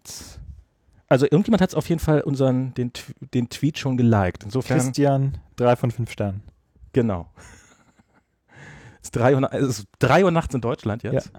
Netz. 0.00 0.38
Also 1.08 1.26
irgendjemand 1.26 1.60
hat 1.60 1.70
es 1.70 1.74
auf 1.74 1.88
jeden 1.88 2.00
Fall 2.00 2.20
unseren, 2.20 2.72
den, 2.74 2.92
den 3.34 3.48
Tweet 3.48 3.78
schon 3.78 3.96
geliked. 3.96 4.44
Insofern, 4.44 4.78
Christian, 4.78 5.38
drei 5.56 5.74
von 5.76 5.90
fünf 5.90 6.10
Sternen. 6.10 6.42
genau. 6.92 7.28
Es 9.02 9.04
ist 9.08 9.16
drei 9.16 9.34
Uhr, 9.34 9.52
es 9.52 9.78
ist 9.80 9.86
drei 9.98 10.24
Uhr 10.24 10.30
nachts 10.30 10.54
in 10.54 10.60
Deutschland 10.60 11.02
jetzt. 11.02 11.32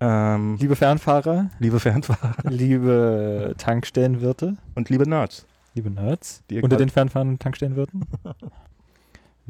Ähm, 0.00 0.56
Liebe 0.58 0.76
Fernfahrer, 0.76 1.50
liebe 1.58 1.78
Fernfahrer 1.78 2.34
liebe 2.50 3.54
Tankstellenwirte, 3.58 4.56
und 4.74 4.88
liebe 4.88 5.08
Nerds. 5.08 5.46
liebe 5.74 5.90
Nerds, 5.90 6.42
unter 6.62 6.76
den 6.76 6.88
Fernfahrern 6.88 7.28
und 7.28 7.42
Tankstellenwirten. 7.42 8.06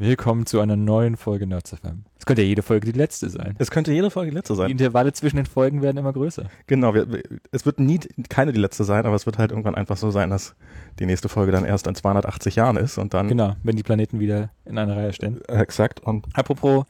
Willkommen 0.01 0.46
zu 0.46 0.61
einer 0.61 0.77
neuen 0.77 1.19
Folge 1.19 1.46
Nerds 1.46 1.75
FM. 1.75 2.05
Es 2.19 2.25
könnte 2.25 2.41
ja 2.41 2.48
jede 2.48 2.62
Folge 2.62 2.91
die 2.91 2.98
letzte 2.98 3.29
sein. 3.29 3.55
Es 3.59 3.71
könnte 3.71 3.93
jede 3.93 4.11
Folge 4.11 4.30
die 4.30 4.37
letzte 4.39 4.55
Die 4.55 4.57
sein. 4.57 4.71
Intervalle 4.71 5.12
zwischen 5.12 5.37
den 5.37 5.45
Folgen 5.45 5.83
werden 5.83 5.98
immer 5.98 6.15
größer. 6.15 6.48
Genau, 6.66 6.95
wir, 6.95 7.12
wir, 7.12 7.23
es 7.51 7.66
wird 7.66 7.80
nie 7.80 8.01
keine 8.30 8.52
die 8.52 8.61
letzte 8.61 8.84
sein, 8.84 9.05
aber 9.05 9.15
es 9.15 9.27
wird 9.27 9.37
halt 9.37 9.51
irgendwann 9.51 9.75
einfach 9.75 9.98
so 9.98 10.11
sein, 10.11 10.30
dass 10.30 10.55
die 11.01 11.05
nächste 11.05 11.28
Folge 11.28 11.52
dann 11.52 11.66
erst 11.66 11.87
in 11.87 11.95
280 11.95 12.56
Jahren 12.56 12.78
ist 12.78 12.97
und 12.97 13.12
dann 13.12 13.28
Genau, 13.28 13.56
wenn 13.62 13.77
die 13.77 13.83
Planeten 13.83 14.20
wieder 14.20 14.48
in 14.65 14.78
einer 14.78 14.97
Reihe 14.97 15.12
stehen. 15.12 15.42
Äh, 15.48 15.59
exakt 15.59 16.01
und 16.01 16.27
Apropos 16.33 16.87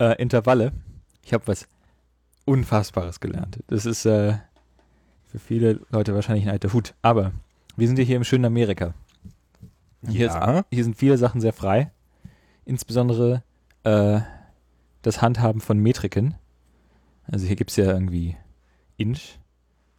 äh, 0.00 0.20
Intervalle, 0.20 0.72
ich 1.22 1.32
habe 1.32 1.46
was 1.46 1.68
Unfassbares 2.44 3.20
gelernt. 3.20 3.60
Das 3.68 3.86
ist 3.86 4.04
äh, 4.04 4.32
für 5.26 5.38
viele 5.38 5.78
Leute 5.92 6.12
wahrscheinlich 6.12 6.44
ein 6.46 6.50
alter 6.50 6.72
Hut. 6.72 6.94
Aber 7.02 7.30
wir 7.76 7.86
sind 7.86 8.00
ja 8.00 8.04
hier 8.04 8.16
im 8.16 8.24
schönen 8.24 8.46
Amerika. 8.46 8.94
Hier, 10.08 10.26
Ja. 10.26 10.58
ist, 10.58 10.66
hier 10.72 10.82
sind 10.82 10.96
viele 10.96 11.18
Sachen 11.18 11.40
sehr 11.40 11.52
frei. 11.52 11.92
Insbesondere 12.68 13.42
äh, 13.84 14.20
das 15.00 15.22
Handhaben 15.22 15.62
von 15.62 15.78
Metriken. 15.78 16.34
Also 17.24 17.46
hier 17.46 17.56
gibt 17.56 17.70
es 17.70 17.76
ja 17.76 17.86
irgendwie 17.86 18.36
Inch. 18.98 19.38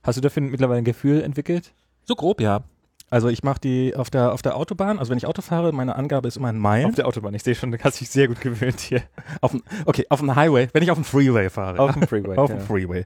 Hast 0.04 0.18
du 0.18 0.22
dafür 0.22 0.44
mittlerweile 0.44 0.78
ein 0.78 0.86
Gefühl 0.86 1.22
entwickelt? 1.22 1.74
so 2.06 2.16
grob 2.16 2.42
ja. 2.42 2.64
Also 3.12 3.28
ich 3.28 3.42
mache 3.42 3.60
die 3.60 3.96
auf 3.96 4.12
der 4.12 4.34
auf 4.34 4.44
der 4.44 4.56
Autobahn, 4.56 5.00
also 5.00 5.10
wenn 5.10 5.18
ich 5.18 5.26
Auto 5.26 5.42
fahre, 5.42 5.72
meine 5.72 5.96
Angabe 5.96 6.28
ist 6.28 6.38
immer 6.38 6.52
in 6.52 6.60
Meilen. 6.60 6.90
Auf 6.90 6.96
der 6.96 7.08
Autobahn. 7.08 7.34
Ich 7.34 7.42
sehe 7.42 7.56
schon, 7.56 7.72
du 7.72 7.80
hast 7.80 8.00
dich 8.00 8.10
sehr 8.10 8.28
gut 8.28 8.40
gewöhnt 8.40 8.80
hier. 8.80 9.02
Auf 9.42 9.50
dem, 9.50 9.64
okay, 9.86 10.06
auf 10.10 10.20
dem 10.20 10.36
Highway, 10.36 10.68
wenn 10.74 10.84
ich 10.84 10.92
auf 10.92 10.98
dem 10.98 11.06
Freeway 11.06 11.50
fahre. 11.50 11.80
Auf 11.80 11.94
dem 11.94 12.08
Freeway. 12.08 12.38
auf 12.38 12.52
ja. 12.52 12.58
dem 12.58 12.62
Freeway. 12.62 13.06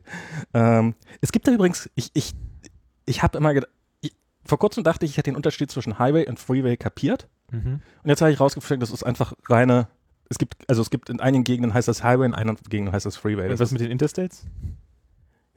Ähm, 0.53 0.95
es 1.21 1.31
gibt 1.31 1.47
da 1.47 1.53
übrigens, 1.53 1.89
ich, 1.95 2.11
ich, 2.13 2.33
ich 3.05 3.23
habe 3.23 3.37
immer 3.37 3.53
gedacht, 3.53 3.71
vor 4.45 4.59
kurzem 4.59 4.83
dachte 4.83 5.05
ich, 5.05 5.11
ich 5.11 5.17
hätte 5.17 5.31
den 5.31 5.37
Unterschied 5.37 5.71
zwischen 5.71 5.99
Highway 5.99 6.27
und 6.27 6.37
Freeway 6.37 6.75
kapiert. 6.75 7.29
Mhm. 7.51 7.81
Und 8.03 8.09
jetzt 8.09 8.21
habe 8.21 8.31
ich 8.31 8.39
rausgefunden, 8.39 8.79
das 8.79 8.91
ist 8.91 9.03
einfach 9.03 9.33
reine, 9.47 9.87
es 10.29 10.37
gibt, 10.37 10.55
also 10.67 10.81
es 10.81 10.89
gibt 10.89 11.09
in 11.09 11.19
einigen 11.19 11.43
Gegenden 11.43 11.73
heißt 11.73 11.87
das 11.87 12.03
Highway, 12.03 12.25
in 12.25 12.33
anderen 12.33 12.57
Gegenden 12.69 12.93
heißt 12.93 13.05
das 13.05 13.17
Freeway. 13.17 13.43
Und 13.43 13.51
Das 13.51 13.59
was 13.59 13.69
ist, 13.69 13.73
mit 13.73 13.81
den 13.81 13.91
Interstates? 13.91 14.45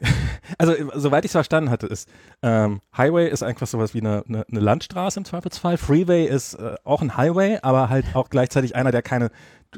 also 0.58 0.74
soweit 0.94 1.24
ich 1.24 1.30
es 1.30 1.32
verstanden 1.32 1.70
hatte, 1.70 1.86
ist 1.86 2.08
ähm, 2.42 2.80
Highway 2.96 3.28
ist 3.30 3.42
einfach 3.42 3.66
sowas 3.66 3.94
wie 3.94 4.00
eine, 4.00 4.22
eine, 4.28 4.44
eine 4.50 4.60
Landstraße 4.60 5.18
im 5.20 5.24
Zweifelsfall. 5.24 5.78
Freeway 5.78 6.26
ist 6.26 6.54
äh, 6.54 6.74
auch 6.84 7.00
ein 7.02 7.16
Highway, 7.16 7.58
aber 7.62 7.88
halt 7.88 8.04
auch 8.14 8.28
gleichzeitig 8.28 8.76
einer, 8.76 8.90
der 8.92 9.00
keine, 9.02 9.30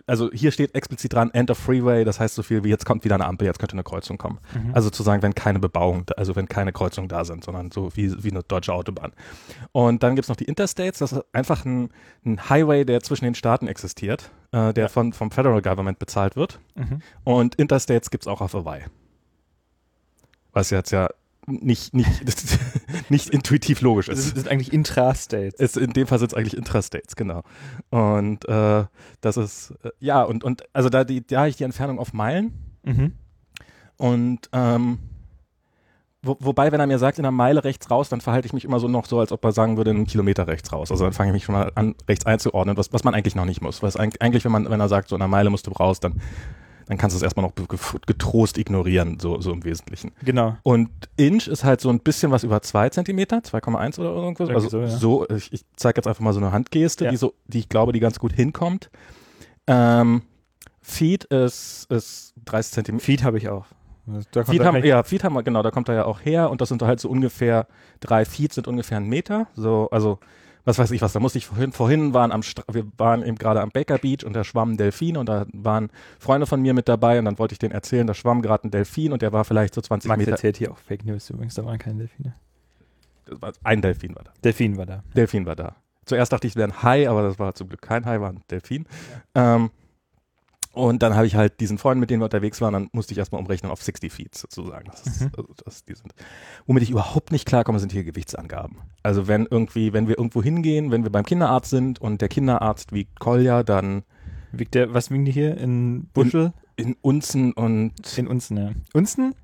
also 0.06 0.30
hier 0.32 0.50
steht 0.50 0.74
explizit 0.74 1.12
dran, 1.12 1.30
End 1.32 1.50
of 1.52 1.58
Freeway, 1.58 2.04
das 2.04 2.18
heißt 2.18 2.34
so 2.34 2.42
viel 2.42 2.64
wie 2.64 2.68
jetzt 2.68 2.84
kommt 2.84 3.04
wieder 3.04 3.14
eine 3.14 3.26
Ampel, 3.26 3.46
jetzt 3.46 3.58
könnte 3.60 3.74
eine 3.74 3.84
Kreuzung 3.84 4.18
kommen. 4.18 4.38
Mhm. 4.54 4.74
Also 4.74 4.90
zu 4.90 5.02
sagen, 5.04 5.22
wenn 5.22 5.34
keine 5.36 5.60
Bebauung, 5.60 6.04
da- 6.06 6.14
also 6.16 6.34
wenn 6.36 6.48
keine 6.48 6.72
Kreuzungen 6.72 7.08
da 7.08 7.24
sind, 7.24 7.44
sondern 7.44 7.70
so 7.70 7.90
wie, 7.94 8.12
wie 8.24 8.30
eine 8.30 8.42
deutsche 8.42 8.72
Autobahn. 8.72 9.12
Und 9.72 10.02
dann 10.02 10.16
gibt's 10.16 10.28
noch 10.28 10.36
die 10.36 10.44
Interstates, 10.44 10.98
das 10.98 11.12
ist 11.12 11.24
einfach 11.32 11.64
ein, 11.64 11.90
ein 12.26 12.48
Highway, 12.50 12.84
der 12.84 13.02
zwischen 13.02 13.24
den 13.24 13.34
Staaten 13.36 13.68
existiert, 13.68 14.30
äh, 14.52 14.72
der 14.74 14.84
Ja. 14.84 14.88
von, 14.88 15.12
vom 15.12 15.30
Federal 15.30 15.62
Government 15.62 15.98
bezahlt 16.00 16.34
wird. 16.34 16.58
Mhm. 16.74 17.02
Und 17.24 17.54
Interstates 17.54 18.10
gibt's 18.10 18.26
auch 18.26 18.40
auf 18.40 18.52
Hawaii. 18.54 18.82
Was 20.52 20.70
jetzt 20.70 20.90
ja 20.90 21.08
nicht, 21.46 21.94
nicht, 21.94 22.08
nicht 23.10 23.30
intuitiv 23.30 23.80
logisch 23.80 24.08
ist. 24.08 24.18
ist, 24.18 24.32
das 24.36 24.44
ist 24.44 24.48
eigentlich 24.50 24.72
Intrastates. 24.72 25.54
Es, 25.58 25.76
in 25.76 25.92
dem 25.92 26.06
Fall 26.06 26.18
sind 26.18 26.32
es 26.32 26.36
eigentlich 26.36 26.56
Intrastates, 26.56 27.16
genau. 27.16 27.42
Und 27.90 28.46
äh, 28.48 28.84
das 29.20 29.36
ist, 29.36 29.72
äh, 29.82 29.90
ja, 29.98 30.22
und, 30.22 30.44
und 30.44 30.62
also 30.72 30.88
da, 30.90 31.04
die, 31.04 31.26
da 31.26 31.40
habe 31.40 31.48
ich 31.48 31.56
die 31.56 31.64
Entfernung 31.64 31.98
auf 31.98 32.12
Meilen. 32.12 32.52
Mhm. 32.84 33.12
Und 33.96 34.48
ähm, 34.52 34.98
wo, 36.22 36.36
wobei, 36.40 36.72
wenn 36.72 36.80
er 36.80 36.86
mir 36.86 36.98
sagt, 36.98 37.18
in 37.18 37.24
einer 37.24 37.30
Meile 37.32 37.62
rechts 37.64 37.90
raus, 37.90 38.08
dann 38.08 38.20
verhalte 38.20 38.46
ich 38.46 38.52
mich 38.52 38.64
immer 38.64 38.80
so 38.80 38.88
noch 38.88 39.06
so, 39.06 39.20
als 39.20 39.32
ob 39.32 39.44
er 39.44 39.52
sagen 39.52 39.76
würde, 39.76 39.90
einen 39.90 40.06
Kilometer 40.06 40.46
rechts 40.48 40.72
raus. 40.72 40.90
Also 40.90 41.04
dann 41.04 41.12
fange 41.12 41.30
ich 41.30 41.34
mich 41.34 41.44
schon 41.44 41.54
mal 41.54 41.70
an, 41.76 41.94
rechts 42.08 42.26
einzuordnen, 42.26 42.76
was, 42.76 42.92
was 42.92 43.04
man 43.04 43.14
eigentlich 43.14 43.36
noch 43.36 43.44
nicht 43.44 43.62
muss. 43.62 43.82
Was 43.82 43.98
eig- 43.98 44.20
eigentlich, 44.20 44.44
wenn 44.44 44.52
man, 44.52 44.68
wenn 44.68 44.80
er 44.80 44.88
sagt, 44.88 45.08
so 45.08 45.16
in 45.16 45.22
einer 45.22 45.28
Meile 45.28 45.48
musst 45.48 45.66
du 45.66 45.70
raus, 45.70 46.00
dann, 46.00 46.20
dann 46.88 46.96
kannst 46.96 47.14
du 47.14 47.18
es 47.18 47.22
erstmal 47.22 47.44
noch 47.46 47.52
getrost 48.06 48.56
ignorieren, 48.56 49.18
so, 49.20 49.40
so 49.42 49.52
im 49.52 49.62
Wesentlichen. 49.62 50.12
Genau. 50.24 50.56
Und 50.62 50.88
Inch 51.16 51.46
ist 51.46 51.62
halt 51.62 51.82
so 51.82 51.90
ein 51.90 52.00
bisschen 52.00 52.32
was 52.32 52.44
über 52.44 52.62
zwei 52.62 52.88
Zentimeter, 52.88 53.38
2,1 53.38 54.00
oder 54.00 54.14
irgendwas. 54.14 54.48
Also 54.48 54.68
so, 54.70 54.86
so, 54.86 55.26
ja. 55.28 55.36
ich, 55.36 55.52
ich 55.52 55.64
zeige 55.76 55.98
jetzt 55.98 56.06
einfach 56.06 56.22
mal 56.22 56.32
so 56.32 56.40
eine 56.40 56.50
Handgeste, 56.50 57.04
Ja. 57.04 57.10
die 57.10 57.18
so, 57.18 57.34
die 57.46 57.58
ich 57.58 57.68
glaube, 57.68 57.92
die 57.92 58.00
ganz 58.00 58.18
gut 58.18 58.32
hinkommt. 58.32 58.90
Ähm, 59.66 60.22
Feet 60.80 61.24
ist, 61.24 61.86
ist 61.90 62.32
30 62.46 62.72
Zentimeter. 62.72 63.04
Feed 63.04 63.22
habe 63.22 63.36
ich 63.36 63.50
auch. 63.50 63.66
Da 64.32 64.42
da 64.42 64.64
haben, 64.64 64.82
ja, 64.82 65.02
Feet 65.02 65.24
haben 65.24 65.34
wir, 65.34 65.42
genau, 65.42 65.62
da 65.62 65.70
kommt 65.70 65.90
er 65.90 65.94
ja 65.94 66.04
auch 66.06 66.24
her 66.24 66.48
und 66.48 66.62
das 66.62 66.70
sind 66.70 66.80
halt 66.80 67.00
so 67.00 67.10
ungefähr, 67.10 67.66
drei 68.00 68.24
Feet 68.24 68.54
sind 68.54 68.66
ungefähr 68.66 68.96
ein 68.96 69.06
Meter. 69.06 69.48
So, 69.54 69.88
also, 69.90 70.18
was 70.68 70.78
weiß 70.78 70.90
ich 70.90 71.00
was, 71.00 71.14
da 71.14 71.20
musste 71.20 71.38
ich 71.38 71.46
vorhin, 71.46 71.72
vorhin 71.72 72.12
waren 72.12 72.30
am, 72.30 72.42
Stra 72.42 72.62
wir 72.70 72.84
waren 72.98 73.24
eben 73.24 73.38
gerade 73.38 73.62
am 73.62 73.70
Baker 73.70 73.96
Beach 73.96 74.24
und 74.24 74.34
da 74.34 74.44
schwammen 74.44 74.76
Delfine 74.76 75.18
und 75.18 75.26
da 75.26 75.46
waren 75.54 75.88
Freunde 76.18 76.46
von 76.46 76.60
mir 76.60 76.74
mit 76.74 76.88
dabei 76.88 77.18
und 77.18 77.24
dann 77.24 77.38
wollte 77.38 77.54
ich 77.54 77.58
denen 77.58 77.72
erzählen, 77.72 78.06
da 78.06 78.12
schwamm 78.12 78.42
gerade 78.42 78.68
ein 78.68 78.70
Delfin 78.70 79.12
und 79.12 79.22
der 79.22 79.32
war 79.32 79.46
vielleicht 79.46 79.74
so 79.74 79.80
20 79.80 80.08
Max 80.08 80.18
Meter. 80.18 80.32
erzählt 80.32 80.58
hier 80.58 80.70
auch 80.70 80.76
Fake 80.76 81.06
News 81.06 81.30
übrigens, 81.30 81.54
da 81.54 81.64
waren 81.64 81.78
keine 81.78 82.00
Delfine. 82.00 82.34
Ein 83.64 83.80
Delfin 83.80 84.14
war 84.14 84.24
da. 84.24 84.32
Delfin 84.44 84.76
war 84.76 84.86
da. 84.86 85.02
Delfin 85.16 85.46
war 85.46 85.56
da. 85.56 85.76
Zuerst 86.04 86.32
dachte 86.32 86.46
ich, 86.46 86.52
es 86.52 86.56
wäre 86.56 86.68
ein 86.68 86.82
Hai, 86.82 87.08
aber 87.08 87.22
das 87.22 87.38
war 87.38 87.54
zum 87.54 87.68
Glück 87.68 87.80
kein 87.80 88.04
Hai, 88.04 88.20
war 88.20 88.30
ein 88.30 88.42
Delfin. 88.50 88.86
Ähm, 89.34 89.70
und 90.72 91.02
dann 91.02 91.14
habe 91.16 91.26
ich 91.26 91.34
halt 91.34 91.60
diesen 91.60 91.78
Freund, 91.78 91.98
mit 92.00 92.10
denen 92.10 92.20
wir 92.20 92.24
unterwegs 92.26 92.60
waren, 92.60 92.72
dann 92.72 92.88
musste 92.92 93.12
ich 93.12 93.18
erstmal 93.18 93.40
umrechnen 93.40 93.70
auf 93.72 93.82
60 93.82 94.12
Feet 94.12 94.34
sozusagen. 94.36 94.86
Das 94.90 95.02
ist, 95.06 95.20
Mhm. 95.22 95.30
also 95.36 95.48
das, 95.64 95.84
die 95.84 95.94
sind. 95.94 96.12
Womit 96.66 96.82
ich 96.82 96.90
überhaupt 96.90 97.32
nicht 97.32 97.46
klarkomme, 97.46 97.78
sind 97.80 97.92
hier 97.92 98.04
Gewichtsangaben. 98.04 98.78
Also 99.02 99.26
wenn 99.28 99.46
irgendwie, 99.50 99.92
wenn 99.92 100.06
wir 100.08 100.18
irgendwo 100.18 100.42
hingehen, 100.42 100.90
wenn 100.90 101.02
wir 101.02 101.10
beim 101.10 101.24
Kinderarzt 101.24 101.70
sind 101.70 102.00
und 102.00 102.20
der 102.20 102.28
Kinderarzt 102.28 102.92
wiegt 102.92 103.18
Kolja, 103.20 103.62
dann 103.62 104.04
Wiegt 104.50 104.74
der, 104.74 104.94
was 104.94 105.10
wiegen 105.10 105.26
die 105.26 105.32
hier? 105.32 105.58
In 105.58 106.06
Buschel? 106.14 106.52
in 106.76 106.96
Unzen 107.02 107.52
und 107.52 107.92
In, 108.16 108.26
Unzen, 108.28 108.56
ja. 108.56 108.70
Unzen 108.94 109.34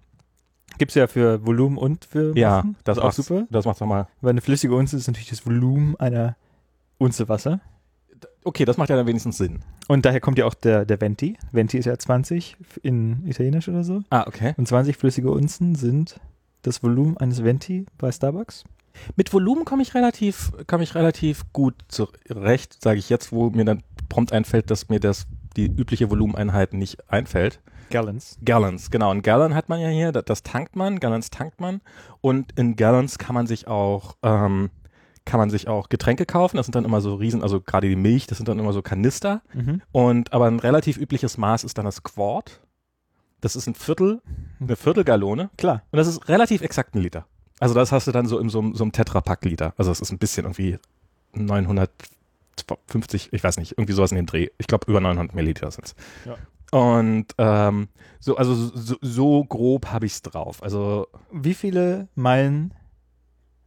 gibt 0.78 0.92
es 0.92 0.94
ja 0.94 1.06
für 1.08 1.44
Volumen 1.46 1.76
und 1.76 2.04
für 2.06 2.34
ja, 2.36 2.56
Massen. 2.58 2.76
das 2.84 2.96
ist 2.96 3.00
auch 3.02 3.04
macht's- 3.08 3.16
super. 3.26 3.46
Das 3.50 3.64
macht 3.66 3.80
doch 3.80 3.86
mal. 3.86 4.08
Weil 4.22 4.30
eine 4.30 4.40
flüssige 4.40 4.74
Unze 4.74 4.96
ist 4.96 5.06
natürlich 5.06 5.28
das 5.28 5.44
Volumen 5.44 5.94
einer 5.96 6.36
Unze 6.96 7.28
Wasser. 7.28 7.60
Okay, 8.44 8.66
das 8.66 8.76
macht 8.76 8.90
ja 8.90 8.96
dann 8.96 9.06
wenigstens 9.06 9.38
Sinn. 9.38 9.60
Und 9.88 10.04
daher 10.04 10.20
kommt 10.20 10.38
ja 10.38 10.44
auch 10.44 10.54
der, 10.54 10.84
der 10.84 11.00
Venti. 11.00 11.38
Venti 11.50 11.78
ist 11.78 11.86
ja 11.86 11.98
20 11.98 12.56
in 12.82 13.26
Italienisch 13.26 13.68
oder 13.68 13.82
so. 13.82 14.02
Ah, 14.10 14.26
okay. 14.26 14.54
Und 14.58 14.68
20 14.68 14.96
flüssige 14.96 15.30
Unzen 15.30 15.74
sind 15.74 16.20
das 16.62 16.82
Volumen 16.82 17.16
eines 17.16 17.42
Venti 17.42 17.86
bei 17.96 18.12
Starbucks. 18.12 18.64
Mit 19.16 19.32
Volumen 19.32 19.64
komme 19.64 19.82
ich 19.82 19.94
relativ, 19.94 20.52
komme 20.66 20.84
ich 20.84 20.94
relativ 20.94 21.52
gut 21.52 21.74
zurecht, 21.88 22.82
sage 22.82 22.98
ich 22.98 23.08
jetzt, 23.08 23.32
wo 23.32 23.50
mir 23.50 23.64
dann 23.64 23.82
prompt 24.08 24.32
einfällt, 24.32 24.70
dass 24.70 24.88
mir 24.88 25.00
das 25.00 25.26
die 25.56 25.66
übliche 25.66 26.10
Volumeneinheit 26.10 26.74
nicht 26.74 27.10
einfällt. 27.10 27.60
Gallons. 27.90 28.38
Gallons, 28.44 28.90
genau. 28.90 29.10
Ein 29.10 29.22
Gallon 29.22 29.54
hat 29.54 29.68
man 29.68 29.80
ja 29.80 29.88
hier, 29.88 30.12
das, 30.12 30.24
das 30.24 30.42
tankt 30.42 30.76
man, 30.76 31.00
Gallons 31.00 31.30
tankt 31.30 31.60
man. 31.60 31.80
Und 32.20 32.52
in 32.58 32.76
Gallons 32.76 33.18
kann 33.18 33.34
man 33.34 33.46
sich 33.46 33.68
auch, 33.68 34.16
ähm, 34.22 34.70
kann 35.24 35.40
man 35.40 35.50
sich 35.50 35.68
auch 35.68 35.88
Getränke 35.88 36.26
kaufen. 36.26 36.56
Das 36.58 36.66
sind 36.66 36.74
dann 36.74 36.84
immer 36.84 37.00
so 37.00 37.14
riesen, 37.14 37.42
also 37.42 37.60
gerade 37.60 37.88
die 37.88 37.96
Milch, 37.96 38.26
das 38.26 38.38
sind 38.38 38.48
dann 38.48 38.58
immer 38.58 38.72
so 38.72 38.82
Kanister. 38.82 39.42
Mhm. 39.54 39.80
Und 39.92 40.32
aber 40.32 40.46
ein 40.46 40.60
relativ 40.60 40.96
übliches 40.98 41.38
Maß 41.38 41.64
ist 41.64 41.78
dann 41.78 41.84
das 41.86 42.02
Quart. 42.02 42.60
Das 43.40 43.56
ist 43.56 43.66
ein 43.66 43.74
Viertel, 43.74 44.22
eine 44.60 44.76
Viertelgallone. 44.76 45.50
Klar. 45.58 45.82
Und 45.90 45.96
das 45.98 46.06
ist 46.08 46.28
relativ 46.28 46.62
exakt 46.62 46.94
ein 46.94 47.02
Liter. 47.02 47.26
Also 47.60 47.74
das 47.74 47.92
hast 47.92 48.06
du 48.06 48.12
dann 48.12 48.26
so 48.26 48.38
in 48.38 48.48
so, 48.48 48.58
einem- 48.60 48.74
so 48.74 48.84
einem 48.84 48.92
Tetrapack-Liter. 48.92 49.74
Also 49.76 49.90
es 49.92 50.00
ist 50.00 50.10
ein 50.12 50.18
bisschen 50.18 50.44
irgendwie 50.44 50.78
950, 51.34 53.32
ich 53.32 53.44
weiß 53.44 53.58
nicht, 53.58 53.72
irgendwie 53.72 53.92
sowas 53.92 54.12
in 54.12 54.16
dem 54.16 54.26
Dreh. 54.26 54.48
Ich 54.58 54.66
glaube 54.66 54.90
über 54.90 55.00
900 55.00 55.34
Milliliter 55.34 55.70
sind 55.70 55.84
es. 55.86 55.94
Ja. 56.24 56.36
Und 56.78 57.26
ähm, 57.38 57.88
so, 58.20 58.36
also 58.36 58.54
so, 58.54 58.96
so 59.00 59.44
grob 59.44 59.86
habe 59.86 60.06
ich 60.06 60.12
es 60.12 60.22
drauf. 60.22 60.62
Also 60.62 61.06
Wie 61.32 61.54
viele 61.54 62.08
Meilen 62.14 62.74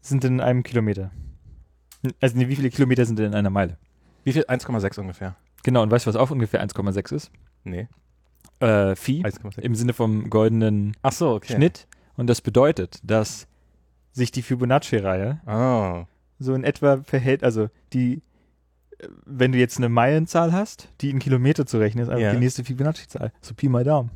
sind 0.01 0.23
in 0.25 0.41
einem 0.41 0.63
Kilometer? 0.63 1.11
Also 2.21 2.35
wie 2.37 2.55
viele 2.55 2.69
Kilometer 2.69 3.05
sind 3.05 3.19
denn 3.19 3.27
in 3.27 3.35
einer 3.35 3.49
Meile? 3.49 3.77
wie 4.23 4.33
viel? 4.33 4.43
1,6 4.43 4.99
ungefähr. 4.99 5.35
Genau, 5.63 5.81
und 5.83 5.89
weißt 5.91 6.05
du, 6.05 6.09
was 6.09 6.15
auch 6.17 6.31
ungefähr 6.31 6.61
1,6 6.61 7.13
ist? 7.15 7.31
Nee, 7.63 7.87
Äh, 8.59 8.95
Phi 8.95 9.21
1,6. 9.23 9.59
im 9.61 9.73
Sinne 9.75 9.93
vom 9.93 10.29
goldenen 10.29 10.95
Ach 11.01 11.11
so, 11.13 11.31
okay. 11.35 11.53
Schnitt. 11.55 11.87
Und 12.17 12.27
das 12.27 12.41
bedeutet, 12.41 12.99
dass 13.03 13.47
sich 14.11 14.31
die 14.31 14.41
Fibonacci-Reihe 14.41 15.39
Oh. 15.47 16.05
so 16.39 16.53
in 16.55 16.63
etwa 16.63 16.97
verhält, 17.03 17.43
also 17.43 17.69
die, 17.93 18.21
äh, 18.99 19.07
wenn 19.25 19.51
du 19.53 19.57
jetzt 19.59 19.77
eine 19.77 19.89
Meilenzahl 19.89 20.51
hast, 20.51 20.89
die 21.01 21.09
in 21.11 21.19
Kilometer 21.19 21.65
zu 21.65 21.77
rechnen 21.77 22.03
ist, 22.03 22.09
einfach 22.09 22.21
Ja. 22.23 22.31
die 22.33 22.39
nächste 22.39 22.63
Fibonacci-Zahl. 22.63 23.31
So 23.41 23.53
Pi 23.53 23.69
mal 23.69 23.83
Daumen. 23.83 24.11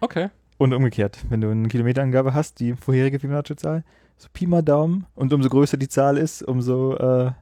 Okay. 0.00 0.28
Und 0.58 0.72
umgekehrt, 0.74 1.18
wenn 1.28 1.40
du 1.40 1.50
eine 1.50 1.68
Kilometerangabe 1.68 2.34
hast, 2.34 2.58
die 2.60 2.74
vorherige 2.74 3.18
Fibonacci-Zahl, 3.20 3.84
so 4.20 4.28
Pi 4.32 4.46
mal 4.46 4.62
Daumen. 4.62 5.06
Und 5.14 5.32
umso 5.32 5.48
größer 5.48 5.76
die 5.76 5.88
Zahl 5.88 6.16
ist, 6.18 6.42
umso 6.42 6.96
äh, 6.96 7.32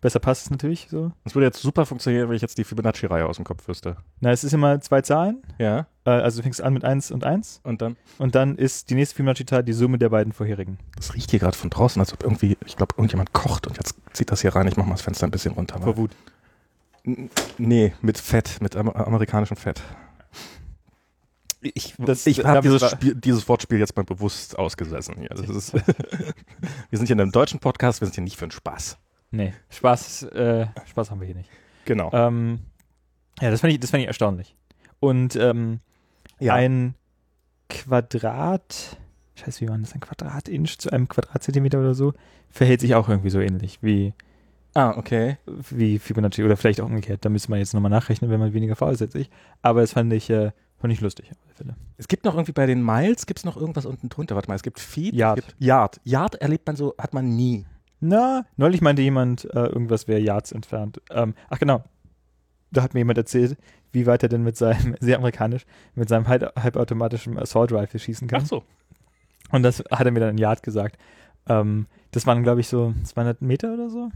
besser 0.00 0.18
passt 0.18 0.46
es 0.46 0.50
natürlich 0.50 0.88
so. 0.90 1.12
Das 1.24 1.34
würde 1.34 1.46
jetzt 1.46 1.60
super 1.62 1.86
funktionieren, 1.86 2.28
wenn 2.28 2.36
ich 2.36 2.42
jetzt 2.42 2.58
die 2.58 2.64
Fibonacci-Reihe 2.64 3.26
aus 3.26 3.36
dem 3.36 3.44
Kopf 3.44 3.68
wüsste. 3.68 3.96
Na, 4.20 4.30
es 4.32 4.42
ist 4.44 4.52
immer 4.52 4.80
zwei 4.80 5.00
Zahlen. 5.02 5.42
Ja, 5.58 5.86
Äh, 6.04 6.10
also 6.10 6.38
du 6.38 6.42
fängst 6.42 6.60
an 6.60 6.72
mit 6.74 6.84
1 6.84 7.10
und 7.12 7.22
1. 7.24 7.60
und 7.62 7.80
dann. 7.82 7.96
Und 8.18 8.34
dann 8.34 8.56
ist 8.56 8.90
die 8.90 8.94
nächste 8.94 9.14
Fibonacci-Zahl 9.16 9.62
die 9.62 9.72
Summe 9.72 9.98
der 9.98 10.08
beiden 10.08 10.32
vorherigen. 10.32 10.78
Das 10.96 11.14
riecht 11.14 11.30
hier 11.30 11.38
gerade 11.38 11.56
von 11.56 11.70
draußen, 11.70 12.00
als 12.00 12.12
ob 12.12 12.22
irgendwie, 12.24 12.56
ich 12.66 12.76
glaube, 12.76 12.94
irgendjemand 12.96 13.32
kocht 13.32 13.66
und 13.68 13.76
jetzt 13.76 13.94
zieht 14.12 14.30
das 14.32 14.40
hier 14.40 14.54
rein. 14.56 14.66
Ich 14.66 14.76
mach 14.76 14.84
mal 14.86 14.92
das 14.94 15.02
Fenster 15.02 15.26
ein 15.26 15.30
bisschen 15.30 15.52
runter. 15.52 15.80
Vor 15.80 15.96
Wut. 15.96 16.10
N- 17.04 17.30
Nee, 17.58 17.92
mit 18.00 18.18
Fett, 18.18 18.58
mit 18.60 18.74
am 18.76 18.88
amerikanischem 18.88 19.56
Fett. 19.56 19.82
Ich, 21.62 21.94
Das- 21.98 22.26
ich 22.26 22.44
habe 22.44 22.60
dieses, 22.60 22.90
Spiel, 22.90 23.14
dieses 23.14 23.48
Wortspiel 23.48 23.78
jetzt 23.78 23.96
mal 23.96 24.02
bewusst 24.04 24.58
ausgesessen. 24.58 25.16
Hier. 25.18 25.28
Das 25.28 25.48
ist, 25.48 25.72
wir 26.90 26.98
sind 26.98 27.06
hier 27.06 27.14
in 27.14 27.20
einem 27.20 27.32
deutschen 27.32 27.60
Podcast, 27.60 28.00
wir 28.00 28.06
sind 28.06 28.14
hier 28.16 28.24
nicht 28.24 28.36
für 28.36 28.46
den 28.46 28.50
Spaß. 28.50 28.98
Nee, 29.30 29.54
Spaß, 29.70 30.24
äh, 30.24 30.66
Spaß 30.86 31.10
haben 31.10 31.20
wir 31.20 31.26
hier 31.26 31.36
nicht. 31.36 31.48
Genau. 31.84 32.10
Ähm, 32.12 32.60
ja, 33.40 33.50
das 33.50 33.60
fand 33.60 33.72
ich, 33.72 33.80
das 33.80 33.90
fand 33.90 34.02
ich 34.02 34.06
erstaunlich. 34.08 34.54
Und 35.00 35.36
ähm, 35.36 35.80
Ja. 36.38 36.54
ein 36.54 36.94
Quadrat, 37.68 38.98
scheiße, 39.34 39.60
wie 39.62 39.68
war 39.68 39.78
das, 39.78 39.94
ein 39.94 40.00
Quadratinch 40.00 40.78
zu 40.78 40.90
einem 40.92 41.08
Quadratzentimeter 41.08 41.78
oder 41.80 41.94
so, 41.94 42.12
verhält 42.50 42.80
sich 42.80 42.94
auch 42.94 43.08
irgendwie 43.08 43.30
so 43.30 43.40
ähnlich 43.40 43.78
wie, 43.82 44.12
ah, 44.74 44.94
okay. 44.96 45.38
wie 45.46 45.98
Fibonacci 45.98 46.44
oder 46.44 46.56
vielleicht 46.56 46.80
auch 46.80 46.86
umgekehrt. 46.86 47.24
Da 47.24 47.28
müsste 47.30 47.50
man 47.50 47.58
jetzt 47.58 47.72
nochmal 47.74 47.90
nachrechnen, 47.90 48.30
wenn 48.30 48.40
man 48.40 48.52
weniger 48.52 48.76
faul 48.76 48.92
ist 48.92 49.02
als 49.02 49.14
ich. 49.14 49.30
Aber 49.62 49.80
das 49.80 49.92
fand 49.92 50.12
ich, 50.12 50.28
äh, 50.30 50.52
fand 50.82 50.92
ich 50.92 51.00
lustig. 51.00 51.30
Es 51.96 52.08
gibt 52.08 52.24
noch 52.24 52.34
irgendwie 52.34 52.52
bei 52.52 52.66
den 52.66 52.84
Miles, 52.84 53.26
gibt 53.26 53.38
es 53.38 53.44
noch 53.44 53.56
irgendwas 53.56 53.86
unten 53.86 54.08
drunter. 54.08 54.34
Warte 54.34 54.48
mal, 54.48 54.56
es 54.56 54.64
gibt 54.64 54.80
Feed. 54.80 55.14
Yard. 55.14 55.38
Es 55.38 55.46
gibt 55.46 55.62
Yard. 55.62 56.00
Yard 56.02 56.34
erlebt 56.34 56.66
man 56.66 56.74
so, 56.74 56.94
hat 56.98 57.14
man 57.14 57.36
nie. 57.36 57.64
Na, 58.00 58.44
neulich 58.56 58.80
meinte 58.80 59.00
jemand, 59.00 59.44
äh, 59.54 59.60
irgendwas 59.66 60.08
wäre 60.08 60.18
Yards 60.18 60.50
entfernt. 60.50 61.00
Ähm, 61.12 61.34
ach 61.48 61.60
genau, 61.60 61.84
da 62.72 62.82
hat 62.82 62.94
mir 62.94 63.00
jemand 63.00 63.16
erzählt, 63.16 63.56
wie 63.92 64.06
weit 64.06 64.24
er 64.24 64.28
denn 64.28 64.42
mit 64.42 64.56
seinem, 64.56 64.96
sehr 65.00 65.18
amerikanisch, 65.18 65.66
mit 65.94 66.08
seinem 66.08 66.26
halb, 66.26 66.52
halbautomatischen 66.60 67.38
Assault 67.38 67.70
Rifle 67.70 68.00
schießen 68.00 68.26
kann. 68.26 68.44
so. 68.44 68.64
Und 69.52 69.62
das 69.62 69.84
hat 69.88 70.04
er 70.04 70.10
mir 70.10 70.18
dann 70.18 70.30
in 70.30 70.38
Yard 70.38 70.64
gesagt. 70.64 70.98
Ähm, 71.46 71.86
das 72.10 72.26
waren, 72.26 72.42
glaube 72.42 72.60
ich, 72.60 72.66
so 72.66 72.92
200 73.04 73.40
Meter 73.40 73.72
oder 73.72 73.88
so. 73.88 74.10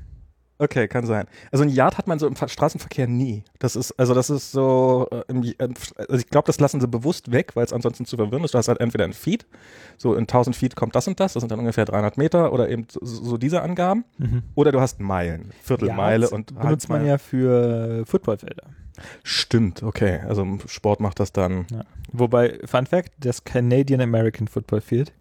Okay, 0.59 0.89
kann 0.89 1.05
sein. 1.05 1.27
Also 1.53 1.65
ein 1.65 1.69
Yard 1.69 1.99
hat 1.99 2.07
man 2.07 2.19
so 2.19 2.27
im 2.27 2.35
Ver- 2.35 2.49
Straßenverkehr 2.49 3.07
nie. 3.07 3.45
Das 3.59 3.77
ist, 3.77 3.93
also 3.99 4.15
das 4.15 4.31
ist 4.31 4.53
so, 4.53 5.07
äh, 5.11 5.23
im, 5.29 5.43
ähm, 5.59 5.75
also 5.97 6.15
ich 6.17 6.29
glaube, 6.29 6.47
das 6.47 6.59
lassen 6.61 6.81
sie 6.81 6.89
bewusst 6.89 7.31
weg, 7.31 7.55
weil 7.57 7.65
es 7.65 7.75
ansonsten 7.75 8.07
zu 8.07 8.17
verwirrend 8.17 8.47
ist. 8.47 8.55
Du 8.55 8.59
hast 8.59 8.69
halt 8.69 8.81
entweder 8.81 9.05
ein 9.05 9.13
Feed, 9.13 9.45
so 9.99 10.15
in 10.15 10.23
1000 10.23 10.57
Feet 10.57 10.75
kommt 10.75 10.95
das 10.97 11.07
und 11.09 11.21
das, 11.21 11.35
das 11.35 11.43
sind 11.43 11.51
dann 11.53 11.59
ungefähr 11.59 11.85
300 11.85 12.17
Meter 12.17 12.53
oder 12.55 12.71
eben 12.71 12.87
so, 12.91 13.01
so 13.05 13.37
diese 13.37 13.61
Angaben. 13.61 14.05
Oder 14.55 14.73
du 14.73 14.81
hast 14.81 14.99
Meilen, 14.99 15.51
Viertelmeile 15.63 16.23
Yards 16.23 16.33
und 16.33 16.59
benutzt 16.59 16.89
man 16.89 17.05
ja 17.05 17.19
für 17.19 18.05
Footballfelder. 18.07 18.63
Stimmt, 19.25 19.83
okay. 19.83 20.21
Also 20.27 20.41
im 20.43 20.61
Sport 20.67 21.01
macht 21.01 21.21
das 21.21 21.33
dann. 21.33 21.67
Wobei, 22.13 22.59
Fun 22.65 22.87
Fact, 22.87 23.13
das 23.19 23.45
Canadian 23.45 24.01
American 24.01 24.49
Football 24.49 24.81
Field, 24.81 25.13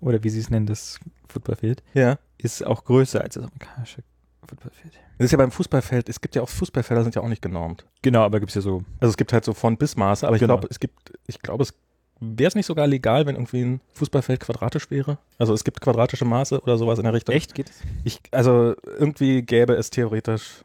oder 0.00 0.24
wie 0.24 0.30
sie 0.30 0.40
es 0.40 0.50
nennen, 0.50 0.66
das 0.66 0.98
Football 1.28 1.54
Field, 1.56 1.82
Ja. 1.94 2.18
ist 2.38 2.66
auch 2.66 2.84
größer 2.84 3.20
als 3.20 3.34
das 3.34 3.44
amerikanische 3.44 4.02
Football 4.50 4.70
Field. 4.72 4.94
Das 5.18 5.24
ist 5.26 5.30
ja 5.32 5.38
beim 5.38 5.50
Fußballfeld, 5.50 6.08
es 6.08 6.20
gibt 6.20 6.34
ja 6.34 6.42
auch 6.42 6.48
Fußballfelder, 6.48 7.02
sind 7.02 7.14
ja 7.14 7.22
auch 7.22 7.28
nicht 7.28 7.42
genormt. 7.42 7.86
Genau, 8.02 8.22
aber 8.22 8.40
gibt 8.40 8.50
es 8.50 8.54
ja 8.56 8.60
so 8.60 8.84
Also 9.00 9.10
es 9.10 9.16
gibt 9.16 9.32
halt 9.32 9.44
so 9.44 9.54
von 9.54 9.76
bis 9.76 9.96
Maße, 9.96 10.26
aber 10.26 10.36
ich 10.36 10.40
Genau. 10.40 10.54
glaube, 10.56 10.68
es 10.70 10.78
gibt, 10.80 11.12
ich 11.26 11.40
glaube, 11.40 11.62
es 11.62 11.72
wäre 12.20 12.48
es 12.48 12.54
nicht 12.54 12.66
sogar 12.66 12.86
legal, 12.86 13.24
wenn 13.26 13.34
irgendwie 13.36 13.62
ein 13.62 13.80
Fußballfeld 13.94 14.40
quadratisch 14.40 14.90
wäre. 14.90 15.16
Also 15.38 15.54
es 15.54 15.64
gibt 15.64 15.80
quadratische 15.80 16.24
Maße 16.26 16.60
oder 16.60 16.76
sowas 16.76 16.98
in 16.98 17.04
der 17.04 17.14
Richtung. 17.14 17.34
Echt? 17.34 17.54
Geht 17.54 17.70
es? 17.70 17.80
Ich, 18.04 18.20
also 18.30 18.74
irgendwie 18.98 19.40
gäbe 19.42 19.72
es 19.74 19.88
theoretisch. 19.90 20.62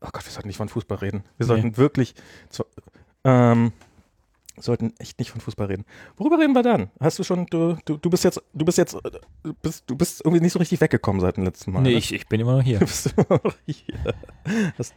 Oh 0.00 0.08
Gott, 0.12 0.24
wir 0.24 0.32
sollten 0.32 0.48
nicht 0.48 0.56
von 0.56 0.68
Fußball 0.68 0.98
reden. 0.98 1.24
Wir 1.36 1.46
sollten 1.46 1.68
Nee. 1.68 1.76
wirklich. 1.76 2.14
zu- 2.48 2.64
Ähm, 3.24 3.72
sollten 4.62 4.94
echt 4.98 5.18
nicht 5.18 5.30
von 5.30 5.40
Fußball 5.40 5.66
reden. 5.66 5.84
Worüber 6.16 6.38
reden 6.38 6.52
wir 6.54 6.62
dann? 6.62 6.90
Hast 7.00 7.18
du 7.18 7.24
schon, 7.24 7.46
du, 7.46 7.76
du, 7.84 7.96
du 7.96 8.10
bist 8.10 8.24
jetzt, 8.24 8.40
du 8.54 8.64
bist 8.64 8.78
jetzt, 8.78 8.94
äh, 8.94 9.10
du 9.42 9.52
bist, 9.62 9.84
du 9.86 9.96
bist 9.96 10.20
irgendwie 10.24 10.42
nicht 10.42 10.52
so 10.52 10.58
richtig 10.58 10.80
weggekommen 10.80 11.20
seit 11.20 11.36
dem 11.36 11.44
letzten 11.44 11.72
Mal. 11.72 11.80
Nee, 11.82 11.90
ne? 11.92 11.96
ich, 11.98 12.12
ich 12.14 12.26
bin 12.28 12.40
immer 12.40 12.56
noch 12.56 12.62
hier. 12.62 12.78
Du 12.80 12.86
bist 12.86 13.14
immer 13.16 13.40
noch 13.44 13.54
hier. 13.66 14.14
Hast, 14.78 14.94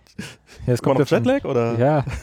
Ja, 0.66 0.76
kommt 0.78 1.00
davon. 1.00 1.24
Jetlag 1.24 1.46
oder? 1.50 1.78
Ja. 1.78 2.06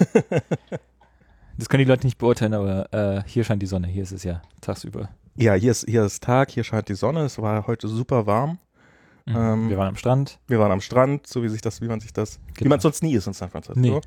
Das 1.59 1.69
können 1.69 1.85
die 1.85 1.89
Leute 1.89 2.07
nicht 2.07 2.17
beurteilen, 2.19 2.55
aber 2.55 2.93
äh, 2.95 3.23
hier 3.27 3.45
scheint 3.45 3.63
die 3.63 3.67
Sonne. 3.67 3.87
Hier 3.87 4.03
ist 4.03 4.11
es 4.13 4.25
ja 4.25 4.41
tagsüber. 4.63 5.11
Ja, 5.37 5.53
hier 5.55 5.71
ist, 5.71 5.85
hier 5.87 6.03
ist 6.05 6.23
Tag, 6.23 6.51
hier 6.51 6.65
scheint 6.65 6.89
die 6.89 6.95
Sonne, 6.95 7.21
es 7.25 7.39
war 7.41 7.67
heute 7.67 7.89
super 7.89 8.27
warm. 8.27 8.59
Ähm, 9.27 9.69
Wir 9.69 9.77
waren 9.77 9.89
am 9.89 9.97
Strand. 9.97 10.39
Wir 10.49 10.59
waren 10.59 10.73
am 10.73 10.81
Strand, 10.81 11.27
so 11.27 11.43
wie 11.43 11.49
sich 11.49 11.61
das, 11.61 11.81
wie 11.81 11.87
man 11.89 12.01
sich 12.01 12.13
das, 12.13 12.41
wie 12.49 12.53
Genau. 12.55 12.71
man 12.71 12.81
sonst 12.81 13.03
nie 13.03 13.15
ist 13.15 13.27
in 13.27 13.33
San 13.35 13.51
Francisco. 13.51 13.79
Nee. 13.79 14.01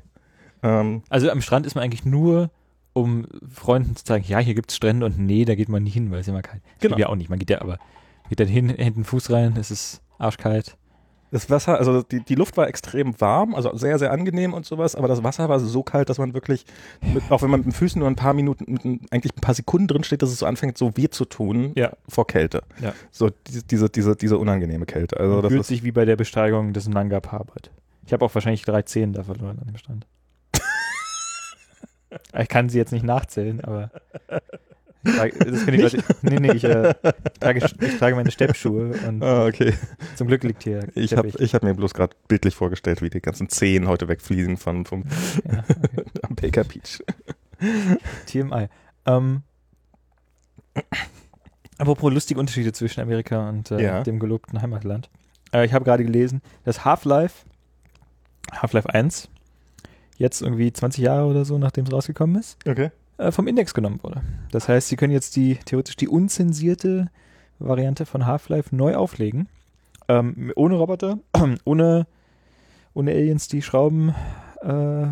Ähm, 0.62 1.02
Also 1.08 1.30
am 1.30 1.40
Strand 1.40 1.66
ist 1.66 1.74
man 1.76 1.84
eigentlich 1.84 2.04
nur, 2.04 2.50
um 2.96 3.26
Freunden 3.52 3.94
zu 3.94 4.04
zeigen, 4.04 4.24
ja, 4.26 4.38
hier 4.38 4.54
gibt 4.54 4.70
es 4.70 4.76
Strände 4.76 5.04
und 5.04 5.18
nee, 5.18 5.44
da 5.44 5.54
geht 5.54 5.68
man 5.68 5.82
nie 5.82 5.90
hin, 5.90 6.10
weil 6.10 6.20
es 6.20 6.28
immer 6.28 6.40
kalt 6.40 6.62
ist. 6.64 6.80
Genau. 6.80 6.96
Geht 6.96 7.02
ja 7.02 7.08
auch 7.10 7.16
nicht. 7.16 7.28
Man 7.28 7.38
geht 7.38 7.50
ja 7.50 7.60
aber, 7.60 7.78
geht 8.30 8.40
dann 8.40 8.48
hin, 8.48 8.70
hinten 8.70 9.04
Fuß 9.04 9.30
rein, 9.30 9.54
es 9.58 9.70
ist 9.70 10.00
arschkalt. 10.18 10.78
das 11.30 11.50
Wasser, 11.50 11.76
also 11.78 12.02
die, 12.02 12.20
die 12.20 12.34
Luft 12.34 12.56
war 12.56 12.68
extrem 12.68 13.20
warm, 13.20 13.54
also 13.54 13.76
sehr, 13.76 13.98
sehr 13.98 14.12
angenehm 14.12 14.54
und 14.54 14.64
sowas, 14.64 14.94
aber 14.96 15.08
das 15.08 15.22
Wasser 15.22 15.50
war 15.50 15.60
so 15.60 15.82
kalt, 15.82 16.08
dass 16.08 16.16
man 16.16 16.32
wirklich, 16.32 16.64
mit, 17.02 17.30
auch 17.30 17.42
wenn 17.42 17.50
man 17.50 17.60
mit 17.60 17.66
den 17.66 17.72
Füßen 17.72 17.98
nur 17.98 18.08
ein 18.08 18.16
paar 18.16 18.32
Minuten, 18.32 18.64
mit 18.72 18.82
eigentlich 19.12 19.36
ein 19.36 19.42
paar 19.42 19.54
Sekunden 19.54 19.88
drin 19.88 20.02
steht, 20.02 20.22
dass 20.22 20.30
es 20.30 20.38
so 20.38 20.46
anfängt, 20.46 20.78
so 20.78 20.96
weh 20.96 21.08
zu 21.10 21.26
tun 21.26 21.72
Ja. 21.76 21.92
vor 22.08 22.26
Kälte. 22.26 22.62
Ja. 22.80 22.94
So 23.10 23.30
diese, 23.70 23.90
diese, 23.90 24.16
diese, 24.16 24.38
unangenehme 24.38 24.86
Kälte. 24.86 25.20
Also 25.20 25.34
Man 25.34 25.42
das 25.42 25.52
fühlt 25.52 25.66
sich 25.66 25.84
wie 25.84 25.92
bei 25.92 26.06
der 26.06 26.16
Besteigung 26.16 26.72
des 26.72 26.88
Nanga 26.88 27.20
Parbat. 27.20 27.70
Ich 28.06 28.14
habe 28.14 28.24
auch 28.24 28.34
wahrscheinlich 28.34 28.62
drei 28.62 28.80
Zehen 28.82 29.12
da 29.12 29.22
verloren 29.22 29.58
an 29.60 29.66
dem 29.66 29.76
Strand. 29.76 30.06
Ich 32.38 32.48
kann 32.48 32.68
sie 32.68 32.78
jetzt 32.78 32.92
nicht 32.92 33.04
nachzählen, 33.04 33.62
aber 33.62 33.90
ich 35.04 35.14
trage, 35.14 35.32
das 35.38 35.64
können 35.64 35.76
die 35.76 35.82
Leute. 35.82 36.02
Nee, 36.22 36.40
nee, 36.40 36.52
ich, 36.52 36.64
äh, 36.64 36.94
trage, 37.40 37.68
ich 37.80 37.98
trage 37.98 38.16
meine 38.16 38.30
Steppschuhe 38.30 38.94
und 39.06 39.22
ah, 39.22 39.46
okay. 39.46 39.74
zum 40.16 40.26
Glück 40.28 40.42
liegt 40.44 40.62
hier 40.64 40.88
Ich 40.94 41.16
habe 41.16 41.28
ich 41.28 41.54
hab 41.54 41.62
mir 41.62 41.74
bloß 41.74 41.94
gerade 41.94 42.16
bildlich 42.28 42.54
vorgestellt, 42.54 43.02
wie 43.02 43.10
die 43.10 43.20
ganzen 43.20 43.48
Zehen 43.48 43.88
heute 43.88 44.08
wegfliegen 44.08 44.56
von, 44.56 44.84
vom 44.84 45.04
Ja, 45.50 45.64
okay. 45.68 46.04
am 46.22 46.34
Baker 46.34 46.64
Beach. 46.64 47.02
TMI. 48.26 48.68
Ähm, 49.06 49.42
apropos 51.78 52.12
lustige 52.12 52.40
Unterschiede 52.40 52.72
zwischen 52.72 53.00
Amerika 53.00 53.48
und 53.48 53.70
äh, 53.70 53.82
Ja. 53.82 54.02
dem 54.02 54.18
gelobten 54.18 54.60
Heimatland. 54.60 55.08
Äh, 55.52 55.64
ich 55.66 55.72
habe 55.72 55.84
gerade 55.84 56.04
gelesen, 56.04 56.42
dass 56.64 56.84
Half-Life, 56.84 57.46
Half-Life 58.52 58.88
1, 58.92 59.28
jetzt 60.18 60.42
irgendwie 60.42 60.72
20 60.72 61.02
Jahre 61.04 61.26
oder 61.26 61.44
so, 61.44 61.58
nachdem 61.58 61.84
es 61.84 61.92
rausgekommen 61.92 62.36
ist, 62.40 62.56
Okay. 62.68 62.90
äh, 63.18 63.30
vom 63.32 63.46
Index 63.46 63.74
genommen 63.74 64.00
wurde. 64.02 64.22
Das 64.50 64.68
heißt, 64.68 64.88
sie 64.88 64.96
können 64.96 65.12
jetzt 65.12 65.36
die 65.36 65.56
theoretisch 65.64 65.96
die 65.96 66.08
unzensierte 66.08 67.08
Variante 67.58 68.06
von 68.06 68.26
Half-Life 68.26 68.74
neu 68.74 68.94
auflegen. 68.96 69.48
Ähm, 70.08 70.52
ohne 70.56 70.76
Roboter, 70.76 71.18
ohne, 71.64 72.06
ohne 72.94 73.10
Aliens, 73.12 73.48
die 73.48 73.62
Schrauben 73.62 74.14
äh, 74.62 75.06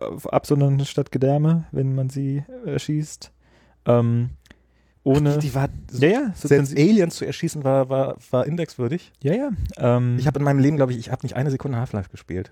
auf- 0.00 0.32
absondern 0.32 0.84
statt 0.86 1.12
Gedärme, 1.12 1.64
wenn 1.72 1.94
man 1.94 2.08
sie 2.10 2.44
erschießt. 2.64 3.30
Ähm, 3.86 4.30
ohne. 5.02 5.38
Die 5.38 5.54
war, 5.54 5.68
ja, 5.92 6.08
ja, 6.08 6.32
selbst 6.34 6.76
Aliens 6.76 7.16
zu 7.16 7.24
erschießen 7.24 7.64
war, 7.64 7.88
war, 7.88 8.16
war 8.30 8.46
indexwürdig. 8.46 9.12
ja, 9.22 9.34
ja. 9.34 9.50
Ähm, 9.78 10.16
Ich 10.18 10.26
habe 10.26 10.38
in 10.38 10.44
meinem 10.44 10.58
Leben, 10.58 10.76
glaube 10.76 10.92
ich, 10.92 10.98
ich 10.98 11.10
habe 11.10 11.22
nicht 11.24 11.36
eine 11.36 11.50
Sekunde 11.50 11.78
Half-Life 11.78 12.10
gespielt. 12.10 12.50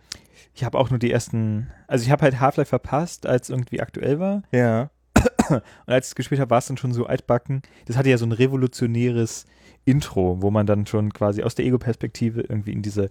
ich 0.55 0.65
habe 0.65 0.79
auch 0.79 0.91
nur 0.91 0.99
die 0.99 1.11
ersten. 1.13 1.69
Also, 1.87 2.05
ich 2.05 2.11
habe 2.11 2.23
halt 2.23 2.41
Half-Life 2.41 2.69
verpasst, 2.71 3.27
als 3.27 3.51
irgendwie 3.51 3.81
aktuell 3.81 4.19
war. 4.19 4.43
Ja. 4.53 4.91
Und 5.51 5.63
als 5.87 6.07
ich 6.07 6.11
es 6.11 6.15
gespielt 6.15 6.41
habe, 6.41 6.51
war 6.51 6.59
es 6.59 6.67
dann 6.67 6.77
schon 6.77 6.93
so 6.93 7.07
altbacken. 7.07 7.63
Das 7.87 7.97
hatte 7.97 8.09
ja 8.11 8.19
so 8.19 8.27
ein 8.27 8.33
revolutionäres 8.33 9.47
Intro, 9.85 10.43
wo 10.43 10.51
man 10.51 10.67
dann 10.67 10.87
schon 10.87 11.13
quasi 11.13 11.43
aus 11.43 11.55
der 11.55 11.65
Ego-Perspektive 11.65 12.43
irgendwie 12.43 12.73
in 12.73 12.83
diese 12.83 13.09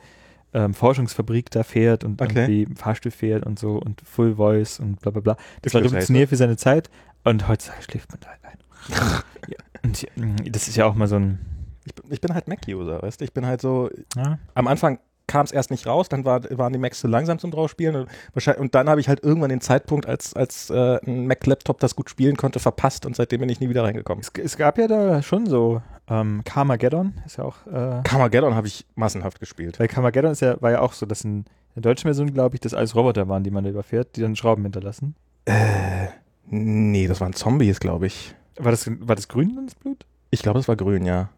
ähm, 0.53 0.73
Forschungsfabrik 0.73 1.49
da 1.51 1.63
fährt 1.63 2.03
und 2.03 2.21
Okay. 2.21 2.45
irgendwie 2.63 2.75
Fahrstuhl 2.75 3.11
fährt 3.11 3.45
und 3.45 3.59
so 3.59 3.77
und 3.77 4.01
Full 4.05 4.35
Voice 4.35 4.79
und 4.79 5.01
bla 5.01 5.11
bla 5.11 5.21
bla. 5.21 5.37
Das 5.61 5.73
war 5.73 5.81
Wirklich 5.81 5.91
revolutionär 5.93 6.27
für 6.27 6.35
seine 6.37 6.55
Zeit 6.57 6.89
und 7.23 7.47
heutzutage 7.47 7.81
schläft 7.83 8.11
man 8.11 8.19
da 8.21 8.27
halt 8.29 8.39
ein. 8.45 8.57
ja. 9.47 9.57
Und 9.83 10.05
mm, 10.15 10.51
das 10.51 10.67
ist 10.67 10.75
ja 10.77 10.85
auch 10.85 10.95
mal 10.95 11.07
so 11.07 11.15
ein. 11.17 11.39
Ich, 11.85 11.95
bin- 11.95 12.11
ich 12.11 12.21
bin 12.21 12.33
halt 12.33 12.47
Mac-User, 12.47 13.01
weißt 13.01 13.21
du? 13.21 13.25
Ich 13.25 13.33
bin 13.33 13.45
halt 13.45 13.61
so, 13.61 13.89
Ja, 14.15 14.37
am 14.55 14.67
Anfang 14.67 14.99
kam 15.25 15.43
es 15.45 15.51
erst 15.51 15.71
nicht 15.71 15.85
raus, 15.85 16.07
dann 16.07 16.23
war, 16.23 16.41
waren 16.57 16.71
die 16.71 16.79
Macs 16.79 17.01
zu 17.01 17.07
langsam 17.07 17.37
zum 17.37 17.51
draufspielen 17.51 17.95
und, 17.97 18.09
wahrscheinlich, 18.33 18.61
und 18.61 18.75
dann 18.75 18.87
habe 18.89 19.01
ich 19.01 19.09
halt 19.09 19.21
irgendwann 19.23 19.49
den 19.49 19.59
Zeitpunkt, 19.59 20.05
als, 20.05 20.33
als 20.33 20.69
äh, 20.69 20.99
ein 21.05 21.27
Mac-Laptop 21.27 21.81
das 21.81 21.97
gut 21.97 22.09
spielen 22.09 22.37
konnte, 22.37 22.59
verpasst 22.59 23.05
und 23.05 23.13
seitdem 23.17 23.41
bin 23.41 23.49
ich 23.49 23.59
nie 23.59 23.67
wieder 23.67 23.83
reingekommen. 23.83 24.21
es, 24.21 24.31
es 24.41 24.55
gab 24.55 24.77
ja 24.77 24.87
da 24.87 25.21
schon 25.21 25.45
so 25.45 25.81
ähm, 26.09 26.43
Carmageddon, 26.45 27.13
ist 27.25 27.37
ja 27.37 27.43
auch. 27.43 27.55
Äh, 27.67 28.03
Carmageddon 28.03 28.55
habe 28.55 28.67
ich 28.67 28.85
massenhaft 28.95 29.41
gespielt. 29.41 29.79
Weil 29.81 29.89
Carmageddon 29.89 30.31
ist 30.31 30.39
ja, 30.41 30.61
war 30.61 30.71
ja 30.71 30.79
auch 30.79 30.93
so, 30.93 31.05
dass 31.05 31.25
in 31.25 31.43
der 31.75 31.81
deutschen 31.81 32.07
Version, 32.07 32.33
glaube 32.33 32.55
ich, 32.55 32.61
das 32.61 32.73
alles 32.73 32.95
Roboter 32.95 33.27
waren, 33.27 33.43
die 33.43 33.51
man 33.51 33.65
da 33.65 33.69
überfährt, 33.69 34.15
die 34.15 34.21
dann 34.21 34.37
Schrauben 34.37 34.63
hinterlassen. 34.63 35.13
Äh, 35.43 36.07
nee, 36.45 37.05
das 37.05 37.19
waren 37.19 37.33
Zombies, 37.33 37.81
glaube 37.81 38.07
ich. 38.07 38.33
War 38.57 38.71
das, 38.71 38.89
war 38.99 39.15
das 39.15 39.27
grün, 39.27 39.59
das 39.65 39.75
Blut? 39.75 40.05
Ich 40.29 40.41
glaube, 40.41 40.59
es 40.59 40.67
war 40.67 40.75
grün, 40.75 41.05
ja. 41.05 41.29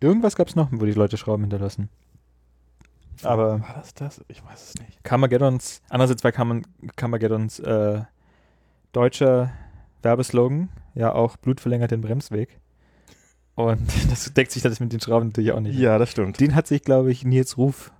Irgendwas 0.00 0.36
gab 0.36 0.48
es 0.48 0.56
noch, 0.56 0.68
wo 0.72 0.84
die 0.84 0.92
Leute 0.92 1.16
Schrauben 1.16 1.44
hinterlassen. 1.44 1.88
Aber 3.22 3.60
War 3.60 3.74
das 3.76 3.94
das? 3.94 4.24
Ich 4.28 4.44
weiß 4.44 4.70
es 4.70 4.74
nicht. 4.74 5.02
Carmageddons, 5.04 5.82
andererseits 5.88 6.24
war 6.24 6.32
Carm 6.32 6.62
Carmageddons 6.96 7.60
äh, 7.60 8.02
deutscher 8.92 9.52
Werbeslogan 10.02 10.68
ja 10.94 11.12
auch 11.12 11.36
Blut 11.36 11.60
verlängert 11.60 11.90
den 11.90 12.00
Bremsweg. 12.00 12.60
Und 13.54 13.80
das 14.10 14.32
deckt 14.32 14.50
sich 14.50 14.62
das 14.62 14.80
mit 14.80 14.92
den 14.92 15.00
Schrauben 15.00 15.28
natürlich 15.28 15.52
auch 15.52 15.60
nicht. 15.60 15.78
Ja, 15.78 15.98
das 15.98 16.10
stimmt. 16.10 16.40
Den 16.40 16.54
hat 16.54 16.66
sich, 16.66 16.82
glaube 16.82 17.10
ich, 17.12 17.24
Nils 17.24 17.56
Ruf, 17.56 17.92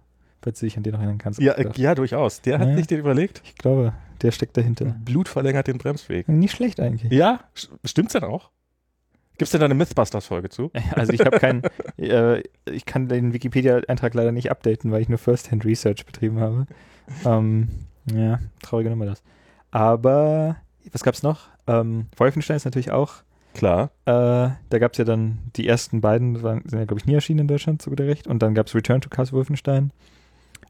falls 0.44 0.60
du 0.60 0.66
dich 0.66 0.76
an 0.76 0.82
den 0.84 0.92
noch 0.92 1.00
erinnern 1.00 1.18
kannst. 1.18 1.40
Ja, 1.40 1.54
äh, 1.54 1.68
ja, 1.76 1.94
durchaus. 1.96 2.40
Der 2.42 2.58
hat 2.60 2.68
Ja. 2.68 2.76
sich 2.76 2.86
den 2.86 3.00
überlegt. 3.00 3.42
Ich 3.44 3.56
glaube, 3.56 3.92
der 4.22 4.30
steckt 4.30 4.56
dahinter. 4.56 4.94
Blut 5.04 5.28
verlängert 5.28 5.66
den 5.66 5.78
Bremsweg. 5.78 6.28
Nicht 6.28 6.54
schlecht 6.54 6.78
eigentlich. 6.80 7.10
Ja, 7.12 7.40
st- 7.56 7.70
stimmt's 7.84 8.12
denn 8.12 8.22
auch? 8.24 8.50
Gibt's 9.36 9.50
denn 9.50 9.58
da 9.60 9.64
eine 9.64 9.74
Mythbusters-Folge 9.74 10.48
zu? 10.50 10.70
Also 10.94 11.12
ich 11.12 11.20
habe 11.22 11.38
keinen, 11.40 11.62
äh, 11.98 12.40
ich 12.70 12.84
kann 12.86 13.08
den 13.08 13.32
Wikipedia-Eintrag 13.32 14.14
leider 14.14 14.30
nicht 14.30 14.50
updaten, 14.50 14.92
weil 14.92 15.02
ich 15.02 15.08
nur 15.08 15.18
First-Hand 15.18 15.64
Research 15.64 16.06
betrieben 16.06 16.38
habe. 16.38 16.66
Ähm, 17.24 17.68
ja, 18.14 18.38
traurige 18.62 18.90
Nummer 18.90 19.06
das. 19.06 19.22
Aber 19.72 20.56
was 20.92 21.02
gab's 21.02 21.22
noch? 21.22 21.48
Ähm, 21.66 22.06
Wolfenstein 22.16 22.56
ist 22.58 22.64
natürlich 22.64 22.92
auch. 22.92 23.24
Klar. 23.54 23.90
Äh, 24.04 24.12
da 24.68 24.78
gab's 24.78 24.98
ja 24.98 25.04
dann 25.04 25.38
die 25.56 25.66
ersten 25.66 26.00
beiden, 26.00 26.42
waren, 26.42 26.62
sind 26.66 26.78
ja 26.78 26.84
glaube 26.84 27.00
ich 27.00 27.06
nie 27.06 27.14
erschienen 27.14 27.40
in 27.40 27.48
Deutschland, 27.48 27.82
so 27.82 27.90
gut 27.90 28.00
recht. 28.00 28.26
Und 28.26 28.42
dann 28.42 28.54
gab's 28.54 28.74
Return 28.74 29.00
to 29.00 29.08
Castle 29.08 29.36
Wolfenstein, 29.38 29.90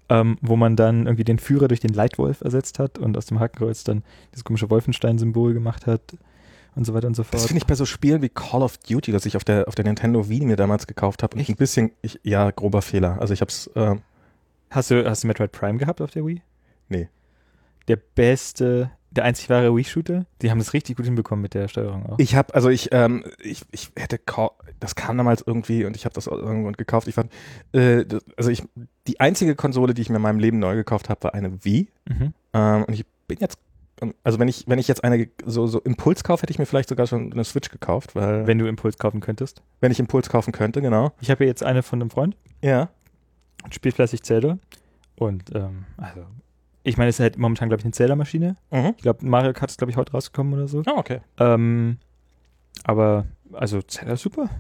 ähm, 0.09 0.39
wo 0.41 0.57
man 0.57 0.77
dann 0.77 1.07
irgendwie 1.07 1.25
den 1.25 1.39
Führer 1.39 1.69
durch 1.69 1.81
den 1.81 1.93
Leitwolf 1.93 2.41
ersetzt 2.41 2.79
hat 2.79 2.99
und 2.99 3.17
aus 3.17 3.27
dem 3.27 3.41
Hakenkreuz 3.41 3.85
dann 3.85 4.03
dieses 4.33 4.45
komische 4.45 4.71
Wolfenstein-Symbol 4.71 5.55
gemacht 5.55 5.87
hat 5.87 6.17
und 6.75 6.85
so 6.85 6.95
weiter 6.95 7.07
und 7.07 7.15
so 7.15 7.23
fort. 7.23 7.35
Das 7.35 7.47
finde 7.47 7.59
ich 7.59 7.67
bei 7.67 7.75
so 7.75 7.87
Spielen 7.87 8.23
wie 8.23 8.29
Call 8.29 8.63
of 8.63 8.79
Duty, 8.79 9.13
das 9.13 9.27
ich 9.27 9.37
auf 9.37 9.45
der, 9.45 9.69
auf 9.69 9.75
der 9.75 9.85
Nintendo 9.85 10.29
Wii 10.29 10.45
mir 10.45 10.57
damals 10.57 10.87
gekauft 10.87 11.23
habe, 11.23 11.39
ein 11.39 11.57
bisschen, 11.57 11.93
ich, 12.03 12.21
ja, 12.23 12.51
grober 12.51 12.83
Fehler. 12.83 13.21
Also 13.21 13.33
ich 13.33 13.41
hab's, 13.41 13.69
äh, 13.75 13.97
Hast 14.75 14.91
du, 14.91 15.09
hast 15.09 15.23
du 15.23 15.29
Metroid 15.29 15.53
Prime 15.53 15.79
gehabt 15.79 16.01
auf 16.01 16.11
der 16.11 16.27
Wii? 16.27 16.43
Nee. 16.89 17.09
Der 17.87 17.95
beste, 17.95 18.91
der 19.17 19.25
einzig 19.25 19.49
wahre 19.51 19.75
Wii-Shooter? 19.75 20.27
Die 20.43 20.51
haben 20.51 20.59
das 20.59 20.73
richtig 20.73 20.97
gut 20.97 21.07
hinbekommen 21.07 21.43
mit 21.43 21.55
der 21.55 21.69
Steuerung 21.69 22.07
auch. 22.07 22.19
ich 22.19 22.35
habe, 22.37 22.55
also 22.55 22.69
ich, 22.69 22.89
ähm, 22.93 23.25
ich, 23.43 23.63
ich 23.71 23.91
hätte, 23.97 24.21
das 24.81 24.95
kam 24.95 25.17
damals 25.17 25.43
irgendwie 25.47 25.85
und 25.85 25.97
ich 25.97 26.05
habe 26.05 26.15
das 26.15 26.27
irgendwo 26.27 26.71
gekauft. 26.73 27.09
Ich 27.09 27.15
fand, 27.15 27.33
äh, 27.73 28.05
das, 28.05 28.25
also 28.37 28.51
ich, 28.51 28.63
die 29.07 29.21
einzige 29.21 29.55
Konsole, 29.55 29.95
die 29.95 30.03
ich 30.03 30.11
mir 30.11 30.17
in 30.17 30.23
meinem 30.23 30.39
Leben 30.39 30.59
neu 30.59 30.75
gekauft 30.75 31.09
habe, 31.09 31.23
war 31.25 31.35
eine 31.35 31.65
Wii. 31.65 31.89
Mhm. 32.09 32.35
Ähm, 32.53 32.85
und 32.85 32.95
ich 32.95 33.05
bin 33.29 33.39
jetzt, 33.41 33.59
also 34.23 34.39
wenn 34.39 34.49
ich, 34.49 34.65
wenn 34.67 34.79
ich 34.79 34.89
jetzt 34.89 35.05
eine 35.05 35.29
so, 35.45 35.67
so 35.67 35.81
Impuls 35.81 36.25
kaufe, 36.25 36.43
hätte 36.43 36.51
ich 36.53 36.59
mir 36.59 36.67
vielleicht 36.67 36.89
sogar 36.89 37.07
schon 37.07 37.33
eine 37.33 37.45
Switch 37.45 37.71
gekauft, 37.71 38.15
weil 38.15 38.41
wenn, 38.41 38.47
Wenn 38.47 38.59
du 38.59 38.67
Impuls 38.67 38.99
kaufen 38.99 39.21
könntest. 39.21 39.63
ich 39.81 40.01
Impuls 40.01 40.29
kaufen 40.29 40.53
könnte, 40.53 40.83
genau. 40.83 41.13
Ich 41.21 41.31
habe 41.31 41.45
ja 41.45 41.49
jetzt 41.49 41.63
eine 41.63 41.83
von 41.83 42.01
einem 42.01 42.11
Freund 42.11 42.37
Ja. 42.63 42.89
und 43.63 43.75
spielt 43.75 43.95
fleißig 43.95 44.23
Zelda. 44.23 44.59
Und, 45.17 45.55
ähm, 45.55 45.85
also, 45.97 46.25
ich 46.85 46.99
meine, 46.99 47.09
es 47.09 47.17
ist 47.17 47.21
halt 47.21 47.39
momentan, 47.39 47.69
glaube 47.69 47.81
ich, 47.81 47.85
eine 47.85 47.93
Zelda-Maschine. 47.93 48.57
Mhm. 48.71 48.95
Ich 48.97 49.03
glaube, 49.03 49.27
Mario 49.27 49.53
Kart 49.55 49.71
ist, 49.71 49.79
glaube 49.79 49.91
ich, 49.91 49.97
heute 49.97 50.13
rausgekommen 50.13 50.53
oder 50.55 50.69
so. 50.69 50.83
Ah, 50.87 50.97
okay. 50.97 51.21
Ähm, 51.39 51.99
aber, 52.85 53.25
also, 53.53 53.81
Zelda 53.83 54.13
ist 54.13 54.23
super. 54.23 54.51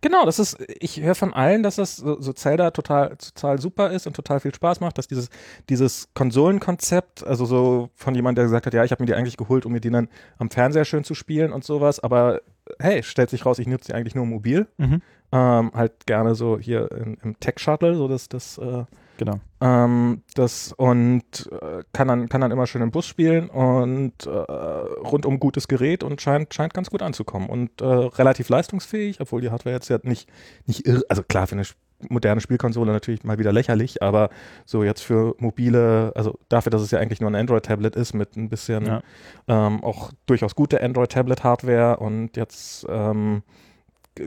Genau, 0.00 0.24
das 0.26 0.38
ist, 0.38 0.58
ich 0.80 1.00
höre 1.00 1.14
von 1.14 1.32
allen, 1.32 1.62
dass 1.62 1.76
das 1.76 1.96
so, 1.96 2.20
so 2.20 2.32
Zelda 2.32 2.70
total, 2.70 3.16
total 3.16 3.58
super 3.58 3.90
ist 3.90 4.06
und 4.06 4.14
total 4.14 4.38
viel 4.38 4.54
Spaß 4.54 4.80
macht, 4.80 4.98
dass 4.98 5.08
dieses, 5.08 5.30
dieses 5.70 6.10
Konsolenkonzept, 6.14 7.26
also 7.26 7.46
so 7.46 7.88
von 7.94 8.14
jemand, 8.14 8.36
der 8.36 8.44
gesagt 8.44 8.66
hat, 8.66 8.74
ja, 8.74 8.84
ich 8.84 8.90
habe 8.90 9.02
mir 9.02 9.06
die 9.06 9.14
eigentlich 9.14 9.38
geholt, 9.38 9.64
um 9.64 9.72
mir 9.72 9.80
die 9.80 9.90
dann 9.90 10.08
am 10.36 10.50
Fernseher 10.50 10.84
schön 10.84 11.04
zu 11.04 11.14
spielen 11.14 11.52
und 11.52 11.64
sowas, 11.64 12.00
aber 12.00 12.42
hey, 12.78 13.02
stellt 13.02 13.30
sich 13.30 13.46
raus, 13.46 13.58
ich 13.58 13.66
nutze 13.66 13.92
die 13.92 13.94
eigentlich 13.94 14.14
nur 14.14 14.26
mobil. 14.26 14.68
Mhm. 14.76 15.00
Ähm, 15.32 15.70
halt 15.74 16.06
gerne 16.06 16.34
so 16.34 16.58
hier 16.58 16.92
in, 16.92 17.16
im 17.22 17.40
Tech-Shuttle, 17.40 17.94
so 17.96 18.06
das, 18.06 18.28
das, 18.28 18.58
äh, 18.58 18.84
Genau. 19.16 19.40
ähm, 19.60 20.22
das 20.34 20.72
und 20.72 21.50
äh, 21.52 21.82
kann 21.92 22.08
dann 22.08 22.28
kann 22.28 22.40
dann 22.40 22.50
immer 22.50 22.66
schön 22.66 22.82
im 22.82 22.90
Bus 22.90 23.06
spielen 23.06 23.48
und 23.48 24.26
äh, 24.26 24.28
rundum 24.28 25.38
gutes 25.38 25.68
Gerät 25.68 26.02
und 26.02 26.20
scheint 26.20 26.52
scheint 26.52 26.74
ganz 26.74 26.90
gut 26.90 27.02
anzukommen 27.02 27.48
und 27.48 27.80
äh, 27.80 27.84
relativ 27.84 28.48
leistungsfähig, 28.48 29.20
obwohl 29.20 29.40
die 29.40 29.50
Hardware 29.50 29.74
jetzt 29.74 29.88
ja 29.88 29.98
nicht 30.02 30.28
nicht 30.66 30.86
irre, 30.86 31.02
also 31.08 31.22
klar 31.22 31.46
für 31.46 31.54
eine 31.54 31.64
moderne 32.10 32.40
Spielkonsole 32.40 32.92
natürlich 32.92 33.24
mal 33.24 33.38
wieder 33.38 33.52
lächerlich, 33.52 34.02
aber 34.02 34.30
so 34.66 34.82
jetzt 34.84 35.02
für 35.02 35.34
mobile, 35.38 36.12
also 36.14 36.38
dafür, 36.48 36.70
dass 36.70 36.82
es 36.82 36.90
ja 36.90 36.98
eigentlich 36.98 37.20
nur 37.20 37.30
ein 37.30 37.34
Android-Tablet 37.34 37.96
ist 37.96 38.14
mit 38.14 38.36
ein 38.36 38.48
bisschen 38.48 38.84
Ja. 38.86 39.02
ähm, 39.48 39.82
auch 39.82 40.10
durchaus 40.26 40.54
gute 40.54 40.82
Android-Tablet-Hardware 40.82 41.98
und 41.98 42.36
jetzt 42.36 42.84
ähm, 42.88 43.42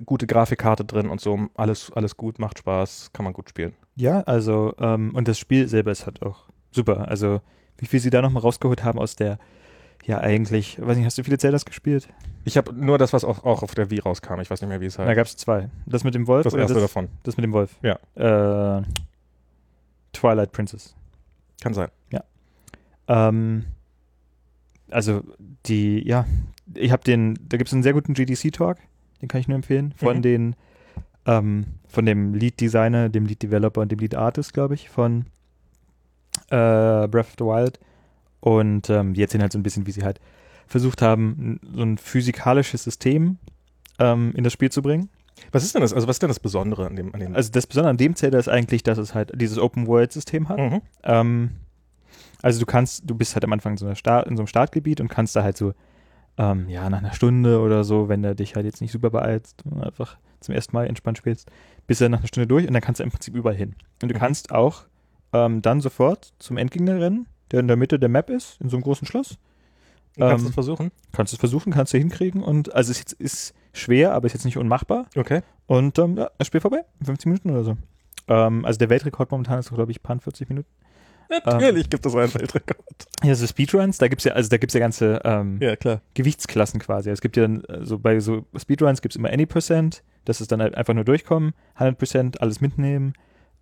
gute 0.05 0.27
Grafikkarte 0.27 0.85
drin 0.85 1.09
und 1.09 1.21
so, 1.21 1.47
alles 1.55 1.91
alles 1.93 2.17
gut, 2.17 2.39
macht 2.39 2.59
Spaß, 2.59 3.11
kann 3.13 3.25
man 3.25 3.33
gut 3.33 3.49
spielen. 3.49 3.73
Ja, 3.97 4.21
also, 4.21 4.73
ähm, 4.79 5.13
und 5.15 5.27
das 5.27 5.37
Spiel 5.39 5.67
selber 5.67 5.91
ist 5.91 6.05
halt 6.05 6.21
auch 6.21 6.45
super. 6.71 7.07
Also, 7.09 7.41
wie 7.79 7.87
viel 7.87 7.99
sie 7.99 8.09
da 8.11 8.21
nochmal 8.21 8.41
rausgeholt 8.43 8.83
haben 8.83 8.99
aus 8.99 9.15
der, 9.15 9.39
ja, 10.05 10.19
eigentlich, 10.19 10.79
weiß 10.79 10.95
nicht, 10.95 11.05
hast 11.05 11.17
du 11.17 11.23
viele 11.23 11.37
Zeldas 11.39 11.65
gespielt? 11.65 12.07
Ich 12.45 12.55
habe 12.57 12.71
nur 12.73 12.97
das, 12.97 13.11
was 13.11 13.25
auch, 13.25 13.43
auch 13.43 13.63
auf 13.63 13.73
der 13.75 13.89
Wii 13.89 13.99
rauskam. 13.99 14.39
Ich 14.39 14.49
weiß 14.49 14.61
nicht 14.61 14.69
mehr, 14.69 14.79
wie 14.79 14.85
es 14.85 14.95
Da 14.95 15.05
heißt. 15.05 15.15
gab 15.17 15.25
es 15.25 15.35
zwei. 15.35 15.69
Das 15.85 16.03
mit 16.05 16.15
dem 16.15 16.27
Wolf 16.27 16.43
das 16.43 16.53
erste 16.53 16.75
das, 16.75 16.83
davon. 16.83 17.09
das 17.23 17.35
mit 17.37 17.43
dem 17.43 17.51
Wolf? 17.51 17.75
Ja. 17.81 17.97
Äh, 18.79 18.83
Twilight 20.13 20.51
Princess. 20.51 20.95
Kann 21.61 21.73
sein. 21.73 21.89
Ähm, 23.09 23.63
also, 24.91 25.23
die, 25.65 26.05
ja, 26.05 26.25
ich 26.73 26.91
habe 26.91 27.03
den, 27.03 27.35
da 27.47 27.55
gibt 27.57 27.69
es 27.69 27.73
einen 27.73 27.83
sehr 27.83 27.93
guten 27.93 28.13
GDC-Talk, 28.13 28.77
den 29.21 29.29
kann 29.29 29.39
ich 29.39 29.47
nur 29.47 29.55
empfehlen, 29.55 29.93
von 29.95 30.17
Mhm. 30.17 30.21
den, 30.21 30.55
ähm, 31.27 31.65
von 31.87 32.05
dem 32.05 32.33
Lead-Designer, 32.33 33.09
dem 33.09 33.25
Lead-Developer 33.25 33.81
und 33.81 33.91
dem 33.91 33.99
Lead-Artist, 33.99 34.53
glaube 34.53 34.73
ich, 34.73 34.89
von 34.89 35.25
äh, 36.49 37.07
Breath 37.07 37.27
of 37.27 37.35
the 37.37 37.45
Wild. 37.45 37.79
Und 38.39 38.89
ähm, 38.89 39.13
die 39.13 39.21
erzählen 39.21 39.41
halt 39.41 39.51
so 39.51 39.59
ein 39.59 39.63
bisschen, 39.63 39.85
wie 39.85 39.91
sie 39.91 40.03
halt 40.03 40.19
versucht 40.67 41.01
haben, 41.01 41.59
so 41.73 41.83
ein 41.83 41.97
physikalisches 41.97 42.83
System 42.83 43.37
ähm, 43.99 44.33
in 44.35 44.43
das 44.43 44.53
Spiel 44.53 44.71
zu 44.71 44.81
bringen. 44.81 45.09
Was 45.51 45.63
ist 45.63 45.75
denn 45.75 45.81
das? 45.81 45.93
Also 45.93 46.07
was 46.07 46.15
ist 46.15 46.21
denn 46.21 46.29
das 46.29 46.39
Besondere 46.39 46.87
an 46.87 46.95
dem? 46.95 47.13
An 47.13 47.19
dem 47.19 47.35
Also 47.35 47.51
das 47.51 47.67
Besondere 47.67 47.91
an 47.91 47.97
dem 47.97 48.15
Zelda 48.15 48.39
ist 48.39 48.49
eigentlich, 48.49 48.83
dass 48.83 48.97
es 48.97 49.13
halt 49.13 49.31
dieses 49.39 49.59
Open-World-System 49.59 50.49
hat. 50.49 50.57
mhm. 50.57 50.81
Ähm, 51.03 51.49
also 52.41 52.59
du 52.59 52.65
kannst, 52.65 53.09
du 53.09 53.15
bist 53.15 53.35
halt 53.35 53.43
am 53.43 53.53
Anfang 53.53 53.73
in 53.73 53.77
so, 53.77 53.85
einer 53.85 53.95
Start, 53.95 54.27
in 54.27 54.35
so 54.35 54.41
einem 54.41 54.47
Startgebiet 54.47 55.01
und 55.01 55.07
kannst 55.09 55.35
da 55.35 55.43
halt 55.43 55.57
so, 55.57 55.73
ähm, 56.37 56.69
ja, 56.69 56.89
nach 56.89 56.99
einer 56.99 57.13
Stunde 57.13 57.59
oder 57.59 57.83
so, 57.83 58.09
wenn 58.09 58.21
du 58.21 58.35
dich 58.35 58.55
halt 58.55 58.65
jetzt 58.65 58.81
nicht 58.81 58.91
super 58.91 59.09
beeilst, 59.09 59.63
einfach 59.81 60.17
zum 60.39 60.55
ersten 60.55 60.75
Mal 60.75 60.87
entspannt 60.87 61.17
spielst, 61.17 61.49
bist 61.87 62.01
du 62.01 62.09
nach 62.09 62.19
einer 62.19 62.27
Stunde 62.27 62.47
durch 62.47 62.67
und 62.67 62.73
dann 62.73 62.81
kannst 62.81 62.99
du 62.99 63.03
im 63.03 63.11
Prinzip 63.11 63.35
überall 63.35 63.55
hin. 63.55 63.75
Und 64.01 64.09
du 64.09 64.15
Mhm. 64.15 64.19
kannst 64.19 64.51
auch 64.51 64.83
ähm, 65.33 65.61
dann 65.61 65.81
sofort 65.81 66.33
zum 66.39 66.57
Endgegner 66.57 66.99
rennen, 66.99 67.27
der 67.51 67.59
in 67.61 67.67
der 67.67 67.77
Mitte 67.77 67.99
der 67.99 68.09
Map 68.09 68.29
ist, 68.29 68.59
in 68.61 68.69
so 68.69 68.77
einem 68.77 68.83
großen 68.83 69.07
Schloss. 69.07 69.37
Kannst 70.17 70.43
du 70.43 70.45
ähm, 70.45 70.49
es 70.49 70.53
versuchen? 70.53 70.91
Kannst 71.11 71.33
du 71.33 71.35
es 71.35 71.39
versuchen, 71.39 71.71
kannst 71.73 71.93
du 71.93 71.97
hinkriegen 71.97 72.41
und 72.43 72.73
also 72.73 72.91
es 72.91 72.99
ist, 72.99 73.13
ist 73.13 73.53
schwer, 73.73 74.13
aber 74.13 74.25
ist 74.25 74.33
jetzt 74.33 74.45
nicht 74.45 74.57
unmachbar. 74.57 75.05
Okay. 75.15 75.41
Und 75.67 75.99
ähm, 75.99 76.17
ja, 76.17 76.31
das 76.37 76.47
Spiel 76.47 76.61
vorbei, 76.61 76.83
in 76.99 77.05
50 77.05 77.25
Minuten 77.27 77.49
oder 77.51 77.63
so. 77.63 77.77
Ähm, 78.27 78.65
also 78.65 78.77
der 78.79 78.89
Weltrekord 78.89 79.29
momentan 79.31 79.59
ist, 79.59 79.69
glaube 79.69 79.91
ich, 79.91 80.01
paar 80.01 80.19
40 80.19 80.49
Minuten. 80.49 80.67
Natürlich 81.45 81.89
gibt 81.89 82.05
es 82.05 82.15
einen 82.15 82.33
Weltrekord. 82.33 83.05
Ja, 83.23 83.35
so 83.35 83.45
Speedruns, 83.45 83.97
da 83.97 84.07
gibt's 84.07 84.23
ja, 84.23 84.33
also 84.33 84.49
da 84.49 84.57
gibt's 84.57 84.73
ja 84.73 84.79
ganze 84.79 85.19
ähm, 85.25 85.59
Ja. 85.61 85.75
Gewichtsklassen 86.13 86.79
quasi. 86.79 87.09
Es 87.09 87.19
gibt 87.21 87.35
ja 87.35 87.43
dann, 87.43 87.63
äh, 87.65 87.85
so 87.85 87.99
bei 87.99 88.19
so 88.21 88.45
Speedruns 88.57 89.01
gibt's 89.01 89.17
immer 89.17 89.29
Any 89.29 89.45
Percent, 89.45 90.03
das 90.27 90.41
ist 90.41 90.51
dann 90.51 90.61
halt 90.61 90.75
einfach 90.75 90.93
nur 90.93 91.05
durchkommen, 91.05 91.53
100% 91.77 92.39
alles 92.39 92.59
mitnehmen. 92.61 93.13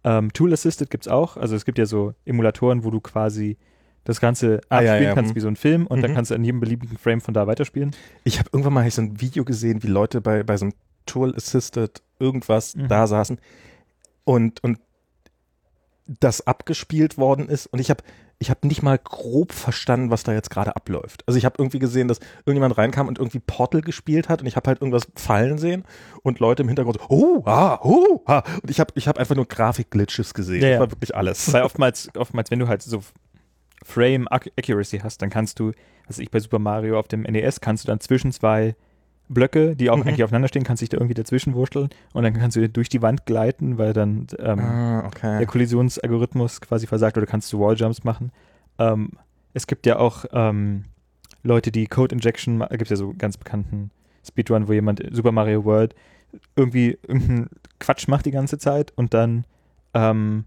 Ähm, 0.04 0.32
Tool 0.34 0.52
Assisted 0.54 0.90
gibt's 0.90 1.08
auch, 1.08 1.38
also 1.38 1.56
es 1.56 1.66
gibt 1.66 1.78
ja 1.78 1.86
so 1.86 2.14
Emulatoren, 2.26 2.84
wo 2.84 2.92
du 2.92 3.00
quasi 3.00 3.58
das 4.04 4.20
Ganze 4.22 4.62
Ah, 4.70 4.82
ja, 4.82 4.92
abspielen 4.92 5.04
ja, 5.10 5.14
kannst 5.16 5.30
hm. 5.32 5.36
wie 5.36 5.40
so 5.40 5.48
ein 5.48 5.56
Film 5.56 5.88
und 5.88 6.02
dann 6.02 6.12
Mhm. 6.12 6.16
kannst 6.16 6.32
du 6.32 6.36
an 6.36 6.44
jedem 6.44 6.60
beliebigen 6.60 6.98
Frame 6.98 7.22
von 7.22 7.34
da 7.34 7.48
weiterspielen. 7.48 7.92
Ich 8.24 8.38
habe 8.40 8.50
irgendwann 8.54 8.74
mal 8.74 8.90
so 8.92 9.02
ein 9.02 9.20
Video 9.20 9.44
gesehen, 9.44 9.82
wie 9.84 9.88
Leute 9.88 10.22
bei, 10.22 10.44
bei 10.44 10.58
so 10.58 10.66
einem 10.66 10.74
Tool 11.06 11.36
Assisted 11.36 12.02
irgendwas 12.20 12.76
Mhm. 12.76 12.88
da 12.88 13.08
saßen 13.08 13.40
und, 14.24 14.64
und 14.64 14.80
das 16.20 16.46
abgespielt 16.46 17.18
worden 17.18 17.48
ist 17.50 17.66
und 17.68 17.80
ich 17.80 17.90
habe 17.90 18.04
ich 18.46 18.52
habe 18.52 18.68
nicht 18.68 18.84
mal 18.84 19.00
grob 19.00 19.52
verstanden, 19.54 20.12
was 20.12 20.22
da 20.24 20.32
jetzt 20.32 20.52
gerade 20.52 20.76
abläuft. 20.76 21.24
Also 21.26 21.38
ich 21.40 21.46
habe 21.46 21.56
irgendwie 21.58 21.80
gesehen, 21.80 22.08
dass 22.08 22.20
irgendjemand 22.46 22.78
reinkam 22.78 23.08
und 23.08 23.18
irgendwie 23.18 23.40
Portal 23.40 23.82
gespielt 23.82 24.30
hat 24.30 24.42
und 24.42 24.48
ich 24.48 24.56
habe 24.56 24.68
halt 24.68 24.82
irgendwas 24.82 25.08
fallen 25.16 25.58
sehen 25.58 25.84
und 26.22 26.40
Leute 26.40 26.62
im 26.62 26.68
Hintergrund 26.70 27.00
so, 27.00 27.06
oh, 27.10 27.42
ah, 27.46 27.80
oh, 27.82 28.22
ah. 28.28 28.44
Und 28.62 28.70
ich 28.70 28.80
habe 28.80 28.92
ich 28.96 29.08
hab 29.08 29.18
einfach 29.18 29.36
nur 29.36 29.48
Grafikglitches 29.48 30.36
gesehen. 30.36 30.62
Ja, 30.62 30.68
Das 30.70 30.74
ja. 30.76 30.80
war 30.82 30.92
wirklich 30.92 31.16
alles. 31.16 31.52
Weil 31.52 31.64
oftmals, 31.66 32.10
oftmals, 32.16 32.52
wenn 32.52 32.60
du 32.60 32.68
halt 32.68 32.84
so 32.84 33.02
Frame 33.84 34.28
Ac- 34.28 34.52
Accuracy 34.58 35.00
hast, 35.00 35.22
dann 35.24 35.30
kannst 35.32 35.60
du, 35.60 35.72
weiß 36.08 36.20
ich 36.20 36.30
bei 36.30 36.40
Super 36.40 36.60
Mario 36.60 37.00
auf 37.00 37.08
dem 37.08 37.22
NES, 37.24 37.62
kannst 37.62 37.84
du 37.84 37.88
dann 37.88 38.00
zwischen 38.00 38.32
zwei 38.32 38.76
Blöcke, 39.28 39.76
die 39.76 39.90
auch 39.90 39.98
Mhm. 39.98 40.04
eigentlich 40.04 40.24
aufeinander 40.24 40.48
stehen, 40.48 40.64
kannst 40.64 40.82
dich 40.82 40.90
da 40.90 40.98
irgendwie 40.98 41.14
dazwischen 41.16 41.54
wursteln 41.56 41.90
und 42.14 42.24
dann 42.24 42.34
kannst 42.34 42.56
du 42.58 42.70
durch 42.70 42.90
die 42.90 43.02
Wand 43.02 43.26
gleiten, 43.26 43.78
weil 43.78 43.94
dann 43.94 44.28
ähm, 44.40 44.60
Ah, 44.60 45.02
der 45.02 45.08
okay. 45.08 45.46
Kollisionsalgorithmus 45.46 46.62
quasi 46.62 46.88
versagt 46.88 47.18
oder 47.18 47.26
kannst 47.26 47.52
du 47.52 47.60
Walljumps 47.60 48.04
machen. 48.04 48.32
Ähm, 48.78 49.12
es 49.54 49.68
gibt 49.68 49.86
ja 49.86 49.98
auch 49.98 50.26
ähm, 50.34 50.84
Leute, 51.44 51.72
die 51.72 51.88
Code 51.88 52.14
Injection, 52.16 52.60
gibt 52.70 52.84
es 52.84 52.90
ja 52.90 52.96
so 52.98 53.14
ganz 53.18 53.38
bekannten 53.38 53.92
Speedrun, 54.28 54.68
wo 54.68 54.74
jemand 54.74 55.02
Super 55.12 55.32
Mario 55.32 55.64
World 55.66 55.96
irgendwie 56.56 56.98
irgendeinen 57.08 57.50
Quatsch 57.80 58.08
macht 58.08 58.26
die 58.26 58.32
ganze 58.32 58.58
Zeit 58.58 58.92
und 58.96 59.14
dann 59.14 59.46
ähm, 59.94 60.44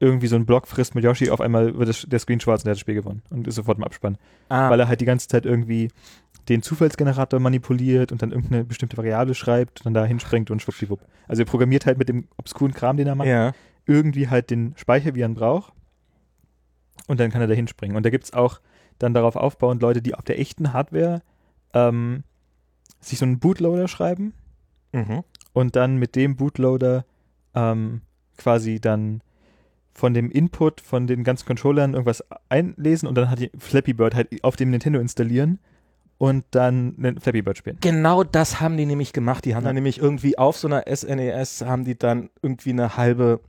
irgendwie 0.00 0.26
so 0.26 0.34
einen 0.34 0.46
Block 0.46 0.66
frisst 0.66 0.96
mit 0.96 1.04
Yoshi, 1.04 1.30
auf 1.30 1.40
einmal 1.40 1.78
wird 1.78 1.88
das, 1.88 2.02
der 2.08 2.18
Screen 2.18 2.40
schwarz 2.40 2.62
und 2.62 2.64
der 2.66 2.70
hat 2.72 2.76
das 2.76 2.80
Spiel 2.80 2.96
gewonnen 2.96 3.22
und 3.30 3.46
ist 3.46 3.54
sofort 3.54 3.78
im 3.78 3.84
Abspann. 3.84 4.18
Ah, 4.48 4.68
Weil 4.68 4.80
er 4.80 4.88
halt 4.88 5.00
die 5.00 5.04
ganze 5.04 5.28
Zeit 5.28 5.46
irgendwie 5.46 5.90
den 6.48 6.62
Zufallsgenerator 6.62 7.38
manipuliert 7.40 8.12
und 8.12 8.22
dann 8.22 8.32
irgendeine 8.32 8.64
bestimmte 8.64 8.96
Variable 8.96 9.34
schreibt 9.34 9.80
und 9.80 9.86
dann 9.86 9.94
da 9.94 10.04
hinspringt 10.04 10.50
und 10.50 10.60
schwuppdiwupp. 10.60 11.00
Also 11.28 11.42
er 11.42 11.46
programmiert 11.46 11.86
halt 11.86 11.98
mit 11.98 12.08
dem 12.08 12.26
obskuren 12.36 12.74
Kram, 12.74 12.96
den 12.96 13.06
er 13.06 13.14
macht, 13.14 13.28
ja. 13.28 13.52
irgendwie 13.86 14.28
halt 14.28 14.50
den 14.50 14.74
Speicher, 14.76 15.14
wie 15.14 15.20
er 15.22 15.28
ihn 15.28 15.34
braucht. 15.34 15.72
Und 17.06 17.20
dann 17.20 17.30
kann 17.30 17.40
er 17.40 17.46
da 17.46 17.54
hinspringen. 17.54 17.96
Und 17.96 18.04
da 18.04 18.10
gibt 18.10 18.24
es 18.24 18.32
auch 18.32 18.60
dann 18.98 19.14
darauf 19.14 19.36
aufbauend 19.36 19.82
Leute, 19.82 20.02
die 20.02 20.14
auf 20.14 20.24
der 20.24 20.38
echten 20.38 20.72
Hardware 20.72 21.22
ähm, 21.74 22.24
sich 23.00 23.18
so 23.18 23.24
einen 23.24 23.38
Bootloader 23.38 23.88
schreiben 23.88 24.34
Mhm. 24.94 25.24
und 25.54 25.74
dann 25.74 25.96
mit 25.96 26.16
dem 26.16 26.36
Bootloader 26.36 27.06
ähm, 27.54 28.02
quasi 28.36 28.78
dann 28.78 29.22
von 29.94 30.12
dem 30.12 30.30
Input 30.30 30.82
von 30.82 31.06
den 31.06 31.24
ganzen 31.24 31.46
Controllern 31.46 31.94
irgendwas 31.94 32.22
einlesen 32.50 33.08
und 33.08 33.14
dann 33.14 33.30
hat 33.30 33.38
die 33.40 33.50
Flappy 33.58 33.94
Bird 33.94 34.14
halt 34.14 34.44
auf 34.44 34.56
dem 34.56 34.70
Nintendo 34.70 35.00
installieren 35.00 35.58
und 36.22 36.44
dann 36.52 36.94
einen 36.98 37.20
Flappy 37.20 37.42
Bird 37.42 37.58
spielen. 37.58 37.78
Genau 37.80 38.22
das 38.22 38.60
haben 38.60 38.76
die 38.76 38.86
nämlich 38.86 39.12
gemacht. 39.12 39.44
Die 39.44 39.56
haben 39.56 39.64
Ja. 39.64 39.70
dann 39.70 39.74
nämlich 39.74 39.98
irgendwie 39.98 40.38
auf 40.38 40.56
so 40.56 40.68
einer 40.68 40.84
SNES 40.86 41.62
haben 41.62 41.84
die 41.84 41.98
dann 41.98 42.30
irgendwie 42.42 42.70
eine 42.70 42.96
halbe, 42.96 43.40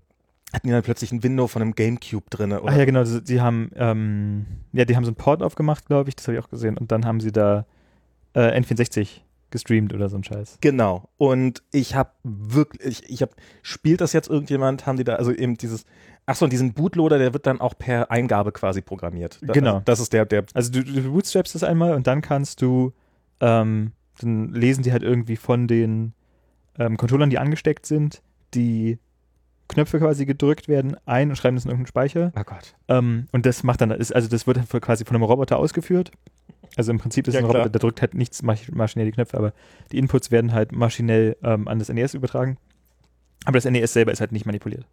hatten 0.51 0.65
die 0.65 0.73
dann 0.73 0.81
plötzlich 0.81 1.11
ein 1.11 1.21
Window 1.21 1.45
von 1.45 1.61
einem 1.61 1.75
Gamecube 1.75 2.27
drin. 2.31 2.51
Oder? 2.51 2.63
Ach 2.71 2.75
ja, 2.75 2.85
genau, 2.85 3.03
sie 3.03 3.21
sie 3.25 3.41
haben, 3.41 3.69
ähm, 3.75 4.47
ja, 4.71 4.85
die 4.85 4.95
haben 4.95 5.03
so 5.05 5.09
einen 5.11 5.17
Port 5.17 5.43
aufgemacht, 5.43 5.85
glaube 5.85 6.09
ich, 6.09 6.15
das 6.15 6.27
habe 6.27 6.35
ich 6.35 6.43
auch 6.43 6.49
gesehen 6.49 6.75
und 6.79 6.91
dann 6.91 7.05
haben 7.05 7.19
sie 7.19 7.31
da 7.31 7.67
äh, 8.33 8.59
N64 8.59 9.19
gestreamt 9.51 9.93
oder 9.93 10.09
so 10.09 10.17
ein 10.17 10.23
Scheiß. 10.23 10.57
Genau. 10.61 11.09
Und 11.17 11.61
ich 11.71 11.93
habe 11.93 12.09
wirklich, 12.23 13.03
ich, 13.03 13.09
ich 13.11 13.21
habe, 13.21 13.33
spielt 13.61 14.01
das 14.01 14.13
jetzt 14.13 14.31
irgendjemand? 14.31 14.87
Haben 14.87 14.97
die 14.97 15.03
da, 15.03 15.13
also 15.17 15.31
eben 15.31 15.57
dieses, 15.59 15.85
ach 16.25 16.35
so, 16.35 16.45
und 16.45 16.51
diesen 16.53 16.73
Bootloader, 16.73 17.17
der 17.17 17.33
wird 17.33 17.45
dann 17.47 17.59
auch 17.61 17.77
per 17.77 18.11
Eingabe 18.11 18.51
quasi 18.51 18.81
programmiert. 18.81 19.39
Da, 19.41 19.53
Genau. 19.53 19.73
Also 19.75 19.81
das 19.85 19.99
ist 19.99 20.13
der, 20.13 20.25
der, 20.25 20.45
Also 20.53 20.71
du, 20.71 20.83
du 20.83 21.11
bootstrapst 21.11 21.53
das 21.55 21.63
einmal 21.63 21.93
und 21.93 22.07
dann 22.07 22.21
kannst 22.21 22.61
du, 22.61 22.93
ähm, 23.39 23.91
dann 24.21 24.49
lesen 24.53 24.83
die 24.83 24.91
halt 24.91 25.03
irgendwie 25.03 25.35
von 25.35 25.67
den 25.67 26.13
ähm, 26.79 26.97
Controllern, 26.97 27.29
die 27.29 27.39
angesteckt 27.39 27.85
sind, 27.85 28.21
die 28.53 28.97
Knöpfe 29.69 29.97
quasi 29.99 30.25
gedrückt 30.25 30.67
werden, 30.67 30.97
ein 31.05 31.29
und 31.29 31.35
schreiben 31.35 31.55
das 31.55 31.65
in 31.65 31.71
irgendeinen 31.71 31.87
Speicher. 31.87 32.31
oh 32.37 32.43
Gott. 32.43 32.75
Ähm, 32.89 33.27
und 33.31 33.45
das 33.45 33.63
macht 33.63 33.81
dann, 33.81 33.91
ist, 33.91 34.13
also 34.13 34.27
das 34.29 34.45
wird 34.45 34.57
dann 34.57 34.81
quasi 34.81 35.05
von 35.05 35.15
einem 35.15 35.23
Roboter 35.23 35.57
ausgeführt. 35.57 36.11
Also 36.75 36.91
im 36.91 36.97
Prinzip 36.99 37.27
ist 37.27 37.33
Ja, 37.35 37.39
ein 37.39 37.43
klar. 37.45 37.55
Roboter, 37.55 37.69
der 37.71 37.79
drückt 37.79 38.01
halt 38.01 38.13
nichts 38.13 38.43
masch- 38.43 38.73
maschinell 38.73 39.05
die 39.05 39.11
Knöpfe, 39.13 39.37
aber 39.37 39.53
die 39.91 39.97
Inputs 39.97 40.31
werden 40.31 40.53
halt 40.53 40.71
maschinell 40.71 41.37
ähm, 41.43 41.67
an 41.67 41.79
das 41.79 41.89
NES 41.89 42.13
übertragen. 42.13 42.57
Aber 43.45 43.57
das 43.57 43.65
NES 43.65 43.93
selber 43.93 44.11
ist 44.11 44.21
halt 44.21 44.31
nicht 44.31 44.45
manipuliert. 44.45 44.85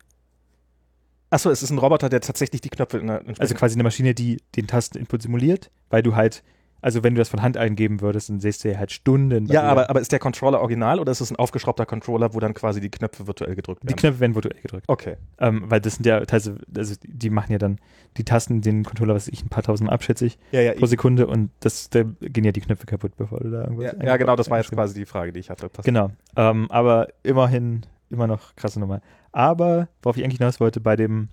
Ach 1.30 1.38
so, 1.38 1.50
es 1.50 1.62
ist 1.62 1.70
ein 1.70 1.78
Roboter, 1.78 2.08
der 2.08 2.20
tatsächlich 2.20 2.60
die 2.60 2.70
Knöpfe 2.70 3.00
Also 3.38 3.54
quasi 3.54 3.74
eine 3.76 3.84
Maschine, 3.84 4.14
die 4.14 4.42
den 4.56 4.66
Tasteninput 4.66 5.22
simuliert, 5.22 5.70
weil 5.88 6.02
du 6.02 6.16
halt, 6.16 6.42
also 6.82 7.04
wenn 7.04 7.14
du 7.14 7.18
das 7.18 7.28
von 7.28 7.40
Hand 7.42 7.56
eingeben 7.56 8.00
würdest, 8.00 8.30
dann 8.30 8.40
siehst 8.40 8.64
du 8.64 8.70
ja 8.72 8.78
halt 8.78 8.90
Stunden. 8.90 9.46
Ja, 9.46 9.62
aber, 9.62 9.90
aber 9.90 10.00
ist 10.00 10.10
der 10.10 10.18
Controller 10.18 10.60
original 10.60 10.98
oder 10.98 11.12
ist 11.12 11.20
es 11.20 11.30
ein 11.30 11.36
aufgeschraubter 11.36 11.86
Controller, 11.86 12.34
wo 12.34 12.40
dann 12.40 12.52
quasi 12.54 12.80
die 12.80 12.90
Knöpfe 12.90 13.28
virtuell 13.28 13.54
gedrückt 13.54 13.82
Die 13.84 13.88
werden? 13.88 13.96
Knöpfe 13.98 14.20
werden 14.20 14.34
virtuell 14.34 14.60
gedrückt. 14.60 14.86
Okay. 14.88 15.16
Ähm, 15.38 15.64
weil 15.66 15.80
das 15.80 15.96
sind 15.96 16.06
ja 16.06 16.24
teilweise, 16.24 16.56
also 16.76 16.94
die 17.04 17.30
machen 17.30 17.52
ja 17.52 17.58
dann 17.58 17.78
die 18.16 18.24
Tasten, 18.24 18.60
den 18.60 18.82
Controller, 18.82 19.14
was 19.14 19.28
ich, 19.28 19.44
ein 19.44 19.50
paar 19.50 19.62
tausend 19.62 19.88
abschätze 19.90 20.26
ich, 20.26 20.38
Ja, 20.50 20.62
ja, 20.62 20.72
pro 20.72 20.86
Sekunde 20.86 21.26
und 21.28 21.50
das, 21.60 21.90
da 21.90 22.02
gehen 22.02 22.44
ja 22.44 22.50
die 22.52 22.60
Knöpfe 22.60 22.86
kaputt, 22.86 23.12
bevor 23.16 23.38
du 23.40 23.50
da 23.50 23.62
irgendwas 23.64 23.92
ja, 23.92 24.04
ja, 24.04 24.16
genau, 24.16 24.34
das 24.34 24.50
war 24.50 24.58
jetzt 24.58 24.72
quasi 24.72 24.94
die 24.94 25.06
Frage, 25.06 25.32
die 25.32 25.38
ich 25.40 25.50
hatte. 25.50 25.68
Passt. 25.68 25.84
Genau. 25.86 26.10
Ähm, 26.34 26.68
aber 26.70 27.08
immerhin 27.22 27.82
immer 28.10 28.26
noch 28.26 28.54
krasse 28.56 28.80
Nummer. 28.80 29.00
Aber, 29.32 29.88
worauf 30.02 30.16
ich 30.16 30.24
eigentlich 30.24 30.38
hinaus 30.38 30.60
wollte, 30.60 30.80
bei 30.80 30.96
dem, 30.96 31.28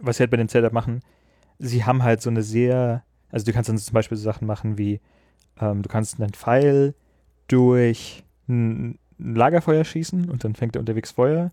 was 0.00 0.16
sie 0.16 0.22
halt 0.22 0.30
bei 0.30 0.36
den 0.36 0.48
Zelda 0.48 0.70
machen, 0.70 1.00
sie 1.58 1.84
haben 1.84 2.02
halt 2.02 2.22
so 2.22 2.30
eine 2.30 2.42
sehr, 2.42 3.04
also 3.30 3.44
du 3.44 3.52
kannst 3.52 3.68
dann 3.68 3.78
zum 3.78 3.94
Beispiel 3.94 4.16
so 4.16 4.24
Sachen 4.24 4.46
machen 4.46 4.78
wie, 4.78 5.00
ähm, 5.60 5.82
du 5.82 5.88
kannst 5.88 6.20
einen 6.20 6.32
Pfeil 6.32 6.94
durch 7.48 8.24
ein, 8.48 8.98
ein 9.18 9.34
Lagerfeuer 9.34 9.84
schießen 9.84 10.30
und 10.30 10.44
dann 10.44 10.54
fängt 10.54 10.76
er 10.76 10.80
unterwegs 10.80 11.12
Feuer 11.12 11.50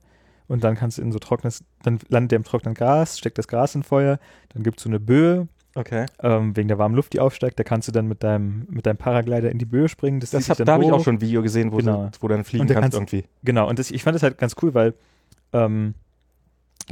und 0.48 0.63
dann 0.63 0.76
kannst 0.76 0.98
du 0.98 1.02
in 1.02 1.12
so 1.12 1.20
trockenes, 1.20 1.63
dann 1.84 2.00
landet 2.10 2.34
er 2.34 2.38
im 2.38 2.44
trockenen 2.44 2.74
Gras, 2.74 3.18
steckt 3.18 3.38
das 3.38 3.48
Gras 3.48 3.76
in 3.76 3.84
Feuer, 3.84 4.20
dann 4.50 4.63
gibt 4.63 4.78
es 4.80 4.84
so 4.84 4.89
eine 4.89 5.00
Böe, 5.00 5.48
Okay. 5.80 6.06
ähm, 6.22 6.56
wegen 6.58 6.68
der 6.68 6.78
warmen 6.78 6.96
Luft, 6.96 7.13
die 7.13 7.20
aufsteigt, 7.20 7.58
da 7.60 7.63
kannst 7.63 7.88
du 7.88 7.92
dann 7.92 8.08
mit 8.08 8.24
deinem, 8.24 8.68
mit 8.70 8.86
deinem 8.86 8.98
Paraglider 8.98 9.50
in 9.52 9.58
die 9.58 9.65
Böe 9.65 9.88
springen. 9.88 10.20
Das, 10.20 10.32
Das 10.32 10.50
hab, 10.50 10.58
da 10.58 10.74
habe 10.74 10.84
ich 10.84 10.92
auch 10.92 11.04
schon 11.04 11.15
ein 11.15 11.22
Video 11.22 11.42
gesehen, 11.42 11.72
wo, 11.72 11.78
Genau. 11.78 12.06
du, 12.08 12.12
wo 12.22 12.28
du 12.28 12.36
dann 12.36 12.44
fliegen 12.44 12.68
kannst, 12.68 12.82
kannst- 12.82 12.98
irgendwie. 12.98 13.24
Genau, 13.44 13.70
und 13.70 13.80
das, 13.80 13.89
ich 13.92 14.04
fand 14.04 14.15
das 14.15 14.24
halt 14.24 14.38
ganz 14.38 14.56
cool, 14.62 14.74
weil 14.74 14.94
ähm, 15.54 15.94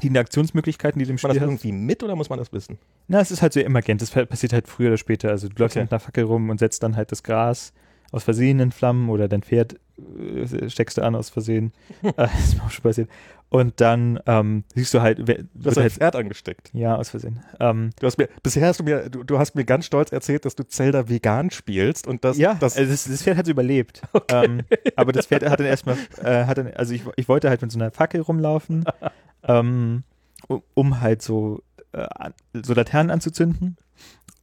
die 0.01 0.07
Interaktionsmöglichkeiten, 0.07 0.99
die 0.99 1.05
im 1.09 1.15
Muss 1.15 1.23
man 1.23 1.31
Spiel 1.31 1.39
das 1.41 1.47
hast, 1.49 1.63
irgendwie 1.65 1.71
mit 1.71 2.03
oder 2.03 2.15
muss 2.15 2.29
man 2.29 2.39
das 2.39 2.53
wissen? 2.53 2.77
na, 3.07 3.19
es 3.19 3.31
ist 3.31 3.41
halt 3.41 3.53
so 3.53 3.59
emergent, 3.59 4.01
das 4.01 4.11
passiert 4.11 4.53
halt 4.53 4.67
früher 4.67 4.89
oder 4.89 4.97
später. 4.97 5.29
Also 5.29 5.49
du 5.49 5.55
läufst 5.61 5.75
Okay. 5.75 5.83
mit 5.85 5.91
einer 5.91 5.99
Fackel 5.99 6.23
rum 6.25 6.49
und 6.49 6.59
setzt 6.59 6.83
dann 6.83 6.95
halt 6.95 7.11
das 7.11 7.23
Gras 7.23 7.73
aus 8.11 8.23
Versehen 8.23 8.59
in 8.59 8.71
Flammen 8.71 9.09
oder 9.09 9.27
dein 9.27 9.41
Pferd 9.43 9.75
äh, 9.97 10.69
steckst 10.69 10.97
du 10.97 11.01
an 11.01 11.15
aus 11.15 11.29
Versehen. 11.29 11.73
äh, 12.03 12.13
das 12.15 12.39
ist 12.39 12.55
mir 12.57 12.63
auch 12.63 12.69
schon 12.69 12.83
passiert. 12.83 13.09
Und 13.49 13.79
dann 13.79 14.19
ähm, 14.25 14.65
siehst 14.75 14.93
du 14.93 15.01
halt, 15.01 15.25
wer, 15.25 15.43
Du 15.53 15.69
hast 15.69 15.77
halt 15.77 15.93
Pferd 15.93 16.17
angesteckt. 16.17 16.69
ja, 16.73 16.95
aus 16.97 17.09
Versehen. 17.09 17.39
Ähm, 17.61 17.91
Du 17.99 18.05
hast 18.05 18.17
mir, 18.17 18.27
bisher 18.43 18.67
hast 18.67 18.81
du 18.81 18.83
mir, 18.83 19.09
du, 19.09 19.23
du 19.23 19.39
hast 19.39 19.55
mir 19.55 19.63
ganz 19.63 19.85
stolz 19.85 20.11
erzählt, 20.11 20.43
dass 20.43 20.55
du 20.55 20.63
Zelda 20.67 21.07
vegan 21.07 21.49
spielst 21.49 22.07
und 22.07 22.25
das, 22.25 22.37
ja, 22.37 22.55
das, 22.55 22.75
also 22.75 22.91
das, 22.91 23.05
das 23.05 23.23
Pferd 23.23 23.37
hat 23.37 23.47
überlebt. 23.47 24.01
Ähm, 24.29 24.63
aber 24.97 25.13
das 25.13 25.27
Pferd 25.27 25.49
hat 25.49 25.59
dann 25.59 25.67
erstmal, 25.67 25.95
äh, 26.21 26.45
hat 26.45 26.57
dann, 26.57 26.73
also 26.73 26.93
ich, 26.93 27.03
ich 27.15 27.29
wollte 27.29 27.49
halt 27.49 27.61
mit 27.61 27.71
so 27.71 27.79
einer 27.79 27.91
Fackel 27.91 28.19
rumlaufen, 28.19 28.83
ähm, 29.43 30.03
um, 30.47 30.61
um 30.73 30.99
halt 30.99 31.21
so, 31.21 31.63
äh, 31.93 32.05
so 32.53 32.73
Laternen 32.73 33.09
anzuzünden. 33.09 33.77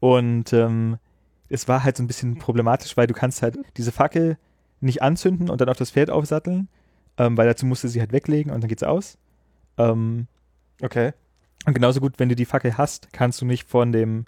Und 0.01 0.55
ähm, 0.55 0.97
es 1.51 1.69
war 1.69 1.85
halt 1.85 1.99
so 1.99 2.03
ein 2.03 2.07
bisschen 2.07 2.39
problematisch, 2.39 2.97
weil 2.97 3.07
du 3.07 3.13
kannst 3.15 3.43
halt 3.43 3.59
diese 3.77 3.93
Fackel 3.93 4.39
nicht 4.81 5.03
anzünden 5.03 5.51
und 5.51 5.61
dann 5.61 5.69
auf 5.69 5.77
das 5.77 5.91
Pferd 5.91 6.09
aufsatteln, 6.09 6.69
ähm, 7.19 7.37
weil 7.37 7.47
dazu 7.47 7.67
musst 7.67 7.85
du 7.85 7.89
sie 7.89 8.01
halt 8.01 8.13
weglegen 8.13 8.53
und 8.53 8.61
dann 8.63 8.69
geht's 8.69 8.83
aus. 8.83 9.19
Ähm, 9.79 10.27
okay. 10.83 11.13
und 11.67 11.75
genauso 11.75 12.01
gut, 12.01 12.15
wenn 12.19 12.29
du 12.29 12.37
die 12.37 12.45
Fackel 12.45 12.77
hast, 12.79 13.13
kannst 13.13 13.41
du 13.41 13.45
nicht 13.47 13.69
von 13.69 13.91
dem, 13.93 14.25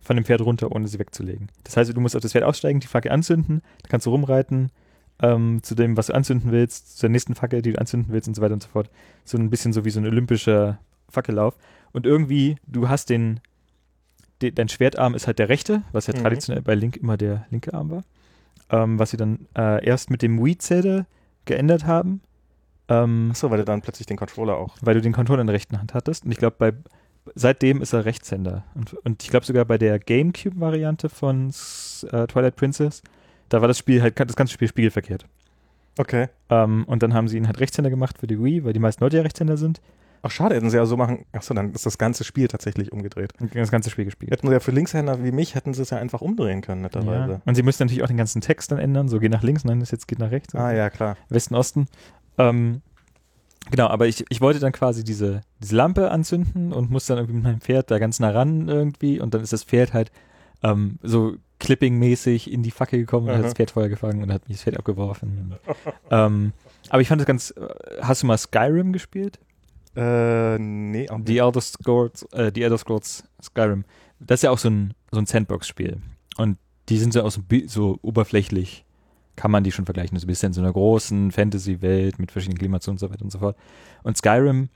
von 0.00 0.16
dem 0.16 0.24
Pferd 0.24 0.40
runter, 0.40 0.72
ohne 0.72 0.88
sie 0.88 0.98
wegzulegen. 0.98 1.48
Das 1.64 1.76
heißt, 1.76 1.94
du 1.94 2.00
musst 2.00 2.16
auf 2.16 2.22
das 2.22 2.32
Pferd 2.32 2.44
aussteigen, 2.44 2.80
die 2.80 2.86
Fackel 2.86 3.12
anzünden, 3.12 3.62
dann 3.82 3.90
kannst 3.90 4.06
du 4.06 4.10
rumreiten 4.10 4.70
ähm, 5.22 5.62
zu 5.62 5.74
dem, 5.74 5.96
was 5.96 6.06
du 6.06 6.14
anzünden 6.14 6.50
willst, 6.50 6.98
zur 6.98 7.08
nächsten 7.10 7.34
Fackel, 7.34 7.62
die 7.62 7.72
du 7.72 7.78
anzünden 7.78 8.12
willst 8.12 8.26
und 8.26 8.34
so 8.34 8.42
weiter 8.42 8.54
und 8.54 8.62
so 8.62 8.68
fort. 8.70 8.90
So 9.24 9.36
ein 9.38 9.50
bisschen 9.50 9.72
so 9.72 9.84
wie 9.84 9.90
so 9.90 10.00
ein 10.00 10.06
olympischer 10.06 10.78
Fackellauf. 11.08 11.56
Und 11.92 12.06
irgendwie, 12.06 12.56
du 12.66 12.88
hast 12.88 13.10
den, 13.10 13.40
de, 14.40 14.50
dein 14.50 14.68
Schwertarm 14.68 15.14
ist 15.14 15.26
halt 15.26 15.38
der 15.38 15.48
rechte, 15.50 15.82
was 15.92 16.06
ja 16.06 16.14
Mhm. 16.14 16.22
traditionell 16.22 16.62
bei 16.62 16.74
Link 16.74 16.96
immer 16.96 17.16
der 17.18 17.46
linke 17.50 17.74
Arm 17.74 17.90
war. 17.90 18.02
Ähm, 18.70 18.98
was 18.98 19.10
sie 19.10 19.16
dann 19.18 19.46
äh, 19.56 19.84
erst 19.84 20.10
mit 20.10 20.22
dem 20.22 20.42
Wii-Zelda 20.42 21.04
geändert 21.44 21.86
haben. 21.86 22.20
Ähm, 22.88 23.28
Achso, 23.30 23.50
weil 23.50 23.58
du 23.58 23.64
dann 23.64 23.82
plötzlich 23.82 24.06
den 24.06 24.16
Controller 24.16 24.56
auch. 24.56 24.76
weil 24.80 24.94
du 24.94 25.00
den 25.00 25.12
Controller 25.12 25.40
in 25.40 25.46
der 25.46 25.54
rechten 25.54 25.78
Hand 25.78 25.94
hattest. 25.94 26.24
Und 26.24 26.32
ich 26.32 26.38
glaube, 26.38 26.56
bei 26.58 26.72
seitdem 27.34 27.82
ist 27.82 27.92
er 27.92 28.04
Rechtshänder. 28.04 28.64
Und, 28.74 28.94
und 28.94 29.22
ich 29.22 29.30
glaube 29.30 29.46
sogar 29.46 29.64
bei 29.64 29.78
der 29.78 29.98
GameCube-Variante 29.98 31.08
von 31.08 31.48
äh, 31.48 32.26
Twilight 32.26 32.56
Princess, 32.56 33.02
da 33.48 33.60
war 33.60 33.68
das 33.68 33.78
Spiel 33.78 34.02
halt 34.02 34.18
das 34.18 34.36
ganze 34.36 34.54
Spiel 34.54 34.68
spiegelverkehrt. 34.68 35.26
Okay. 35.98 36.28
Ähm, 36.48 36.84
und 36.86 37.02
dann 37.02 37.14
haben 37.14 37.28
sie 37.28 37.36
ihn 37.36 37.46
halt 37.46 37.60
Rechtshänder 37.60 37.90
gemacht 37.90 38.18
für 38.18 38.26
die 38.26 38.42
Wii, 38.42 38.64
weil 38.64 38.72
die 38.72 38.80
meisten 38.80 39.02
Leute 39.04 39.18
ja 39.18 39.22
Rechtshänder 39.22 39.56
sind. 39.56 39.80
Ach, 40.22 40.30
schade, 40.30 40.54
hätten 40.54 40.68
sie 40.68 40.76
ja 40.76 40.84
so 40.84 40.96
machen. 40.96 41.24
Achso, 41.32 41.54
dann 41.54 41.72
ist 41.72 41.86
das 41.86 41.96
ganze 41.96 42.24
Spiel 42.24 42.48
tatsächlich 42.48 42.92
umgedreht. 42.92 43.32
Das 43.54 43.70
ganze 43.70 43.88
Spiel 43.90 44.04
gespiegelt. 44.04 44.38
Hätten 44.38 44.48
sie 44.48 44.52
ja 44.52 44.60
für 44.60 44.70
Linkshänder 44.70 45.24
wie 45.24 45.32
mich, 45.32 45.54
hätten 45.54 45.72
sie 45.72 45.82
es 45.82 45.90
ja 45.90 45.98
einfach 45.98 46.20
umdrehen 46.20 46.60
können, 46.60 46.82
netterweise. 46.82 47.32
Ja. 47.32 47.40
Und 47.46 47.54
sie 47.54 47.62
müssen 47.62 47.82
natürlich 47.82 48.02
auch 48.02 48.08
den 48.08 48.18
ganzen 48.18 48.40
Text 48.42 48.70
dann 48.70 48.78
ändern. 48.78 49.08
So 49.08 49.18
geht 49.18 49.32
nach 49.32 49.42
links, 49.42 49.64
nein, 49.64 49.80
das 49.80 49.90
jetzt 49.90 50.08
geht 50.08 50.18
nach 50.18 50.30
rechts. 50.30 50.54
Ah, 50.54 50.72
ja, 50.72 50.90
klar. 50.90 51.16
Westen, 51.30 51.54
Osten. 51.54 51.86
Ähm, 52.36 52.82
genau, 53.70 53.86
aber 53.88 54.08
ich, 54.08 54.24
ich 54.28 54.40
wollte 54.40 54.60
dann 54.60 54.72
quasi 54.72 55.04
diese, 55.04 55.40
diese 55.62 55.74
Lampe 55.76 56.10
anzünden 56.10 56.72
und 56.72 56.90
musste 56.90 57.14
dann 57.14 57.24
irgendwie 57.24 57.36
mit 57.36 57.44
meinem 57.44 57.60
Pferd 57.60 57.90
da 57.90 57.98
ganz 57.98 58.20
nah 58.20 58.30
ran 58.30 58.68
irgendwie 58.68 59.20
und 59.20 59.32
dann 59.32 59.40
ist 59.42 59.52
das 59.52 59.64
Pferd 59.64 59.94
halt 59.94 60.12
ähm, 60.62 60.98
so 61.02 61.36
Clipping-mäßig 61.58 62.50
in 62.50 62.62
die 62.62 62.70
Fackel 62.70 63.00
gekommen 63.00 63.26
und 63.26 63.32
hat 63.32 63.40
Aha. 63.40 63.44
das 63.44 63.54
Pferd 63.54 63.70
Feuer 63.70 63.88
gefangen 63.88 64.22
und 64.22 64.32
hat 64.32 64.48
mich 64.48 64.58
das 64.58 64.64
Pferd 64.64 64.78
abgeworfen. 64.78 65.54
ähm, 66.10 66.52
aber 66.88 67.02
ich 67.02 67.08
fand 67.08 67.20
das 67.20 67.26
ganz. 67.26 67.50
äh, 67.56 68.00
Hast 68.02 68.22
du 68.22 68.26
mal 68.26 68.38
Skyrim 68.38 68.92
gespielt? 68.92 69.38
Äh, 69.96 70.58
nee, 70.58 71.08
auch 71.08 71.20
Die 71.20 71.38
Elder 71.38 71.60
Scrolls, 71.60 72.22
äh, 72.32 72.52
die 72.52 72.62
Elder 72.62 72.78
Scrolls 72.78 73.24
Skyrim. 73.42 73.84
Das 74.20 74.38
ist 74.40 74.42
ja 74.42 74.50
auch 74.50 74.58
so 74.58 74.68
ein, 74.68 74.94
so 75.10 75.18
ein 75.18 75.26
Sandbox-Spiel. 75.26 75.98
Und 76.36 76.58
die 76.88 76.98
sind 76.98 77.12
so, 77.12 77.22
auch 77.22 77.32
so 77.66 77.98
oberflächlich, 78.02 78.84
kann 79.36 79.50
man 79.50 79.64
die 79.64 79.72
schon 79.72 79.84
vergleichen. 79.84 80.18
So 80.18 80.26
ein 80.26 80.28
bisschen 80.28 80.48
in 80.48 80.52
so 80.52 80.60
einer 80.60 80.72
großen 80.72 81.32
Fantasy-Welt 81.32 82.18
mit 82.18 82.30
verschiedenen 82.30 82.58
Klimazonen 82.58 82.96
und 82.96 83.00
so 83.00 83.10
weiter 83.10 83.22
und 83.22 83.30
so 83.30 83.38
fort. 83.38 83.56
Und 84.02 84.16
Skyrim 84.16 84.68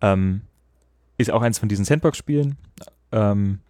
ähm, 0.00 0.42
ist 1.16 1.30
auch 1.30 1.42
eins 1.42 1.58
von 1.58 1.68
diesen 1.68 1.84
Sandbox-Spielen. 1.84 2.56
Ähm, 3.12 3.60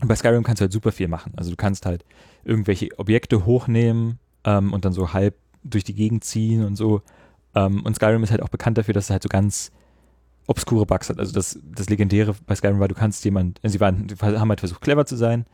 und 0.00 0.08
bei 0.08 0.16
Skyrim 0.16 0.42
kannst 0.42 0.60
du 0.60 0.64
halt 0.64 0.72
super 0.72 0.92
viel 0.92 1.08
machen. 1.08 1.32
Also 1.36 1.50
du 1.50 1.56
kannst 1.56 1.86
halt 1.86 2.04
irgendwelche 2.44 2.88
Objekte 2.98 3.44
hochnehmen 3.44 4.18
ähm, 4.44 4.72
und 4.72 4.84
dann 4.84 4.92
so 4.92 5.12
halb 5.12 5.34
durch 5.62 5.84
die 5.84 5.94
Gegend 5.94 6.24
ziehen 6.24 6.64
und 6.64 6.76
so. 6.76 7.02
Ähm, 7.54 7.84
und 7.84 7.96
Skyrim 7.96 8.22
ist 8.22 8.30
halt 8.30 8.42
auch 8.42 8.48
bekannt 8.48 8.78
dafür, 8.78 8.94
dass 8.94 9.04
es 9.04 9.10
halt 9.10 9.22
so 9.22 9.28
ganz 9.28 9.72
obskure 10.46 10.86
Bugs 10.86 11.08
hat. 11.10 11.18
Also 11.18 11.32
das, 11.32 11.58
das 11.64 11.88
Legendäre 11.88 12.34
bei 12.46 12.54
Skyrim 12.54 12.80
war, 12.80 12.88
du 12.88 12.94
kannst 12.94 13.24
jemand, 13.24 13.60
sie 13.62 13.80
waren, 13.80 14.08
haben 14.20 14.48
halt 14.48 14.60
versucht, 14.60 14.80
clever 14.80 15.06
zu 15.06 15.16
sein. 15.16 15.46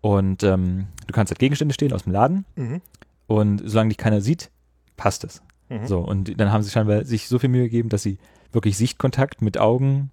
Und 0.00 0.42
ähm, 0.42 0.88
du 1.06 1.12
kannst 1.12 1.30
halt 1.30 1.38
Gegenstände 1.38 1.74
stehen 1.74 1.92
aus 1.92 2.04
dem 2.04 2.12
Laden. 2.12 2.44
Mhm. 2.54 2.80
Und 3.26 3.62
solange 3.64 3.88
dich 3.88 3.98
keiner 3.98 4.20
sieht, 4.20 4.50
passt 4.96 5.24
es. 5.24 5.42
Mhm. 5.68 5.86
So, 5.86 6.00
und 6.00 6.38
dann 6.38 6.52
haben 6.52 6.62
sie 6.62 6.70
scheinbar 6.70 7.04
sich 7.04 7.28
so 7.28 7.38
viel 7.38 7.48
Mühe 7.48 7.64
gegeben, 7.64 7.88
dass 7.88 8.02
sie 8.02 8.18
wirklich 8.52 8.76
Sichtkontakt 8.76 9.42
mit 9.42 9.58
Augen 9.58 10.10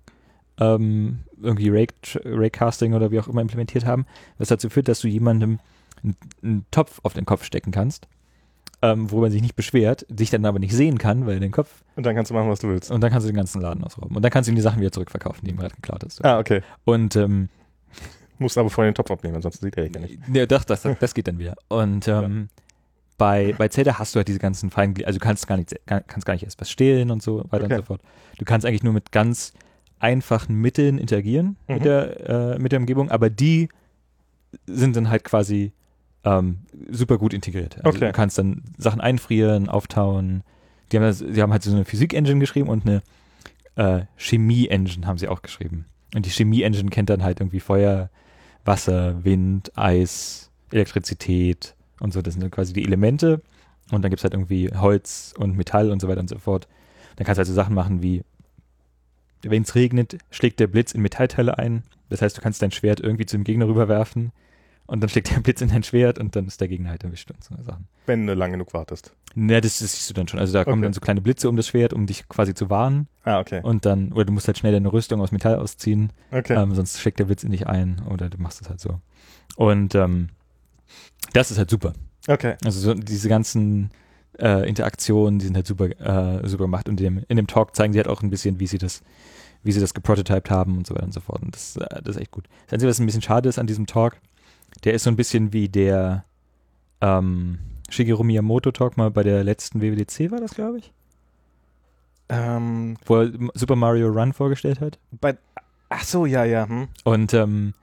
ähm, 0.60 1.20
irgendwie 1.42 1.70
Ray- 1.70 1.88
Raycasting 2.26 2.94
oder 2.94 3.12
wie 3.12 3.20
auch 3.20 3.28
immer 3.28 3.42
implementiert 3.42 3.86
haben, 3.86 4.06
was 4.38 4.48
dazu 4.48 4.70
führt, 4.70 4.88
dass 4.88 5.02
du 5.02 5.08
jemandem 5.08 5.60
einen, 6.04 6.16
einen 6.42 6.66
Topf 6.72 7.00
auf 7.04 7.14
den 7.14 7.26
Kopf 7.26 7.44
stecken 7.44 7.72
kannst, 7.72 8.08
ähm, 8.84 9.10
worüber 9.10 9.28
er 9.28 9.32
sich 9.32 9.42
nicht 9.42 9.56
beschwert, 9.56 10.06
dich 10.10 10.30
dann 10.30 10.46
aber 10.46 10.60
nicht 10.60 10.76
sehen 10.76 10.98
kann, 10.98 11.26
weil 11.26 11.36
er 11.36 11.40
den 11.40 11.52
Kopf 11.52 11.70
Und 11.96 12.06
dann 12.06 12.16
kannst 12.16 12.30
du 12.32 12.36
machen, 12.36 12.50
was 12.50 12.60
du 12.60 12.68
willst. 12.68 12.92
und 12.92 13.02
dann 13.02 13.10
kannst 13.12 13.26
du 13.26 13.32
den 13.32 13.36
ganzen 13.38 13.62
Laden 13.62 13.84
ausrauben. 13.84 14.16
Und 14.16 14.22
dann 14.22 14.32
kannst 14.32 14.48
du 14.48 14.52
ihm 14.52 14.56
die 14.56 14.62
Sachen 14.62 14.80
wieder 14.82 14.92
zurückverkaufen, 14.92 15.40
die 15.46 15.52
ihm 15.52 15.58
gerade 15.58 15.74
geklaut 15.74 16.04
hast. 16.04 16.24
Ah, 16.24 16.38
okay. 16.40 16.62
Und 16.86 17.16
ähm, 17.16 17.50
Musst 18.40 18.58
aber 18.58 18.70
vorher 18.70 18.92
den 18.92 18.96
Topf 18.96 19.10
abnehmen, 19.12 19.36
ansonsten 19.36 19.66
sieht 19.66 19.78
er 19.78 19.84
dich 19.86 19.96
ja 19.96 20.02
nicht. 20.02 20.20
Ja, 20.34 20.46
doch, 20.46 20.64
das, 20.66 20.86
das 21.00 21.14
geht 21.14 21.28
dann 21.28 21.38
wieder. 21.40 21.56
Und 21.70 22.08
ähm, 22.08 22.50
bei, 23.18 23.54
bei 23.58 23.68
Zelda 23.70 24.00
hast 24.00 24.16
du 24.16 24.18
halt 24.18 24.28
diese 24.28 24.40
ganzen 24.40 24.70
feinen, 24.72 24.96
also 25.06 25.20
du 25.20 25.24
kannst 25.24 25.48
gar 25.48 25.56
nicht, 25.56 25.74
kann- 25.86 26.04
kannst 26.08 26.26
gar 26.26 26.34
nicht 26.34 26.44
erst 26.44 26.60
was 26.60 26.70
stehlen 26.70 27.12
und 27.12 27.22
so 27.24 27.46
weiter 27.52 27.66
Okay. 27.66 27.76
und 27.76 27.80
so 27.82 27.86
fort. 27.86 28.02
Du 28.40 28.44
kannst 28.44 28.66
eigentlich 28.66 28.84
nur 28.84 28.92
mit 28.92 29.12
ganz 29.12 29.54
einfachen 30.00 30.56
Mitteln 30.56 30.98
interagieren 30.98 31.56
Mhm. 31.68 31.74
mit, 31.76 31.86
der, 31.86 32.30
äh, 32.56 32.60
mit 32.60 32.72
der 32.74 32.80
Umgebung, 32.80 33.12
aber 33.12 33.30
die 33.30 33.70
sind 34.66 34.96
dann 34.98 35.10
halt 35.10 35.24
quasi 35.24 35.72
ähm, 36.24 36.60
super 36.90 37.18
gut 37.18 37.34
integriert. 37.34 37.78
Also 37.84 37.98
Okay. 37.98 38.08
du 38.08 38.12
kannst 38.14 38.38
dann 38.38 38.64
Sachen 38.78 39.02
einfrieren, 39.02 39.70
auftauen. 39.70 40.44
Die 40.92 40.98
haben, 40.98 41.04
das, 41.04 41.20
die 41.20 41.42
haben 41.42 41.52
halt 41.52 41.64
so 41.64 41.72
eine 41.72 41.86
Physik-Engine 41.86 42.40
geschrieben 42.40 42.70
und 42.70 42.86
eine 42.86 43.02
äh, 43.76 44.06
Chemie-Engine 44.18 45.06
haben 45.08 45.18
sie 45.18 45.28
auch 45.28 45.42
geschrieben. 45.42 45.86
Und 46.16 46.26
die 46.26 46.30
Chemie-Engine 46.30 46.90
kennt 46.90 47.10
dann 47.10 47.24
halt 47.24 47.40
irgendwie 47.40 47.60
Feuer, 47.60 48.10
Wasser, 48.66 49.24
Wind, 49.24 49.72
Eis, 49.76 50.52
Elektrizität 50.72 51.76
und 52.00 52.14
so. 52.14 52.22
Das 52.22 52.36
sind 52.36 52.50
quasi 52.52 52.74
die 52.74 52.84
Elemente. 52.84 53.42
Und 53.92 54.02
dann 54.04 54.10
gibt 54.12 54.20
es 54.20 54.24
halt 54.24 54.34
irgendwie 54.34 54.70
Holz 54.74 55.34
und 55.38 55.58
Metall 55.58 55.92
und 55.92 56.00
so 56.02 56.08
weiter 56.08 56.22
und 56.22 56.30
so 56.30 56.38
fort. 56.38 56.68
Dann 57.16 57.26
kannst 57.26 57.38
du 57.38 57.40
halt 57.42 57.48
so 57.48 57.54
Sachen 57.54 57.76
machen 57.76 58.02
wie, 58.02 58.24
wenn 59.42 59.64
es 59.64 59.76
regnet, 59.76 60.18
schlägt 60.32 60.60
der 60.60 60.68
Blitz 60.68 60.94
in 60.94 61.02
Metallteile 61.02 61.58
ein. 61.58 61.84
Das 62.10 62.22
heißt, 62.22 62.38
du 62.38 62.42
kannst 62.42 62.62
dein 62.62 62.72
Schwert 62.72 63.00
irgendwie 63.02 63.26
zum 63.26 63.44
Gegner 63.44 63.68
rüberwerfen 63.68 64.32
und 64.94 65.02
dann 65.02 65.10
schlägt 65.10 65.32
der 65.36 65.40
Blitz 65.40 65.60
in 65.60 65.70
dein 65.70 65.82
Schwert 65.82 66.20
und 66.20 66.36
dann 66.36 66.46
ist 66.46 66.62
der 66.62 66.68
Gegner 66.68 66.92
halt 66.92 67.04
erwischt 67.04 67.32
und 67.32 67.44
so 67.44 67.56
Sachen. 67.64 67.88
Wenn 68.06 68.28
du 68.28 68.36
lang 68.36 68.52
genug 68.52 68.74
wartest. 68.76 69.12
Ja, 69.36 69.60
das, 69.60 69.80
das 69.80 69.92
siehst 69.94 70.08
du 70.12 70.14
dann 70.14 70.28
schon. 70.28 70.40
Also 70.40 70.54
da 70.54 70.64
kommen 70.64 70.80
Okay. 70.82 70.86
dann 70.86 70.94
so 70.94 71.02
kleine 71.02 71.20
Blitze 71.22 71.50
um 71.50 71.56
das 71.56 71.68
Schwert, 71.68 71.94
um 71.94 72.06
dich 72.06 72.30
quasi 72.30 72.54
zu 72.54 72.70
warnen. 72.70 73.08
Ah, 73.24 73.40
okay. 73.40 73.60
Und 73.64 73.88
dann, 73.88 74.14
oder 74.14 74.26
du 74.26 74.32
musst 74.34 74.46
halt 74.46 74.60
schnell 74.60 74.72
deine 74.72 74.94
Rüstung 74.94 75.20
aus 75.20 75.32
Metall 75.32 75.56
ausziehen. 75.56 76.12
Okay. 76.32 76.54
Ähm, 76.54 76.76
sonst 76.76 77.00
schlägt 77.02 77.18
der 77.18 77.26
Blitz 77.26 77.44
in 77.44 77.50
dich 77.52 77.66
ein 77.66 78.04
oder 78.08 78.30
du 78.30 78.38
machst 78.40 78.62
es 78.62 78.70
halt 78.70 78.80
so. 78.80 79.00
Und 79.56 79.96
ähm, 79.96 80.30
das 81.34 81.50
ist 81.50 81.58
halt 81.58 81.72
super. 81.72 81.94
okay. 82.28 82.56
Also 82.64 82.80
so 82.80 82.94
diese 82.94 83.30
ganzen 83.30 83.90
äh, 84.38 84.70
Interaktionen, 84.70 85.40
die 85.40 85.46
sind 85.46 85.56
halt 85.56 85.66
super, 85.66 85.86
äh, 85.86 86.48
super 86.48 86.66
gemacht. 86.66 86.88
Und 86.88 87.00
in 87.02 87.16
dem, 87.18 87.26
in 87.28 87.38
dem 87.38 87.48
Talk 87.48 87.76
zeigen 87.76 87.94
sie 87.94 88.00
halt 88.00 88.08
auch 88.08 88.22
ein 88.22 88.30
bisschen, 88.30 88.60
wie 88.60 88.68
sie 88.68 88.78
das, 88.78 89.02
wie 89.64 89.72
sie 89.72 89.80
das 89.80 89.96
geprototyped 89.96 90.52
haben 90.52 90.78
und 90.78 90.86
so 90.86 90.94
weiter 90.94 91.06
und 91.06 91.14
so 91.14 91.20
fort. 91.22 91.42
Und 91.42 91.56
das, 91.56 91.78
äh, 91.78 92.02
das 92.04 92.16
ist 92.18 92.22
echt 92.22 92.32
gut. 92.32 92.46
Das 92.66 92.74
Einzige, 92.74 92.90
was 92.92 93.00
ein 93.00 93.08
bisschen 93.08 93.22
schade 93.24 93.50
ist 93.50 93.58
an 93.58 93.66
diesem 93.68 93.88
Talk, 93.88 94.18
der 94.84 94.94
ist 94.94 95.04
so 95.04 95.10
ein 95.10 95.16
bisschen 95.16 95.54
wie 95.54 95.70
der 95.70 96.26
ähm, 97.02 97.60
Shigeru 97.90 98.24
Miyamoto 98.24 98.72
Talk 98.72 98.98
mal 98.98 99.12
bei 99.12 99.24
der 99.24 99.44
letzten 99.44 99.82
WWDC 99.82 100.32
war 100.32 100.40
das, 100.40 100.56
glaube 100.56 100.80
ich, 100.80 100.92
Ähm, 102.30 102.98
wo 103.06 103.22
er 103.22 103.32
Super 103.54 103.76
Mario 103.76 104.10
Run 104.10 104.34
vorgestellt 104.34 104.80
hat. 104.82 104.98
bei, 105.12 105.38
ach 105.90 106.04
so, 106.04 106.26
ja, 106.26 106.44
ja. 106.44 106.68
Hm. 106.68 106.88
Und 107.04 107.34
ähm, 107.34 107.74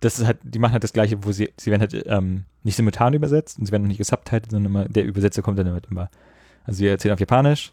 das 0.00 0.18
ist 0.18 0.26
halt, 0.26 0.38
die 0.42 0.58
machen 0.58 0.72
halt 0.72 0.84
das 0.84 0.92
gleiche, 0.92 1.24
wo 1.24 1.32
sie, 1.32 1.52
sie 1.56 1.70
werden 1.70 1.80
halt 1.80 2.04
ähm, 2.06 2.44
nicht 2.62 2.76
simultan 2.76 3.14
übersetzt 3.14 3.58
und 3.58 3.66
sie 3.66 3.72
werden 3.72 3.84
auch 3.84 3.88
nicht 3.88 3.98
gesubtitelt, 3.98 4.50
sondern 4.50 4.72
immer, 4.72 4.84
der 4.88 5.04
Übersetzer 5.04 5.42
kommt 5.42 5.58
dann 5.58 5.72
halt 5.72 5.86
immer. 5.90 6.10
Also 6.64 6.78
sie 6.78 6.86
erzählen 6.86 7.14
auf 7.14 7.20
Japanisch 7.20 7.72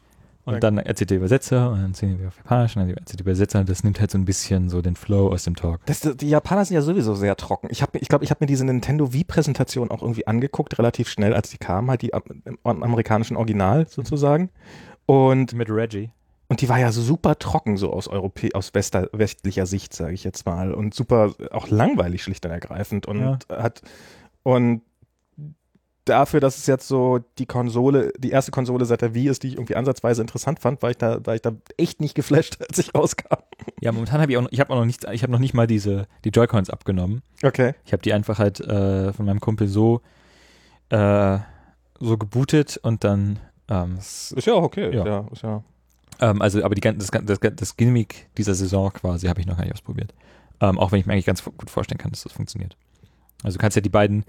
und 0.49 0.55
Okay. 0.55 0.59
dann 0.61 0.77
erzählt 0.79 1.09
der 1.11 1.17
Übersetzer 1.17 1.69
und 1.71 1.77
dann 1.77 1.91
erzählen 1.91 2.19
wir 2.19 2.27
auf 2.29 2.37
Japanisch 2.37 2.75
und 2.75 2.81
dann 2.87 2.89
erzählt 2.97 3.19
der 3.19 3.25
Übersetzer 3.25 3.59
und 3.59 3.69
das 3.69 3.83
nimmt 3.83 3.99
halt 3.99 4.11
so 4.11 4.17
ein 4.17 4.25
bisschen 4.25 4.69
so 4.69 4.81
den 4.81 4.95
Flow 4.95 5.31
aus 5.31 5.43
dem 5.43 5.55
Talk. 5.55 5.85
Das, 5.85 6.01
die 6.01 6.29
Japaner 6.29 6.65
sind 6.65 6.75
ja 6.75 6.81
sowieso 6.81 7.15
sehr 7.15 7.35
trocken. 7.37 7.67
Ich 7.71 7.81
habe, 7.81 7.97
ich 7.99 8.07
glaube, 8.07 8.23
ich 8.23 8.31
habe 8.31 8.39
mir 8.43 8.47
diese 8.47 8.65
Nintendo 8.65 9.13
Wii-Präsentation 9.13 9.91
auch 9.91 10.01
irgendwie 10.01 10.27
angeguckt, 10.27 10.77
relativ 10.79 11.07
schnell, 11.09 11.33
als 11.33 11.49
die 11.49 11.57
kam, 11.57 11.89
halt 11.89 12.01
die 12.01 12.13
am, 12.13 12.23
im 12.45 12.57
amerikanischen 12.63 13.37
Original 13.37 13.87
sozusagen. 13.87 14.49
Und, 15.05 15.53
Mit 15.53 15.69
Reggie. 15.69 16.11
und 16.49 16.61
die 16.61 16.69
war 16.69 16.79
ja 16.79 16.91
so 16.91 17.01
super 17.01 17.37
trocken, 17.39 17.77
so 17.77 17.91
aus 17.93 18.07
Europä 18.07 18.49
aus 18.53 18.73
Wester, 18.73 19.07
westlicher 19.11 19.65
Sicht, 19.65 19.93
sage 19.93 20.13
ich 20.13 20.23
jetzt 20.23 20.45
mal. 20.45 20.73
Und 20.73 20.93
super 20.93 21.33
auch 21.51 21.67
langweilig, 21.69 22.23
schlicht 22.23 22.45
und 22.45 22.51
ergreifend. 22.51 23.05
Und 23.05 23.19
Ja. 23.21 23.39
hat 23.63 23.81
und 24.43 24.81
dafür, 26.09 26.39
dass 26.39 26.57
es 26.57 26.67
jetzt 26.67 26.87
so 26.87 27.19
die 27.37 27.45
Konsole, 27.45 28.11
die 28.17 28.31
erste 28.31 28.51
Konsole 28.51 28.85
seit 28.85 29.01
der 29.01 29.13
Wii 29.13 29.29
ist, 29.29 29.43
die 29.43 29.49
ich 29.49 29.53
irgendwie 29.53 29.75
ansatzweise 29.75 30.21
interessant 30.21 30.59
fand, 30.59 30.81
war 30.81 30.89
ich 30.89 30.97
da, 30.97 31.25
war 31.25 31.35
ich 31.35 31.41
da 31.41 31.51
echt 31.77 32.01
nicht 32.01 32.15
geflasht, 32.15 32.57
als 32.67 32.77
ich 32.79 32.93
rauskam. 32.93 33.37
Ja, 33.81 33.91
momentan 33.91 34.21
habe 34.21 34.31
ich 34.31 34.37
auch 34.37 34.43
noch, 34.43 34.51
ich 34.51 34.59
habe 34.59 34.73
noch 34.73 34.85
nicht, 34.85 35.05
ich 35.11 35.23
habe 35.23 35.31
noch 35.31 35.39
nicht 35.39 35.53
mal 35.53 35.67
diese, 35.67 36.07
die 36.25 36.29
Joy-Cons 36.29 36.69
abgenommen. 36.69 37.21
Okay. 37.43 37.73
Ich 37.85 37.93
habe 37.93 38.01
die 38.01 38.13
einfach 38.13 38.39
halt 38.39 38.59
äh, 38.59 39.13
von 39.13 39.25
meinem 39.25 39.39
Kumpel 39.39 39.67
so, 39.67 40.01
äh, 40.89 41.37
so 41.99 42.17
gebootet 42.17 42.77
und 42.77 43.03
dann, 43.03 43.39
ähm, 43.69 43.97
Ist 43.97 44.33
ja 44.45 44.53
auch 44.53 44.63
okay. 44.63 44.93
Ja. 44.93 45.01
Ist 45.01 45.07
ja, 45.07 45.27
ist 45.31 45.41
ja 45.43 45.63
ähm, 46.21 46.41
also 46.41 46.63
aber 46.63 46.75
die, 46.75 46.81
das, 46.81 47.11
das, 47.11 47.39
das 47.39 47.77
Gimmick 47.77 48.27
dieser 48.37 48.53
Saison 48.53 48.91
quasi 48.91 49.27
habe 49.27 49.39
ich 49.39 49.47
noch 49.47 49.57
gar 49.57 49.63
nicht 49.63 49.73
ausprobiert. 49.73 50.13
Ähm, 50.61 50.77
auch 50.77 50.91
wenn 50.91 50.99
ich 50.99 51.05
mir 51.05 51.13
eigentlich 51.13 51.25
ganz 51.25 51.43
gut 51.43 51.69
vorstellen 51.69 51.97
kann, 51.97 52.11
dass 52.11 52.23
das 52.23 52.33
funktioniert. 52.33 52.75
Also 53.43 53.57
du 53.57 53.61
kannst 53.61 53.75
ja 53.75 53.81
die 53.81 53.89
beiden 53.89 54.25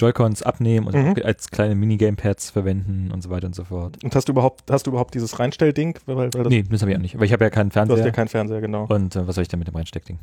Joy-Cons 0.00 0.42
abnehmen 0.42 0.86
und 0.86 0.94
Mhm. 0.94 1.14
als 1.24 1.50
kleine 1.50 1.74
Minigame-Pads 1.74 2.50
verwenden 2.50 3.10
und 3.12 3.22
so 3.22 3.30
weiter 3.30 3.46
und 3.46 3.54
so 3.54 3.64
fort. 3.64 4.02
Und 4.02 4.14
hast 4.14 4.28
du 4.28 4.32
überhaupt, 4.32 4.70
hast 4.70 4.86
du 4.86 4.90
überhaupt 4.90 5.14
dieses 5.14 5.38
Reinstellding? 5.38 5.98
Weil, 6.06 6.32
weil 6.34 6.42
nee, 6.46 6.62
das 6.62 6.80
habe 6.82 6.90
ich 6.92 6.96
auch 6.96 7.00
nicht, 7.02 7.18
weil 7.18 7.24
ich 7.26 7.32
habe 7.32 7.44
ja 7.44 7.50
keinen 7.50 7.70
Du 7.70 7.78
hast 7.78 7.86
Fernseher. 7.88 8.06
ja 8.06 8.12
keinen 8.12 8.28
Fernseher, 8.28 8.60
genau. 8.60 8.86
und 8.88 9.14
äh, 9.16 9.26
was 9.26 9.34
soll 9.34 9.42
ich 9.42 9.48
denn 9.48 9.58
mit 9.58 9.68
dem 9.68 9.76
Reinsteckding? 9.76 10.18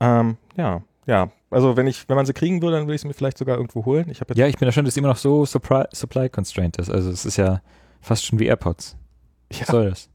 Ähm, 0.00 0.36
ja, 0.56 0.82
ja. 1.06 1.30
Also 1.50 1.76
wenn 1.76 1.86
ich, 1.86 2.08
wenn 2.08 2.16
man 2.16 2.26
sie 2.26 2.32
kriegen 2.32 2.60
würde, 2.62 2.76
dann 2.76 2.86
würde 2.86 2.96
ich 2.96 3.00
sie 3.02 3.06
mir 3.08 3.14
vielleicht 3.14 3.38
sogar 3.38 3.56
irgendwo 3.56 3.84
holen. 3.84 4.08
Ich 4.10 4.20
Ja, 4.34 4.46
ich 4.46 4.56
bin 4.58 4.70
schon, 4.72 4.84
dass 4.84 4.94
es 4.94 4.96
immer 4.96 5.08
noch 5.08 5.16
so 5.16 5.46
supply, 5.46 5.84
supply 5.92 6.28
constrained 6.28 6.76
ist. 6.78 6.90
Also 6.90 7.10
es 7.10 7.24
ist 7.24 7.36
ja 7.36 7.60
fast 8.00 8.24
schon 8.26 8.38
wie 8.40 8.46
AirPods. 8.46 8.96
Ja. 9.52 9.60
Was 9.60 9.66
soll 9.68 9.90
das? 9.90 10.08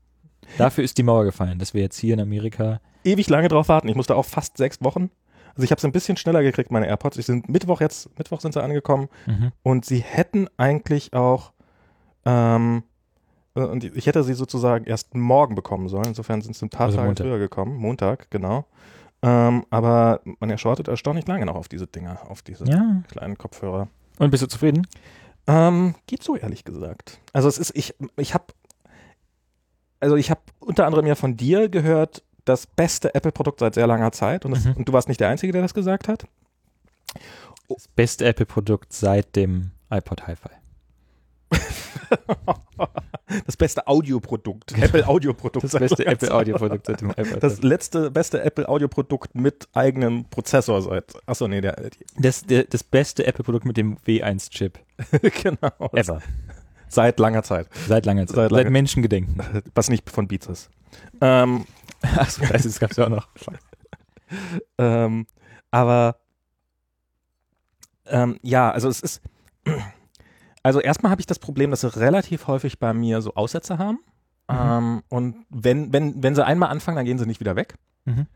Dafür 0.58 0.84
ist 0.84 0.98
die 0.98 1.04
Mauer 1.04 1.24
gefallen, 1.26 1.60
dass 1.60 1.74
wir 1.74 1.82
jetzt 1.82 1.98
hier 1.98 2.14
in 2.16 2.20
Amerika. 2.20 2.82
ewig 3.06 3.30
lange 3.30 3.48
drauf 3.48 3.70
warten. 3.70 3.88
Ich 3.88 3.96
musste 3.96 4.16
auch 4.16 4.26
fast 4.26 4.58
sechs 4.58 4.84
Wochen. 4.84 5.10
Also 5.56 5.64
ich 5.64 5.72
habe 5.72 5.80
es 5.80 5.86
ein 5.86 5.92
bisschen 5.92 6.18
schneller 6.18 6.42
gekriegt, 6.44 6.72
meine 6.72 6.88
AirPods. 6.88 7.18
Ich 7.18 7.26
sind 7.26 7.50
Mittwoch 7.50 7.82
jetzt, 7.82 8.10
Mittwoch 8.18 8.40
sind 8.42 8.54
sie 8.54 8.64
angekommen 8.64 9.10
Mhm. 9.28 9.52
und 9.64 9.86
sie 9.86 10.00
hätten 10.00 10.48
eigentlich 10.58 11.14
auch, 11.14 11.52
ähm, 12.26 12.84
äh, 13.56 13.62
und 13.62 13.84
ich 13.84 14.06
hätte 14.08 14.24
sie 14.24 14.34
sozusagen 14.34 14.86
erst 14.86 15.16
morgen 15.16 15.56
bekommen 15.56 15.90
sollen. 15.90 16.06
Insofern 16.08 16.42
sind 16.42 16.56
sie 16.56 16.66
ein 16.66 16.70
paar 16.70 16.88
Also 16.88 16.98
Tage 16.98 17.08
Montag. 17.08 17.26
früher 17.28 17.40
gekommen. 17.40 17.76
Montag, 17.78 18.30
genau. 18.32 18.66
Ähm, 19.22 19.66
aber 19.70 20.22
man 20.40 20.50
erschortet 20.50 20.88
erstaunlich 20.88 21.28
lange 21.28 21.46
noch 21.46 21.56
auf 21.56 21.68
diese 21.68 21.88
Dinger, 21.88 22.20
auf 22.30 22.42
diese 22.42 22.66
Ja. 22.66 23.02
kleinen 23.10 23.38
Kopfhörer. 23.38 23.90
Und 24.18 24.32
bist 24.32 24.44
du 24.44 24.48
zufrieden? 24.48 24.88
Ähm, 25.48 25.96
geht 26.08 26.24
so, 26.24 26.36
ehrlich 26.38 26.64
gesagt. 26.64 27.20
Also 27.34 27.48
es 27.50 27.58
ist, 27.58 27.76
ich, 27.76 27.96
ich 28.18 28.34
habe, 28.34 28.46
also 30.00 30.16
ich 30.16 30.30
habe 30.30 30.42
unter 30.60 30.86
anderem 30.86 31.06
ja 31.06 31.16
von 31.16 31.36
dir 31.36 31.68
gehört, 31.70 32.24
das 32.50 32.68
beste 32.68 33.16
Apple-Produkt 33.16 33.60
seit 33.62 33.76
sehr 33.76 33.88
langer 33.88 34.12
Zeit 34.12 34.44
und, 34.46 34.52
das, 34.52 34.66
Mhm. 34.66 34.74
und 34.74 34.88
du 34.90 34.94
warst 34.94 35.08
nicht 35.08 35.20
der 35.22 35.30
Einzige, 35.30 35.54
der 35.54 35.62
das 35.62 35.74
gesagt 35.74 36.08
hat. 36.08 36.26
Das 37.70 37.88
beste 37.88 38.26
Apple-Produkt 38.26 38.92
seit 38.94 39.36
dem 39.36 39.72
iPod 39.90 40.28
Hi-Fi. 40.28 40.50
Das 43.46 43.58
beste 43.58 43.86
Audioprodukt, 43.88 44.76
Apple-Audioprodukt. 44.76 45.64
Das 45.64 45.72
seit 45.72 45.82
beste 45.82 46.04
langer 46.04 46.12
Apple-Audio-Produkt 46.14 46.88
seit 46.88 47.02
dem 47.02 47.12
iPod. 47.12 47.44
Das 47.44 47.62
letzte 47.62 48.10
beste 48.10 48.42
Apple-Audioprodukt 48.42 49.36
mit 49.36 49.68
eigenem 49.74 50.26
Prozessor 50.26 50.82
seit, 50.82 51.14
achso, 51.28 51.48
nee, 51.48 51.62
der, 51.62 51.76
Das, 52.18 52.44
der, 52.46 52.64
das 52.64 52.84
beste 52.84 53.28
Apple-Produkt 53.28 53.66
mit 53.66 53.78
dem 53.78 53.98
W1-Chip 54.00 54.80
genau, 55.44 55.92
ever. 55.94 56.22
Seit 56.90 57.20
langer 57.20 57.44
Zeit, 57.44 57.68
Seit 57.88 58.06
langer 58.06 58.28
Zeit. 58.28 58.36
Seit 58.36 58.50
Seit, 58.52 58.66
langer- 58.66 58.70
Menschengedenken. 58.72 59.42
was 59.76 59.90
nicht 59.90 60.10
von 60.10 60.28
Beats 60.28 60.48
ist. 60.48 60.70
Ähm, 61.22 61.66
Achso, 62.18 62.42
das 62.46 62.80
gab 62.80 62.92
es 62.92 62.98
ja 62.98 63.06
auch 63.06 63.10
noch. 63.10 63.28
Ähm, 64.78 65.26
aber 65.72 66.18
ähm, 68.06 68.40
ja, 68.44 68.70
also 68.72 68.88
es 68.90 69.00
ist. 69.02 69.22
Also 70.62 70.82
erstmal 70.82 71.10
habe 71.12 71.22
ich 71.22 71.26
das 71.26 71.40
Problem, 71.40 71.72
dass 71.72 71.82
sie 71.82 71.96
relativ 71.96 72.48
häufig 72.48 72.80
bei 72.80 72.94
mir 72.94 73.22
so 73.22 73.34
Aussätze 73.36 73.78
haben. 73.78 74.00
Mhm. 74.50 74.56
Ähm, 74.60 75.04
und 75.08 75.46
wenn, 75.50 75.94
wenn, 75.94 76.22
wenn 76.22 76.36
sie 76.36 76.46
einmal 76.46 76.68
anfangen, 76.70 76.98
dann 76.98 77.06
gehen 77.06 77.18
sie 77.18 77.26
nicht 77.26 77.40
wieder 77.40 77.56
weg. 77.56 77.76
Mhm. 78.04 78.28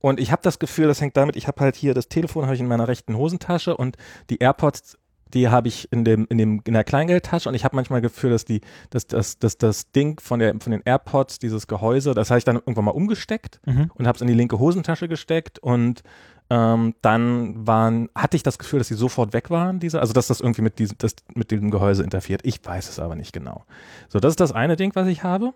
Und 0.00 0.18
ich 0.18 0.32
habe 0.32 0.40
das 0.42 0.58
Gefühl, 0.58 0.86
das 0.86 1.02
hängt 1.02 1.16
damit, 1.18 1.36
ich 1.36 1.46
habe 1.46 1.60
halt 1.60 1.76
hier 1.76 1.92
das 1.92 2.08
Telefon 2.08 2.44
habe 2.46 2.54
ich 2.54 2.60
in 2.60 2.68
meiner 2.68 2.88
rechten 2.88 3.14
Hosentasche 3.16 3.76
und 3.76 3.98
die 4.30 4.38
AirPods 4.38 4.96
die 5.34 5.48
habe 5.48 5.68
ich 5.68 5.90
in 5.92 6.04
dem 6.04 6.26
in 6.28 6.38
dem 6.38 6.62
in 6.64 6.74
der 6.74 6.84
Kleingeldtasche 6.84 7.48
und 7.48 7.54
ich 7.54 7.64
habe 7.64 7.76
manchmal 7.76 8.00
Gefühl, 8.00 8.30
dass 8.30 8.44
die 8.44 8.60
dass 8.90 9.06
das 9.06 9.38
dass 9.38 9.58
das 9.58 9.90
Ding 9.92 10.20
von 10.20 10.38
der 10.38 10.54
von 10.60 10.72
den 10.72 10.82
AirPods 10.84 11.38
dieses 11.38 11.66
Gehäuse, 11.66 12.14
das 12.14 12.30
habe 12.30 12.38
ich 12.38 12.44
dann 12.44 12.56
irgendwann 12.56 12.84
mal 12.86 12.90
umgesteckt 12.92 13.60
Mhm. 13.66 13.90
und 13.94 14.06
habe 14.06 14.16
es 14.16 14.22
in 14.22 14.28
die 14.28 14.34
linke 14.34 14.58
Hosentasche 14.58 15.08
gesteckt 15.08 15.58
und 15.58 16.02
ähm, 16.50 16.94
dann 17.02 17.66
waren 17.66 18.08
hatte 18.14 18.36
ich 18.36 18.42
das 18.42 18.58
Gefühl, 18.58 18.78
dass 18.78 18.88
sie 18.88 18.94
sofort 18.94 19.32
weg 19.34 19.50
waren, 19.50 19.80
diese 19.80 20.00
also 20.00 20.12
dass 20.12 20.28
das 20.28 20.40
irgendwie 20.40 20.62
mit 20.62 20.78
diesem 20.78 20.96
das 20.98 21.14
mit 21.34 21.50
dem 21.50 21.70
Gehäuse 21.70 22.02
interferiert. 22.02 22.40
Ich 22.44 22.64
weiß 22.64 22.88
es 22.88 22.98
aber 22.98 23.14
nicht 23.16 23.32
genau. 23.32 23.64
So, 24.08 24.18
das 24.20 24.32
ist 24.32 24.40
das 24.40 24.52
eine 24.52 24.76
Ding, 24.76 24.92
was 24.94 25.06
ich 25.08 25.22
habe. 25.22 25.52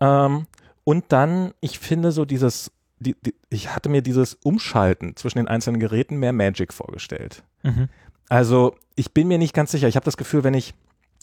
Ähm, 0.00 0.46
und 0.84 1.04
dann, 1.08 1.52
ich 1.60 1.78
finde 1.78 2.12
so 2.12 2.24
dieses 2.24 2.72
die, 3.00 3.14
die, 3.20 3.34
ich 3.48 3.74
hatte 3.74 3.88
mir 3.88 4.02
dieses 4.02 4.34
Umschalten 4.42 5.14
zwischen 5.14 5.38
den 5.38 5.46
einzelnen 5.46 5.78
Geräten 5.78 6.16
mehr 6.16 6.32
Magic 6.32 6.72
vorgestellt. 6.72 7.44
Mhm. 7.62 7.88
Also 8.28 8.74
ich 8.94 9.12
bin 9.12 9.28
mir 9.28 9.38
nicht 9.38 9.54
ganz 9.54 9.70
sicher. 9.70 9.88
Ich 9.88 9.96
habe 9.96 10.04
das 10.04 10.16
Gefühl, 10.16 10.44
wenn 10.44 10.54
ich, 10.54 10.74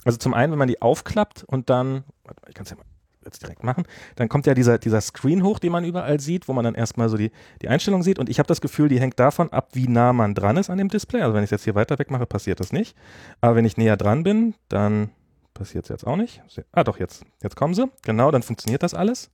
also 0.03 0.17
zum 0.17 0.33
einen, 0.33 0.51
wenn 0.51 0.59
man 0.59 0.67
die 0.67 0.81
aufklappt 0.81 1.43
und 1.43 1.69
dann, 1.69 2.03
ich 2.47 2.55
kann 2.55 2.63
es 2.63 2.71
ja 2.71 2.77
mal 2.77 2.85
jetzt 3.25 3.41
direkt 3.41 3.63
machen, 3.63 3.85
dann 4.15 4.29
kommt 4.29 4.45
ja 4.45 4.53
dieser, 4.53 4.77
dieser 4.77 5.01
Screen 5.01 5.43
hoch, 5.43 5.59
den 5.59 5.71
man 5.71 5.83
überall 5.83 6.19
sieht, 6.19 6.47
wo 6.47 6.53
man 6.53 6.63
dann 6.63 6.75
erstmal 6.75 7.09
so 7.09 7.17
die, 7.17 7.31
die 7.61 7.67
Einstellung 7.67 8.03
sieht. 8.03 8.19
Und 8.19 8.29
ich 8.29 8.39
habe 8.39 8.47
das 8.47 8.61
Gefühl, 8.61 8.87
die 8.87 8.99
hängt 8.99 9.19
davon 9.19 9.51
ab, 9.51 9.69
wie 9.73 9.87
nah 9.87 10.13
man 10.13 10.35
dran 10.35 10.57
ist 10.57 10.69
an 10.69 10.77
dem 10.77 10.89
Display. 10.89 11.21
Also 11.21 11.33
wenn 11.33 11.43
ich 11.43 11.47
es 11.47 11.51
jetzt 11.51 11.63
hier 11.63 11.75
weiter 11.75 11.99
weg 11.99 12.11
mache, 12.11 12.25
passiert 12.25 12.59
das 12.59 12.71
nicht. 12.71 12.95
Aber 13.41 13.55
wenn 13.55 13.65
ich 13.65 13.77
näher 13.77 13.97
dran 13.97 14.23
bin, 14.23 14.53
dann 14.69 15.09
passiert 15.53 15.85
es 15.85 15.89
jetzt 15.89 16.07
auch 16.07 16.15
nicht. 16.15 16.41
Ah 16.71 16.83
doch, 16.83 16.99
jetzt, 16.99 17.25
jetzt 17.41 17.55
kommen 17.55 17.73
sie. 17.73 17.89
Genau, 18.03 18.31
dann 18.31 18.43
funktioniert 18.43 18.83
das 18.83 18.93
alles. 18.93 19.31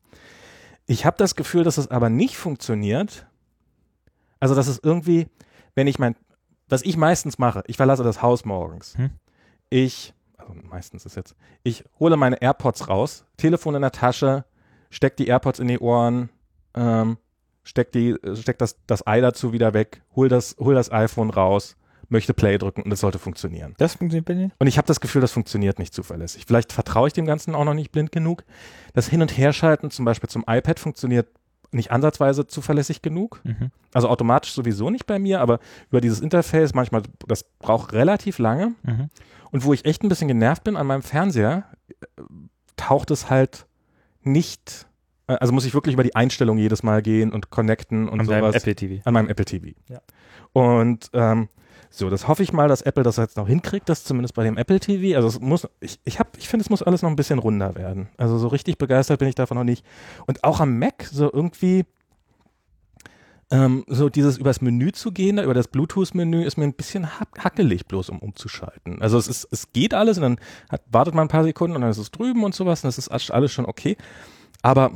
Ich 0.88 1.06
habe 1.06 1.18
das 1.18 1.36
Gefühl, 1.36 1.64
dass 1.64 1.78
es 1.78 1.92
aber 1.92 2.10
nicht 2.10 2.38
funktioniert. 2.38 3.28
Also, 4.40 4.56
dass 4.56 4.68
es 4.68 4.80
irgendwie, 4.82 5.28
wenn 5.76 5.88
ich 5.88 6.00
mein, 6.00 6.16
was 6.72 6.84
ich 6.84 6.98
meistens 6.98 7.38
mache, 7.38 7.64
ich 7.68 7.78
verlasse 7.78 8.04
das 8.04 8.22
Haus 8.22 8.46
morgens. 8.46 8.98
Hm. 8.98 9.12
Ich, 9.70 10.14
also 10.38 10.54
meistens 10.54 11.06
ist 11.06 11.16
jetzt, 11.16 11.36
ich 11.64 11.84
hole 12.00 12.18
meine 12.18 12.42
AirPods 12.42 12.88
raus, 12.88 13.26
Telefon 13.38 13.76
in 13.76 13.82
der 13.82 13.92
Tasche, 13.92 14.46
steck 14.90 15.18
die 15.18 15.28
AirPods 15.28 15.60
in 15.60 15.68
die 15.68 15.80
Ohren, 15.80 16.30
ähm, 16.74 17.18
steck 17.64 17.92
die, 17.92 18.16
steck 18.36 18.58
das, 18.58 18.78
das 18.88 19.06
Ei 19.06 19.22
dazu 19.22 19.54
wieder 19.54 19.74
weg, 19.74 20.02
hol 20.16 20.30
das, 20.30 20.56
hol 20.60 20.74
das 20.74 20.92
iPhone 20.92 21.30
raus, 21.30 21.76
möchte 22.08 22.34
Play 22.34 22.58
drücken 22.58 22.84
und 22.84 22.92
es 22.92 23.02
sollte 23.02 23.20
funktionieren. 23.20 23.74
Das 23.78 23.96
funktioniert 23.96 24.26
bei 24.26 24.34
dir? 24.34 24.52
Und 24.60 24.68
ich 24.68 24.78
habe 24.78 24.88
das 24.88 25.00
Gefühl, 25.00 25.22
das 25.22 25.32
funktioniert 25.32 25.78
nicht 25.78 25.94
zuverlässig. 25.94 26.46
Vielleicht 26.46 26.74
vertraue 26.74 27.08
ich 27.08 27.14
dem 27.14 27.26
Ganzen 27.26 27.56
auch 27.56 27.66
noch 27.66 27.74
nicht 27.74 27.92
blind 27.92 28.12
genug. 28.12 28.44
Das 28.94 29.08
Hin- 29.08 29.22
und 29.22 29.38
Herschalten 29.38 29.92
zum 29.92 30.06
Beispiel 30.06 30.30
zum 30.30 30.44
iPad 30.48 30.80
funktioniert 30.80 31.28
nicht 31.72 31.92
ansatzweise 31.92 32.48
zuverlässig 32.48 33.02
genug. 33.02 33.42
Mhm. 33.44 33.72
Also 33.94 34.10
automatisch 34.10 34.54
sowieso 34.54 34.90
nicht 34.90 35.06
bei 35.06 35.20
mir, 35.20 35.42
aber 35.42 35.60
über 35.90 36.02
dieses 36.02 36.20
Interface 36.20 36.74
manchmal, 36.74 37.04
das 37.28 37.44
braucht 37.60 37.94
relativ 37.94 38.40
lange. 38.40 38.74
Mhm. 38.84 39.10
Und 39.52 39.66
wo 39.66 39.74
ich 39.74 39.86
echt 39.86 40.04
ein 40.04 40.10
bisschen 40.10 40.28
genervt 40.28 40.64
bin 40.64 40.76
an 40.76 40.88
meinem 40.88 41.02
Fernseher, 41.02 41.66
taucht 42.78 43.12
es 43.12 43.30
halt 43.30 43.66
nicht, 44.24 44.88
äh, 45.28 45.34
also 45.34 45.54
muss 45.54 45.66
ich 45.66 45.74
wirklich 45.74 45.94
über 45.94 46.04
die 46.04 46.16
Einstellung 46.16 46.58
jedes 46.58 46.84
Mal 46.84 47.02
gehen 47.02 47.32
und 47.32 47.50
connecten 47.50 48.08
und 48.08 48.20
beim 48.20 48.28
sowas. 48.28 48.56
Apple 48.56 48.76
TV. 48.76 49.02
An 49.06 49.14
meinem 49.14 49.30
Apple 49.30 49.46
TV. 49.46 49.68
Ja. 49.88 50.02
Und 50.54 51.10
ähm, 51.14 51.50
so, 51.94 52.10
das 52.10 52.30
hoffe 52.30 52.42
ich 52.42 52.54
mal, 52.54 52.70
dass 52.70 52.82
Apple 52.82 53.04
das 53.04 53.18
jetzt 53.18 53.36
noch 53.36 53.48
hinkriegt, 53.48 53.90
das 53.90 54.06
zumindest 54.06 54.34
bei 54.34 54.46
dem 54.46 54.58
Apple 54.58 54.80
TV. 54.80 55.18
Also 55.18 55.28
es 55.28 55.42
muss, 55.42 55.68
ich, 55.82 56.00
ich 56.06 56.20
habe, 56.20 56.30
ich 56.38 56.48
finde, 56.48 56.64
es 56.64 56.70
muss 56.70 56.82
alles 56.82 57.02
noch 57.02 57.10
ein 57.10 57.18
bisschen 57.18 57.38
runder 57.38 57.76
werden. 57.76 58.08
Also 58.16 58.38
so 58.38 58.48
richtig 58.48 58.78
begeistert 58.78 59.20
bin 59.20 59.28
ich 59.28 59.36
davon 59.36 59.58
noch 59.58 59.66
nicht. 59.66 59.86
Und 60.26 60.46
auch 60.46 60.62
am 60.62 60.80
Mac 60.80 61.04
so 61.12 61.32
irgendwie 61.32 61.86
ähm, 63.52 63.84
so 63.88 64.08
dieses 64.08 64.38
übers 64.38 64.62
Menü 64.62 64.94
zu 64.94 65.12
gehen, 65.12 65.38
über 65.38 65.54
das 65.54 65.68
Bluetooth-Menü 65.68 66.46
ist 66.46 66.58
mir 66.58 66.64
ein 66.64 66.74
bisschen 66.74 67.20
hack 67.20 67.28
hackelig, 67.38 67.86
bloß 67.86 68.10
um 68.10 68.20
umzuschalten. 68.20 69.02
Also 69.02 69.18
es 69.18 69.28
ist, 69.28 69.50
es 69.52 69.74
geht 69.74 69.94
alles 69.94 70.18
und 70.18 70.24
dann 70.24 70.40
hat, 70.70 70.84
wartet 70.90 71.14
man 71.14 71.26
ein 71.26 71.32
paar 71.32 71.44
Sekunden 71.44 71.76
und 71.76 71.82
dann 71.82 71.92
ist 71.92 71.98
es 71.98 72.12
drüben 72.12 72.46
und 72.46 72.56
sowas 72.56 72.86
und 72.86 72.88
das 72.88 72.98
ist 72.98 73.32
alles 73.32 73.52
schon 73.52 73.66
okay. 73.66 73.98
Aber 74.62 74.92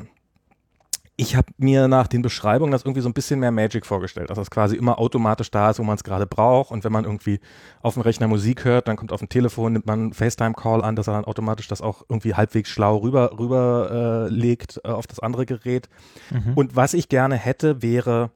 ich 1.18 1.36
habe 1.36 1.48
mir 1.58 1.88
nach 1.88 2.08
den 2.08 2.22
Beschreibungen 2.22 2.72
das 2.72 2.84
irgendwie 2.84 3.00
so 3.00 3.08
ein 3.08 3.14
bisschen 3.14 3.40
mehr 3.40 3.52
Magic 3.52 3.86
vorgestellt, 3.86 4.30
dass 4.30 4.38
das 4.38 4.52
quasi 4.52 4.76
immer 4.76 5.00
automatisch 5.00 5.50
da 5.50 5.70
ist, 5.70 5.80
wo 5.80 5.84
man 5.84 5.96
es 5.96 6.04
gerade 6.04 6.28
braucht. 6.28 6.72
Und 6.72 6.84
wenn 6.84 6.92
man 6.92 7.06
irgendwie 7.06 7.40
auf 7.82 7.94
dem 7.94 8.02
Rechner 8.02 8.28
Musik 8.28 8.66
hört, 8.66 8.90
dann 8.90 8.98
kommt 8.98 9.14
auf 9.14 9.22
dem 9.22 9.30
Telefon, 9.30 9.74
nimmt 9.74 9.86
man 9.86 10.00
einen 10.00 10.14
FaceTime-Call 10.14 10.84
an, 10.84 10.98
dass 10.98 11.08
er 11.08 11.14
dann 11.14 11.24
automatisch 11.24 11.70
das 11.70 11.82
auch 11.82 12.04
irgendwie 12.10 12.34
halbwegs 12.34 12.70
schlau 12.70 12.98
rüber, 12.98 13.32
rüber 13.40 14.28
äh, 14.28 14.34
legt 14.34 14.82
äh, 14.84 14.90
auf 14.90 15.08
das 15.08 15.22
andere 15.22 15.46
Gerät. 15.46 15.88
Mhm. 16.32 16.54
Und 16.56 16.76
was 16.76 16.94
ich 16.94 17.08
gerne 17.08 17.36
hätte, 17.38 17.82
wäre, 17.82 18.32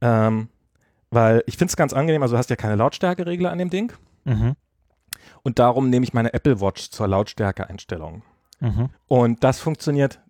ähm, 0.00 0.48
weil 1.10 1.44
ich 1.46 1.56
finde 1.56 1.70
es 1.70 1.76
ganz 1.76 1.92
angenehm, 1.92 2.22
also 2.22 2.34
du 2.34 2.38
hast 2.38 2.50
ja 2.50 2.56
keine 2.56 2.74
Lautstärkeregler 2.74 3.52
an 3.52 3.58
dem 3.58 3.70
Ding. 3.70 3.92
Mhm. 4.24 4.56
Und 5.44 5.60
darum 5.60 5.90
nehme 5.90 6.02
ich 6.02 6.12
meine 6.12 6.34
Apple 6.34 6.60
Watch 6.60 6.90
zur 6.90 7.06
Lautstärke-Einstellung. 7.06 8.22
Mhm. 8.58 8.88
Und 9.06 9.44
das 9.44 9.60
funktioniert, 9.60 10.20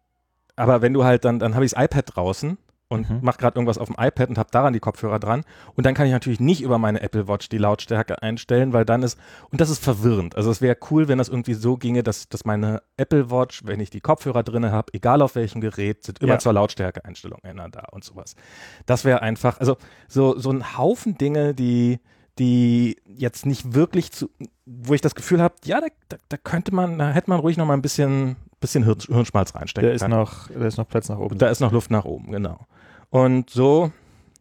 aber 0.57 0.83
wenn 0.83 0.93
du 0.95 1.05
halt 1.05 1.25
dann, 1.25 1.38
dann 1.38 1.55
habe 1.55 1.64
ich 1.64 1.73
das 1.73 1.83
iPad 1.85 2.17
draußen 2.17 2.59
und 2.88 3.09
Mhm. 3.09 3.21
mache 3.23 3.38
gerade 3.38 3.57
irgendwas 3.57 3.79
auf 3.79 3.88
dem 3.88 3.97
iPad 3.99 4.29
und 4.29 4.38
habe 4.38 4.51
daran 4.53 4.73
die 4.75 4.79
Kopfhörer 4.79 5.19
dran. 5.19 5.43
Und 5.75 5.87
dann 5.87 5.95
kann 5.95 6.07
ich 6.07 6.12
natürlich 6.12 6.38
nicht 6.38 6.61
über 6.62 6.79
meine 6.79 7.01
Apple 7.01 7.27
Watch 7.27 7.49
die 7.49 7.57
Lautstärke 7.59 8.23
einstellen, 8.23 8.73
weil 8.75 8.85
dann 8.85 9.03
ist, 9.03 9.19
und 9.51 9.61
das 9.61 9.71
ist 9.71 9.83
verwirrend. 9.83 10.37
Also 10.37 10.51
es 10.51 10.61
wäre 10.61 10.77
cool, 10.90 11.09
wenn 11.09 11.17
das 11.19 11.29
irgendwie 11.31 11.55
so 11.55 11.77
ginge, 11.79 12.03
dass, 12.03 12.29
dass 12.29 12.45
meine 12.45 12.83
Apple 12.99 13.31
Watch, 13.31 13.62
wenn 13.64 13.81
ich 13.81 13.88
die 13.90 14.03
Kopfhörer 14.03 14.43
drinne 14.43 14.71
habe, 14.71 14.93
egal 14.93 15.23
auf 15.23 15.35
welchem 15.35 15.61
Gerät, 15.62 16.05
sind 16.05 16.21
immer 16.21 16.35
Ja. 16.35 16.38
zur 16.38 16.53
Lautstärke-Einstellung 16.53 17.38
ändern 17.43 17.73
da 17.73 17.85
und 17.90 18.05
sowas. 18.05 18.37
Das 18.85 19.05
wäre 19.07 19.23
einfach, 19.23 19.59
also 19.61 19.77
so, 20.07 20.38
so 20.38 20.51
ein 20.51 20.77
Haufen 20.77 21.17
Dinge, 21.17 21.55
die, 21.55 22.01
die 22.38 22.97
jetzt 23.07 23.47
nicht 23.47 23.75
wirklich 23.75 24.12
zu, 24.12 24.29
wo 24.67 24.93
ich 24.93 25.01
das 25.01 25.14
Gefühl 25.14 25.40
habe, 25.40 25.55
ja, 25.64 25.81
da, 25.81 25.87
da, 26.11 26.17
da 26.29 26.37
könnte 26.37 26.75
man, 26.75 26.99
da 26.99 27.11
hätte 27.12 27.31
man 27.31 27.40
ruhig 27.40 27.57
noch 27.57 27.67
mal 27.67 27.75
ein 27.75 27.83
bisschen, 27.83 28.37
bisschen 28.64 28.85
Hirn, 28.85 28.98
Hirnschmalz 29.00 29.55
reinstecken 29.55 29.88
Da 29.88 29.94
ist, 29.94 30.00
können. 30.03 30.14
noch, 30.18 30.48
da 30.50 30.66
ist 30.66 30.77
noch 30.79 30.88
Platz 30.88 31.09
nach 31.09 31.18
oben. 31.18 31.38
Da 31.38 31.48
ist 31.48 31.61
noch 31.61 31.72
Luft 31.72 31.90
nach 31.90 32.05
oben, 32.05 32.33
genau. 32.33 32.66
Und 33.11 33.50
so, 33.50 33.92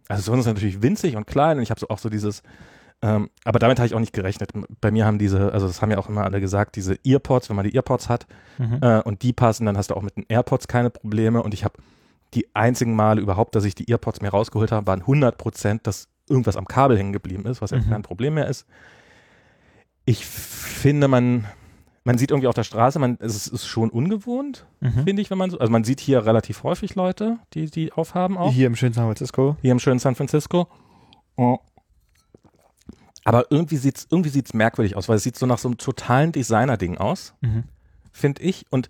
also 0.08 0.22
so 0.24 0.34
ist 0.34 0.40
es 0.42 0.46
natürlich 0.46 0.82
winzig 0.82 1.16
und 1.16 1.28
klein 1.28 1.58
und 1.58 1.64
ich 1.64 1.70
habe 1.70 1.80
so 1.80 1.88
auch 1.90 2.00
so 2.00 2.10
dieses, 2.10 2.42
ähm, 3.02 3.30
aber 3.44 3.60
damit 3.60 3.78
habe 3.80 3.88
ich 3.88 3.94
auch 3.94 4.00
nicht 4.00 4.14
gerechnet. 4.14 4.52
Bei 4.82 4.90
mir 4.92 5.06
haben 5.06 5.20
diese, 5.20 5.52
also 5.54 5.68
das 5.68 5.82
haben 5.82 5.92
ja 5.92 5.98
auch 5.98 6.10
immer 6.10 6.24
alle 6.24 6.40
gesagt, 6.42 6.76
diese 6.76 6.98
Earpods, 7.06 7.50
wenn 7.50 7.56
man 7.56 7.66
die 7.66 7.76
Earpods 7.76 8.10
hat 8.10 8.26
Mhm. 8.60 8.80
äh, 8.82 9.02
und 9.02 9.22
die 9.24 9.34
passen, 9.34 9.66
dann 9.66 9.78
hast 9.78 9.90
du 9.90 9.96
auch 9.96 10.02
mit 10.04 10.16
den 10.16 10.26
AirPods 10.30 10.68
keine 10.68 10.90
Probleme 10.90 11.42
und 11.44 11.54
ich 11.54 11.64
habe 11.64 11.76
die 12.34 12.48
einzigen 12.56 12.96
Male 12.96 13.22
überhaupt, 13.22 13.56
dass 13.56 13.64
ich 13.66 13.76
die 13.76 13.90
Earpods 13.90 14.22
mir 14.22 14.30
rausgeholt 14.30 14.72
habe, 14.72 14.88
waren 14.88 15.02
100 15.02 15.38
Prozent, 15.38 15.86
dass 15.88 16.08
irgendwas 16.30 16.56
am 16.58 16.66
Kabel 16.66 16.98
hängen 16.98 17.14
geblieben 17.14 17.46
ist, 17.46 17.62
was 17.62 17.72
ja 17.72 17.78
Mhm. 17.78 17.90
kein 17.90 18.02
Problem 18.04 18.36
mehr 18.36 18.48
ist. 18.48 18.66
Ich 20.06 20.26
finde, 20.26 21.08
man, 21.08 21.46
man 22.06 22.18
sieht 22.18 22.32
irgendwie 22.32 22.48
auf 22.48 22.56
der 22.56 22.64
Straße, 22.64 23.00
man, 23.00 23.18
es 23.22 23.48
ist 23.48 23.66
schon 23.66 23.90
ungewohnt, 23.90 24.66
Mhm. 24.82 25.04
finde 25.06 25.22
ich, 25.22 25.30
wenn 25.32 25.38
man 25.38 25.50
so, 25.50 25.58
also 25.60 25.72
man 25.72 25.84
sieht 25.84 26.00
hier 26.02 26.26
relativ 26.26 26.64
häufig 26.64 26.96
Leute, 26.96 27.38
die 27.54 27.66
die 27.70 27.92
aufhaben 27.94 28.38
auch, 28.38 28.52
Hier 28.52 28.68
im 28.68 28.76
schönen 28.76 28.94
San 28.94 29.06
Francisco. 29.06 29.56
hier 29.62 29.72
im 29.72 29.80
schönen 29.80 30.00
San 30.00 30.16
Francisco. 30.16 30.68
Oh. 31.38 31.60
Aber 33.26 33.46
irgendwie 33.52 33.78
sieht's 33.78 34.08
irgendwie 34.12 34.30
sieht's 34.30 34.54
merkwürdig 34.54 34.96
aus, 34.98 35.08
weil 35.08 35.16
es 35.18 35.24
sieht 35.24 35.38
so 35.38 35.46
nach 35.46 35.58
so 35.58 35.70
einem 35.70 35.78
totalen 35.78 36.32
Designer-Ding 36.34 36.98
aus, 36.98 37.34
Mhm. 37.42 37.64
finde 38.12 38.42
ich. 38.44 38.66
Und 38.70 38.90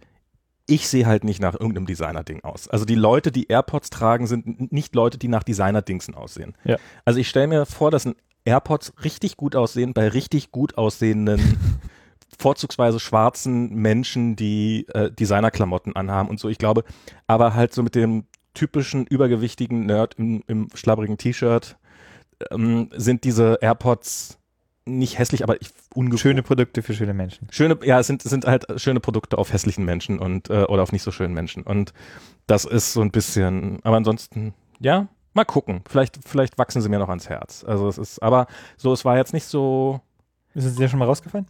ich 0.66 0.88
sehe 0.88 1.06
halt 1.06 1.24
nicht 1.24 1.40
nach 1.42 1.54
irgendeinem 1.54 1.86
Designer-Ding 1.86 2.44
aus. 2.44 2.68
Also 2.68 2.86
die 2.86 2.96
Leute, 2.96 3.32
die 3.32 3.48
AirPods 3.48 3.90
tragen, 3.92 4.26
sind 4.28 4.72
nicht 4.72 4.96
Leute, 4.96 5.18
die 5.20 5.28
nach 5.28 5.44
Designer-Dingsen 5.44 6.16
aussehen. 6.16 6.56
Ja. 6.64 6.78
Also 7.06 7.20
ich 7.20 7.30
stelle 7.30 7.48
mir 7.48 7.66
vor, 7.68 7.92
dass 7.92 8.06
ein 8.08 8.16
AirPods 8.46 8.94
richtig 9.04 9.38
gut 9.38 9.56
aussehen 9.56 9.94
bei 9.94 10.08
richtig 10.08 10.52
gut 10.52 10.78
aussehenden, 10.78 11.40
vorzugsweise 12.38 13.00
schwarzen 13.00 13.74
Menschen, 13.74 14.36
die 14.36 14.88
äh, 14.94 15.12
Designerklamotten 15.12 15.96
anhaben 15.96 16.30
und 16.30 16.40
so. 16.40 16.50
Ich 16.50 16.58
glaube, 16.58 16.84
aber 17.28 17.54
halt 17.54 17.74
so 17.74 17.84
mit 17.84 17.96
dem 17.96 18.26
typischen 18.54 19.06
übergewichtigen 19.06 19.86
Nerd 19.86 20.16
im, 20.16 20.44
im 20.48 20.68
schlabbrigen 20.74 21.18
T-Shirt 21.18 21.78
ähm, 22.52 22.90
sind 22.96 23.24
diese 23.24 23.58
AirPods 23.62 24.40
nicht 24.86 25.18
hässlich, 25.18 25.44
aber 25.44 25.62
ich, 25.62 25.70
ungewohnt. 25.94 26.20
Schöne 26.20 26.44
Produkte 26.44 26.82
für 26.82 26.94
schöne 26.94 27.14
Menschen. 27.14 27.48
Schöne, 27.52 27.80
ja, 27.84 28.00
es 28.00 28.08
sind, 28.08 28.22
sind 28.22 28.46
halt 28.46 28.66
schöne 28.76 29.00
Produkte 29.00 29.38
auf 29.38 29.54
hässlichen 29.54 29.86
Menschen 29.86 30.20
und 30.20 30.50
äh, 30.50 30.64
oder 30.64 30.84
auf 30.84 30.92
nicht 30.92 31.04
so 31.04 31.12
schönen 31.12 31.34
Menschen. 31.34 31.64
Und 31.64 31.94
das 32.48 32.66
ist 32.66 32.94
so 32.94 33.02
ein 33.02 33.12
bisschen, 33.12 33.80
aber 33.84 33.98
ansonsten, 33.98 34.54
ja, 34.80 35.08
mal 35.34 35.46
gucken. 35.46 35.82
Vielleicht, 35.88 36.20
vielleicht 36.26 36.58
wachsen 36.58 36.82
sie 36.82 36.90
mir 36.90 37.00
noch 37.00 37.10
ans 37.10 37.30
Herz. 37.30 37.64
Also 37.64 37.88
es 37.88 37.98
ist, 37.98 38.22
aber 38.22 38.48
so, 38.76 38.92
es 38.92 39.06
war 39.06 39.18
jetzt 39.18 39.34
nicht 39.34 39.46
so, 39.46 40.02
Ist 40.54 40.66
es 40.66 40.76
dir 40.76 40.88
schon 40.88 41.00
mal 41.00 41.06
rausgefallen? 41.06 41.48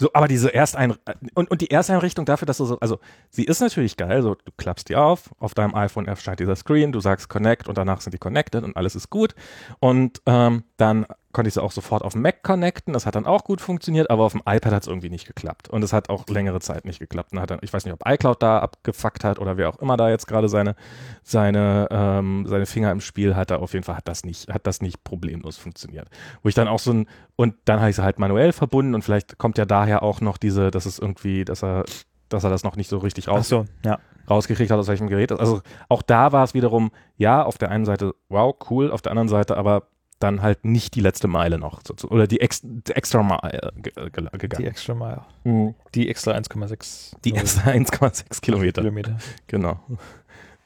So, 0.00 0.10
aber 0.14 0.28
diese 0.28 0.54
Erstein 0.54 0.94
und, 1.34 1.50
und 1.50 1.60
die 1.60 1.72
Ersteinrichtung 1.72 2.24
dafür, 2.24 2.46
dass 2.46 2.58
du 2.58 2.64
so, 2.64 2.78
also 2.78 3.00
sie 3.30 3.44
ist 3.44 3.60
natürlich 3.60 3.96
geil, 3.96 4.22
so 4.22 4.36
du 4.36 4.52
klappst 4.56 4.88
die 4.88 4.94
auf, 4.96 5.30
auf 5.40 5.54
deinem 5.54 5.74
iPhone 5.74 6.06
erscheint 6.06 6.38
dieser 6.38 6.54
Screen, 6.54 6.92
du 6.92 7.00
sagst 7.00 7.28
Connect 7.28 7.68
und 7.68 7.76
danach 7.76 8.00
sind 8.00 8.12
die 8.12 8.18
connected 8.18 8.62
und 8.62 8.76
alles 8.76 8.94
ist 8.94 9.10
gut. 9.10 9.34
Und 9.80 10.22
ähm, 10.26 10.62
dann 10.76 11.06
konnte 11.38 11.50
ich 11.50 11.54
sie 11.54 11.62
auch 11.62 11.70
sofort 11.70 12.02
auf 12.02 12.14
dem 12.14 12.22
Mac 12.22 12.42
connecten. 12.42 12.92
Das 12.92 13.06
hat 13.06 13.14
dann 13.14 13.24
auch 13.24 13.44
gut 13.44 13.60
funktioniert, 13.60 14.10
aber 14.10 14.24
auf 14.24 14.32
dem 14.32 14.40
iPad 14.40 14.72
hat 14.72 14.82
es 14.82 14.88
irgendwie 14.88 15.08
nicht 15.08 15.24
geklappt. 15.24 15.68
Und 15.68 15.84
es 15.84 15.92
hat 15.92 16.10
auch 16.10 16.26
längere 16.26 16.58
Zeit 16.58 16.84
nicht 16.84 16.98
geklappt. 16.98 17.30
Und 17.30 17.38
hat 17.38 17.52
dann, 17.52 17.60
ich 17.62 17.72
weiß 17.72 17.84
nicht, 17.84 17.94
ob 17.94 18.02
iCloud 18.04 18.42
da 18.42 18.58
abgefuckt 18.58 19.22
hat 19.22 19.38
oder 19.38 19.56
wer 19.56 19.68
auch 19.68 19.78
immer 19.78 19.96
da 19.96 20.10
jetzt 20.10 20.26
gerade 20.26 20.48
seine, 20.48 20.74
seine, 21.22 21.86
ähm, 21.92 22.44
seine 22.48 22.66
Finger 22.66 22.90
im 22.90 23.00
Spiel 23.00 23.36
hatte. 23.36 23.60
Auf 23.60 23.72
jeden 23.72 23.84
Fall 23.84 23.96
hat 23.96 24.08
das 24.08 24.24
nicht, 24.24 24.52
hat 24.52 24.66
das 24.66 24.82
nicht 24.82 25.04
problemlos 25.04 25.58
funktioniert. 25.58 26.08
Wo 26.42 26.48
ich 26.48 26.56
dann 26.56 26.66
auch 26.66 26.80
so 26.80 26.92
ein, 26.92 27.06
und 27.36 27.54
dann 27.66 27.78
habe 27.78 27.90
ich 27.90 27.94
sie 27.94 28.02
halt 28.02 28.18
manuell 28.18 28.52
verbunden 28.52 28.96
und 28.96 29.02
vielleicht 29.02 29.38
kommt 29.38 29.58
ja 29.58 29.64
daher 29.64 30.02
auch 30.02 30.20
noch 30.20 30.38
diese, 30.38 30.72
dass 30.72 30.86
es 30.86 30.98
irgendwie, 30.98 31.44
dass 31.44 31.62
er, 31.62 31.84
dass 32.30 32.42
er 32.42 32.50
das 32.50 32.64
noch 32.64 32.74
nicht 32.74 32.90
so 32.90 32.98
richtig 32.98 33.28
raus, 33.28 33.48
so, 33.48 33.64
ja. 33.84 34.00
rausgekriegt 34.28 34.72
hat, 34.72 34.78
aus 34.80 34.88
welchem 34.88 35.06
Gerät 35.06 35.30
Also 35.30 35.60
auch 35.88 36.02
da 36.02 36.32
war 36.32 36.42
es 36.42 36.52
wiederum, 36.52 36.90
ja, 37.16 37.44
auf 37.44 37.58
der 37.58 37.70
einen 37.70 37.84
Seite, 37.84 38.16
wow, 38.28 38.56
cool, 38.70 38.90
auf 38.90 39.02
der 39.02 39.12
anderen 39.12 39.28
Seite 39.28 39.56
aber 39.56 39.84
dann 40.18 40.42
halt 40.42 40.64
nicht 40.64 40.94
die 40.94 41.00
letzte 41.00 41.28
Meile 41.28 41.58
noch. 41.58 41.80
So, 41.84 42.08
oder 42.08 42.26
die, 42.26 42.40
ex, 42.40 42.60
die 42.62 42.92
extra 42.92 43.22
Meile 43.22 43.72
ge, 43.76 43.92
ge, 43.94 44.10
gegangen. 44.10 44.62
Die 44.62 44.66
extra 44.66 44.94
Mile. 44.94 45.24
Mhm. 45.44 45.74
Die 45.94 46.08
extra 46.08 46.32
1,6 46.32 47.16
Die 47.24 47.34
extra 47.34 47.70
1,6 47.70 48.40
Kilometer. 48.40 48.82
Kilometer. 48.82 49.16
Genau. 49.46 49.80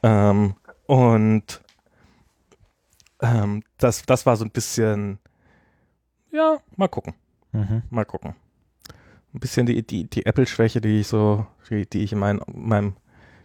Ähm, 0.01 0.55
und 0.87 1.61
ähm, 3.21 3.63
das, 3.77 4.03
das 4.03 4.25
war 4.25 4.35
so 4.35 4.43
ein 4.43 4.51
bisschen, 4.51 5.19
ja, 6.31 6.57
mal 6.75 6.87
gucken. 6.87 7.13
Mhm. 7.51 7.83
Mal 7.89 8.05
gucken. 8.05 8.35
Ein 9.33 9.39
bisschen 9.39 9.65
die, 9.65 9.85
die, 9.85 10.09
die 10.09 10.25
Apple-Schwäche, 10.25 10.81
die 10.81 10.99
ich 10.99 11.07
so, 11.07 11.45
die, 11.69 11.87
die 11.87 12.03
ich 12.03 12.11
in 12.11 12.19
mein, 12.19 12.41
meinem, 12.51 12.95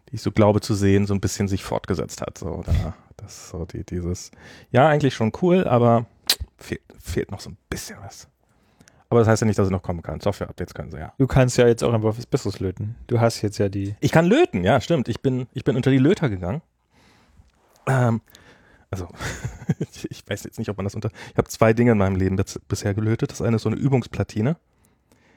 die 0.08 0.16
ich 0.16 0.22
so 0.22 0.32
glaube 0.32 0.60
zu 0.60 0.74
sehen, 0.74 1.06
so 1.06 1.14
ein 1.14 1.20
bisschen 1.20 1.48
sich 1.48 1.62
fortgesetzt 1.64 2.20
hat. 2.22 2.38
So, 2.38 2.62
da, 2.64 2.94
das 3.18 3.36
ist 3.36 3.48
so 3.50 3.64
die, 3.66 3.84
dieses, 3.84 4.30
ja, 4.70 4.88
eigentlich 4.88 5.14
schon 5.14 5.32
cool, 5.42 5.68
aber 5.68 6.06
fehlt, 6.56 6.82
fehlt 6.98 7.30
noch 7.30 7.40
so 7.40 7.50
ein 7.50 7.58
bisschen 7.68 7.98
was. 8.02 8.28
Aber 9.10 9.20
das 9.20 9.28
heißt 9.28 9.42
ja 9.42 9.46
nicht, 9.46 9.58
dass 9.58 9.66
es 9.66 9.70
noch 9.70 9.82
kommen 9.82 10.02
kann. 10.02 10.20
Software-Updates 10.20 10.74
können 10.74 10.90
sie 10.90 10.98
ja. 10.98 11.12
Du 11.18 11.26
kannst 11.26 11.56
ja 11.56 11.66
jetzt 11.66 11.82
auch 11.82 11.92
einfach 11.92 12.16
was 12.16 12.26
Besseres 12.26 12.60
löten. 12.60 12.96
Du 13.06 13.20
hast 13.20 13.40
jetzt 13.40 13.58
ja 13.58 13.68
die. 13.68 13.94
Ich 14.00 14.12
kann 14.12 14.26
löten, 14.26 14.64
ja, 14.64 14.80
stimmt. 14.80 15.08
Ich 15.08 15.20
bin, 15.20 15.46
ich 15.54 15.64
bin 15.64 15.76
unter 15.76 15.90
die 15.90 15.98
Löter 15.98 16.28
gegangen. 16.28 16.60
Ähm, 17.86 18.20
also, 18.90 19.08
ich 20.10 20.28
weiß 20.28 20.44
jetzt 20.44 20.58
nicht, 20.58 20.68
ob 20.68 20.76
man 20.76 20.84
das 20.84 20.94
unter. 20.94 21.10
Ich 21.30 21.38
habe 21.38 21.48
zwei 21.48 21.72
Dinge 21.72 21.92
in 21.92 21.98
meinem 21.98 22.16
Leben 22.16 22.36
bis, 22.36 22.60
bisher 22.68 22.92
gelötet. 22.92 23.30
Das 23.30 23.40
eine 23.40 23.56
ist 23.56 23.62
so 23.62 23.70
eine 23.70 23.78
Übungsplatine. 23.78 24.56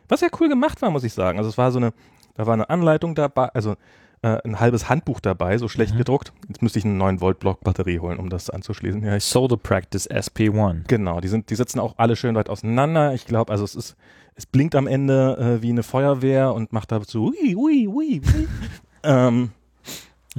Was 0.10 0.20
ja 0.20 0.28
cool 0.42 0.50
gemacht 0.50 0.82
war, 0.82 0.92
muss 0.92 1.06
ich 1.06 1.14
sagen. 1.14 1.38
Also 1.38 1.50
es 1.50 1.58
war 1.58 1.72
so 1.72 1.80
eine, 1.80 1.94
da 2.34 2.46
war 2.46 2.54
eine 2.54 2.70
Anleitung 2.70 3.16
dabei, 3.16 3.48
also 3.50 3.76
äh, 4.24 4.38
ein 4.44 4.60
halbes 4.60 4.88
Handbuch 4.90 5.20
dabei, 5.20 5.58
so 5.58 5.68
schlecht 5.68 5.94
Mhm. 5.94 5.98
gedruckt. 6.00 6.32
Jetzt 6.48 6.62
müsste 6.62 6.80
ich 6.80 6.86
einen 6.86 6.98
9 6.98 7.22
Volt 7.22 7.40
Block 7.40 7.62
Batterie 7.62 8.00
holen, 8.00 8.20
um 8.20 8.30
das 8.30 8.50
anzuschließen. 8.50 9.04
Ja, 9.04 9.20
Solar 9.20 9.58
Practice 9.58 10.08
SP1. 10.10 10.84
genau, 10.88 11.20
die 11.22 11.28
sind, 11.28 11.50
die 11.50 11.56
sitzen 11.56 11.80
auch 11.80 11.96
alle 11.98 12.16
schön 12.16 12.36
weit 12.36 12.50
auseinander. 12.50 13.14
Ich 13.14 13.26
glaube, 13.26 13.52
also 13.52 13.64
es 13.64 13.74
ist, 13.76 13.96
es 14.36 14.46
blinkt 14.46 14.76
am 14.76 14.88
Ende 14.88 15.38
äh, 15.60 15.62
wie 15.62 15.70
eine 15.70 15.84
Feuerwehr 15.84 16.54
und 16.54 16.72
macht 16.74 16.92
da 16.92 17.02
so 17.06 17.28
ui, 17.30 17.56
ui, 17.56 17.88
ui, 17.88 18.22
ui. 18.24 18.48
ähm, 19.04 19.52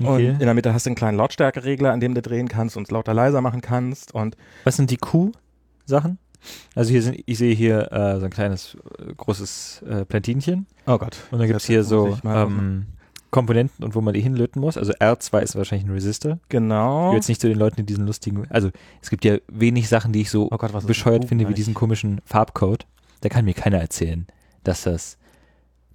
Und 0.01 0.21
in 0.21 0.39
der 0.39 0.55
Mitte 0.55 0.73
hast 0.73 0.87
du 0.87 0.91
einen 0.91 0.97
kleinen 0.97 1.19
Lautstärkeregler, 1.19 1.93
an 1.93 2.01
dem 2.01 2.15
du 2.15 2.23
drehen 2.23 2.49
kannst 2.49 2.77
und 2.77 2.85
es 2.85 2.91
lauter 2.91 3.13
leiser 3.15 3.41
machen 3.41 3.61
kannst. 3.61 4.15
Und 4.15 4.37
Was 4.65 4.77
sind 4.77 4.91
die 4.91 4.97
Q-Sachen? 4.97 6.19
Also 6.75 6.91
hier 6.91 7.03
sind, 7.03 7.23
ich 7.27 7.39
sehe 7.39 7.55
hier 7.55 7.93
äh, 7.93 8.19
so 8.19 8.25
ein 8.25 8.31
kleines, 8.31 8.77
äh, 8.99 9.13
großes 9.17 9.83
äh, 9.89 10.05
Platinchen. 10.05 10.67
oh 10.87 10.99
Gott. 10.99 11.17
Und 11.31 11.39
dann 11.39 11.47
gibt 11.47 11.61
es 11.61 11.67
hier 11.67 11.85
so 11.85 12.19
ähm, 12.25 12.87
Komponenten 13.33 13.85
und 13.85 13.97
wo 13.97 14.01
man 14.01 14.15
die 14.15 14.21
hinlöten 14.21 14.61
muss. 14.61 14.77
Also 14.79 14.93
R2 14.93 15.41
ist 15.41 15.57
wahrscheinlich 15.57 15.89
ein 15.89 15.93
Resistor. 15.93 16.39
Ich 16.45 16.49
Genau. 16.51 17.09
will 17.11 17.17
jetzt 17.17 17.29
nicht 17.29 17.41
zu 17.41 17.49
den 17.49 17.59
Leuten, 17.59 17.77
die 17.77 17.85
diesen 17.87 18.07
lustigen, 18.07 18.47
also 18.51 18.71
es 19.01 19.11
gibt 19.11 19.25
ja 19.25 19.39
wenig 19.49 19.89
Sachen, 19.89 20.13
die 20.13 20.21
ich 20.21 20.31
so 20.31 20.49
Oh 20.53 20.57
Gott, 20.59 20.87
bescheuert 20.87 21.25
finde, 21.25 21.49
wie 21.49 21.55
diesen 21.55 21.75
komischen 21.75 22.21
Farbcode. 22.27 22.87
Da 23.23 23.29
kann 23.29 23.45
mir 23.45 23.55
keiner 23.55 23.79
erzählen, 23.79 24.27
dass 24.65 24.83
das, 24.83 25.17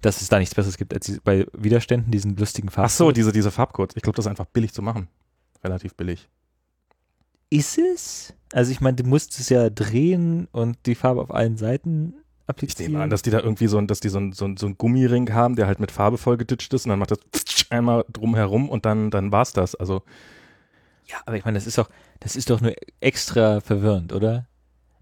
dass 0.02 0.20
es 0.20 0.28
da 0.28 0.38
nichts 0.38 0.54
Besseres 0.54 0.76
gibt 0.76 0.92
als 0.92 1.20
bei 1.24 1.46
Widerständen 1.52 2.10
diesen 2.10 2.36
lustigen 2.36 2.68
Farbcode. 2.68 2.90
Ach 2.90 2.96
so, 2.96 3.12
diese, 3.12 3.32
diese 3.32 3.50
Farbcodes. 3.50 3.96
Ich 3.96 4.02
glaube, 4.02 4.16
das 4.16 4.26
ist 4.26 4.30
einfach 4.30 4.46
billig 4.46 4.72
zu 4.74 4.82
machen. 4.82 5.08
Relativ 5.64 5.94
billig. 5.94 6.28
ist 7.50 7.78
es? 7.78 8.34
Also 8.52 8.72
ich 8.72 8.80
meine, 8.80 8.96
du 8.96 9.04
musst 9.04 9.38
es 9.38 9.48
ja 9.48 9.70
drehen 9.70 10.48
und 10.52 10.76
die 10.86 10.94
Farbe 10.94 11.20
auf 11.20 11.32
allen 11.32 11.56
Seiten 11.56 12.14
Ich 12.48 12.50
applizieren. 12.50 12.92
nehme 12.92 13.04
an, 13.04 13.10
dass 13.10 13.22
die 13.22 13.30
da 13.30 13.40
irgendwie 13.40 13.66
so 13.66 13.78
ein, 13.78 13.86
dass 13.86 14.00
die 14.00 14.08
so 14.08 14.18
ein, 14.18 14.32
so 14.32 14.46
ein, 14.46 14.56
so 14.56 14.66
ein 14.66 14.78
Gummiring 14.78 15.32
haben, 15.32 15.54
der 15.54 15.66
halt 15.66 15.80
mit 15.80 15.90
Farbe 15.90 16.16
vollgeditscht 16.16 16.72
ist 16.72 16.86
und 16.86 16.90
dann 16.90 16.98
macht 16.98 17.10
das 17.10 17.18
einmal 17.70 18.04
drumherum 18.12 18.68
und 18.68 18.86
dann, 18.86 19.10
dann 19.10 19.32
war's 19.32 19.52
das. 19.52 19.74
Also, 19.74 20.02
ja, 21.06 21.16
aber 21.26 21.36
ich 21.36 21.44
meine, 21.44 21.58
das 21.58 21.66
ist 21.66 21.78
doch, 21.78 21.90
das 22.20 22.36
ist 22.36 22.50
doch 22.50 22.60
nur 22.60 22.74
extra 23.00 23.60
verwirrend, 23.60 24.12
oder? 24.12 24.46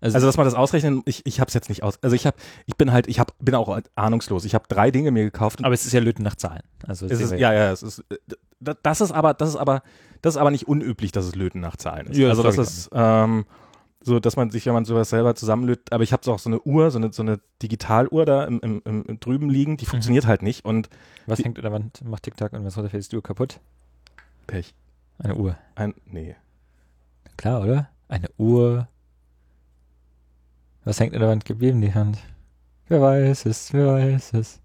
also 0.00 0.26
dass 0.26 0.36
man 0.36 0.44
das 0.44 0.54
ausrechnen, 0.54 1.02
ich, 1.06 1.24
ich 1.24 1.40
hab's 1.40 1.54
jetzt 1.54 1.68
nicht 1.68 1.82
aus. 1.82 2.02
Also 2.02 2.14
ich 2.14 2.26
hab, 2.26 2.36
ich 2.66 2.76
bin 2.76 2.92
halt, 2.92 3.08
ich 3.08 3.18
hab, 3.18 3.32
bin 3.38 3.54
auch 3.54 3.80
ahnungslos. 3.94 4.44
Ich 4.44 4.54
habe 4.54 4.64
drei 4.68 4.90
Dinge 4.90 5.10
mir 5.10 5.24
gekauft. 5.24 5.64
aber 5.64 5.74
es 5.74 5.86
ist 5.86 5.92
ja 5.92 6.00
Löten 6.00 6.22
nach 6.22 6.36
Zahlen. 6.36 6.62
Also 6.86 7.06
es 7.06 7.20
ist, 7.20 7.32
ja, 7.32 7.52
ja, 7.52 7.72
es 7.72 7.82
ist, 7.82 8.04
äh, 8.10 8.16
das 8.82 9.00
ist 9.00 9.12
aber, 9.12 9.34
das 9.34 9.50
ist 9.50 9.56
aber, 9.56 9.82
das 10.22 10.34
ist 10.34 10.38
aber 10.38 10.50
nicht 10.50 10.68
unüblich, 10.68 11.12
dass 11.12 11.24
es 11.24 11.34
Löten 11.34 11.60
nach 11.60 11.76
Zahlen 11.76 12.08
ist. 12.08 12.16
Ja, 12.16 12.28
also 12.28 12.42
das 12.42 12.54
ich 12.54 12.60
ist, 12.60 12.90
ähm, 12.92 13.46
so, 14.06 14.20
dass 14.20 14.36
man 14.36 14.50
sich, 14.50 14.64
wenn 14.66 14.72
man 14.72 14.84
sowas 14.84 15.10
selber 15.10 15.34
zusammenlötet, 15.34 15.92
aber 15.92 16.04
ich 16.04 16.12
habe 16.12 16.30
auch 16.30 16.38
so 16.38 16.48
eine 16.48 16.60
Uhr, 16.62 16.90
so 16.90 16.98
eine, 16.98 17.12
so 17.12 17.22
eine 17.22 17.40
Digitaluhr 17.62 18.24
da 18.24 18.44
im, 18.44 18.60
im, 18.60 18.82
im, 18.84 19.20
drüben 19.20 19.50
liegen, 19.50 19.76
die 19.76 19.84
funktioniert 19.86 20.26
halt 20.26 20.42
nicht 20.42 20.64
und 20.64 20.88
Was 21.26 21.38
Die- 21.38 21.44
hängt 21.44 21.58
der 21.58 21.72
Wand, 21.72 22.02
macht 22.04 22.22
TikTok 22.22 22.52
und 22.52 22.64
was 22.64 22.76
runterfällt, 22.76 23.00
ist 23.00 23.12
die 23.12 23.16
Uhr 23.16 23.22
kaputt? 23.22 23.60
Pech. 24.46 24.74
Eine 25.18 25.34
Uhr. 25.34 25.56
Ein, 25.74 25.94
nee. 26.06 26.36
Klar, 27.36 27.62
oder? 27.62 27.88
Eine 28.08 28.28
Uhr. 28.38 28.86
Was 30.84 31.00
hängt 31.00 31.14
an 31.14 31.20
der 31.20 31.28
Wand 31.30 31.44
geblieben, 31.44 31.80
die 31.80 31.92
Hand? 31.94 32.18
Wer 32.88 33.00
weiß 33.00 33.46
es, 33.46 33.72
wer 33.72 33.86
weiß 33.94 34.34
es. 34.34 34.60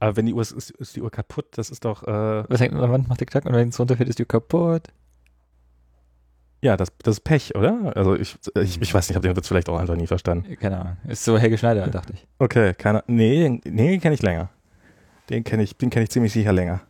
Aber 0.00 0.16
wenn 0.16 0.26
die 0.26 0.34
Uhr 0.34 0.42
ist, 0.42 0.52
ist, 0.52 0.94
die 0.96 1.02
Uhr 1.02 1.10
kaputt, 1.10 1.46
das 1.52 1.70
ist 1.70 1.84
doch, 1.84 2.02
äh, 2.02 2.44
Was 2.48 2.60
hängt 2.60 2.74
an 2.74 2.80
der 2.80 2.90
Wand, 2.90 3.08
macht 3.08 3.18
TikTok 3.20 3.46
und 3.46 3.54
wenn 3.54 3.70
es 3.70 3.80
runterfällt, 3.80 4.08
ist 4.10 4.18
die 4.18 4.24
Uhr 4.24 4.28
kaputt. 4.28 4.88
Ja, 6.60 6.76
das, 6.76 6.88
das 7.02 7.16
ist 7.16 7.20
Pech, 7.20 7.54
oder? 7.54 7.92
Also 7.96 8.16
ich, 8.16 8.36
ich, 8.56 8.80
ich 8.80 8.94
weiß 8.94 9.08
nicht, 9.08 9.10
ich 9.10 9.16
habe 9.16 9.28
den 9.28 9.36
Witz 9.36 9.48
vielleicht 9.48 9.68
auch 9.68 9.78
einfach 9.78 9.96
nie 9.96 10.06
verstanden. 10.06 10.56
Keine 10.56 10.80
Ahnung. 10.80 10.96
Ist 11.06 11.24
so 11.24 11.38
Helge 11.38 11.56
Schneider, 11.58 11.86
dachte 11.86 12.14
ich. 12.14 12.26
Okay, 12.38 12.74
keine, 12.74 13.04
nee, 13.06 13.60
nee, 13.64 13.90
den 13.90 14.00
kenne 14.00 14.14
ich 14.14 14.22
länger. 14.22 14.50
Den 15.30 15.44
kenne 15.44 15.62
ich, 15.62 15.76
den 15.76 15.90
kenne 15.90 16.04
ich 16.04 16.10
ziemlich 16.10 16.32
sicher 16.32 16.52
länger. 16.52 16.80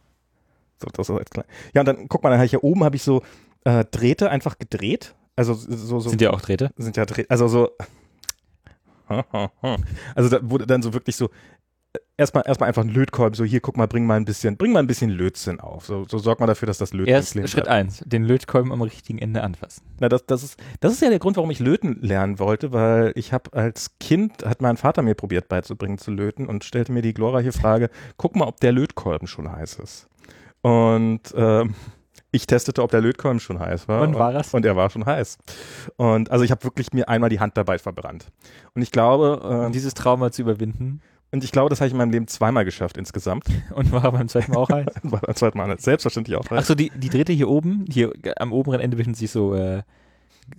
So, 0.80 0.88
das 0.92 1.08
ist 1.08 1.18
jetzt 1.18 1.32
klar. 1.32 1.44
Ja, 1.74 1.82
und 1.82 1.86
dann 1.86 2.08
guck 2.08 2.22
mal, 2.22 2.30
dann 2.30 2.38
habe 2.38 2.46
ich 2.46 2.50
hier 2.52 2.64
oben 2.64 2.84
habe 2.84 2.96
ich 2.96 3.02
so 3.02 3.22
äh, 3.64 3.84
Drähte 3.90 4.30
einfach 4.30 4.58
gedreht. 4.58 5.14
Also 5.36 5.54
so, 5.54 6.00
so 6.00 6.08
Sind 6.08 6.20
ja 6.20 6.30
auch 6.30 6.40
Drähte? 6.40 6.70
sind 6.76 6.96
ja 6.96 7.04
Dreh, 7.04 7.24
also 7.28 7.48
so 7.48 7.70
also 10.14 10.28
da 10.28 10.38
wurde 10.42 10.66
dann 10.66 10.82
so 10.82 10.92
wirklich 10.92 11.16
so 11.16 11.30
erstmal 12.18 12.42
erstmal 12.46 12.68
einfach 12.68 12.82
ein 12.82 12.90
Lötkolben, 12.90 13.34
so 13.34 13.44
hier 13.44 13.60
guck 13.60 13.76
mal, 13.76 13.86
bring 13.86 14.04
mal 14.04 14.16
ein 14.16 14.24
bisschen, 14.24 14.56
bring 14.56 14.72
mal 14.72 14.80
ein 14.80 14.86
bisschen 14.86 15.08
Lötzinn 15.08 15.60
auf. 15.60 15.86
So, 15.86 16.04
so 16.06 16.18
sorg 16.18 16.40
mal 16.40 16.46
dafür, 16.46 16.66
dass 16.66 16.76
das 16.76 16.92
Löten 16.92 17.08
Erst. 17.08 17.38
Schritt 17.48 17.68
eins, 17.68 18.02
den 18.04 18.24
Lötkolben 18.24 18.72
am 18.72 18.82
richtigen 18.82 19.18
Ende 19.18 19.42
anfassen. 19.42 19.84
Na, 20.00 20.08
das, 20.08 20.26
das, 20.26 20.42
ist, 20.42 20.60
das 20.80 20.92
ist 20.92 21.00
ja 21.00 21.08
der 21.08 21.20
Grund, 21.20 21.36
warum 21.36 21.50
ich 21.50 21.60
löten 21.60 21.98
lernen 22.02 22.38
wollte, 22.38 22.72
weil 22.72 23.12
ich 23.14 23.32
habe 23.32 23.52
als 23.54 23.98
Kind, 24.00 24.44
hat 24.44 24.60
mein 24.60 24.76
Vater 24.76 25.02
mir 25.02 25.14
probiert 25.14 25.48
beizubringen 25.48 25.96
zu 25.96 26.10
löten 26.10 26.46
und 26.46 26.64
stellte 26.64 26.92
mir 26.92 27.02
die 27.02 27.14
glorreiche 27.14 27.52
Frage, 27.52 27.88
guck 28.16 28.36
mal, 28.36 28.46
ob 28.46 28.60
der 28.60 28.72
Lötkolben 28.72 29.28
schon 29.28 29.50
heiß 29.50 29.76
ist. 29.76 30.08
Und 30.60 31.20
ähm, 31.36 31.74
ich 32.32 32.46
testete, 32.46 32.82
ob 32.82 32.90
der 32.90 33.00
Lötkolben 33.00 33.40
schon 33.40 33.58
heiß 33.60 33.88
war. 33.88 34.02
Und 34.02 34.14
war 34.14 34.34
es? 34.34 34.52
Und 34.52 34.66
er 34.66 34.76
war 34.76 34.90
schon 34.90 35.06
heiß. 35.06 35.38
Und 35.96 36.30
also 36.30 36.44
ich 36.44 36.50
habe 36.50 36.64
wirklich 36.64 36.92
mir 36.92 37.08
einmal 37.08 37.30
die 37.30 37.40
Hand 37.40 37.56
dabei 37.56 37.78
verbrannt. 37.78 38.26
Und 38.74 38.82
ich 38.82 38.90
glaube, 38.90 39.40
Um 39.42 39.66
ähm, 39.66 39.72
dieses 39.72 39.94
Trauma 39.94 40.32
zu 40.32 40.42
überwinden. 40.42 41.00
Und 41.30 41.44
ich 41.44 41.52
glaube, 41.52 41.68
das 41.70 41.80
habe 41.80 41.86
ich 41.88 41.92
in 41.92 41.98
meinem 41.98 42.10
Leben 42.10 42.26
zweimal 42.26 42.64
geschafft 42.64 42.96
insgesamt. 42.96 43.44
Und 43.74 43.92
war 43.92 44.10
beim 44.12 44.28
zweiten 44.28 44.52
Mal 44.52 44.58
auch 44.58 44.70
heiß. 44.70 44.86
War 45.02 45.20
beim 45.20 45.34
zweiten 45.34 45.58
Mal 45.58 45.78
selbstverständlich 45.78 46.36
auch 46.36 46.48
heiß. 46.50 46.58
Achso, 46.58 46.74
die, 46.74 46.90
die 46.90 47.10
Drähte 47.10 47.32
hier 47.32 47.48
oben, 47.48 47.84
hier 47.90 48.12
am 48.36 48.52
oberen 48.52 48.80
Ende 48.80 48.96
befinden 48.96 49.16
sich 49.16 49.30
so 49.30 49.54
äh, 49.54 49.82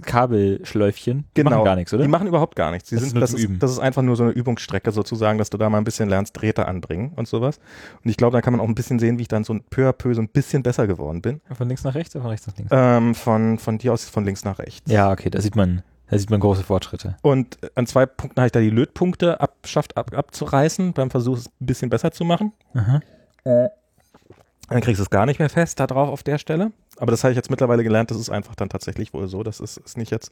Kabelschläufchen. 0.03 1.25
Die 1.35 1.41
Genau. 1.41 1.49
Machen 1.49 1.65
gar 1.65 1.75
nichts, 1.75 1.93
oder? 1.93 2.03
Die 2.03 2.09
machen 2.09 2.27
überhaupt 2.27 2.55
gar 2.55 2.71
nichts. 2.71 2.89
Die 2.89 2.95
Das 2.95 3.03
ist 3.03 3.09
sind, 3.09 3.15
nur 3.15 3.21
das, 3.21 3.33
ist, 3.33 3.49
das 3.59 3.71
ist 3.71 3.79
einfach 3.79 4.01
nur 4.01 4.15
so 4.15 4.23
eine 4.23 4.31
Übungsstrecke 4.31 4.91
sozusagen, 4.91 5.37
dass 5.37 5.49
du 5.49 5.57
da 5.57 5.69
mal 5.69 5.77
ein 5.79 5.83
bisschen 5.83 6.09
lernst, 6.09 6.39
Drähte 6.39 6.67
anbringen 6.67 7.13
und 7.15 7.27
sowas. 7.27 7.59
Und 8.03 8.09
ich 8.09 8.17
glaube, 8.17 8.33
da 8.37 8.41
kann 8.41 8.53
man 8.53 8.59
auch 8.61 8.67
ein 8.67 8.75
bisschen 8.75 8.99
sehen, 8.99 9.17
wie 9.17 9.23
ich 9.23 9.27
dann 9.27 9.43
so 9.43 9.57
peu 9.69 9.89
à 9.89 9.93
peu 9.93 10.13
so 10.13 10.21
ein 10.21 10.29
bisschen 10.29 10.63
besser 10.63 10.87
geworden 10.87 11.21
bin. 11.21 11.41
Von 11.51 11.67
links 11.67 11.83
nach 11.83 11.95
rechts 11.95 12.15
oder 12.15 12.23
von 12.23 12.31
rechts 12.31 12.47
nach 12.47 12.55
links? 12.57 12.71
Ähm, 12.73 13.15
von, 13.15 13.57
von 13.57 13.77
dir 13.77 13.93
aus 13.93 14.05
von 14.05 14.23
links 14.25 14.43
nach 14.43 14.59
rechts. 14.59 14.91
Ja, 14.91 15.11
okay, 15.11 15.29
da 15.29 15.41
sieht 15.41 15.55
man, 15.55 15.81
da 16.09 16.17
sieht 16.17 16.29
man 16.29 16.39
große 16.39 16.63
Fortschritte. 16.63 17.15
Und 17.21 17.57
an 17.75 17.85
zwei 17.85 18.05
Punkten 18.05 18.39
habe 18.39 18.47
ich 18.47 18.51
da 18.51 18.59
die 18.59 18.69
Lötpunkte 18.69 19.39
abschafft, 19.39 19.97
ab, 19.97 20.15
abzureißen, 20.15 20.93
beim 20.93 21.11
Versuch, 21.11 21.37
es 21.37 21.47
ein 21.47 21.65
bisschen 21.65 21.89
besser 21.89 22.11
zu 22.11 22.25
machen. 22.25 22.53
Aha. 22.73 23.01
Dann 23.43 24.81
kriegst 24.81 24.99
du 24.99 25.03
es 25.03 25.09
gar 25.09 25.25
nicht 25.25 25.39
mehr 25.39 25.49
fest, 25.49 25.79
da 25.79 25.87
drauf 25.87 26.09
auf 26.09 26.23
der 26.23 26.37
Stelle. 26.37 26.71
Aber 26.99 27.11
das 27.11 27.23
habe 27.23 27.31
ich 27.31 27.35
jetzt 27.35 27.49
mittlerweile 27.49 27.83
gelernt, 27.83 28.11
das 28.11 28.19
ist 28.19 28.29
einfach 28.29 28.55
dann 28.55 28.69
tatsächlich 28.69 29.13
wohl 29.13 29.27
so. 29.27 29.43
Das 29.43 29.59
ist, 29.59 29.77
ist 29.77 29.97
nicht 29.97 30.11
jetzt 30.11 30.31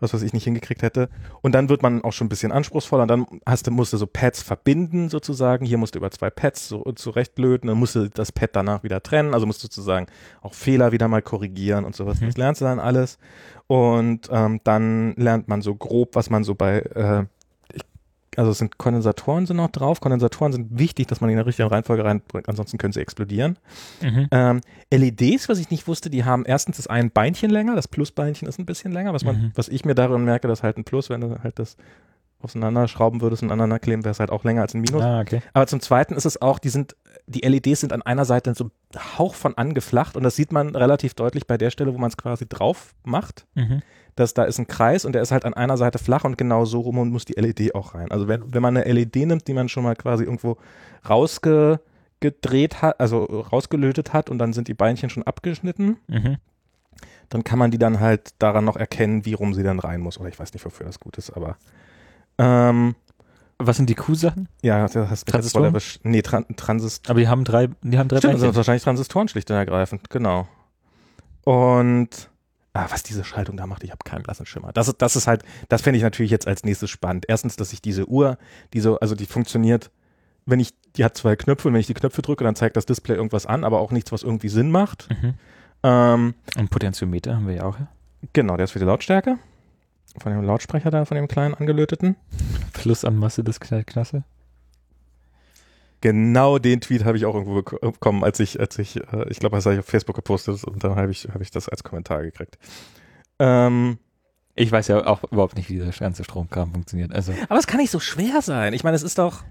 was, 0.00 0.14
was 0.14 0.22
ich 0.22 0.32
nicht 0.32 0.44
hingekriegt 0.44 0.82
hätte. 0.82 1.08
Und 1.42 1.54
dann 1.54 1.68
wird 1.68 1.82
man 1.82 2.02
auch 2.02 2.12
schon 2.12 2.26
ein 2.26 2.28
bisschen 2.28 2.52
anspruchsvoller. 2.52 3.02
Und 3.02 3.08
dann 3.08 3.26
hast 3.46 3.66
du, 3.66 3.70
musst 3.70 3.92
du 3.92 3.96
so 3.96 4.06
Pads 4.06 4.42
verbinden 4.42 5.08
sozusagen. 5.08 5.66
Hier 5.66 5.78
musst 5.78 5.94
du 5.94 5.98
über 5.98 6.10
zwei 6.10 6.30
Pads 6.30 6.68
so 6.68 6.82
zurechtlöten. 6.92 7.68
Dann 7.68 7.78
musst 7.78 7.94
du 7.94 8.08
das 8.08 8.32
Pad 8.32 8.50
danach 8.52 8.82
wieder 8.82 9.02
trennen. 9.02 9.34
Also 9.34 9.46
musst 9.46 9.62
du 9.62 9.66
sozusagen 9.66 10.06
auch 10.42 10.54
Fehler 10.54 10.92
wieder 10.92 11.08
mal 11.08 11.22
korrigieren 11.22 11.84
und 11.84 11.96
sowas. 11.96 12.20
Mhm. 12.20 12.26
Das 12.26 12.36
lernst 12.36 12.60
du 12.60 12.64
dann 12.64 12.80
alles. 12.80 13.18
Und 13.66 14.28
ähm, 14.30 14.60
dann 14.64 15.14
lernt 15.16 15.48
man 15.48 15.62
so 15.62 15.74
grob, 15.74 16.14
was 16.14 16.30
man 16.30 16.44
so 16.44 16.54
bei 16.54 16.80
äh, 16.80 17.24
also 18.38 18.50
es 18.50 18.58
sind 18.58 18.78
Kondensatoren 18.78 19.46
sind 19.46 19.56
noch 19.56 19.70
drauf. 19.70 20.00
Kondensatoren 20.00 20.52
sind 20.52 20.78
wichtig, 20.78 21.06
dass 21.08 21.20
man 21.20 21.28
die 21.28 21.32
in 21.32 21.38
der 21.38 21.46
richtigen 21.46 21.68
Reihenfolge 21.68 22.04
reinbringt, 22.04 22.48
ansonsten 22.48 22.78
können 22.78 22.92
sie 22.92 23.00
explodieren. 23.00 23.58
Mhm. 24.02 24.28
Ähm, 24.30 24.60
LEDs, 24.92 25.48
was 25.48 25.58
ich 25.58 25.70
nicht 25.70 25.86
wusste, 25.88 26.10
die 26.10 26.24
haben 26.24 26.44
erstens 26.46 26.76
das 26.76 26.86
ein 26.86 27.10
Beinchen 27.10 27.50
länger, 27.50 27.74
das 27.74 27.88
Plusbeinchen 27.88 28.48
ist 28.48 28.58
ein 28.58 28.66
bisschen 28.66 28.92
länger, 28.92 29.12
was 29.12 29.24
man, 29.24 29.36
Mhm. 29.36 29.52
was 29.54 29.68
ich 29.68 29.84
mir 29.84 29.94
darin 29.94 30.24
merke, 30.24 30.48
das 30.48 30.60
ist 30.60 30.62
halt 30.62 30.76
ein 30.78 30.84
Plus, 30.84 31.10
wenn 31.10 31.20
du 31.20 31.38
halt 31.42 31.58
das 31.58 31.76
auseinanderschrauben 32.40 33.20
würdest 33.20 33.42
und 33.42 33.50
aneinander 33.50 33.78
kleben, 33.78 34.04
wäre 34.04 34.12
es 34.12 34.20
halt 34.20 34.30
auch 34.30 34.44
länger 34.44 34.62
als 34.62 34.74
ein 34.74 34.80
Minus. 34.82 35.02
Ah, 35.02 35.20
okay. 35.20 35.40
Aber 35.52 35.66
zum 35.66 35.80
Zweiten 35.80 36.14
ist 36.14 36.26
es 36.26 36.40
auch, 36.42 36.58
die 36.58 36.68
sind, 36.68 36.94
die 37.26 37.40
LEDs 37.40 37.80
sind 37.80 37.92
an 37.92 38.02
einer 38.02 38.24
Seite 38.24 38.54
so 38.54 38.64
ein 38.64 39.18
Hauch 39.18 39.34
von 39.34 39.56
angeflacht 39.56 40.16
und 40.16 40.22
das 40.22 40.36
sieht 40.36 40.52
man 40.52 40.74
relativ 40.76 41.14
deutlich 41.14 41.46
bei 41.46 41.56
der 41.56 41.70
Stelle, 41.70 41.94
wo 41.94 41.98
man 41.98 42.08
es 42.08 42.16
quasi 42.16 42.46
drauf 42.48 42.94
macht 43.04 43.46
Mhm. 43.54 43.82
dass 44.16 44.32
da 44.34 44.44
ist 44.44 44.58
ein 44.58 44.68
Kreis 44.68 45.04
und 45.04 45.12
der 45.12 45.22
ist 45.22 45.32
halt 45.32 45.44
an 45.44 45.54
einer 45.54 45.76
Seite 45.76 45.98
flach 45.98 46.22
und 46.24 46.38
genau 46.38 46.64
so 46.66 46.80
rum 46.80 46.98
und 46.98 47.10
muss 47.10 47.24
die 47.24 47.32
LED 47.34 47.74
auch 47.74 47.94
rein. 47.94 48.12
Also 48.12 48.28
wenn, 48.28 48.52
wenn 48.54 48.62
man 48.62 48.76
eine 48.76 48.84
LED 48.92 49.16
nimmt, 49.26 49.48
die 49.48 49.54
man 49.54 49.68
schon 49.68 49.82
mal 49.82 49.96
quasi 49.96 50.22
irgendwo 50.24 50.56
rausgedreht 51.08 52.82
hat, 52.82 53.00
also 53.00 53.24
rausgelötet 53.24 54.12
hat 54.12 54.30
und 54.30 54.38
dann 54.38 54.52
sind 54.52 54.68
die 54.68 54.74
Beinchen 54.74 55.10
schon 55.10 55.22
abgeschnitten, 55.24 55.96
Mhm. 56.06 56.36
dann 57.28 57.42
kann 57.44 57.58
man 57.58 57.70
die 57.70 57.78
dann 57.78 58.00
halt 58.00 58.30
daran 58.38 58.64
noch 58.64 58.76
erkennen, 58.76 59.24
wie 59.24 59.32
rum 59.34 59.54
sie 59.54 59.62
dann 59.62 59.78
rein 59.80 60.00
muss. 60.00 60.18
Oder 60.20 60.28
ich 60.28 60.38
weiß 60.38 60.52
nicht, 60.52 60.64
wofür 60.64 60.86
das 60.86 61.00
gut 61.00 61.18
ist, 61.18 61.30
aber 61.30 61.56
ähm, 62.38 62.94
Was 63.58 63.76
sind 63.76 63.88
die 63.90 63.94
Q-Sachen? 63.94 64.48
ja, 64.62 64.86
das 64.86 64.94
hast 65.10 65.26
Transistoren? 65.28 65.64
erwischt. 65.66 66.00
Nee, 66.02 66.22
Tran 66.22 66.44
Transist 66.56 67.08
Aber 67.10 67.20
die 67.20 67.28
haben 67.28 67.44
drei, 67.44 67.68
die 67.82 67.98
haben 67.98 68.08
drei 68.08 68.18
Stimmt, 68.18 68.34
das 68.34 68.40
sind 68.40 68.48
Beinchen. 68.48 68.56
wahrscheinlich 68.56 68.82
Transistoren 68.84 69.28
schlicht 69.28 69.50
und 69.50 69.56
ergreifend, 69.56 70.10
genau. 70.10 70.46
Und 71.44 72.30
ah, 72.72 72.86
was 72.90 73.02
diese 73.02 73.24
Schaltung 73.24 73.56
da 73.56 73.66
macht, 73.66 73.84
ich 73.84 73.90
habe 73.90 74.00
keinen 74.04 74.22
blassen 74.22 74.46
Schimmer. 74.46 74.72
Das, 74.72 74.88
ist- 74.88 75.00
das 75.02 75.16
ist 75.16 75.26
halt, 75.26 75.42
das 75.68 75.82
fände 75.82 75.96
ich 75.98 76.02
natürlich 76.02 76.30
jetzt 76.30 76.46
als 76.48 76.64
nächstes 76.64 76.90
spannend. 76.90 77.26
Erstens, 77.28 77.56
dass 77.56 77.72
ich 77.72 77.82
diese 77.82 78.08
Uhr, 78.08 78.38
die 78.72 78.80
so, 78.80 78.98
also 79.00 79.14
die 79.14 79.26
funktioniert, 79.26 79.90
wenn 80.46 80.60
ich, 80.60 80.74
die 80.96 81.04
hat 81.04 81.16
zwei 81.16 81.36
Knöpfe 81.36 81.68
und 81.68 81.74
wenn 81.74 81.80
ich 81.80 81.86
die 81.86 81.94
Knöpfe 81.94 82.22
drücke, 82.22 82.44
dann 82.44 82.54
zeigt 82.56 82.76
das 82.76 82.86
Display 82.86 83.14
irgendwas 83.16 83.46
an, 83.46 83.64
aber 83.64 83.80
auch 83.80 83.90
nichts, 83.92 84.12
was 84.12 84.22
irgendwie 84.22 84.48
Sinn 84.48 84.70
macht. 84.70 85.08
Mhm. 85.10 85.34
Ähm, 85.82 86.34
Und 86.56 86.70
Potentiometer 86.70 87.34
haben 87.36 87.46
wir 87.46 87.54
ja 87.54 87.64
auch. 87.64 87.78
ja. 87.78 87.86
genau, 88.32 88.56
der 88.56 88.64
ist 88.64 88.72
für 88.72 88.78
die 88.78 88.84
Lautstärke. 88.84 89.38
Von 90.18 90.32
dem 90.32 90.42
Lautsprecher 90.44 90.90
da, 90.90 91.04
von 91.04 91.16
dem 91.16 91.28
kleinen 91.28 91.54
angelöteten. 91.54 92.16
Plus 92.72 93.04
an 93.04 93.16
Masse 93.16 93.42
des 93.44 93.60
Kna- 93.60 93.84
Knasse. 93.84 94.24
Genau 96.00 96.58
den 96.58 96.80
Tweet 96.80 97.04
habe 97.04 97.16
ich 97.16 97.24
auch 97.24 97.34
irgendwo 97.34 97.58
bek- 97.58 97.80
bekommen, 97.80 98.24
als 98.24 98.38
ich, 98.38 98.60
als 98.60 98.78
ich, 98.78 98.96
äh, 98.96 99.26
ich 99.30 99.38
glaube, 99.38 99.56
das 99.56 99.64
habe 99.64 99.74
ich 99.74 99.80
auf 99.80 99.86
Facebook 99.86 100.14
gepostet 100.14 100.62
und 100.64 100.84
dann 100.84 100.96
habe 100.96 101.10
ich, 101.10 101.28
habe 101.32 101.42
ich 101.42 101.50
das 101.50 101.68
als 101.68 101.82
Kommentar 101.82 102.22
gekriegt. 102.22 102.58
Ähm, 103.38 103.98
Ich 104.54 104.70
weiß 104.70 104.86
ja 104.88 105.06
auch 105.06 105.24
überhaupt 105.32 105.56
nicht, 105.56 105.68
wie 105.70 105.74
dieser 105.78 105.90
ganze 105.90 106.22
Stromkram 106.22 106.72
funktioniert. 106.72 107.12
Also 107.12 107.32
aber 107.48 107.58
es 107.58 107.66
kann 107.66 107.80
nicht 107.80 107.90
so 107.90 108.00
schwer 108.00 108.42
sein. 108.42 108.74
Ich 108.74 108.84
meine, 108.84 108.94
es 108.96 109.02
ist 109.02 109.18
doch, 109.18 109.42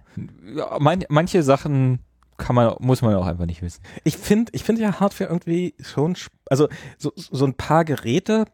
man, 0.80 1.03
manche 1.09 1.41
Sachen 1.43 1.99
kann 2.38 2.55
man, 2.55 2.76
muss 2.80 3.01
man 3.01 3.16
auch 3.16 3.26
einfach 3.26 3.45
nicht 3.47 3.61
wissen. 3.64 3.82
ich 4.03 4.18
finde, 4.18 4.51
ich 4.55 4.64
finde 4.64 4.82
ja 4.84 4.99
Hardware 4.99 5.30
irgendwie 5.30 5.74
schon, 5.82 6.16
also 6.49 6.70
so, 6.97 7.11
so 7.16 7.45
ein 7.45 7.55
paar 7.55 7.84
Geräte, 7.84 8.45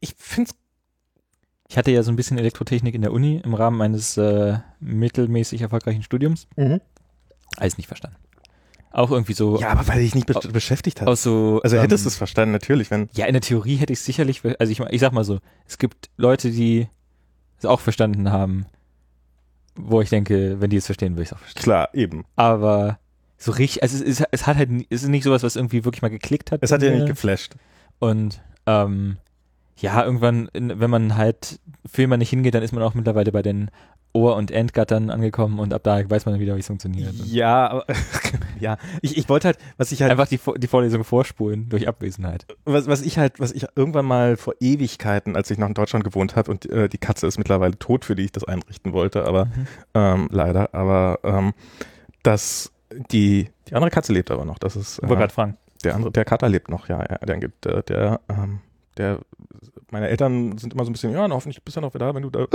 ich 0.00 0.14
finde 0.18 0.50
Ich 1.68 1.76
hatte 1.76 1.90
ja 1.90 2.02
so 2.02 2.10
ein 2.10 2.16
bisschen 2.16 2.38
Elektrotechnik 2.38 2.94
in 2.94 3.02
der 3.02 3.12
Uni 3.12 3.40
im 3.44 3.54
Rahmen 3.54 3.76
meines 3.76 4.16
äh, 4.16 4.58
mittelmäßig 4.80 5.60
erfolgreichen 5.62 6.02
Studiums. 6.02 6.46
es, 6.56 6.80
Alles 7.56 7.76
nicht 7.78 7.86
verstanden. 7.86 8.16
Auch 8.90 9.10
irgendwie 9.10 9.34
so 9.34 9.60
ja, 9.60 9.68
aber 9.70 9.86
weil 9.86 10.00
ich 10.00 10.14
nicht 10.14 10.26
be 10.26 10.34
Au- 10.34 10.40
beschäftigt 10.48 11.00
habe. 11.02 11.10
aus 11.10 11.22
so. 11.22 11.60
Also 11.62 11.78
hättest 11.78 12.04
du 12.04 12.08
ähm, 12.08 12.12
es 12.12 12.16
verstanden, 12.16 12.52
natürlich, 12.52 12.90
wenn, 12.90 13.08
Ja, 13.12 13.26
in 13.26 13.34
der 13.34 13.42
Theorie 13.42 13.76
hätte 13.76 13.92
ich 13.92 13.98
es 13.98 14.04
sicherlich, 14.06 14.42
also 14.58 14.72
ich, 14.72 14.80
ich 14.80 15.00
sag 15.00 15.12
mal 15.12 15.24
so, 15.24 15.40
es 15.66 15.76
gibt 15.78 16.08
Leute, 16.16 16.50
die 16.50 16.88
es 17.58 17.66
auch 17.66 17.80
verstanden 17.80 18.30
haben, 18.32 18.64
wo 19.76 20.00
ich 20.00 20.08
denke, 20.08 20.60
wenn 20.60 20.70
die 20.70 20.76
es 20.78 20.86
verstehen, 20.86 21.12
würde 21.14 21.22
ich 21.24 21.28
es 21.28 21.32
auch 21.34 21.38
verstehen. 21.38 21.62
klar, 21.62 21.88
eben. 21.92 22.24
Aber 22.34 22.98
so 23.36 23.52
richtig, 23.52 23.82
also 23.82 23.96
es, 23.96 24.20
ist, 24.20 24.26
es 24.32 24.46
hat 24.46 24.56
halt, 24.56 24.70
es 24.88 25.02
ist 25.02 25.08
nicht 25.08 25.22
sowas, 25.24 25.42
was 25.42 25.54
irgendwie 25.54 25.84
wirklich 25.84 26.02
mal 26.02 26.08
geklickt 26.08 26.50
hat. 26.50 26.60
Es 26.62 26.72
hat 26.72 26.82
ja 26.82 26.90
nicht 26.90 27.06
geflasht. 27.06 27.56
Und 27.98 28.40
ähm, 28.66 29.18
ja, 29.80 30.04
irgendwann, 30.04 30.48
wenn 30.54 30.90
man 30.90 31.16
halt 31.16 31.60
Filme 31.86 32.18
nicht 32.18 32.30
hingeht, 32.30 32.54
dann 32.54 32.62
ist 32.62 32.72
man 32.72 32.82
auch 32.82 32.94
mittlerweile 32.94 33.32
bei 33.32 33.42
den 33.42 33.70
Ohr- 34.14 34.36
und 34.36 34.50
Endgattern 34.50 35.10
angekommen 35.10 35.58
und 35.60 35.72
ab 35.74 35.82
da 35.84 35.98
weiß 36.08 36.24
man 36.24 36.32
dann 36.34 36.40
wieder, 36.40 36.56
wie 36.56 36.60
es 36.60 36.66
funktioniert. 36.66 37.12
Ja, 37.26 37.68
aber, 37.70 37.84
ja, 38.60 38.78
ich, 39.02 39.16
ich 39.18 39.28
wollte 39.28 39.48
halt, 39.48 39.58
was 39.76 39.92
ich 39.92 40.00
halt 40.02 40.10
Einfach 40.10 40.26
die, 40.26 40.40
die 40.56 40.66
Vorlesung 40.66 41.04
vorspulen 41.04 41.68
durch 41.68 41.86
Abwesenheit. 41.86 42.46
was, 42.64 42.86
was 42.88 43.02
ich 43.02 43.18
halt, 43.18 43.38
was 43.38 43.52
ich 43.52 43.66
irgendwann 43.76 44.06
mal 44.06 44.36
vor 44.36 44.54
Ewigkeiten, 44.60 45.36
als 45.36 45.50
ich 45.50 45.58
noch 45.58 45.68
in 45.68 45.74
Deutschland 45.74 46.04
gewohnt 46.04 46.36
habe 46.36 46.50
und 46.50 46.64
äh, 46.70 46.88
die 46.88 46.98
Katze 46.98 47.26
ist 47.26 47.38
mittlerweile 47.38 47.78
tot, 47.78 48.04
für 48.06 48.16
die 48.16 48.24
ich 48.24 48.32
das 48.32 48.44
einrichten 48.44 48.92
wollte, 48.92 49.24
aber 49.26 49.44
Mhm. 49.46 49.66
ähm, 49.94 50.28
leider, 50.32 50.74
aber 50.74 51.18
ähm, 51.22 51.52
dass 52.22 52.72
die 53.12 53.50
die 53.68 53.74
andere 53.74 53.90
Katze 53.90 54.12
lebt 54.14 54.30
aber 54.30 54.44
noch. 54.46 54.58
Das 54.58 54.74
ist 54.74 54.96
Ich 54.96 55.02
wollte 55.02 55.14
äh, 55.14 55.18
gerade 55.18 55.32
fragen. 55.34 55.56
der 55.84 55.94
andere, 55.94 56.10
der 56.12 56.24
Kater 56.24 56.48
lebt 56.48 56.70
noch, 56.70 56.88
ja, 56.88 57.00
ja 57.08 57.18
der 57.18 57.36
gibt 57.36 57.64
der, 57.66 57.82
der, 57.82 58.20
ähm, 58.30 58.60
der 58.98 59.20
meine 59.90 60.08
Eltern 60.08 60.58
sind 60.58 60.74
immer 60.74 60.84
so 60.84 60.90
ein 60.90 60.92
bisschen, 60.92 61.12
ja, 61.12 61.26
hoffentlich 61.30 61.62
bist 61.62 61.76
du 61.76 61.80
noch 61.80 61.94
wieder 61.94 62.06
da, 62.06 62.14
wenn 62.14 62.22
du 62.22 62.30
da, 62.30 62.46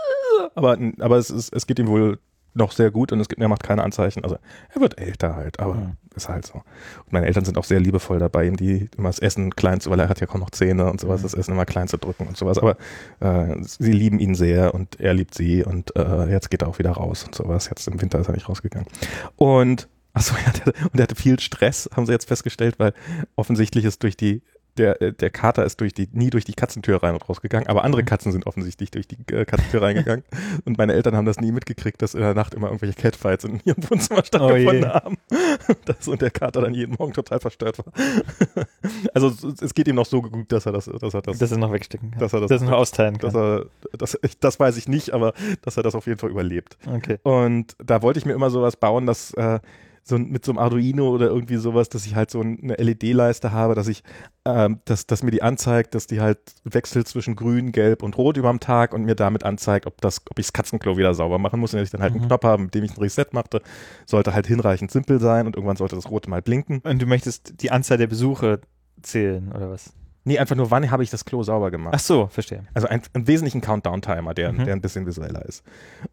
aber 0.54 0.78
aber 1.00 1.16
es 1.16 1.30
ist, 1.30 1.52
es 1.52 1.66
geht 1.66 1.78
ihm 1.78 1.88
wohl 1.88 2.18
noch 2.54 2.72
sehr 2.72 2.90
gut 2.90 3.12
und 3.12 3.20
es 3.20 3.28
gibt, 3.28 3.40
er 3.40 3.48
macht 3.48 3.62
keine 3.62 3.84
Anzeichen. 3.84 4.24
Also 4.24 4.38
er 4.74 4.80
wird 4.80 4.98
älter 4.98 5.36
halt, 5.36 5.60
aber 5.60 5.74
Mhm. 5.74 5.96
ist 6.16 6.28
halt 6.28 6.46
so. 6.46 6.54
Und 6.54 7.12
meine 7.12 7.26
Eltern 7.26 7.44
sind 7.44 7.56
auch 7.58 7.64
sehr 7.64 7.78
liebevoll 7.78 8.18
dabei, 8.18 8.46
ihm 8.46 8.56
die 8.56 8.88
immer 8.96 9.10
das 9.10 9.18
Essen 9.20 9.54
klein 9.54 9.80
zu, 9.80 9.90
weil 9.90 10.00
er 10.00 10.08
hat 10.08 10.20
ja 10.20 10.26
kaum 10.26 10.40
noch 10.40 10.50
Zähne 10.50 10.90
und 10.90 11.00
sowas, 11.00 11.22
das 11.22 11.34
Essen 11.34 11.52
immer 11.52 11.66
klein 11.66 11.88
zu 11.88 11.98
drücken 11.98 12.26
und 12.26 12.36
sowas. 12.36 12.58
Aber 12.58 12.76
äh, 13.20 13.54
sie 13.62 13.92
lieben 13.92 14.18
ihn 14.18 14.34
sehr 14.34 14.74
und 14.74 14.98
er 14.98 15.14
liebt 15.14 15.34
sie 15.34 15.62
und 15.64 15.94
äh, 15.94 16.30
jetzt 16.30 16.50
geht 16.50 16.62
er 16.62 16.68
auch 16.68 16.78
wieder 16.78 16.92
raus 16.92 17.22
und 17.24 17.34
sowas. 17.34 17.68
Jetzt 17.68 17.86
im 17.86 18.00
Winter 18.00 18.18
ist 18.18 18.28
er 18.28 18.34
nicht 18.34 18.48
rausgegangen. 18.48 18.88
Und 19.36 19.88
achso, 20.14 20.34
ja, 20.44 20.52
der, 20.52 20.74
und 20.84 20.98
er 20.98 21.02
hatte 21.04 21.14
viel 21.14 21.38
Stress, 21.38 21.88
haben 21.94 22.06
sie 22.06 22.12
jetzt 22.12 22.26
festgestellt, 22.26 22.78
weil 22.78 22.92
offensichtlich 23.36 23.84
ist 23.84 24.02
durch 24.02 24.16
die 24.16 24.42
der, 24.78 25.02
äh, 25.02 25.12
der 25.12 25.30
Kater 25.30 25.64
ist 25.64 25.80
durch 25.80 25.92
die, 25.92 26.08
nie 26.12 26.30
durch 26.30 26.44
die 26.44 26.54
Katzentür 26.54 27.02
rein 27.02 27.14
und 27.14 27.28
rausgegangen, 27.28 27.68
aber 27.68 27.84
andere 27.84 28.02
Mhm. 28.02 28.06
Katzen 28.06 28.32
sind 28.32 28.46
offensichtlich 28.46 28.90
durch 28.90 29.06
die 29.08 29.16
äh, 29.32 29.44
Katzentür 29.44 29.82
reingegangen. 29.82 30.24
Und 30.64 30.78
meine 30.78 30.92
Eltern 30.94 31.16
haben 31.16 31.26
das 31.26 31.38
nie 31.40 31.52
mitgekriegt, 31.52 32.00
dass 32.00 32.14
in 32.14 32.20
der 32.20 32.34
Nacht 32.34 32.54
immer 32.54 32.68
irgendwelche 32.68 32.94
Catfights 32.94 33.44
in 33.44 33.60
ihrem 33.64 33.82
Wohnzimmer 33.90 34.24
stattgefunden 34.24 34.82
je. 34.82 34.86
haben. 34.88 35.16
Das, 35.84 36.06
und 36.08 36.22
der 36.22 36.30
Kater 36.30 36.62
dann 36.62 36.72
jeden 36.74 36.94
Morgen 36.98 37.12
total 37.12 37.40
verstört 37.40 37.78
war. 37.78 37.92
Also 39.14 39.32
es- 39.60 39.74
geht 39.74 39.88
ihm 39.88 39.96
noch 39.96 40.06
so 40.06 40.22
gut, 40.22 40.50
dass 40.52 40.66
er 40.66 40.72
das, 40.72 40.86
dass 40.86 41.14
er 41.14 41.22
das, 41.22 41.38
dass 41.38 41.50
er 41.52 41.58
noch 41.58 41.72
wegstecken 41.72 42.10
kann. 42.12 42.20
dass 42.20 42.32
er 42.32 42.40
das, 42.40 42.48
dass 42.48 42.62
er 42.62 42.70
noch 42.70 42.78
austeilen 42.78 43.18
kann. 43.18 43.32
dass 43.32 43.34
er, 43.34 43.66
das, 43.96 44.18
ich, 44.22 44.38
das 44.38 44.58
weiß 44.60 44.76
ich 44.76 44.88
nicht, 44.88 45.12
aber 45.12 45.32
dass 45.62 45.76
er 45.76 45.82
das 45.82 45.94
auf 45.94 46.06
jeden 46.06 46.18
Fall 46.18 46.30
überlebt. 46.30 46.76
okay. 46.86 47.18
Und 47.22 47.74
da 47.84 48.02
wollte 48.02 48.18
ich 48.18 48.26
mir 48.26 48.32
immer 48.32 48.50
sowas 48.50 48.76
bauen, 48.76 49.06
dass 49.06 49.32
äh, 49.34 49.60
so 50.08 50.18
mit 50.18 50.44
so 50.44 50.52
einem 50.52 50.58
Arduino 50.58 51.08
oder 51.10 51.26
irgendwie 51.26 51.56
sowas, 51.56 51.88
dass 51.88 52.06
ich 52.06 52.14
halt 52.14 52.30
so 52.30 52.40
eine 52.40 52.74
LED-Leiste 52.74 53.52
habe, 53.52 53.74
dass 53.74 53.88
ich, 53.88 54.02
ähm, 54.44 54.80
dass, 54.86 55.06
dass 55.06 55.22
mir 55.22 55.30
die 55.30 55.42
anzeigt, 55.42 55.94
dass 55.94 56.06
die 56.06 56.20
halt 56.20 56.38
wechselt 56.64 57.06
zwischen 57.08 57.36
grün, 57.36 57.72
gelb 57.72 58.02
und 58.02 58.16
rot 58.16 58.36
überm 58.36 58.60
Tag 58.60 58.92
und 58.94 59.04
mir 59.04 59.14
damit 59.14 59.44
anzeigt, 59.44 59.86
ob 59.86 60.00
das, 60.00 60.22
ob 60.30 60.38
ich 60.38 60.46
das 60.46 60.52
Katzenklo 60.52 60.96
wieder 60.96 61.14
sauber 61.14 61.38
machen 61.38 61.60
muss 61.60 61.72
und 61.74 61.78
dass 61.80 61.86
ich 61.86 61.92
dann 61.92 62.00
halt 62.02 62.12
einen 62.14 62.22
Mhm. 62.22 62.28
Knopf 62.28 62.44
habe, 62.44 62.62
mit 62.62 62.74
dem 62.74 62.84
ich 62.84 62.92
ein 62.96 63.00
Reset 63.00 63.26
machte, 63.32 63.60
sollte 64.06 64.32
halt 64.34 64.46
hinreichend 64.46 64.90
simpel 64.90 65.20
sein 65.20 65.46
und 65.46 65.56
irgendwann 65.56 65.76
sollte 65.76 65.96
das 65.96 66.10
rote 66.10 66.30
mal 66.30 66.42
blinken. 66.42 66.78
Und 66.84 67.02
du 67.02 67.06
möchtest 67.06 67.60
die 67.62 67.70
Anzahl 67.70 67.98
der 67.98 68.06
Besuche 68.06 68.60
zählen, 69.02 69.52
oder 69.52 69.70
was? 69.70 69.92
Nee, 70.24 70.38
einfach 70.38 70.56
nur, 70.56 70.70
wann 70.70 70.90
habe 70.90 71.02
ich 71.02 71.10
das 71.10 71.24
Klo 71.24 71.42
sauber 71.42 71.70
gemacht? 71.70 71.94
Ach 71.96 72.00
so, 72.00 72.26
verstehe. 72.26 72.64
Also 72.74 72.86
ein, 72.88 73.00
einen 73.14 73.26
wesentlichen 73.26 73.60
Countdown-Timer, 73.60 74.34
der, 74.34 74.52
Mhm. 74.52 74.64
der 74.64 74.74
ein 74.74 74.80
bisschen 74.80 75.06
visueller 75.06 75.44
ist. 75.46 75.62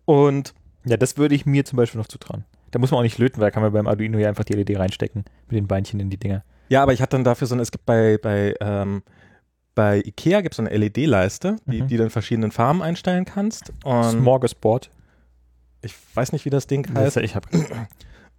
Und 0.06 0.54
Ja, 0.86 0.98
das 0.98 1.18
würde 1.18 1.34
ich 1.36 1.46
mir 1.48 1.66
zum 1.66 1.78
Beispiel 1.78 2.00
noch 2.00 2.08
zutrauen. 2.08 2.46
Da 2.76 2.80
muss 2.80 2.91
man 2.91 2.97
auch 2.99 3.03
nicht 3.03 3.17
löten, 3.17 3.39
weil 3.39 3.47
da 3.47 3.51
kann 3.51 3.63
man 3.63 3.71
beim 3.71 3.88
Arduino 3.88 4.17
ja 4.17 4.28
einfach 4.28 4.43
die 4.43 4.51
LED 4.51 4.78
reinstecken 4.78 5.23
mit 5.47 5.55
den 5.55 5.65
Beinchen 5.65 5.97
in 6.01 6.09
die 6.09 6.17
Dinger. 6.17 6.43
Ja, 6.67 6.84
aber 6.84 6.91
ich 6.91 7.01
hatte 7.01 7.15
dann 7.15 7.23
dafür 7.23 7.47
so 7.47 7.55
eine, 7.55 7.61
es 7.61 7.71
gibt 7.71 7.86
bei, 7.86 8.17
bei, 8.21 8.53
ähm, 8.59 9.01
bei 9.76 9.99
Ikea 9.99 10.41
gibt 10.41 10.55
es 10.55 10.57
so 10.57 10.63
eine 10.63 10.76
LED-Leiste, 10.76 11.55
die, 11.67 11.84
Mhm. 11.84 11.88
die 11.88 11.95
du 11.95 12.03
in 12.03 12.09
verschiedenen 12.09 12.51
Farben 12.51 12.82
einstellen 12.82 13.23
kannst. 13.23 13.71
Und 13.86 14.03
Smorgasbord. 14.03 14.89
ich 15.84 15.95
weiß 16.15 16.34
nicht, 16.34 16.43
wie 16.43 16.49
das 16.49 16.67
Ding 16.67 16.84
Das, 16.93 17.15
heißt. 17.15 17.17
ich 17.26 17.36
habe 17.38 17.47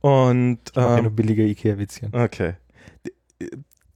Und 0.03 0.59
ja 0.76 0.97
ähm, 0.99 1.05
nur 1.05 1.12
billige 1.12 1.43
Ikea-Witzchen. 1.47 2.12
okay. 2.14 2.57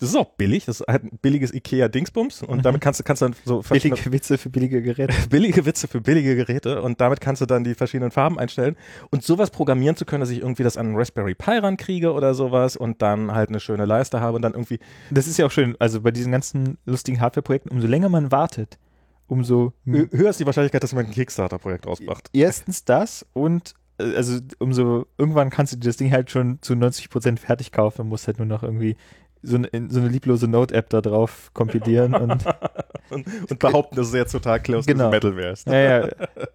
Das 0.00 0.08
ist 0.08 0.16
auch 0.16 0.30
billig, 0.36 0.64
das 0.64 0.80
ist 0.80 0.86
halt 0.88 1.04
ein 1.04 1.18
billiges 1.22 1.52
Ikea-Dingsbums 1.54 2.42
und 2.42 2.64
damit 2.64 2.80
kannst 2.80 2.98
du, 3.00 3.04
kannst 3.04 3.22
dann 3.22 3.34
so 3.44 3.62
verschiedene- 3.62 3.94
Billige 3.96 4.12
Witze 4.12 4.38
für 4.38 4.50
billige 4.50 4.82
Geräte. 4.82 5.14
billige 5.30 5.64
Witze 5.66 5.86
für 5.88 6.00
billige 6.00 6.34
Geräte 6.36 6.82
und 6.82 7.00
damit 7.00 7.20
kannst 7.20 7.42
du 7.42 7.46
dann 7.46 7.62
die 7.64 7.74
verschiedenen 7.74 8.10
Farben 8.10 8.38
einstellen 8.38 8.76
und 9.10 9.22
sowas 9.22 9.50
programmieren 9.50 9.96
zu 9.96 10.04
können, 10.04 10.20
dass 10.20 10.30
ich 10.30 10.40
irgendwie 10.40 10.62
das 10.64 10.76
an 10.76 10.86
einen 10.86 10.96
Raspberry 10.96 11.34
Pi 11.34 11.58
rankriege 11.58 12.12
oder 12.12 12.34
sowas 12.34 12.76
und 12.76 13.00
dann 13.02 13.32
halt 13.32 13.50
eine 13.50 13.60
schöne 13.60 13.84
Leiste 13.84 14.20
habe 14.20 14.36
und 14.36 14.42
dann 14.42 14.52
irgendwie 14.54 14.80
Das 15.10 15.26
ist 15.26 15.36
ja 15.38 15.46
auch 15.46 15.50
schön. 15.50 15.76
Also 15.78 16.00
bei 16.00 16.10
diesen 16.10 16.32
ganzen 16.32 16.78
lustigen 16.86 17.20
Hardware-Projekten, 17.20 17.68
umso 17.70 17.86
länger 17.86 18.08
man 18.08 18.32
wartet, 18.32 18.78
umso 19.26 19.72
hö- 19.86 20.10
höher 20.12 20.30
ist 20.30 20.40
die 20.40 20.46
Wahrscheinlichkeit, 20.46 20.82
dass 20.82 20.92
man 20.94 21.06
ein 21.06 21.12
Kickstarter-Projekt 21.12 21.86
rausmacht. 21.86 22.28
erstens 22.32 22.84
das 22.84 23.24
und 23.32 23.74
äh, 23.98 24.14
also 24.16 24.38
umso 24.58 25.06
irgendwann 25.18 25.50
kannst 25.50 25.72
du 25.74 25.76
das 25.78 25.96
Ding 25.96 26.10
halt 26.10 26.30
schon 26.30 26.58
zu 26.62 26.72
90% 26.74 27.38
fertig 27.38 27.70
kaufen 27.70 28.02
und 28.02 28.08
musst 28.08 28.26
halt 28.26 28.38
nur 28.38 28.46
noch 28.46 28.62
irgendwie 28.62 28.96
so 29.42 29.56
eine, 29.56 29.68
so 29.88 30.00
eine 30.00 30.08
lieblose 30.08 30.48
Note-App 30.48 30.90
da 30.90 31.00
drauf 31.00 31.50
kompilieren 31.54 32.14
und 32.14 32.44
Und, 33.10 33.26
und 33.50 33.58
behaupten, 33.58 33.96
dass 33.96 34.06
es 34.08 34.14
jetzt 34.14 34.30
total 34.30 34.60
close 34.60 34.86
Genau. 34.86 35.06
to 35.06 35.10
Metal 35.10 35.34
wärst. 35.36 35.66
ja, 35.66 36.06
ja, 36.06 36.08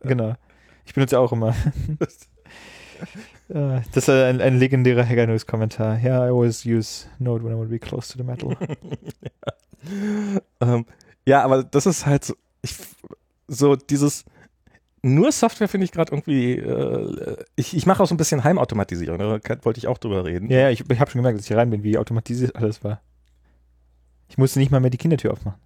genau. 0.04 0.36
Ich 0.86 0.94
benutze 0.94 1.20
auch 1.20 1.34
immer. 1.34 1.50
Äh, 3.50 3.82
Das 3.94 3.98
ist 3.98 4.10
ein, 4.10 4.40
ein 4.40 4.58
legendärer 4.58 5.06
Hacker 5.06 5.28
News 5.28 5.46
Kommentar. 5.46 6.00
Yeah, 6.02 6.26
I 6.26 6.30
always 6.30 6.66
use 6.66 7.08
Node 7.20 7.44
when 7.44 7.52
I 7.52 7.56
want 7.58 7.68
to 7.68 7.72
be 7.72 7.80
close 7.80 8.10
to 8.14 8.18
the 8.18 8.24
metal. 8.24 8.56
Ähm, 10.62 10.86
ja, 11.28 11.44
aber 11.44 11.64
das 11.64 11.86
ist 11.86 12.06
halt 12.08 12.24
so, 12.24 12.34
ich, 12.64 12.76
so 13.48 13.76
dieses 13.76 14.26
nur 15.06 15.32
Software 15.32 15.68
finde 15.68 15.86
ich 15.86 15.92
gerade 15.92 16.12
irgendwie, 16.12 16.54
äh, 16.54 17.38
ich, 17.56 17.76
ich 17.76 17.86
mache 17.86 18.02
auch 18.02 18.08
so 18.08 18.16
ein 18.16 18.18
bisschen 18.18 18.44
Heimautomatisierung, 18.44 19.20
da 19.20 19.40
wollte 19.64 19.78
ich 19.78 19.88
auch 19.88 20.00
drüber 20.00 20.26
reden. 20.26 20.50
ja, 20.50 20.62
ja, 20.62 20.70
ich, 20.72 20.90
ich 20.90 21.00
habe 21.00 21.12
schon 21.12 21.20
gemerkt, 21.20 21.38
dass 21.38 21.46
ich 21.46 21.48
hier 21.50 21.58
rein 21.58 21.70
bin, 21.70 21.84
wie 21.84 21.98
automatisiert 21.98 22.56
alles 22.56 22.84
war. 22.84 23.02
Ich 24.28 24.38
musste 24.40 24.58
nicht 24.58 24.72
mal 24.72 24.80
mehr 24.80 24.90
die 24.90 24.98
Kindertür 24.98 25.32
aufmachen. 25.32 25.60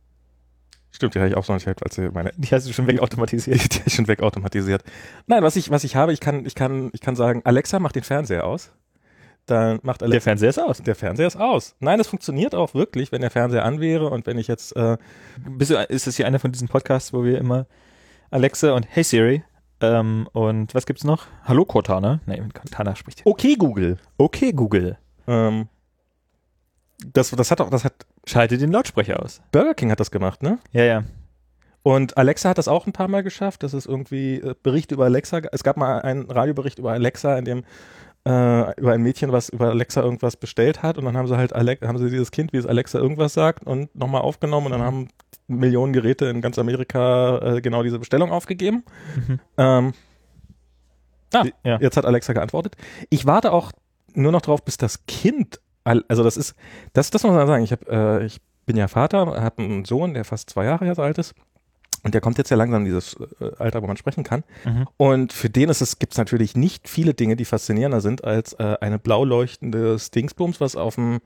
Stimmt, 0.91 1.15
die 1.15 1.19
habe 1.19 1.29
ich 1.29 1.37
auch 1.37 1.45
so 1.45 1.53
nicht 1.53 1.67
als 1.67 1.97
ich 1.97 2.11
meine 2.11 2.31
Die 2.35 2.47
hast 2.49 2.67
du 2.67 2.73
schon 2.73 2.87
wegautomatisiert. 2.87 3.63
Die, 3.63 3.69
die 3.69 3.85
ist 3.85 3.95
schon 3.95 4.07
wegautomatisiert. 4.07 4.83
Nein, 5.27 5.43
was 5.43 5.55
ich, 5.55 5.69
was 5.69 5.83
ich 5.83 5.95
habe, 5.95 6.11
ich 6.11 6.19
kann, 6.19 6.45
ich 6.45 6.55
kann, 6.55 6.89
ich 6.93 6.99
kann 6.99 7.15
sagen, 7.15 7.41
Alexa 7.45 7.79
macht 7.79 7.95
den 7.95 8.03
Fernseher 8.03 8.45
aus. 8.45 8.71
Dann 9.45 9.79
macht 9.83 10.01
Der 10.01 10.07
Alexa, 10.07 10.23
Fernseher 10.25 10.49
ist 10.49 10.59
aus. 10.59 10.81
der 10.81 10.95
Fernseher 10.95 11.27
ist 11.27 11.37
aus. 11.37 11.75
Nein, 11.79 11.97
das 11.97 12.07
funktioniert 12.07 12.55
auch 12.55 12.73
wirklich, 12.73 13.11
wenn 13.11 13.21
der 13.21 13.31
Fernseher 13.31 13.63
an 13.63 13.79
wäre 13.79 14.09
und 14.09 14.25
wenn 14.27 14.37
ich 14.37 14.47
jetzt, 14.47 14.75
äh, 14.75 14.97
Bist 15.49 15.71
du, 15.71 15.75
ist 15.75 16.07
das 16.07 16.17
hier 16.17 16.27
einer 16.27 16.39
von 16.39 16.51
diesen 16.51 16.67
Podcasts, 16.67 17.13
wo 17.13 17.23
wir 17.23 17.37
immer 17.37 17.67
Alexa 18.31 18.73
und 18.73 18.85
Hey 18.89 19.03
Siri 19.03 19.43
ähm, 19.81 20.27
und 20.33 20.75
was 20.75 20.85
gibt's 20.85 21.03
noch? 21.03 21.25
Hallo 21.45 21.65
Cortana. 21.65 22.19
Nee, 22.25 22.41
Cortana 22.53 22.95
spricht. 22.95 23.21
okay 23.25 23.55
Google. 23.55 23.97
Okay, 24.17 24.51
Google. 24.51 24.97
Ähm, 25.27 25.67
das, 27.13 27.31
das 27.31 27.49
hat 27.51 27.61
auch, 27.61 27.69
das 27.69 27.85
hat, 27.85 27.93
Schalte 28.27 28.57
den 28.57 28.71
Lautsprecher 28.71 29.23
aus. 29.23 29.41
Burger 29.51 29.73
King 29.73 29.89
hat 29.89 29.99
das 29.99 30.11
gemacht, 30.11 30.43
ne? 30.43 30.59
Ja, 30.71 30.83
ja. 30.83 31.03
Und 31.81 32.17
Alexa 32.17 32.49
hat 32.49 32.57
das 32.57 32.67
auch 32.67 32.85
ein 32.85 32.93
paar 32.93 33.07
Mal 33.07 33.23
geschafft. 33.23 33.63
Das 33.63 33.73
ist 33.73 33.87
irgendwie 33.87 34.35
äh, 34.35 34.53
Bericht 34.61 34.91
über 34.91 35.05
Alexa. 35.05 35.41
Es 35.51 35.63
gab 35.63 35.77
mal 35.77 36.01
einen 36.01 36.29
Radiobericht 36.29 36.77
über 36.77 36.91
Alexa, 36.91 37.37
in 37.37 37.45
dem 37.45 37.63
äh, 38.27 38.79
über 38.79 38.91
ein 38.91 39.01
Mädchen, 39.01 39.31
was 39.31 39.49
über 39.49 39.69
Alexa 39.69 40.01
irgendwas 40.01 40.35
bestellt 40.35 40.83
hat. 40.83 40.97
Und 40.97 41.05
dann 41.05 41.17
haben 41.17 41.27
sie 41.27 41.37
halt 41.37 41.53
Alex, 41.53 41.87
haben 41.87 41.97
sie 41.97 42.09
dieses 42.09 42.31
Kind, 42.31 42.53
wie 42.53 42.57
es 42.57 42.67
Alexa 42.67 42.99
irgendwas 42.99 43.33
sagt, 43.33 43.65
und 43.65 43.95
nochmal 43.95 44.21
aufgenommen. 44.21 44.67
Und 44.67 44.73
dann 44.73 44.83
haben 44.83 45.07
Millionen 45.49 45.91
Geräte 45.93 46.25
in 46.25 46.41
ganz 46.41 46.57
Amerika 46.59 47.39
äh, 47.57 47.61
genau 47.61 47.83
diese 47.83 47.99
Bestellung 47.99 48.31
aufgegeben. 48.31 48.83
Mhm. 49.27 49.39
Ähm, 49.57 49.93
ah, 51.33 51.43
Ja. 51.63 51.79
jetzt 51.79 51.97
hat 51.97 52.05
Alexa 52.05 52.33
geantwortet. 52.33 52.75
Ich 53.09 53.25
warte 53.25 53.51
auch 53.51 53.71
nur 54.13 54.31
noch 54.31 54.41
drauf, 54.41 54.63
bis 54.63 54.77
das 54.77 55.05
Kind, 55.05 55.59
al- 55.83 56.05
also 56.07 56.23
das 56.23 56.37
ist, 56.37 56.55
das, 56.93 57.09
das 57.11 57.23
muss 57.23 57.33
man 57.33 57.47
sagen. 57.47 57.63
Ich 57.63 57.71
habe, 57.71 58.21
äh, 58.21 58.25
ich 58.25 58.41
bin 58.65 58.77
ja 58.77 58.87
Vater, 58.87 59.41
habe 59.41 59.61
einen 59.63 59.85
Sohn, 59.85 60.13
der 60.13 60.25
fast 60.25 60.49
zwei 60.49 60.65
Jahre 60.65 60.85
jetzt 60.85 60.99
alt 60.99 61.17
ist. 61.17 61.33
Und 62.03 62.13
der 62.13 62.21
kommt 62.21 62.37
jetzt 62.37 62.49
ja 62.49 62.55
langsam 62.55 62.83
in 62.83 62.85
dieses 62.85 63.17
äh, 63.41 63.51
Alter, 63.57 63.81
wo 63.81 63.87
man 63.87 63.97
sprechen 63.97 64.23
kann. 64.23 64.43
Mhm. 64.63 64.87
Und 64.95 65.33
für 65.33 65.49
den 65.49 65.67
ist 65.69 65.81
es, 65.81 65.99
gibt 65.99 66.13
es 66.13 66.17
natürlich 66.17 66.55
nicht 66.55 66.87
viele 66.87 67.13
Dinge, 67.13 67.35
die 67.35 67.43
faszinierender 67.43 67.99
sind, 67.99 68.23
als 68.23 68.53
äh, 68.53 68.77
eine 68.79 68.99
blau 68.99 69.25
leuchtende 69.25 69.97
Dingsbums, 70.15 70.61
was 70.61 70.77
auf 70.77 70.95
dem, 70.95 71.19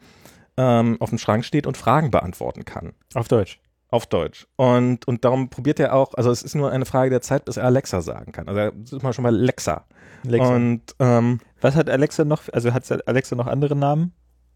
ähm, 0.57 0.97
auf 0.99 1.09
dem 1.09 1.19
Schrank 1.19 1.45
steht 1.45 1.67
und 1.67 1.77
Fragen 1.77 2.09
beantworten 2.09 2.65
kann. 2.65 2.93
Auf 3.13 3.27
Deutsch. 3.27 3.59
Auf 3.93 4.07
Deutsch. 4.07 4.47
Und, 4.55 5.07
und 5.07 5.23
darum 5.23 5.49
probiert 5.51 5.79
er 5.79 5.93
auch, 5.93 6.15
also 6.15 6.31
es 6.31 6.41
ist 6.41 6.55
nur 6.55 6.71
eine 6.71 6.85
Frage 6.85 7.11
der 7.11 7.21
Zeit, 7.21 7.45
bis 7.45 7.57
er 7.57 7.65
Alexa 7.65 8.01
sagen 8.01 8.31
kann. 8.31 8.47
Also 8.47 8.59
er 8.59 8.73
ist 8.73 9.03
mal 9.03 9.13
schon 9.13 9.21
mal 9.21 9.35
Lexa. 9.35 9.85
Alexa. 10.25 10.55
Und 10.55 10.81
ähm, 10.99 11.39
was 11.61 11.75
hat 11.75 11.91
Alexa 11.91 12.25
noch? 12.25 12.41
Also 12.51 12.73
hat 12.73 13.07
Alexa 13.07 13.35
noch 13.35 13.45
andere 13.45 13.75
Namen, 13.75 14.11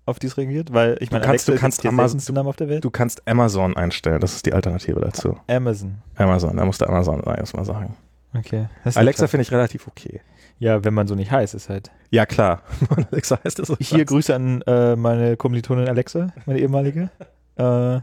auf 0.08 0.18
die 0.18 0.26
es 0.26 0.38
reagiert? 0.38 0.74
Weil 0.74 0.98
ich 1.02 1.12
meine, 1.12 1.24
kannst- 1.24 1.48
Alexa 1.48 1.52
du 1.52 1.58
kannst 1.60 1.86
Amazon- 1.86 2.08
seltenste 2.10 2.34
Name 2.34 2.50
auf 2.50 2.56
der 2.56 2.68
Welt. 2.68 2.84
du 2.84 2.90
kannst 2.90 3.28
Amazon 3.28 3.78
einstellen, 3.78 4.20
das 4.22 4.34
ist 4.34 4.46
die 4.48 4.54
Alternative 4.54 5.00
dazu. 5.02 5.38
Amazon. 5.48 6.02
Amazon, 6.16 6.58
da 6.58 6.66
musst 6.66 6.82
du 6.82 6.88
Amazon 6.88 7.22
erstmal 7.22 7.64
sagen. 7.66 7.96
Okay. 8.36 8.66
Alexa 8.96 9.28
finde 9.28 9.44
ich 9.44 9.52
relativ 9.52 9.88
okay. 9.88 10.22
ja, 10.58 10.84
wenn 10.84 10.96
man 10.96 11.06
so 11.08 11.14
nicht 11.14 11.32
heißt, 11.32 11.54
ist 11.54 11.70
halt. 11.70 11.92
Ja, 12.10 12.26
klar. 12.26 12.64
Alexa 13.12 13.38
heißt 13.44 13.60
es 13.60 13.68
so. 13.68 13.78
Hier 13.80 14.04
Grüße 14.04 14.34
an 14.34 14.64
äh, 14.64 14.96
meine 14.96 15.38
Kommilitonin 15.38 15.88
Alexa, 15.88 16.34
meine 16.48 16.60
ehemalige. 16.60 17.12
Äh, 17.58 18.00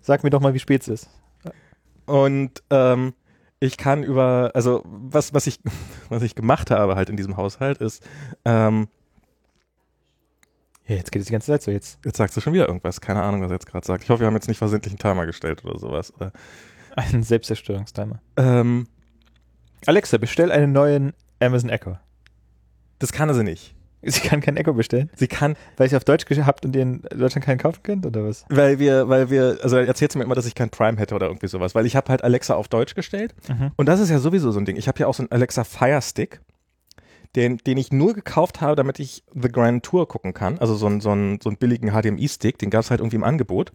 sag 0.00 0.22
mir 0.24 0.30
doch 0.30 0.40
mal, 0.40 0.54
wie 0.54 0.58
spät 0.58 0.82
es 0.82 0.88
ist. 0.88 1.10
Und 2.06 2.62
ähm, 2.70 3.14
ich 3.60 3.76
kann 3.76 4.02
über, 4.02 4.50
also 4.54 4.82
was, 4.84 5.32
was 5.34 5.46
ich, 5.46 5.60
was 6.08 6.22
ich 6.22 6.34
gemacht 6.34 6.70
habe 6.70 6.96
halt 6.96 7.08
in 7.10 7.16
diesem 7.16 7.36
Haushalt 7.36 7.78
ist, 7.78 8.06
ähm, 8.44 8.88
Ja, 10.86 10.96
jetzt 10.96 11.12
geht 11.12 11.20
es 11.20 11.26
die 11.26 11.32
ganze 11.32 11.48
Zeit 11.52 11.62
so. 11.62 11.70
Jetzt 11.70 12.00
jetzt 12.04 12.16
sagst 12.16 12.36
du 12.36 12.40
schon 12.40 12.52
wieder 12.52 12.66
irgendwas, 12.66 13.00
keine 13.00 13.22
Ahnung, 13.22 13.42
was 13.42 13.50
er 13.50 13.54
jetzt 13.54 13.66
gerade 13.66 13.86
sagt. 13.86 14.02
Ich 14.02 14.10
hoffe, 14.10 14.20
wir 14.20 14.26
haben 14.26 14.34
jetzt 14.34 14.48
nicht 14.48 14.58
versehentlich 14.58 14.92
einen 14.92 14.98
Timer 14.98 15.26
gestellt 15.26 15.64
oder 15.64 15.78
sowas. 15.78 16.12
Oder, 16.14 16.32
ein 16.96 17.22
Selbstzerstörungstimer. 17.22 18.20
ähm, 18.36 18.88
Alexa, 19.86 20.18
bestell 20.18 20.50
einen 20.50 20.72
neuen 20.72 21.12
Amazon 21.38 21.70
Echo. 21.70 21.96
das 22.98 23.12
kann 23.12 23.32
sie 23.32 23.44
nicht. 23.44 23.74
Sie 24.10 24.20
kann 24.20 24.40
kein 24.40 24.56
Echo 24.56 24.72
bestellen, 24.72 25.10
Sie 25.14 25.28
kann, 25.28 25.56
weil 25.76 25.86
ich 25.86 25.96
auf 25.96 26.04
Deutsch 26.04 26.24
gehabt 26.24 26.64
und 26.64 26.74
ihr 26.74 26.82
in 26.82 27.02
Deutschland 27.14 27.44
keinen 27.44 27.58
kaufen 27.58 27.82
könnt, 27.82 28.06
oder 28.06 28.24
was? 28.24 28.44
weil 28.48 28.78
wir, 28.78 29.08
weil 29.08 29.30
wir, 29.30 29.58
also 29.62 29.76
erzählt 29.76 30.12
sie 30.12 30.18
mir 30.18 30.24
immer, 30.24 30.34
dass 30.34 30.46
ich 30.46 30.54
kein 30.54 30.70
Prime 30.70 30.98
hätte 30.98 31.14
oder 31.14 31.26
irgendwie 31.26 31.48
sowas, 31.48 31.74
weil 31.74 31.86
ich 31.86 31.96
habe 31.96 32.08
halt 32.08 32.24
Alexa 32.24 32.54
auf 32.54 32.68
Deutsch 32.68 32.94
gestellt 32.94 33.34
und 33.76 33.86
das 33.88 34.00
ist 34.00 34.10
ja 34.10 34.18
sowieso 34.18 34.50
so 34.52 34.58
ein 34.60 34.64
Ding. 34.64 34.76
Ich 34.76 34.88
habe 34.88 34.98
ja 34.98 35.06
auch 35.06 35.14
so 35.14 35.22
einen 35.22 35.32
Alexa 35.32 35.64
Fire 35.64 36.00
Stick, 36.02 36.40
den, 37.36 37.58
den 37.58 37.78
ich 37.78 37.92
nur 37.92 38.14
gekauft 38.14 38.60
habe, 38.60 38.76
damit 38.76 38.98
ich 38.98 39.24
The 39.34 39.48
Grand 39.48 39.84
Tour 39.84 40.08
gucken 40.08 40.34
kann. 40.34 40.58
Also 40.58 40.74
so 40.74 40.86
einen, 40.86 41.00
so 41.00 41.10
einen, 41.10 41.40
so 41.40 41.48
einen 41.48 41.58
billigen 41.58 41.90
HDMI-Stick, 41.90 42.58
den 42.58 42.70
gab 42.70 42.82
es 42.82 42.90
halt 42.90 43.00
irgendwie 43.00 43.16
im 43.16 43.24
Angebot. 43.24 43.72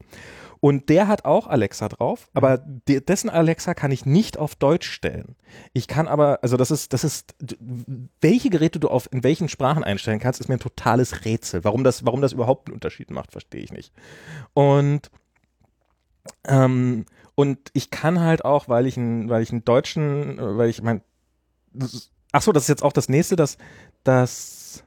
Und 0.59 0.89
der 0.89 1.07
hat 1.07 1.25
auch 1.25 1.47
Alexa 1.47 1.89
drauf, 1.89 2.29
aber 2.33 2.57
de 2.57 2.99
dessen 2.99 3.29
Alexa 3.29 3.73
kann 3.73 3.91
ich 3.91 4.05
nicht 4.05 4.37
auf 4.37 4.55
Deutsch 4.55 4.89
stellen. 4.89 5.35
Ich 5.73 5.87
kann 5.87 6.07
aber, 6.07 6.39
also 6.41 6.57
das 6.57 6.71
ist, 6.71 6.91
das 6.91 7.03
ist, 7.03 7.35
welche 8.19 8.49
Geräte 8.49 8.79
du 8.79 8.87
auf 8.87 9.07
in 9.11 9.23
welchen 9.23 9.47
Sprachen 9.47 9.83
einstellen 9.83 10.19
kannst, 10.19 10.39
ist 10.39 10.47
mir 10.47 10.55
ein 10.55 10.59
totales 10.59 11.23
Rätsel. 11.25 11.63
Warum 11.63 11.83
das, 11.83 12.05
warum 12.05 12.21
das 12.21 12.33
überhaupt 12.33 12.67
einen 12.67 12.73
Unterschied 12.75 13.11
macht, 13.11 13.31
verstehe 13.31 13.61
ich 13.61 13.71
nicht. 13.71 13.93
Und 14.53 15.11
ähm, 16.47 17.05
und 17.35 17.59
ich 17.73 17.91
kann 17.91 18.21
halt 18.21 18.45
auch, 18.45 18.69
weil 18.69 18.87
ich 18.87 18.97
einen, 18.97 19.29
weil 19.29 19.43
ich 19.43 19.51
einen 19.51 19.65
deutschen, 19.65 20.39
äh, 20.39 20.57
weil 20.57 20.69
ich 20.69 20.81
mein, 20.81 21.01
ach 22.35 22.41
so, 22.41 22.51
das 22.51 22.63
ist 22.63 22.69
jetzt 22.69 22.83
auch 22.83 22.93
das 22.93 23.07
nächste, 23.07 23.35
das, 23.35 23.57
das, 24.03 24.83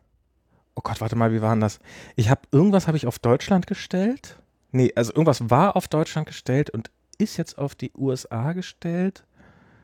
oh 0.75 0.83
Gott, 0.83 1.01
warte 1.01 1.17
mal, 1.17 1.33
wie 1.33 1.41
war 1.41 1.55
denn 1.55 1.61
das? 1.61 1.81
Ich 2.15 2.29
habe 2.29 2.43
irgendwas 2.53 2.87
habe 2.87 2.97
ich 2.97 3.07
auf 3.07 3.19
Deutschland 3.19 3.67
gestellt. 3.67 4.39
Nee, 4.71 4.93
also 4.95 5.13
irgendwas 5.13 5.49
war 5.49 5.75
auf 5.75 5.89
Deutschland 5.89 6.27
gestellt 6.27 6.69
und 6.69 6.91
ist 7.17 7.39
jetzt 7.39 7.57
auf 7.57 7.75
die 7.75 7.91
USA 7.97 8.53
gestellt. 8.53 9.25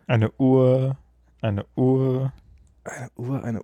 Eine 0.07 0.31
Uhr, 0.33 0.99
eine 1.41 1.65
Uhr. 1.75 2.33
Eine 2.85 3.11
Uhr, 3.17 3.43
eine, 3.43 3.62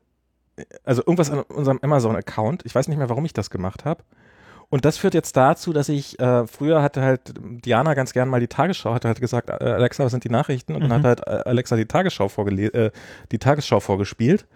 also 0.82 1.02
irgendwas 1.02 1.30
an 1.30 1.40
unserem 1.42 1.78
Amazon-Account. 1.82 2.64
Ich 2.64 2.74
weiß 2.74 2.88
nicht 2.88 2.96
mehr, 2.96 3.10
warum 3.10 3.26
ich 3.26 3.34
das 3.34 3.50
gemacht 3.50 3.84
habe. 3.84 4.02
Und 4.70 4.84
das 4.84 4.96
führt 4.98 5.14
jetzt 5.14 5.36
dazu, 5.36 5.72
dass 5.72 5.88
ich, 5.88 6.18
äh, 6.20 6.46
früher 6.46 6.80
hatte 6.80 7.02
halt 7.02 7.34
Diana 7.64 7.94
ganz 7.94 8.12
gern 8.12 8.28
mal 8.28 8.38
die 8.40 8.46
Tagesschau, 8.46 8.94
hatte 8.94 9.08
halt 9.08 9.20
gesagt, 9.20 9.50
äh, 9.50 9.54
Alexa, 9.64 10.04
was 10.04 10.12
sind 10.12 10.22
die 10.24 10.30
Nachrichten? 10.30 10.74
Und 10.76 10.82
dann 10.82 10.90
Mhm. 11.00 11.06
hat 11.06 11.26
halt 11.26 11.26
äh, 11.26 11.48
Alexa 11.48 11.74
die 11.76 11.86
Tagesschau, 11.86 12.28
vorgele 12.28 12.66
äh, 12.72 12.90
die 13.32 13.38
Tagesschau 13.38 13.80
vorgespielt. 13.80 14.46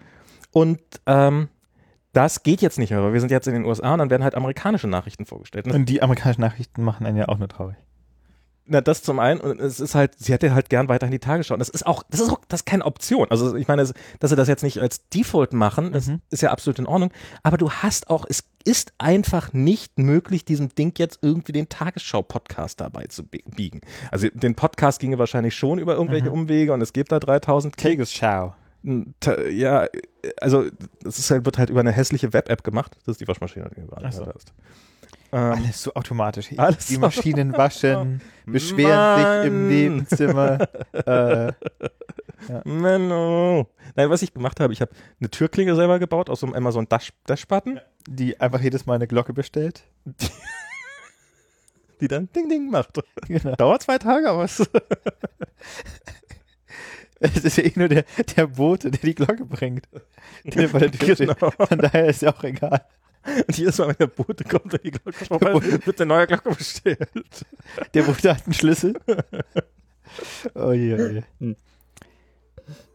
Und 0.51 0.79
ähm, 1.05 1.49
das 2.13 2.43
geht 2.43 2.61
jetzt 2.61 2.79
nicht 2.79 2.91
mehr, 2.91 3.03
weil 3.03 3.11
wir 3.11 3.19
sind 3.19 3.29
jetzt 3.29 3.45
in 3.47 3.53
den 3.55 3.65
USA 3.65 3.91
und 3.91 3.99
dann 3.99 4.09
werden 4.09 4.23
halt 4.23 4.35
amerikanische 4.35 4.87
Nachrichten 4.87 5.25
vorgestellt. 5.25 5.65
Und 5.65 5.73
das, 5.73 5.79
Und 5.79 5.89
die 5.89 6.01
amerikanischen 6.01 6.41
Nachrichten 6.41 6.81
machen 6.81 7.05
einen 7.05 7.17
ja 7.17 7.27
auch 7.27 7.37
nur 7.37 7.49
traurig. 7.49 7.75
Na, 8.67 8.81
das 8.81 9.03
zum 9.03 9.19
einen, 9.19 9.39
und 9.41 9.59
es 9.59 9.79
ist 9.79 9.93
halt, 9.95 10.13
sie 10.17 10.33
hätte 10.33 10.53
halt 10.55 10.69
gern 10.69 10.87
weiterhin 10.89 11.11
die 11.11 11.19
Tagesschau. 11.19 11.53
Und 11.53 11.59
das 11.59 11.69
ist 11.69 11.85
auch, 11.85 12.03
das 12.09 12.19
ist 12.21 12.29
auch, 12.31 12.41
das 12.47 12.61
ist 12.61 12.65
keine 12.65 12.85
Option. 12.85 13.27
Also 13.29 13.55
ich 13.55 13.67
meine, 13.67 13.87
dass 14.19 14.29
sie 14.29 14.35
das 14.35 14.47
jetzt 14.47 14.63
nicht 14.63 14.79
als 14.79 15.07
Default 15.09 15.53
machen, 15.53 15.91
das 15.93 16.07
Mhm. 16.07 16.21
ist 16.31 16.41
ja 16.41 16.51
absolut 16.51 16.79
in 16.79 16.87
Ordnung. 16.87 17.11
Aber 17.43 17.57
du 17.57 17.69
hast 17.69 18.09
auch, 18.09 18.25
es 18.27 18.43
ist 18.63 18.93
einfach 18.97 19.53
nicht 19.53 19.99
möglich, 19.99 20.45
diesem 20.45 20.69
Ding 20.73 20.93
jetzt 20.97 21.19
irgendwie 21.21 21.51
den 21.51 21.69
Tagesschau-Podcast 21.69 22.81
dabei 22.81 23.05
zu 23.05 23.23
bie- 23.23 23.43
biegen. 23.55 23.81
Also 24.11 24.27
den 24.33 24.55
Podcast 24.55 24.99
ginge 24.99 25.19
wahrscheinlich 25.19 25.55
schon 25.55 25.77
über 25.79 25.93
irgendwelche 25.95 26.27
Mhm. 26.27 26.33
Umwege 26.41 26.73
und 26.73 26.81
es 26.81 26.91
gibt 26.93 27.11
da 27.11 27.19
3000 27.19 27.77
Tagesschau. 27.77 28.55
Ta- 29.19 29.41
Ja, 29.47 29.87
also 30.41 30.65
es 31.03 31.29
halt, 31.31 31.45
wird 31.45 31.57
halt 31.57 31.69
über 31.69 31.79
eine 31.79 31.91
hässliche 31.91 32.33
Web-App 32.33 32.63
gemacht. 32.63 32.95
Das 33.05 33.13
ist 33.13 33.21
die 33.21 33.27
Waschmaschine, 33.27 33.69
die 33.75 33.81
du 33.81 33.87
gerade 33.87 34.11
so. 34.11 34.25
hast. 34.27 34.53
Ähm, 35.31 35.51
Alles 35.53 35.83
so 35.83 35.93
automatisch. 35.93 36.49
Alles 36.57 36.87
Die 36.87 36.97
Maschinen 36.97 37.53
waschen, 37.53 38.21
beschweren 38.45 39.17
sich 39.17 39.47
im 39.47 39.61
Mann. 39.61 39.67
Nebenzimmer. 39.67 40.69
äh, 41.05 41.51
Menno. 42.63 43.69
Nein, 43.95 44.09
was 44.09 44.21
ich 44.21 44.33
gemacht 44.33 44.59
habe, 44.59 44.73
ich 44.73 44.81
habe 44.81 44.91
eine 45.19 45.29
Türklinge 45.29 45.75
selber 45.75 45.99
gebaut 45.99 46.29
aus 46.29 46.41
so 46.41 46.47
einem 46.47 46.55
Amazon 46.55 46.87
Dash, 46.87 47.11
Dash-Button, 47.25 47.79
die 48.07 48.39
einfach 48.39 48.61
jedes 48.61 48.85
Mal 48.85 48.95
eine 48.95 49.07
Glocke 49.07 49.33
bestellt. 49.33 49.83
die 52.01 52.07
dann 52.07 52.29
Ding 52.35 52.49
Ding 52.49 52.69
macht. 52.69 52.99
Genau. 53.27 53.55
Dauert 53.55 53.81
zwei 53.81 53.97
Tage, 53.97 54.29
aber 54.29 54.43
es 54.43 54.61
Es 57.19 57.43
ist 57.45 57.57
ja 57.57 57.63
eh 57.63 57.71
nur 57.75 57.87
der, 57.87 58.05
der 58.35 58.47
Bote, 58.47 58.91
der 58.91 58.99
die 58.99 59.15
Glocke 59.15 59.45
bringt. 59.45 59.87
Der 60.43 60.69
vor 60.69 60.79
der 60.79 60.91
Tür 60.91 61.15
steht. 61.15 61.39
Genau. 61.39 61.51
Von 61.51 61.79
daher 61.79 62.07
ist 62.07 62.21
ja 62.21 62.33
auch 62.33 62.43
egal. 62.43 62.85
Und 63.47 63.57
jedes 63.57 63.77
Mal, 63.77 63.87
wenn 63.89 63.95
der 63.97 64.07
Bote 64.07 64.43
kommt 64.43 64.73
und 64.73 64.83
die 64.83 64.91
Glocke 64.91 65.25
vorbei, 65.25 65.53
wird 65.85 66.01
eine 66.01 66.07
neue 66.07 66.27
Glocke 66.27 66.51
bestellt. 66.53 67.09
Der 67.93 68.03
Bote 68.03 68.35
hat 68.35 68.45
einen 68.45 68.53
Schlüssel. 68.53 68.93
Oh 70.53 70.71
je, 70.71 70.93
oh 70.93 71.07
je. 71.07 71.23
Hm. 71.39 71.55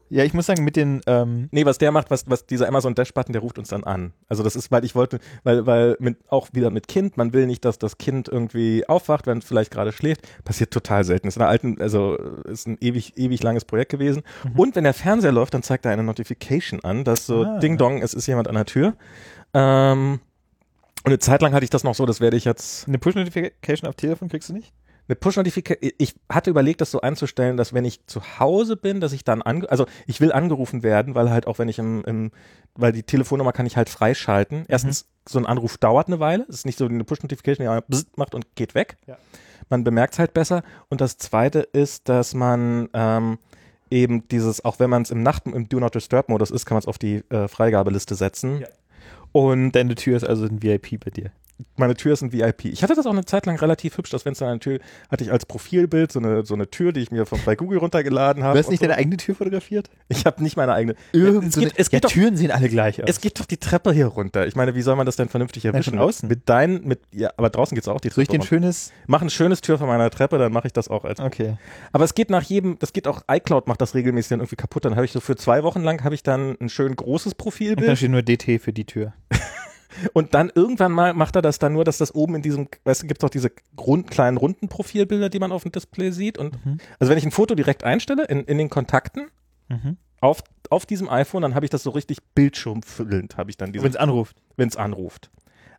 Ja, 0.08 0.24
ich 0.24 0.32
muss 0.34 0.46
sagen, 0.46 0.64
mit 0.64 0.74
den, 0.74 1.02
ähm, 1.06 1.48
Nee, 1.52 1.66
was 1.66 1.78
der 1.78 1.92
macht, 1.92 2.10
was, 2.10 2.28
was 2.28 2.46
dieser 2.46 2.66
Amazon 2.66 2.94
Dash-Button, 2.94 3.32
der 3.32 3.42
ruft 3.42 3.58
uns 3.58 3.68
dann 3.68 3.84
an. 3.84 4.12
Also 4.28 4.42
das 4.42 4.56
ist, 4.56 4.70
weil 4.72 4.84
ich 4.84 4.94
wollte, 4.96 5.20
weil, 5.44 5.66
weil 5.66 5.96
mit, 6.00 6.18
auch 6.28 6.48
wieder 6.52 6.70
mit 6.70 6.88
Kind, 6.88 7.16
man 7.16 7.32
will 7.32 7.46
nicht, 7.46 7.64
dass 7.64 7.78
das 7.78 7.98
Kind 7.98 8.28
irgendwie 8.28 8.88
aufwacht, 8.88 9.26
wenn 9.26 9.38
es 9.38 9.44
vielleicht 9.44 9.70
gerade 9.70 9.92
schläft. 9.92 10.22
Passiert 10.44 10.72
total 10.72 11.04
selten. 11.04 11.28
Ist 11.28 11.36
in 11.36 11.40
der 11.40 11.48
alten, 11.48 11.80
also 11.80 12.16
ist 12.16 12.66
ein 12.66 12.78
ewig, 12.80 13.16
ewig 13.18 13.42
langes 13.42 13.64
Projekt 13.64 13.90
gewesen. 13.92 14.22
Und 14.56 14.74
wenn 14.74 14.84
der 14.84 14.94
Fernseher 14.94 15.32
läuft, 15.32 15.54
dann 15.54 15.62
zeigt 15.62 15.84
er 15.84 15.92
eine 15.92 16.02
Notification 16.02 16.80
an, 16.82 17.04
dass 17.04 17.26
so 17.26 17.44
Ah. 17.44 17.58
Ding 17.58 17.76
Dong, 17.76 18.02
es 18.02 18.14
ist 18.14 18.26
jemand 18.26 18.48
an 18.48 18.54
der 18.54 18.66
Tür. 18.66 18.94
Ähm, 19.54 20.20
und 21.02 21.06
eine 21.06 21.18
Zeit 21.18 21.42
lang 21.42 21.52
hatte 21.52 21.64
ich 21.64 21.70
das 21.70 21.84
noch 21.84 21.94
so, 21.94 22.04
das 22.06 22.20
werde 22.20 22.36
ich 22.36 22.44
jetzt 22.44 22.86
eine 22.86 22.98
Push-Notification 22.98 23.88
auf 23.88 23.96
Telefon 23.96 24.28
kriegst 24.28 24.50
du 24.50 24.52
nicht? 24.52 24.72
Eine 25.08 25.16
Push-Notification. 25.16 25.92
Ich 25.98 26.14
hatte 26.28 26.50
überlegt, 26.50 26.80
das 26.80 26.90
so 26.90 27.00
einzustellen, 27.00 27.56
dass 27.56 27.72
wenn 27.72 27.84
ich 27.84 28.06
zu 28.06 28.20
Hause 28.38 28.76
bin, 28.76 29.00
dass 29.00 29.12
ich 29.12 29.24
dann 29.24 29.42
ange 29.42 29.68
also 29.70 29.86
ich 30.06 30.20
will 30.20 30.30
angerufen 30.30 30.82
werden, 30.82 31.14
weil 31.14 31.30
halt 31.30 31.46
auch 31.46 31.58
wenn 31.58 31.68
ich 31.68 31.78
im, 31.78 32.04
im 32.04 32.30
weil 32.74 32.92
die 32.92 33.02
Telefonnummer 33.02 33.52
kann 33.52 33.66
ich 33.66 33.76
halt 33.76 33.88
freischalten. 33.88 34.64
Erstens, 34.68 35.06
so 35.28 35.38
ein 35.38 35.46
Anruf 35.46 35.78
dauert 35.78 36.06
eine 36.06 36.20
Weile. 36.20 36.44
Es 36.48 36.56
ist 36.56 36.66
nicht 36.66 36.78
so 36.78 36.86
eine 36.86 37.04
Push-Notification, 37.04 37.82
die 37.88 38.04
macht 38.16 38.34
und 38.34 38.54
geht 38.54 38.74
weg. 38.74 38.96
Ja. 39.06 39.16
Man 39.68 39.84
bemerkt 39.84 40.14
es 40.14 40.18
halt 40.18 40.34
besser. 40.34 40.62
Und 40.88 41.00
das 41.00 41.16
zweite 41.16 41.60
ist, 41.60 42.08
dass 42.08 42.34
man 42.34 42.88
ähm, 42.92 43.38
eben 43.90 44.28
dieses, 44.28 44.64
auch 44.64 44.78
wenn 44.78 44.90
man 44.90 45.02
es 45.02 45.10
im 45.10 45.22
Nacht 45.22 45.46
im 45.46 45.68
Do 45.68 45.80
Not 45.80 45.94
Disturb-Modus 45.94 46.50
ist, 46.50 46.66
kann 46.66 46.76
man 46.76 46.80
es 46.80 46.86
auf 46.86 46.98
die 46.98 47.24
äh, 47.30 47.48
Freigabeliste 47.48 48.14
setzen. 48.14 48.60
Ja. 48.60 48.68
Und 49.32 49.72
Deine 49.72 49.94
Tür 49.94 50.16
ist 50.16 50.24
also 50.24 50.44
ein 50.44 50.62
VIP 50.62 51.00
bei 51.04 51.10
dir. 51.10 51.30
Meine 51.76 51.94
Tür 51.94 52.12
ist 52.12 52.22
ein 52.22 52.32
VIP. 52.32 52.66
Ich 52.66 52.82
hatte 52.82 52.94
das 52.94 53.06
auch 53.06 53.12
eine 53.12 53.24
Zeit 53.24 53.46
lang 53.46 53.56
relativ 53.58 53.96
hübsch. 53.98 54.10
Das 54.10 54.22
Fenster 54.24 54.46
an 54.46 54.58
der 54.58 54.60
Tür 54.60 54.78
hatte 55.10 55.24
ich 55.24 55.32
als 55.32 55.46
Profilbild 55.46 56.12
so 56.12 56.18
eine, 56.18 56.44
so 56.44 56.54
eine 56.54 56.70
Tür, 56.70 56.92
die 56.92 57.00
ich 57.00 57.10
mir 57.10 57.26
von 57.26 57.38
bei 57.44 57.56
Google 57.56 57.78
runtergeladen 57.78 58.42
habe. 58.42 58.54
Du 58.54 58.58
hast 58.64 58.70
nicht 58.70 58.80
so. 58.80 58.86
deine 58.86 58.98
eigene 58.98 59.16
Tür 59.16 59.34
fotografiert? 59.34 59.90
Ich 60.08 60.26
habe 60.26 60.42
nicht 60.42 60.56
meine 60.56 60.72
eigene. 60.72 60.94
Irgend 61.12 61.48
es 61.48 61.54
so 61.54 61.60
geht, 61.60 61.70
eine- 61.72 61.78
es 61.78 61.86
ja, 61.88 61.90
geht 61.98 62.04
doch, 62.04 62.10
Türen 62.10 62.36
sehen 62.36 62.50
alle 62.50 62.68
gleich 62.68 63.02
aus. 63.02 63.08
es 63.08 63.20
geht 63.20 63.38
doch 63.40 63.46
die 63.46 63.56
Treppe 63.58 63.92
hier 63.92 64.06
runter. 64.06 64.46
Ich 64.46 64.56
meine, 64.56 64.74
wie 64.74 64.82
soll 64.82 64.96
man 64.96 65.06
das 65.06 65.16
denn 65.16 65.28
vernünftig 65.28 65.64
erwischen? 65.64 65.90
schon 65.90 65.98
außen. 65.98 66.28
Mit 66.28 66.48
deinen, 66.48 66.86
mit, 66.86 67.00
ja, 67.12 67.30
aber 67.36 67.50
draußen 67.50 67.74
geht's 67.74 67.88
auch 67.88 68.00
die 68.00 68.08
Soll 68.10 68.22
ich 68.22 68.28
Treppe 68.28 68.38
runter. 68.42 68.48
schönes? 68.48 68.92
Mach 69.06 69.22
ein 69.22 69.30
schönes 69.30 69.60
Tür 69.60 69.78
von 69.78 69.86
meiner 69.88 70.10
Treppe, 70.10 70.38
dann 70.38 70.52
mache 70.52 70.66
ich 70.66 70.72
das 70.72 70.88
auch 70.88 71.04
als. 71.04 71.20
Okay. 71.20 71.56
Aber 71.92 72.04
es 72.04 72.14
geht 72.14 72.30
nach 72.30 72.42
jedem, 72.42 72.78
das 72.78 72.92
geht 72.92 73.06
auch, 73.06 73.22
iCloud 73.30 73.66
macht 73.66 73.80
das 73.80 73.94
regelmäßig 73.94 74.30
dann 74.30 74.40
irgendwie 74.40 74.56
kaputt. 74.56 74.84
Dann 74.84 74.96
habe 74.96 75.04
ich 75.04 75.12
so 75.12 75.20
für 75.20 75.36
zwei 75.36 75.62
Wochen 75.62 75.82
lang 75.82 76.04
habe 76.04 76.14
ich 76.14 76.22
dann 76.22 76.56
ein 76.60 76.68
schön 76.68 76.94
großes 76.96 77.32
Und 77.32 77.38
dann 77.40 77.44
Profilbild 77.44 77.98
steht 77.98 78.10
nur 78.10 78.22
DT 78.22 78.58
für 78.60 78.72
die 78.72 78.84
Tür. 78.84 79.12
Und 80.12 80.34
dann 80.34 80.50
irgendwann 80.54 80.92
mal 80.92 81.14
macht 81.14 81.36
er 81.36 81.42
das 81.42 81.58
dann 81.58 81.72
nur, 81.72 81.84
dass 81.84 81.98
das 81.98 82.14
oben 82.14 82.36
in 82.36 82.42
diesem, 82.42 82.68
weißt 82.84 83.02
du, 83.02 83.06
gibt's 83.06 83.24
auch 83.24 83.30
diese 83.30 83.50
rund, 83.78 84.10
kleinen 84.10 84.36
runden 84.36 84.68
Profilbilder, 84.68 85.28
die 85.28 85.38
man 85.38 85.52
auf 85.52 85.62
dem 85.62 85.72
Display 85.72 86.10
sieht 86.10 86.38
und 86.38 86.64
Mhm. 86.64 86.78
also 86.98 87.10
wenn 87.10 87.18
ich 87.18 87.24
ein 87.24 87.30
Foto 87.30 87.54
direkt 87.54 87.84
einstelle 87.84 88.24
in, 88.24 88.44
in 88.44 88.58
den 88.58 88.70
Kontakten 88.70 89.28
Mhm. 89.68 89.96
auf, 90.20 90.42
auf 90.68 90.84
diesem 90.86 91.08
iPhone, 91.08 91.42
dann 91.42 91.54
habe 91.54 91.64
ich 91.64 91.70
das 91.70 91.82
so 91.82 91.90
richtig 91.90 92.18
bildschirmfüllend, 92.34 93.36
habe 93.36 93.50
ich 93.50 93.56
dann 93.56 93.72
diese 93.72 93.84
Wenn 93.84 93.90
es 93.90 93.96
anruft. 93.96 94.36
wenn 94.56 94.68
es 94.68 94.76
anruft. 94.76 95.30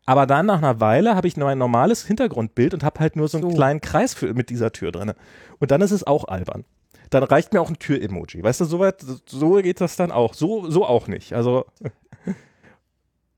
Aber 0.06 0.26
dann 0.26 0.48
nach 0.48 0.58
einer 0.58 0.80
Weile 0.80 1.16
habe 1.16 1.28
ich 1.28 1.38
nur 1.38 1.48
ein 1.50 1.58
normales 1.60 2.06
Hintergrundbild 2.06 2.74
und 2.74 2.84
habe 2.84 3.00
halt 3.00 3.16
nur 3.16 3.28
so 3.28 3.38
einen 3.38 3.50
So. 3.52 3.56
kleinen 3.56 3.82
Kreis 3.82 4.14
für, 4.16 4.34
mit 4.34 4.50
dieser 4.50 4.72
Tür 4.72 4.92
drin. 4.92 5.14
Und 5.60 5.70
dann 5.72 5.82
ist 5.82 5.92
es 5.92 6.06
auch 6.08 6.26
albern. 6.26 6.66
Dann 7.12 7.22
reicht 7.24 7.54
mir 7.54 7.62
auch 7.62 7.70
ein 7.70 7.78
Tür-Emoji. 7.78 8.42
Weißt 8.42 8.62
du, 8.62 8.66
soweit, 8.66 9.04
so 9.28 9.54
geht 9.56 9.80
das 9.80 9.98
dann 9.98 10.12
auch. 10.12 10.34
So, 10.34 10.70
so 10.72 10.86
auch 10.86 11.08
nicht. 11.08 11.34
Also, 11.34 11.66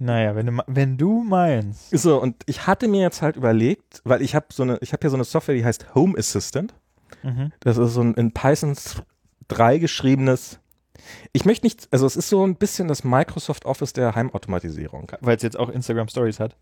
Naja, 0.04 0.36
wenn 0.36 0.48
du, 0.48 0.64
wenn 0.68 0.98
du 0.98 1.24
meinst. 1.24 1.98
so, 1.98 2.22
und 2.22 2.36
ich 2.46 2.68
hatte 2.68 2.90
mir 2.90 3.02
jetzt 3.02 3.22
halt 3.22 3.38
überlegt, 3.38 4.02
weil 4.04 4.22
ich 4.22 4.36
habe 4.36 4.48
so 4.52 4.64
eine, 4.64 4.78
ich 4.82 4.92
habe 4.92 5.00
hier 5.02 5.10
so 5.10 5.16
eine 5.16 5.24
Software, 5.24 5.56
die 5.56 5.64
heißt 5.64 5.96
Home 5.96 6.18
Assistant. 6.18 6.74
Mhm. 7.24 7.54
Das 7.62 7.78
ist 7.78 7.94
so 7.94 8.02
ein 8.02 8.14
in 8.16 8.34
Python 8.34 8.76
3 9.48 9.78
geschriebenes. 9.78 10.60
Ich 11.32 11.46
möchte 11.46 11.66
nicht, 11.66 11.88
also 11.92 12.06
es 12.06 12.18
ist 12.18 12.28
so 12.28 12.46
ein 12.46 12.58
bisschen 12.58 12.90
das 12.90 13.06
Microsoft 13.06 13.64
Office 13.66 13.94
der 13.94 14.14
Heimautomatisierung. 14.14 15.10
Weil 15.22 15.38
es 15.38 15.44
jetzt 15.44 15.58
auch 15.58 15.70
Instagram 15.70 16.10
Stories 16.10 16.42
hat. 16.42 16.58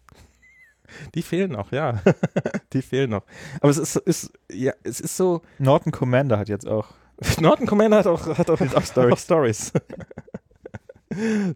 Die 1.16 1.24
fehlen 1.24 1.54
noch, 1.54 1.72
ja. 1.72 2.00
Die 2.74 2.84
fehlen 2.84 3.10
noch. 3.10 3.24
Aber 3.60 3.72
es 3.72 3.80
ist, 3.80 3.96
ist, 3.96 4.34
ja, 4.52 4.74
es 4.84 5.00
ist 5.00 5.18
so, 5.18 5.42
Norton 5.58 5.92
Commander 5.92 6.38
hat 6.38 6.48
jetzt 6.48 6.68
auch. 6.68 6.90
Norton 7.40 7.66
Commander 7.66 7.98
hat 7.98 8.08
auch, 8.08 8.38
hat 8.38 8.52
auch, 8.52 8.62
auch 8.76 8.86
Stories. 8.86 9.14
auch 9.14 9.18
Stories. 9.18 9.74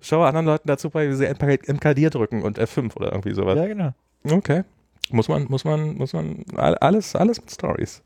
Schau 0.02 0.24
anderen 0.24 0.46
Leuten 0.46 0.68
dazu 0.68 0.90
bei, 0.90 1.10
wie 1.10 1.14
sie 1.14 1.26
MK- 1.28 1.72
MKD 1.72 2.10
drücken 2.10 2.44
und 2.44 2.60
F5 2.60 2.96
oder 2.96 3.12
irgendwie 3.12 3.34
sowas. 3.34 3.56
Ja, 3.58 3.66
genau. 3.68 3.94
Okay. 4.30 4.64
Muss 5.12 5.28
man, 5.28 5.46
muss 5.46 5.64
man, 5.66 5.96
muss 5.96 6.14
man, 6.14 6.44
all- 6.56 6.78
alles, 6.80 7.16
alles 7.16 7.40
mit 7.40 7.52
Stories. 7.52 8.02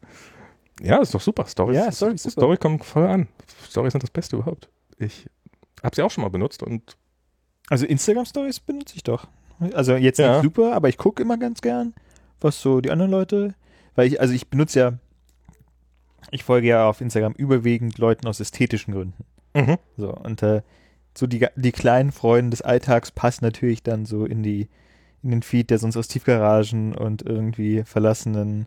Ja, 0.81 0.97
ist 0.97 1.13
doch 1.13 1.21
super. 1.21 1.45
Stories, 1.45 1.77
Ja, 1.77 1.91
Stories, 1.91 2.23
super. 2.23 2.31
Story 2.33 2.57
kommt 2.57 2.83
voll 2.85 3.07
an. 3.07 3.27
Stories 3.69 3.91
sind 3.93 4.03
das 4.03 4.11
Beste 4.11 4.35
überhaupt. 4.37 4.69
Ich 4.97 5.27
habe 5.83 5.95
sie 5.95 6.01
auch 6.01 6.11
schon 6.11 6.23
mal 6.23 6.29
benutzt 6.29 6.61
und 6.63 6.97
Also 7.69 7.85
Instagram 7.85 8.25
Stories 8.25 8.59
benutze 8.59 8.95
ich 8.95 9.03
doch. 9.03 9.27
Also 9.73 9.95
jetzt 9.95 10.19
Ja. 10.19 10.33
nicht 10.35 10.43
super, 10.43 10.73
aber 10.73 10.89
ich 10.89 10.97
gucke 10.97 11.21
immer 11.21 11.37
ganz 11.37 11.61
gern, 11.61 11.93
was 12.41 12.61
so 12.61 12.81
die 12.81 12.91
anderen 12.91 13.11
Leute. 13.11 13.55
Weil 13.95 14.07
ich, 14.07 14.19
also 14.21 14.33
ich 14.33 14.49
benutze 14.49 14.79
ja, 14.79 14.93
ich 16.31 16.43
folge 16.43 16.67
ja 16.67 16.87
auf 16.87 17.01
Instagram 17.01 17.33
überwiegend 17.33 17.97
Leuten 17.97 18.27
aus 18.27 18.39
ästhetischen 18.39 18.93
Gründen. 18.93 19.23
mhm. 19.53 19.77
So, 19.97 20.13
und 20.13 20.43
äh, 20.43 20.61
so 21.19 21.27
die, 21.27 21.45
die 21.55 21.71
kleinen 21.71 22.11
Freuden 22.11 22.49
des 22.49 22.61
Alltags 22.61 23.11
passen 23.11 23.45
natürlich 23.45 23.83
dann 23.83 24.05
so 24.05 24.25
in 24.25 24.41
die, 24.41 24.69
in 25.21 25.31
den 25.31 25.43
Feed, 25.43 25.69
der 25.69 25.77
sonst 25.77 25.97
aus 25.97 26.07
Tiefgaragen 26.07 26.95
und 26.95 27.21
irgendwie 27.21 27.83
verlassenen 27.83 28.65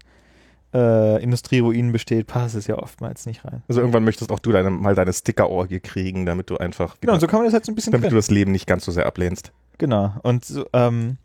äh, 0.75 1.23
Industrieruinen 1.23 1.93
besteht, 1.93 2.27
passt 2.27 2.55
es 2.55 2.67
ja 2.67 2.79
oftmals 2.79 3.27
nicht 3.27 3.45
rein. 3.45 3.63
also 3.69 3.81
irgendwann 3.81 4.05
möchtest 4.05 4.31
auch 4.31 4.39
du 4.39 4.53
deine, 4.53 4.71
mal 4.71 4.95
deine 4.95 5.13
Sticker-Orgie 5.13 5.81
kriegen, 5.81 6.25
damit 6.27 6.51
du 6.51 6.57
einfach, 6.57 6.97
Genau, 7.01 7.15
und 7.15 7.21
so 7.21 7.27
kann 7.27 7.41
man 7.41 7.47
das 7.47 7.55
halt 7.55 7.65
so 7.65 7.73
ein 7.73 7.75
bisschen 7.75 7.91
damit 7.93 8.07
du 8.07 8.09
trennen. 8.11 8.19
das 8.19 8.31
Leben 8.31 8.53
nicht 8.53 8.67
ganz 8.67 8.85
so 8.85 8.93
sehr 8.93 9.07
ablehnst. 9.07 9.53
Genau. 9.79 10.15
Und 10.23 10.45
so, 10.45 10.67
ähm, 10.73 11.19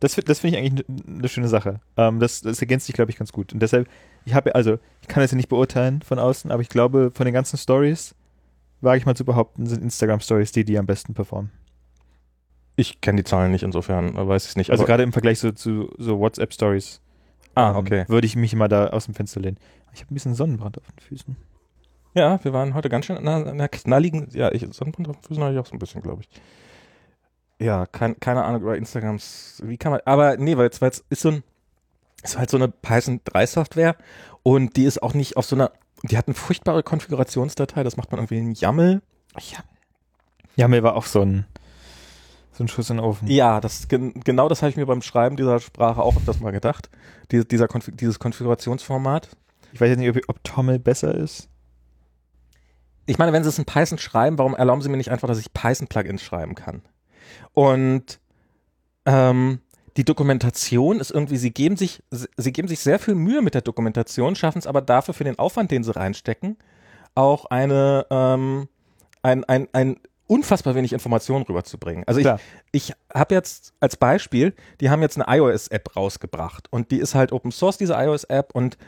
das, 0.00 0.16
das 0.16 0.40
finde 0.40 0.58
ich 0.58 0.64
eigentlich 0.64 0.86
eine 0.88 1.20
ne 1.20 1.28
schöne 1.28 1.48
Sache. 1.48 1.80
Ähm, 1.96 2.20
das, 2.20 2.40
das 2.42 2.60
ergänzt 2.60 2.86
sich, 2.86 2.94
glaube 2.94 3.10
ich, 3.10 3.16
ganz 3.16 3.32
gut. 3.32 3.52
Und 3.52 3.60
deshalb, 3.60 3.88
ich 4.24 4.34
habe, 4.34 4.54
also, 4.54 4.78
ich 5.02 5.08
kann 5.08 5.22
das 5.22 5.30
ja 5.30 5.36
nicht 5.36 5.48
beurteilen 5.48 6.02
von 6.02 6.18
außen, 6.18 6.50
aber 6.50 6.62
ich 6.62 6.68
glaube, 6.68 7.10
von 7.14 7.24
den 7.24 7.34
ganzen 7.34 7.58
Stories, 7.58 8.14
wage 8.84 8.98
ich 8.98 9.06
mal 9.06 9.16
zu 9.16 9.24
behaupten, 9.24 9.66
sind 9.66 9.82
Instagram-Stories 9.82 10.52
die, 10.52 10.64
die 10.64 10.78
am 10.78 10.86
besten 10.86 11.14
performen. 11.14 11.50
Ich 12.76 13.00
kenne 13.00 13.18
die 13.22 13.24
Zahlen 13.24 13.52
nicht, 13.52 13.62
insofern 13.62 14.16
äh, 14.16 14.26
weiß 14.26 14.48
ich 14.48 14.56
nicht. 14.56 14.70
Also 14.70 14.84
gerade 14.84 15.02
im 15.02 15.12
Vergleich 15.12 15.38
so, 15.38 15.52
zu 15.52 15.90
so 15.98 16.18
WhatsApp-Stories. 16.18 17.00
Ah, 17.54 17.70
ähm, 17.70 17.76
okay. 17.76 18.04
Würde 18.08 18.26
ich 18.26 18.36
mich 18.36 18.52
immer 18.52 18.68
da 18.68 18.88
aus 18.88 19.04
dem 19.06 19.14
Fenster 19.14 19.40
lehnen. 19.40 19.58
Ich 19.92 20.00
habe 20.00 20.12
ein 20.12 20.14
bisschen 20.14 20.34
Sonnenbrand 20.34 20.78
auf 20.78 20.84
den 20.86 20.98
Füßen. 20.98 21.36
Ja, 22.14 22.42
wir 22.44 22.52
waren 22.52 22.74
heute 22.74 22.88
ganz 22.88 23.06
schön 23.06 23.16
an 23.16 23.28
einer, 23.28 23.68
knalligen, 23.68 24.28
ja, 24.32 24.52
ich, 24.52 24.66
Sonnenbrand 24.72 25.08
auf 25.08 25.16
den 25.16 25.24
Füßen 25.24 25.42
habe 25.42 25.52
ich 25.52 25.58
auch 25.58 25.66
so 25.66 25.72
ein 25.72 25.78
bisschen, 25.78 26.02
glaube 26.02 26.22
ich. 26.22 26.42
Ja, 27.64 27.86
kein, 27.86 28.18
keine 28.18 28.44
Ahnung 28.44 28.62
über 28.62 28.76
Instagrams, 28.76 29.62
wie 29.64 29.76
kann 29.76 29.92
man, 29.92 30.00
aber 30.04 30.36
nee, 30.36 30.56
weil 30.56 30.68
es 30.68 30.80
weil 30.80 30.90
es 30.90 31.04
ist 31.08 31.22
so 31.22 31.30
ein, 31.30 31.44
ist 32.22 32.36
halt 32.36 32.50
so 32.50 32.56
eine 32.56 32.68
Python 32.68 33.20
3 33.24 33.46
Software 33.46 33.96
und 34.42 34.76
die 34.76 34.84
ist 34.84 35.02
auch 35.02 35.14
nicht 35.14 35.36
auf 35.36 35.46
so 35.46 35.54
einer, 35.56 35.72
die 36.10 36.18
hat 36.18 36.26
eine 36.28 36.34
furchtbare 36.34 36.82
Konfigurationsdatei, 36.82 37.82
das 37.82 37.96
macht 37.96 38.10
man 38.12 38.20
irgendwie 38.20 38.38
in 38.38 38.52
YAML. 38.52 39.02
Ja. 39.50 39.58
Jamel 40.56 40.82
war 40.82 40.96
auch 40.96 41.06
so 41.06 41.22
ein, 41.22 41.46
so 42.52 42.62
ein 42.62 42.68
Schuss 42.68 42.90
in 42.90 42.98
den 42.98 43.04
Ofen. 43.04 43.26
Ja, 43.28 43.60
das, 43.60 43.88
gen, 43.88 44.12
genau 44.20 44.48
das 44.48 44.62
habe 44.62 44.70
ich 44.70 44.76
mir 44.76 44.86
beim 44.86 45.02
Schreiben 45.02 45.36
dieser 45.36 45.60
Sprache 45.60 46.02
auch 46.02 46.16
öfters 46.16 46.40
mal 46.40 46.52
gedacht. 46.52 46.90
Die, 47.32 47.46
dieser 47.46 47.68
Konfig, 47.68 47.96
dieses 47.96 48.18
Konfigurationsformat. 48.18 49.30
Ich 49.72 49.80
weiß 49.80 49.88
jetzt 49.88 49.98
nicht, 49.98 50.16
ob, 50.16 50.22
ob 50.28 50.44
Tommel 50.44 50.78
besser 50.78 51.14
ist. 51.14 51.48
ich 53.06 53.18
meine, 53.18 53.32
wenn 53.32 53.42
Sie 53.42 53.48
es 53.48 53.58
in 53.58 53.64
Python 53.64 53.98
schreiben, 53.98 54.38
warum 54.38 54.54
erlauben 54.54 54.82
Sie 54.82 54.88
mir 54.88 54.98
nicht 54.98 55.10
einfach, 55.10 55.26
dass 55.26 55.40
ich 55.40 55.52
Python-Plugins 55.52 56.22
schreiben 56.22 56.54
kann? 56.54 56.82
Und 57.52 58.20
ähm, 59.06 59.60
die 59.96 60.04
Dokumentation 60.04 60.98
ist 60.98 61.10
irgendwie, 61.10 61.36
Sie 61.36 61.52
geben 61.52 61.76
sich, 61.76 62.02
Sie 62.10 62.52
geben 62.52 62.68
sich 62.68 62.80
sehr 62.80 62.98
viel 62.98 63.14
Mühe 63.14 63.42
mit 63.42 63.54
der 63.54 63.62
Dokumentation, 63.62 64.34
schaffen 64.34 64.58
es 64.58 64.66
aber 64.66 64.80
dafür 64.80 65.14
für 65.14 65.24
den 65.24 65.38
Aufwand, 65.38 65.70
den 65.70 65.84
Sie 65.84 65.94
reinstecken, 65.94 66.56
auch 67.14 67.44
eine, 67.46 68.06
ähm, 68.10 68.68
ein, 69.22 69.44
ein, 69.44 69.68
ein 69.72 69.96
unfassbar 70.26 70.74
wenig 70.74 70.92
Informationen 70.92 71.44
rüberzubringen. 71.44 72.04
Also 72.06 72.18
ich, 72.18 72.24
Klar. 72.24 72.40
ich 72.72 72.92
habe 73.12 73.34
jetzt 73.34 73.72
als 73.78 73.96
Beispiel, 73.96 74.54
die 74.80 74.90
haben 74.90 75.02
jetzt 75.02 75.20
eine 75.20 75.38
iOS-App 75.38 75.94
rausgebracht 75.96 76.72
und 76.72 76.90
die 76.90 76.98
ist 76.98 77.14
halt 77.14 77.30
Open 77.32 77.52
Source, 77.52 77.78
diese 77.78 77.94
iOS-App 77.94 78.54
und 78.54 78.78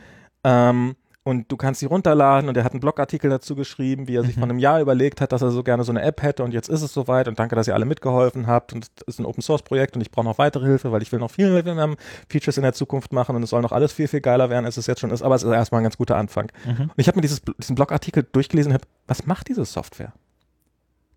ähm, 0.43 0.95
und 1.27 1.51
du 1.51 1.57
kannst 1.57 1.81
sie 1.81 1.85
runterladen 1.87 2.47
und 2.49 2.55
er 2.55 2.63
hat 2.63 2.71
einen 2.71 2.79
Blogartikel 2.79 3.29
dazu 3.29 3.53
geschrieben, 3.55 4.07
wie 4.07 4.15
er 4.15 4.23
sich 4.23 4.37
Mhm. 4.37 4.41
von 4.41 4.49
einem 4.49 4.59
Jahr 4.59 4.79
überlegt 4.79 5.19
hat, 5.19 5.33
dass 5.33 5.41
er 5.41 5.51
so 5.51 5.61
gerne 5.61 5.83
so 5.83 5.91
eine 5.91 6.01
App 6.01 6.23
hätte 6.23 6.43
und 6.43 6.53
jetzt 6.53 6.69
ist 6.69 6.81
es 6.81 6.93
soweit 6.93 7.27
und 7.27 7.37
danke, 7.37 7.55
dass 7.55 7.67
ihr 7.67 7.73
alle 7.75 7.85
mitgeholfen 7.85 8.47
habt 8.47 8.71
und 8.73 8.85
es 8.85 8.89
ist 9.07 9.19
ein 9.19 9.25
Open 9.25 9.41
Source 9.41 9.61
Projekt 9.61 9.95
und 9.95 10.01
ich 10.01 10.09
brauche 10.09 10.25
noch 10.25 10.37
weitere 10.37 10.65
Hilfe, 10.65 10.91
weil 10.93 11.01
ich 11.01 11.11
will 11.11 11.19
noch 11.19 11.31
viel 11.31 11.61
mehr 11.63 11.95
Features 12.29 12.57
in 12.57 12.63
der 12.63 12.73
Zukunft 12.73 13.11
machen 13.11 13.35
und 13.35 13.43
es 13.43 13.49
soll 13.49 13.61
noch 13.61 13.73
alles 13.73 13.91
viel, 13.91 14.07
viel 14.07 14.21
geiler 14.21 14.49
werden, 14.49 14.65
als 14.65 14.77
es 14.77 14.87
jetzt 14.87 15.01
schon 15.01 15.11
ist, 15.11 15.21
aber 15.21 15.35
es 15.35 15.43
ist 15.43 15.51
erstmal 15.51 15.81
ein 15.81 15.83
ganz 15.83 15.97
guter 15.97 16.15
Anfang. 16.15 16.49
Mhm. 16.65 16.83
Und 16.83 16.93
ich 16.95 17.07
habe 17.07 17.17
mir 17.17 17.21
dieses, 17.23 17.41
diesen 17.59 17.75
Blogartikel 17.75 18.25
durchgelesen 18.31 18.71
und 18.71 18.75
habe, 18.75 18.87
was 19.07 19.25
macht 19.25 19.49
diese 19.49 19.65
Software? 19.65 20.13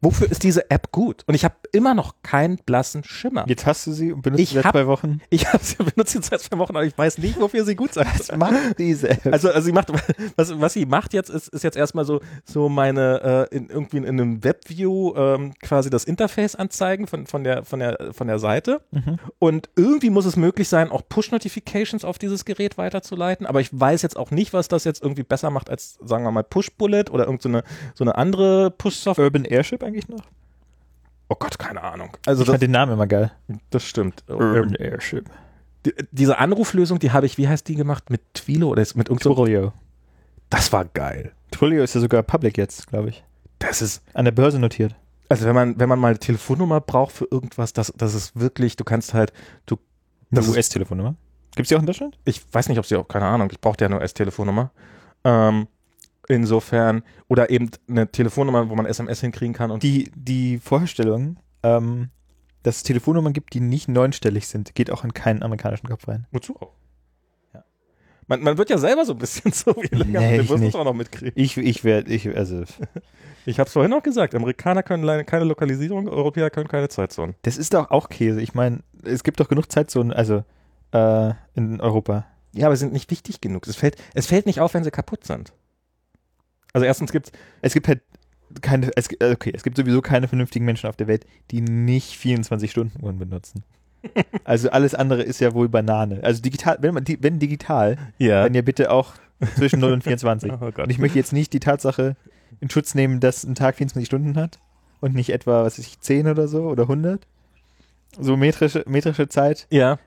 Wofür 0.03 0.31
ist 0.31 0.43
diese 0.45 0.71
App 0.71 0.93
gut? 0.93 1.25
Und 1.27 1.35
ich 1.35 1.45
habe 1.45 1.57
immer 1.73 1.93
noch 1.95 2.15
keinen 2.23 2.57
blassen 2.57 3.05
Schimmer. 3.05 3.45
Jetzt 3.47 3.67
hast 3.67 3.87
du 3.87 3.93
sie 3.93 4.13
und 4.13 4.23
benutzt 4.23 4.41
Ich 4.43 4.49
sie 4.49 4.55
seit 4.55 4.65
hab- 4.65 4.73
zwei 4.73 4.87
Wochen. 4.87 5.21
Ich 5.29 5.47
habe 5.53 5.63
sie 5.63 5.77
benutzt 5.77 6.15
jetzt 6.15 6.31
seit 6.31 6.41
zwei 6.41 6.57
Wochen, 6.57 6.75
aber 6.75 6.87
ich 6.87 6.97
weiß 6.97 7.19
nicht, 7.19 7.39
wofür 7.39 7.65
sie 7.67 7.77
gut 7.77 7.93
sein 7.93 8.07
soll. 8.19 8.39
macht 8.39 8.79
diese 8.79 9.11
App? 9.11 9.27
Also, 9.27 9.51
also 9.51 9.61
sie 9.61 9.73
macht, 9.73 9.93
was, 10.37 10.59
was 10.59 10.73
sie 10.73 10.87
macht 10.87 11.13
jetzt, 11.13 11.29
ist, 11.29 11.49
ist 11.49 11.65
jetzt 11.65 11.77
erstmal 11.77 12.07
so, 12.07 12.21
so 12.45 12.71
meine, 12.71 13.49
äh, 13.51 13.57
in, 13.57 13.69
irgendwie 13.69 13.99
in, 13.99 14.07
einem 14.07 14.43
Webview 14.43 15.15
ähm, 15.17 15.53
quasi 15.61 15.91
das 15.91 16.05
Interface 16.05 16.55
anzeigen 16.55 17.07
von, 17.07 17.27
von, 17.27 17.45
der, 17.45 17.65
von, 17.65 17.81
der, 17.81 18.13
von 18.13 18.27
der 18.27 18.39
Seite. 18.39 18.81
Mhm. 18.93 19.19
Und 19.39 19.69
irgendwie 19.77 20.09
muss 20.11 20.25
es 20.25 20.37
möglich 20.37 20.69
sein, 20.71 20.91
auch 20.91 21.03
Push-Notifications 21.09 22.07
auf 22.07 22.19
dieses 22.19 22.47
Gerät 22.47 22.79
weiterzuleiten. 22.79 23.47
Aber 23.47 23.61
ich 23.61 23.69
weiß 23.79 24.01
jetzt 24.01 24.17
auch 24.17 24.31
nicht, 24.31 24.55
was 24.55 24.69
das 24.69 24.85
jetzt 24.85 25.03
irgendwie 25.03 25.25
besser 25.25 25.51
macht 25.51 25.69
als, 25.69 25.99
sagen 26.03 26.25
wir 26.25 26.31
mal, 26.31 26.43
Push-Bullet 26.43 27.11
oder 27.11 27.25
irgendeine 27.25 27.65
so 27.95 28.05
eine 28.05 28.15
andere 28.17 28.71
Push-Software. 28.71 29.27
Urban 29.27 29.45
Airship 29.45 29.83
eigentlich 29.91 30.09
noch? 30.09 30.25
Oh 31.29 31.37
Gott, 31.39 31.59
keine 31.59 31.83
Ahnung. 31.83 32.17
Also 32.27 32.43
Ich 32.43 32.47
fand 32.47 32.55
das, 32.57 32.61
den 32.61 32.71
Namen 32.73 32.93
immer 32.93 33.07
geil. 33.07 33.31
das 33.71 33.85
stimmt. 33.85 34.25
Urban 34.29 34.75
Airship. 34.75 35.31
Die, 35.87 35.95
diese 36.11 36.39
Anruflösung, 36.39 36.99
die 36.99 37.13
habe 37.13 37.27
ich, 37.27 37.39
wie 37.39 37.49
heißt 37.49 37.67
die 37.69 37.75
gemacht? 37.77 38.11
Mit 38.11 38.21
Twilo 38.35 38.69
oder 38.69 38.83
ist 38.83 38.97
mit 38.97 39.09
irgendeinem. 39.09 39.35
Twilio. 39.37 39.73
Das 40.51 40.73
war 40.73 40.85
geil. 40.85 41.33
Twilio 41.53 41.83
ist 41.85 41.95
ja 41.95 42.01
sogar 42.01 42.23
public 42.23 42.59
jetzt, 42.59 42.87
glaube 42.89 43.11
ich. 43.11 43.25
Das 43.61 43.81
ist, 43.83 44.03
An 44.15 44.25
der 44.25 44.33
Börse 44.33 44.59
notiert. 44.59 44.95
also 45.29 45.47
wenn 45.47 45.55
man, 45.55 45.79
wenn 45.79 45.89
man 45.89 45.99
mal 45.99 46.09
eine 46.09 46.19
Telefonnummer 46.19 46.81
braucht 46.81 47.13
für 47.13 47.29
irgendwas, 47.31 47.73
das, 47.73 47.93
das 47.97 48.15
ist 48.15 48.39
wirklich, 48.39 48.75
du 48.77 48.85
kannst 48.85 49.15
halt, 49.15 49.33
du, 49.67 49.77
das 50.31 50.45
Eine 50.45 50.51
ist, 50.53 50.57
US-Telefonnummer. 50.57 51.15
Gibt 51.55 51.67
es 51.67 51.69
die 51.69 51.77
auch 51.77 51.81
in 51.81 51.87
Deutschland? 51.87 52.19
ich 52.25 52.43
weiß 52.53 52.69
nicht, 52.69 52.79
ob 52.79 52.87
sie 52.87 52.97
auch, 52.97 53.07
keine 53.07 53.27
Ahnung, 53.27 53.49
ich 53.53 53.61
brauchte 53.61 53.85
ja 53.85 53.89
eine 53.89 53.99
US-Telefonnummer. 53.99 54.71
Ähm, 55.25 55.67
insofern, 56.31 57.03
oder 57.29 57.51
eben 57.51 57.71
eine 57.89 58.11
Telefonnummer, 58.11 58.69
wo 58.71 58.75
man 58.77 58.87
SMS 58.87 59.21
hinkriegen 59.21 59.55
kann 59.55 59.71
und 59.71 59.83
Die, 59.83 60.11
die 60.15 60.59
Vorstellung, 60.59 61.37
ähm, 61.63 62.11
dass 62.63 62.77
es 62.79 62.83
Telefonnummern 62.83 63.33
gibt, 63.33 63.55
die 63.55 63.61
nicht 63.61 63.89
neunstellig 63.89 64.47
sind, 64.47 64.75
geht 64.75 64.91
auch 64.91 65.05
in 65.05 65.15
keinen 65.15 65.43
amerikanischen 65.43 65.89
Kopf 65.89 66.07
rein. 66.09 66.27
wozu 66.31 66.57
auch? 66.57 66.73
Ja. 67.55 67.65
Man, 68.27 68.43
man 68.43 68.59
wird 68.59 68.71
ja 68.71 68.79
selber 68.79 69.05
so 69.05 69.13
ein 69.13 69.19
bisschen 69.19 69.53
so 69.53 69.75
wie 69.77 69.95
länger, 69.97 70.21
Nee, 70.21 70.39
den 70.39 70.47
du 70.47 70.57
nicht. 70.59 70.77
auch 70.77 70.85
noch 70.85 70.95
mitkriegen. 70.95 71.33
Ich, 71.35 71.57
ich 71.57 71.85
werde, 71.85 72.13
ich, 72.13 72.29
also, 72.37 72.65
Ich 73.47 73.59
habe 73.59 73.67
es 73.69 73.73
vorhin 73.73 73.93
auch 73.95 74.03
gesagt, 74.03 74.35
Amerikaner 74.35 74.83
können 74.83 75.25
keine 75.25 75.45
Lokalisierung, 75.45 76.09
Europäer 76.09 76.51
können 76.51 76.69
keine 76.69 76.89
Zeitzonen. 76.91 77.35
das 77.43 77.57
ist 77.57 77.73
doch 77.73 77.91
auch 77.91 78.11
Käse. 78.11 78.43
Ich 78.43 78.53
meine, 78.55 78.81
es 79.03 79.25
gibt 79.25 79.41
doch 79.41 79.49
genug 79.49 79.73
Zeitzonen, 79.73 80.13
also, 80.13 80.45
äh, 80.93 81.33
in 81.55 81.81
Europa. 81.81 82.27
Ja, 82.53 82.67
aber 82.67 82.77
sie 82.77 82.81
sind 82.81 82.93
nicht 82.93 83.11
wichtig 83.11 83.41
genug. 83.41 83.67
Es 83.67 83.77
fällt, 83.77 83.97
es 84.13 84.27
fällt 84.27 84.45
nicht 84.45 84.61
auf, 84.61 84.75
wenn 84.75 84.85
sie 84.85 84.91
kaputt 84.91 85.25
sind. 85.25 85.53
Also 86.73 86.87
erstens 86.87 87.13
gibt's 87.13 87.33
Es 87.63 87.75
gibt 87.75 87.89
halt 87.89 88.01
keine, 88.63 88.91
es, 88.97 89.09
okay, 89.21 89.53
es 89.55 89.63
gibt 89.63 89.77
sowieso 89.77 90.03
keine 90.03 90.27
vernünftigen 90.27 90.65
Menschen 90.65 90.89
auf 90.89 90.97
der 90.97 91.07
Welt, 91.07 91.25
die 91.53 91.61
nicht 91.61 92.21
24-Stunden-Uhren 92.21 93.19
benutzen. 93.19 93.63
also 94.45 94.71
alles 94.71 94.95
andere 94.95 95.23
ist 95.23 95.41
ja 95.41 95.55
wohl 95.55 95.69
Banane. 95.69 96.21
Also 96.25 96.43
digital, 96.43 96.79
wenn 96.81 96.95
man, 96.95 97.05
wenn 97.07 97.39
digital, 97.39 97.97
ja. 98.19 98.43
dann 98.43 98.55
ja 98.55 98.63
bitte 98.63 98.91
auch 98.91 99.13
zwischen 99.57 99.79
0 99.79 99.93
und 99.93 100.05
24. 100.05 100.53
Oh. 100.53 100.65
Und 100.65 100.91
ich 100.91 100.99
möchte 100.99 101.19
jetzt 101.19 101.33
nicht 101.33 101.53
die 101.53 101.61
Tatsache 101.61 102.17
in 102.61 102.71
Schutz 102.71 102.97
nehmen, 102.97 103.21
dass 103.21 103.45
ein 103.45 103.55
Tag 103.55 103.77
24 103.77 104.07
Stunden 104.07 104.37
hat 104.37 104.59
und 105.01 105.15
nicht 105.15 105.31
etwa, 105.31 105.63
was 105.63 105.79
weiß 105.79 105.87
ich, 105.87 106.01
10 106.01 106.27
oder 106.27 106.49
so 106.49 106.65
oder 106.65 106.85
100. 106.85 107.25
So 108.19 108.37
metrische, 108.37 108.83
metrische 108.89 109.29
Zeit. 109.29 109.69
Ja, 109.71 109.99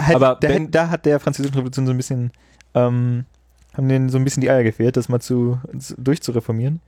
Halt, 0.00 0.16
Aber 0.16 0.38
da, 0.40 0.58
da 0.58 0.90
hat 0.90 1.06
der 1.06 1.20
französische 1.20 1.54
Revolution 1.56 1.86
so 1.86 1.92
ein 1.92 1.96
bisschen, 1.96 2.30
ähm, 2.74 3.26
haben 3.74 3.88
denen 3.88 4.08
so 4.08 4.18
ein 4.18 4.24
bisschen 4.24 4.40
die 4.40 4.50
Eier 4.50 4.62
gefehlt, 4.62 4.96
das 4.96 5.08
mal 5.08 5.20
zu, 5.20 5.58
zu 5.78 5.94
durchzureformieren. 5.96 6.80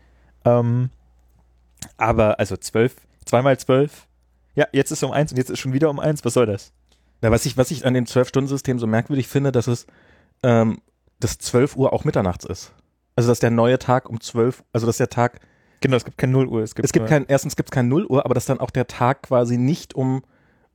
Ähm, 0.44 0.90
aber 1.96 2.38
also 2.38 2.56
12, 2.56 2.94
zweimal 3.24 3.58
12. 3.58 4.06
Ja, 4.54 4.66
jetzt 4.72 4.90
ist 4.90 4.98
es 4.98 5.02
um 5.02 5.12
1 5.12 5.32
und 5.32 5.38
jetzt 5.38 5.50
ist 5.50 5.58
schon 5.58 5.72
wieder 5.72 5.90
um 5.90 5.98
1. 5.98 6.24
Was 6.24 6.34
soll 6.34 6.46
das? 6.46 6.72
Na, 7.20 7.30
was 7.30 7.46
ich, 7.46 7.56
was 7.56 7.70
ich 7.70 7.86
an 7.86 7.94
dem 7.94 8.04
12-Stunden-System 8.04 8.78
so 8.78 8.86
merkwürdig 8.86 9.28
finde, 9.28 9.52
dass 9.52 9.66
es, 9.66 9.86
ähm, 10.42 10.80
dass 11.20 11.38
12 11.38 11.76
Uhr 11.76 11.92
auch 11.92 12.04
mitternachts 12.04 12.44
ist. 12.44 12.72
Also, 13.14 13.28
dass 13.28 13.38
der 13.38 13.50
neue 13.50 13.78
Tag 13.78 14.08
um 14.08 14.20
12, 14.20 14.64
also, 14.72 14.86
dass 14.86 14.96
der 14.96 15.08
Tag, 15.08 15.40
Genau, 15.80 15.96
es 15.96 16.04
gibt 16.04 16.16
keine 16.16 16.32
0 16.32 16.46
Uhr. 16.46 16.62
Es 16.62 16.74
gibt, 16.74 16.86
es 16.86 16.92
gibt 16.92 17.08
kein, 17.08 17.26
erstens 17.26 17.56
gibt 17.56 17.70
es 17.70 17.72
kein 17.72 17.88
0 17.88 18.06
Uhr, 18.06 18.24
aber 18.24 18.34
dass 18.34 18.46
dann 18.46 18.60
auch 18.60 18.70
der 18.70 18.86
Tag 18.86 19.22
quasi 19.22 19.58
nicht 19.58 19.94
um, 19.94 20.22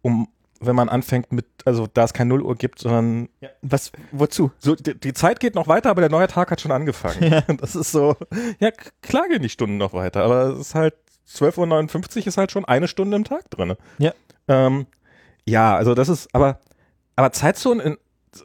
um, 0.02 0.28
wenn 0.60 0.76
man 0.76 0.90
anfängt 0.90 1.32
mit, 1.32 1.46
also, 1.66 1.88
da 1.94 2.04
es 2.04 2.14
kein 2.14 2.28
0 2.28 2.42
Uhr 2.42 2.56
gibt, 2.56 2.80
sondern 2.80 3.30
Ja, 3.42 3.50
was, 3.62 3.92
wozu? 4.12 4.52
so, 4.60 4.76
die, 4.76 5.00
die 5.00 5.14
Zeit 5.14 5.40
geht 5.40 5.56
noch 5.56 5.68
weiter, 5.68 5.90
aber 5.90 6.02
der 6.02 6.10
neue 6.10 6.28
Tag 6.28 6.52
hat 6.52 6.62
schon 6.62 6.72
angefangen. 6.72 7.24
Ja. 7.24 7.42
Das 7.58 7.76
ist 7.76 7.92
so, 7.92 8.16
ja, 8.60 8.72
klar 9.02 9.28
gehen 9.30 9.42
die 9.42 9.50
Stunden 9.50 9.78
noch 9.78 9.94
weiter, 9.94 10.24
aber 10.24 10.48
es 10.54 10.60
ist 10.60 10.76
halt, 10.76 10.96
12.59 11.30 12.20
Uhr 12.22 12.28
ist 12.28 12.38
halt 12.38 12.52
schon 12.52 12.66
eine 12.66 12.88
Stunde 12.88 13.18
im 13.18 13.24
Tag 13.24 13.50
drin. 13.52 13.76
Ja. 13.98 14.14
Ähm, 14.48 14.88
ja, 15.46 15.76
also 15.76 15.94
das 15.94 16.10
ist, 16.10 16.34
aber, 16.34 16.60
aber 17.16 17.32
Zeitzonen, 17.32 17.86
in, 17.86 17.98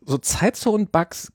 so 0.04 0.18
Zeitzonen-Bugs 0.18 1.31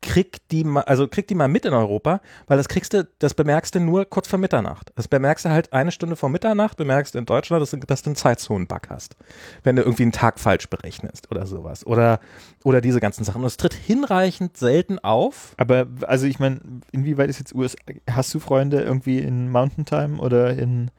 kriegt 0.00 0.52
die 0.52 0.64
mal, 0.64 0.82
also 0.82 1.08
kriegt 1.08 1.30
die 1.30 1.34
mal 1.34 1.48
mit 1.48 1.64
in 1.64 1.74
Europa, 1.74 2.20
weil 2.46 2.56
das 2.56 2.68
kriegst 2.68 2.92
du, 2.94 3.08
das 3.18 3.34
bemerkst 3.34 3.74
du 3.74 3.80
nur 3.80 4.04
kurz 4.04 4.28
vor 4.28 4.38
Mitternacht. 4.38 4.92
Das 4.94 5.08
bemerkst 5.08 5.44
du 5.44 5.50
halt 5.50 5.72
eine 5.72 5.90
Stunde 5.90 6.16
vor 6.16 6.28
Mitternacht, 6.28 6.76
bemerkst 6.76 7.14
du 7.14 7.18
in 7.18 7.26
Deutschland, 7.26 7.62
dass 7.62 7.70
du, 7.70 7.78
dass 7.78 8.02
du 8.02 8.10
einen 8.10 8.16
Zeitzonen-Bug 8.16 8.90
hast. 8.90 9.16
Wenn 9.64 9.76
du 9.76 9.82
irgendwie 9.82 10.04
einen 10.04 10.12
Tag 10.12 10.38
falsch 10.38 10.68
berechnest 10.68 11.30
oder 11.30 11.46
sowas. 11.46 11.86
Oder, 11.86 12.20
oder 12.64 12.80
diese 12.80 13.00
ganzen 13.00 13.24
Sachen. 13.24 13.40
Und 13.40 13.46
es 13.46 13.56
tritt 13.56 13.74
hinreichend 13.74 14.56
selten 14.56 14.98
auf. 14.98 15.54
Aber, 15.56 15.86
also 16.06 16.26
ich 16.26 16.38
meine, 16.38 16.60
inwieweit 16.92 17.28
ist 17.28 17.38
jetzt 17.38 17.54
USA, 17.54 17.78
hast 18.10 18.32
du 18.34 18.38
Freunde 18.38 18.82
irgendwie 18.82 19.18
in 19.18 19.50
Mountain 19.50 19.84
Time 19.84 20.20
oder 20.20 20.56
in, 20.56 20.90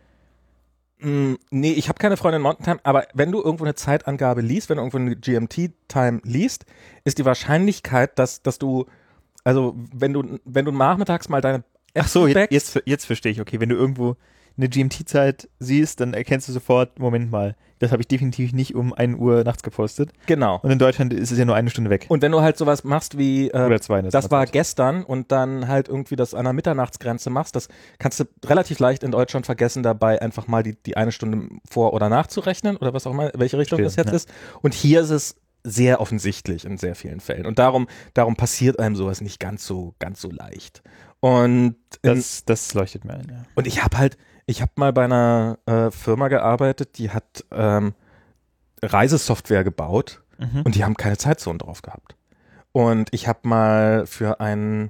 nee, 1.01 1.71
ich 1.71 1.87
habe 1.87 1.97
keine 1.97 2.17
Freunde 2.17 2.37
in 2.37 2.41
Mountain 2.41 2.65
Time, 2.65 2.79
aber 2.83 3.07
wenn 3.13 3.31
du 3.31 3.41
irgendwo 3.41 3.63
eine 3.63 3.75
Zeitangabe 3.75 4.41
liest, 4.41 4.69
wenn 4.69 4.77
du 4.77 4.83
irgendwo 4.83 4.97
eine 4.97 5.15
GMT-Time 5.15 6.21
liest, 6.23 6.65
ist 7.05 7.17
die 7.17 7.25
Wahrscheinlichkeit, 7.25 8.19
dass, 8.19 8.41
dass 8.41 8.59
du, 8.59 8.85
also 9.43 9.75
wenn 9.93 10.13
du, 10.13 10.39
wenn 10.43 10.65
du 10.65 10.71
nachmittags 10.71 11.29
mal 11.29 11.41
deine 11.41 11.63
Ach 11.95 12.07
so, 12.07 12.27
jetzt, 12.27 12.51
jetzt, 12.51 12.81
jetzt 12.85 13.05
verstehe 13.05 13.31
ich, 13.31 13.41
okay, 13.41 13.59
wenn 13.59 13.69
du 13.69 13.75
irgendwo 13.75 14.15
eine 14.59 14.69
GMT-Zeit 14.69 15.49
siehst, 15.59 16.01
dann 16.01 16.13
erkennst 16.13 16.47
du 16.47 16.51
sofort, 16.51 16.99
Moment 16.99 17.31
mal, 17.31 17.55
das 17.79 17.91
habe 17.91 18.01
ich 18.01 18.07
definitiv 18.07 18.51
nicht 18.51 18.75
um 18.75 18.93
1 18.93 19.17
Uhr 19.17 19.43
nachts 19.45 19.63
gepostet. 19.63 20.11
genau. 20.25 20.59
Und 20.61 20.69
in 20.69 20.79
Deutschland 20.79 21.13
ist 21.13 21.31
es 21.31 21.37
ja 21.37 21.45
nur 21.45 21.55
eine 21.55 21.69
Stunde 21.69 21.89
weg. 21.89 22.05
Und 22.09 22.21
wenn 22.21 22.31
du 22.31 22.41
halt 22.41 22.57
sowas 22.57 22.83
machst 22.83 23.17
wie, 23.17 23.47
äh, 23.49 23.65
Oder 23.65 23.79
zwei. 23.79 24.01
der 24.01 24.11
das 24.11 24.29
war 24.29 24.45
gestern 24.45 25.03
und 25.03 25.31
dann 25.31 25.67
halt 25.67 25.87
irgendwie 25.87 26.17
das 26.17 26.33
an 26.33 26.43
der 26.43 26.53
Mitternachtsgrenze 26.53 27.29
machst, 27.29 27.55
das 27.55 27.69
kannst 27.97 28.19
du 28.19 28.25
relativ 28.45 28.79
leicht 28.79 29.03
in 29.03 29.11
Deutschland 29.11 29.45
vergessen, 29.45 29.81
dabei 29.81 30.21
einfach 30.21 30.47
mal 30.47 30.61
die, 30.61 30.75
die 30.75 30.97
eine 30.97 31.13
Stunde 31.13 31.47
vor- 31.69 31.93
oder 31.93 32.09
nachzurechnen 32.09 32.75
oder 32.75 32.93
was 32.93 33.07
auch 33.07 33.11
immer, 33.11 33.31
welche 33.35 33.57
Richtung 33.57 33.79
Verstehe, 33.79 34.03
das 34.03 34.13
jetzt 34.13 34.27
ja. 34.27 34.33
ist. 34.33 34.59
Und 34.61 34.73
hier 34.73 35.01
ist 35.01 35.09
es 35.09 35.35
sehr 35.63 36.01
offensichtlich 36.01 36.65
in 36.65 36.77
sehr 36.77 36.95
vielen 36.95 37.19
Fällen. 37.19 37.45
Und 37.45 37.59
darum, 37.59 37.87
darum 38.13 38.35
passiert 38.35 38.79
einem 38.79 38.95
sowas 38.95 39.21
nicht 39.21 39.39
ganz 39.39 39.65
so, 39.65 39.95
ganz 39.99 40.21
so 40.21 40.29
leicht. 40.29 40.81
Und, 41.21 41.75
Das, 42.01 42.45
das 42.45 42.73
leuchtet 42.73 43.03
mir 43.03 43.13
ein, 43.15 43.27
ja. 43.29 43.43
und 43.55 43.67
ich 43.67 43.83
habe 43.83 43.97
halt, 43.97 44.17
ich 44.49 44.61
habe 44.63 44.71
mal 44.77 44.91
bei 44.93 45.03
einer 45.05 45.59
äh, 45.67 45.91
Firma 45.91 46.27
gearbeitet, 46.27 46.97
die 46.97 47.11
hat 47.11 47.45
ähm, 47.51 47.93
Reisesoftware 48.81 49.63
gebaut 49.63 50.21
Mhm. 50.39 50.61
und 50.63 50.75
die 50.75 50.85
haben 50.85 50.95
keine 50.95 51.17
Zeitzonen 51.17 51.59
drauf 51.59 51.81
gehabt. 51.81 52.15
Und 52.71 53.09
ich 53.13 53.27
habe 53.27 53.39
mal 53.47 54.05
für 54.07 54.39
ein 54.39 54.89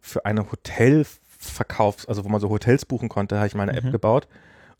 für 0.00 0.24
eine 0.24 0.50
Hotelverkaufs, 0.50 2.06
also 2.06 2.24
wo 2.24 2.28
man 2.30 2.40
so 2.40 2.48
Hotels 2.48 2.84
buchen 2.86 3.08
konnte, 3.10 3.36
habe 3.36 3.46
ich 3.46 3.54
mal 3.54 3.68
eine 3.68 3.78
Mhm. 3.78 3.86
App 3.88 3.92
gebaut 3.92 4.26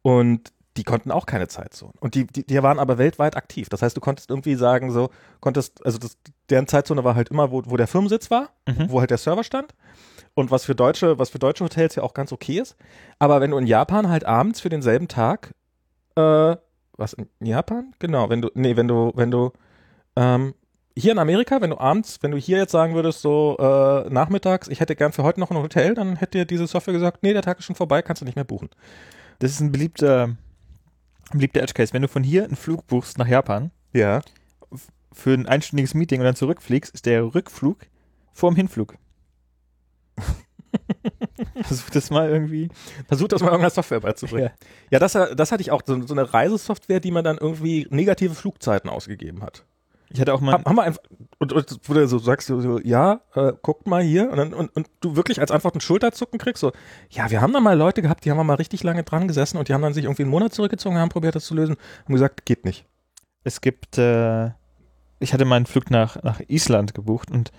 und 0.02 0.52
die 0.78 0.84
konnten 0.84 1.10
auch 1.10 1.26
keine 1.26 1.48
Zeitzonen. 1.48 1.94
Und 2.00 2.14
die, 2.14 2.26
die, 2.26 2.46
die 2.46 2.62
waren 2.62 2.78
aber 2.78 2.96
weltweit 2.98 3.36
aktiv. 3.36 3.68
Das 3.68 3.82
heißt, 3.82 3.96
du 3.96 4.00
konntest 4.00 4.28
irgendwie 4.30 4.54
sagen, 4.56 4.90
so, 4.90 5.10
konntest, 5.40 5.84
also 5.86 5.98
das, 5.98 6.16
deren 6.50 6.66
Zeitzone 6.66 7.02
war 7.04 7.14
halt 7.14 7.28
immer, 7.30 7.50
wo, 7.50 7.62
wo 7.66 7.76
der 7.76 7.86
Firmensitz 7.86 8.30
war, 8.30 8.50
Mhm. 8.66 8.90
wo 8.90 9.00
halt 9.00 9.10
der 9.10 9.18
Server 9.18 9.44
stand. 9.44 9.74
Und 10.36 10.50
was 10.50 10.66
für 10.66 10.74
deutsche, 10.74 11.18
was 11.18 11.30
für 11.30 11.38
deutsche 11.38 11.64
Hotels 11.64 11.94
ja 11.94 12.02
auch 12.02 12.14
ganz 12.14 12.30
okay 12.30 12.60
ist. 12.60 12.76
Aber 13.18 13.40
wenn 13.40 13.50
du 13.50 13.58
in 13.58 13.66
Japan 13.66 14.08
halt 14.10 14.26
abends 14.26 14.60
für 14.60 14.68
denselben 14.68 15.08
Tag, 15.08 15.54
äh, 16.14 16.56
was 16.96 17.14
in 17.14 17.26
Japan? 17.40 17.94
Genau, 17.98 18.28
wenn 18.28 18.42
du, 18.42 18.50
nee, 18.54 18.76
wenn 18.76 18.86
du, 18.86 19.12
wenn 19.14 19.30
du, 19.30 19.52
ähm, 20.14 20.54
hier 20.94 21.12
in 21.12 21.18
Amerika, 21.18 21.60
wenn 21.62 21.70
du 21.70 21.78
abends, 21.78 22.18
wenn 22.22 22.30
du 22.30 22.36
hier 22.36 22.58
jetzt 22.58 22.72
sagen 22.72 22.94
würdest, 22.94 23.22
so 23.22 23.56
äh, 23.58 24.10
nachmittags, 24.10 24.68
ich 24.68 24.80
hätte 24.80 24.94
gern 24.94 25.12
für 25.12 25.22
heute 25.22 25.40
noch 25.40 25.50
ein 25.50 25.56
Hotel, 25.56 25.94
dann 25.94 26.16
hätte 26.16 26.38
dir 26.38 26.44
diese 26.44 26.66
Software 26.66 26.94
gesagt, 26.94 27.22
nee, 27.22 27.32
der 27.32 27.42
Tag 27.42 27.58
ist 27.58 27.64
schon 27.64 27.76
vorbei, 27.76 28.02
kannst 28.02 28.20
du 28.20 28.26
nicht 28.26 28.36
mehr 28.36 28.44
buchen. 28.44 28.68
Das 29.38 29.50
ist 29.50 29.60
ein 29.60 29.72
beliebter 29.72 30.36
Beliebter 31.32 31.62
Edge 31.62 31.74
Case. 31.74 31.92
Wenn 31.92 32.02
du 32.02 32.08
von 32.08 32.22
hier 32.22 32.44
einen 32.44 32.56
Flug 32.56 32.86
buchst 32.86 33.18
nach 33.18 33.26
Japan 33.26 33.70
Ja. 33.92 34.20
für 35.12 35.32
ein 35.32 35.46
einstündiges 35.46 35.94
Meeting 35.94 36.20
und 36.20 36.24
dann 36.24 36.36
zurückfliegst, 36.36 36.94
ist 36.94 37.06
der 37.06 37.34
Rückflug 37.34 37.78
vor 38.32 38.50
dem 38.50 38.56
Hinflug. 38.56 38.94
Versuch 41.62 41.90
das 41.90 42.10
mal 42.10 42.28
irgendwie. 42.28 42.68
Versucht 43.08 43.32
das 43.32 43.40
mal 43.40 43.48
irgendeiner 43.48 43.70
Software 43.70 44.00
beizubringen. 44.00 44.50
Ja. 44.60 44.66
Ja, 44.92 44.98
das, 44.98 45.12
das 45.12 45.52
hatte 45.52 45.60
ich 45.60 45.70
auch, 45.70 45.82
so, 45.84 46.06
so 46.06 46.14
eine 46.14 46.32
Reisesoftware, 46.32 47.00
die 47.00 47.10
man 47.10 47.24
dann 47.24 47.38
irgendwie 47.38 47.86
negative 47.90 48.34
Flugzeiten 48.34 48.90
ausgegeben 48.90 49.42
hat. 49.42 49.64
Ich 50.08 50.20
hatte 50.20 50.32
auch 50.34 50.40
mal. 50.40 50.52
Haben, 50.52 50.64
haben 50.64 50.76
wir 50.76 50.84
einfach, 50.84 51.02
und, 51.38 51.52
und 51.52 51.80
wo 51.82 51.94
du 51.94 52.06
so 52.06 52.18
sagst, 52.18 52.46
so, 52.46 52.78
ja, 52.80 53.20
äh, 53.34 53.52
guckt 53.60 53.86
mal 53.86 54.02
hier, 54.02 54.30
und, 54.30 54.36
dann, 54.36 54.54
und, 54.54 54.74
und 54.76 54.88
du 55.00 55.16
wirklich 55.16 55.40
als 55.40 55.50
Antwort 55.50 55.74
ein 55.74 55.80
Schulterzucken 55.80 56.38
kriegst, 56.38 56.60
so, 56.60 56.72
ja, 57.10 57.30
wir 57.30 57.40
haben 57.40 57.52
da 57.52 57.60
mal 57.60 57.76
Leute 57.76 58.02
gehabt, 58.02 58.24
die 58.24 58.30
haben 58.30 58.38
wir 58.38 58.44
mal 58.44 58.54
richtig 58.54 58.82
lange 58.84 59.02
dran 59.02 59.26
gesessen 59.26 59.58
und 59.58 59.68
die 59.68 59.74
haben 59.74 59.82
dann 59.82 59.94
sich 59.94 60.04
irgendwie 60.04 60.22
einen 60.22 60.30
Monat 60.30 60.54
zurückgezogen, 60.54 60.96
haben 60.98 61.08
probiert, 61.08 61.34
das 61.34 61.46
zu 61.46 61.54
lösen, 61.54 61.76
und 62.06 62.14
gesagt, 62.14 62.46
geht 62.46 62.64
nicht. 62.64 62.86
es 63.42 63.60
gibt, 63.60 63.98
äh, 63.98 64.50
ich 65.18 65.32
hatte 65.32 65.44
meinen 65.44 65.66
Flug 65.66 65.90
nach, 65.90 66.22
nach 66.22 66.40
Island 66.46 66.94
gebucht 66.94 67.30
und 67.30 67.50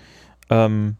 ähm, 0.50 0.96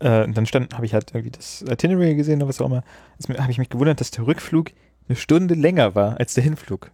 äh, 0.00 0.28
dann 0.28 0.46
stand, 0.46 0.74
habe 0.74 0.86
ich 0.86 0.94
halt 0.94 1.10
irgendwie 1.12 1.30
das 1.30 1.62
Itinerary 1.62 2.14
gesehen 2.14 2.40
oder 2.40 2.48
was 2.48 2.60
auch 2.60 2.66
immer. 2.66 2.82
Jetzt 3.18 3.36
habe 3.38 3.50
ich 3.50 3.58
mich 3.58 3.68
gewundert, 3.70 4.00
dass 4.00 4.10
der 4.10 4.26
Rückflug 4.26 4.70
eine 5.08 5.16
Stunde 5.16 5.54
länger 5.54 5.94
war 5.94 6.18
als 6.18 6.34
der 6.34 6.44
Hinflug. 6.44 6.90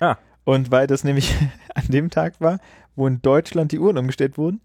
Ah. 0.00 0.16
Und 0.44 0.70
weil 0.70 0.86
das 0.86 1.04
nämlich 1.04 1.34
an 1.74 1.84
dem 1.88 2.10
Tag 2.10 2.40
war, 2.40 2.58
wo 2.96 3.06
in 3.06 3.22
Deutschland 3.22 3.72
die 3.72 3.78
Uhren 3.78 3.96
umgestellt 3.98 4.36
wurden, 4.38 4.60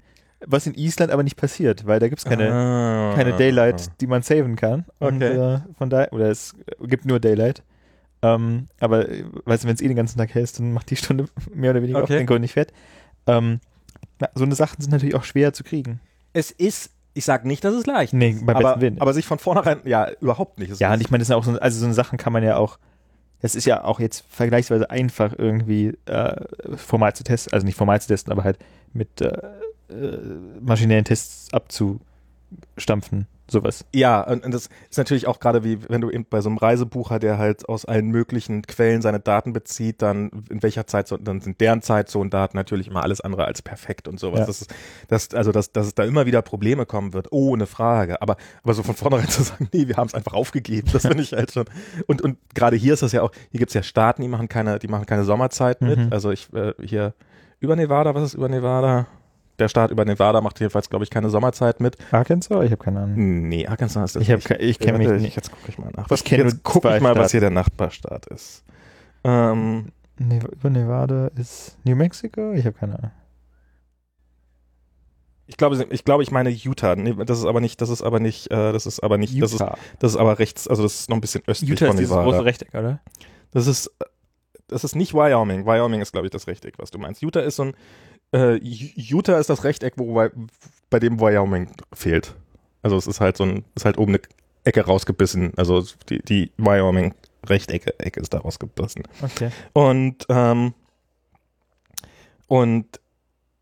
was 0.46 0.68
in 0.68 0.74
Island 0.76 1.12
aber 1.12 1.24
nicht 1.24 1.38
passiert, 1.38 1.86
weil 1.88 2.00
da 2.00 2.08
gibt 2.10 2.20
es 2.20 2.26
keine, 2.26 2.52
Ah. 2.52 3.14
keine 3.16 3.34
Daylight, 3.38 3.90
die 4.02 4.08
man 4.08 4.22
saven 4.22 4.56
kann. 4.56 4.86
Und 5.00 5.24
Okay. 5.24 5.36
äh, 5.56 5.60
von 5.78 5.90
daher, 5.90 6.12
oder 6.14 6.30
es 6.30 6.56
gibt 6.82 7.06
nur 7.06 7.20
Daylight. 7.20 7.64
Ähm, 8.22 8.68
aber 8.80 9.08
äh, 9.10 9.24
weißt 9.46 9.64
du, 9.64 9.68
wenn 9.68 9.76
es 9.76 9.82
eh 9.82 9.88
den 9.88 9.96
ganzen 9.98 10.18
Tag 10.18 10.34
hältst, 10.34 10.60
dann 10.60 10.74
macht 10.74 10.90
die 10.90 10.96
Stunde 10.96 11.26
mehr 11.54 11.72
oder 11.72 11.82
weniger 11.82 12.00
Okay. 12.04 12.14
auch 12.14 12.18
den 12.18 12.28
Grund 12.28 12.42
nicht 12.42 12.54
fett. 12.54 12.74
Ähm, 13.28 13.60
na, 14.20 14.30
so 14.36 14.44
eine 14.46 14.56
Sachen 14.56 14.82
sind 14.82 14.92
natürlich 14.92 15.16
auch 15.16 15.24
schwer 15.24 15.54
zu 15.54 15.64
kriegen. 15.64 16.00
Es 16.34 16.52
ist, 16.52 16.92
ich 17.16 17.26
sag 17.26 17.46
nicht, 17.46 17.64
dass 17.64 17.74
es 17.74 17.86
leicht 17.88 18.14
Nee, 18.14 18.38
beim 18.44 18.56
aber, 18.58 18.70
besten 18.70 18.82
Willen. 18.82 19.02
aber 19.02 19.14
sich 19.14 19.26
von 19.26 19.40
vornherein, 19.40 19.80
ja, 19.86 20.10
überhaupt 20.22 20.60
nicht. 20.60 20.80
Ja, 20.80 20.90
ist- 20.90 20.96
und 20.96 21.02
ich 21.02 21.10
meine, 21.12 21.22
das 21.22 21.28
sind 21.30 21.36
auch 21.38 21.44
so, 21.44 21.58
also 21.60 21.80
so 21.80 21.86
eine 21.86 21.94
Sachen 21.96 22.18
kann 22.20 22.32
man 22.34 22.44
ja 22.44 22.58
auch, 22.58 22.78
das 23.42 23.56
ist 23.56 23.66
ja 23.66 23.84
auch 23.84 24.00
jetzt 24.00 24.26
vergleichsweise 24.30 24.90
einfach 24.90 25.34
irgendwie 25.38 25.98
äh, 26.06 26.36
formal 26.78 27.16
zu 27.16 27.24
testen, 27.24 27.54
also 27.54 27.66
nicht 27.66 27.76
formal 27.78 28.00
zu 28.02 28.08
testen, 28.10 28.32
aber 28.32 28.44
halt 28.44 28.60
mit 28.94 29.22
äh, 29.22 29.28
äh, 29.90 30.18
maschinellen 30.62 31.06
Tests 31.06 31.52
abzustampfen, 31.54 33.28
sowas. 33.50 33.86
Ja, 33.94 34.22
und, 34.22 34.46
und 34.46 34.54
das 34.54 34.70
ist 34.90 34.98
natürlich 34.98 35.28
auch 35.28 35.40
gerade 35.40 35.64
wie, 35.64 35.88
wenn 35.90 36.02
du 36.02 36.10
eben 36.10 36.26
bei 36.26 36.42
so 36.42 36.50
einem 36.50 36.58
Reisebucher, 36.58 37.20
der 37.20 37.38
halt 37.38 37.68
aus 37.70 37.86
allen 37.86 38.08
möglichen 38.08 38.64
Quellen 38.64 39.02
seine 39.02 39.20
Daten 39.20 39.54
bezieht, 39.54 40.02
dann 40.02 40.32
in 40.50 40.64
welcher 40.64 40.88
Zeitzone, 40.88 41.24
dann 41.24 41.42
sind 41.42 41.62
deren 41.62 41.82
Zeitzonendaten 41.82 42.58
natürlich 42.58 42.88
immer 42.88 43.04
alles 43.04 43.22
andere 43.22 43.46
als 43.46 43.62
perfekt 43.62 44.08
und 44.08 44.20
sowas. 44.20 44.42
Ja. 44.42 44.46
Das 44.46 44.62
ist, 44.62 44.76
das, 45.08 45.34
also, 45.34 45.52
dass, 45.52 45.72
dass 45.72 45.88
es 45.88 45.96
da 45.96 46.04
immer 46.04 46.26
wieder 46.26 46.42
Probleme 46.42 46.86
kommen 46.86 47.14
wird, 47.14 47.32
ohne 47.32 47.68
Frage. 47.68 48.22
Aber, 48.22 48.38
aber 48.64 48.74
so 48.74 48.84
von 48.84 48.96
vornherein 48.96 49.28
zu 49.30 49.44
sagen, 49.44 49.70
nee, 49.72 49.88
wir 49.88 49.98
haben 49.98 50.08
es 50.08 50.16
einfach 50.16 50.34
aufgegeben, 50.34 50.90
das 50.92 51.04
finde 51.04 51.24
ich 51.24 51.34
halt 51.34 51.52
schon. 51.52 51.66
Und, 52.08 52.22
und 52.22 52.38
gerade 52.56 52.76
hier 52.76 52.94
ist 52.94 53.04
das 53.04 53.12
ja 53.12 53.22
auch, 53.22 53.32
hier 53.52 53.60
gibt's 53.60 53.74
ja 53.74 53.84
Staaten, 53.84 54.22
die 54.22 54.28
machen 54.28 54.50
keine, 54.50 54.80
die 54.80 54.88
machen 54.88 55.06
keine 55.06 55.24
Sommerzeit 55.24 55.82
mit. 55.82 56.00
Mhm. 56.00 56.08
Also 56.12 56.32
ich, 56.32 56.52
äh, 56.54 56.74
hier 56.82 57.14
über 57.60 57.76
Nevada, 57.76 58.16
was 58.16 58.24
ist 58.24 58.34
über 58.34 58.50
Nevada? 58.50 59.08
Der 59.60 59.68
Staat 59.70 59.92
über 59.92 60.04
Nevada 60.06 60.42
macht 60.42 60.60
jedenfalls, 60.60 60.90
glaube 60.90 61.04
ich, 61.06 61.10
keine 61.10 61.30
Sommerzeit 61.30 61.80
mit. 61.80 61.98
Arkansas? 62.12 62.66
Ich 62.66 62.72
habe 62.72 62.84
keine 62.84 63.02
Ahnung. 63.02 63.48
Nee, 63.48 63.66
Arkansas 63.68 64.04
ist 64.12 64.16
das 64.18 64.24
Ich, 64.24 64.30
nicht. 64.50 64.62
ich 64.62 64.80
kenne 64.80 64.98
mich 64.98 65.08
nicht. 65.22 65.36
Jetzt 65.36 65.52
gucke 65.52 65.70
ich 65.70 65.78
mal 65.78 65.92
nach. 65.96 66.10
Ich 66.12 66.24
kenne 66.26 66.44
jetzt 66.44 66.64
gucke 66.64 66.94
ich 66.96 67.02
mal, 67.02 67.10
was 67.12 67.16
Staaten. 67.16 67.32
hier 67.32 67.40
der 67.42 67.50
Nachbarstaat 67.52 68.26
ist. 68.28 68.64
Ähm, 69.24 69.92
Ne 70.18 70.40
über 70.52 70.70
Nevada 70.70 71.28
ist 71.36 71.78
New 71.84 71.96
Mexico? 71.96 72.54
Ich 72.54 72.66
habe 72.66 72.78
keine 72.78 72.98
Ahnung. 72.98 73.12
ich 75.48 75.58
glaube, 75.58 75.86
ich 75.90 76.04
glaube, 76.06 76.24
ich 76.24 76.32
meine 76.32 76.50
Utah. 76.50 76.96
Nee, 76.96 77.14
das 77.26 77.40
ist 77.40 77.46
aber 77.46 77.62
nicht, 77.62 77.80
das 77.82 77.90
ist 77.90 78.02
aber 78.02 78.20
nicht, 78.20 78.50
äh, 78.52 78.72
das 78.72 78.86
ist 78.86 79.02
aber 79.02 79.18
nicht, 79.18 79.40
das 79.42 79.54
ist, 79.54 79.60
Utah. 79.60 79.78
das 80.00 80.12
ist 80.14 80.18
aber 80.18 80.40
rechts, 80.40 80.68
also 80.68 80.84
das 80.84 81.02
ist 81.02 81.10
noch 81.10 81.18
ein 81.18 81.22
bisschen 81.22 81.44
östlich 81.48 81.70
Utah 81.70 81.88
von 81.88 81.96
ist 81.96 82.00
dieses 82.00 82.12
Nevada. 82.16 82.30
große 82.32 82.46
Rechteck, 82.46 82.74
oder? 82.74 83.00
Das 83.52 83.68
ist, 83.68 83.88
äh, 84.00 84.06
das 84.68 84.84
ist 84.84 84.96
nicht 84.96 85.14
Wyoming. 85.14 85.66
Wyoming 85.66 86.02
ist, 86.02 86.14
glaube 86.14 86.26
ich, 86.28 86.32
das 86.32 86.48
Rechteck, 86.48 86.80
was 86.80 86.90
du 86.92 86.98
meinst. 86.98 87.22
Utah 87.22 87.42
ist 87.42 87.58
so 87.58 87.64
ein, 87.64 87.74
äh, 88.34 88.60
Utah 88.62 89.40
ist 89.40 89.50
das 89.50 89.64
Rechteck, 89.64 89.94
wo, 89.98 90.30
bei 90.90 91.00
dem 91.00 91.20
Wyoming 91.20 91.70
fehlt. 91.94 92.36
Also 92.82 92.98
es 92.98 93.08
ist 93.08 93.20
halt 93.20 93.38
so 93.38 93.44
ein, 93.44 93.66
ist 93.76 93.86
halt 93.86 93.98
oben 93.98 94.14
eine 94.14 94.22
Ecke 94.64 94.86
rausgebissen. 94.86 95.54
Also 95.58 95.84
die, 96.10 96.20
die 96.20 96.52
Wyoming 96.58 97.14
Rechtecke 97.46 98.00
Ecke 98.00 98.20
ist 98.20 98.34
da 98.34 98.40
rausgebissen. 98.40 99.04
Okay. 99.22 99.50
Und, 99.74 100.26
ähm, 100.30 100.74
und 102.48 103.00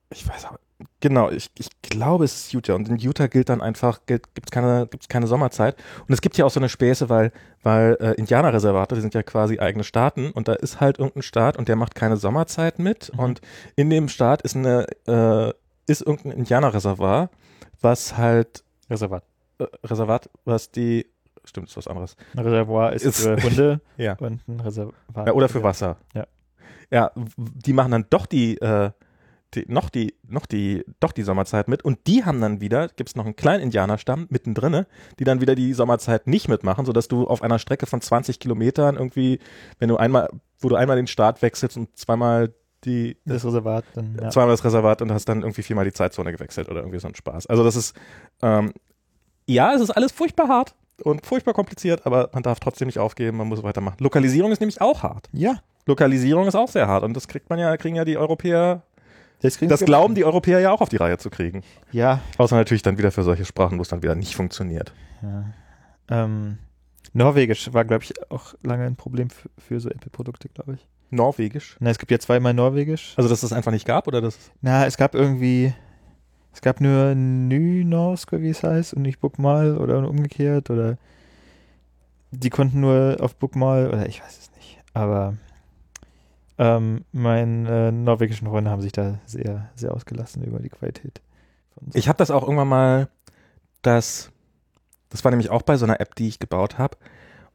ich 0.10 0.28
weiß 0.28 0.46
aber, 0.46 0.60
genau, 1.00 1.30
ich, 1.30 1.50
ich 1.58 1.70
glaube, 1.82 2.26
es 2.26 2.34
ist 2.46 2.54
Utah. 2.54 2.74
Und 2.76 2.88
in 2.90 2.98
Utah 2.98 3.28
gilt 3.28 3.50
dann 3.50 3.62
einfach, 3.62 4.02
gibt 4.06 4.28
es 4.46 4.52
keine, 4.52 4.88
gibt's 4.88 5.08
keine 5.08 5.28
Sommerzeit. 5.28 5.76
Und 6.08 6.14
es 6.14 6.22
gibt 6.22 6.38
ja 6.38 6.46
auch 6.46 6.50
so 6.52 6.60
eine 6.60 6.70
Späße, 6.70 7.10
weil, 7.10 7.32
weil 7.62 7.98
äh, 8.00 8.12
Indianerreservate, 8.14 8.96
die 8.96 9.02
sind 9.02 9.14
ja 9.14 9.24
quasi 9.24 9.60
eigene 9.60 9.84
Staaten 9.84 10.32
und 10.32 10.48
da 10.48 10.54
ist 10.54 10.80
halt 10.80 11.00
irgendein 11.00 11.24
Staat 11.24 11.58
und 11.58 11.68
der 11.68 11.76
macht 11.76 11.96
keine 11.96 12.18
Sommerzeit 12.18 12.80
mit. 12.80 13.12
Mhm. 13.14 13.20
Und 13.20 13.42
in 13.76 13.90
dem 13.90 14.08
Staat 14.10 14.42
ist 14.44 14.56
eine, 14.56 14.86
äh, 15.08 15.54
ist 15.88 16.02
irgendein 16.02 16.32
Indianerreservat, 16.40 17.30
was 17.82 18.18
halt, 18.18 18.64
Reservat. 18.90 19.24
äh, 19.60 19.66
Reservat, 19.84 20.30
was 20.46 20.72
die, 20.72 21.06
stimmt, 21.46 21.70
ist 21.70 21.78
was 21.78 21.88
anderes. 21.88 22.16
Ein 22.36 22.40
Reservoir 22.44 22.94
ist, 22.94 23.04
Ist- 23.06 23.24
für 23.24 23.36
Hunde 23.44 23.82
Ja. 23.98 24.14
und 24.20 24.48
ein 24.48 24.60
Reservat. 24.60 24.94
Ja, 25.28 25.34
oder 25.34 25.50
für 25.50 25.64
Wasser. 25.64 25.98
Ja. 26.14 26.26
Ja, 26.92 27.12
die 27.38 27.74
machen 27.74 27.92
dann 27.92 28.06
doch 28.12 28.28
die, 28.28 28.58
äh, 28.62 28.92
die, 29.54 29.66
noch 29.68 29.90
die, 29.90 30.16
noch 30.28 30.46
die, 30.46 30.84
doch 31.00 31.12
die 31.12 31.24
Sommerzeit 31.24 31.68
mit 31.68 31.84
und 31.84 32.08
die 32.08 32.26
haben 32.26 32.42
dann 32.42 32.62
wieder, 32.62 32.88
gibt 32.90 33.10
es 33.10 33.16
noch 33.16 33.26
einen 33.26 33.36
kleinen 33.36 33.64
Indianerstamm 33.64 34.28
mittendrin, 34.30 34.86
die 35.20 35.24
dann 35.24 35.42
wieder 35.42 35.56
die 35.56 35.74
Sommerzeit 35.74 36.28
nicht 36.28 36.50
mitmachen, 36.50 36.86
sodass 36.86 37.08
du 37.08 37.28
auf 37.28 37.42
einer 37.42 37.60
Strecke 37.60 37.86
von 37.86 38.02
20 38.02 38.40
Kilometern 38.40 38.96
irgendwie, 38.96 39.40
wenn 39.80 39.90
du 39.90 39.98
einmal, 39.98 40.30
wo 40.60 40.70
du 40.70 40.76
einmal 40.76 40.98
den 40.98 41.08
Start 41.08 41.42
wechselst 41.42 41.78
und 41.78 41.96
zweimal 41.98 42.54
die, 42.86 43.18
Das 43.26 43.46
Reservat 43.46 43.86
dann. 43.94 44.18
Ja. 44.22 44.30
zweimal 44.30 44.52
das 44.52 44.64
Reservat 44.64 45.02
und 45.02 45.12
hast 45.12 45.26
dann 45.26 45.42
irgendwie 45.42 45.64
viermal 45.64 45.86
die 45.86 45.94
Zeitzone 45.94 46.32
gewechselt 46.32 46.70
oder 46.70 46.82
irgendwie 46.82 47.00
so 47.00 47.08
ein 47.08 47.16
Spaß. 47.16 47.48
Also 47.48 47.64
das 47.64 47.76
ist, 47.76 47.96
ähm, 48.42 48.74
ja, 49.46 49.74
es 49.74 49.82
ist 49.82 49.92
alles 49.92 50.12
furchtbar 50.12 50.48
hart 50.48 50.76
und 51.04 51.26
furchtbar 51.26 51.54
kompliziert, 51.54 52.06
aber 52.06 52.30
man 52.34 52.44
darf 52.44 52.60
trotzdem 52.60 52.88
nicht 52.88 53.00
aufgeben, 53.00 53.38
man 53.38 53.48
muss 53.48 53.64
weitermachen. 53.64 53.98
Lokalisierung 54.00 54.52
ist 54.52 54.60
nämlich 54.60 54.82
auch 54.82 55.04
hart. 55.04 55.30
ja. 55.32 55.60
Lokalisierung 55.86 56.48
ist 56.48 56.56
auch 56.56 56.70
sehr 56.70 56.88
hart 56.88 57.04
und 57.04 57.14
das 57.14 57.28
kriegt 57.28 57.50
man 57.50 57.60
ja, 57.60 57.76
kriegen 57.76 57.98
ja 57.98 58.06
die 58.06 58.18
Europäer, 58.18 58.84
Das, 59.44 59.60
das 59.60 59.86
glauben 59.86 60.16
die 60.16 60.26
Europäer 60.26 60.60
ja 60.60 60.72
auch 60.72 60.82
auf 60.82 60.90
die 60.90 60.98
Reihe 60.98 61.18
zu 61.20 61.30
kriegen. 61.30 61.62
Ja. 61.92 62.22
Außer 62.38 62.56
natürlich 62.56 62.82
dann 62.82 62.98
wieder 62.98 63.12
für 63.12 63.24
solche 63.24 63.46
Sprachen, 63.46 63.78
wo 63.78 63.84
es 63.84 63.90
dann 63.90 64.02
wieder 64.02 64.16
nicht 64.16 64.36
funktioniert. 64.36 64.94
ja. 65.22 65.46
Ähm, 66.10 66.58
Norwegisch 67.14 67.72
war, 67.74 67.86
glaube 67.86 68.04
ich, 68.04 68.32
auch 68.32 68.56
lange 68.64 68.86
ein 68.86 68.96
Problem 68.96 69.30
für, 69.30 69.50
für 69.60 69.80
so 69.80 69.90
Apple-Produkte, 69.90 70.50
glaube 70.50 70.74
ich. 70.74 70.88
Norwegisch. 71.12 71.78
Na, 71.80 71.92
es 71.92 72.00
gibt 72.00 72.12
ja 72.12 72.18
zweimal 72.18 72.56
Norwegisch. 72.56 73.14
Also, 73.18 73.30
dass 73.30 73.44
es 73.44 73.50
das 73.50 73.54
einfach 73.56 73.72
nicht 73.72 73.86
gab 73.86 74.08
oder 74.08 74.20
das? 74.20 74.38
Na, 74.62 74.88
es 74.88 74.98
gab 74.98 75.14
irgendwie, 75.14 75.74
es 76.54 76.62
gab 76.62 76.82
nur 76.82 77.14
Nynorsk, 77.14 78.32
wie 78.32 78.50
es 78.50 78.64
heißt, 78.64 78.96
und 78.96 79.04
nicht 79.04 79.20
Bookmal 79.20 79.78
oder 79.78 80.08
umgekehrt 80.10 80.72
oder 80.72 80.98
die 82.32 82.50
konnten 82.50 82.80
nur 82.80 83.18
auf 83.20 83.36
Bookmal 83.36 83.90
oder 83.90 84.08
ich 84.08 84.24
weiß 84.24 84.40
es 84.40 84.52
nicht. 84.56 84.80
Aber 84.96 85.36
ähm, 86.58 87.06
meine 87.12 87.88
äh, 87.88 87.92
norwegischen 87.92 88.48
Freunde 88.48 88.70
haben 88.70 88.82
sich 88.82 88.92
da 88.92 89.20
sehr, 89.26 89.70
sehr 89.76 89.94
ausgelassen 89.94 90.44
über 90.44 90.60
die 90.60 90.70
Qualität. 90.70 91.22
Ich 91.94 92.08
habe 92.08 92.18
das 92.18 92.32
auch 92.32 92.44
irgendwann 92.44 92.68
mal, 92.68 93.10
das, 93.82 94.32
das 95.10 95.24
war 95.24 95.32
nämlich 95.32 95.50
auch 95.50 95.64
bei 95.64 95.78
so 95.78 95.86
einer 95.86 96.00
App, 96.00 96.16
die 96.16 96.28
ich 96.28 96.40
gebaut 96.40 96.78
habe. 96.78 96.98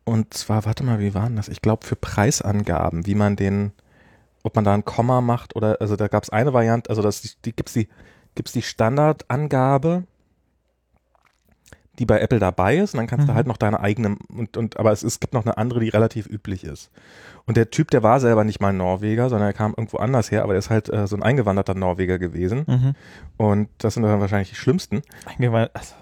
Und 0.05 0.35
zwar, 0.35 0.65
warte 0.65 0.85
mal, 0.85 0.99
wie 1.01 1.15
war 1.15 1.27
denn 1.27 1.37
das? 1.37 1.49
Ich 1.49 1.63
glaube, 1.63 1.87
für 1.87 1.97
Preisangaben, 1.97 3.07
wie 3.07 3.15
man 3.15 3.37
den, 3.37 3.73
ob 4.43 4.57
man 4.57 4.65
da 4.65 4.75
ein 4.75 4.85
Komma 4.85 5.21
macht 5.21 5.55
oder, 5.55 5.81
also 5.81 5.97
da 5.97 6.09
gab 6.09 6.23
es 6.23 6.31
eine 6.31 6.53
Variante, 6.53 6.91
also 6.91 7.03
das, 7.03 7.23
die 7.45 7.53
gibt's 7.53 7.75
die, 7.75 7.89
gibt's 8.35 8.53
die 8.53 8.63
Standardangabe, 8.63 10.05
die 11.99 12.07
bei 12.07 12.21
Apple 12.21 12.39
dabei 12.39 12.77
ist, 12.79 12.95
und 12.95 12.99
dann 12.99 13.07
kannst 13.07 13.25
Mhm. 13.27 13.31
du 13.31 13.35
halt 13.35 13.47
noch 13.47 13.57
deine 13.57 13.81
eigene, 13.81 14.17
und, 14.35 14.57
und, 14.57 14.79
aber 14.79 14.93
es, 14.93 15.03
es 15.03 15.21
gibt 15.21 15.35
noch 15.35 15.45
eine 15.45 15.57
andere, 15.59 15.81
die 15.81 15.89
relativ 15.89 16.27
üblich 16.29 16.65
ist. 16.65 16.91
Und 17.47 17.57
der 17.57 17.71
Typ, 17.71 17.91
der 17.91 18.03
war 18.03 18.21
selber 18.21 18.45
nicht 18.45 18.61
mal 18.61 18.75
Norweger, 18.75 19.31
sondern 19.31 19.49
er 19.49 19.53
kam 19.55 19.73
irgendwo 19.75 19.97
anders 19.97 20.31
her, 20.31 20.43
aber 20.45 20.53
er 20.53 20.59
ist 20.59 20.69
halt 20.69 20.93
äh, 20.93 21.07
so 21.07 21.17
ein 21.17 21.23
eingewanderter 21.23 21.75
Norweger 21.75 22.19
gewesen. 22.19 22.65
Mhm. 22.67 22.95
Und 23.39 23.69
das 23.79 23.95
sind 23.95 24.03
dann 24.03 24.21
wahrscheinlich 24.21 24.51
die 24.51 24.55
schlimmsten. 24.57 25.01
Eingewandert, 25.25 25.71
also, 25.75 25.95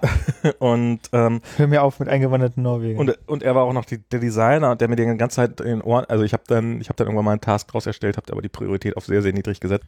Und, 0.59 1.01
ähm, 1.13 1.41
hör 1.57 1.67
mir 1.69 1.83
auf 1.85 2.01
mit 2.01 2.09
eingewanderten 2.09 2.63
Norwegern. 2.65 2.99
und, 2.99 3.19
und 3.29 3.43
er 3.45 3.55
war 3.55 3.63
auch 3.63 3.73
noch 3.73 3.85
die, 3.85 3.99
der 3.99 4.19
Designer 4.21 4.75
der 4.75 4.89
mir 4.89 4.97
die 4.97 5.05
ganze 5.17 5.37
Zeit 5.37 5.61
in 5.61 5.67
den 5.69 5.83
Ohren, 5.83 6.05
also 6.07 6.25
ich 6.25 6.33
habe 6.33 6.43
dann, 6.49 6.81
ich 6.81 6.89
habe 6.89 6.97
dann 6.97 7.07
irgendwann 7.07 7.25
mal 7.27 7.33
einen 7.33 7.41
Task 7.41 7.69
draus 7.69 7.87
erstellt, 7.87 8.17
habe 8.17 8.33
aber 8.33 8.43
die 8.43 8.49
Priorität 8.49 8.97
auf 8.97 9.07
sehr, 9.07 9.23
sehr 9.23 9.33
niedrig 9.33 9.61
gesetzt. 9.61 9.85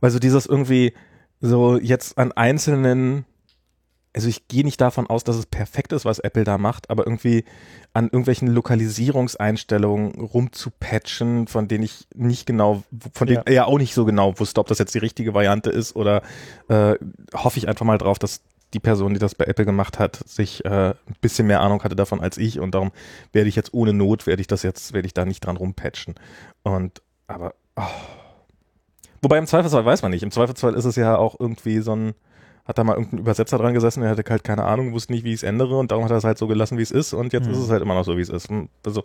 Weil 0.00 0.10
so 0.10 0.18
dieses 0.18 0.46
irgendwie 0.46 0.94
so 1.40 1.76
jetzt 1.78 2.16
an 2.16 2.32
einzelnen 2.32 3.26
also 4.14 4.28
ich 4.28 4.46
gehe 4.48 4.64
nicht 4.64 4.80
davon 4.80 5.06
aus, 5.06 5.24
dass 5.24 5.36
es 5.36 5.46
perfekt 5.46 5.92
ist, 5.92 6.04
was 6.04 6.18
Apple 6.18 6.44
da 6.44 6.58
macht, 6.58 6.90
aber 6.90 7.06
irgendwie 7.06 7.44
an 7.94 8.04
irgendwelchen 8.04 8.48
Lokalisierungseinstellungen 8.48 10.20
rumzupatchen, 10.20 11.46
von 11.46 11.68
denen 11.68 11.84
ich 11.84 12.06
nicht 12.14 12.46
genau, 12.46 12.82
von 13.14 13.26
denen 13.26 13.42
Ja. 13.46 13.52
er 13.52 13.66
auch 13.68 13.78
nicht 13.78 13.94
so 13.94 14.04
genau 14.04 14.38
wusste, 14.38 14.60
ob 14.60 14.66
das 14.68 14.78
jetzt 14.78 14.94
die 14.94 14.98
richtige 14.98 15.34
Variante 15.34 15.70
ist 15.70 15.96
oder 15.96 16.22
äh, 16.68 16.94
hoffe 17.34 17.58
ich 17.58 17.68
einfach 17.68 17.86
mal 17.86 17.98
drauf, 17.98 18.18
dass 18.18 18.42
die 18.74 18.80
Person, 18.80 19.12
die 19.12 19.20
das 19.20 19.34
bei 19.34 19.44
Apple 19.44 19.66
gemacht 19.66 19.98
hat, 19.98 20.16
sich 20.26 20.64
äh, 20.64 20.90
ein 20.90 20.94
bisschen 21.20 21.46
mehr 21.46 21.60
Ahnung 21.60 21.82
hatte 21.84 21.96
davon 21.96 22.20
als 22.20 22.38
ich 22.38 22.58
und 22.60 22.74
darum 22.74 22.90
werde 23.32 23.48
ich 23.48 23.56
jetzt 23.56 23.74
ohne 23.74 23.92
Not, 23.92 24.26
werde 24.26 24.40
ich 24.40 24.46
das 24.46 24.62
jetzt, 24.62 24.92
werde 24.92 25.06
ich 25.06 25.14
da 25.14 25.24
nicht 25.24 25.44
dran 25.44 25.56
rumpatchen. 25.56 26.14
Und 26.62 27.02
aber 27.26 27.54
oh. 27.76 27.82
Wobei 29.20 29.38
im 29.38 29.46
Zweifelsfall 29.46 29.84
weiß 29.84 30.02
man 30.02 30.10
nicht. 30.10 30.22
Im 30.22 30.30
Zweifelsfall 30.32 30.74
ist 30.74 30.84
es 30.84 30.96
ja 30.96 31.16
auch 31.16 31.38
irgendwie 31.38 31.78
so 31.80 31.94
ein, 31.94 32.14
hat 32.64 32.78
da 32.78 32.84
mal 32.84 32.94
irgendein 32.94 33.18
Übersetzer 33.20 33.58
dran 33.58 33.74
gesessen, 33.74 34.00
der 34.02 34.10
hatte 34.10 34.22
halt 34.28 34.44
keine 34.44 34.64
Ahnung, 34.64 34.92
wusste 34.92 35.12
nicht, 35.12 35.24
wie 35.24 35.30
ich 35.30 35.36
es 35.36 35.42
ändere 35.42 35.76
und 35.78 35.90
darum 35.90 36.04
hat 36.04 36.10
er 36.12 36.18
es 36.18 36.24
halt 36.24 36.38
so 36.38 36.46
gelassen, 36.46 36.78
wie 36.78 36.82
es 36.82 36.90
ist 36.92 37.12
und 37.12 37.32
jetzt 37.32 37.46
Hm. 37.46 37.52
ist 37.52 37.58
es 37.58 37.70
halt 37.70 37.82
immer 37.82 37.94
noch 37.94 38.04
so, 38.04 38.16
wie 38.16 38.22
es 38.22 38.28
ist. 38.28 38.48
Also 38.84 39.02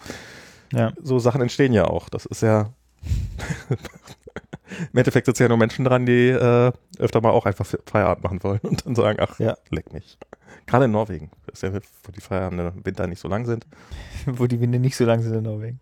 Ja. 0.74 0.94
so 1.02 1.18
Sachen 1.20 1.42
entstehen 1.42 1.74
ja 1.74 1.86
auch. 1.86 2.10
Das 2.10 2.26
ist 2.26 2.42
ja 2.42 2.70
im 3.70 4.98
Endeffekt 4.98 5.26
sitzen 5.26 5.44
ja 5.44 5.50
nur 5.50 5.58
Menschen 5.58 5.86
dran, 5.86 6.06
die 6.06 6.30
äh, 6.30 6.72
öfter 7.00 7.22
mal 7.22 7.32
auch 7.32 7.46
einfach 7.46 7.66
Feierabend 7.86 8.24
machen 8.24 8.44
wollen 8.44 8.60
und 8.64 8.86
dann 8.86 8.96
sagen, 8.96 9.20
ach, 9.22 9.40
Ja. 9.40 9.58
leck 9.70 9.94
mich. 9.94 10.18
Gerade 10.66 10.86
in 10.86 10.92
Norwegen, 10.92 11.32
ja, 11.62 11.72
wo 11.74 12.12
die 12.12 12.22
Feierabende 12.22 12.74
im 12.76 12.86
Winter 12.86 13.08
nicht 13.08 13.20
so 13.22 13.28
lang 13.30 13.46
sind. 13.46 13.66
Wo 14.26 14.46
die 14.48 14.60
Winde 14.60 14.80
nicht 14.80 14.98
so 14.98 15.06
lang 15.06 15.22
sind 15.22 15.34
in 15.34 15.44
Norwegen. 15.44 15.80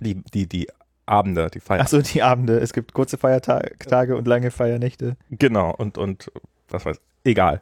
Die, 0.00 0.16
die, 0.34 0.48
die 0.48 0.68
Abende, 1.06 1.50
die 1.52 1.60
Feierabende. 1.60 1.98
Achso, 1.98 2.12
die 2.12 2.22
Abende. 2.22 2.58
Es 2.58 2.72
gibt 2.72 2.92
kurze 2.94 3.18
Feiertage 3.18 4.16
und 4.16 4.26
lange 4.26 4.50
Feiernächte. 4.50 5.16
Genau, 5.30 5.74
und, 5.74 5.98
und 5.98 6.30
was 6.68 6.84
weiß 6.86 7.00
egal. 7.24 7.60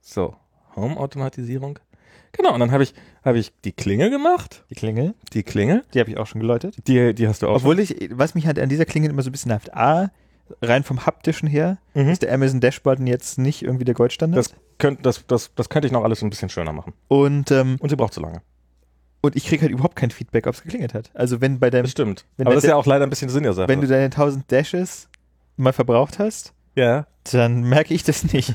So, 0.00 0.36
Home-Automatisierung. 0.76 1.78
Genau, 2.32 2.52
und 2.52 2.60
dann 2.60 2.70
habe 2.70 2.82
ich, 2.82 2.94
habe 3.24 3.38
ich 3.38 3.52
die 3.64 3.72
Klingel 3.72 4.10
gemacht. 4.10 4.64
Die 4.70 4.74
Klingel, 4.74 5.14
Die 5.32 5.42
Klingel, 5.42 5.84
die 5.94 6.00
habe 6.00 6.10
ich 6.10 6.18
auch 6.18 6.26
schon 6.26 6.40
geläutet. 6.40 6.76
die, 6.86 7.14
die 7.14 7.26
hast 7.28 7.42
du 7.42 7.48
auch. 7.48 7.56
Obwohl 7.56 7.78
ich, 7.80 8.10
was 8.12 8.34
mich 8.34 8.46
halt 8.46 8.58
an 8.58 8.68
dieser 8.68 8.84
Klingel 8.84 9.10
immer 9.10 9.22
so 9.22 9.30
ein 9.30 9.32
bisschen 9.32 9.48
nervt. 9.50 9.74
A, 9.74 10.10
rein 10.60 10.84
vom 10.84 11.06
haptischen 11.06 11.48
her, 11.48 11.78
Mhm. 11.94 12.08
ist 12.10 12.22
der 12.22 12.32
Amazon 12.34 12.60
Dashbutton 12.60 13.06
jetzt 13.06 13.38
nicht 13.38 13.62
irgendwie 13.62 13.84
der 13.86 13.94
Goldstandard. 13.94 14.46
Das, 14.46 14.54
könnt, 14.78 15.06
das, 15.06 15.26
das, 15.26 15.50
das 15.54 15.68
könnte 15.70 15.86
ich 15.86 15.92
noch 15.92 16.04
alles 16.04 16.22
ein 16.22 16.28
bisschen 16.30 16.50
schöner 16.50 16.72
machen. 16.74 16.92
und, 17.08 17.50
ähm, 17.50 17.76
Und 17.80 17.88
sie 17.88 17.96
braucht 17.96 18.12
zu 18.12 18.20
lange. 18.20 18.42
Und 19.26 19.36
ich 19.36 19.46
kriege 19.46 19.62
halt 19.62 19.72
überhaupt 19.72 19.96
kein 19.96 20.10
Feedback, 20.10 20.46
ob 20.46 20.54
es 20.54 20.62
geklingelt 20.62 20.94
hat. 20.94 21.10
Also 21.14 21.40
wenn 21.40 21.58
bei 21.58 21.70
deinem, 21.70 21.82
Das 21.84 21.92
stimmt. 21.92 22.24
wenn 22.36 22.46
Aber 22.46 22.54
das 22.54 22.64
ist 22.64 22.70
ja 22.70 22.76
auch 22.76 22.86
leider 22.86 23.04
ein 23.06 23.10
bisschen 23.10 23.28
Sinn 23.28 23.42
der 23.44 23.52
Sache. 23.52 23.68
wenn 23.68 23.80
du 23.80 23.86
deine 23.86 24.04
1000 24.06 24.50
Dashes 24.50 25.08
mal 25.56 25.72
verbraucht 25.72 26.18
hast, 26.18 26.52
ja. 26.74 27.06
dann 27.32 27.62
merke 27.62 27.94
ich 27.94 28.02
das 28.04 28.32
nicht. 28.32 28.54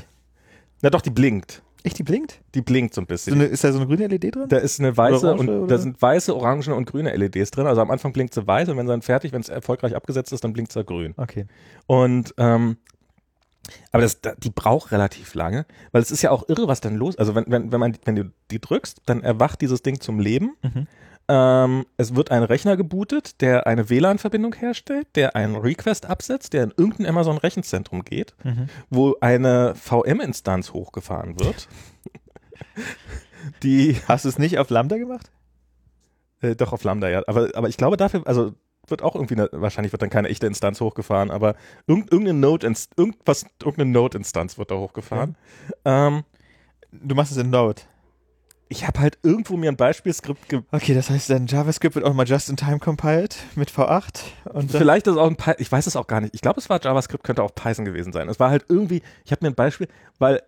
Na 0.82 0.90
doch, 0.90 1.00
die 1.00 1.10
blinkt. 1.10 1.62
Echt, 1.84 1.98
die 1.98 2.04
blinkt? 2.04 2.40
Die 2.54 2.62
blinkt 2.62 2.94
so 2.94 3.00
ein 3.00 3.04
So 3.04 3.08
bisschen. 3.08 3.34
eine, 3.34 3.44
ist 3.46 3.64
da 3.64 3.72
so 3.72 3.78
eine 3.80 3.88
grüne 3.88 4.06
LED 4.06 4.36
drin? 4.36 4.48
da 4.48 4.58
ist 4.58 4.78
eine 4.78 4.96
weiße 4.96 5.26
Orange, 5.26 5.40
und 5.40 5.48
oder? 5.48 5.66
da 5.66 5.78
sind 5.78 6.00
weiße, 6.00 6.34
orange 6.36 6.68
und 6.68 6.84
grüne 6.88 7.12
LEDs 7.16 7.50
drin. 7.50 7.66
Also 7.66 7.80
am 7.80 7.90
Anfang 7.90 8.12
blinkt 8.12 8.34
sie 8.34 8.46
weiß 8.46 8.68
und 8.68 8.76
wenn 8.76 8.86
sie 8.86 8.92
dann 8.92 9.02
fertig, 9.02 9.32
wenn 9.32 9.40
es 9.40 9.48
erfolgreich 9.48 9.96
abgesetzt 9.96 10.32
ist, 10.32 10.44
dann 10.44 10.52
blinkt 10.52 10.70
sie 10.72 10.84
grün. 10.84 11.14
Okay. 11.16 11.46
Und 11.86 12.34
ähm, 12.38 12.76
aber 13.92 14.02
das, 14.02 14.20
da- 14.20 14.34
die 14.36 14.50
braucht 14.50 14.92
relativ 14.92 15.34
lange, 15.34 15.66
weil 15.92 16.02
es 16.02 16.10
ist 16.10 16.22
ja 16.22 16.30
auch 16.30 16.48
irre, 16.48 16.68
was 16.68 16.80
dann 16.80 16.96
los. 16.96 17.16
Also 17.16 17.34
wenn, 17.34 17.44
wenn, 17.48 17.72
wenn 17.72 17.80
man 17.80 17.96
wenn 18.04 18.16
du 18.16 18.32
die 18.50 18.60
drückst, 18.60 19.02
dann 19.06 19.22
erwacht 19.22 19.60
dieses 19.60 19.82
Ding 19.82 20.00
zum 20.00 20.18
Leben. 20.20 20.56
Mhm. 20.62 20.86
Ähm, 21.28 21.86
es 21.96 22.16
wird 22.16 22.32
ein 22.32 22.42
Rechner 22.42 22.76
gebootet, 22.76 23.40
der 23.40 23.66
eine 23.68 23.88
WLAN-Verbindung 23.88 24.54
herstellt, 24.56 25.06
der 25.14 25.36
einen 25.36 25.54
Request 25.54 26.06
absetzt, 26.06 26.52
der 26.52 26.64
in 26.64 26.72
irgendein 26.76 27.06
Amazon-Rechenzentrum 27.06 28.04
geht, 28.04 28.34
Mhm. 28.42 28.66
wo 28.90 29.14
eine 29.20 29.74
VM-Instanz 29.76 30.72
hochgefahren 30.72 31.38
wird. 31.38 31.68
die 33.62 33.96
Hast 34.08 34.24
du 34.24 34.28
es 34.28 34.38
nicht 34.38 34.58
auf 34.58 34.70
Lambda 34.70 34.96
gemacht? 34.98 35.30
äh, 36.40 36.56
doch 36.56 36.72
auf 36.72 36.82
Lambda, 36.84 37.08
ja. 37.08 37.22
Aber, 37.28 37.50
aber 37.54 37.68
ich 37.68 37.76
glaube 37.76 37.96
dafür, 37.96 38.22
also 38.26 38.52
wird 38.88 39.02
auch 39.02 39.14
irgendwie, 39.14 39.34
eine, 39.34 39.48
wahrscheinlich 39.52 39.92
wird 39.92 40.02
dann 40.02 40.10
keine 40.10 40.28
echte 40.28 40.46
Instanz 40.46 40.80
hochgefahren, 40.80 41.30
aber 41.30 41.54
irgend, 41.86 42.10
irgendeine 42.12 42.38
Node, 42.38 42.72
irgendwas, 42.96 43.46
irgendeine 43.62 43.90
Node-Instanz 43.90 44.58
wird 44.58 44.70
da 44.70 44.76
hochgefahren. 44.76 45.36
Ähm, 45.84 46.24
Du 46.90 47.14
machst 47.14 47.32
es 47.32 47.38
in 47.38 47.48
Node. 47.48 47.80
ich 48.68 48.86
habe 48.86 49.00
halt 49.00 49.18
irgendwo 49.22 49.56
mir 49.56 49.70
ein 49.70 49.76
Beispielskript 49.78 50.48
ge 50.50 50.60
Okay, 50.72 50.92
das 50.92 51.08
heißt, 51.08 51.30
dein 51.30 51.46
JavaScript 51.46 51.94
wird 51.94 52.04
auch 52.04 52.12
mal 52.12 52.26
just 52.28 52.50
in 52.50 52.56
time 52.56 52.78
compiled 52.80 53.34
mit 53.54 53.70
V8 53.70 54.20
und 54.52 54.70
Vielleicht 54.70 55.06
ist 55.06 55.12
es 55.14 55.18
auch 55.18 55.26
ein 55.28 55.36
Py 55.36 55.54
ich 55.56 55.72
weiß 55.72 55.86
es 55.86 55.96
auch 55.96 56.06
gar 56.06 56.20
nicht. 56.20 56.34
Ich 56.34 56.42
glaube, 56.42 56.60
es 56.60 56.68
war 56.68 56.82
JavaScript, 56.82 57.24
könnte 57.24 57.42
auch 57.42 57.54
Python 57.54 57.86
gewesen 57.86 58.12
sein. 58.12 58.28
Es 58.28 58.38
war 58.40 58.50
halt 58.50 58.66
irgendwie, 58.68 59.00
ich 59.24 59.32
habe 59.32 59.42
mir 59.44 59.50
ein 59.52 59.54
Beispiel, 59.54 59.88
weil 60.18 60.42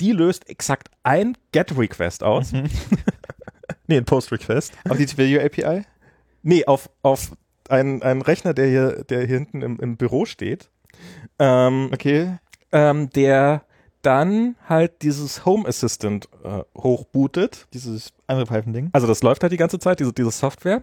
die 0.00 0.12
löst 0.12 0.48
exakt 0.50 0.90
ein 1.04 1.36
Get-Request 1.52 2.22
aus. 2.22 2.52
Mhm. 2.52 2.68
nee, 3.86 3.96
ein 3.96 4.04
Post-Request. 4.04 4.72
auf 4.90 4.96
die 4.98 5.06
Twilio 5.06 5.40
API. 5.44 5.84
Nee, 6.42 6.66
auf, 6.66 6.90
auf 7.02 7.32
einen, 7.68 8.02
einen 8.02 8.22
Rechner, 8.22 8.54
der 8.54 8.66
hier, 8.66 9.04
der 9.04 9.20
hier 9.26 9.36
hinten 9.38 9.62
im, 9.62 9.78
im 9.80 9.96
Büro 9.96 10.24
steht. 10.24 10.70
Ähm, 11.38 11.90
Okay. 11.92 12.38
ähm, 12.72 13.10
der 13.10 13.62
dann 14.02 14.56
halt 14.68 15.02
dieses 15.02 15.44
Home 15.44 15.66
Assistant 15.68 16.28
äh, 16.44 16.62
hochbootet. 16.76 17.66
Dieses 17.74 18.12
andere 18.26 18.46
Python-Ding. 18.46 18.90
Also 18.92 19.06
das 19.06 19.22
läuft 19.22 19.42
halt 19.42 19.52
die 19.52 19.56
ganze 19.56 19.78
Zeit, 19.78 20.00
diese, 20.00 20.12
diese 20.12 20.30
Software, 20.30 20.82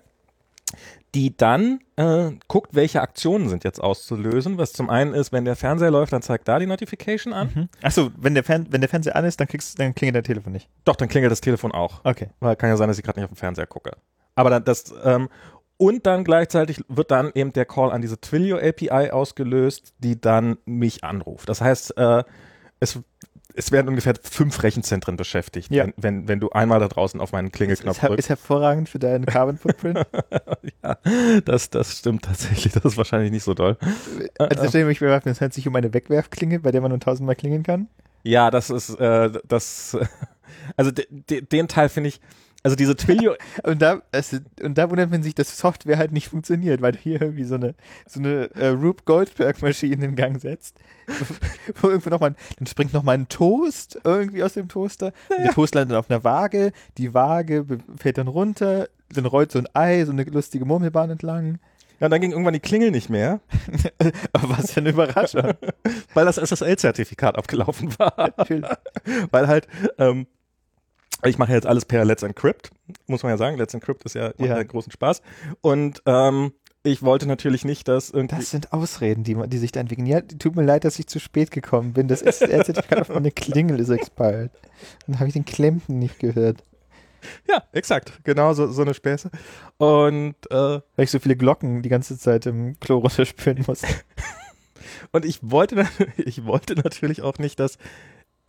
die 1.14 1.36
dann 1.36 1.80
äh, 1.96 2.32
guckt, 2.50 2.76
welche 2.76 3.02
Aktionen 3.02 3.48
sind 3.48 3.64
jetzt 3.64 3.80
auszulösen. 3.82 4.58
Was 4.58 4.74
zum 4.74 4.90
einen 4.90 5.14
ist, 5.14 5.32
wenn 5.32 5.46
der 5.46 5.56
Fernseher 5.56 5.92
läuft, 5.92 6.12
dann 6.12 6.22
zeigt 6.22 6.48
da 6.50 6.60
die 6.60 6.66
Notification 6.68 7.32
an. 7.34 7.52
Mhm. 7.56 7.70
Achso, 7.82 8.12
wenn 8.18 8.34
der, 8.34 8.44
Fern 8.44 8.68
wenn 8.70 8.82
der 8.82 8.90
Fernseher 8.90 9.16
an 9.16 9.24
ist, 9.24 9.40
dann, 9.40 9.48
kriegst, 9.48 9.80
dann 9.80 9.96
klingelt 9.96 10.16
dein 10.18 10.24
Telefon 10.26 10.52
nicht. 10.52 10.70
Doch, 10.84 10.98
dann 10.98 11.08
klingelt 11.08 11.32
das 11.32 11.40
Telefon 11.42 11.72
auch. 11.72 12.02
Okay. 12.04 12.30
Weil 12.42 12.58
kann 12.58 12.70
ja 12.70 12.76
sein, 12.78 12.90
dass 12.90 12.98
ich 12.98 13.04
gerade 13.04 13.20
nicht 13.20 13.26
auf 13.26 13.32
dem 13.32 13.38
Fernseher 13.38 13.68
gucke. 13.68 13.92
Aber 14.36 14.50
dann 14.50 14.66
das, 14.66 14.94
ähm, 15.06 15.30
und 15.78 16.06
dann 16.06 16.24
gleichzeitig 16.24 16.82
wird 16.88 17.12
dann 17.12 17.32
eben 17.36 17.52
der 17.54 17.66
Call 17.66 17.92
an 17.92 18.02
diese 18.02 18.20
Twilio 18.20 18.58
API 18.58 19.12
ausgelöst, 19.12 19.94
die 20.00 20.20
dann 20.20 20.58
mich 20.66 21.04
anruft. 21.04 21.50
Das 21.50 21.62
heißt, 21.62 21.98
äh, 21.98 22.24
es, 22.80 23.00
es 23.54 23.72
werden 23.72 23.88
ungefähr 23.90 24.14
fünf 24.22 24.64
Rechenzentren 24.64 25.18
beschäftigt, 25.18 25.72
Ja. 25.72 25.86
wenn, 25.86 25.94
wenn, 25.98 26.28
wenn 26.28 26.40
du 26.40 26.50
einmal 26.50 26.80
da 26.80 26.88
draußen 26.88 27.20
auf 27.22 27.32
meinen 27.32 27.48
Ist, 27.48 27.54
Klingelknopf 27.54 27.98
ist, 27.98 28.04
drückst. 28.04 28.20
ist 28.20 28.30
hervorragend 28.30 28.90
für 28.90 29.00
deinen 29.00 29.26
Carbon 29.26 29.58
Footprint. 29.58 30.00
ja, 30.84 30.98
das, 31.44 31.70
das 31.70 31.98
stimmt 32.00 32.24
tatsächlich. 32.26 32.74
Das 32.74 32.86
ist 32.86 32.98
wahrscheinlich 32.98 33.32
nicht 33.32 33.44
so 33.44 33.54
doll. 33.54 33.78
also 34.40 34.68
stell 34.70 34.82
dir 34.82 34.88
mich 34.88 35.00
bewerfen, 35.00 35.30
es 35.30 35.40
handelt 35.42 35.54
sich 35.54 35.68
um 35.68 35.76
eine 35.76 35.94
Wegwerfklinge, 35.94 36.60
bei 36.60 36.72
der 36.72 36.82
man 36.82 36.92
nur 36.92 37.00
tausendmal 37.00 37.36
klingeln 37.36 37.64
kann. 37.64 37.88
Ja, 38.24 38.50
das 38.50 38.70
ist, 38.70 38.90
äh, 39.00 39.30
das, 39.48 39.98
also 40.78 40.92
de, 40.92 41.06
de, 41.10 41.42
den 41.42 41.68
Teil 41.68 41.90
finde 41.90 42.10
ich, 42.10 42.20
also 42.66 42.76
diese 42.76 42.96
Twilio, 42.96 43.36
Und 43.64 43.82
da, 43.82 44.02
es, 44.12 44.38
und 44.62 44.78
da 44.78 44.90
wundert 44.90 45.10
man 45.12 45.24
sich, 45.24 45.34
dass 45.36 45.58
Software 45.58 45.98
halt 45.98 46.12
nicht 46.12 46.28
funktioniert, 46.28 46.82
weil 46.82 46.92
du 46.92 46.98
hier 47.00 47.22
irgendwie 47.22 47.46
so 47.46 47.56
eine, 47.56 47.76
so 48.08 48.20
eine 48.20 48.50
äh, 48.56 48.68
Rube 48.68 49.04
Goldberg-Maschine 49.06 50.04
in 50.04 50.16
Gang 50.16 50.42
setzt. 50.42 50.78
Wo 51.82 51.90
irgendwie 51.90 52.10
noch 52.10 52.20
mal, 52.20 52.32
ein- 52.32 52.36
dann 52.58 52.68
springt 52.68 52.94
noch 52.94 53.04
mal 53.04 53.14
ein 53.14 53.28
Toast 53.30 54.00
irgendwie 54.04 54.44
aus 54.44 54.54
dem 54.54 54.68
Toaster. 54.68 55.14
Und 55.30 55.44
der 55.46 55.54
Toast 55.54 55.76
landet 55.76 55.98
auf 55.98 56.10
einer 56.10 56.24
Waage. 56.24 56.72
Die 56.98 57.14
Waage 57.14 57.66
fällt 57.98 58.18
dann 58.18 58.28
runter. 58.28 58.90
Dann 59.14 59.26
rollt 59.26 59.52
so 59.52 59.60
ein 59.60 59.68
Ei, 59.74 60.04
so 60.04 60.12
eine 60.12 60.24
lustige 60.24 60.66
Murmelbahn 60.66 61.12
entlang. 61.12 61.60
ja, 62.00 62.10
dann 62.10 62.20
ging 62.20 62.32
irgendwann 62.32 62.56
die 62.56 62.60
Klingel 62.60 62.90
nicht 62.92 63.10
mehr, 63.10 63.40
Aber 64.34 64.58
was 64.58 64.72
für 64.74 64.80
eine 64.80 64.90
Überraschung. 64.90 65.52
weil 66.16 66.26
das 66.26 66.38
SSL-Zertifikat 66.38 67.38
abgelaufen 67.38 67.98
war. 68.00 68.14
Natürlich. 68.18 68.66
weil 69.32 69.48
halt, 69.48 69.68
ähm, 70.00 70.26
ich 71.30 71.38
mache 71.38 71.54
jetzt 71.54 71.66
alles 71.68 71.86
per 71.86 72.06
Let's 72.06 72.24
Encrypt, 72.24 72.72
muss 73.08 73.24
man 73.24 73.32
ja 73.32 73.38
sagen. 73.38 73.58
Let's 73.58 73.74
Encrypt 73.74 74.04
ist 74.06 74.16
ja, 74.16 74.32
Ja. 74.38 74.62
großen 74.64 74.92
Spaß. 74.92 75.22
Und 75.62 76.02
ähm, 76.06 76.52
ich 76.84 77.02
wollte 77.02 77.26
natürlich 77.26 77.66
nicht, 77.66 77.88
dass 77.88 78.12
irgendwie. 78.12 78.36
Das 78.36 78.52
sind 78.52 78.72
Ausreden, 78.72 79.24
die, 79.24 79.36
die 79.48 79.58
sich 79.58 79.72
da 79.72 79.80
entwickeln. 79.80 80.06
Ja, 80.06 80.22
tut 80.22 80.56
mir 80.56 80.64
leid, 80.64 80.84
dass 80.84 81.00
ich 81.00 81.08
zu 81.08 81.20
spät 81.20 81.50
gekommen 81.52 81.94
bin. 81.94 82.08
Das 82.08 82.22
SSL-Zertifikat 82.22 83.02
auf 83.02 83.10
meine 83.10 83.32
Klingel 83.32 83.80
ist 83.80 83.90
expired. 83.90 84.52
Dann 85.08 85.20
habe 85.20 85.28
ich 85.28 85.34
den 85.34 85.46
Klempen 85.46 85.98
nicht 85.98 86.20
gehört. 86.20 86.64
ja, 87.50 87.64
exakt. 87.72 88.14
Genau 88.24 88.54
so, 88.54 88.68
so 88.68 88.84
eine 88.84 88.94
Späße. 88.94 89.32
Und, 89.78 90.36
äh, 90.52 90.56
Weil 90.56 90.82
ich 91.06 91.10
so 91.12 91.18
viele 91.20 91.36
Glocken 91.36 91.82
die 91.82 91.90
ganze 91.90 92.20
Zeit 92.20 92.46
im 92.46 92.80
Klo 92.80 93.00
runterspülen 93.00 93.64
muss. 93.66 93.82
und 95.12 95.26
ich 95.26 95.40
wollte, 95.42 95.88
ich 96.18 96.46
wollte 96.46 96.76
natürlich 96.76 97.24
auch 97.24 97.40
nicht, 97.40 97.60
dass, 97.60 97.80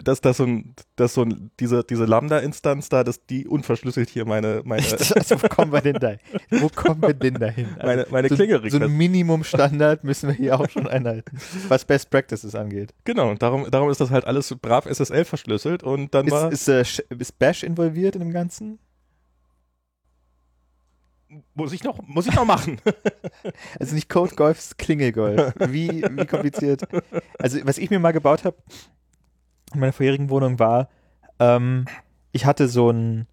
dass 0.02 0.20
das 0.20 0.36
so 0.36 0.44
ein, 0.44 0.74
dass 0.96 1.14
so 1.14 1.22
ein, 1.22 1.50
diese, 1.58 1.82
diese 1.82 2.04
Lambda-Instanz 2.04 2.88
da, 2.88 3.02
dass 3.02 3.24
die 3.26 3.46
unverschlüsselt 3.46 4.10
hier 4.10 4.26
meine, 4.26 4.62
meine, 4.64 4.82
also, 4.82 5.42
wo 5.42 5.48
kommen 5.48 5.72
wir 5.72 5.80
denn 5.80 5.98
da? 5.98 6.16
Wo 6.60 6.68
kommen 6.68 7.02
wir 7.02 7.14
denn 7.14 7.34
dahin? 7.34 7.68
Also, 7.74 7.86
meine, 7.86 8.06
meine 8.10 8.28
so, 8.28 8.34
Klingel 8.34 8.70
so 8.70 8.78
ein 8.78 8.96
Minimumstandard 8.96 10.04
müssen 10.04 10.28
wir 10.28 10.34
hier 10.34 10.60
auch 10.60 10.68
schon 10.68 10.86
einhalten, 10.86 11.38
was 11.68 11.84
Best 11.84 12.10
Practices 12.10 12.54
angeht. 12.54 12.94
Genau, 13.04 13.30
und 13.30 13.42
darum, 13.42 13.70
darum 13.70 13.90
ist 13.90 14.00
das 14.00 14.10
halt 14.10 14.26
alles 14.26 14.54
brav 14.60 14.86
SSL 14.86 15.24
verschlüsselt 15.24 15.82
und 15.82 16.14
dann 16.14 16.30
war. 16.30 16.52
Ist, 16.52 16.68
ist, 16.68 16.98
äh, 17.00 17.04
ist 17.18 17.38
Bash 17.38 17.62
involviert 17.62 18.14
in 18.16 18.20
dem 18.20 18.32
Ganzen? 18.32 18.78
muss 21.54 21.72
ich 21.72 21.82
noch, 21.82 22.00
muss 22.06 22.26
ich 22.26 22.34
noch 22.34 22.44
machen. 22.44 22.80
Also 23.78 23.94
nicht 23.94 24.08
Code 24.08 24.34
Golf, 24.34 24.58
es 24.58 24.66
ist 24.66 24.78
Klingelgolf. 24.78 25.54
Wie, 25.68 26.02
wie 26.02 26.26
kompliziert. 26.26 26.82
Also 27.38 27.58
was 27.64 27.78
ich 27.78 27.90
mir 27.90 27.98
mal 27.98 28.12
gebaut 28.12 28.44
habe, 28.44 28.56
in 29.76 29.80
meiner 29.80 29.92
vorherigen 29.92 30.30
Wohnung 30.30 30.58
war, 30.58 30.88
ähm, 31.38 31.84
ich 32.32 32.44
hatte 32.46 32.68
so 32.68 32.90
ein, 32.90 33.26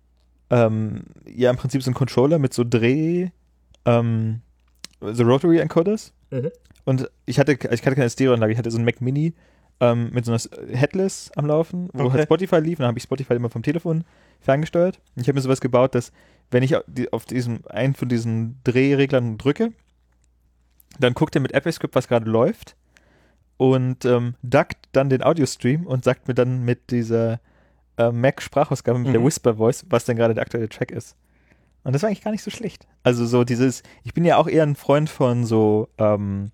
ähm, 0.50 1.04
ja 1.26 1.50
im 1.50 1.58
Prinzip 1.58 1.84
so 1.84 1.92
ein 1.92 1.96
Controller 1.96 2.40
mit 2.40 2.54
so 2.54 2.64
Dreh, 2.64 3.30
ähm, 3.86 4.42
so 5.02 5.24
Rotary 5.24 5.60
Encoders. 5.60 6.14
Mhm. 6.32 6.52
Und 6.86 7.10
ich 7.26 7.40
hatte, 7.40 7.54
ich 7.54 7.62
hatte 7.86 7.96
keine 7.96 8.10
Stereoanlage, 8.10 8.52
ich 8.54 8.58
hatte 8.58 8.72
so 8.72 8.78
ein 8.78 8.86
Mac 8.86 9.02
Mini 9.02 9.34
ähm, 9.80 10.12
mit 10.14 10.26
so 10.26 10.32
einer 10.32 10.42
Headless 10.78 11.32
am 11.36 11.46
Laufen, 11.46 11.90
wo 11.94 12.04
Okay. 12.06 12.14
halt 12.14 12.24
Spotify 12.24 12.60
lief. 12.60 12.80
Und 12.80 12.84
dann 12.84 12.90
habe 12.90 12.98
ich 12.98 13.04
Spotify 13.04 13.34
immer 13.34 13.50
vom 13.50 13.64
Telefon 13.64 14.04
ferngesteuert. 14.42 15.00
Und 15.16 15.22
ich 15.22 15.28
habe 15.28 15.36
mir 15.36 15.42
sowas 15.42 15.62
gebaut, 15.62 15.96
dass 15.96 16.12
wenn 16.52 16.64
ich 16.64 16.76
auf 17.12 17.26
diesem 17.26 17.62
einen 17.68 17.96
von 17.96 18.10
diesen 18.10 18.60
Drehreglern 18.64 19.38
drücke, 19.38 19.72
dann 21.00 21.14
guckt 21.14 21.36
er 21.36 21.42
mit 21.42 21.56
AppleScript, 21.56 21.96
was 21.96 22.08
gerade 22.08 22.30
läuft 22.30 22.76
und 23.58 24.06
ähm, 24.06 24.36
duckt 24.44 24.78
dann 24.92 25.10
den 25.10 25.24
Audiostream 25.24 25.86
und 25.86 26.04
sagt 26.04 26.28
mir 26.28 26.34
dann 26.34 26.64
mit 26.64 26.92
dieser 26.92 27.40
äh, 27.98 28.12
Mac-Sprachausgabe, 28.12 29.00
mit 29.00 29.14
der 29.14 29.22
Mhm. 29.22 29.26
Whisper-Voice, 29.26 29.86
was 29.90 30.06
denn 30.06 30.18
gerade 30.18 30.34
der 30.34 30.42
aktuelle 30.44 30.70
Track 30.70 30.92
ist. 30.92 31.16
Und 31.84 31.94
das 31.94 32.02
war 32.02 32.08
eigentlich 32.10 32.24
gar 32.24 32.32
nicht 32.32 32.44
so 32.44 32.50
schlecht. 32.52 32.88
Also 33.04 33.26
so 33.26 33.44
dieses, 33.44 33.84
ich 34.04 34.14
bin 34.14 34.26
ja 34.26 34.38
auch 34.38 34.48
eher 34.48 34.64
ein 34.64 34.76
Freund 34.76 35.10
von 35.10 35.46
so, 35.46 35.90
ähm, 35.98 36.52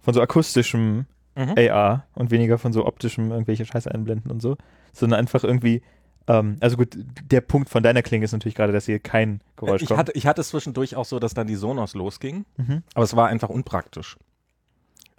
von 0.00 0.14
so 0.14 0.20
akustischem 0.20 1.06
Mhm. 1.36 1.54
AR 1.58 2.06
und 2.14 2.30
weniger 2.30 2.58
von 2.58 2.72
so 2.72 2.86
optischem 2.86 3.32
irgendwelche 3.32 3.64
Scheiße 3.66 3.90
einblenden 3.92 4.30
und 4.30 4.40
so, 4.40 4.56
sondern 4.92 5.18
einfach 5.18 5.42
irgendwie, 5.42 5.82
ähm, 6.28 6.58
also 6.60 6.76
gut, 6.76 6.96
der 7.24 7.40
Punkt 7.40 7.68
von 7.68 7.82
deiner 7.82 8.02
Klinge 8.02 8.24
ist 8.24 8.30
natürlich 8.30 8.54
gerade, 8.54 8.72
dass 8.72 8.86
hier 8.86 9.00
kein 9.00 9.40
Geräusch 9.56 9.82
Ich 9.82 9.88
kommt. 9.88 9.98
hatte, 9.98 10.12
ich 10.12 10.28
hatte 10.28 10.42
es 10.42 10.50
zwischendurch 10.50 10.94
auch 10.94 11.04
so, 11.04 11.18
dass 11.18 11.34
dann 11.34 11.48
die 11.48 11.56
Sonos 11.56 11.94
losging, 11.94 12.44
mhm. 12.56 12.84
aber 12.94 13.02
es 13.02 13.16
war 13.16 13.26
einfach 13.26 13.48
unpraktisch. 13.48 14.16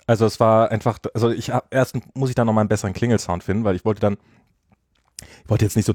Also 0.08 0.26
es 0.26 0.40
war 0.40 0.72
einfach, 0.72 1.00
also 1.14 1.32
ich 1.32 1.50
hab, 1.50 1.74
erst 1.74 1.98
muss 2.14 2.30
ich 2.30 2.36
da 2.36 2.46
nochmal 2.46 2.62
einen 2.62 2.70
besseren 2.70 2.94
Klingelsound 2.94 3.44
finden, 3.44 3.64
weil 3.64 3.76
ich 3.76 3.86
wollte 3.86 4.02
dann, 4.02 4.18
ich 5.22 5.50
wollte 5.50 5.66
jetzt 5.66 5.76
nicht 5.76 5.86
so 5.86 5.94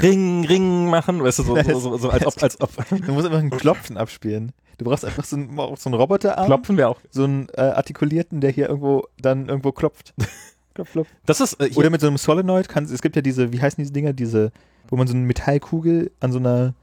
Ring, 0.00 0.44
Ring 0.46 0.86
machen, 0.90 1.22
weißt 1.22 1.40
du, 1.40 1.42
so, 1.42 1.56
so, 1.62 1.80
so, 1.80 1.96
so 1.96 2.10
als 2.10 2.26
ob, 2.26 2.42
als 2.42 2.60
ob 2.60 2.70
Du 2.88 3.12
musst 3.12 3.26
einfach 3.26 3.38
ein 3.38 3.50
Klopfen 3.50 3.96
abspielen. 3.96 4.52
Du 4.78 4.84
brauchst 4.84 5.04
einfach 5.04 5.24
so 5.24 5.36
einen, 5.36 5.56
so 5.56 5.88
einen 5.88 5.94
Roboterarm, 5.94 6.46
Klopfen 6.46 6.76
wir 6.76 6.88
auch. 6.88 7.00
so 7.10 7.24
einen 7.24 7.48
äh, 7.54 7.62
artikulierten, 7.62 8.40
der 8.40 8.50
hier 8.50 8.68
irgendwo 8.68 9.08
dann 9.20 9.48
irgendwo 9.48 9.72
klopft. 9.72 10.14
klopf, 10.74 10.92
klopf. 10.92 11.08
Das 11.26 11.40
ist, 11.40 11.54
äh, 11.54 11.70
Oder 11.74 11.90
mit 11.90 12.00
so 12.00 12.06
einem 12.06 12.16
Solenoid 12.16 12.68
kannst 12.68 12.92
es 12.92 13.02
gibt 13.02 13.16
ja 13.16 13.22
diese, 13.22 13.52
wie 13.52 13.60
heißen 13.60 13.82
diese 13.82 13.92
Dinger, 13.92 14.12
diese, 14.12 14.52
wo 14.86 14.96
man 14.96 15.08
so 15.08 15.14
eine 15.14 15.24
Metallkugel 15.24 16.12
an 16.20 16.30
so 16.30 16.38
einer 16.38 16.74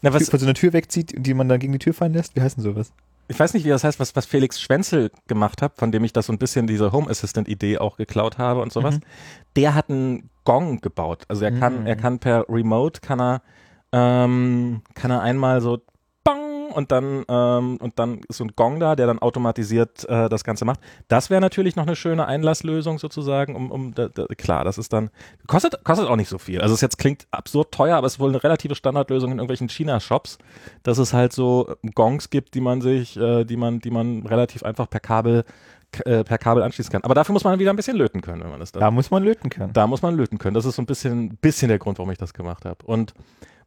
na, 0.00 0.10
Tür, 0.10 0.20
was, 0.20 0.30
von 0.30 0.38
so 0.38 0.46
einer 0.46 0.54
Tür 0.54 0.72
wegzieht, 0.72 1.14
die 1.14 1.34
man 1.34 1.48
dann 1.48 1.58
gegen 1.58 1.74
die 1.74 1.78
Tür 1.78 1.92
fallen 1.92 2.14
lässt. 2.14 2.36
Wie 2.36 2.40
heißt 2.40 2.56
denn 2.56 2.64
sowas? 2.64 2.92
Ich 3.28 3.38
weiß 3.38 3.54
nicht, 3.54 3.64
wie 3.64 3.68
das 3.70 3.84
heißt, 3.84 3.98
was, 4.00 4.14
was 4.16 4.26
Felix 4.26 4.60
Schwenzel 4.60 5.10
gemacht 5.26 5.62
hat, 5.62 5.76
von 5.78 5.90
dem 5.92 6.04
ich 6.04 6.12
das 6.12 6.26
so 6.26 6.32
ein 6.32 6.38
bisschen 6.38 6.66
diese 6.66 6.92
Home 6.92 7.10
Assistant 7.10 7.48
Idee 7.48 7.78
auch 7.78 7.96
geklaut 7.96 8.38
habe 8.38 8.60
und 8.62 8.72
sowas. 8.72 8.96
Mhm. 8.96 9.02
Der 9.56 9.74
hat 9.74 9.90
einen 9.90 10.30
Gong 10.44 10.80
gebaut. 10.80 11.24
Also 11.28 11.44
er 11.44 11.52
kann, 11.52 11.80
Mhm. 11.80 11.86
er 11.86 11.96
kann 11.96 12.18
per 12.18 12.46
Remote 12.48 13.00
kann 13.00 13.20
er, 13.20 13.42
ähm, 13.92 14.82
kann 14.94 15.10
er 15.10 15.22
einmal 15.22 15.60
so 15.60 15.78
und 16.72 16.92
dann 16.92 17.24
ähm, 17.28 17.78
und 17.80 17.98
dann 17.98 18.20
ist 18.28 18.38
so 18.38 18.44
ein 18.44 18.52
Gong 18.56 18.80
da, 18.80 18.96
der 18.96 19.06
dann 19.06 19.18
automatisiert 19.18 20.08
äh, 20.08 20.28
das 20.28 20.44
Ganze 20.44 20.64
macht. 20.64 20.80
Das 21.08 21.30
wäre 21.30 21.40
natürlich 21.40 21.76
noch 21.76 21.86
eine 21.86 21.96
schöne 21.96 22.26
Einlasslösung 22.26 22.98
sozusagen, 22.98 23.54
um, 23.54 23.70
um 23.70 23.94
da, 23.94 24.08
da, 24.08 24.26
klar, 24.36 24.64
das 24.64 24.78
ist 24.78 24.92
dann 24.92 25.10
kostet 25.46 25.82
kostet 25.84 26.08
auch 26.08 26.16
nicht 26.16 26.28
so 26.28 26.38
viel. 26.38 26.60
Also 26.60 26.74
es 26.74 26.80
jetzt 26.80 26.98
klingt 26.98 27.26
absurd 27.30 27.72
teuer, 27.72 27.96
aber 27.96 28.06
es 28.06 28.14
ist 28.14 28.20
wohl 28.20 28.30
eine 28.30 28.42
relative 28.42 28.74
Standardlösung 28.74 29.32
in 29.32 29.38
irgendwelchen 29.38 29.68
China-Shops, 29.68 30.38
dass 30.82 30.98
es 30.98 31.12
halt 31.12 31.32
so 31.32 31.74
Gongs 31.94 32.30
gibt, 32.30 32.54
die 32.54 32.60
man 32.60 32.80
sich, 32.80 33.16
äh, 33.16 33.44
die 33.44 33.56
man, 33.56 33.80
die 33.80 33.90
man 33.90 34.26
relativ 34.26 34.62
einfach 34.62 34.88
per 34.88 35.00
Kabel 35.00 35.44
äh, 36.04 36.24
per 36.24 36.38
Kabel 36.38 36.62
anschließen 36.62 36.92
kann. 36.92 37.04
Aber 37.04 37.14
dafür 37.14 37.32
muss 37.32 37.44
man 37.44 37.58
wieder 37.58 37.70
ein 37.70 37.76
bisschen 37.76 37.96
löten 37.96 38.20
können, 38.20 38.42
wenn 38.42 38.50
man 38.50 38.60
das 38.60 38.72
dann 38.72 38.80
Da 38.80 38.90
muss 38.90 39.10
man 39.10 39.22
löten 39.22 39.50
können. 39.50 39.72
da 39.72 39.86
muss 39.86 40.02
man 40.02 40.16
löten 40.16 40.38
können. 40.38 40.54
Das 40.54 40.64
ist 40.64 40.76
so 40.76 40.82
ein 40.82 40.86
bisschen, 40.86 41.36
bisschen 41.36 41.68
der 41.68 41.78
Grund, 41.78 41.98
warum 41.98 42.10
ich 42.10 42.18
das 42.18 42.34
gemacht 42.34 42.64
habe. 42.64 42.84
Und 42.84 43.14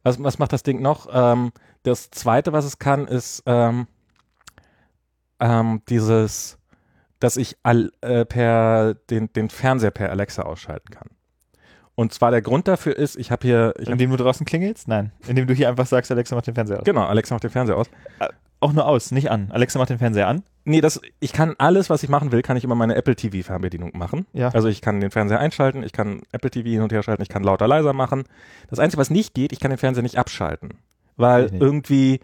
was, 0.02 0.22
was 0.22 0.38
macht 0.38 0.52
das 0.52 0.62
Ding 0.62 0.80
noch? 0.80 1.08
Ähm, 1.12 1.52
das 1.82 2.10
zweite, 2.10 2.52
was 2.52 2.64
es 2.64 2.78
kann, 2.78 3.06
ist 3.06 3.42
ähm, 3.46 3.86
ähm, 5.38 5.82
dieses, 5.88 6.58
dass 7.18 7.36
ich 7.36 7.56
all, 7.62 7.90
äh, 8.00 8.24
per 8.24 8.94
den, 8.94 9.32
den 9.32 9.50
Fernseher 9.50 9.90
per 9.90 10.10
Alexa 10.10 10.42
ausschalten 10.42 10.90
kann. 10.90 11.08
Und 11.94 12.14
zwar 12.14 12.30
der 12.30 12.40
Grund 12.40 12.66
dafür 12.66 12.96
ist, 12.96 13.16
ich 13.16 13.30
habe 13.30 13.46
hier, 13.46 13.74
ich 13.78 13.86
hab, 13.86 13.92
Indem 13.92 14.10
du 14.10 14.16
draußen 14.16 14.46
klingelst? 14.46 14.88
Nein. 14.88 15.12
Indem 15.26 15.46
du 15.46 15.54
hier 15.54 15.68
einfach 15.68 15.86
sagst, 15.86 16.10
Alexa 16.10 16.34
macht 16.34 16.46
den 16.46 16.54
Fernseher 16.54 16.78
aus. 16.78 16.84
genau, 16.84 17.04
Alexa 17.04 17.34
macht 17.34 17.44
den 17.44 17.50
Fernseher 17.50 17.76
aus. 17.76 17.90
Auch 18.60 18.72
nur 18.72 18.86
aus, 18.86 19.10
nicht 19.10 19.30
an. 19.30 19.50
Alexa 19.50 19.78
macht 19.78 19.90
den 19.90 19.98
Fernseher 19.98 20.28
an. 20.28 20.42
Nee, 20.64 20.82
das, 20.82 21.00
ich 21.18 21.32
kann 21.32 21.54
alles, 21.58 21.88
was 21.88 22.02
ich 22.02 22.10
machen 22.10 22.32
will, 22.32 22.42
kann 22.42 22.56
ich 22.56 22.64
über 22.64 22.74
meine 22.74 22.94
Apple 22.94 23.16
TV 23.16 23.46
Fernbedienung 23.46 23.92
machen. 23.96 24.26
Ja. 24.34 24.48
Also 24.48 24.68
ich 24.68 24.82
kann 24.82 25.00
den 25.00 25.10
Fernseher 25.10 25.40
einschalten, 25.40 25.82
ich 25.82 25.92
kann 25.92 26.22
Apple 26.32 26.50
TV 26.50 26.68
hin 26.68 26.82
und 26.82 26.92
her 26.92 27.02
schalten, 27.02 27.22
ich 27.22 27.30
kann 27.30 27.42
lauter 27.42 27.66
leiser 27.66 27.94
machen. 27.94 28.24
Das 28.68 28.78
Einzige, 28.78 29.00
was 29.00 29.10
nicht 29.10 29.34
geht, 29.34 29.52
ich 29.52 29.60
kann 29.60 29.70
den 29.70 29.78
Fernseher 29.78 30.02
nicht 30.02 30.18
abschalten. 30.18 30.74
Weil 31.20 31.50
irgendwie, 31.60 32.20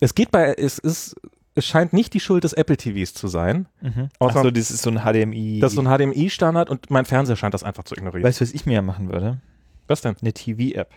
es 0.00 0.14
geht 0.14 0.30
bei, 0.30 0.52
es 0.54 0.78
ist, 0.78 1.16
es 1.54 1.64
scheint 1.64 1.92
nicht 1.92 2.12
die 2.14 2.20
Schuld 2.20 2.44
des 2.44 2.52
Apple 2.52 2.76
TVs 2.76 3.14
zu 3.14 3.28
sein. 3.28 3.66
Mhm. 3.80 4.08
Außer- 4.20 4.36
Achso, 4.38 4.50
das 4.50 4.70
ist 4.70 4.82
so 4.82 4.90
ein 4.90 4.98
HDMI. 4.98 5.60
Das 5.60 5.72
ist 5.72 5.76
so 5.76 5.82
ein 5.82 5.88
HDMI-Standard 5.88 6.68
und 6.70 6.90
mein 6.90 7.04
Fernseher 7.06 7.36
scheint 7.36 7.54
das 7.54 7.62
einfach 7.64 7.84
zu 7.84 7.94
ignorieren. 7.96 8.24
weißt 8.24 8.40
du, 8.40 8.44
was 8.44 8.52
ich 8.52 8.66
mir 8.66 8.74
ja 8.74 8.82
machen 8.82 9.10
würde? 9.12 9.40
was 9.88 10.00
denn? 10.00 10.16
Eine 10.20 10.32
TV-App. 10.32 10.90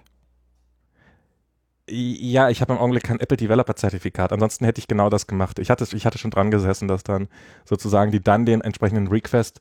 Ja, 1.91 2.49
ich 2.49 2.61
habe 2.61 2.73
im 2.73 2.79
Augenblick 2.79 3.03
kein 3.03 3.19
Apple 3.19 3.37
Developer 3.37 3.75
Zertifikat. 3.75 4.31
Ansonsten 4.31 4.63
hätte 4.65 4.79
ich 4.79 4.87
genau 4.87 5.09
das 5.09 5.25
gemacht. 5.25 5.57
Ich 5.59 5.69
hatte, 5.71 5.87
ich 5.95 6.05
hatte 6.05 6.19
schon 6.19 6.29
dran 6.29 6.51
gesessen, 6.51 6.87
dass 6.87 7.03
dann 7.03 7.27
sozusagen 7.65 8.11
die 8.11 8.19
dann 8.21 8.45
den 8.45 8.61
entsprechenden 8.61 9.07
Request 9.07 9.59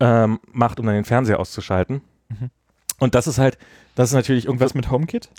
ähm, 0.00 0.40
macht, 0.52 0.78
um 0.80 0.86
dann 0.86 0.94
den 0.94 1.04
Fernseher 1.04 1.40
auszuschalten. 1.40 2.02
Mhm. 2.28 2.50
Und 3.00 3.14
das 3.14 3.26
ist 3.26 3.38
halt, 3.38 3.56
das 3.94 4.10
ist 4.10 4.14
natürlich 4.14 4.44
irgendwas 4.44 4.70
Was 4.70 4.74
mit 4.74 4.90
HomeKit? 4.90 5.30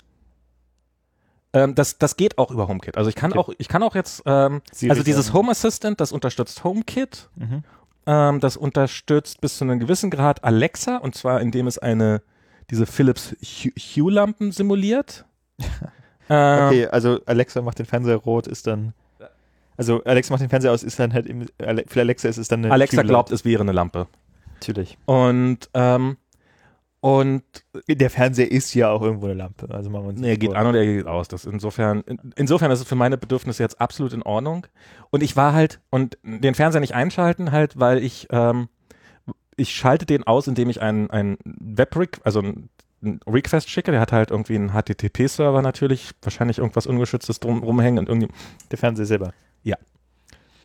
Ähm, 1.56 1.74
das, 1.74 1.98
das 1.98 2.16
geht 2.16 2.38
auch 2.38 2.50
über 2.50 2.68
HomeKit. 2.68 2.96
Also 2.96 3.08
ich 3.08 3.14
kann 3.16 3.32
Okay. 3.32 3.38
auch, 3.38 3.50
ich 3.58 3.68
kann 3.68 3.82
auch 3.82 3.94
jetzt, 3.94 4.22
ähm, 4.26 4.62
also 4.88 5.02
dieses. 5.02 5.32
Home 5.32 5.50
Assistant, 5.50 6.00
das 6.00 6.12
unterstützt 6.12 6.62
HomeKit, 6.64 7.28
Mhm. 7.36 7.62
ähm, 8.06 8.40
das 8.40 8.56
unterstützt 8.56 9.40
bis 9.40 9.58
zu 9.58 9.64
einem 9.64 9.78
gewissen 9.80 10.10
Grad 10.10 10.44
Alexa 10.44 10.96
und 10.98 11.14
zwar 11.14 11.40
indem 11.40 11.66
es 11.66 11.78
eine 11.78 12.22
diese 12.70 12.84
Philips 12.86 13.34
Hue- 13.42 13.72
Hue-Lampen 13.76 14.52
simuliert. 14.52 15.24
ähm, 16.28 16.66
Okay, 16.66 16.86
also 16.88 17.20
Alexa 17.26 17.62
macht 17.62 17.78
den 17.78 17.86
Fernseher 17.86 18.16
rot, 18.16 18.46
ist 18.46 18.66
dann. 18.66 18.92
Also 19.78 20.02
Alexa 20.04 20.32
macht 20.32 20.42
den 20.42 20.48
Fernseher 20.48 20.72
aus, 20.72 20.82
ist 20.82 20.98
dann 20.98 21.12
halt 21.12 21.26
im, 21.26 21.46
für 21.86 22.00
Alexa 22.00 22.28
ist 22.28 22.38
es 22.38 22.48
dann 22.48 22.64
eine 22.64 22.72
Alexa 22.72 23.02
glaubt, 23.02 23.30
es 23.30 23.44
wäre 23.44 23.62
eine 23.62 23.72
Lampe. 23.72 24.08
Natürlich. 24.54 24.96
Und 25.04 25.68
ähm, 25.74 26.16
und 27.06 27.44
Der 27.86 28.10
Fernseher 28.10 28.50
ist 28.50 28.74
ja 28.74 28.90
auch 28.90 29.00
irgendwo 29.00 29.26
eine 29.26 29.34
Lampe. 29.34 29.72
Also 29.72 29.90
machen 29.90 30.06
wir 30.06 30.08
uns 30.08 30.20
nee, 30.20 30.30
er 30.30 30.36
geht 30.36 30.56
an 30.56 30.66
und 30.66 30.74
er 30.74 30.84
geht 30.84 31.06
aus. 31.06 31.28
Das 31.28 31.44
insofern, 31.44 32.00
in, 32.00 32.32
insofern 32.34 32.72
ist 32.72 32.80
es 32.80 32.88
für 32.88 32.96
meine 32.96 33.16
Bedürfnisse 33.16 33.62
jetzt 33.62 33.80
absolut 33.80 34.12
in 34.12 34.24
Ordnung. 34.24 34.66
Und 35.10 35.22
ich 35.22 35.36
war 35.36 35.52
halt, 35.52 35.80
und 35.90 36.18
den 36.24 36.56
Fernseher 36.56 36.80
nicht 36.80 36.96
einschalten 36.96 37.52
halt, 37.52 37.78
weil 37.78 38.02
ich, 38.02 38.26
ähm, 38.30 38.68
ich 39.54 39.72
schalte 39.72 40.04
den 40.04 40.24
aus, 40.24 40.48
indem 40.48 40.68
ich 40.68 40.82
einen, 40.82 41.08
einen 41.08 41.38
web 41.44 41.96
also 42.24 42.40
einen 42.40 42.70
Request 43.24 43.70
schicke, 43.70 43.92
der 43.92 44.00
hat 44.00 44.10
halt 44.10 44.32
irgendwie 44.32 44.56
einen 44.56 44.72
HTTP-Server 44.72 45.62
natürlich, 45.62 46.10
wahrscheinlich 46.22 46.58
irgendwas 46.58 46.88
Ungeschütztes 46.88 47.38
drum 47.38 47.62
rumhängen 47.62 48.00
und 48.00 48.08
irgendwie, 48.08 48.34
Der 48.72 48.78
Fernseher 48.78 49.06
selber. 49.06 49.32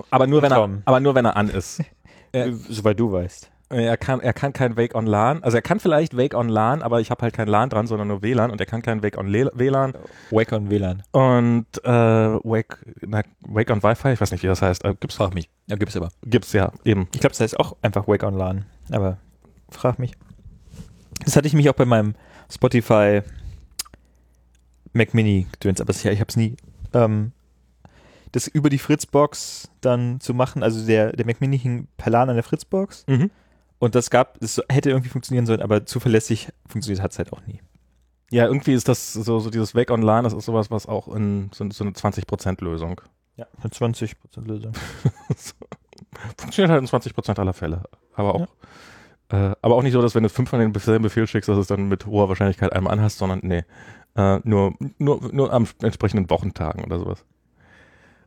aber 0.09 0.25
nur 0.25 0.41
wenn 0.41 0.51
er, 0.51 0.81
aber 0.85 0.99
nur 0.99 1.13
wenn 1.13 1.25
er 1.25 1.37
an 1.37 1.49
ist. 1.49 1.79
Ja. 1.79 1.85
Äh, 2.33 2.53
Soweit 2.53 2.97
du 2.97 3.11
weißt. 3.11 3.51
Er 3.71 3.97
kann, 3.97 4.19
er 4.19 4.33
kann 4.33 4.53
kein 4.53 4.75
Wake 4.77 4.95
on 4.95 5.05
LAN, 5.05 5.43
also 5.43 5.57
er 5.57 5.61
kann 5.61 5.79
vielleicht 5.79 6.15
Wake 6.17 6.35
on 6.35 6.49
LAN, 6.49 6.81
aber 6.81 6.99
ich 7.01 7.09
habe 7.09 7.21
halt 7.23 7.33
kein 7.33 7.47
LAN 7.47 7.69
dran, 7.69 7.87
sondern 7.87 8.07
nur 8.09 8.21
WLAN 8.21 8.51
und 8.51 8.59
er 8.59 8.65
kann 8.67 8.81
kein 8.81 9.01
Wake 9.01 9.17
on 9.17 9.27
Le 9.27 9.49
WLAN 9.53 9.93
Wake 10.29 10.51
on 10.51 10.69
WLAN. 10.69 11.03
und 11.11 11.65
äh, 11.83 11.89
Wake, 11.89 12.77
na, 13.01 13.21
Wake 13.41 13.71
on 13.71 13.81
Wi-Fi, 13.81 14.11
ich 14.13 14.21
weiß 14.21 14.31
nicht, 14.31 14.43
wie 14.43 14.47
das 14.47 14.61
heißt, 14.61 14.83
äh, 14.83 14.93
gibt's 14.99 15.15
Frag 15.15 15.33
mich. 15.33 15.49
Ja, 15.67 15.75
gibt's 15.77 15.95
aber. 15.95 16.09
gibt's 16.25 16.51
ja 16.53 16.71
eben. 16.83 17.07
Ich 17.13 17.21
glaube, 17.21 17.29
das 17.31 17.39
heißt 17.39 17.59
auch 17.59 17.77
einfach 17.81 18.07
Wake 18.07 18.23
on 18.23 18.35
LAN. 18.37 18.65
Aber 18.91 19.17
frag 19.69 19.99
mich. 19.99 20.13
Das 21.23 21.35
hatte 21.35 21.47
ich 21.47 21.53
mich 21.53 21.69
auch 21.69 21.73
bei 21.75 21.85
meinem 21.85 22.15
Spotify 22.49 23.21
Mac 24.93 25.13
Mini 25.13 25.47
gedöns, 25.53 25.79
aber 25.79 25.93
sicher, 25.93 26.11
ich 26.11 26.19
habe 26.19 26.29
es 26.29 26.35
nie. 26.35 26.57
Ähm, 26.93 27.31
das 28.33 28.47
über 28.47 28.69
die 28.69 28.77
Fritzbox 28.79 29.69
dann 29.81 30.19
zu 30.19 30.33
machen, 30.33 30.63
also 30.63 30.85
der, 30.85 31.11
der 31.13 31.25
Mac 31.25 31.41
Mini 31.41 31.57
hing 31.59 31.87
per 31.97 32.11
LAN 32.11 32.29
an 32.29 32.35
der 32.35 32.43
Fritzbox 32.43 33.05
Mhm. 33.07 33.29
Und 33.81 33.95
das 33.95 34.11
gab, 34.11 34.37
es 34.43 34.61
hätte 34.69 34.91
irgendwie 34.91 35.09
funktionieren 35.09 35.47
sollen, 35.47 35.63
aber 35.63 35.87
zuverlässig 35.87 36.49
funktioniert 36.67 37.01
hat 37.01 37.13
es 37.13 37.17
halt 37.17 37.33
auch 37.33 37.41
nie. 37.47 37.61
Ja, 38.29 38.45
irgendwie 38.45 38.73
ist 38.73 38.87
das 38.87 39.11
so, 39.11 39.39
so 39.39 39.49
dieses 39.49 39.73
Wake 39.73 39.89
on 39.89 40.03
LAN, 40.03 40.23
das 40.23 40.33
ist 40.33 40.45
sowas, 40.45 40.69
was 40.69 40.85
auch 40.85 41.07
in 41.07 41.49
so, 41.51 41.67
so 41.71 41.83
eine 41.83 41.93
20% 41.93 42.63
Lösung. 42.63 43.01
Ja, 43.37 43.47
eine 43.59 43.71
20% 43.71 44.13
Lösung. 44.45 44.73
Funktioniert 46.37 46.69
halt 46.69 46.81
in 46.81 46.87
20% 46.87 47.39
aller 47.39 47.53
Fälle. 47.53 47.85
Aber 48.13 48.35
auch, 48.35 48.47
äh, 49.29 49.55
aber 49.63 49.75
auch 49.75 49.81
nicht 49.81 49.93
so, 49.93 50.01
dass 50.03 50.13
wenn 50.13 50.23
du 50.23 50.29
fünf 50.29 50.51
von 50.51 50.59
den 50.59 50.71
selben 50.75 51.01
Befehl 51.01 51.25
schickst, 51.25 51.49
dass 51.49 51.55
du 51.55 51.61
es 51.61 51.67
dann 51.67 51.87
mit 51.87 52.05
hoher 52.05 52.29
Wahrscheinlichkeit 52.29 52.73
einmal 52.73 52.93
anhast, 52.93 53.17
sondern 53.17 53.39
nee, 53.41 53.63
äh, 54.15 54.39
nur, 54.43 54.75
nur, 54.99 55.33
nur 55.33 55.51
am 55.51 55.67
entsprechenden 55.81 56.29
Wochentagen 56.29 56.83
oder 56.83 56.99
sowas. 56.99 57.25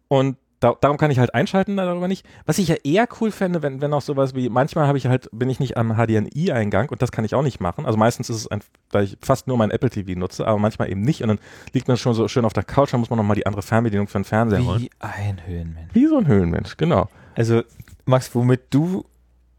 Und 0.09 0.37
da, 0.65 0.75
darum 0.81 0.97
kann 0.97 1.11
ich 1.11 1.19
halt 1.19 1.35
einschalten, 1.35 1.77
darüber 1.77 2.09
nicht. 2.09 2.25
Was 2.47 2.57
ich 2.57 2.69
ja 2.69 2.77
eher 2.85 3.07
cool 3.21 3.31
fände, 3.31 3.61
wenn, 3.63 3.83
wenn 3.83 3.93
auch 3.93 4.01
sowas 4.01 4.35
wie, 4.35 4.49
manchmal 4.49 4.87
habe 4.87 4.97
ich 4.97 5.07
halt, 5.07 5.29
bin 5.31 5.51
ich 5.51 5.61
nicht 5.61 5.77
am 5.77 5.97
HDMI-Eingang 5.97 6.89
und 6.89 7.03
das 7.03 7.13
kann 7.13 7.23
ich 7.27 7.35
auch 7.35 7.43
nicht 7.43 7.61
machen. 7.61 7.85
Also 7.85 7.99
meistens 7.99 8.31
ist 8.31 8.37
es 8.37 8.51
ein, 8.51 8.61
da 8.91 9.03
ich 9.03 9.19
fast 9.21 9.47
nur 9.47 9.59
mein 9.59 9.71
Apple 9.71 9.91
TV 9.91 10.19
nutze, 10.19 10.47
aber 10.47 10.59
manchmal 10.59 10.91
eben 10.91 11.03
nicht 11.03 11.21
und 11.21 11.29
dann 11.29 11.39
liegt 11.75 11.87
man 11.87 11.99
schon 11.99 12.15
so 12.15 12.29
schön 12.29 12.47
auf 12.47 12.55
der 12.55 12.63
Couch, 12.63 12.95
dann 12.95 13.01
muss 13.01 13.11
man 13.11 13.19
nochmal 13.19 13.37
die 13.37 13.45
andere 13.45 13.61
Fernbedienung 13.61 14.09
für 14.09 14.19
den 14.19 14.25
Fernseher 14.25 14.65
holen. 14.65 14.81
Wie 14.81 14.91
ein 15.01 15.47
Höhenmensch. 15.47 15.95
Wie 15.95 16.07
so 16.07 16.17
ein 16.17 16.27
Höhlenmensch, 16.27 16.79
genau. 16.79 17.09
Also, 17.35 17.63
Max, 18.07 18.35
womit 18.35 18.63
du 18.71 19.05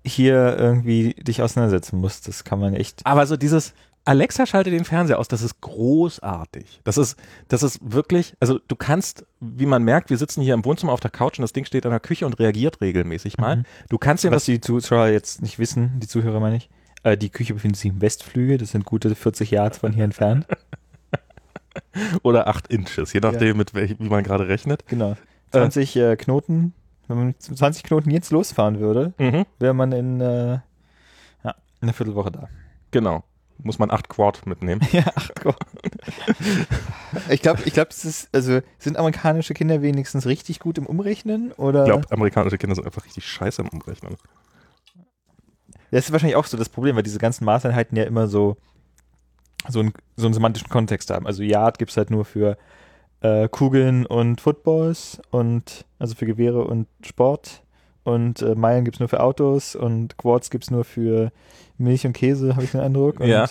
hier 0.03 0.57
irgendwie 0.57 1.13
dich 1.13 1.43
auseinandersetzen 1.43 1.99
musst, 1.99 2.27
das 2.27 2.43
kann 2.43 2.59
man 2.59 2.73
echt. 2.73 3.05
Aber 3.05 3.27
so 3.27 3.37
dieses, 3.37 3.75
Alexa 4.05 4.45
schalte 4.45 4.69
den 4.69 4.85
Fernseher 4.85 5.17
aus, 5.19 5.27
das 5.27 5.41
ist 5.41 5.61
großartig. 5.61 6.79
Das 6.83 6.97
ist, 6.97 7.17
das 7.47 7.63
ist 7.63 7.79
wirklich, 7.81 8.35
also 8.39 8.59
du 8.67 8.75
kannst, 8.75 9.25
wie 9.39 9.65
man 9.65 9.83
merkt, 9.83 10.11
wir 10.11 10.17
sitzen 10.17 10.41
hier 10.41 10.53
im 10.53 10.63
Wohnzimmer 10.63 10.93
auf 10.93 10.99
der 10.99 11.09
Couch 11.09 11.39
und 11.39 11.41
das 11.41 11.53
Ding 11.53 11.65
steht 11.65 11.85
in 11.85 11.91
der 11.91 11.99
Küche 11.99 12.25
und 12.27 12.39
reagiert 12.39 12.81
regelmäßig 12.81 13.37
mal. 13.39 13.57
Mhm. 13.57 13.63
Du 13.89 13.97
kannst 13.97 14.23
dir 14.23 14.29
Was 14.29 14.35
was, 14.35 14.45
die 14.45 14.61
Zuschauer 14.61 15.07
jetzt 15.07 15.41
nicht 15.41 15.57
wissen, 15.57 15.99
die 15.99 16.07
Zuhörer 16.07 16.39
meine 16.39 16.57
ich, 16.57 16.69
äh, 17.03 17.17
die 17.17 17.29
Küche 17.29 17.55
befindet 17.55 17.79
sich 17.79 17.91
im 17.91 17.99
Westflügel, 18.01 18.59
das 18.59 18.71
sind 18.71 18.85
gute 18.85 19.13
40 19.13 19.49
Yards 19.49 19.79
von 19.79 19.91
hier 19.91 20.03
entfernt. 20.03 20.45
oder 22.23 22.47
acht 22.47 22.67
Inches, 22.67 23.11
je 23.13 23.19
nachdem, 23.21 23.57
mit 23.57 23.73
welch, 23.73 23.95
wie 23.99 24.09
man 24.09 24.23
gerade 24.23 24.47
rechnet. 24.47 24.87
Genau. 24.87 25.17
20 25.51 25.95
äh, 25.95 26.15
Knoten, 26.15 26.73
wenn 27.07 27.17
man 27.17 27.27
mit 27.27 27.41
20 27.41 27.83
Knoten 27.83 28.11
jetzt 28.11 28.31
losfahren 28.31 28.79
würde, 28.79 29.13
Mhm, 29.17 29.45
wäre 29.59 29.73
man 29.73 29.91
in 29.93 30.21
äh, 30.21 30.59
ja, 31.43 31.55
einer 31.81 31.93
Viertelwoche 31.93 32.31
da. 32.31 32.49
genau. 32.91 33.23
Muss 33.63 33.79
man 33.79 33.89
acht 33.89 34.09
Quad 34.09 34.45
mitnehmen. 34.45 34.81
Ja, 34.91 35.05
ach 35.15 35.29
Gott. 35.41 35.57
ich 37.29 37.41
glaube, 37.41 37.63
ich 37.65 37.73
glaube, 37.73 37.89
es 37.89 38.05
ist, 38.05 38.29
also 38.33 38.61
sind 38.77 38.97
amerikanische 38.97 39.53
Kinder 39.53 39.81
wenigstens 39.81 40.25
richtig 40.25 40.59
gut 40.59 40.77
im 40.77 40.85
Umrechnen 40.85 41.51
oder? 41.53 41.83
Ich 41.83 41.91
glaube, 41.91 42.11
amerikanische 42.11 42.57
Kinder 42.57 42.75
sind 42.75 42.85
einfach 42.85 43.05
richtig 43.05 43.25
scheiße 43.25 43.61
im 43.61 43.69
Umrechnen. 43.69 44.15
Das 45.91 46.05
ist 46.05 46.11
wahrscheinlich 46.11 46.35
auch 46.35 46.45
so 46.45 46.57
das 46.57 46.69
Problem, 46.69 46.95
weil 46.95 47.03
diese 47.03 47.19
ganzen 47.19 47.45
Maßeinheiten 47.45 47.97
ja 47.97 48.03
immer 48.03 48.27
so, 48.27 48.57
so, 49.67 49.79
einen, 49.79 49.93
so 50.15 50.25
einen 50.27 50.33
semantischen 50.33 50.69
Kontext 50.69 51.09
haben. 51.09 51.25
Also 51.25 51.43
Yard 51.43 51.79
gibt 51.79 51.91
es 51.91 51.97
halt 51.97 52.11
nur 52.11 52.25
für 52.25 52.57
äh, 53.21 53.47
Kugeln 53.47 54.05
und 54.05 54.41
Footballs 54.41 55.21
und 55.31 55.85
also 55.99 56.15
für 56.15 56.25
Gewehre 56.25 56.65
und 56.65 56.87
Sport. 57.03 57.63
Und 58.05 58.41
äh, 58.41 58.55
Meilen 58.55 58.85
gibt 58.85 58.95
es 58.95 58.99
nur 59.01 59.09
für 59.09 59.19
Autos 59.19 59.75
und 59.75 60.15
Quarts 60.17 60.49
gibt 60.49 60.63
es 60.63 60.71
nur 60.71 60.85
für 60.85 61.31
Milch 61.77 62.05
und 62.05 62.13
Käse, 62.13 62.55
habe 62.55 62.63
ich 62.63 62.71
den 62.71 62.79
Eindruck. 62.79 63.19
Und 63.19 63.27
Ja. 63.27 63.47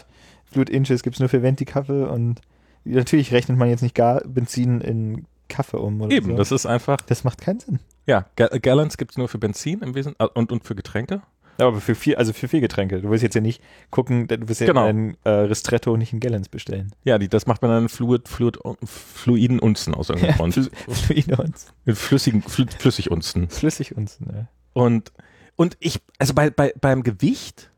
Fluid 0.47 0.71
Inches 0.71 1.03
gibt 1.03 1.17
es 1.17 1.21
nur 1.21 1.29
für 1.29 1.43
Venti-Kaffee 1.43 2.05
und 2.05 2.41
natürlich 2.85 3.33
rechnet 3.33 3.59
man 3.59 3.69
jetzt 3.69 3.83
nicht 3.83 3.95
gar 3.95 4.21
Benzin 4.25 4.81
in 4.81 5.27
Kaffee 5.49 5.77
um 5.79 6.01
oder 6.01 6.15
Eben, 6.15 6.31
so. 6.31 6.37
das 6.37 6.53
ist 6.53 6.65
einfach, 6.67 7.01
das 7.03 7.25
macht 7.25 7.41
keinen 7.41 7.61
Sinn. 7.61 7.81
ja, 8.07 8.25
Ga 8.37 8.47
Gallons 8.47 8.97
gibt 8.97 9.11
es 9.11 9.19
nur 9.19 9.29
für 9.29 9.39
Benzin 9.39 9.81
im 9.83 9.95
Wesentlichen 9.95 10.31
äh, 10.31 10.39
und, 10.39 10.53
und 10.53 10.65
für 10.65 10.75
Getränke. 10.75 11.23
Ja, 11.59 11.69
aber 11.69 11.81
für 11.81 11.95
viel, 11.95 12.17
also 12.17 12.33
für 12.33 12.49
viel 12.49 12.61
Getränke. 12.61 13.01
Du 13.01 13.11
willst 13.11 13.23
jetzt 13.23 13.35
ja 13.35 13.41
nicht 13.41 13.63
gucken, 13.91 14.27
du 14.27 14.49
willst 14.49 14.61
ja 14.61 14.67
Genau. 14.67 14.85
ein 14.87 15.17
äh, 15.25 15.31
Ristretto 15.31 15.97
nicht 15.97 16.13
in 16.13 16.19
Gallons 16.21 16.49
bestellen. 16.49 16.93
Ja, 17.05 17.19
die, 17.19 17.29
das 17.29 17.47
macht 17.47 17.63
man 17.63 17.71
dann 17.71 17.83
in 17.85 17.89
Fluid, 17.89 18.29
Fluid, 18.29 18.59
fluiden 18.85 19.61
Unzen 19.61 19.95
aus 19.95 20.09
irgendeinem 20.11 20.37
Grund. 20.37 20.55
Fl- 20.57 20.71
Fluide 20.93 21.37
uns. 21.37 21.73
Mit 21.85 21.97
flüssigen, 21.97 22.43
flü 22.43 22.67
Flüssigunzen. 22.79 23.49
Flüssig 23.49 23.97
uns. 23.97 24.19
Ne? 24.21 24.49
Und, 24.73 25.13
und 25.57 25.77
ich, 25.79 26.01
also 26.19 26.35
bei, 26.35 26.51
bei, 26.51 26.75
beim 26.81 27.05
Gewicht, 27.05 27.71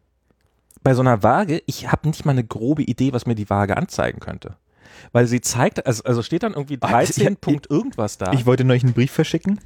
bei 0.83 0.95
so 0.95 1.03
einer 1.03 1.23
Waage, 1.23 1.63
ich 1.67 1.93
habe 1.93 2.09
nicht 2.09 2.25
mal 2.25 2.33
eine 2.33 2.45
grobe 2.45 2.83
Idee, 2.83 3.13
was 3.13 3.27
mir 3.27 3.35
die 3.35 3.51
Waage 3.51 3.77
anzeigen 3.77 4.21
könnte. 4.21 4.57
Weil 5.13 5.27
sie 5.27 5.43
zeigt, 5.43 5.85
also, 5.87 6.03
also 6.05 6.23
steht 6.23 6.43
dann 6.45 6.55
irgendwie 6.55 6.79
Ah, 6.81 7.03
ich- 7.03 7.09
13 7.11 7.33
ich- 7.35 7.41
Punkt 7.43 7.71
irgendwas 7.71 8.17
da. 8.17 8.33
Ich 8.33 8.47
wollte 8.47 8.65
neulich 8.65 8.85
einen 8.85 8.95
Brief 8.95 9.11
verschicken. 9.13 9.61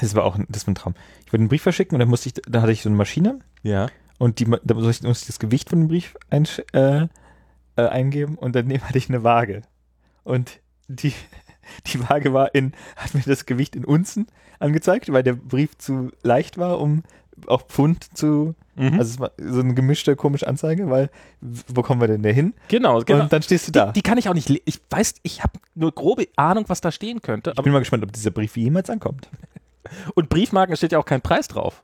Das 0.00 0.14
war 0.14 0.24
auch 0.24 0.36
ein, 0.36 0.46
das 0.48 0.66
war 0.66 0.72
ein 0.72 0.74
Traum. 0.74 0.94
Ich 1.26 1.32
wollte 1.32 1.42
einen 1.42 1.48
Brief 1.48 1.62
verschicken 1.62 1.94
und 1.96 2.00
dann 2.00 2.08
musste 2.08 2.28
ich, 2.28 2.34
da 2.48 2.62
hatte 2.62 2.72
ich 2.72 2.82
so 2.82 2.88
eine 2.88 2.96
Maschine 2.96 3.40
ja. 3.62 3.88
und 4.18 4.38
die, 4.38 4.46
da 4.64 4.74
musste 4.74 5.06
ich, 5.06 5.26
das 5.26 5.38
Gewicht 5.38 5.68
von 5.70 5.80
dem 5.80 5.88
Brief 5.88 6.14
einsch- 6.30 6.62
äh, 6.72 7.08
äh, 7.76 7.88
eingeben 7.88 8.36
und 8.36 8.54
daneben 8.56 8.82
hatte 8.88 8.98
ich 8.98 9.08
eine 9.08 9.22
Waage. 9.22 9.62
Und 10.24 10.60
die, 10.88 11.12
die 11.88 12.08
Waage 12.08 12.32
war 12.32 12.54
in, 12.54 12.72
hat 12.96 13.14
mir 13.14 13.22
das 13.26 13.44
Gewicht 13.46 13.76
in 13.76 13.84
Unzen 13.84 14.26
angezeigt, 14.58 15.12
weil 15.12 15.22
der 15.22 15.34
Brief 15.34 15.76
zu 15.78 16.10
leicht 16.22 16.56
war, 16.58 16.80
um 16.80 17.02
auch 17.46 17.62
Pfund 17.66 18.16
zu, 18.16 18.54
Mhm. 18.74 18.98
also 18.98 19.02
es 19.02 19.20
war 19.20 19.32
so 19.36 19.60
eine 19.60 19.74
gemischte 19.74 20.16
komische 20.16 20.48
Anzeige, 20.48 20.88
weil 20.88 21.10
wo 21.42 21.82
kommen 21.82 22.00
wir 22.00 22.08
denn 22.08 22.22
da 22.22 22.30
hin? 22.30 22.54
genau, 22.68 23.00
genau. 23.02 23.24
Und 23.24 23.30
dann 23.32 23.42
stehst 23.42 23.68
du 23.68 23.72
da. 23.72 23.86
Die, 23.88 23.92
die 23.92 24.02
kann 24.02 24.16
ich 24.16 24.30
auch 24.30 24.34
nicht, 24.34 24.48
ich 24.48 24.80
weiß, 24.88 25.16
ich 25.22 25.42
habe 25.42 25.52
nur 25.74 25.92
grobe 25.92 26.28
Ahnung, 26.36 26.64
was 26.68 26.80
da 26.80 26.90
stehen 26.90 27.20
könnte. 27.20 27.52
ich 27.54 27.62
bin 27.62 27.70
mal 27.70 27.80
gespannt, 27.80 28.02
ob 28.02 28.12
dieser 28.14 28.30
Brief 28.30 28.56
jemals 28.56 28.88
ankommt. 28.88 29.28
Und 30.14 30.28
Briefmarken 30.28 30.76
steht 30.76 30.92
ja 30.92 30.98
auch 30.98 31.04
kein 31.04 31.20
Preis 31.20 31.48
drauf. 31.48 31.82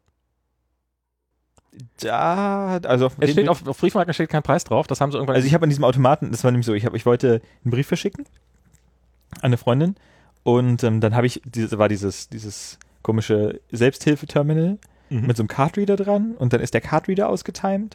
Da, 2.01 2.81
also 2.85 3.07
auf, 3.07 3.17
Es 3.21 3.31
steht 3.33 3.49
auf, 3.49 3.67
auf 3.67 3.79
Briefmarken 3.79 4.13
steht 4.15 4.31
kein 4.31 4.43
Preis 4.43 4.65
drauf. 4.65 4.87
Das 4.87 5.01
haben 5.01 5.13
sie 5.13 5.19
irgendwann. 5.19 5.37
Also 5.37 5.47
ich 5.47 5.55
habe 5.55 5.65
an 5.65 5.69
diesem 5.71 5.85
Automaten, 5.85 6.31
das 6.33 6.43
war 6.43 6.51
nämlich 6.51 6.67
so, 6.67 6.75
ich, 6.75 6.85
hab, 6.85 6.95
ich 6.95 7.07
wollte 7.07 7.41
einen 7.65 7.71
Brief 7.71 7.87
verschicken 7.87 8.25
an 9.37 9.43
eine 9.47 9.59
Freundin 9.59 9.95
und 10.43 10.83
ähm, 10.83 11.01
dann 11.01 11.15
habe 11.15 11.27
ich, 11.27 11.43
diese, 11.45 11.79
war 11.79 11.89
dieses, 11.89 12.29
dieses 12.29 12.79
komische 13.03 13.61
Selbsthilfeterminal 13.71 14.79
Mhm. 15.11 15.27
mit 15.27 15.39
so 15.39 15.43
einem 15.43 15.49
Cardreader 15.49 15.97
dran 15.97 16.35
und 16.37 16.53
dann 16.53 16.61
ist 16.61 16.75
der 16.75 16.83
Cardreader 16.83 17.31
ausgetimed 17.31 17.95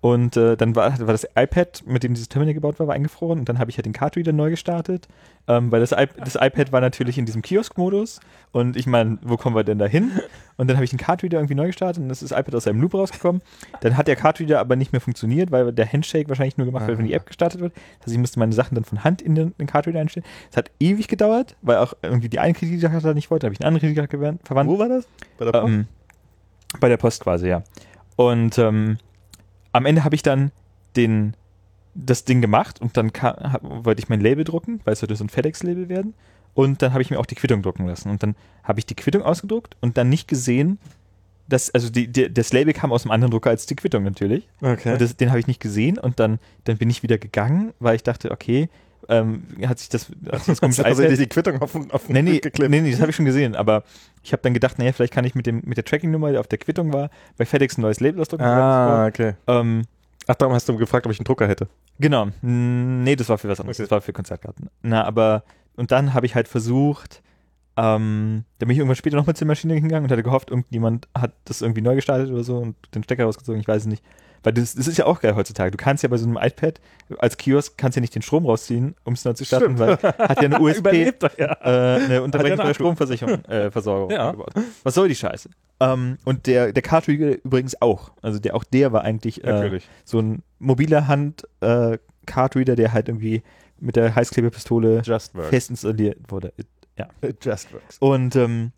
und 0.00 0.36
äh, 0.36 0.56
dann 0.56 0.74
war, 0.76 0.98
war 0.98 1.12
das 1.12 1.26
iPad, 1.36 1.82
mit 1.86 2.02
dem 2.02 2.14
dieses 2.14 2.28
Terminal 2.28 2.54
gebaut 2.54 2.80
war, 2.80 2.86
war 2.86 2.94
eingefroren 2.94 3.38
und 3.38 3.48
dann 3.48 3.58
habe 3.58 3.70
ich 3.70 3.76
halt 3.76 3.84
den 3.84 3.92
Cardreader 3.92 4.32
neu 4.32 4.50
gestartet, 4.50 5.08
ähm, 5.46 5.70
weil 5.70 5.80
das, 5.80 5.92
I 5.92 6.06
das 6.16 6.36
iPad 6.36 6.72
war 6.72 6.80
natürlich 6.80 7.18
in 7.18 7.26
diesem 7.26 7.42
Kiosk-Modus 7.42 8.20
und 8.52 8.76
ich 8.76 8.86
meine, 8.86 9.18
wo 9.22 9.36
kommen 9.36 9.54
wir 9.54 9.64
denn 9.64 9.78
da 9.78 9.86
hin? 9.86 10.10
Und 10.56 10.68
dann 10.68 10.76
habe 10.76 10.84
ich 10.84 10.90
den 10.90 10.98
Cardreader 10.98 11.38
irgendwie 11.38 11.54
neu 11.54 11.68
gestartet 11.68 11.98
und 11.98 12.04
dann 12.04 12.12
ist 12.12 12.22
das 12.22 12.32
iPad 12.32 12.54
aus 12.54 12.64
seinem 12.64 12.82
Loop 12.82 12.92
rausgekommen. 12.92 13.40
Dann 13.80 13.96
hat 13.96 14.08
der 14.08 14.16
Cardreader 14.16 14.60
aber 14.60 14.76
nicht 14.76 14.92
mehr 14.92 15.00
funktioniert, 15.00 15.50
weil 15.50 15.72
der 15.72 15.90
Handshake 15.90 16.28
wahrscheinlich 16.28 16.58
nur 16.58 16.66
gemacht 16.66 16.86
wird, 16.86 16.98
wenn 16.98 17.06
die 17.06 17.14
App 17.14 17.24
gestartet 17.24 17.60
wird. 17.62 17.74
Das 17.74 18.06
heißt, 18.06 18.12
ich 18.12 18.18
musste 18.18 18.38
meine 18.38 18.52
Sachen 18.52 18.74
dann 18.74 18.84
von 18.84 19.02
Hand 19.02 19.22
in 19.22 19.34
den, 19.34 19.54
den 19.56 19.66
Cardreader 19.66 20.00
einstellen. 20.00 20.26
Es 20.50 20.58
hat 20.58 20.70
ewig 20.78 21.08
gedauert, 21.08 21.56
weil 21.62 21.78
auch 21.78 21.94
irgendwie 22.02 22.28
die 22.28 22.38
eine 22.38 22.52
Kreditkarte 22.52 23.14
nicht 23.14 23.30
wollte, 23.30 23.46
habe 23.46 23.54
ich 23.54 23.60
eine 23.60 23.68
andere 23.68 23.80
Kreditkarte 23.80 24.38
verwandt. 24.44 24.78
war 24.78 24.88
das? 24.88 25.06
Bei 25.38 25.44
der 25.46 25.54
Ähm, 25.62 25.86
bei 26.78 26.88
der 26.88 26.98
Post 26.98 27.22
quasi, 27.22 27.48
ja. 27.48 27.62
Und 28.16 28.58
ähm, 28.58 28.98
am 29.72 29.86
Ende 29.86 30.04
habe 30.04 30.14
ich 30.14 30.22
dann 30.22 30.50
den, 30.96 31.34
das 31.94 32.24
Ding 32.24 32.40
gemacht 32.40 32.80
und 32.80 32.96
dann 32.96 33.12
ka- 33.12 33.52
hab, 33.52 33.62
wollte 33.84 34.00
ich 34.02 34.08
mein 34.08 34.20
Label 34.20 34.44
drucken, 34.44 34.80
weil 34.84 34.94
es 34.94 35.00
sollte 35.00 35.16
so 35.16 35.24
ein 35.24 35.28
FedEx-Label 35.28 35.88
werden. 35.88 36.14
Und 36.54 36.82
dann 36.82 36.92
habe 36.92 37.02
ich 37.02 37.10
mir 37.10 37.18
auch 37.20 37.26
die 37.26 37.36
Quittung 37.36 37.62
drucken 37.62 37.86
lassen. 37.86 38.10
Und 38.10 38.22
dann 38.22 38.34
habe 38.64 38.80
ich 38.80 38.86
die 38.86 38.96
Quittung 38.96 39.22
ausgedruckt 39.22 39.76
und 39.80 39.96
dann 39.96 40.08
nicht 40.08 40.26
gesehen, 40.26 40.78
dass, 41.48 41.70
also 41.70 41.90
die, 41.90 42.08
die, 42.08 42.32
das 42.32 42.52
Label 42.52 42.72
kam 42.72 42.92
aus 42.92 43.04
einem 43.04 43.12
anderen 43.12 43.30
Drucker 43.30 43.50
als 43.50 43.66
die 43.66 43.76
Quittung 43.76 44.04
natürlich. 44.04 44.48
Okay. 44.60 44.92
Und 44.92 45.00
das, 45.00 45.16
den 45.16 45.30
habe 45.30 45.40
ich 45.40 45.46
nicht 45.46 45.60
gesehen 45.60 45.98
und 45.98 46.20
dann, 46.20 46.38
dann 46.64 46.76
bin 46.76 46.90
ich 46.90 47.02
wieder 47.02 47.18
gegangen, 47.18 47.72
weil 47.78 47.96
ich 47.96 48.02
dachte, 48.02 48.30
okay, 48.30 48.68
ähm, 49.08 49.42
hat 49.66 49.78
sich 49.78 49.88
das, 49.88 50.10
hat 50.30 50.38
sich 50.40 50.46
das 50.46 50.60
komische 50.60 50.84
also 50.84 51.02
die 51.06 51.26
Quittung 51.26 51.60
auf, 51.62 51.74
auf 51.74 52.06
den 52.06 52.12
Nee, 52.14 52.22
nee, 52.22 52.38
geklebt. 52.40 52.70
nee, 52.70 52.80
nee, 52.80 52.90
das 52.90 53.00
habe 53.00 53.10
ich 53.10 53.16
schon 53.16 53.24
gesehen, 53.24 53.54
aber 53.56 53.82
ich 54.22 54.32
habe 54.32 54.42
dann 54.42 54.54
gedacht, 54.54 54.78
naja, 54.78 54.92
vielleicht 54.92 55.12
kann 55.12 55.24
ich 55.24 55.34
mit, 55.34 55.46
dem, 55.46 55.62
mit 55.64 55.76
der 55.76 55.84
Tracking-Nummer, 55.84 56.32
die 56.32 56.38
auf 56.38 56.46
der 56.48 56.58
Quittung 56.58 56.92
war, 56.92 57.10
bei 57.36 57.44
FedEx 57.46 57.78
ein 57.78 57.82
neues 57.82 58.00
Label 58.00 58.20
ausdrucken. 58.20 58.44
Ah, 58.44 59.06
okay. 59.06 59.34
Ähm, 59.46 59.84
Ach, 60.26 60.34
darum 60.34 60.54
hast 60.54 60.68
du 60.68 60.76
gefragt, 60.76 61.06
ob 61.06 61.12
ich 61.12 61.18
einen 61.18 61.24
Drucker 61.24 61.48
hätte. 61.48 61.68
genau. 61.98 62.28
Nee, 62.42 63.16
das 63.16 63.28
war 63.28 63.38
für 63.38 63.48
was 63.48 63.58
anderes. 63.60 63.78
Okay. 63.78 63.84
Das 63.84 63.90
war 63.90 64.00
für 64.00 64.12
Konzertkarten. 64.12 64.68
Na, 64.82 65.02
aber, 65.04 65.42
und 65.76 65.90
dann 65.90 66.14
habe 66.14 66.26
ich 66.26 66.34
halt 66.34 66.46
versucht, 66.46 67.22
ähm, 67.76 68.44
da 68.58 68.66
bin 68.66 68.72
ich 68.74 68.78
irgendwann 68.78 68.96
später 68.96 69.16
noch 69.16 69.26
mit 69.26 69.40
der 69.40 69.46
Maschine 69.46 69.74
hingegangen 69.74 70.04
und 70.04 70.12
hatte 70.12 70.22
gehofft, 70.22 70.50
irgendjemand 70.50 71.08
hat 71.16 71.32
das 71.46 71.62
irgendwie 71.62 71.80
neu 71.80 71.94
gestartet 71.94 72.30
oder 72.30 72.44
so 72.44 72.58
und 72.58 72.76
den 72.94 73.02
Stecker 73.02 73.24
rausgezogen, 73.24 73.60
ich 73.60 73.66
weiß 73.68 73.82
es 73.82 73.88
nicht. 73.88 74.04
Weil 74.42 74.54
das, 74.54 74.74
das 74.74 74.86
ist 74.86 74.96
ja 74.96 75.06
auch 75.06 75.20
geil 75.20 75.34
heutzutage. 75.34 75.70
Du 75.70 75.76
kannst 75.76 76.02
ja 76.02 76.08
bei 76.08 76.16
so 76.16 76.26
einem 76.26 76.38
iPad 76.40 76.80
als 77.18 77.36
Kiosk 77.36 77.76
kannst 77.76 77.96
ja 77.96 78.00
nicht 78.00 78.14
den 78.14 78.22
Strom 78.22 78.46
rausziehen, 78.46 78.94
um 79.04 79.12
es 79.14 79.24
neu 79.24 79.32
zu 79.34 79.44
starten, 79.44 79.78
weil 79.78 79.98
hat 79.98 80.40
ja 80.40 80.48
eine 80.48 80.60
USB, 80.60 80.86
er, 80.86 81.14
ja. 81.38 81.96
äh, 81.96 82.04
eine 82.04 82.22
unterbrechbare 82.22 82.62
Akku. 82.68 82.74
Stromversicherung, 82.74 83.44
äh, 83.44 83.70
Versorgung 83.70 84.10
Ja. 84.10 84.30
eingebaut. 84.30 84.54
Was 84.82 84.94
soll 84.94 85.08
die 85.08 85.14
Scheiße? 85.14 85.50
Ähm, 85.80 86.16
und 86.24 86.46
der, 86.46 86.72
der 86.72 86.82
Cartridge 86.82 87.40
übrigens 87.44 87.80
auch. 87.82 88.12
Also 88.22 88.38
der, 88.38 88.54
auch 88.54 88.64
der 88.64 88.92
war 88.92 89.02
eigentlich 89.02 89.44
äh, 89.44 89.80
so 90.04 90.20
ein 90.20 90.42
mobiler 90.58 91.06
Hand 91.08 91.46
äh, 91.60 91.98
Cardreader, 92.26 92.76
der 92.76 92.92
halt 92.92 93.08
irgendwie 93.08 93.42
mit 93.78 93.96
der 93.96 94.14
Heißklebepistole 94.14 95.02
fest 95.04 95.70
installiert 95.70 96.18
wurde. 96.28 96.52
It 97.22 97.44
just 97.44 97.72
works. 97.72 97.96
Und 97.98 98.36
ähm, 98.36 98.72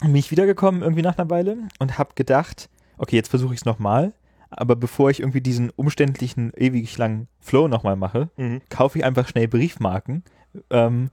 bin 0.00 0.14
ich 0.16 0.30
wiedergekommen 0.30 0.82
irgendwie 0.82 1.02
nach 1.02 1.16
einer 1.16 1.30
Weile 1.30 1.56
und 1.78 1.98
habe 1.98 2.10
gedacht, 2.14 2.68
okay, 2.98 3.16
jetzt 3.16 3.28
versuche 3.28 3.54
ich 3.54 3.60
es 3.60 3.64
nochmal. 3.64 4.12
Aber 4.56 4.76
bevor 4.76 5.10
ich 5.10 5.20
irgendwie 5.20 5.40
diesen 5.40 5.70
umständlichen, 5.70 6.52
ewig 6.56 6.96
langen 6.98 7.28
Flow 7.40 7.68
nochmal 7.68 7.96
mache, 7.96 8.30
Mhm. 8.36 8.60
kaufe 8.68 8.98
ich 8.98 9.04
einfach 9.04 9.28
schnell 9.28 9.48
Briefmarken 9.48 10.22
ähm, 10.70 11.10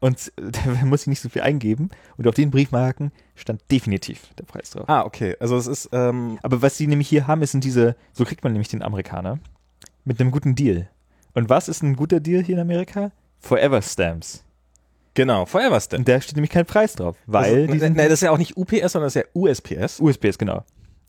und 0.00 0.32
da 0.80 0.84
muss 0.84 1.02
ich 1.02 1.06
nicht 1.08 1.20
so 1.20 1.28
viel 1.28 1.42
eingeben. 1.42 1.88
Und 2.16 2.26
auf 2.28 2.34
den 2.34 2.50
Briefmarken 2.50 3.10
stand 3.34 3.62
definitiv 3.70 4.34
der 4.38 4.44
Preis 4.44 4.70
drauf. 4.70 4.84
Ah, 4.88 5.02
okay. 5.04 5.36
Also 5.40 5.56
es 5.56 5.66
ist, 5.66 5.88
ähm, 5.92 6.38
Aber 6.42 6.60
was 6.62 6.76
sie 6.76 6.86
nämlich 6.86 7.08
hier 7.08 7.26
haben, 7.26 7.42
ist 7.42 7.52
sind 7.52 7.64
diese, 7.64 7.96
so 8.12 8.24
kriegt 8.24 8.44
man 8.44 8.52
nämlich 8.52 8.68
den 8.68 8.82
Amerikaner, 8.82 9.38
mit 10.04 10.20
einem 10.20 10.30
guten 10.30 10.54
Deal. 10.54 10.88
Und 11.32 11.48
was 11.48 11.68
ist 11.68 11.82
ein 11.82 11.96
guter 11.96 12.20
Deal 12.20 12.42
hier 12.44 12.54
in 12.56 12.60
Amerika? 12.60 13.10
Forever 13.40 13.80
Stamps. 13.82 14.44
Genau, 15.14 15.46
Forever 15.46 15.80
Stamp. 15.80 16.00
Und 16.00 16.08
da 16.08 16.20
steht 16.20 16.36
nämlich 16.36 16.50
kein 16.50 16.66
Preis 16.66 16.94
drauf, 16.94 17.16
weil 17.26 17.66
das, 17.66 17.72
die 17.72 17.78
sind 17.80 17.96
nee, 17.96 18.04
das 18.04 18.14
ist 18.14 18.22
ja 18.22 18.30
auch 18.30 18.38
nicht 18.38 18.56
UPS, 18.56 18.92
sondern 18.92 19.06
das 19.06 19.16
ist 19.16 19.22
ja 19.22 19.28
USPS. 19.32 20.00
USPS, 20.00 20.38
genau. 20.38 20.64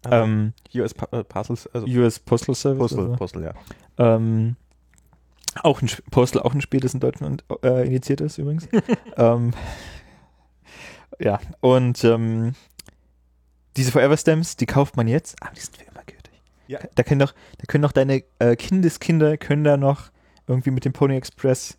Also 0.06 0.24
Ähm, 0.24 0.54
US 0.76 0.94
äh, 1.12 1.24
Parcels, 1.24 1.68
also 1.68 1.88
US 1.88 2.20
Postal 2.20 2.56
Service. 2.56 2.80
Postal, 2.80 3.00
oder 3.00 3.10
so. 3.10 3.16
Postal, 3.18 3.44
ja. 3.44 3.54
Ähm, 3.98 4.56
auch 5.62 5.82
ein 5.82 5.90
Postal, 6.12 6.42
auch 6.42 6.54
ein 6.54 6.62
Spiel, 6.62 6.82
das 6.82 6.94
in 6.94 7.00
Deutschland 7.00 7.44
äh, 7.64 7.86
initiiert 7.86 8.22
ist 8.22 8.38
übrigens. 8.38 8.68
ähm, 9.18 9.52
ja, 11.20 11.40
und 11.62 12.04
ähm, 12.04 12.54
diese 13.78 13.92
Forever 13.92 14.18
Stamps, 14.18 14.58
die 14.58 14.66
kauft 14.66 14.98
man 14.98 15.08
jetzt, 15.08 15.42
aber 15.42 15.54
die 15.54 15.62
sind 15.62 15.78
für 15.78 15.86
immer 15.86 16.04
gültig. 16.06 16.42
Ja. 16.68 16.80
Da 16.96 17.04
können 17.04 17.20
doch, 17.20 17.34
da 17.58 17.66
können 17.68 17.84
doch 17.84 17.94
deine 17.94 18.24
äh, 18.40 18.56
Kindeskinder 18.56 19.38
können 19.38 19.64
da 19.64 19.78
noch 19.78 20.12
irgendwie 20.48 20.72
mit 20.72 20.86
dem 20.86 20.94
Pony 20.94 21.16
Express 21.16 21.78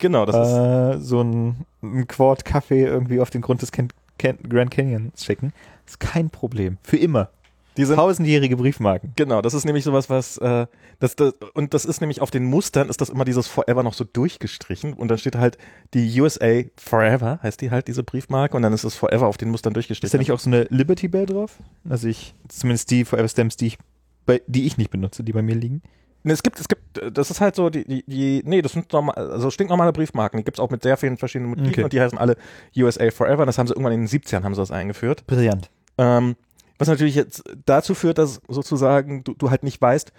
Genau, 0.00 0.24
das 0.24 0.34
ist 0.34 0.54
äh, 0.54 0.98
so 0.98 1.20
ein, 1.20 1.66
ein 1.82 2.08
Quart 2.08 2.46
Kaffee 2.46 2.84
irgendwie 2.84 3.20
auf 3.20 3.28
den 3.28 3.42
Grund 3.42 3.60
des 3.60 3.70
Can 3.70 3.88
Can 4.18 4.38
Grand 4.48 4.70
Canyons 4.70 5.24
schicken. 5.24 5.52
ist 5.86 6.00
kein 6.00 6.30
Problem. 6.30 6.78
Für 6.82 6.96
immer. 6.96 7.30
Die 7.76 7.84
sind 7.84 7.96
Tausendjährige 7.96 8.56
Briefmarken. 8.56 9.12
Genau, 9.16 9.42
das 9.42 9.54
ist 9.54 9.64
nämlich 9.64 9.84
sowas, 9.84 10.10
was 10.10 10.38
äh, 10.38 10.66
das, 10.98 11.16
das 11.16 11.34
und 11.54 11.72
das 11.74 11.84
ist 11.84 12.00
nämlich 12.00 12.20
auf 12.20 12.30
den 12.30 12.44
Mustern 12.44 12.88
ist 12.88 13.00
das 13.00 13.08
immer 13.08 13.24
dieses 13.24 13.46
Forever 13.46 13.82
noch 13.82 13.94
so 13.94 14.04
durchgestrichen 14.04 14.92
und 14.92 15.08
dann 15.08 15.18
steht 15.18 15.36
halt 15.36 15.56
die 15.94 16.20
USA 16.20 16.62
Forever 16.76 17.38
heißt 17.42 17.60
die 17.60 17.70
halt 17.70 17.88
diese 17.88 18.02
Briefmarke 18.02 18.56
und 18.56 18.62
dann 18.62 18.72
ist 18.72 18.84
das 18.84 18.94
Forever 18.94 19.26
auf 19.26 19.36
den 19.36 19.50
Mustern 19.50 19.72
durchgestrichen. 19.74 20.06
Ist 20.06 20.14
da 20.14 20.18
nicht 20.18 20.32
auch 20.32 20.40
so 20.40 20.50
eine 20.50 20.64
Liberty 20.70 21.08
Bell 21.08 21.26
drauf? 21.26 21.58
Also 21.88 22.08
ich, 22.08 22.34
zumindest 22.48 22.90
die 22.90 23.04
Forever 23.04 23.28
Stamps, 23.28 23.56
die 23.56 23.68
ich, 23.68 23.78
bei, 24.26 24.42
die 24.46 24.66
ich 24.66 24.76
nicht 24.76 24.90
benutze, 24.90 25.22
die 25.22 25.32
bei 25.32 25.42
mir 25.42 25.54
liegen. 25.54 25.82
Nee, 26.22 26.32
es 26.32 26.42
gibt, 26.42 26.60
es 26.60 26.68
gibt, 26.68 26.98
äh, 26.98 27.10
das 27.10 27.30
ist 27.30 27.40
halt 27.40 27.54
so, 27.54 27.70
die, 27.70 27.84
die, 27.84 28.04
die 28.06 28.42
nee, 28.44 28.60
das 28.60 28.72
sind 28.72 28.92
normal, 28.92 29.14
also 29.16 29.50
stinknormale 29.50 29.92
Briefmarken, 29.92 30.38
die 30.38 30.44
gibt's 30.44 30.60
auch 30.60 30.70
mit 30.70 30.82
sehr 30.82 30.96
vielen 30.96 31.16
verschiedenen 31.16 31.50
Motiven 31.50 31.70
Okay. 31.70 31.84
und 31.84 31.92
die 31.92 32.00
heißen 32.00 32.18
alle 32.18 32.36
USA 32.76 33.10
Forever 33.10 33.46
das 33.46 33.58
haben 33.58 33.66
sie 33.66 33.72
irgendwann 33.72 33.92
in 33.92 34.06
den 34.06 34.08
70ern 34.08 34.42
haben 34.42 34.54
sie 34.54 34.60
das 34.60 34.70
eingeführt. 34.70 35.26
Brillant. 35.26 35.70
Ähm, 35.96 36.36
was 36.80 36.88
natürlich 36.88 37.14
jetzt 37.14 37.42
dazu 37.66 37.94
führt, 37.94 38.18
dass 38.18 38.40
sozusagen 38.48 39.22
du, 39.24 39.34
du 39.34 39.50
halt 39.50 39.62
nicht 39.62 39.80
weißt, 39.80 40.12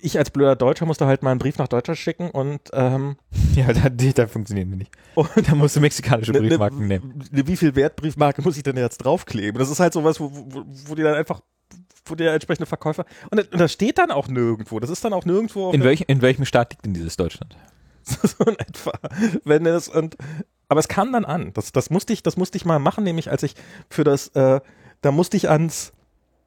ich 0.00 0.16
als 0.18 0.30
blöder 0.30 0.54
Deutscher 0.54 0.86
musste 0.86 1.06
halt 1.06 1.22
mal 1.24 1.30
einen 1.32 1.40
Brief 1.40 1.58
nach 1.58 1.66
Deutschland 1.66 1.98
schicken 1.98 2.30
und 2.30 2.60
ähm, 2.72 3.16
Ja, 3.56 3.72
da, 3.72 3.88
da 3.88 4.26
funktionieren 4.28 4.70
wir 4.70 4.76
nicht. 4.76 4.92
und 5.14 5.28
Da 5.48 5.54
musst 5.56 5.74
du 5.74 5.80
mexikanische 5.80 6.30
Ne- 6.32 6.40
ne- 6.40 6.48
Briefmarken 6.48 6.86
nehmen. 6.86 7.24
ne- 7.32 7.46
Wie 7.46 7.56
viel 7.56 7.74
Wertbriefmarke 7.74 8.42
muss 8.42 8.56
ich 8.56 8.62
denn 8.62 8.76
jetzt 8.76 8.98
draufkleben? 8.98 9.58
Das 9.58 9.70
ist 9.70 9.80
halt 9.80 9.92
sowas, 9.92 10.20
wo, 10.20 10.30
wo, 10.32 10.62
wo 10.86 10.94
die 10.94 11.02
dann 11.02 11.14
einfach, 11.14 11.40
wo 12.04 12.14
der 12.14 12.32
entsprechende 12.32 12.66
Verkäufer. 12.66 13.06
Und, 13.30 13.38
das- 13.38 13.48
und 13.48 13.58
das 13.58 13.72
steht 13.72 13.98
dann 13.98 14.12
auch 14.12 14.28
nirgendwo. 14.28 14.78
Das 14.78 14.90
ist 14.90 15.04
dann 15.04 15.12
auch 15.12 15.24
nirgendwo 15.24 15.72
In, 15.72 15.82
welch, 15.82 16.04
in 16.06 16.22
welchem 16.22 16.44
Staat 16.44 16.70
liegt 16.72 16.84
denn 16.86 16.94
dieses 16.94 17.16
Deutschland? 17.16 17.56
so 18.04 18.44
in 18.44 18.56
etwa. 18.58 18.92
Wenn 19.44 19.66
es 19.66 19.88
und 19.88 20.16
aber 20.68 20.78
es 20.80 20.86
kam 20.88 21.12
dann 21.12 21.24
an. 21.24 21.52
Das, 21.54 21.72
das 21.72 21.90
musste 21.90 22.12
ich, 22.12 22.22
das 22.22 22.36
musste 22.36 22.56
ich 22.56 22.64
mal 22.64 22.78
machen, 22.78 23.02
nämlich 23.02 23.30
als 23.30 23.42
ich 23.42 23.54
für 23.90 24.04
das, 24.04 24.28
äh, 24.28 24.60
da 25.00 25.12
musste 25.12 25.36
ich 25.36 25.48
ans 25.48 25.92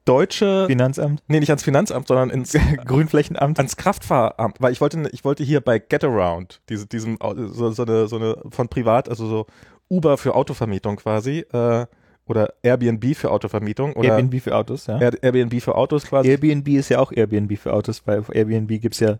deutsche, 0.04 0.66
Finanzamt? 0.66 1.22
nee, 1.28 1.40
nicht 1.40 1.50
ans 1.50 1.62
Finanzamt, 1.62 2.08
sondern 2.08 2.30
ins 2.30 2.52
Grünflächenamt? 2.86 3.58
ans 3.58 3.76
Kraftfahramt, 3.76 4.56
weil 4.60 4.72
ich 4.72 4.80
wollte, 4.80 5.08
ich 5.12 5.24
wollte 5.24 5.44
hier 5.44 5.60
bei 5.60 5.78
Getaround, 5.78 6.60
diese, 6.68 6.86
diesem, 6.86 7.18
so, 7.20 7.70
so 7.70 7.82
eine, 7.84 8.08
so 8.08 8.16
eine 8.16 8.36
von 8.50 8.68
privat, 8.68 9.08
also 9.08 9.26
so 9.26 9.46
Uber 9.88 10.16
für 10.18 10.34
Autovermietung 10.34 10.96
quasi, 10.96 11.40
äh, 11.52 11.86
oder 12.26 12.54
Airbnb 12.62 13.16
für 13.16 13.30
Autovermietung 13.30 13.94
oder 13.94 14.16
Airbnb 14.16 14.40
für 14.40 14.56
Autos, 14.56 14.86
ja. 14.86 14.98
Air, 14.98 15.22
Airbnb 15.22 15.60
für 15.60 15.74
Autos 15.74 16.06
quasi. 16.06 16.28
Airbnb 16.30 16.68
ist 16.68 16.88
ja 16.88 16.98
auch 16.98 17.12
Airbnb 17.12 17.58
für 17.58 17.72
Autos, 17.72 18.06
weil 18.06 18.20
auf 18.20 18.34
Airbnb 18.34 18.68
gibt 18.80 18.94
es 18.94 19.00
ja 19.00 19.18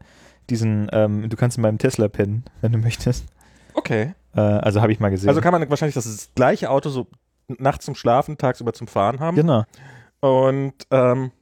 diesen, 0.50 0.88
ähm, 0.92 1.28
du 1.28 1.36
kannst 1.36 1.56
in 1.56 1.62
meinem 1.62 1.78
Tesla 1.78 2.08
pennen, 2.08 2.44
wenn 2.60 2.72
du 2.72 2.78
möchtest. 2.78 3.26
Okay. 3.74 4.14
Äh, 4.34 4.40
also 4.40 4.80
habe 4.80 4.92
ich 4.92 5.00
mal 5.00 5.10
gesehen. 5.10 5.28
Also 5.28 5.40
kann 5.40 5.52
man 5.52 5.68
wahrscheinlich 5.68 5.94
das 5.94 6.30
gleiche 6.34 6.70
Auto 6.70 6.90
so 6.90 7.06
nachts 7.48 7.84
zum 7.84 7.94
Schlafen, 7.94 8.38
tagsüber 8.38 8.72
zum 8.72 8.86
Fahren 8.86 9.20
haben. 9.20 9.36
genau. 9.36 9.64
Und 10.20 10.74
ähm, 10.90 11.32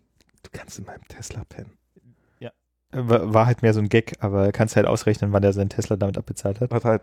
du 0.43 0.51
kannst 0.53 0.79
in 0.79 0.87
meinem 0.87 1.07
Tesla 1.09 1.43
pennen. 1.49 1.77
War, 2.93 3.33
war 3.33 3.47
halt 3.47 3.63
mehr 3.63 3.73
so 3.73 3.79
ein 3.79 3.89
Gag, 3.89 4.15
aber 4.19 4.51
kannst 4.51 4.75
halt 4.75 4.85
ausrechnen, 4.87 5.33
wann 5.33 5.45
er 5.45 5.53
seinen 5.53 5.69
Tesla 5.69 5.95
damit 5.95 6.19
abbezahlt 6.19 6.61
hat. 6.61 6.73
Hat 6.75 6.85
halt, 6.85 7.03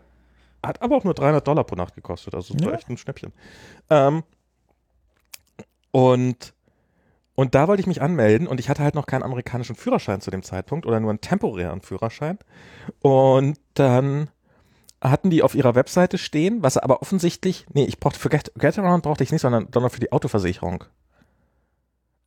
hat 0.62 0.82
aber 0.82 0.96
auch 0.96 1.04
nur 1.04 1.14
300 1.14 1.48
Dollar 1.48 1.64
pro 1.64 1.76
Nacht 1.76 1.94
gekostet, 1.94 2.34
also 2.34 2.52
Ja. 2.60 2.72
echt 2.72 2.90
ein 2.90 2.98
Schnäppchen. 2.98 3.32
Ähm, 3.88 4.22
und, 5.90 6.52
und 7.34 7.54
da 7.54 7.68
wollte 7.68 7.80
ich 7.80 7.86
mich 7.86 8.02
anmelden 8.02 8.46
und 8.46 8.60
ich 8.60 8.68
hatte 8.68 8.82
halt 8.82 8.94
noch 8.94 9.06
keinen 9.06 9.22
amerikanischen 9.22 9.76
Führerschein 9.76 10.20
zu 10.20 10.30
dem 10.30 10.42
Zeitpunkt 10.42 10.84
oder 10.84 11.00
nur 11.00 11.08
einen 11.10 11.20
temporären 11.22 11.80
Führerschein. 11.80 12.38
Und 13.00 13.58
dann 13.72 14.28
hatten 15.00 15.30
die 15.30 15.42
auf 15.42 15.54
ihrer 15.54 15.74
Webseite 15.74 16.18
stehen, 16.18 16.62
was 16.62 16.76
aber 16.76 17.02
offensichtlich, 17.02 17.66
nee, 17.72 17.84
ich 17.84 18.00
brauchte 18.00 18.18
für 18.18 18.28
Get, 18.28 18.52
Getaround 18.56 19.02
brauchte 19.02 19.22
ich 19.24 19.32
nicht, 19.32 19.42
sondern, 19.42 19.68
sondern 19.72 19.90
für 19.90 20.00
die 20.00 20.12
Autoversicherung. 20.12 20.84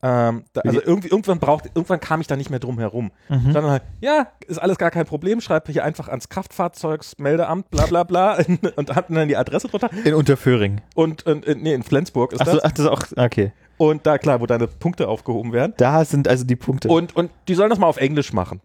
Ähm, 0.03 0.45
da, 0.53 0.61
also 0.61 0.81
irgendwie, 0.81 1.09
irgendwann 1.09 1.39
braucht, 1.39 1.65
irgendwann 1.75 1.99
kam 1.99 2.21
ich 2.21 2.27
da 2.27 2.35
nicht 2.35 2.49
mehr 2.49 2.59
drum 2.59 2.79
herum. 2.79 3.11
Mhm. 3.29 3.53
Dann 3.53 3.65
halt, 3.65 3.83
ja, 3.99 4.27
ist 4.47 4.57
alles 4.57 4.77
gar 4.77 4.89
kein 4.89 5.05
Problem, 5.05 5.41
schreib 5.41 5.67
hier 5.67 5.85
einfach 5.85 6.07
ans 6.07 6.29
Kraftfahrzeugsmeldeamt, 6.29 7.69
bla 7.69 7.85
bla 7.85 8.03
bla, 8.03 8.39
und 8.75 8.95
hatten 8.95 9.13
dann 9.13 9.27
die 9.27 9.37
Adresse 9.37 9.67
drunter. 9.67 9.91
In 10.03 10.15
Unterföhring. 10.15 10.81
Und, 10.95 11.25
und 11.27 11.45
nee, 11.61 11.73
in 11.73 11.83
Flensburg 11.83 12.33
ist 12.33 12.41
Ach, 12.41 12.47
so, 12.47 12.53
das. 12.53 12.63
ach, 12.63 12.71
das 12.71 12.79
ist 12.79 12.87
auch, 12.87 13.23
okay. 13.23 13.51
Und 13.77 14.05
da, 14.05 14.17
klar, 14.17 14.41
wo 14.41 14.47
deine 14.47 14.67
Punkte 14.67 15.07
aufgehoben 15.07 15.53
werden. 15.53 15.73
Da 15.77 16.03
sind 16.05 16.27
also 16.27 16.45
die 16.45 16.55
Punkte. 16.55 16.87
Und, 16.87 17.15
und 17.15 17.31
die 17.47 17.53
sollen 17.53 17.69
das 17.69 17.79
mal 17.79 17.87
auf 17.87 17.97
Englisch 17.97 18.33
machen. 18.33 18.61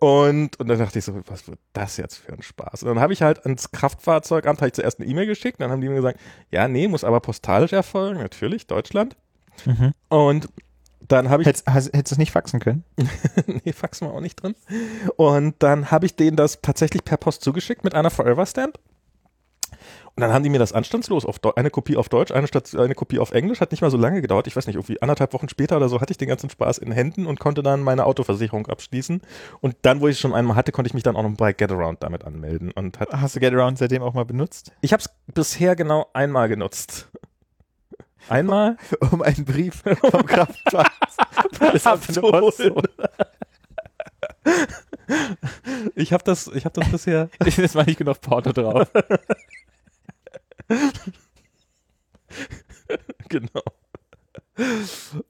Und, 0.00 0.58
und 0.58 0.66
dann 0.66 0.78
dachte 0.78 0.98
ich 0.98 1.04
so, 1.04 1.14
was 1.26 1.46
wird 1.46 1.58
das 1.74 1.98
jetzt 1.98 2.16
für 2.16 2.32
ein 2.32 2.40
Spaß? 2.40 2.82
Und 2.82 2.88
dann 2.88 3.00
habe 3.00 3.12
ich 3.12 3.20
halt 3.20 3.44
ans 3.44 3.70
Kraftfahrzeugamt 3.70 4.62
ich 4.62 4.72
zuerst 4.72 4.98
eine 4.98 5.08
E-Mail 5.08 5.26
geschickt, 5.26 5.60
dann 5.60 5.70
haben 5.70 5.82
die 5.82 5.90
mir 5.90 5.96
gesagt, 5.96 6.18
ja, 6.50 6.68
nee, 6.68 6.88
muss 6.88 7.04
aber 7.04 7.20
postalisch 7.20 7.74
erfolgen, 7.74 8.18
natürlich, 8.18 8.66
Deutschland. 8.66 9.16
mhm. 9.66 9.92
Und 10.08 10.48
dann 11.06 11.28
habe 11.28 11.42
ich 11.42 11.48
Hättest, 11.48 11.66
du 11.66 12.14
es 12.14 12.18
nicht 12.18 12.30
faxen 12.30 12.60
können? 12.60 12.84
nee, 13.64 13.72
Fax 13.72 14.00
war 14.00 14.14
auch 14.14 14.20
nicht 14.20 14.42
drin. 14.42 14.54
Und 15.16 15.56
dann 15.58 15.90
habe 15.90 16.06
ich 16.06 16.16
denen 16.16 16.36
das 16.36 16.60
tatsächlich 16.62 17.04
per 17.04 17.16
Post 17.16 17.42
zugeschickt 17.42 17.84
mit 17.84 17.94
einer 17.94 18.10
Forever 18.10 18.46
Stamp. 18.46 18.78
Und 20.16 20.20
dann 20.22 20.32
haben 20.32 20.42
die 20.42 20.50
mir 20.50 20.58
das 20.58 20.72
anstandslos 20.72 21.24
auf 21.24 21.38
Deu 21.38 21.52
eine 21.56 21.70
Kopie 21.70 21.96
auf 21.96 22.08
Deutsch, 22.08 22.32
eine, 22.32 22.46
Stat 22.46 22.74
eine 22.74 22.94
Kopie 22.94 23.18
auf 23.18 23.32
Englisch, 23.32 23.60
hat 23.60 23.70
nicht 23.70 23.80
mal 23.80 23.90
so 23.90 23.96
lange 23.96 24.20
gedauert. 24.20 24.46
Ich 24.46 24.56
weiß 24.56 24.66
nicht, 24.66 24.76
irgendwie 24.76 25.00
anderthalb 25.00 25.32
Wochen 25.32 25.48
später 25.48 25.76
oder 25.76 25.88
so 25.88 26.00
hatte 26.00 26.12
ich 26.12 26.18
den 26.18 26.28
ganzen 26.28 26.50
Spaß 26.50 26.78
in 26.78 26.92
Händen 26.92 27.26
und 27.26 27.40
konnte 27.40 27.62
dann 27.62 27.80
meine 27.82 28.04
Autoversicherung 28.04 28.66
abschließen. 28.66 29.22
Und 29.60 29.76
dann, 29.82 30.00
wo 30.00 30.08
ich 30.08 30.16
es 30.16 30.20
schon 30.20 30.34
einmal 30.34 30.56
hatte, 30.56 30.72
konnte 30.72 30.88
ich 30.88 30.94
mich 30.94 31.02
dann 31.04 31.16
auch 31.16 31.22
noch 31.22 31.36
bei 31.36 31.52
Getaround 31.52 32.02
damit 32.02 32.24
anmelden. 32.24 32.70
Und 32.72 32.98
Hast 33.00 33.36
du 33.36 33.40
Getaround 33.40 33.78
seitdem 33.78 34.02
auch 34.02 34.14
mal 34.14 34.24
benutzt? 34.24 34.72
ich 34.82 34.92
habe 34.92 35.02
es 35.02 35.10
bisher 35.32 35.76
genau 35.76 36.08
einmal 36.12 36.48
genutzt. 36.48 37.08
Einmal 38.28 38.76
Um 39.12 39.22
einen 39.22 39.44
Brief 39.44 39.82
vom 40.10 40.26
Kraftfahrt 40.26 40.90
abzuholen. 41.86 42.82
Ich 45.94 46.12
habe 46.12 46.22
das, 46.24 46.46
ich 46.48 46.64
habe 46.64 46.78
das 46.78 46.90
bisher. 46.90 47.28
Jetzt 47.44 47.74
war 47.74 47.84
nicht 47.84 47.98
genug 47.98 48.20
Porto 48.20 48.52
drauf. 48.52 48.88
genau. 53.28 53.62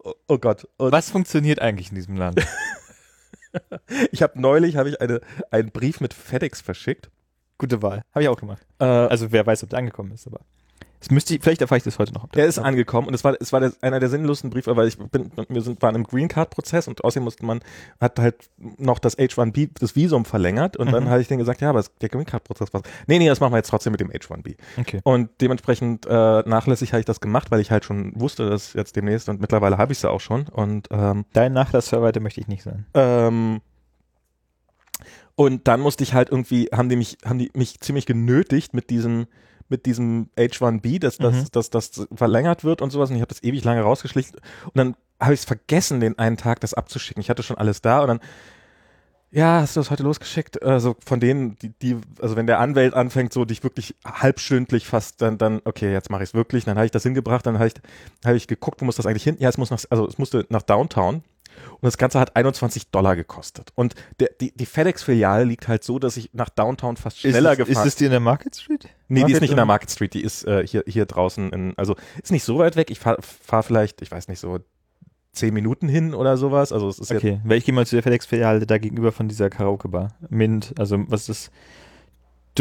Oh, 0.03 0.15
oh 0.29 0.39
Gott. 0.39 0.69
Und 0.77 0.93
Was 0.93 1.11
funktioniert 1.11 1.61
eigentlich 1.61 1.91
in 1.91 1.95
diesem 1.95 2.17
Land? 2.17 2.41
ich 4.13 4.23
habe 4.23 4.41
neulich 4.41 4.77
habe 4.77 4.91
ich 4.91 5.01
eine, 5.01 5.21
einen 5.51 5.71
Brief 5.71 6.01
mit 6.01 6.15
FedEx 6.15 6.61
verschickt. 6.61 7.11
Gute 7.59 7.83
Wahl. 7.83 8.03
Habe 8.13 8.23
ich 8.23 8.29
auch 8.29 8.39
gemacht. 8.39 8.67
Äh, 8.79 8.85
Also 8.85 9.33
wer 9.33 9.47
weiß, 9.47 9.63
ob 9.63 9.71
der 9.71 9.79
angekommen 9.79 10.13
ist, 10.13 10.27
aber. 10.27 10.41
Es 11.03 11.11
müsste 11.11 11.35
ich, 11.35 11.43
vielleicht 11.43 11.63
erfahre 11.63 11.79
ich 11.79 11.85
das 11.85 11.99
heute 11.99 12.13
noch. 12.13 12.29
der 12.29 12.45
ist 12.47 12.59
angekommen 12.59 13.09
und 13.09 13.15
es 13.15 13.25
war, 13.25 13.35
es 13.41 13.53
war 13.55 13.61
der, 13.61 13.73
einer 13.81 14.01
der 14.01 14.11
sinnlosen 14.11 14.51
Briefe, 14.51 14.77
weil 14.77 14.87
ich 14.87 14.99
bin, 14.99 15.31
wir 15.49 15.63
sind, 15.63 15.81
waren 15.81 15.95
im 15.95 16.05
Green 16.05 16.29
Card 16.29 16.51
Prozess 16.51 16.89
und 16.89 17.03
außerdem 17.03 17.25
musste 17.25 17.45
man, 17.47 17.61
hat 18.01 18.19
halt 18.19 18.51
noch 18.59 18.99
das 18.99 19.17
H1B, 19.19 19.71
das 19.81 19.97
Visum 19.97 20.25
verlängert 20.27 20.77
und 20.77 20.93
dann 20.93 21.05
Mhm. 21.05 21.09
habe 21.09 21.23
ich 21.23 21.29
denen 21.29 21.39
gesagt, 21.39 21.63
ja, 21.63 21.71
aber 21.71 21.83
der 22.03 22.09
Green 22.11 22.27
Card 22.27 22.45
Prozess 22.45 22.73
war, 22.75 22.83
nee, 23.07 23.19
nee, 23.19 23.29
das 23.29 23.41
machen 23.41 23.53
wir 23.53 23.57
jetzt 23.57 23.71
trotzdem 23.71 23.93
mit 23.93 24.01
dem 24.01 24.11
H1B. 24.11 24.57
Okay. 24.79 25.01
Und 25.05 25.31
dementsprechend 25.41 26.05
äh, 26.07 26.11
nachlässig 26.47 26.93
habe 26.93 27.01
ich 27.01 27.07
das 27.07 27.21
gemacht, 27.21 27.51
weil 27.51 27.61
ich 27.61 27.71
halt 27.71 27.85
schon 27.87 28.13
wusste, 28.21 28.51
dass 28.51 28.75
jetzt 28.75 28.95
demnächst 28.95 29.29
und 29.31 29.41
mittlerweile 29.41 29.79
habe 29.79 29.93
ich 29.93 29.99
es 29.99 30.03
ja 30.03 30.11
auch 30.11 30.21
schon 30.21 30.49
und 30.49 30.89
ähm, 30.91 31.25
Dein 31.33 31.55
Nachlassverwalter 31.55 32.21
möchte 32.21 32.41
ich 32.43 32.49
nicht 32.49 32.63
sein. 32.63 32.85
Ähm, 32.93 33.61
und 35.35 35.67
dann 35.69 35.81
musste 35.81 36.05
ich 36.05 36.13
halt 36.13 36.29
irgendwie, 36.31 36.69
haben 36.73 36.89
die 36.91 36.97
mich, 36.97 37.17
haben 37.25 37.39
die 37.39 37.51
mich 37.55 37.81
ziemlich 37.81 38.05
genötigt 38.05 38.75
mit 38.75 38.91
diesem, 38.91 39.27
mit 39.71 39.87
diesem 39.87 40.29
H1B, 40.37 40.99
dass 40.99 41.19
das, 41.19 41.35
Mhm. 41.35 41.47
dass 41.53 41.71
das 41.71 42.07
verlängert 42.15 42.65
wird 42.65 42.83
und 42.83 42.91
sowas. 42.91 43.11
Und 43.11 43.17
ich 43.17 43.23
habe 43.23 43.29
das 43.33 43.43
ewig 43.43 43.65
lange 43.65 43.83
rausgeschlichen. 43.83 44.37
Und 44.67 44.77
dann 44.77 44.97
habe 45.21 45.35
ich 45.35 45.41
es 45.41 45.47
vergessen, 45.47 46.01
den 46.01 46.19
einen 46.19 46.37
Tag 46.37 46.61
das 46.61 46.75
abzuschicken. 46.75 47.21
Ich 47.21 47.31
hatte 47.31 47.43
schon 47.43 47.59
alles 47.59 47.83
da 47.83 48.01
und 48.01 48.09
dann, 48.09 48.21
ja, 49.33 49.61
hast 49.61 49.77
du 49.77 49.81
das 49.81 49.91
heute 49.93 50.03
losgeschickt? 50.03 50.61
Also 50.63 50.97
von 51.07 51.21
denen, 51.21 51.57
die, 51.59 51.69
die, 51.69 51.97
also 52.21 52.35
wenn 52.35 52.49
der 52.49 52.59
Anwalt 52.59 52.95
anfängt, 52.95 53.33
so 53.33 53.45
dich 53.45 53.63
wirklich 53.63 53.95
halbstündlich 54.05 54.87
fast, 54.87 55.23
dann, 55.23 55.39
dann, 55.39 55.61
okay, 55.65 55.93
jetzt 55.93 56.11
mache 56.11 56.25
ich 56.25 56.31
es 56.31 56.35
wirklich. 56.35 56.65
Dann 56.65 56.77
habe 56.77 56.87
ich 56.87 56.91
das 56.91 57.05
hingebracht, 57.05 57.47
dann 57.47 57.55
habe 57.59 57.69
ich, 57.69 57.75
habe 58.25 58.37
ich 58.37 58.49
geguckt, 58.49 58.81
wo 58.81 58.85
muss 58.87 58.97
das 58.97 59.07
eigentlich 59.07 59.23
hin? 59.23 59.37
Ja, 59.39 59.49
es 59.49 59.57
muss 59.57 59.71
nach, 59.71 59.81
also 59.91 60.07
es 60.09 60.19
musste 60.19 60.47
nach 60.49 60.63
Downtown. 60.63 61.23
Und 61.73 61.85
das 61.85 61.99
Ganze 61.99 62.21
hat 62.21 62.37
21 62.37 62.91
Dollar 62.91 63.17
gekostet. 63.17 63.71
Und 63.75 63.95
der, 64.19 64.31
die, 64.41 64.53
die 64.53 64.67
FedEx-Filiale 64.67 65.45
liegt 65.45 65.69
halt 65.69 65.85
so, 65.85 65.99
dass 65.99 66.17
ich 66.17 66.31
nach 66.33 66.49
Downtown 66.49 66.97
fast 66.97 67.19
schneller 67.19 67.57
gefahren 67.57 67.77
Ist 67.77 67.85
das 67.85 67.97
die 67.97 68.05
in 68.07 68.11
der 68.11 68.21
Market 68.21 68.57
Street? 68.57 68.89
Nee, 69.09 69.21
die 69.21 69.21
ist 69.21 69.27
Market 69.27 69.41
nicht 69.43 69.51
in 69.51 69.57
der 69.57 69.67
Market 69.67 69.91
Street, 69.91 70.15
die 70.15 70.23
ist 70.23 70.47
äh, 70.47 70.67
hier, 70.67 70.85
hier 70.87 71.07
draußen 71.07 71.51
in, 71.53 71.75
also 71.77 71.97
ist 72.23 72.33
nicht 72.33 72.45
so 72.45 72.59
weit 72.59 72.77
weg. 72.77 72.91
Ich 72.91 72.99
fahre 72.99 73.19
fahr 73.23 73.63
vielleicht, 73.63 74.03
ich 74.03 74.11
weiß 74.11 74.29
nicht, 74.29 74.41
so 74.41 74.59
zehn 75.33 75.55
Minuten 75.55 75.89
hin 75.89 76.15
oder 76.15 76.37
sowas. 76.37 76.73
Also 76.73 76.89
es 76.89 76.99
ist 76.99 77.13
Okay, 77.13 77.41
weil 77.45 77.59
ich 77.59 77.65
gehe 77.65 77.75
mal 77.75 77.87
zu 77.87 77.97
der 77.97 78.03
FedEx-Filiale 78.03 78.67
da 78.67 78.79
gegenüber 78.79 79.13
von 79.13 79.29
dieser 79.29 79.51
Karaoke-Bar. 79.51 80.09
Mint, 80.29 80.75
also 80.79 80.99
was 81.09 81.29
ist 81.29 81.29
das? 81.29 81.51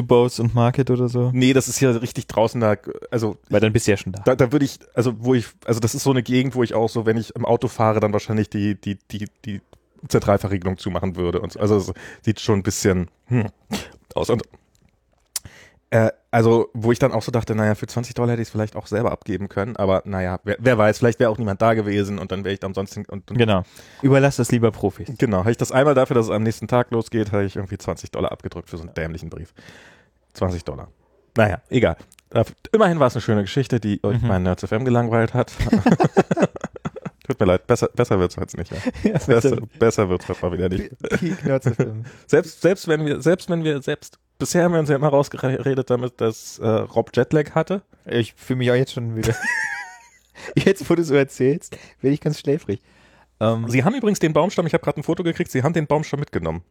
Dubose 0.02 0.42
und 0.42 0.56
Market 0.56 0.90
oder 0.90 1.10
so? 1.10 1.32
nee, 1.34 1.54
das 1.54 1.68
ist 1.68 1.80
hier 1.80 2.02
richtig 2.02 2.28
draußen 2.28 2.60
da, 2.62 2.76
also 3.12 3.38
Weil 3.50 3.60
dann 3.60 3.74
bist 3.74 3.88
du 3.88 3.92
ja 3.92 3.98
schon 3.98 4.14
da. 4.14 4.22
da, 4.24 4.36
da 4.36 4.52
würde 4.52 4.66
ich, 4.66 4.80
also 4.94 5.14
wo 5.20 5.34
ich, 5.34 5.48
also 5.66 5.80
das 5.80 5.96
ist 5.96 6.04
so 6.04 6.12
eine 6.12 6.24
Gegend, 6.24 6.56
wo 6.56 6.64
ich 6.64 6.74
auch 6.74 6.90
so, 6.90 7.06
wenn 7.06 7.18
ich 7.18 7.36
im 7.36 7.46
Auto 7.46 7.68
fahre, 7.68 8.00
dann 8.00 8.14
wahrscheinlich 8.14 8.50
die, 8.50 8.76
die, 8.76 8.98
die, 9.12 9.26
die 9.46 9.62
Zentralverriegelung 10.08 10.78
zumachen 10.78 11.16
würde. 11.16 11.42
Und 11.42 11.54
so. 11.54 11.60
also 11.60 11.78
es 11.78 11.94
sieht 12.22 12.40
schon 12.40 12.60
ein 12.60 12.64
bisschen 12.64 13.10
hm, 13.26 13.48
aus. 14.16 14.30
Und 14.30 14.44
äh, 15.90 16.12
also, 16.32 16.70
wo 16.74 16.92
ich 16.92 17.00
dann 17.00 17.12
auch 17.12 17.22
so 17.24 17.32
dachte, 17.32 17.56
naja, 17.56 17.74
für 17.76 17.88
20 17.88 18.14
Dollar 18.14 18.32
hätte 18.34 18.42
ich 18.42 18.48
es 18.48 18.52
vielleicht 18.52 18.76
auch 18.76 18.86
selber 18.88 19.12
abgeben 19.12 19.50
können, 19.50 19.76
aber 19.76 20.04
naja, 20.06 20.40
wer, 20.44 20.58
wer 20.60 20.78
weiß, 20.78 21.00
vielleicht 21.00 21.20
wäre 21.20 21.30
auch 21.32 21.38
niemand 21.38 21.62
da 21.62 21.74
gewesen 21.74 22.20
und 22.20 22.32
dann 22.32 22.44
wäre 22.44 22.54
ich 22.54 22.60
da 22.60 22.68
umsonst 22.68 22.94
hin, 22.94 23.06
und, 23.08 23.32
und 23.32 23.38
Genau. 23.38 23.64
Überlass 24.02 24.36
das 24.36 24.52
lieber 24.52 24.72
Profis. 24.72 25.10
Genau, 25.18 25.40
habe 25.40 25.52
ich 25.52 25.58
das 25.58 25.72
einmal 25.72 25.96
dafür, 25.96 26.16
dass 26.16 26.26
es 26.28 26.32
am 26.32 26.44
nächsten 26.44 26.68
Tag 26.68 26.92
losgeht, 26.92 27.32
habe 27.32 27.46
ich 27.46 27.56
irgendwie 27.56 27.78
20 27.78 28.12
Dollar 28.12 28.32
abgedrückt 28.32 28.70
für 28.70 28.78
so 28.78 28.84
einen 28.84 28.94
dämlichen 28.94 29.30
Brief. 29.30 29.54
20 30.34 30.64
Dollar. 30.64 30.90
Naja, 31.36 31.62
egal. 31.70 31.98
Immerhin 32.72 33.00
war 33.00 33.08
es 33.08 33.16
eine 33.16 33.22
schöne 33.22 33.42
Geschichte, 33.42 33.80
die 33.80 34.00
euch 34.04 34.22
Mhm. 34.22 34.28
mein 34.28 34.44
Nerds 34.44 34.64
FM 34.64 34.86
gelangweilt 34.86 35.34
hat. 35.34 35.52
Tut 37.28 37.40
mir 37.40 37.46
leid, 37.46 37.68
besser, 37.68 37.90
besser 37.94 38.20
wird 38.20 38.32
es 38.32 38.38
jetzt 38.38 38.58
nicht. 38.58 38.72
Ja. 38.72 39.12
Besser, 39.28 39.58
besser 39.78 40.10
wird 40.10 40.24
es 40.24 40.30
heute 40.30 40.42
mal 40.46 40.52
wieder 40.58 40.70
nicht. 40.70 40.90
Peak 41.20 41.46
Nerds 41.46 41.68
FM. 41.70 42.04
Selbst, 42.28 42.62
selbst 42.62 42.88
wenn 42.88 43.06
wir, 43.06 43.22
selbst 43.22 43.50
wenn 43.50 43.64
wir, 43.64 43.82
selbst, 43.84 44.18
bisher 44.40 44.64
haben 44.64 44.72
wir 44.74 44.80
uns 44.80 44.90
ja 44.90 44.96
immer 44.96 45.10
rausgeredet 45.10 45.90
damit, 45.90 46.20
dass 46.22 46.58
äh, 46.60 46.68
Rob 46.68 47.12
Jetlag 47.16 47.52
hatte. 47.52 47.82
Ich 48.06 48.34
fühle 48.34 48.58
mich 48.60 48.72
auch 48.72 48.76
jetzt 48.76 48.94
schon 48.94 49.16
wieder. 49.16 49.36
jetzt, 50.56 50.90
wo 50.90 50.96
du 50.96 51.04
so 51.04 51.14
erzählst, 51.16 51.78
werde 52.02 52.14
ich 52.14 52.22
ganz 52.22 52.40
schläfrig. 52.40 52.82
Ähm, 53.40 53.70
Sie 53.70 53.84
haben 53.84 53.94
übrigens 53.96 54.20
den 54.20 54.34
Baumstamm, 54.34 54.66
ich 54.68 54.74
habe 54.74 54.84
gerade 54.84 55.00
ein 55.00 55.04
Foto 55.04 55.24
gekriegt, 55.24 55.52
Sie 55.52 55.64
haben 55.64 55.74
den 55.74 55.88
Baumstamm 55.88 56.20
mitgenommen. 56.20 56.62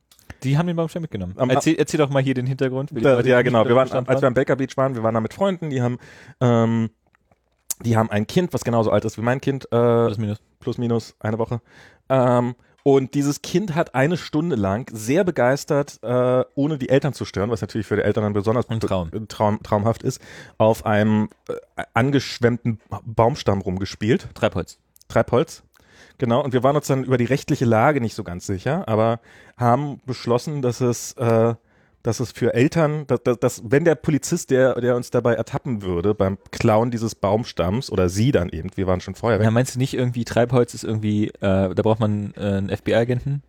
die 0.43 0.59
haben 0.59 0.67
den 0.67 0.77
Baumstamm 0.77 1.03
mitgenommen. 1.03 1.35
Am- 1.39 1.49
erzähl, 1.51 1.77
erzähl 1.77 1.99
doch 1.99 2.11
mal 2.11 2.23
hier 2.23 2.35
den 2.35 2.47
Hintergrund. 2.47 2.91
Da, 2.93 3.21
ja, 3.21 3.43
genau. 3.43 3.67
Wir 3.67 3.77
waren, 3.77 3.91
als 4.09 4.21
wir 4.21 4.27
am 4.29 4.35
Baker 4.35 4.57
Beach 4.57 4.77
waren, 4.77 4.95
wir 4.95 5.03
waren 5.03 5.15
da 5.15 5.21
mit 5.21 5.33
Freunden, 5.35 5.71
die 5.71 5.81
haben, 5.81 5.99
ähm, 6.41 6.91
die 7.85 7.97
haben 7.97 8.11
ein 8.11 8.27
Kind, 8.27 8.53
was 8.53 8.65
genauso 8.65 8.91
alt 8.91 9.05
ist 9.05 9.17
wie 9.19 9.23
mein 9.23 9.41
Kind, 9.41 9.65
äh, 9.67 9.69
Plus, 10.07 10.19
minus. 10.19 10.39
plus 10.61 10.79
minus 10.79 11.15
eine 11.21 11.39
Woche. 11.39 11.61
Ähm, 12.09 12.55
und 12.85 13.15
dieses 13.15 13.43
Kind 13.43 13.75
hat 13.75 13.95
eine 13.95 14.17
Stunde 14.17 14.57
lang 14.57 14.89
sehr 14.93 15.25
begeistert, 15.25 15.99
äh, 16.03 16.45
ohne 16.55 16.79
die 16.79 16.89
Eltern 16.89 17.13
zu 17.13 17.25
stören, 17.25 17.51
was 17.51 17.61
natürlich 17.61 17.87
für 17.87 17.97
die 17.97 18.03
Eltern 18.03 18.25
dann 18.25 18.33
besonders 18.33 18.69
Ein 18.71 18.81
Traum. 18.81 19.11
be- 19.11 19.29
Traum, 19.29 19.63
traumhaft 19.63 20.03
ist, 20.03 20.21
auf 20.57 20.87
einem 20.87 21.29
äh, 21.49 21.55
angeschwemmten 21.95 22.81
Baumstamm 23.05 23.61
rumgespielt. 23.61 24.29
Treibholz. 24.35 24.79
Treibholz. 25.09 25.63
Genau, 26.19 26.43
und 26.43 26.53
wir 26.53 26.63
waren 26.63 26.77
uns 26.77 26.87
dann 26.87 27.05
über 27.05 27.19
die 27.19 27.25
rechtliche 27.27 27.65
Lage 27.65 28.01
nicht 28.01 28.15
so 28.15 28.25
ganz 28.25 28.47
sicher, 28.47 28.89
aber 28.89 29.21
haben 29.57 30.01
beschlossen, 30.07 30.63
dass 30.63 30.81
es, 30.81 31.13
äh, 31.13 31.55
dass 32.03 32.21
es 32.21 32.33
für 32.33 32.55
Eltern, 32.55 33.07
dass, 33.07 33.23
dass, 33.23 33.39
dass 33.39 33.63
wenn 33.65 33.85
der 33.85 33.95
Polizist, 33.97 34.51
der, 34.51 34.81
der 34.81 34.97
uns 34.97 35.11
dabei 35.11 35.35
ertappen 35.35 35.83
würde 35.83 36.15
beim 36.15 36.39
Klauen 36.51 36.91
dieses 36.91 37.15
Baumstamms 37.15 37.91
oder 37.91 38.09
sie 38.09 38.33
dann 38.33 38.49
eben, 38.51 38.71
wir 38.77 38.87
waren 38.87 39.01
schon 39.01 39.15
vorher 39.15 39.39
weg. 39.41 39.45
Ja, 39.45 39.51
meinst 39.51 39.75
du 39.75 39.79
nicht 39.79 39.95
irgendwie, 39.95 40.25
Treibholz 40.25 40.75
ist 40.75 40.85
irgendwie, 40.85 41.29
äh, 41.29 41.33
da 41.41 41.83
braucht 41.83 42.01
man 42.01 42.33
äh, 42.37 42.41
einen 42.41 42.69
FBI-Agenten? 42.77 43.43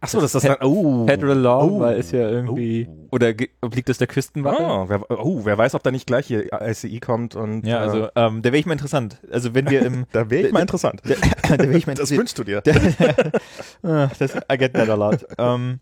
Achso, 0.00 0.18
das 0.20 0.34
ist 0.34 0.44
das 0.44 0.58
dann, 0.58 0.68
oh. 0.68 1.06
Federal 1.06 1.38
Law, 1.38 1.64
Oh. 1.64 1.80
weil 1.80 1.96
ist 1.96 2.12
ja 2.12 2.28
irgendwie, 2.28 2.86
Oh. 2.90 3.08
oder 3.12 3.32
obliegt 3.62 3.88
das 3.88 3.96
der 3.96 4.06
Küstenwache? 4.06 4.62
Oh, 4.62 4.84
wer, 4.88 5.10
oh, 5.10 5.46
wer 5.46 5.56
weiß, 5.56 5.74
ob 5.74 5.82
da 5.82 5.90
nicht 5.90 6.06
gleich 6.06 6.26
hier 6.26 6.50
ICI 6.52 7.00
kommt 7.00 7.36
und 7.36 7.66
Ja, 7.66 7.76
äh, 7.78 7.86
also, 7.86 8.08
ähm, 8.14 8.42
da 8.42 8.50
wäre 8.52 8.58
ich 8.58 8.66
mal 8.66 8.72
interessant. 8.74 9.16
Also, 9.32 9.54
wenn 9.54 9.70
wir 9.70 9.80
im, 9.80 10.04
da 10.12 10.28
wäre 10.28 10.46
ich 10.48 10.52
mal 10.52 10.60
interessant. 10.60 11.00
da, 11.48 11.56
da 11.56 11.64
ich 11.70 11.86
mal 11.86 11.94
Das 11.94 12.10
wünschst 12.10 12.38
du 12.38 12.44
dir. 12.44 12.62
Das, 13.82 14.34
I 14.52 14.58
get 14.58 14.74
that 14.74 14.88
a 14.90 14.94
lot. 14.94 15.24
ähm, 15.38 15.80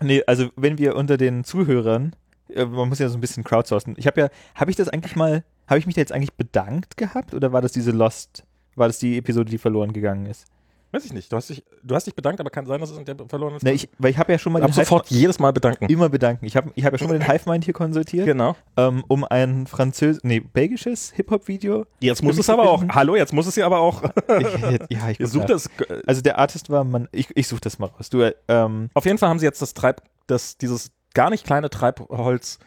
nee, 0.00 0.22
also, 0.26 0.50
wenn 0.56 0.78
wir 0.78 0.96
unter 0.96 1.16
den 1.16 1.44
Zuhörern, 1.44 2.14
äh, 2.48 2.64
man 2.64 2.88
muss 2.88 2.98
ja 2.98 3.08
so 3.08 3.16
ein 3.16 3.20
bisschen 3.20 3.44
crowdsourcen. 3.44 3.94
Ich 3.98 4.06
habe 4.06 4.20
ja, 4.20 4.28
habe 4.54 4.70
ich 4.70 4.76
das 4.76 4.88
eigentlich 4.88 5.16
mal, 5.16 5.44
habe 5.66 5.78
ich 5.78 5.86
mich 5.86 5.94
da 5.94 6.00
jetzt 6.00 6.12
eigentlich 6.12 6.34
bedankt 6.34 6.96
gehabt 6.96 7.34
oder 7.34 7.52
war 7.52 7.62
das 7.62 7.72
diese 7.72 7.90
Lost, 7.90 8.44
war 8.74 8.86
das 8.86 8.98
die 8.98 9.18
Episode, 9.18 9.50
die 9.50 9.58
verloren 9.58 9.92
gegangen 9.92 10.26
ist? 10.26 10.46
Weiß 10.92 11.04
ich 11.04 11.12
nicht. 11.12 11.30
Du 11.32 11.36
hast 11.36 11.50
dich, 11.50 11.64
du 11.82 11.94
hast 11.94 12.06
dich 12.06 12.14
bedankt, 12.14 12.40
aber 12.40 12.48
kann 12.48 12.64
sein, 12.64 12.80
dass 12.80 12.90
es 12.90 12.96
in 12.96 13.04
der 13.04 13.16
verloren 13.28 13.56
ist. 13.56 13.62
Ne, 13.64 13.72
ich, 13.72 13.88
weil 13.98 14.10
ich 14.12 14.18
habe 14.18 14.32
ja 14.32 14.38
schon 14.38 14.52
mal 14.52 14.60
den 14.60 14.68
Hive- 14.70 14.74
sofort 14.84 15.08
jedes 15.10 15.38
Mal 15.38 15.52
bedanken. 15.52 15.86
immer 15.86 16.08
bedanken. 16.08 16.46
Ich 16.46 16.56
habe 16.56 16.70
ich 16.74 16.84
hab 16.84 16.92
ja 16.92 16.98
schon 16.98 17.08
mal 17.08 17.18
den 17.18 17.28
Hivemind 17.30 17.64
hier 17.64 17.74
konsultiert, 17.74 18.24
Genau. 18.24 18.54
ähm, 18.76 19.04
um 19.08 19.24
ein 19.24 19.66
französ 19.66 20.20
nee, 20.22 20.40
belgisches 20.40 21.12
Hip-Hop-Video. 21.16 21.86
Jetzt 22.00 22.22
muss 22.22 22.38
es 22.38 22.48
aber 22.48 22.70
auch. 22.70 22.78
finden? 22.80 22.94
Hallo, 22.94 23.16
jetzt 23.16 23.32
muss 23.32 23.46
es 23.46 23.56
ja 23.56 23.66
aber 23.66 23.78
auch. 23.80 24.02
Ich, 24.38 24.80
ja, 24.90 25.10
ich 25.10 25.18
nach. 25.40 25.46
das. 25.46 25.66
äh, 25.88 26.02
Also 26.06 26.20
der 26.22 26.38
Artist 26.38 26.70
war 26.70 26.84
man, 26.84 27.08
ich, 27.12 27.28
ich 27.36 27.48
suche 27.48 27.60
das 27.60 27.78
mal 27.78 27.86
raus. 27.86 28.08
Du, 28.08 28.22
ähm, 28.48 28.88
Auf 28.94 29.04
jeden 29.04 29.18
Fall 29.18 29.28
haben 29.28 29.38
sie 29.38 29.46
jetzt 29.46 29.60
das 29.62 29.74
Treib, 29.74 30.02
das, 30.26 30.56
dieses 30.56 30.92
gar 31.14 31.30
nicht 31.30 31.44
kleine 31.44 31.68
Treibholz 31.68 32.58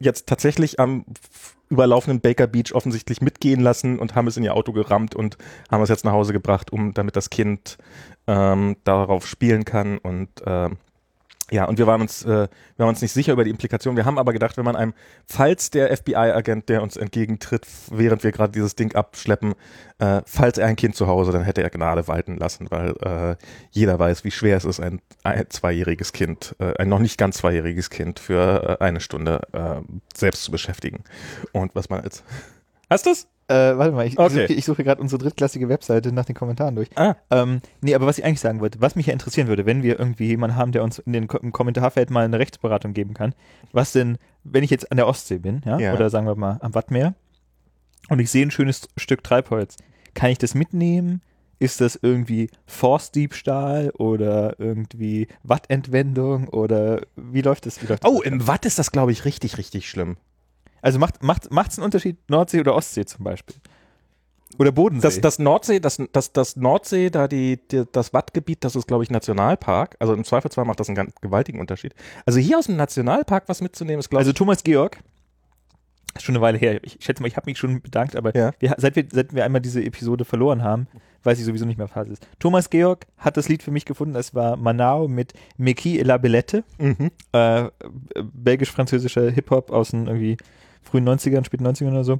jetzt 0.00 0.26
tatsächlich 0.26 0.78
am 0.80 1.04
überlaufenden 1.68 2.20
Baker 2.20 2.46
Beach 2.46 2.74
offensichtlich 2.74 3.20
mitgehen 3.20 3.60
lassen 3.60 3.98
und 3.98 4.14
haben 4.14 4.26
es 4.26 4.36
in 4.36 4.44
ihr 4.44 4.54
Auto 4.54 4.72
gerammt 4.72 5.14
und 5.14 5.36
haben 5.70 5.82
es 5.82 5.88
jetzt 5.88 6.04
nach 6.04 6.12
Hause 6.12 6.32
gebracht, 6.32 6.72
um 6.72 6.94
damit 6.94 7.16
das 7.16 7.30
Kind 7.30 7.78
ähm, 8.26 8.76
darauf 8.84 9.26
spielen 9.26 9.64
kann 9.64 9.98
und 9.98 10.28
ähm, 10.46 10.76
ja, 11.50 11.64
und 11.64 11.78
wir 11.78 11.86
waren 11.86 12.02
uns, 12.02 12.24
äh, 12.24 12.28
wir 12.28 12.48
waren 12.76 12.90
uns 12.90 13.00
nicht 13.00 13.12
sicher 13.12 13.32
über 13.32 13.44
die 13.44 13.50
Implikation. 13.50 13.96
Wir 13.96 14.04
haben 14.04 14.18
aber 14.18 14.32
gedacht, 14.32 14.56
wenn 14.58 14.64
man 14.64 14.76
einem, 14.76 14.92
falls 15.26 15.70
der 15.70 15.96
FBI-Agent, 15.96 16.68
der 16.68 16.82
uns 16.82 16.96
entgegentritt, 16.96 17.66
während 17.90 18.22
wir 18.22 18.32
gerade 18.32 18.52
dieses 18.52 18.76
Ding 18.76 18.94
abschleppen, 18.94 19.54
äh, 19.98 20.20
falls 20.26 20.58
er 20.58 20.66
ein 20.66 20.76
Kind 20.76 20.94
zu 20.94 21.06
Hause, 21.06 21.32
dann 21.32 21.42
hätte 21.42 21.62
er 21.62 21.70
Gnade 21.70 22.06
walten 22.06 22.36
lassen, 22.36 22.70
weil 22.70 22.90
äh, 23.00 23.36
jeder 23.70 23.98
weiß, 23.98 24.24
wie 24.24 24.30
schwer 24.30 24.58
es 24.58 24.66
ist, 24.66 24.80
ein, 24.80 25.00
ein 25.24 25.46
zweijähriges 25.48 26.12
Kind, 26.12 26.54
äh, 26.58 26.74
ein 26.78 26.88
noch 26.88 26.98
nicht 26.98 27.16
ganz 27.16 27.38
zweijähriges 27.38 27.88
Kind 27.88 28.18
für 28.18 28.78
äh, 28.80 28.84
eine 28.84 29.00
Stunde 29.00 29.40
äh, 29.52 29.80
selbst 30.14 30.44
zu 30.44 30.50
beschäftigen. 30.50 31.04
Und 31.52 31.74
was 31.74 31.88
man 31.88 32.04
jetzt. 32.04 32.24
Hast 32.90 33.06
du's? 33.06 33.26
Äh, 33.48 33.76
warte 33.78 33.92
mal, 33.92 34.06
ich, 34.06 34.18
Okay. 34.18 34.44
ich 34.44 34.64
suche, 34.64 34.76
suche 34.76 34.84
gerade 34.84 35.00
unsere 35.00 35.18
drittklassige 35.22 35.68
Webseite 35.68 36.12
nach 36.12 36.24
den 36.26 36.34
Kommentaren 36.36 36.74
durch. 36.76 36.88
Ah. 36.96 37.16
Ähm, 37.30 37.60
nee, 37.80 37.94
aber 37.94 38.06
was 38.06 38.18
ich 38.18 38.24
eigentlich 38.24 38.40
sagen 38.40 38.60
wollte, 38.60 38.80
was 38.80 38.94
mich 38.94 39.06
ja 39.06 39.12
interessieren 39.12 39.48
würde, 39.48 39.64
wenn 39.66 39.82
wir 39.82 39.98
irgendwie 39.98 40.26
jemanden 40.26 40.56
haben, 40.56 40.72
der 40.72 40.84
uns 40.84 40.98
in 40.98 41.12
den 41.12 41.26
Ko 41.28 41.38
im 41.38 41.52
Kommentarfeld 41.52 42.10
mal 42.10 42.24
eine 42.24 42.38
Rechtsberatung 42.38 42.92
geben 42.92 43.14
kann, 43.14 43.34
was 43.72 43.92
denn, 43.92 44.18
wenn 44.44 44.62
ich 44.64 44.70
jetzt 44.70 44.90
an 44.92 44.96
der 44.96 45.06
Ostsee 45.06 45.38
bin, 45.38 45.62
ja, 45.64 45.78
Ja. 45.78 45.94
oder 45.94 46.10
sagen 46.10 46.26
wir 46.26 46.34
mal 46.36 46.58
am 46.60 46.74
Wattmeer 46.74 47.14
und 48.08 48.18
ich 48.20 48.30
sehe 48.30 48.44
ein 48.46 48.50
schönes 48.50 48.88
Stück 48.96 49.24
Treibholz, 49.24 49.76
kann 50.14 50.30
ich 50.30 50.38
das 50.38 50.54
mitnehmen? 50.54 51.22
Ist 51.60 51.80
das 51.80 51.98
irgendwie 52.00 52.50
Forstdiebstahl 52.66 53.90
oder 53.98 54.58
irgendwie 54.60 55.26
Wattentwendung 55.42 56.48
oder 56.48 57.00
wie 57.16 57.40
läuft 57.42 57.66
das? 57.66 57.82
Wie 57.82 57.86
läuft 57.86 58.04
das? 58.04 58.10
Oh, 58.10 58.20
im 58.22 58.46
Watt 58.46 58.64
ist 58.66 58.78
das, 58.78 58.92
glaube 58.92 59.12
ich, 59.12 59.24
richtig, 59.24 59.58
richtig 59.58 59.88
schlimm. 59.88 60.16
Also 60.82 60.98
macht 60.98 61.22
macht 61.22 61.50
macht's 61.50 61.78
einen 61.78 61.84
Unterschied 61.84 62.16
Nordsee 62.28 62.60
oder 62.60 62.74
Ostsee 62.74 63.04
zum 63.04 63.24
Beispiel? 63.24 63.56
Oder 64.58 64.72
Bodensee? 64.72 65.06
Das, 65.06 65.20
das 65.20 65.38
Nordsee, 65.38 65.78
das, 65.78 66.02
das, 66.12 66.32
das 66.32 66.56
Nordsee, 66.56 67.10
da 67.10 67.28
die, 67.28 67.60
die, 67.68 67.84
das 67.92 68.12
Wattgebiet, 68.12 68.64
das 68.64 68.74
ist, 68.74 68.88
glaube 68.88 69.04
ich, 69.04 69.10
Nationalpark. 69.10 69.96
Also 70.00 70.14
im 70.14 70.24
Zweifelsfall 70.24 70.64
macht 70.64 70.80
das 70.80 70.88
einen 70.88 70.96
ganz 70.96 71.14
gewaltigen 71.20 71.60
Unterschied. 71.60 71.94
Also 72.26 72.40
hier 72.40 72.58
aus 72.58 72.66
dem 72.66 72.76
Nationalpark 72.76 73.44
was 73.48 73.60
mitzunehmen, 73.60 74.00
ist, 74.00 74.08
glaube 74.10 74.20
also 74.20 74.30
ich. 74.30 74.36
Thomas 74.36 74.64
Georg, 74.64 74.98
ist 76.16 76.24
schon 76.24 76.34
eine 76.34 76.42
Weile 76.42 76.58
her. 76.58 76.80
Ich 76.82 76.98
schätze 77.00 77.22
mal, 77.22 77.28
ich 77.28 77.36
habe 77.36 77.48
mich 77.48 77.58
schon 77.58 77.80
bedankt, 77.82 78.16
aber 78.16 78.34
Ja. 78.34 78.50
wir, 78.58 78.74
seit, 78.78 78.96
wir, 78.96 79.06
seit 79.12 79.32
wir 79.32 79.44
einmal 79.44 79.60
diese 79.60 79.84
Episode 79.84 80.24
verloren 80.24 80.64
haben, 80.64 80.88
weiß 81.22 81.38
ich 81.38 81.44
sowieso 81.44 81.66
nicht 81.66 81.76
mehr, 81.78 81.88
was 81.94 82.06
es 82.06 82.14
ist. 82.14 82.26
Thomas 82.40 82.70
Georg 82.70 83.06
hat 83.18 83.36
das 83.36 83.48
Lied 83.48 83.62
für 83.62 83.70
mich 83.70 83.84
gefunden. 83.84 84.16
Es 84.16 84.34
war 84.34 84.56
Manao 84.56 85.06
mit 85.06 85.34
Meki 85.58 85.98
la 86.02 86.16
Bellette, 86.16 86.64
Mhm. 86.78 87.10
äh, 87.32 87.68
belgisch-französischer 88.32 89.30
Hip-Hop 89.30 89.70
aus 89.70 89.90
den 89.90 90.06
irgendwie 90.06 90.36
frühen 90.88 91.08
90ern, 91.08 91.44
späten 91.44 91.66
90ern 91.66 91.90
oder 91.90 92.04
so. 92.04 92.14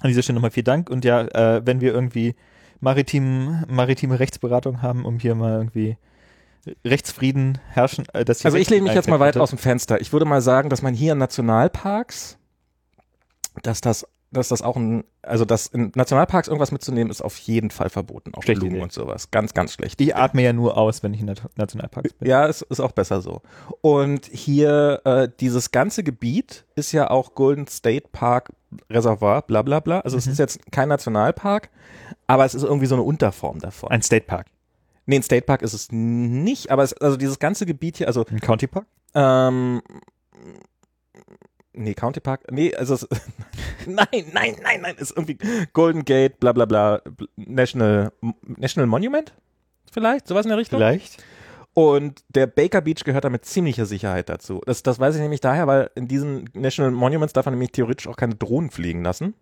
An 0.00 0.08
dieser 0.08 0.22
Stelle 0.22 0.36
nochmal 0.36 0.50
vielen 0.50 0.64
Dank. 0.64 0.90
Und 0.90 1.04
ja, 1.04 1.20
äh, 1.22 1.64
wenn 1.64 1.80
wir 1.80 1.92
irgendwie 1.92 2.34
maritim, 2.80 3.64
maritime 3.68 4.18
Rechtsberatung 4.18 4.82
haben, 4.82 5.04
um 5.04 5.18
hier 5.18 5.34
mal 5.34 5.52
irgendwie 5.52 5.96
Rechtsfrieden 6.84 7.58
herrschen, 7.68 8.06
äh, 8.12 8.24
dass 8.24 8.40
hier 8.40 8.46
Also 8.46 8.58
ich 8.58 8.70
lehne 8.70 8.84
mich 8.84 8.94
jetzt 8.94 9.08
mal 9.08 9.20
weit 9.20 9.36
aus 9.36 9.50
dem 9.50 9.58
Fenster. 9.58 10.00
Ich 10.00 10.12
würde 10.12 10.24
mal 10.24 10.40
sagen, 10.40 10.70
dass 10.70 10.82
man 10.82 10.94
hier 10.94 11.12
in 11.12 11.18
Nationalparks, 11.18 12.38
dass 13.62 13.80
das 13.80 14.06
dass 14.32 14.48
das 14.48 14.62
auch 14.62 14.76
ein, 14.76 15.04
also 15.22 15.44
dass 15.44 15.66
in 15.66 15.90
Nationalparks 15.94 16.48
irgendwas 16.48 16.70
mitzunehmen, 16.72 17.10
ist 17.10 17.20
auf 17.20 17.36
jeden 17.38 17.70
Fall 17.70 17.90
verboten. 17.90 18.32
Auch 18.34 18.42
Schlechte 18.42 18.60
Blumen 18.60 18.76
Idee. 18.76 18.82
und 18.84 18.92
sowas. 18.92 19.30
Ganz, 19.30 19.54
ganz 19.54 19.72
schlecht. 19.72 20.00
Ich 20.00 20.14
atme 20.14 20.42
ja 20.42 20.52
nur 20.52 20.76
aus, 20.76 21.02
wenn 21.02 21.12
ich 21.14 21.20
in 21.20 21.26
Nat 21.26 21.42
Nationalparks 21.56 22.12
bin. 22.14 22.28
Ja, 22.28 22.46
es 22.46 22.62
ist 22.62 22.78
auch 22.80 22.92
besser 22.92 23.20
so. 23.22 23.42
Und 23.80 24.26
hier, 24.26 25.00
äh, 25.04 25.28
dieses 25.40 25.72
ganze 25.72 26.02
Gebiet 26.04 26.64
ist 26.76 26.92
ja 26.92 27.10
auch 27.10 27.34
Golden 27.34 27.66
State 27.66 28.08
Park 28.12 28.50
Reservoir, 28.88 29.42
bla 29.42 29.62
bla 29.62 29.80
bla. 29.80 29.98
Also 30.00 30.16
es 30.16 30.26
Mhm. 30.26 30.32
ist 30.32 30.38
jetzt 30.38 30.70
kein 30.70 30.88
Nationalpark, 30.88 31.70
aber 32.28 32.44
es 32.44 32.54
ist 32.54 32.62
irgendwie 32.62 32.86
so 32.86 32.94
eine 32.94 33.02
Unterform 33.02 33.58
davon. 33.58 33.90
Ein 33.90 34.02
State 34.02 34.26
Park. 34.26 34.46
nee, 35.06 35.16
ein 35.16 35.24
State 35.24 35.42
Park 35.42 35.62
ist 35.62 35.72
es 35.72 35.88
nicht, 35.90 36.70
aber 36.70 36.84
es, 36.84 36.92
also 36.92 37.16
dieses 37.16 37.40
ganze 37.40 37.66
Gebiet 37.66 37.96
hier, 37.96 38.06
also 38.06 38.24
Ein 38.30 38.38
County 38.38 38.68
Park? 38.68 38.86
ähm, 39.14 39.82
nee, 41.80 41.94
County 41.94 42.20
Park, 42.20 42.50
nee, 42.50 42.74
also 42.74 42.94
es, 42.94 43.08
nein, 43.86 44.06
nein, 44.32 44.56
nein, 44.62 44.80
nein, 44.82 44.96
ist 44.96 45.16
irgendwie 45.16 45.38
Golden 45.72 46.04
Gate, 46.04 46.38
bla 46.40 46.52
bla 46.52 46.64
bla, 46.64 47.02
National, 47.36 48.12
National 48.46 48.86
Monument? 48.86 49.32
Vielleicht, 49.90 50.28
sowas 50.28 50.46
in 50.46 50.50
der 50.50 50.58
Richtung? 50.58 50.78
Vielleicht. 50.78 51.22
Und 51.72 52.24
der 52.28 52.46
Baker 52.46 52.80
Beach 52.80 53.04
gehört 53.04 53.24
da 53.24 53.30
mit 53.30 53.44
ziemlicher 53.44 53.86
Sicherheit 53.86 54.28
dazu. 54.28 54.60
Das, 54.66 54.82
das 54.82 54.98
weiß 54.98 55.14
ich 55.14 55.20
nämlich 55.20 55.40
daher, 55.40 55.66
weil 55.66 55.90
in 55.94 56.08
diesen 56.08 56.48
National 56.52 56.90
Monuments 56.90 57.32
darf 57.32 57.46
man 57.46 57.54
nämlich 57.54 57.72
theoretisch 57.72 58.08
auch 58.08 58.16
keine 58.16 58.34
Drohnen 58.34 58.70
fliegen 58.70 59.04
lassen. 59.04 59.34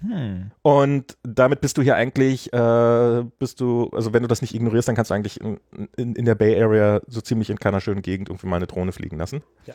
Hm. 0.00 0.50
Und 0.62 1.16
damit 1.22 1.60
bist 1.60 1.78
du 1.78 1.82
hier 1.82 1.96
eigentlich, 1.96 2.52
äh, 2.52 3.24
bist 3.38 3.60
du, 3.60 3.88
also 3.92 4.12
wenn 4.12 4.22
du 4.22 4.28
das 4.28 4.42
nicht 4.42 4.54
ignorierst, 4.54 4.88
dann 4.88 4.94
kannst 4.94 5.10
du 5.10 5.14
eigentlich 5.14 5.40
in, 5.40 5.58
in, 5.96 6.14
in 6.14 6.24
der 6.24 6.34
Bay 6.34 6.60
Area 6.60 7.00
so 7.06 7.20
ziemlich 7.20 7.50
in 7.50 7.58
keiner 7.58 7.80
schönen 7.80 8.02
Gegend 8.02 8.28
irgendwie 8.28 8.48
mal 8.48 8.56
eine 8.56 8.66
Drohne 8.66 8.92
fliegen 8.92 9.16
lassen. 9.16 9.42
Ja. 9.64 9.74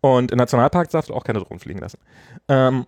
Und 0.00 0.30
im 0.30 0.38
Nationalpark 0.38 0.88
darfst 0.90 1.10
du 1.10 1.14
auch 1.14 1.24
keine 1.24 1.40
Drohnen 1.40 1.60
fliegen 1.60 1.80
lassen. 1.80 1.98
Ähm, 2.48 2.86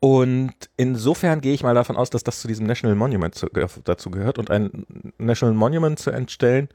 und 0.00 0.54
insofern 0.76 1.40
gehe 1.42 1.52
ich 1.52 1.62
mal 1.62 1.74
davon 1.74 1.96
aus, 1.96 2.08
dass 2.10 2.24
das 2.24 2.40
zu 2.40 2.48
diesem 2.48 2.66
National 2.66 2.96
Monument 2.96 3.34
zu, 3.34 3.48
dazu 3.84 4.10
gehört. 4.10 4.38
Und 4.38 4.50
ein 4.50 4.86
National 5.18 5.54
Monument 5.54 5.98
zu 5.98 6.10
entstellen, 6.10 6.68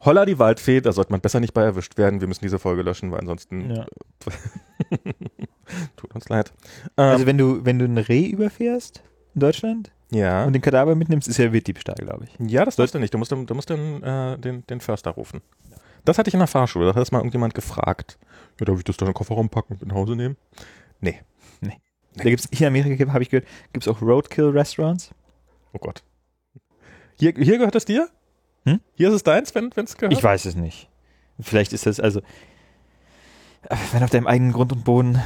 holla 0.00 0.26
die 0.26 0.38
Waldfee, 0.38 0.80
da 0.80 0.92
sollte 0.92 1.12
man 1.12 1.20
besser 1.20 1.40
nicht 1.40 1.54
bei 1.54 1.62
erwischt 1.62 1.96
werden. 1.96 2.20
Wir 2.20 2.28
müssen 2.28 2.44
diese 2.44 2.58
Folge 2.58 2.82
löschen, 2.82 3.12
weil 3.12 3.20
ansonsten 3.20 3.70
Ja. 3.70 3.86
tut 5.96 6.14
uns 6.14 6.28
leid. 6.28 6.52
Ähm, 6.96 7.04
Also 7.04 7.26
wenn 7.26 7.38
du, 7.38 7.64
wenn 7.64 7.78
du 7.78 7.84
ein 7.84 7.98
Reh 7.98 8.26
überfährst 8.26 9.02
in 9.34 9.40
Deutschland 9.40 9.92
ja. 10.10 10.44
und 10.44 10.52
den 10.52 10.62
Kadaver 10.62 10.94
mitnimmst, 10.94 11.28
ist 11.28 11.38
ja 11.38 11.52
Wilddiebstahl, 11.52 11.96
glaube 11.96 12.24
ich. 12.24 12.50
Ja, 12.50 12.64
das 12.64 12.76
darfst 12.76 12.94
du 12.94 12.98
nicht. 12.98 13.14
Du 13.14 13.18
musst, 13.18 13.32
du 13.32 13.54
musst 13.54 13.70
den, 13.70 14.02
äh, 14.02 14.36
den, 14.38 14.66
den 14.66 14.80
Förster 14.80 15.12
rufen. 15.12 15.40
Das 16.04 16.18
hatte 16.18 16.28
ich 16.28 16.34
in 16.34 16.40
der 16.40 16.46
Fahrschule. 16.46 16.86
Da 16.86 16.90
hat 16.90 17.00
das 17.00 17.12
mal 17.12 17.18
irgendjemand 17.18 17.54
gefragt. 17.54 18.18
Ja, 18.60 18.66
darf 18.66 18.78
ich 18.78 18.84
das 18.84 18.96
da 18.96 19.06
in 19.06 19.10
den 19.10 19.14
Kofferraum 19.14 19.48
packen 19.48 19.74
und 19.74 19.80
mit 19.80 19.88
nach 19.88 19.96
Hause 19.96 20.16
nehmen? 20.16 20.36
Nee. 21.00 21.20
Da 22.16 22.22
gibt's 22.22 22.48
hier 22.52 22.68
in 22.68 22.74
Amerika, 22.74 23.12
habe 23.12 23.24
ich 23.24 23.30
gehört, 23.30 23.48
gibt 23.72 23.84
es 23.84 23.92
auch 23.92 24.00
Roadkill-Restaurants. 24.00 25.10
Oh 25.72 25.78
Gott. 25.78 26.04
Hier, 27.18 27.32
hier 27.36 27.58
gehört 27.58 27.74
es 27.74 27.84
dir? 27.84 28.08
Hm? 28.66 28.78
Hier 28.94 29.08
ist 29.08 29.14
es 29.14 29.22
deins, 29.24 29.52
wenn 29.56 29.72
es 29.74 29.96
gehört? 29.96 30.12
Ich 30.12 30.22
weiß 30.22 30.44
es 30.44 30.54
nicht. 30.54 30.88
Vielleicht 31.40 31.72
ist 31.72 31.86
das 31.86 31.98
also, 31.98 32.20
wenn 33.90 34.04
auf 34.04 34.10
deinem 34.10 34.28
eigenen 34.28 34.52
Grund 34.52 34.70
und 34.70 34.84
Boden, 34.84 35.20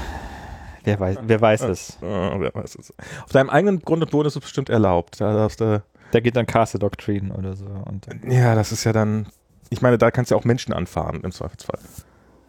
wer 0.85 0.99
weiß, 0.99 1.19
wer 1.25 1.41
weiß 1.43 1.61
es. 1.65 1.99
Wer 2.01 2.55
weiß 2.55 2.77
es. 2.77 2.95
Auf 3.23 3.33
deinem 3.33 3.51
eigenen 3.51 3.81
Grund 3.81 4.03
und 4.03 4.11
Boden 4.11 4.29
ist 4.29 4.37
es 4.37 4.41
bestimmt 4.41 4.71
erlaubt. 4.71 5.21
Da 5.21 5.35
darfst 5.35 5.61
du, 5.61 5.83
Da 6.11 6.21
geht 6.21 6.37
dann 6.37 6.47
Castle 6.47 6.81
Doctrine 6.81 7.35
oder 7.35 7.55
so. 7.55 7.67
Und 7.67 8.07
dann 8.07 8.31
ja, 8.31 8.55
das 8.55 8.73
ist 8.73 8.85
ja 8.85 8.93
dann, 8.93 9.27
ich 9.71 9.83
meine, 9.83 9.99
da 9.99 10.11
kannst 10.11 10.31
du 10.31 10.35
ja 10.35 10.41
auch 10.41 10.45
Menschen 10.45 10.73
anfahren 10.73 11.21
im 11.23 11.33
Zweifelsfall. 11.33 11.81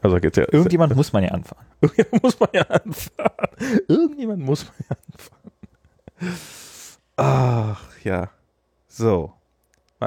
Also 0.01 0.17
geht's 0.17 0.37
ja. 0.37 0.45
irgendjemand 0.51 0.95
muss 0.95 1.11
man 1.11 1.23
ja 1.23 1.31
anfahren. 1.31 1.65
Irgendjemand 1.81 2.23
muss 2.23 2.39
man 2.39 2.49
ja 2.53 2.61
anfahren. 2.63 3.49
Irgendjemand 3.87 4.43
muss 4.43 4.65
man 4.65 4.73
ja 4.89 4.95
anfahren. 5.11 6.39
Ach, 7.17 7.81
ja. 8.03 8.29
So. 8.87 9.33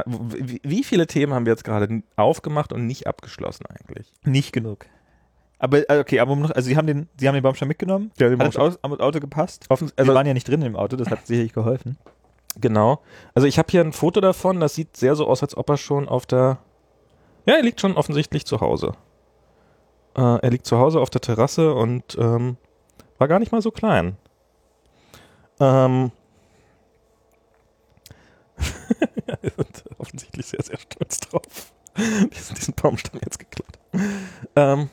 Wie, 0.06 0.84
viele 0.84 1.06
Themen 1.06 1.34
haben 1.34 1.44
wir 1.44 1.52
jetzt 1.52 1.64
gerade 1.64 2.02
aufgemacht 2.16 2.72
und 2.72 2.86
nicht 2.86 3.06
abgeschlossen 3.06 3.66
eigentlich? 3.66 4.10
Nicht 4.24 4.52
genug. 4.52 4.86
Aber 5.58 5.88
äh, 5.90 6.00
okay, 6.00 6.18
aber 6.20 6.32
um 6.32 6.40
noch, 6.40 6.50
also 6.50 6.66
sie 6.66 6.76
haben 6.76 6.86
den, 6.86 7.08
sie 7.18 7.28
haben 7.28 7.34
den 7.34 7.42
Baumstamm 7.42 7.68
mitgenommen. 7.68 8.10
Ja, 8.18 8.28
den 8.28 8.38
Hat 8.40 8.48
das 8.48 8.56
Baumstamm- 8.56 8.92
Auto, 8.92 8.94
am 8.94 9.06
Auto 9.06 9.20
gepasst? 9.20 9.66
Offen, 9.68 9.88
wir 9.88 9.98
also, 9.98 10.14
waren 10.14 10.26
ja 10.26 10.32
nicht 10.34 10.48
drin 10.48 10.62
im 10.62 10.74
Auto, 10.76 10.96
das 10.96 11.08
hat 11.08 11.26
sicherlich 11.26 11.52
geholfen. 11.52 11.98
genau. 12.58 13.02
Also 13.34 13.46
ich 13.46 13.58
habe 13.58 13.68
hier 13.70 13.82
ein 13.82 13.92
Foto 13.92 14.20
davon, 14.20 14.58
das 14.60 14.74
sieht 14.74 14.96
sehr 14.96 15.14
so 15.14 15.26
aus, 15.28 15.42
als 15.42 15.56
ob 15.56 15.68
er 15.68 15.76
schon 15.76 16.08
auf 16.08 16.26
der. 16.26 16.58
Ja, 17.46 17.54
er 17.54 17.62
liegt 17.62 17.80
schon 17.80 17.96
offensichtlich 17.96 18.46
zu 18.46 18.60
Hause. 18.60 18.92
Äh, 20.16 20.20
er 20.20 20.50
liegt 20.50 20.66
zu 20.66 20.78
Hause 20.78 21.00
auf 21.00 21.10
der 21.10 21.20
Terrasse 21.20 21.74
und 21.74 22.16
ähm, 22.18 22.56
war 23.18 23.28
gar 23.28 23.38
nicht 23.38 23.52
mal 23.52 23.62
so 23.62 23.70
klein. 23.70 24.16
Ähm, 25.60 26.12
wir 29.40 29.50
sind 29.56 29.84
offensichtlich 29.98 30.46
sehr, 30.46 30.62
sehr 30.62 30.78
stolz 30.78 31.20
drauf, 31.20 31.72
diesen, 31.96 32.54
diesen 32.56 32.74
Baumstamm 32.74 33.20
jetzt 33.24 33.38
geklaut. 33.38 33.78
Ähm, 34.54 34.90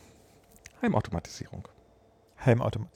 Heimautomatisierung. 0.82 1.68
Heimautomat. 2.46 2.90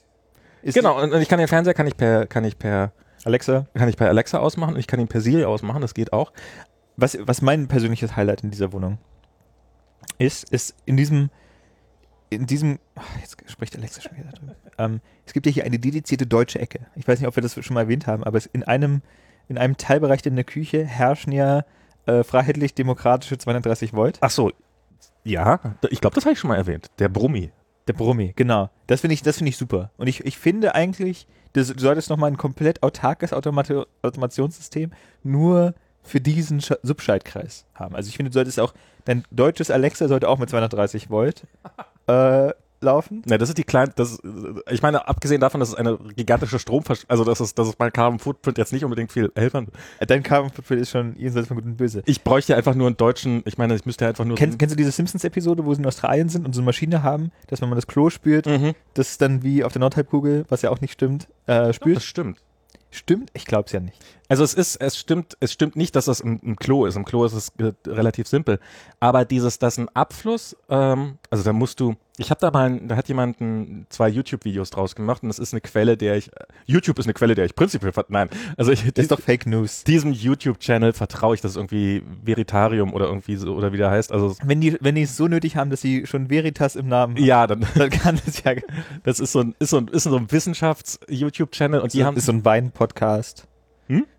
Ist 0.62 0.74
Genau, 0.74 1.00
und 1.00 1.12
und 1.12 1.20
ich 1.20 1.28
kann 1.28 1.38
den 1.38 1.48
Fernseher 1.48 1.74
kann 1.74 1.86
ich 1.86 1.96
per, 1.96 2.26
kann 2.26 2.44
ich 2.44 2.58
per, 2.58 2.92
Alexa, 3.24 3.66
kann 3.74 3.88
ich 3.88 3.96
per 3.96 4.08
Alexa 4.08 4.38
ausmachen 4.38 4.74
und 4.74 4.80
ich 4.80 4.86
kann 4.86 4.98
ihn 4.98 5.08
per 5.08 5.20
Siri 5.20 5.44
ausmachen, 5.44 5.82
das 5.82 5.94
geht 5.94 6.12
auch. 6.12 6.32
was, 6.96 7.18
was 7.20 7.42
mein 7.42 7.68
persönliches 7.68 8.16
Highlight 8.16 8.42
in 8.42 8.50
dieser 8.50 8.72
Wohnung 8.72 8.98
ist, 10.18 10.50
ist 10.50 10.74
in 10.86 10.96
diesem, 10.96 11.30
in 12.30 12.46
diesem, 12.46 12.78
ach, 12.94 13.04
jetzt 13.20 13.36
spricht 13.50 13.76
Alexa 13.76 14.00
schon 14.00 14.16
wieder 14.16 14.30
drüber. 14.30 14.54
ähm, 14.78 15.00
es 15.26 15.32
gibt 15.32 15.46
ja 15.46 15.52
hier 15.52 15.64
eine 15.64 15.78
dedizierte 15.78 16.26
deutsche 16.26 16.58
Ecke. 16.58 16.86
Ich 16.96 17.06
weiß 17.06 17.20
nicht, 17.20 17.28
ob 17.28 17.36
wir 17.36 17.42
das 17.42 17.54
schon 17.64 17.74
mal 17.74 17.82
erwähnt 17.82 18.06
haben, 18.06 18.24
aber 18.24 18.38
es 18.38 18.46
in 18.46 18.62
einem, 18.62 19.02
in 19.48 19.58
einem 19.58 19.76
Teilbereich 19.76 20.24
in 20.26 20.36
der 20.36 20.44
Küche 20.44 20.84
herrschen 20.84 21.32
ja 21.32 21.64
äh, 22.06 22.22
freiheitlich-demokratische 22.22 23.38
230 23.38 23.92
Volt. 23.92 24.18
Ach 24.20 24.30
so, 24.30 24.50
ja, 25.24 25.58
ich 25.88 26.00
glaube, 26.00 26.14
das 26.14 26.24
habe 26.24 26.34
ich 26.34 26.38
schon 26.38 26.48
mal 26.48 26.56
erwähnt. 26.56 26.90
Der 26.98 27.08
Brummi. 27.08 27.50
Der 27.88 27.94
Brummi, 27.94 28.32
genau. 28.36 28.70
Das 28.86 29.00
finde 29.00 29.14
ich, 29.14 29.22
das 29.22 29.38
finde 29.38 29.50
ich 29.50 29.56
super. 29.56 29.90
Und 29.96 30.06
ich, 30.06 30.24
ich 30.24 30.38
finde 30.38 30.74
eigentlich, 30.74 31.26
das, 31.54 31.68
du 31.68 31.78
solltest 31.78 32.10
nochmal 32.10 32.30
ein 32.30 32.36
komplett 32.36 32.82
autarkes 32.82 33.32
Automati 33.32 33.82
Automationssystem 34.02 34.92
nur 35.22 35.74
für 36.04 36.20
diesen 36.20 36.60
Sch 36.60 36.74
Subschaltkreis 36.82 37.64
haben. 37.74 37.96
Also 37.96 38.08
ich 38.08 38.16
finde, 38.16 38.30
du 38.30 38.34
solltest 38.34 38.60
auch, 38.60 38.74
dein 39.04 39.24
deutsches 39.30 39.70
Alexa 39.70 40.08
sollte 40.08 40.28
auch 40.28 40.38
mit 40.38 40.50
230 40.50 41.10
Volt 41.10 41.44
äh, 42.06 42.50
laufen. 42.84 43.22
Ne, 43.26 43.38
das 43.38 43.48
ist 43.48 43.58
die 43.58 43.64
kleine, 43.64 43.92
das, 43.96 44.18
ich 44.70 44.82
meine, 44.82 45.08
abgesehen 45.08 45.40
davon, 45.40 45.58
dass 45.58 45.70
es 45.70 45.74
eine 45.74 45.98
gigantische 46.14 46.58
Stromversch, 46.58 47.04
also 47.08 47.24
dass 47.24 47.40
es, 47.40 47.54
dass 47.54 47.66
es 47.66 47.74
bei 47.74 47.90
Carbon 47.90 48.20
Footprint 48.20 48.58
jetzt 48.58 48.72
nicht 48.72 48.84
unbedingt 48.84 49.10
viel 49.10 49.32
helfen. 49.34 49.68
Äh, 49.98 50.06
Dein 50.06 50.22
Carbon 50.22 50.50
Footprint 50.50 50.82
ist 50.82 50.90
schon 50.90 51.16
jenseits 51.16 51.48
von 51.48 51.56
Gut 51.56 51.64
und 51.64 51.76
Böse. 51.76 52.02
Ich 52.06 52.22
bräuchte 52.22 52.54
einfach 52.54 52.74
nur 52.74 52.86
einen 52.86 52.96
deutschen, 52.96 53.42
ich 53.46 53.58
meine, 53.58 53.74
ich 53.74 53.84
müsste 53.86 54.06
einfach 54.06 54.24
nur. 54.24 54.36
Kennst, 54.36 54.58
kennst 54.58 54.74
du 54.74 54.76
diese 54.76 54.92
Simpsons-Episode, 54.92 55.64
wo 55.64 55.74
sie 55.74 55.80
in 55.80 55.86
Australien 55.86 56.28
sind 56.28 56.46
und 56.46 56.52
so 56.52 56.60
eine 56.60 56.66
Maschine 56.66 57.02
haben, 57.02 57.32
dass 57.48 57.60
wenn 57.60 57.68
man 57.68 57.76
das 57.76 57.86
Klo 57.86 58.10
spült, 58.10 58.46
mhm. 58.46 58.74
das 58.92 59.18
dann 59.18 59.42
wie 59.42 59.64
auf 59.64 59.72
der 59.72 59.80
Nordhalbkugel, 59.80 60.44
was 60.48 60.62
ja 60.62 60.70
auch 60.70 60.80
nicht 60.80 60.92
stimmt, 60.92 61.28
äh, 61.46 61.72
spült? 61.72 61.96
Das 61.96 62.04
stimmt. 62.04 62.38
Stimmt? 62.90 63.30
Ich 63.34 63.44
glaube 63.44 63.64
es 63.66 63.72
ja 63.72 63.80
nicht. 63.80 63.98
Also 64.28 64.42
es 64.42 64.54
ist, 64.54 64.76
es 64.76 64.96
stimmt, 64.98 65.36
es 65.40 65.52
stimmt 65.52 65.76
nicht, 65.76 65.94
dass 65.96 66.06
das 66.06 66.20
im, 66.20 66.40
im 66.42 66.56
Klo 66.56 66.86
ist. 66.86 66.96
Im 66.96 67.04
Klo 67.04 67.24
ist 67.26 67.34
es 67.34 67.52
äh, 67.58 67.72
relativ 67.86 68.26
simpel. 68.26 68.58
Aber 68.98 69.24
dieses, 69.26 69.58
dass 69.58 69.76
ein 69.78 69.88
Abfluss, 69.94 70.56
ähm, 70.70 71.18
also 71.30 71.44
da 71.44 71.52
musst 71.52 71.78
du, 71.78 71.94
ich 72.16 72.30
habe 72.30 72.40
da 72.40 72.50
mal, 72.50 72.70
ein- 72.70 72.88
da 72.88 72.96
hat 72.96 73.08
jemand 73.08 73.40
ein, 73.42 73.86
zwei 73.90 74.08
YouTube-Videos 74.08 74.70
draus 74.70 74.94
gemacht 74.94 75.22
und 75.22 75.28
das 75.28 75.38
ist 75.38 75.52
eine 75.52 75.60
Quelle, 75.60 75.98
der 75.98 76.16
ich, 76.16 76.30
YouTube 76.64 76.98
ist 76.98 77.04
eine 77.04 77.12
Quelle, 77.12 77.34
der 77.34 77.44
ich 77.44 77.54
prinzipiell, 77.54 77.92
nein, 78.08 78.30
also 78.56 78.72
ich, 78.72 78.84
Das 78.94 79.02
ist 79.02 79.10
doch 79.10 79.20
Fake 79.20 79.46
News. 79.46 79.84
diesem 79.84 80.12
YouTube-Channel 80.12 80.94
vertraue 80.94 81.34
ich, 81.34 81.42
das 81.42 81.50
ist 81.52 81.56
irgendwie 81.58 82.02
Veritarium 82.22 82.94
oder 82.94 83.06
irgendwie 83.06 83.36
so, 83.36 83.54
oder 83.54 83.72
wie 83.74 83.76
der 83.78 83.90
heißt. 83.90 84.10
Also 84.10 84.36
Wenn 84.42 84.60
die, 84.62 84.78
wenn 84.80 84.94
die 84.94 85.02
es 85.02 85.16
so 85.18 85.28
nötig 85.28 85.56
haben, 85.56 85.68
dass 85.70 85.82
sie 85.82 86.06
schon 86.06 86.30
Veritas 86.30 86.76
im 86.76 86.88
Namen 86.88 87.16
haben, 87.16 87.24
ja, 87.24 87.46
dann, 87.46 87.66
dann 87.74 87.90
kann 87.90 88.18
es 88.26 88.42
ja. 88.42 88.52
das 89.02 89.20
ist 89.20 89.32
so 89.32 89.40
ein, 89.40 89.54
ist 89.58 89.70
so 89.70 89.78
ein, 89.78 89.88
ist 89.88 90.04
so 90.04 90.16
ein 90.16 90.32
Wissenschafts-YouTube-Channel 90.32 91.80
und 91.80 91.92
die 91.92 92.04
haben, 92.04 92.16
ist 92.16 92.26
so 92.26 92.32
ein 92.32 92.44
Wein-Podcast. 92.44 93.46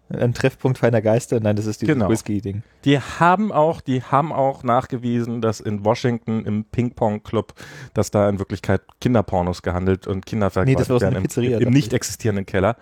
Ein 0.09 0.33
Treffpunkt 0.35 0.77
feiner 0.77 1.01
Geister? 1.01 1.39
Nein, 1.39 1.55
das 1.55 1.65
ist 1.65 1.81
dieses 1.81 1.93
Genau. 1.95 2.09
Whisky-Ding. 2.09 2.61
die 2.83 2.99
haben 2.99 3.51
auch, 3.51 3.81
die 3.81 4.03
haben 4.03 4.31
auch 4.31 4.61
nachgewiesen, 4.63 5.41
dass 5.41 5.59
in 5.59 5.83
Washington 5.83 6.45
im 6.45 6.63
Ping-Pong-Club, 6.65 7.53
dass 7.95 8.11
da 8.11 8.29
in 8.29 8.37
Wirklichkeit 8.37 8.81
Kinderpornos 9.01 9.63
gehandelt 9.63 10.05
und 10.05 10.25
Kinder 10.25 10.51
Nee, 10.63 10.75
das 10.75 10.89
war 10.89 11.01
werden 11.01 11.15
einer 11.15 11.25
im, 11.25 11.67
im 11.67 11.73
nicht 11.73 11.87
ich. 11.87 11.93
existierenden 11.93 12.45
Keller. 12.45 12.77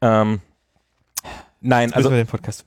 Ähm, 0.00 0.40
nein, 1.60 1.92
Also 1.92 2.08
also 2.08 2.10
wir 2.10 2.18
den 2.18 2.26
Podcast. 2.28 2.64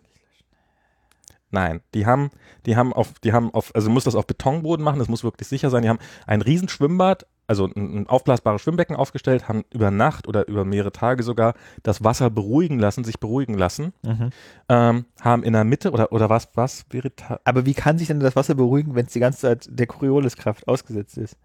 Nein, 1.50 1.82
die 1.94 2.06
haben, 2.06 2.32
die 2.66 2.76
haben 2.76 2.94
auf, 2.94 3.14
die 3.20 3.32
haben 3.32 3.54
auf, 3.54 3.74
also 3.76 3.88
du 3.88 3.94
musst 3.94 4.08
das 4.08 4.16
auf 4.16 4.26
Betonboden 4.26 4.84
machen, 4.84 4.98
das 5.00 5.08
muss 5.08 5.24
wirklich 5.24 5.48
sicher 5.48 5.70
sein. 5.70 5.84
Die 5.84 5.90
haben 5.90 6.00
ein 6.26 6.42
riesen 6.42 6.68
Schwimmbad, 6.68 7.26
also 7.54 7.70
ein, 7.76 8.08
aufblasbares 8.08 8.62
Schwimmbecken 8.62 8.96
aufgestellt, 8.96 9.48
haben 9.48 9.64
über 9.72 9.92
Nacht 9.92 10.28
oder 10.28 10.48
über 10.48 10.66
mehrere 10.66 10.92
Tage 10.92 11.24
sogar 11.24 11.54
das 11.84 12.04
Wasser 12.04 12.30
beruhigen 12.30 12.80
lassen, 12.80 13.04
sich 13.04 13.20
beruhigen 13.20 13.54
lassen, 13.58 13.94
Mhm. 14.04 14.30
ähm, 14.70 15.06
haben 15.22 15.44
in 15.44 15.54
der 15.54 15.64
Mitte 15.64 15.92
oder 15.92 16.12
oder 16.12 16.30
was 16.30 16.50
was 16.56 16.86
Verita 16.90 17.40
Aber 17.44 17.66
wie 17.66 17.74
kann 17.74 17.98
sich 17.98 18.08
denn 18.08 18.20
das 18.20 18.36
Wasser 18.36 18.56
beruhigen, 18.56 18.96
wenn 18.96 19.06
es 19.06 19.14
die 19.14 19.20
ganze 19.20 19.40
Zeit 19.40 19.68
der 19.70 19.88
Corioliskraft 19.88 20.68
ausgesetzt 20.68 21.18
ist? 21.18 21.38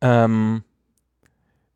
ähm, 0.00 0.62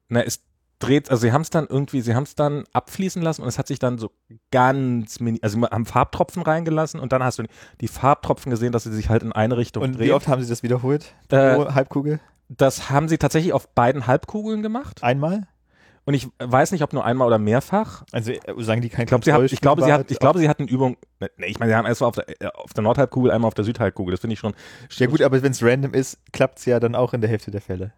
na 0.08 0.20
ist 0.20 0.42
dreht, 0.78 1.10
also 1.10 1.20
sie 1.22 1.32
haben 1.32 1.42
es 1.42 1.50
dann 1.50 1.66
irgendwie, 1.68 2.00
sie 2.00 2.14
haben 2.16 2.24
es 2.24 2.34
dann 2.34 2.64
abfließen 2.72 3.22
lassen 3.22 3.42
und 3.42 3.48
es 3.48 3.56
hat 3.58 3.68
sich 3.68 3.78
dann 3.78 3.98
so 3.98 4.10
ganz 4.50 5.20
mini, 5.20 5.38
also 5.40 5.58
sie 5.60 5.64
haben 5.66 5.86
Farbtropfen 5.86 6.42
reingelassen 6.42 6.98
und 6.98 7.12
dann 7.12 7.22
hast 7.22 7.38
du 7.38 7.44
die 7.80 7.86
Farbtropfen 7.88 8.50
gesehen, 8.50 8.72
dass 8.72 8.82
sie 8.82 8.92
sich 8.92 9.08
halt 9.08 9.22
in 9.22 9.30
eine 9.32 9.56
Richtung 9.56 9.82
Und 9.84 9.96
drehen. 9.96 10.08
wie 10.08 10.12
oft 10.12 10.26
haben 10.26 10.42
Sie 10.42 10.48
das 10.48 10.64
wiederholt? 10.64 11.14
Äh, 11.30 11.56
Halbkugel? 11.56 12.18
Das 12.56 12.90
haben 12.90 13.08
sie 13.08 13.18
tatsächlich 13.18 13.52
auf 13.52 13.68
beiden 13.68 14.06
Halbkugeln 14.06 14.62
gemacht 14.62 15.02
Einmal? 15.02 15.46
und 16.04 16.14
ich 16.14 16.28
weiß 16.38 16.72
nicht, 16.72 16.82
ob 16.82 16.92
nur 16.92 17.04
einmal 17.04 17.26
oder 17.26 17.38
mehrfach. 17.38 18.04
Also 18.12 18.32
äh, 18.32 18.40
sagen 18.58 18.82
die 18.82 18.88
kein 18.88 19.04
Ich 19.04 19.08
glaube, 19.08 19.24
sie, 19.24 19.32
hat, 19.32 19.52
ich 19.52 19.60
glaube, 19.60 19.82
sie, 19.84 19.92
hat, 19.92 20.10
ich 20.10 20.18
glaube, 20.18 20.38
sie 20.38 20.48
hatten 20.48 20.66
Übung. 20.66 20.96
Nee, 21.36 21.46
ich 21.46 21.58
meine, 21.58 21.70
sie 21.70 21.76
haben 21.76 21.86
erst 21.86 22.00
mal 22.00 22.08
auf 22.08 22.16
der, 22.16 22.28
äh, 22.28 22.48
auf 22.54 22.72
der 22.74 22.82
Nordhalbkugel, 22.82 23.30
einmal 23.30 23.48
auf 23.48 23.54
der 23.54 23.64
Südhalbkugel. 23.64 24.12
Das 24.12 24.20
finde 24.20 24.34
ich 24.34 24.40
schon. 24.40 24.54
Ja 24.90 25.06
gut, 25.06 25.22
aber 25.22 25.42
wenn 25.42 25.52
es 25.52 25.62
random 25.62 25.94
ist, 25.94 26.18
klappt 26.32 26.58
es 26.58 26.64
ja 26.64 26.80
dann 26.80 26.94
auch 26.94 27.14
in 27.14 27.20
der 27.20 27.30
Hälfte 27.30 27.50
der 27.50 27.60
Fälle. 27.60 27.92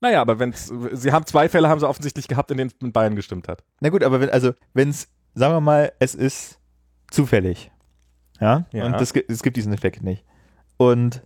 Naja, 0.00 0.22
aber 0.22 0.38
wenn's, 0.38 0.72
sie 0.92 1.12
haben 1.12 1.26
zwei 1.26 1.48
Fälle, 1.48 1.68
haben 1.68 1.78
sie 1.78 1.88
offensichtlich 1.88 2.26
gehabt, 2.26 2.50
in 2.50 2.56
denen 2.56 2.70
es 2.70 2.76
mit 2.80 2.94
beiden 2.94 3.16
gestimmt 3.16 3.48
hat. 3.48 3.62
Na 3.80 3.90
gut, 3.90 4.02
aber 4.02 4.20
wenn, 4.20 4.30
also, 4.30 4.52
wenn 4.72 4.88
es, 4.88 5.08
sagen 5.34 5.54
wir 5.54 5.60
mal, 5.60 5.92
es 5.98 6.14
ist 6.14 6.58
zufällig. 7.10 7.70
Ja? 8.40 8.64
Ja. 8.72 8.86
Und 8.86 8.94
es 8.94 9.12
gibt 9.42 9.56
diesen 9.58 9.74
Effekt 9.74 10.02
nicht. 10.02 10.24
Und 10.78 11.22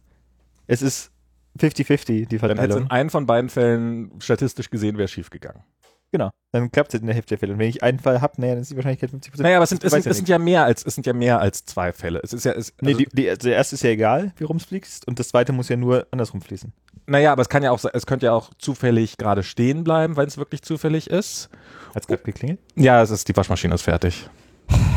es 0.66 0.82
ist 0.82 1.12
50-50, 1.58 2.06
die 2.06 2.24
Dann 2.24 2.28
hätte 2.28 2.38
Verteilung. 2.38 2.82
in 2.82 2.90
einem 2.90 3.10
von 3.10 3.26
beiden 3.26 3.50
Fällen 3.50 4.10
statistisch 4.20 4.70
gesehen, 4.70 4.98
wäre 4.98 5.08
schief 5.08 5.30
gegangen. 5.30 5.62
Genau. 6.12 6.30
Dann 6.52 6.70
klappt 6.70 6.94
es 6.94 7.00
in 7.00 7.06
der 7.06 7.14
Hälfte 7.16 7.30
der 7.30 7.38
Fälle. 7.38 7.54
Und 7.54 7.58
wenn 7.58 7.68
ich 7.68 7.82
einen 7.82 7.98
Fall 7.98 8.20
habe, 8.20 8.40
naja, 8.40 8.52
dann 8.54 8.62
ist 8.62 8.70
die 8.70 8.76
Wahrscheinlichkeit 8.76 9.10
50%. 9.10 9.42
Naja, 9.42 9.56
aber 9.56 9.64
es 9.64 9.70
sind, 9.70 9.82
es, 9.82 9.90
sind, 9.90 10.06
es 10.06 10.16
sind 10.16 10.28
ja 10.28 10.38
mehr 10.38 10.62
als 10.64 10.84
es 10.86 10.94
sind 10.94 11.06
ja 11.06 11.12
mehr 11.12 11.40
als 11.40 11.64
zwei 11.64 11.92
Fälle. 11.92 12.20
Es 12.22 12.32
ist 12.32 12.44
ja, 12.44 12.52
es, 12.52 12.72
Nee, 12.80 12.90
also, 12.92 12.98
die, 12.98 13.08
die, 13.16 13.28
also 13.30 13.48
der 13.48 13.56
erste 13.56 13.74
ist 13.74 13.82
ja 13.82 13.90
egal, 13.90 14.32
wie 14.36 14.44
rum 14.44 14.58
es 14.58 14.64
fließt. 14.64 15.08
Und 15.08 15.18
das 15.18 15.28
zweite 15.28 15.52
muss 15.52 15.68
ja 15.68 15.76
nur 15.76 16.06
andersrum 16.12 16.40
fließen. 16.40 16.72
naja, 17.06 17.32
aber 17.32 17.42
es 17.42 17.48
kann 17.48 17.64
ja 17.64 17.72
auch, 17.72 17.84
es 17.92 18.06
könnte 18.06 18.26
ja 18.26 18.32
auch 18.32 18.50
zufällig 18.58 19.16
gerade 19.16 19.42
stehen 19.42 19.82
bleiben, 19.82 20.16
wenn 20.16 20.28
es 20.28 20.38
wirklich 20.38 20.62
zufällig 20.62 21.10
ist. 21.10 21.48
Hat 21.96 22.02
es 22.02 22.06
gerade 22.06 22.22
geklingelt? 22.22 22.60
Ja, 22.76 23.02
es 23.02 23.10
ist 23.10 23.26
die 23.28 23.36
Waschmaschine 23.36 23.74
ist 23.74 23.82
fertig. 23.82 24.28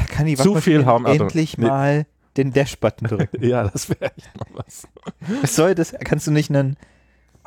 Kann 0.09 0.27
die 0.27 0.35
Zu 0.35 0.43
viel 0.55 0.55
Waschmaschine 0.55 0.83
Raum- 0.85 1.05
also, 1.07 1.23
endlich 1.23 1.57
nee. 1.57 1.65
mal 1.65 2.05
den 2.37 2.53
Dash-Button 2.53 3.07
drücken? 3.07 3.43
Ja, 3.45 3.67
das 3.67 3.89
wäre 3.89 4.11
echt 4.15 4.29
noch 4.37 4.47
was. 4.53 4.87
Was 5.41 5.55
soll 5.55 5.75
das? 5.75 5.93
Kannst 6.03 6.27
du 6.27 6.31
nicht 6.31 6.49
einen, 6.49 6.77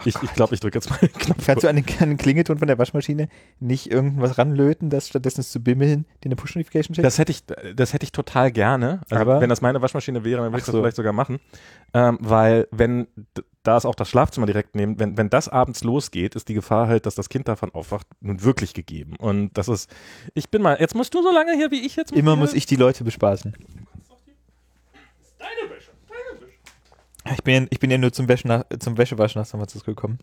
Ich 0.04 0.14
glaube, 0.14 0.26
ich, 0.26 0.32
glaub, 0.34 0.52
ich 0.52 0.60
drücke 0.60 0.78
jetzt 0.78 0.88
mal 0.90 0.96
den 0.98 1.12
Knopf. 1.12 1.46
kannst 1.46 1.64
du 1.64 1.68
an 1.68 1.76
den, 1.76 1.84
an 2.00 2.08
den 2.08 2.16
Klingelton 2.16 2.58
von 2.58 2.66
der 2.68 2.78
Waschmaschine 2.78 3.28
nicht 3.60 3.90
irgendwas 3.90 4.38
ranlöten, 4.38 4.88
das 4.90 5.08
stattdessen 5.08 5.42
zu 5.42 5.60
bimmeln, 5.62 6.06
dir 6.24 6.28
eine 6.28 6.36
Push-Notification 6.36 6.94
schickt? 6.94 7.04
Das 7.04 7.18
hätte 7.18 7.32
ich, 7.32 7.44
das 7.76 7.92
hätte 7.92 8.04
ich 8.04 8.12
total 8.12 8.50
gerne. 8.50 9.00
Also 9.10 9.20
Aber- 9.22 9.40
wenn 9.40 9.50
das 9.50 9.60
meine 9.60 9.82
Waschmaschine 9.82 10.24
wäre, 10.24 10.42
dann 10.42 10.52
würde 10.52 10.58
ich 10.60 10.64
das 10.64 10.72
so. 10.72 10.80
vielleicht 10.80 10.96
sogar 10.96 11.12
machen. 11.12 11.38
Ähm, 11.92 12.18
weil 12.20 12.66
wenn, 12.70 13.08
da 13.62 13.76
ist 13.76 13.84
auch 13.84 13.94
das 13.96 14.08
Schlafzimmer 14.08 14.46
direkt 14.46 14.74
neben, 14.74 14.98
wenn, 14.98 15.18
wenn 15.18 15.28
das 15.28 15.48
abends 15.50 15.84
losgeht, 15.84 16.34
ist 16.34 16.48
die 16.48 16.54
Gefahr 16.54 16.86
halt, 16.88 17.04
dass 17.04 17.14
das 17.14 17.28
Kind 17.28 17.46
davon 17.48 17.70
aufwacht, 17.74 18.06
nun 18.20 18.42
wirklich 18.42 18.72
gegeben. 18.72 19.16
Und 19.18 19.52
das 19.58 19.68
ist, 19.68 19.90
ich 20.32 20.48
bin 20.50 20.62
mal, 20.62 20.78
jetzt 20.80 20.94
musst 20.94 21.12
du 21.14 21.22
so 21.22 21.30
lange 21.30 21.52
hier, 21.56 21.70
wie 21.70 21.84
ich 21.84 21.96
jetzt. 21.96 22.12
Immer 22.12 22.36
muss 22.36 22.54
ich 22.54 22.64
die 22.64 22.76
Leute 22.76 23.04
bespaßen. 23.04 23.52
Deine 25.40 25.70
Wäsche, 25.70 25.90
deine 26.08 26.40
Wäsche. 26.40 27.34
Ich 27.34 27.42
bin, 27.42 27.54
ja- 27.64 27.68
ich 27.70 27.80
bin 27.80 27.90
ja 27.90 27.98
nur 27.98 28.12
zum, 28.12 28.28
Wäschen 28.28 28.48
nach, 28.48 28.64
zum 28.78 28.96
Wäschewaschen 28.96 29.40
nach 29.40 29.46
San 29.46 29.58
Francisco 29.60 29.90
gekommen. 29.90 30.18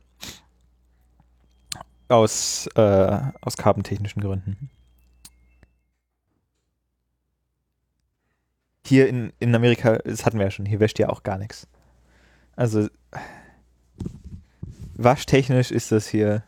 Aus, 2.09 2.67
äh, 2.75 3.19
aus 3.41 3.57
kabentechnischen 3.57 4.21
Gründen. 4.21 4.69
Hier 8.85 9.09
in, 9.09 9.33
in 9.39 9.53
Amerika, 9.53 9.97
das 9.97 10.25
hatten 10.25 10.37
wir 10.37 10.45
ja 10.45 10.51
schon, 10.51 10.65
hier 10.65 10.79
wäscht 10.79 10.97
ja 10.99 11.09
auch 11.09 11.23
gar 11.23 11.37
nichts. 11.37 11.67
Also, 12.55 12.87
waschtechnisch 14.95 15.71
ist 15.71 15.91
das 15.91 16.07
hier. 16.07 16.43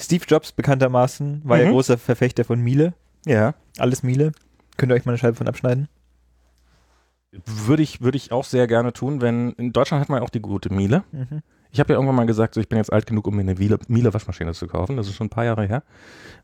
Steve 0.00 0.24
Jobs 0.26 0.52
bekanntermaßen 0.52 1.42
war 1.44 1.58
ja 1.58 1.66
Mhm. 1.66 1.70
großer 1.72 1.98
Verfechter 1.98 2.44
von 2.44 2.60
Miele. 2.60 2.94
Ja. 3.26 3.54
Alles 3.78 4.02
Miele. 4.02 4.32
Könnt 4.76 4.92
ihr 4.92 4.94
euch 4.96 5.04
mal 5.04 5.12
eine 5.12 5.18
Scheibe 5.18 5.36
von 5.36 5.48
abschneiden? 5.48 5.88
Würde 7.46 7.82
ich, 7.82 8.00
würde 8.02 8.16
ich 8.16 8.30
auch 8.30 8.44
sehr 8.44 8.66
gerne 8.66 8.92
tun, 8.92 9.20
wenn, 9.20 9.52
in 9.52 9.72
Deutschland 9.72 10.02
hat 10.02 10.08
man 10.08 10.18
ja 10.18 10.24
auch 10.24 10.30
die 10.30 10.40
gute 10.40 10.72
Miele. 10.72 11.02
Mhm. 11.12 11.42
Ich 11.70 11.80
habe 11.80 11.92
ja 11.92 11.96
irgendwann 11.98 12.16
mal 12.16 12.26
gesagt, 12.26 12.54
so, 12.54 12.60
ich 12.60 12.68
bin 12.68 12.76
jetzt 12.76 12.92
alt 12.92 13.06
genug, 13.06 13.26
um 13.26 13.34
mir 13.34 13.40
eine 13.40 13.54
Miele, 13.54 13.78
Miele 13.88 14.12
Waschmaschine 14.12 14.52
zu 14.52 14.66
kaufen. 14.66 14.98
Das 14.98 15.08
ist 15.08 15.14
schon 15.14 15.28
ein 15.28 15.30
paar 15.30 15.46
Jahre 15.46 15.66
her. 15.66 15.82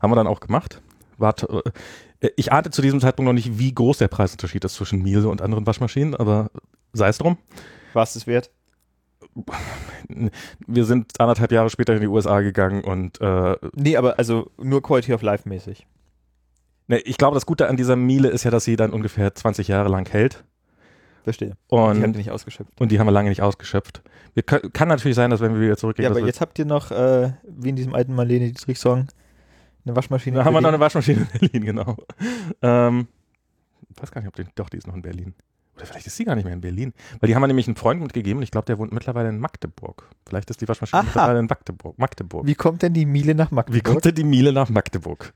Haben 0.01 0.11
wir 0.11 0.15
dann 0.15 0.25
auch 0.25 0.39
gemacht. 0.39 0.81
Warte, 1.19 1.63
äh, 2.19 2.29
ich 2.35 2.51
ahnte 2.51 2.71
zu 2.71 2.81
diesem 2.81 2.99
Zeitpunkt 2.99 3.27
noch 3.27 3.33
nicht, 3.33 3.59
wie 3.59 3.73
groß 3.73 3.99
der 3.99 4.07
Preisunterschied 4.07 4.65
ist 4.65 4.73
zwischen 4.73 5.03
Miele 5.03 5.27
und 5.29 5.41
anderen 5.43 5.67
Waschmaschinen, 5.67 6.15
aber 6.15 6.49
sei 6.93 7.09
es 7.09 7.19
drum. 7.19 7.37
War 7.93 8.03
es 8.03 8.13
das 8.13 8.25
wert? 8.25 8.49
Wir 10.65 10.85
sind 10.85 11.19
anderthalb 11.19 11.51
Jahre 11.51 11.69
später 11.69 11.93
in 11.93 12.01
die 12.01 12.07
USA 12.07 12.41
gegangen 12.41 12.83
und 12.83 13.21
äh, 13.21 13.55
Nee, 13.75 13.97
aber 13.97 14.17
also 14.17 14.49
nur 14.57 14.81
Quality 14.81 15.13
of 15.13 15.21
Life 15.21 15.47
mäßig. 15.47 15.85
ne, 16.87 16.99
ich 16.99 17.17
glaube, 17.17 17.35
das 17.35 17.45
Gute 17.45 17.67
an 17.67 17.77
dieser 17.77 17.95
Miele 17.95 18.29
ist 18.29 18.43
ja, 18.43 18.51
dass 18.51 18.63
sie 18.63 18.75
dann 18.75 18.91
ungefähr 18.91 19.35
20 19.35 19.67
Jahre 19.67 19.89
lang 19.89 20.09
hält. 20.09 20.43
Verstehe. 21.23 21.49
Die 21.49 21.75
Und, 21.75 22.01
haben 22.01 22.13
die 22.13 22.19
nicht 22.19 22.31
ausgeschöpft. 22.31 22.79
und 22.79 22.91
die 22.91 22.99
haben 22.99 23.07
wir 23.07 23.11
lange 23.11 23.29
nicht 23.29 23.41
ausgeschöpft. 23.41 24.01
Wir 24.33 24.43
kann 24.43 24.87
natürlich 24.87 25.15
sein, 25.15 25.29
dass 25.31 25.39
wenn 25.41 25.53
wir 25.55 25.61
wieder 25.61 25.77
zurückgehen, 25.77 26.05
Ja, 26.05 26.11
aber 26.17 26.25
jetzt 26.25 26.39
habt 26.41 26.57
ihr 26.59 26.65
noch, 26.65 26.91
äh, 26.91 27.33
wie 27.47 27.69
in 27.69 27.75
diesem 27.75 27.93
alten 27.93 28.13
Marlene 28.15 28.47
Dietrich-Song, 28.47 29.07
eine 29.85 29.95
Waschmaschine. 29.95 30.37
Da 30.37 30.45
haben 30.45 30.53
wir 30.53 30.61
noch 30.61 30.69
die- 30.69 30.73
eine 30.75 30.79
Waschmaschine 30.81 31.27
in 31.33 31.39
Berlin, 31.39 31.65
genau. 31.65 31.97
Ähm, 32.61 33.07
ich 33.95 34.01
weiß 34.01 34.11
gar 34.11 34.21
nicht, 34.21 34.27
ob 34.29 34.35
die, 34.35 34.45
doch, 34.55 34.69
die 34.69 34.77
ist 34.77 34.87
noch 34.87 34.95
in 34.95 35.01
Berlin. 35.01 35.33
Oder 35.75 35.85
vielleicht 35.85 36.07
ist 36.07 36.15
sie 36.17 36.25
gar 36.25 36.35
nicht 36.35 36.43
mehr 36.43 36.53
in 36.53 36.61
Berlin. 36.61 36.93
Weil 37.19 37.27
die 37.27 37.35
haben 37.35 37.41
wir 37.41 37.47
nämlich 37.47 37.67
einen 37.67 37.77
Freund 37.77 38.01
mitgegeben 38.01 38.37
und 38.39 38.43
ich 38.43 38.51
glaube, 38.51 38.65
der 38.65 38.77
wohnt 38.77 38.91
mittlerweile 38.91 39.29
in 39.29 39.39
Magdeburg. 39.39 40.09
Vielleicht 40.27 40.49
ist 40.49 40.59
die 40.61 40.67
Waschmaschine 40.67 40.99
Aha. 40.99 41.05
mittlerweile 41.07 41.39
in 41.39 41.45
Magdeburg. 41.45 41.97
Magdeburg. 41.97 42.45
Wie 42.45 42.55
kommt 42.55 42.81
denn 42.81 42.93
die 42.93 43.05
Miele 43.05 43.33
nach 43.33 43.49
Wie 43.51 43.55
Magdeburg? 43.55 43.83
kommt 43.85 44.05
denn 44.05 44.15
die 44.15 44.23
Miele 44.25 44.51
nach 44.53 44.69
Magdeburg? 44.69 45.31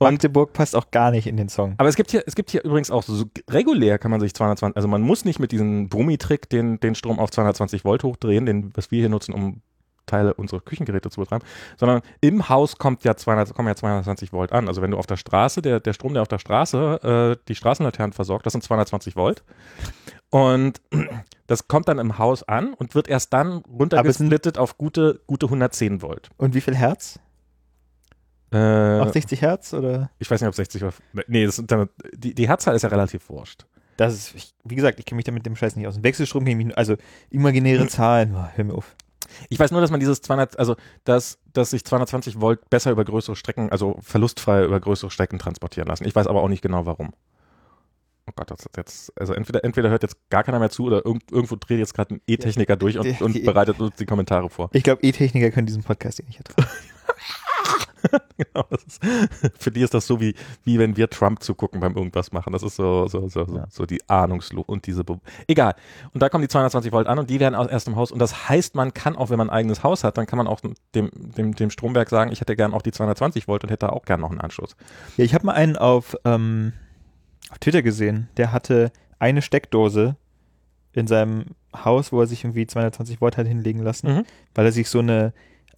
Magdeburg 0.00 0.52
passt 0.52 0.76
auch 0.76 0.90
gar 0.90 1.10
nicht 1.10 1.26
in 1.26 1.36
den 1.36 1.48
Song. 1.48 1.74
Aber 1.78 1.88
es 1.88 1.96
gibt 1.96 2.10
hier, 2.10 2.22
es 2.26 2.34
gibt 2.34 2.50
hier 2.50 2.64
übrigens 2.64 2.90
auch 2.90 3.02
so 3.02 3.24
regulär 3.50 3.98
kann 3.98 4.10
man 4.10 4.20
sich 4.20 4.34
220, 4.34 4.76
also 4.76 4.88
man 4.88 5.02
muss 5.02 5.24
nicht 5.24 5.38
mit 5.38 5.52
diesem 5.52 5.88
Brummi-Trick 5.88 6.48
den, 6.48 6.80
den 6.80 6.94
Strom 6.94 7.18
auf 7.18 7.30
220 7.30 7.84
Volt 7.84 8.04
hochdrehen, 8.04 8.46
den, 8.46 8.72
was 8.74 8.90
wir 8.90 9.00
hier 9.00 9.08
nutzen, 9.08 9.32
um 9.32 9.62
Teile 10.06 10.34
unserer 10.34 10.60
Küchengeräte 10.60 11.10
zu 11.10 11.20
betreiben, 11.20 11.44
sondern 11.76 12.00
im 12.20 12.48
Haus 12.48 12.78
kommt 12.78 13.04
ja 13.04 13.16
200, 13.16 13.54
kommen 13.54 13.68
ja 13.68 13.74
220 13.74 14.32
Volt 14.32 14.52
an. 14.52 14.68
Also 14.68 14.80
wenn 14.80 14.92
du 14.92 14.98
auf 14.98 15.06
der 15.06 15.16
Straße, 15.16 15.60
der, 15.62 15.80
der 15.80 15.92
Strom, 15.92 16.14
der 16.14 16.22
auf 16.22 16.28
der 16.28 16.38
Straße 16.38 17.36
äh, 17.36 17.44
die 17.48 17.54
Straßenlaternen 17.54 18.12
versorgt, 18.12 18.46
das 18.46 18.52
sind 18.52 18.62
220 18.62 19.16
Volt. 19.16 19.42
Und 20.30 20.80
das 21.46 21.68
kommt 21.68 21.88
dann 21.88 21.98
im 21.98 22.18
Haus 22.18 22.42
an 22.44 22.72
und 22.74 22.94
wird 22.94 23.08
erst 23.08 23.32
dann 23.32 23.62
runtergesplittet 23.68 24.58
auf 24.58 24.78
gute, 24.78 25.20
gute 25.26 25.46
110 25.46 26.02
Volt. 26.02 26.30
Und 26.36 26.54
wie 26.54 26.60
viel 26.60 26.74
Herz? 26.74 27.18
Äh, 28.52 29.00
Auch 29.00 29.12
60 29.12 29.42
Hertz 29.42 29.74
oder? 29.74 30.10
ich 30.18 30.30
weiß 30.30 30.40
nicht, 30.40 30.48
ob 30.48 30.54
60 30.54 30.82
oder. 30.82 30.92
Nee, 31.26 31.46
das 31.46 31.62
die, 32.14 32.34
die 32.34 32.48
Herzzahl 32.48 32.76
ist 32.76 32.82
ja 32.82 32.88
relativ 32.88 33.28
wurscht. 33.28 33.66
Das 33.96 34.12
ist, 34.12 34.34
ich, 34.34 34.54
wie 34.64 34.76
gesagt, 34.76 34.98
ich 35.00 35.06
kenne 35.06 35.16
mich 35.16 35.24
damit 35.24 35.40
mit 35.40 35.46
dem 35.46 35.56
Scheiß 35.56 35.74
nicht 35.76 35.86
aus. 35.86 35.96
Ein 35.96 36.04
Wechselstrom 36.04 36.44
kenne 36.44 36.60
ich 36.60 36.66
mich, 36.66 36.78
also 36.78 36.96
imaginäre 37.30 37.86
Zahlen, 37.88 38.34
oh, 38.36 38.46
hör 38.54 38.64
mir 38.64 38.74
auf. 38.74 38.94
Ich 39.48 39.58
weiß 39.58 39.70
nur, 39.70 39.80
dass 39.80 39.90
man 39.90 40.00
dieses 40.00 40.20
200, 40.22 40.58
also 40.58 40.76
dass, 41.04 41.38
dass 41.52 41.70
sich 41.70 41.84
220 41.84 42.40
Volt 42.40 42.70
besser 42.70 42.90
über 42.90 43.04
größere 43.04 43.36
Strecken, 43.36 43.70
also 43.70 43.96
verlustfrei 44.00 44.64
über 44.64 44.78
größere 44.78 45.10
Strecken 45.10 45.38
transportieren 45.38 45.88
lassen. 45.88 46.04
Ich 46.06 46.14
weiß 46.14 46.26
aber 46.26 46.42
auch 46.42 46.48
nicht 46.48 46.62
genau 46.62 46.86
warum. 46.86 47.12
Oh 48.28 48.32
Gott, 48.34 48.50
das 48.50 48.60
ist 48.60 48.76
jetzt, 48.76 49.12
also 49.18 49.34
entweder, 49.34 49.64
entweder 49.64 49.88
hört 49.88 50.02
jetzt 50.02 50.16
gar 50.30 50.42
keiner 50.42 50.58
mehr 50.58 50.70
zu 50.70 50.84
oder 50.84 51.04
irgend, 51.04 51.30
irgendwo 51.30 51.56
dreht 51.56 51.78
jetzt 51.78 51.94
gerade 51.94 52.16
ein 52.16 52.20
E-Techniker 52.26 52.76
durch 52.76 52.98
und, 52.98 53.20
und 53.20 53.44
bereitet 53.44 53.80
uns 53.80 53.96
die 53.96 54.06
Kommentare 54.06 54.50
vor. 54.50 54.68
Ich 54.72 54.82
glaube, 54.82 55.02
E-Techniker 55.02 55.50
können 55.50 55.66
diesen 55.66 55.82
Podcast 55.82 56.20
eh 56.20 56.24
nicht 56.24 56.38
ertragen. 56.38 56.68
genau, 58.36 58.66
ist, 58.70 59.00
für 59.58 59.70
die 59.70 59.80
ist 59.82 59.94
das 59.94 60.06
so 60.06 60.20
wie, 60.20 60.34
wie 60.64 60.78
wenn 60.78 60.96
wir 60.96 61.08
Trump 61.10 61.42
zugucken 61.42 61.80
beim 61.80 61.94
irgendwas 61.96 62.32
machen. 62.32 62.52
Das 62.52 62.62
ist 62.62 62.76
so, 62.76 63.08
so, 63.08 63.28
so, 63.28 63.44
so, 63.44 63.56
Ja. 63.56 63.66
so 63.70 63.86
die 63.86 64.06
Ahnungslo 64.08 64.62
und 64.62 64.86
diese, 64.86 65.04
Be 65.04 65.18
egal. 65.46 65.74
Und 66.12 66.22
da 66.22 66.28
kommen 66.28 66.42
die 66.42 66.48
220 66.48 66.92
Volt 66.92 67.06
an 67.06 67.18
und 67.18 67.30
die 67.30 67.40
werden 67.40 67.54
aus- 67.54 67.68
erst 67.68 67.88
im 67.88 67.96
Haus. 67.96 68.12
Und 68.12 68.18
das 68.18 68.48
heißt, 68.48 68.74
man 68.74 68.92
kann 68.94 69.16
auch, 69.16 69.30
wenn 69.30 69.38
man 69.38 69.50
ein 69.50 69.56
eigenes 69.56 69.82
Haus 69.82 70.04
hat, 70.04 70.18
dann 70.18 70.26
kann 70.26 70.36
man 70.36 70.46
auch 70.46 70.60
dem, 70.94 71.10
dem, 71.14 71.54
dem 71.54 71.70
Stromwerk 71.70 72.08
sagen, 72.10 72.30
ich 72.32 72.40
hätte 72.40 72.56
gern 72.56 72.74
auch 72.74 72.82
die 72.82 72.92
220 72.92 73.48
Volt 73.48 73.64
und 73.64 73.70
hätte 73.70 73.92
auch 73.92 74.04
gern 74.04 74.20
noch 74.20 74.30
einen 74.30 74.40
Anschluss. 74.40 74.76
Ja, 75.16 75.24
ich 75.24 75.34
habe 75.34 75.46
mal 75.46 75.52
einen 75.54 75.76
auf, 75.76 76.16
ähm, 76.24 76.72
auf 77.50 77.58
Twitter 77.58 77.82
gesehen, 77.82 78.28
der 78.36 78.52
hatte 78.52 78.90
eine 79.18 79.40
Steckdose 79.42 80.16
in 80.92 81.06
seinem 81.06 81.44
Haus, 81.74 82.10
wo 82.12 82.20
er 82.20 82.26
sich 82.26 82.42
irgendwie 82.44 82.66
220 82.66 83.20
Volt 83.20 83.36
hat 83.36 83.46
hinlegen 83.46 83.82
lassen, 83.82 84.08
Mhm. 84.14 84.24
weil 84.54 84.64
er 84.66 84.72
sich 84.72 84.88
so 84.88 84.98
eine 85.00 85.32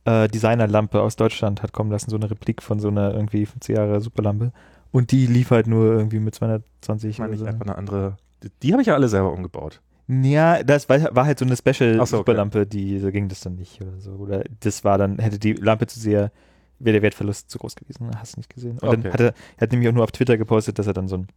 äh, 0.08 0.28
Designerlampe 0.28 1.00
aus 1.02 1.16
Deutschland 1.16 1.62
hat 1.62 1.72
kommen 1.72 1.90
lassen, 1.90 2.10
so 2.10 2.16
eine 2.16 2.30
Replik 2.30 2.62
von 2.62 2.80
so 2.80 2.88
einer 2.88 3.12
irgendwie 3.14 3.44
50 3.46 3.76
Jahre 3.76 4.00
Superlampe. 4.00 4.52
Und 4.90 5.12
die 5.12 5.26
lief 5.26 5.50
halt 5.50 5.66
nur 5.66 5.92
irgendwie 5.92 6.18
mit 6.20 6.34
220 6.34 7.10
Ich 7.10 7.18
meine, 7.18 7.36
so. 7.36 7.44
einfach 7.44 7.66
eine 7.66 7.76
andere. 7.76 8.16
Die, 8.42 8.50
die 8.62 8.72
habe 8.72 8.80
ich 8.82 8.88
ja 8.88 8.94
alle 8.94 9.08
selber 9.08 9.32
umgebaut. 9.32 9.80
Ja, 10.08 10.62
das 10.62 10.88
war, 10.88 11.14
war 11.14 11.26
halt 11.26 11.38
so 11.38 11.44
eine 11.44 11.52
Ach 11.52 11.56
so, 11.58 11.62
okay. 11.70 11.74
Special-Superlampe, 11.74 12.66
die 12.66 12.98
so 12.98 13.10
ging 13.10 13.28
das 13.28 13.40
dann 13.40 13.56
nicht 13.56 13.82
oder 13.82 14.00
so. 14.00 14.12
Oder 14.12 14.44
das 14.60 14.82
war 14.84 14.96
dann, 14.96 15.18
hätte 15.18 15.38
die 15.38 15.52
Lampe 15.52 15.86
zu 15.86 16.00
sehr, 16.00 16.32
wäre 16.78 16.94
der 16.94 17.02
Wertverlust 17.02 17.50
zu 17.50 17.58
groß 17.58 17.74
gewesen. 17.76 18.08
Hast 18.16 18.36
du 18.36 18.40
nicht 18.40 18.54
gesehen. 18.54 18.78
Und 18.78 18.88
Okay. 18.88 19.00
dann 19.02 19.12
hat 19.12 19.20
er, 19.20 19.26
er 19.58 19.60
hat 19.60 19.72
nämlich 19.72 19.88
auch 19.90 19.92
nur 19.92 20.04
auf 20.04 20.12
Twitter 20.12 20.38
gepostet, 20.38 20.78
dass 20.78 20.86
er 20.86 20.94
dann 20.94 21.08
so 21.08 21.16
einen, 21.16 21.28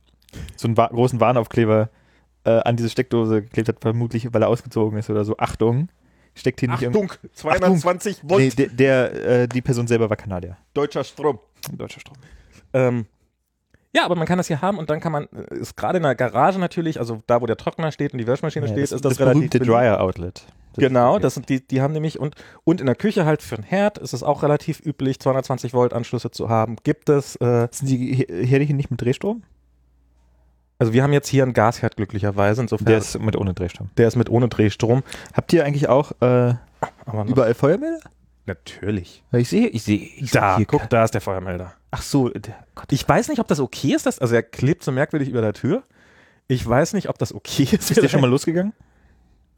so 0.56 0.70
einen 0.70 0.78
wa 0.78 0.88
großen 0.88 1.20
Warnaufkleber 1.20 1.90
äh, 2.46 2.52
an 2.62 2.78
diese 2.78 2.90
Steckdose 2.90 3.42
geklebt 3.42 3.68
hat, 3.68 3.82
vermutlich, 3.82 4.34
weil 4.34 4.42
er 4.42 4.48
ausgezogen 4.48 4.98
ist 4.98 5.10
oder 5.10 5.26
so. 5.26 5.36
Achtung, 5.38 5.90
Steckt 6.34 6.60
hier 6.62 6.70
nicht 6.70 6.86
Achtung, 6.88 7.12
220 7.34 8.18
irgend- 8.18 8.30
Volt 8.32 8.42
Nee, 8.42 8.50
der, 8.50 8.68
der 8.70 9.26
äh, 9.42 9.48
die 9.48 9.62
Person 9.62 9.88
selber 9.88 10.10
war 10.10 10.18
Kanadier. 10.18 10.58
deutscher 10.74 11.04
Strom. 11.04 11.40
Deutscher 11.78 12.00
Strom. 12.00 12.16
Ähm, 12.74 13.06
ja, 13.94 14.06
aber 14.06 14.16
man 14.16 14.26
kann 14.26 14.38
das 14.38 14.48
hier 14.48 14.62
haben 14.62 14.78
und 14.78 14.90
dann 14.90 15.02
kann 15.02 15.12
man, 15.12 15.28
äh, 15.34 15.56
ist 15.56 15.76
gerade 15.76 15.98
in 15.98 16.04
der 16.04 16.16
Garage 16.16 16.58
natürlich, 16.60 17.00
also 17.00 17.22
da, 17.28 17.42
wo 17.42 17.46
der 17.46 17.58
Trockner 17.58 17.92
steht 17.92 18.14
und 18.14 18.20
die 18.20 18.28
Waschmaschine 18.28 18.66
Ja, 18.68 18.72
steht, 18.72 18.84
das, 18.84 18.92
ist 18.94 19.04
das, 19.06 19.18
das 19.18 19.20
relativ. 19.20 19.42
Das 20.74 20.82
Genau, 20.86 21.18
ist- 21.18 21.24
das 21.24 21.34
sind 21.34 21.50
die, 21.50 21.68
die 21.68 21.82
haben 21.82 21.92
nämlich 21.92 22.18
und, 22.18 22.36
und 22.64 22.80
in 22.80 22.86
der 22.86 22.96
Küche 22.96 23.26
halt 23.26 23.42
für 23.42 23.56
einen 23.56 23.66
Herd 23.66 23.98
ist 23.98 24.14
es 24.14 24.24
auch 24.24 24.42
relativ 24.42 24.80
üblich, 24.86 25.20
220 25.20 25.74
Volt 25.74 25.92
Anschlüsse 25.92 26.32
zu 26.32 26.48
haben. 26.48 26.78
Gibt 26.84 27.10
es, 27.10 27.36
äh, 27.36 27.68
Sind 27.72 27.90
die 27.90 28.14
He- 28.16 28.46
Herde 28.46 28.64
hier 28.64 28.76
nicht 28.76 28.90
mit 28.90 29.02
Drehstrom? 29.02 29.44
Also 30.82 30.94
wir 30.94 31.04
haben 31.04 31.14
jetzt 31.14 31.28
hier 31.28 31.44
einen 31.44 31.54
Gasherd 31.54 31.96
glücklicherweise, 31.96 32.64
insofern 32.64 32.88
Der 32.88 32.98
ist 32.98 33.20
mit 33.20 33.36
ohne 33.36 33.54
Drehstrom. 33.54 33.92
der 33.98 34.08
ist 34.08 34.16
mit 34.16 34.32
ohne 34.32 34.48
Drehstrom. 34.48 35.04
Habt 35.32 35.54
ihr 35.54 35.64
eigentlich 35.64 35.88
auch 35.88 36.12
äh, 36.22 36.56
überall 37.28 37.54
Feuermelder? 37.54 38.00
natürlich. 38.48 39.24
Ich 39.32 39.48
sehe, 39.48 39.68
ich 39.68 39.84
sehe. 39.84 40.00
Ich 40.00 40.32
Da, 40.32 40.52
sehe 40.52 40.58
hier 40.58 40.66
guck, 40.66 40.90
da 40.90 41.04
ist 41.04 41.14
der 41.14 41.22
Feuermelder. 41.22 41.74
Ach 41.92 42.02
so, 42.02 42.30
der, 42.30 42.56
Gott. 42.74 42.92
Ich 42.92 43.08
weiß 43.08 43.30
nicht, 43.30 43.40
ob 43.40 43.48
das 43.48 43.60
okay 43.60 43.94
ist, 43.94 44.08
dass, 44.08 44.18
also 44.18 44.34
er 44.34 44.42
klebt 44.42 44.84
so 44.84 44.92
merkwürdig 44.92 45.30
über 45.30 45.42
der 45.42 45.54
Tür. 45.54 45.84
Ich 46.48 46.68
weiß 46.68 46.94
nicht, 46.94 47.10
ob 47.10 47.20
das 47.20 47.32
okay 47.34 47.64
ist. 47.72 47.92
ist 47.92 48.02
der 48.02 48.10
schon 48.10 48.22
mal 48.22 48.30
losgegangen? 48.30 48.74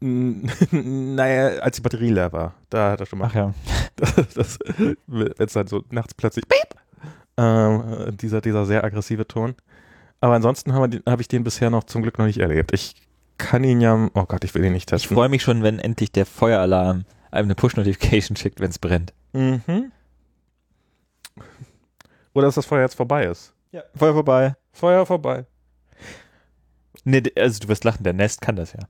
naja, 0.00 1.60
als 1.60 1.76
die 1.76 1.82
Batterie 1.82 2.10
leer 2.10 2.32
war. 2.34 2.54
Da 2.68 2.90
hat 2.90 3.00
er 3.00 3.06
schon 3.06 3.18
mal. 3.18 3.28
Ach 3.30 3.34
ja. 3.34 3.54
das, 4.34 4.58
wenn 5.06 5.32
es 5.38 5.54
dann 5.54 5.66
so 5.66 5.82
nachts 5.90 6.12
plötzlich 6.12 6.46
piep, 6.46 6.78
ähm, 7.38 8.16
dieser, 8.20 8.42
dieser 8.42 8.66
sehr 8.66 8.84
aggressive 8.84 9.26
Ton. 9.26 9.54
Aber 10.24 10.36
ansonsten 10.36 10.72
habe 10.72 11.02
hab 11.04 11.20
ich 11.20 11.28
den 11.28 11.44
bisher 11.44 11.68
noch 11.68 11.84
zum 11.84 12.00
Glück 12.00 12.18
noch 12.18 12.24
nicht 12.24 12.38
erlebt. 12.38 12.72
Ich 12.72 12.94
kann 13.36 13.62
ihn 13.62 13.82
ja, 13.82 14.08
oh 14.14 14.24
Gott, 14.24 14.42
ich 14.42 14.54
will 14.54 14.64
ihn 14.64 14.72
nicht 14.72 14.90
Ich 14.90 15.02
testen. 15.02 15.14
freue 15.14 15.28
mich 15.28 15.42
schon, 15.42 15.62
wenn 15.62 15.78
endlich 15.78 16.12
der 16.12 16.24
Feueralarm 16.24 17.04
einem 17.30 17.48
eine 17.48 17.54
Push-Notification 17.54 18.34
schickt, 18.34 18.58
wenn 18.58 18.70
es 18.70 18.78
brennt. 18.78 19.12
Mhm. 19.34 19.92
Oder 22.32 22.46
dass 22.46 22.54
das 22.54 22.64
Feuer 22.64 22.80
jetzt 22.80 22.94
vorbei 22.94 23.26
ist. 23.26 23.52
Ja. 23.70 23.82
Feuer 23.94 24.14
vorbei. 24.14 24.56
Feuer 24.72 25.04
vorbei. 25.04 25.44
Nee, 27.04 27.22
also 27.36 27.60
du 27.60 27.68
wirst 27.68 27.84
lachen, 27.84 28.02
der 28.02 28.14
Nest 28.14 28.40
kann 28.40 28.56
das 28.56 28.72
ja. 28.72 28.80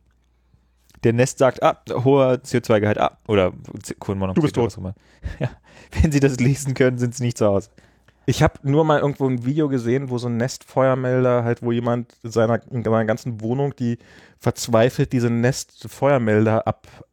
Der 1.02 1.14
Nest 1.14 1.38
sagt, 1.38 1.64
ah, 1.64 1.82
hoher 2.04 2.34
CO2-Gehalt, 2.34 2.98
ah, 2.98 3.18
oder 3.26 3.52
Kohlenmonoxid. 3.98 4.56
Du 4.56 4.62
bist 4.62 4.76
tot. 4.76 4.94
Ja. 5.40 5.50
Wenn 6.00 6.12
sie 6.12 6.20
das 6.20 6.38
lesen 6.38 6.74
können, 6.74 6.98
sind 6.98 7.16
sie 7.16 7.24
nicht 7.24 7.38
zu 7.38 7.46
Hause. 7.46 7.70
Ich 8.26 8.42
habe 8.42 8.58
nur 8.62 8.84
mal 8.84 9.00
irgendwo 9.00 9.28
ein 9.28 9.44
Video 9.44 9.68
gesehen, 9.68 10.08
wo 10.08 10.16
so 10.18 10.28
ein 10.28 10.38
Nestfeuermelder 10.38 11.44
halt, 11.44 11.62
wo 11.62 11.72
jemand 11.72 12.16
in 12.22 12.30
seiner, 12.30 12.60
in 12.70 12.82
seiner 12.82 13.04
ganzen 13.04 13.40
Wohnung 13.42 13.76
die 13.76 13.98
verzweifelt 14.38 15.12
diese 15.12 15.30
Nestfeuermelder 15.30 16.66
ab, 16.66 16.86
ab, 16.88 17.04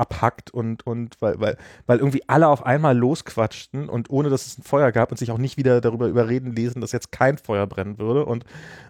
abhackt 0.00 0.50
und, 0.50 0.86
und 0.86 1.20
weil, 1.20 1.38
weil, 1.38 1.56
weil 1.86 1.98
irgendwie 1.98 2.22
alle 2.26 2.48
auf 2.48 2.64
einmal 2.64 2.96
losquatschten 2.96 3.88
und 3.88 4.10
ohne 4.10 4.30
dass 4.30 4.46
es 4.46 4.58
ein 4.58 4.62
Feuer 4.62 4.90
gab 4.92 5.10
und 5.10 5.18
sich 5.18 5.30
auch 5.30 5.38
nicht 5.38 5.56
wieder 5.58 5.80
darüber 5.80 6.08
überreden 6.08 6.56
lesen, 6.56 6.80
dass 6.80 6.92
jetzt 6.92 7.12
kein 7.12 7.36
Feuer 7.38 7.66
brennen 7.66 7.98
würde 7.98 8.24
und 8.24 8.44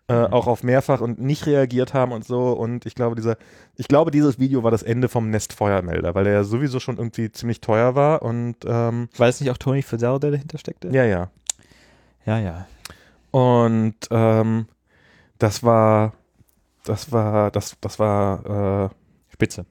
äh, 0.08 0.14
Mhm. 0.14 0.32
auch 0.32 0.46
auf 0.46 0.62
mehrfach 0.62 1.00
und 1.00 1.20
nicht 1.20 1.46
reagiert 1.46 1.94
haben 1.94 2.12
und 2.12 2.24
so 2.24 2.52
und 2.52 2.86
ich 2.86 2.94
glaube 2.94 3.16
dieser, 3.16 3.36
ich 3.76 3.88
glaube 3.88 4.10
dieses 4.10 4.38
Video 4.38 4.62
war 4.62 4.70
das 4.70 4.82
Ende 4.82 5.08
vom 5.08 5.30
Nestfeuermelder, 5.30 6.14
weil 6.14 6.24
der 6.24 6.32
ja 6.32 6.44
sowieso 6.44 6.80
schon 6.80 6.96
irgendwie 6.96 7.30
ziemlich 7.32 7.60
teuer 7.60 7.94
war 7.94 8.22
und 8.22 8.56
ähm, 8.64 9.08
War 9.16 9.28
es 9.28 9.40
nicht 9.40 9.50
auch 9.50 9.58
Tony 9.58 9.82
Fadell, 9.82 10.18
der 10.20 10.30
dahinter 10.30 10.58
steckte? 10.58 10.88
ja, 10.88 11.04
ja. 11.04 11.30
Ja, 12.26 12.38
ja. 12.38 12.66
Und 13.30 13.96
ähm, 14.10 14.66
das 15.38 15.62
war, 15.62 16.12
das 16.84 17.10
war, 17.12 17.50
das, 17.50 17.76
das 17.80 17.98
war, 17.98 18.90
Spitze. 19.32 19.64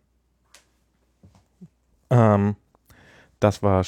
Äh, 2.09 2.15
ähm, 2.15 2.55
das 3.39 3.63
war, 3.63 3.85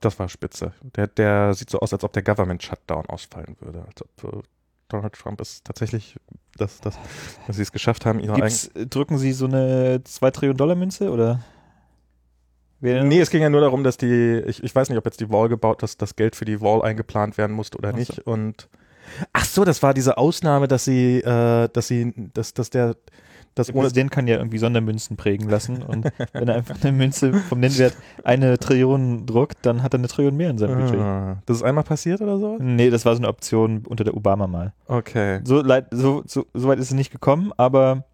das 0.00 0.18
war 0.18 0.28
spitze. 0.28 0.72
Der, 0.96 1.06
der 1.06 1.54
sieht 1.54 1.70
so 1.70 1.80
aus, 1.80 1.92
als 1.92 2.04
ob 2.04 2.12
der 2.12 2.22
Government 2.22 2.62
Shutdown 2.62 3.06
ausfallen 3.06 3.56
würde. 3.60 3.84
Als 3.86 4.02
ob 4.02 4.34
äh, 4.34 4.42
Donald 4.88 5.14
Trump 5.14 5.40
ist 5.40 5.64
tatsächlich, 5.64 6.16
dass, 6.56 6.80
dass, 6.80 6.98
dass 7.46 7.56
sie 7.56 7.62
es 7.62 7.72
geschafft 7.72 8.06
haben, 8.06 8.20
ihre 8.20 8.34
Gibt's, 8.34 8.68
äh, 8.68 8.86
drücken 8.86 9.18
sie 9.18 9.32
so 9.32 9.46
eine 9.46 10.02
2 10.04 10.30
Trillionen 10.30 10.58
Dollar 10.58 10.76
Münze 10.76 11.10
oder? 11.10 11.40
Nee, 12.80 13.20
es 13.20 13.30
ging 13.30 13.40
ja 13.40 13.48
nur 13.48 13.62
darum, 13.62 13.82
dass 13.82 13.96
die, 13.96 14.42
ich, 14.46 14.62
ich 14.62 14.74
weiß 14.74 14.90
nicht, 14.90 14.98
ob 14.98 15.06
jetzt 15.06 15.18
die 15.18 15.30
Wall 15.30 15.48
gebaut, 15.48 15.82
dass 15.82 15.96
das 15.96 16.16
Geld 16.16 16.36
für 16.36 16.44
die 16.44 16.60
Wall 16.60 16.82
eingeplant 16.82 17.38
werden 17.38 17.56
musste 17.56 17.78
oder 17.78 17.88
Ach 17.88 17.92
so. 17.92 17.98
nicht. 17.98 18.18
Und 18.20 18.68
ach 19.32 19.46
so, 19.46 19.64
das 19.64 19.82
war 19.82 19.94
diese 19.94 20.18
Ausnahme, 20.18 20.68
dass 20.68 20.84
sie, 20.84 21.20
äh, 21.20 21.68
dass 21.72 21.88
sie, 21.88 22.12
dass, 22.34 22.52
dass 22.52 22.68
der, 22.68 22.96
Der 23.56 23.68
ohne 23.68 23.82
Präsident 23.82 24.10
kann 24.10 24.26
ja 24.26 24.36
irgendwie 24.36 24.58
Sondermünzen 24.58 25.16
prägen 25.16 25.48
lassen 25.48 25.82
und 25.82 26.10
wenn 26.32 26.48
er 26.48 26.56
einfach 26.56 26.76
eine 26.82 26.92
Münze 26.92 27.32
vom 27.34 27.60
Nennwert 27.60 27.96
eine 28.24 28.58
Trillion 28.58 29.26
druckt, 29.26 29.58
dann 29.62 29.82
hat 29.82 29.94
er 29.94 29.98
eine 29.98 30.08
Trillion 30.08 30.36
mehr 30.36 30.50
in 30.50 30.58
seinem 30.58 30.78
Budget. 30.78 30.98
Ah, 30.98 31.42
das 31.46 31.58
ist 31.58 31.62
einmal 31.62 31.84
passiert 31.84 32.20
oder 32.20 32.38
so? 32.38 32.58
Nee, 32.58 32.90
das 32.90 33.04
war 33.04 33.14
so 33.14 33.20
eine 33.20 33.28
Option 33.28 33.84
unter 33.86 34.02
der 34.02 34.16
Obama 34.16 34.48
mal. 34.48 34.72
Okay. 34.86 35.40
So, 35.44 35.62
leid, 35.62 35.86
so, 35.92 36.22
so, 36.26 36.46
so 36.52 36.68
weit 36.68 36.78
ist 36.78 36.86
es 36.86 36.94
nicht 36.94 37.12
gekommen, 37.12 37.52
aber 37.56 38.04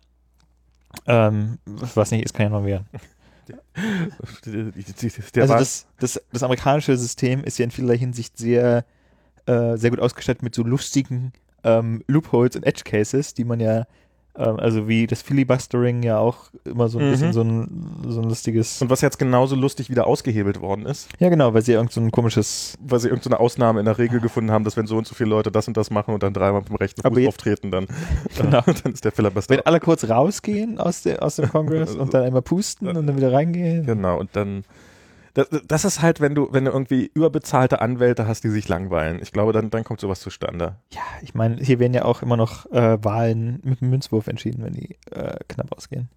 ähm, 1.06 1.58
was 1.94 2.10
nicht 2.10 2.24
ist, 2.24 2.34
kann 2.34 2.44
ja 2.44 2.50
noch 2.50 2.64
werden. 2.64 2.86
Also 5.42 5.54
das, 5.54 5.86
das, 5.98 6.22
das 6.32 6.42
amerikanische 6.42 6.96
System 6.96 7.44
ist 7.44 7.58
ja 7.58 7.64
in 7.64 7.70
vielerlei 7.70 7.98
Hinsicht 7.98 8.36
sehr, 8.36 8.84
äh, 9.46 9.76
sehr 9.76 9.90
gut 9.90 10.00
ausgestattet 10.00 10.42
mit 10.42 10.54
so 10.54 10.62
lustigen 10.62 11.32
ähm, 11.64 12.02
Loopholes 12.06 12.56
und 12.56 12.64
Edge 12.64 12.82
Cases, 12.84 13.34
die 13.34 13.44
man 13.44 13.60
ja, 13.60 13.86
also 14.34 14.86
wie 14.88 15.06
das 15.06 15.22
Filibustering 15.22 16.02
ja 16.02 16.18
auch 16.18 16.50
immer 16.64 16.88
so 16.88 16.98
ein 16.98 17.06
Mhm. 17.06 17.10
bisschen 17.10 17.32
so 17.32 17.40
ein, 17.42 17.96
so 18.08 18.20
ein 18.20 18.28
lustiges. 18.28 18.80
und 18.80 18.88
was 18.90 19.00
jetzt 19.00 19.18
genauso 19.18 19.56
lustig 19.56 19.90
wieder 19.90 20.06
ausgehebelt 20.06 20.60
worden 20.60 20.86
ist, 20.86 21.08
Ja, 21.18 21.28
genau, 21.28 21.52
weil 21.54 21.62
sie 21.62 21.72
irgend 21.72 21.92
so 21.92 22.00
ein 22.00 22.10
komisches. 22.10 22.78
weil 22.80 23.00
sie 23.00 23.08
irgendeine 23.08 23.40
Ausnahme 23.40 23.80
in 23.80 23.86
der 23.86 23.98
Regel 23.98 24.20
gefunden 24.20 24.50
haben, 24.50 24.64
dass 24.64 24.76
wenn 24.76 24.86
so 24.86 24.96
und 24.96 25.06
so 25.06 25.14
viele 25.14 25.30
Leute 25.30 25.50
das 25.50 25.66
und 25.68 25.76
das 25.76 25.90
machen 25.90 26.14
und 26.14 26.22
dann 26.22 26.32
dreimal 26.32 26.62
dem 26.62 26.76
rechten 26.76 27.02
Fuß 27.02 27.26
auftreten, 27.26 27.70
dann, 27.70 27.86
Genau. 28.40 28.60
dann 28.84 28.92
ist 28.92 29.04
der 29.04 29.12
Filibuster. 29.12 29.54
Wenn 29.54 29.66
alle 29.66 29.80
kurz 29.80 30.08
rausgehen 30.08 30.78
aus, 30.78 31.02
der, 31.02 31.22
aus 31.22 31.36
dem 31.36 31.48
Kongress 31.50 31.94
und 31.96 32.14
dann 32.14 32.22
einmal 32.24 32.42
pusten 32.42 32.88
und 32.88 32.94
dann 33.06 33.16
wieder 33.16 33.32
reingehen. 33.32 33.84
Genau, 33.86 34.18
und 34.18 34.30
dann. 34.34 34.64
Das, 35.34 35.48
das 35.66 35.84
ist 35.84 36.02
halt, 36.02 36.20
wenn 36.20 36.34
du, 36.34 36.48
wenn 36.52 36.64
du 36.64 36.72
irgendwie 36.72 37.10
überbezahlte 37.14 37.80
Anwälte 37.80 38.26
hast, 38.26 38.42
die 38.42 38.48
sich 38.48 38.68
langweilen. 38.68 39.20
Ich 39.22 39.32
glaube, 39.32 39.52
dann, 39.52 39.70
dann 39.70 39.84
kommt 39.84 40.00
sowas 40.00 40.20
zustande. 40.20 40.76
Ja, 40.90 41.02
ich 41.22 41.34
meine, 41.34 41.56
hier 41.56 41.78
werden 41.78 41.94
ja 41.94 42.04
auch 42.04 42.22
immer 42.22 42.36
noch 42.36 42.66
äh, 42.72 43.02
Wahlen 43.02 43.60
mit 43.62 43.80
dem 43.80 43.90
Münzwurf 43.90 44.26
entschieden, 44.26 44.64
wenn 44.64 44.72
die 44.72 44.96
äh, 45.10 45.36
knapp 45.48 45.76
ausgehen. 45.76 46.08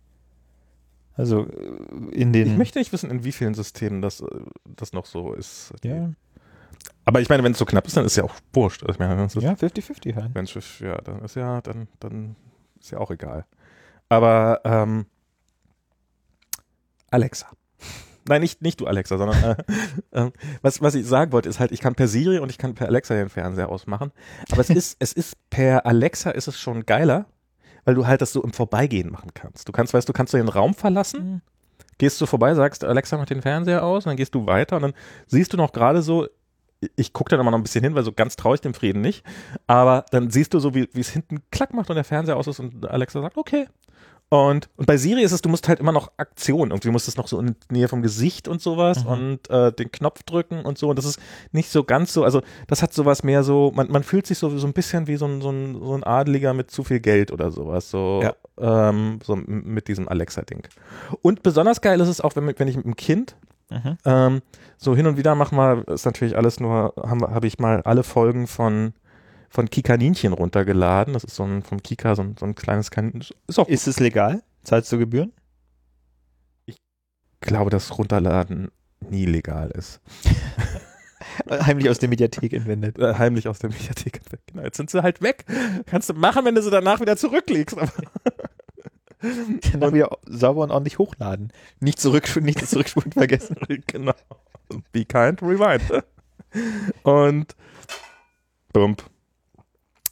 Also 1.15 1.47
äh, 1.47 2.11
in 2.11 2.33
den. 2.33 2.47
Ich 2.51 2.57
möchte 2.57 2.79
nicht 2.79 2.91
wissen, 2.91 3.11
in 3.11 3.23
wie 3.23 3.31
vielen 3.31 3.53
Systemen 3.53 4.01
das, 4.01 4.21
äh, 4.21 4.25
das 4.65 4.93
noch 4.93 5.05
so 5.05 5.33
ist. 5.33 5.73
ja, 5.83 6.11
Aber 7.05 7.21
ich 7.21 7.29
meine, 7.29 7.43
wenn 7.43 7.51
es 7.51 7.59
so 7.59 7.65
knapp 7.65 7.85
ist, 7.85 7.97
dann 7.97 8.05
ist 8.05 8.15
ja 8.15 8.23
auch 8.23 8.35
wurscht. 8.53 8.83
Ich 8.89 8.99
meine, 8.99 9.15
ja 9.15 9.53
50-50 9.53 10.15
halt. 10.15 10.33
Wenn's, 10.33 10.79
ja, 10.79 10.97
dann 11.01 11.23
ist 11.23 11.35
ja, 11.35 11.61
dann, 11.61 11.87
dann 11.99 12.35
ist 12.79 12.91
ja 12.91 12.97
auch 12.97 13.11
egal. 13.11 13.45
Aber 14.09 14.61
ähm, 14.63 15.05
Alexa. 17.11 17.47
Nein, 18.27 18.41
nicht, 18.41 18.61
nicht 18.61 18.79
du 18.79 18.87
Alexa, 18.87 19.17
sondern 19.17 19.43
äh, 19.43 19.55
ähm, 20.13 20.31
was, 20.61 20.81
was 20.81 20.95
ich 20.95 21.05
sagen 21.05 21.31
wollte, 21.31 21.49
ist 21.49 21.59
halt, 21.59 21.71
ich 21.71 21.81
kann 21.81 21.95
per 21.95 22.07
Siri 22.07 22.39
und 22.39 22.49
ich 22.49 22.57
kann 22.57 22.73
per 22.73 22.87
Alexa 22.87 23.13
den 23.15 23.29
Fernseher 23.29 23.69
ausmachen. 23.69 24.11
Aber 24.51 24.61
es 24.61 24.69
ist, 24.69 24.97
es 24.99 25.13
ist 25.13 25.35
per 25.49 25.85
Alexa 25.85 26.31
ist 26.31 26.47
es 26.47 26.59
schon 26.59 26.85
geiler, 26.85 27.25
weil 27.85 27.95
du 27.95 28.07
halt 28.07 28.21
das 28.21 28.31
so 28.31 28.43
im 28.43 28.53
Vorbeigehen 28.53 29.11
machen 29.11 29.31
kannst. 29.33 29.67
Du 29.67 29.71
kannst, 29.71 29.93
weißt 29.93 30.07
du, 30.07 30.13
kannst 30.13 30.33
du 30.33 30.37
den 30.37 30.49
Raum 30.49 30.73
verlassen, 30.73 31.41
gehst 31.97 32.19
du 32.21 32.25
vorbei, 32.25 32.53
sagst, 32.55 32.83
Alexa 32.83 33.17
macht 33.17 33.29
den 33.29 33.41
Fernseher 33.41 33.83
aus, 33.83 34.05
und 34.05 34.11
dann 34.11 34.17
gehst 34.17 34.35
du 34.35 34.45
weiter 34.45 34.77
und 34.77 34.81
dann 34.83 34.93
siehst 35.27 35.53
du 35.53 35.57
noch 35.57 35.73
gerade 35.73 36.01
so, 36.01 36.27
ich 36.95 37.13
gucke 37.13 37.29
dann 37.29 37.39
immer 37.39 37.51
noch 37.51 37.57
ein 37.57 37.63
bisschen 37.63 37.83
hin, 37.83 37.95
weil 37.95 38.03
so 38.03 38.11
ganz 38.11 38.35
traue 38.35 38.55
ich 38.55 38.61
dem 38.61 38.73
Frieden 38.73 39.01
nicht, 39.01 39.25
aber 39.67 40.05
dann 40.11 40.29
siehst 40.29 40.53
du 40.53 40.59
so, 40.59 40.73
wie 40.75 40.89
wie 40.93 40.99
es 40.99 41.09
hinten 41.09 41.41
klack 41.51 41.73
macht 41.73 41.89
und 41.89 41.95
der 41.95 42.03
Fernseher 42.03 42.37
aus 42.37 42.47
ist 42.47 42.59
und 42.59 42.89
Alexa 42.89 43.21
sagt, 43.21 43.37
okay. 43.37 43.67
Und, 44.35 44.67
und 44.77 44.87
bei 44.87 44.97
Siri 44.97 45.21
ist 45.21 45.31
es, 45.31 45.41
du 45.43 45.49
musst 45.49 45.67
halt 45.67 45.79
immer 45.79 45.91
noch 45.91 46.11
Aktion, 46.17 46.71
irgendwie 46.71 46.89
musst 46.89 47.05
du 47.07 47.11
es 47.11 47.17
noch 47.17 47.27
so 47.27 47.39
in 47.39 47.45
der 47.47 47.55
Nähe 47.69 47.87
vom 47.87 48.01
Gesicht 48.01 48.47
und 48.47 48.61
sowas 48.63 49.03
Mhm. 49.03 49.09
und 49.11 49.49
äh, 49.51 49.71
den 49.71 49.91
Knopf 49.91 50.23
drücken 50.23 50.61
und 50.65 50.79
so 50.79 50.89
und 50.89 50.95
das 50.97 51.05
ist 51.05 51.19
nicht 51.51 51.69
so 51.69 51.83
ganz 51.83 52.13
so, 52.13 52.23
also 52.23 52.41
das 52.67 52.81
hat 52.81 52.93
sowas 52.93 53.21
mehr 53.23 53.43
so, 53.43 53.71
man, 53.75 53.91
man 53.91 54.01
fühlt 54.01 54.25
sich 54.25 54.39
so, 54.39 54.49
so 54.57 54.65
ein 54.65 54.73
bisschen 54.73 55.05
wie 55.05 55.17
so 55.17 55.25
ein, 55.25 55.39
so, 55.41 55.51
ein, 55.51 55.79
so 55.79 55.93
ein 55.93 56.03
Adeliger 56.03 56.55
mit 56.55 56.71
zu 56.71 56.83
viel 56.83 56.99
Geld 56.99 57.31
oder 57.31 57.51
sowas, 57.51 57.91
so, 57.91 58.21
Ja. 58.23 58.89
ähm, 58.89 59.19
so 59.23 59.35
mit 59.35 59.87
diesem 59.87 60.07
Alexa-Ding. 60.09 60.63
Und 61.21 61.43
besonders 61.43 61.81
geil 61.81 61.99
ist 62.01 62.07
es 62.07 62.19
auch, 62.19 62.35
wenn, 62.35 62.51
wenn 62.57 62.67
ich 62.67 62.75
mit 62.77 62.85
dem 62.85 62.95
Kind 62.95 63.35
Mhm. 63.69 63.97
ähm, 64.05 64.41
so 64.77 64.95
hin 64.95 65.07
und 65.07 65.17
wieder 65.17 65.35
machen 65.35 65.57
wir, 65.57 65.87
ist 65.87 66.05
natürlich 66.05 66.35
alles 66.37 66.59
nur, 66.59 66.93
habe 66.97 67.33
hab 67.33 67.43
ich 67.43 67.59
mal 67.59 67.81
alle 67.83 68.03
Folgen 68.03 68.45
von, 68.47 68.93
von 69.53 69.69
Kikaninchen 69.69 70.33
runtergeladen. 70.33 71.13
Das 71.13 71.23
ist 71.23 71.35
so 71.35 71.43
ein, 71.43 71.61
vom 71.61 71.81
Kika, 71.83 72.15
so 72.15 72.23
ein, 72.23 72.35
so 72.39 72.45
ein 72.45 72.55
kleines 72.55 72.89
Kaninchen. 72.89 73.35
Ist 73.47 73.59
auch, 73.59 73.67
Ist 73.67 73.87
es 73.87 73.99
legal? 73.99 74.41
Zahlst 74.63 74.91
du 74.91 74.97
Gebühren? 74.97 75.31
ich 76.65 76.77
glaube, 77.39 77.69
dass 77.69 77.97
Runterladen 77.97 78.71
nie 79.09 79.25
legal 79.25 79.69
ist. 79.71 80.01
Heimlich 81.49 81.89
aus 81.89 81.99
der 81.99 82.09
Mediathek 82.09 82.53
entwendet. 82.53 82.97
Äh, 82.97 83.15
heimlich 83.15 83.47
aus 83.47 83.59
der 83.59 83.69
Mediathek 83.69 84.21
weg. 84.31 84.39
Genau, 84.47 84.63
jetzt 84.63 84.77
sind 84.77 84.89
sie 84.89 85.03
halt 85.03 85.21
weg. 85.21 85.45
Kannst 85.85 86.09
du 86.09 86.13
machen, 86.13 86.45
wenn 86.45 86.55
du 86.55 86.61
sie 86.61 86.71
danach 86.71 86.99
wieder 86.99 87.17
zurücklegst. 87.17 87.75
Dann 89.79 89.93
wieder 89.93 90.17
sauber 90.25 90.63
und 90.63 90.71
ordentlich 90.71 90.97
hochladen. 90.99 91.51
Nicht 91.79 91.99
zurück, 91.99 92.35
nicht 92.41 92.65
zurückspulen 92.67 93.11
vergessen. 93.13 93.55
genau. 93.87 94.13
Be 94.91 95.05
kind, 95.05 95.41
rewind. 95.41 96.03
Und 97.03 97.55
bump. 98.73 99.03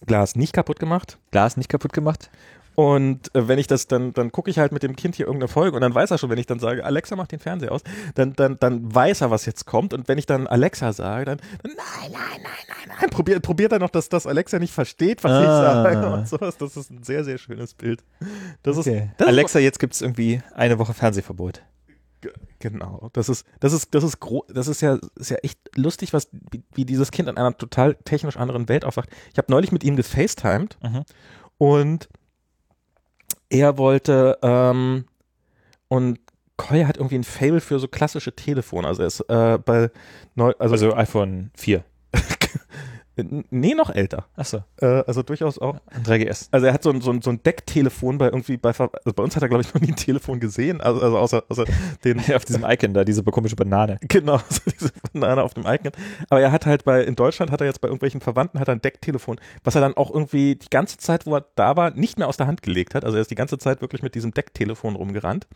Glas 0.06 0.36
nicht 0.36 0.54
kaputt 0.54 0.80
gemacht. 0.80 1.18
Glas 1.32 1.58
nicht 1.58 1.70
kaputt 1.70 1.94
gemacht. 1.94 2.30
Und 2.74 3.36
äh, 3.36 3.48
wenn 3.50 3.60
ich 3.60 3.68
das 3.68 3.88
dann, 3.88 4.14
dann 4.14 4.32
gucke 4.32 4.50
ich 4.50 4.58
halt 4.58 4.72
mit 4.72 4.82
dem 4.82 4.96
Kind 4.96 5.16
hier 5.16 5.26
irgendeine 5.26 5.50
Folge 5.50 5.76
und 5.76 5.82
dann 5.82 5.94
weiß 5.94 6.10
er 6.10 6.18
schon, 6.18 6.30
wenn 6.30 6.38
ich 6.38 6.46
dann 6.48 6.60
sage, 6.60 6.86
Alexa 6.86 7.18
macht 7.18 7.34
den 7.34 7.40
Fernseher 7.40 7.72
aus, 7.72 7.82
dann, 8.16 8.32
dann, 8.34 8.58
dann 8.60 8.96
weiß 8.96 9.22
er, 9.22 9.30
was 9.30 9.46
jetzt 9.46 9.66
kommt. 9.66 9.94
Und 9.94 10.08
wenn 10.08 10.18
ich 10.18 10.26
dann 10.26 10.48
Alexa 10.48 10.94
sage, 10.94 11.26
dann, 11.26 11.38
dann 11.64 11.74
nein, 11.76 12.12
nein, 12.14 12.22
nein, 12.42 12.52
nein, 12.88 12.96
nein, 13.00 13.10
probiert, 13.10 13.44
probiert 13.44 13.74
er 13.74 13.80
noch, 13.80 13.90
dass 13.90 14.08
das 14.08 14.26
Alexa 14.26 14.58
nicht 14.58 14.74
versteht, 14.74 15.22
was 15.24 15.32
Ah. 15.34 15.42
ich 15.42 15.48
sage 15.94 16.08
und 16.14 16.28
sowas. 16.30 16.58
Das 16.58 16.78
ist 16.78 16.90
ein 16.92 17.04
sehr, 17.04 17.26
sehr 17.26 17.38
schönes 17.38 17.74
Bild. 17.74 18.04
Das 18.64 18.78
ist, 18.78 18.88
das 19.18 19.28
Alexa, 19.28 19.60
jetzt 19.60 19.80
gibt 19.80 19.94
es 19.94 20.02
irgendwie 20.02 20.42
eine 20.56 20.80
Woche 20.80 20.94
Fernsehverbot. 20.94 21.62
Ge- 22.62 22.72
Genau, 22.72 23.10
das 23.14 23.28
ist, 23.30 23.46
das 23.60 23.74
ist, 23.74 23.94
das 23.94 24.04
ist 24.04 24.20
gro 24.20 24.46
das 24.48 24.68
ist 24.68 24.82
ja, 24.82 24.98
ist 25.16 25.30
ja 25.32 25.38
echt 25.38 25.60
lustig, 25.76 26.14
was, 26.14 26.30
wie, 26.52 26.64
wie 26.74 26.86
dieses 26.86 27.12
Kind 27.12 27.28
in 27.28 27.38
einer 27.38 27.58
total 27.58 27.96
technisch 27.96 28.38
anderen 28.38 28.70
Welt 28.70 28.86
aufwacht. 28.86 29.10
Ich 29.32 29.38
habe 29.38 29.52
neulich 29.52 29.72
mit 29.72 29.84
ihm 29.84 29.96
gefacetimed 29.96 30.78
Mhm. 30.84 31.04
und 31.58 32.08
er 33.50 33.78
wollte, 33.78 34.38
ähm, 34.42 35.06
und 35.88 36.20
Koya 36.58 36.88
hat 36.88 36.98
irgendwie 36.98 37.16
ein 37.16 37.24
Fable 37.24 37.60
für 37.60 37.80
so 37.80 37.88
klassische 37.88 38.34
Telefone. 38.36 38.88
Also 38.88 39.02
er 39.02 39.08
ist 39.08 39.20
äh, 39.22 39.58
bei 39.58 39.90
neu, 40.36 40.54
also, 40.60 40.74
Also 40.74 40.96
iPhone 40.96 41.52
4. 41.56 41.84
n- 43.18 43.46
nee, 43.50 43.74
noch 43.74 43.90
älter. 43.90 44.26
Achso, 44.36 44.64
Äh, 44.82 44.86
also 45.08 45.24
durchaus 45.24 45.58
auch. 45.60 45.78
ein 45.94 46.04
3GS. 46.04 46.48
Also 46.52 46.66
er 46.68 46.74
hat 46.74 46.84
so 46.84 46.90
ein, 46.92 47.02
so 47.02 47.12
ein, 47.12 47.22
so 47.22 47.30
ein 47.30 47.44
Decktelefon 47.44 48.18
bei 48.18 48.26
irgendwie 48.26 48.58
bei, 48.58 48.70
also 48.70 48.90
bei 49.16 49.24
uns 49.24 49.36
hat 49.36 49.44
er 49.44 49.50
glaube 49.50 49.64
ich 49.64 49.74
noch 49.74 49.82
nie 49.82 49.90
ein 49.90 49.96
Telefon 49.96 50.40
gesehen, 50.40 50.82
also, 50.82 51.02
also 51.02 51.18
außer, 51.18 51.44
außer 51.50 51.66
den 52.04 52.20
Auf 52.36 52.46
diesem 52.46 52.64
Icon 52.66 52.94
da, 52.94 53.04
diese 53.04 53.24
komische 53.24 53.56
Banane. 53.56 53.98
Genau, 54.08 54.38
so 54.50 54.62
diese 54.72 54.92
Banane 55.14 55.44
auf 55.44 55.54
dem 55.54 55.66
Icon. 55.66 55.92
Aber 56.30 56.42
er 56.42 56.52
hat 56.52 56.66
halt 56.66 56.84
bei, 56.86 57.04
in 57.04 57.16
Deutschland 57.16 57.52
hat 57.52 57.62
er 57.62 57.68
jetzt 57.68 57.82
bei 57.82 57.88
irgendwelchen 57.88 58.22
Verwandten 58.22 58.60
hat 58.60 58.68
er 58.68 58.76
ein 58.76 58.82
Decktelefon, 58.82 59.40
was 59.64 59.76
er 59.76 59.82
dann 59.82 59.96
auch 59.98 60.12
irgendwie 60.12 60.56
die 60.56 60.70
ganze 60.70 60.98
Zeit, 60.98 61.26
wo 61.26 61.36
er 61.36 61.46
da 61.56 61.76
war, 61.76 61.92
nicht 61.92 62.18
mehr 62.18 62.28
aus 62.28 62.38
der 62.38 62.48
Hand 62.48 62.62
gelegt 62.62 62.96
hat. 62.96 63.04
Also 63.06 63.18
er 63.18 63.22
ist 63.22 63.32
die 63.32 63.36
ganze 63.36 63.58
Zeit 63.58 63.82
wirklich 63.82 64.02
mit 64.04 64.16
diesem 64.16 64.34
Decktelefon 64.34 64.96
rumgerannt. 64.96 65.48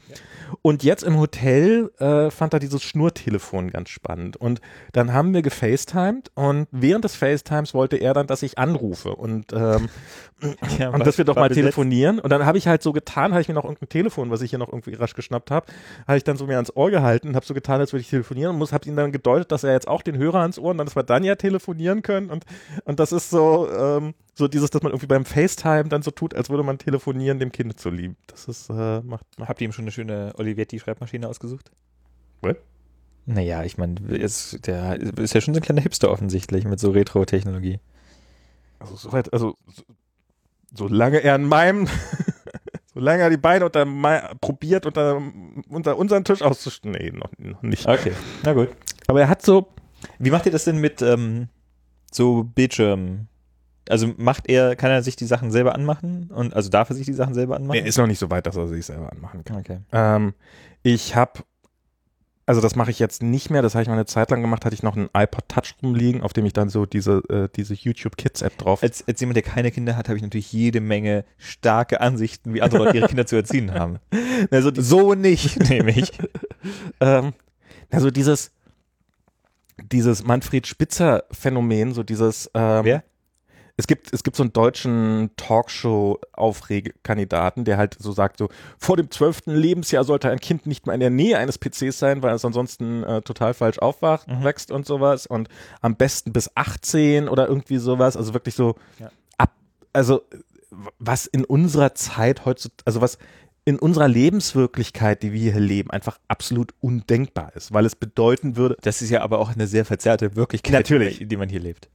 Und 0.62 0.84
jetzt 0.84 1.04
im 1.04 1.18
Hotel 1.20 1.92
äh, 2.00 2.30
fand 2.32 2.54
er 2.54 2.60
dieses 2.60 2.84
Schnurtelefon 2.84 3.70
ganz 3.72 3.90
spannend. 3.90 4.38
Und 4.38 4.62
dann 4.94 5.14
haben 5.14 5.34
wir 5.34 5.42
gefacetimed 5.42 6.32
und 6.36 6.68
während 6.72 7.04
des 7.06 7.16
Facetimes 7.16 7.45
wollte 7.74 7.98
er 7.98 8.14
dann, 8.14 8.28
dass 8.28 8.44
ich 8.44 8.58
anrufe 8.58 9.16
und, 9.16 9.54
ähm, 9.54 9.90
Ja, 10.80 10.90
und 10.90 11.06
dass 11.06 11.18
wir 11.18 11.26
doch 11.26 11.36
mal 11.36 11.50
telefonieren. 11.50 12.20
Und 12.20 12.30
dann 12.30 12.46
habe 12.46 12.58
ich 12.58 12.68
halt 12.68 12.82
so 12.84 12.92
getan, 12.94 13.32
habe 13.32 13.42
ich 13.42 13.48
mir 13.48 13.54
noch 13.54 13.64
irgendein 13.64 13.90
Telefon, 13.90 14.30
was 14.32 14.42
ich 14.42 14.50
hier 14.50 14.60
noch 14.60 14.68
irgendwie 14.68 14.94
rasch 14.94 15.14
geschnappt 15.14 15.50
habe, 15.50 15.68
habe 16.08 16.18
ich 16.18 16.24
dann 16.24 16.38
so 16.38 16.46
mir 16.46 16.56
ans 16.56 16.76
Ohr 16.76 16.92
gehalten 16.92 17.30
und 17.30 17.36
habe 17.36 17.46
so 17.46 17.54
getan, 17.54 17.80
als 17.80 17.94
würde 17.94 18.02
ich 18.02 18.10
telefonieren 18.10 18.52
und 18.52 18.58
muss, 18.58 18.74
habe 18.74 18.88
ihm 18.88 18.96
dann 18.96 19.12
gedeutet, 19.12 19.52
dass 19.52 19.64
er 19.64 19.72
jetzt 19.72 19.88
auch 19.88 20.02
den 20.02 20.18
Hörer 20.18 20.42
ans 20.42 20.60
Ohr 20.60 20.72
und 20.72 20.78
dann, 20.78 20.88
dass 20.88 20.96
wir 20.96 21.04
dann 21.04 21.24
ja 21.24 21.36
telefonieren 21.36 22.02
können. 22.02 22.30
Und, 22.30 22.46
und 22.84 23.00
das 23.00 23.12
ist 23.12 23.30
so, 23.30 23.70
ähm, 23.72 24.14
so 24.34 24.48
dieses, 24.48 24.70
dass 24.70 24.82
man 24.82 24.92
irgendwie 24.92 25.08
beim 25.08 25.26
FaceTime 25.26 25.86
dann 25.86 26.02
so 26.02 26.12
tut, 26.12 26.34
als 26.34 26.50
würde 26.50 26.64
man 26.64 26.78
telefonieren, 26.78 27.40
dem 27.40 27.52
Kind 27.52 27.80
zu 27.80 27.90
lieben. 27.90 28.18
Das 28.28 28.48
ist, 28.48 28.70
äh, 28.70 29.02
macht, 29.02 29.26
macht 29.38 29.50
Habt 29.50 29.62
ihr 29.62 29.66
ihm 29.66 29.72
schon 29.72 29.86
eine 29.86 29.92
schöne 29.92 30.34
Olivetti-Schreibmaschine 30.38 31.28
ausgesucht? 31.28 31.72
What? 32.42 32.58
Naja, 33.26 33.64
ich 33.64 33.78
meine, 33.78 33.96
der 33.96 34.20
ist 34.20 35.34
ja 35.34 35.42
schon 35.42 35.54
so 35.54 35.60
ein 35.60 35.64
kleiner 35.64 35.82
Hipster 35.82 36.12
offensichtlich 36.12 36.66
mit 36.66 36.80
so 36.80 36.92
Retro-Technologie. 36.92 37.80
Also 38.80 38.96
soweit, 38.96 39.34
also 39.34 39.56
so, 39.68 39.84
solange 40.74 41.18
er 41.20 41.36
an 41.36 41.46
meinem, 41.46 41.88
solange 42.94 43.24
er 43.24 43.30
die 43.30 43.38
Beine 43.38 43.66
unter 43.66 43.86
probiert, 44.42 44.86
unter, 44.86 45.22
unter 45.70 45.98
unseren 45.98 46.24
Tisch 46.24 46.42
auszustellen. 46.42 46.96
Nee, 47.00 47.12
noch, 47.12 47.32
noch 47.38 47.64
nicht. 47.64 47.88
Okay, 47.88 48.12
na 48.44 48.54
gut. 48.54 48.70
Aber 49.08 49.22
er 49.22 49.30
hat 49.30 49.42
so, 49.42 49.70
Wie 50.20 50.32
macht 50.32 50.46
ihr 50.46 50.52
das 50.52 50.66
denn 50.66 50.78
mit 50.78 51.02
ähm, 51.02 51.50
so 52.12 52.44
Bildschirm? 52.44 53.28
Also 53.88 54.14
macht 54.18 54.50
er, 54.50 54.76
kann 54.76 54.90
er 54.90 55.04
sich 55.04 55.16
die 55.16 55.26
Sachen 55.26 55.52
selber 55.52 55.76
anmachen? 55.76 56.32
Und 56.34 56.56
also 56.56 56.70
darf 56.70 56.90
er 56.90 56.96
sich 56.96 57.06
die 57.06 57.14
Sachen 57.14 57.34
selber 57.34 57.56
anmachen? 57.56 57.80
er 57.80 57.86
ist 57.86 57.98
noch 57.98 58.08
nicht 58.08 58.20
so 58.20 58.32
weit, 58.32 58.48
dass 58.48 58.56
er 58.56 58.68
sich 58.68 58.86
selber 58.86 59.12
anmachen 59.12 59.44
kann. 59.44 59.58
okay. 59.58 59.80
Ähm, 59.92 60.34
ich 60.82 61.16
habe, 61.16 61.44
also 62.48 62.62
das 62.62 62.76
mache 62.76 62.92
ich 62.92 63.00
jetzt 63.00 63.24
nicht 63.24 63.50
mehr, 63.50 63.62
das 63.62 63.74
habe 63.74 63.82
ich 63.82 63.88
mal 63.88 63.96
eine 63.96 64.06
Zeit 64.06 64.30
lang 64.30 64.42
gemacht, 64.42 64.66
hatte 64.66 64.76
ich 64.76 64.84
noch 64.84 64.96
einen 64.96 65.10
iPod 65.14 65.48
Touch 65.48 65.76
rumliegen, 65.82 66.22
auf 66.22 66.32
dem 66.32 66.46
ich 66.46 66.54
dann 66.54 66.70
so 66.70 66.86
diese, 66.86 67.24
äh, 67.30 67.50
diese 67.56 67.74
YouTube 67.74 68.18
Kids 68.18 68.42
App 68.44 68.58
drauf. 68.58 68.84
Als, 68.84 69.08
als 69.08 69.20
jemand, 69.20 69.38
der 69.38 69.44
keine 69.44 69.72
Kinder 69.72 69.98
hat, 69.98 70.10
habe 70.10 70.18
ich 70.18 70.24
natürlich 70.24 70.54
jede 70.54 70.80
Menge 70.80 71.26
starke 71.38 72.02
Ansichten, 72.02 72.54
wie 72.54 72.62
andere 72.62 72.84
Leute 72.84 72.98
ihre 72.98 73.08
Kinder 73.08 73.26
zu 73.26 73.36
erziehen 73.36 73.74
haben. 73.74 73.98
Also 74.52 74.72
So 74.76 75.14
nicht, 75.14 75.60
nämlich. 75.70 76.12
ähm, 77.00 77.34
also 77.90 78.12
dieses, 78.12 78.52
dieses 79.92 80.24
Manfred 80.24 80.68
Spitzer 80.68 81.24
Phänomen, 81.32 81.94
so 81.94 82.04
dieses, 82.04 82.50
ähm, 82.54 82.86
Wer? 82.86 83.04
Es 83.78 83.88
gibt, 83.88 84.14
es 84.14 84.24
gibt 84.24 84.38
so 84.38 84.44
einen 84.44 84.54
deutschen 84.54 85.32
Talkshow-Aufregekandidaten, 86.36 87.66
der 87.66 87.78
halt 87.78 87.96
so 88.00 88.12
sagt, 88.12 88.38
so 88.38 88.50
vor 88.78 88.98
dem 88.98 89.12
zwölften 89.12 89.52
Lebensjahr 89.54 90.04
sollte 90.04 90.30
ein 90.30 90.40
Kind 90.40 90.66
nicht 90.66 90.86
mal 90.88 90.94
in 90.94 91.00
der 91.00 91.10
Nähe 91.10 91.38
eines 91.38 91.58
PCs 91.58 91.98
sein, 92.00 92.24
weil 92.24 92.34
es 92.36 92.46
ansonsten 92.46 93.04
äh, 93.04 93.22
total 93.22 93.54
falsch 93.54 93.80
aufwacht, 93.80 94.28
Mhm. 94.28 94.44
wächst 94.44 94.72
und 94.72 94.86
sowas. 94.86 95.26
Und 95.28 95.50
am 95.82 95.96
besten 95.96 96.32
bis 96.34 96.50
18 96.56 97.28
oder 97.30 97.48
irgendwie 97.48 97.78
sowas. 97.78 98.16
Also 98.18 98.34
wirklich 98.34 98.56
so 98.56 98.76
Ja. 99.00 99.12
ab, 99.38 99.52
also 99.94 100.22
was 101.00 101.26
in 101.26 101.46
unserer 101.46 101.96
Zeit 101.96 102.46
heutzutage, 102.46 102.84
also 102.86 103.02
was 103.02 103.18
in 103.68 103.80
unserer 103.80 104.08
Lebenswirklichkeit, 104.08 105.24
die 105.24 105.32
wir 105.34 105.52
hier 105.54 105.60
leben, 105.60 105.90
einfach 105.90 106.20
absolut 106.28 106.74
undenkbar 106.82 107.56
ist, 107.56 107.74
weil 107.74 107.86
es 107.86 107.96
bedeuten 107.96 108.58
würde, 108.58 108.78
Das 108.82 109.02
ist 109.02 109.10
ja 109.10 109.22
aber 109.22 109.40
auch 109.40 109.54
eine 109.54 109.66
sehr 109.68 109.86
verzerrte 109.86 110.36
Wirklichkeit, 110.36 110.72
Natürlich. 110.74 111.28
der 111.28 111.38
man 111.38 111.50
hier 111.50 111.60
lebt. 111.62 111.90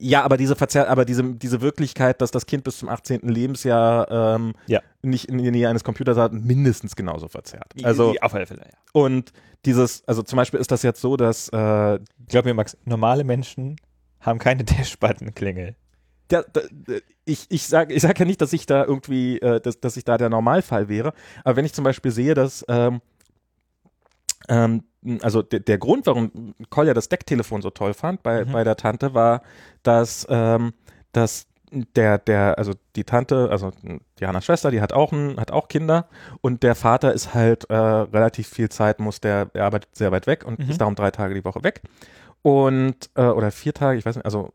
Ja, 0.00 0.22
aber 0.22 0.36
diese 0.36 0.56
Verzer 0.56 0.88
aber 0.88 1.04
diese, 1.04 1.22
diese 1.34 1.60
Wirklichkeit, 1.60 2.20
dass 2.22 2.30
das 2.30 2.46
Kind 2.46 2.64
bis 2.64 2.78
zum 2.78 2.88
18. 2.88 3.20
Lebensjahr 3.28 4.10
ähm, 4.36 4.54
Ja. 4.66 4.80
nicht 5.02 5.26
in 5.26 5.38
der 5.38 5.52
Nähe 5.52 5.68
eines 5.68 5.84
Computers 5.84 6.16
hat, 6.16 6.32
mindestens 6.32 6.96
genauso 6.96 7.28
verzerrt. 7.28 7.72
Also 7.82 8.14
auf 8.20 8.34
alle 8.34 8.46
Fälle, 8.46 8.62
ja. 8.64 8.78
und 8.92 9.32
dieses, 9.66 10.02
also 10.08 10.22
zum 10.22 10.36
Beispiel 10.38 10.58
ist 10.58 10.70
das 10.70 10.82
jetzt 10.82 11.00
so, 11.02 11.16
dass 11.18 11.48
äh, 11.50 11.98
Glaub 12.28 12.44
mir, 12.46 12.54
Max, 12.54 12.76
normale 12.84 13.24
Menschen 13.24 13.76
haben 14.20 14.38
keine 14.38 14.64
Dash-Button-Klingel. 15.00 15.76
der, 16.30 16.44
der, 16.44 16.62
ich, 17.26 17.46
ich 17.50 17.66
sage 17.66 17.92
ich 17.94 18.02
sag 18.02 18.18
ja 18.18 18.24
nicht, 18.24 18.40
dass 18.40 18.52
ich 18.52 18.64
da 18.66 18.84
irgendwie, 18.84 19.38
äh, 19.40 19.60
dass, 19.60 19.80
dass 19.80 19.96
ich 19.96 20.04
da 20.04 20.16
der 20.16 20.30
Normalfall 20.30 20.88
wäre, 20.88 21.12
aber 21.44 21.56
wenn 21.56 21.64
ich 21.66 21.74
zum 21.74 21.84
Beispiel 21.84 22.10
sehe, 22.10 22.34
dass 22.34 22.64
ähm, 22.68 23.00
ähm, 24.48 24.84
also 25.22 25.42
der, 25.42 25.60
der 25.60 25.78
Grund, 25.78 26.06
warum 26.06 26.54
Kolja 26.68 26.94
das 26.94 27.08
Decktelefon 27.08 27.62
so 27.62 27.70
toll 27.70 27.94
fand 27.94 28.22
bei, 28.22 28.44
Mhm. 28.44 28.52
bei 28.52 28.64
der 28.64 28.76
Tante, 28.76 29.14
war, 29.14 29.42
dass, 29.82 30.26
ähm, 30.30 30.72
dass 31.12 31.46
der, 31.72 32.18
der, 32.18 32.58
also 32.58 32.72
die 32.96 33.04
Tante, 33.04 33.48
also 33.50 33.70
Dianas 34.18 34.44
Schwester, 34.44 34.70
die 34.72 34.80
hat 34.80 34.92
auch, 34.92 35.12
ein, 35.12 35.38
hat 35.38 35.52
auch 35.52 35.68
Kinder 35.68 36.08
und 36.40 36.62
der 36.64 36.74
Vater 36.74 37.12
ist 37.12 37.32
halt 37.32 37.70
äh, 37.70 37.74
relativ 37.76 38.48
viel 38.48 38.68
Zeit, 38.68 38.98
muss 38.98 39.20
der, 39.20 39.50
er 39.54 39.66
arbeitet 39.66 39.94
sehr 39.96 40.10
weit 40.10 40.26
weg 40.26 40.44
und 40.44 40.58
Mhm. 40.58 40.68
ist 40.70 40.80
darum 40.80 40.96
drei 40.96 41.10
Tage 41.12 41.34
die 41.34 41.44
Woche 41.44 41.62
weg. 41.62 41.82
Und, 42.42 43.10
äh, 43.14 43.22
oder 43.22 43.50
vier 43.52 43.72
Tage, 43.74 43.98
ich 43.98 44.04
weiß 44.06 44.16
nicht, 44.16 44.24
also 44.24 44.52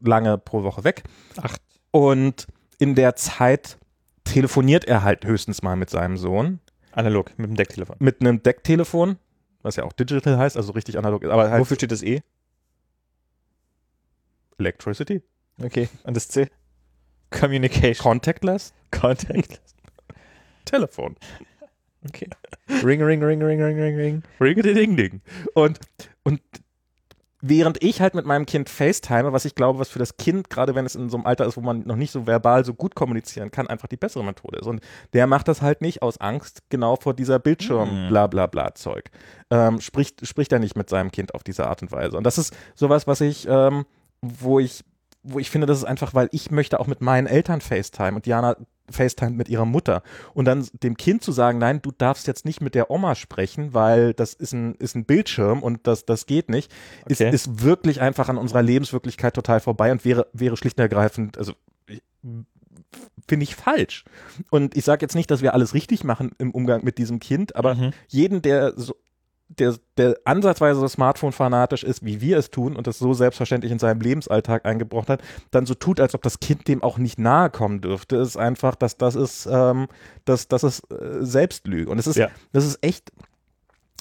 lange 0.00 0.38
pro 0.38 0.62
Woche 0.62 0.84
weg. 0.84 1.02
Acht. 1.40 1.60
Und 1.90 2.46
in 2.78 2.94
der 2.94 3.16
Zeit 3.16 3.78
telefoniert 4.24 4.84
er 4.84 5.02
halt 5.02 5.24
höchstens 5.24 5.62
mal 5.62 5.76
mit 5.76 5.90
seinem 5.90 6.16
Sohn 6.16 6.60
Analog, 6.92 7.30
mit 7.38 7.48
dem 7.50 7.56
Decktelefon. 7.56 7.96
mit 7.98 8.20
einem 8.20 8.42
Decktelefon, 8.42 9.16
was 9.62 9.76
ja 9.76 9.84
auch 9.84 9.92
digital 9.92 10.38
heißt, 10.38 10.56
also 10.56 10.72
richtig 10.72 10.98
analog 10.98 11.22
ist, 11.22 11.30
aber 11.30 11.50
halt 11.50 11.60
Wofür 11.60 11.76
steht 11.76 11.92
das 11.92 12.02
E? 12.02 12.22
Electricity, 14.58 15.22
Okay. 15.60 15.88
Und 16.04 16.16
das 16.16 16.28
C? 16.28 16.48
Communication. 17.30 18.02
contactless, 18.02 18.72
Contact. 18.90 19.60
Telefon. 20.64 21.16
Okay. 22.06 22.28
Ring, 22.68 23.02
ring, 23.02 23.22
ring, 23.22 23.42
ring, 23.42 23.62
ring, 23.62 23.78
ring, 23.78 23.96
ring. 23.96 24.22
Ring-a-ding-ding. 24.40 24.96
ding 24.96 25.20
Und, 25.54 25.80
und 26.24 26.40
während 27.44 27.82
ich 27.82 28.00
halt 28.00 28.14
mit 28.14 28.24
meinem 28.24 28.46
Kind 28.46 28.70
FaceTime, 28.70 29.32
was 29.32 29.44
ich 29.44 29.56
glaube, 29.56 29.80
was 29.80 29.88
für 29.88 29.98
das 29.98 30.16
Kind, 30.16 30.48
gerade 30.48 30.74
wenn 30.76 30.86
es 30.86 30.94
in 30.94 31.10
so 31.10 31.16
einem 31.16 31.26
Alter 31.26 31.44
ist, 31.44 31.56
wo 31.56 31.60
man 31.60 31.80
noch 31.86 31.96
nicht 31.96 32.12
so 32.12 32.26
verbal 32.26 32.64
so 32.64 32.72
gut 32.72 32.94
kommunizieren 32.94 33.50
kann, 33.50 33.66
einfach 33.66 33.88
die 33.88 33.96
bessere 33.96 34.24
Methode 34.24 34.58
ist. 34.60 34.66
Und 34.66 34.80
der 35.12 35.26
macht 35.26 35.48
das 35.48 35.60
halt 35.60 35.82
nicht 35.82 36.02
aus 36.02 36.20
Angst 36.20 36.62
genau 36.68 36.94
vor 36.96 37.14
dieser 37.14 37.38
Mhm. 37.38 37.42
Bildschirm-Bla-Bla-Bla-Zeug. 37.42 39.10
Ähm, 39.50 39.80
spricht, 39.80 40.26
spricht 40.26 40.52
er 40.52 40.60
nicht 40.60 40.76
mit 40.76 40.88
seinem 40.88 41.10
Kind 41.10 41.34
auf 41.34 41.42
diese 41.42 41.66
Art 41.66 41.82
und 41.82 41.92
Weise. 41.92 42.16
Und 42.16 42.24
das 42.24 42.38
ist 42.38 42.54
sowas, 42.74 43.06
was 43.06 43.20
ich, 43.20 43.46
ähm, 43.48 43.84
wo 44.20 44.60
ich, 44.60 44.84
wo 45.24 45.38
ich 45.38 45.50
finde, 45.50 45.66
das 45.66 45.78
ist 45.78 45.84
einfach, 45.84 46.14
weil 46.14 46.28
ich 46.32 46.50
möchte 46.50 46.80
auch 46.80 46.86
mit 46.86 47.00
meinen 47.00 47.26
Eltern 47.26 47.60
FaceTime 47.60 48.14
und 48.16 48.26
Diana 48.26 48.56
FaceTime 48.90 49.30
mit 49.30 49.48
ihrer 49.48 49.64
Mutter. 49.64 50.02
Und 50.34 50.44
dann 50.46 50.66
dem 50.82 50.96
Kind 50.96 51.22
zu 51.22 51.32
sagen, 51.32 51.58
nein, 51.58 51.80
du 51.82 51.90
darfst 51.92 52.26
jetzt 52.26 52.44
nicht 52.44 52.60
mit 52.60 52.74
der 52.74 52.90
Oma 52.90 53.14
sprechen, 53.14 53.74
weil 53.74 54.12
das 54.14 54.34
ist 54.34 54.52
ein, 54.52 54.74
ist 54.76 54.94
ein 54.94 55.04
Bildschirm 55.04 55.62
und 55.62 55.86
das, 55.86 56.04
das 56.04 56.26
geht 56.26 56.48
nicht, 56.48 56.72
Okay. 57.04 57.12
ist, 57.12 57.20
ist 57.46 57.62
wirklich 57.62 58.00
einfach 58.00 58.28
an 58.28 58.38
unserer 58.38 58.62
Lebenswirklichkeit 58.62 59.34
total 59.34 59.60
vorbei 59.60 59.92
und 59.92 60.04
wäre, 60.04 60.26
wäre 60.32 60.56
schlicht 60.56 60.78
und 60.78 60.82
ergreifend, 60.82 61.38
also 61.38 61.52
finde 63.28 63.44
ich 63.44 63.54
falsch. 63.56 64.04
Und 64.50 64.76
ich 64.76 64.84
sage 64.84 65.02
jetzt 65.02 65.14
nicht, 65.14 65.30
dass 65.30 65.42
wir 65.42 65.54
alles 65.54 65.74
richtig 65.74 66.04
machen 66.04 66.32
im 66.38 66.50
Umgang 66.50 66.84
mit 66.84 66.98
diesem 66.98 67.20
Kind, 67.20 67.56
aber 67.56 67.74
Mhm. 67.74 67.90
jeden, 68.08 68.42
der 68.42 68.74
so 68.76 68.96
der, 69.58 69.74
der 69.96 70.16
ansatzweise 70.24 70.80
so 70.80 70.88
Smartphone-fanatisch 70.88 71.84
ist, 71.84 72.04
wie 72.04 72.20
wir 72.20 72.38
es 72.38 72.50
tun 72.50 72.76
und 72.76 72.86
das 72.86 72.98
so 72.98 73.12
selbstverständlich 73.14 73.72
in 73.72 73.78
seinem 73.78 74.00
Lebensalltag 74.00 74.64
eingebrochen 74.66 75.08
hat, 75.08 75.22
dann 75.50 75.66
so 75.66 75.74
tut, 75.74 76.00
als 76.00 76.14
ob 76.14 76.22
das 76.22 76.40
Kind 76.40 76.68
dem 76.68 76.82
auch 76.82 76.98
nicht 76.98 77.18
nahe 77.18 77.50
kommen 77.50 77.80
dürfte, 77.80 78.16
ist 78.16 78.36
einfach, 78.36 78.74
dass 78.74 78.96
das 78.96 79.14
ist, 79.14 79.46
ähm, 79.50 79.88
das, 80.24 80.48
das 80.48 80.62
ist 80.64 80.90
äh, 80.90 81.24
Selbstlüge. 81.24 81.90
Und 81.90 81.98
es 81.98 82.06
ist, 82.06 82.16
Ja. 82.16 82.28
das 82.52 82.64
ist 82.64 82.78
echt, 82.82 83.12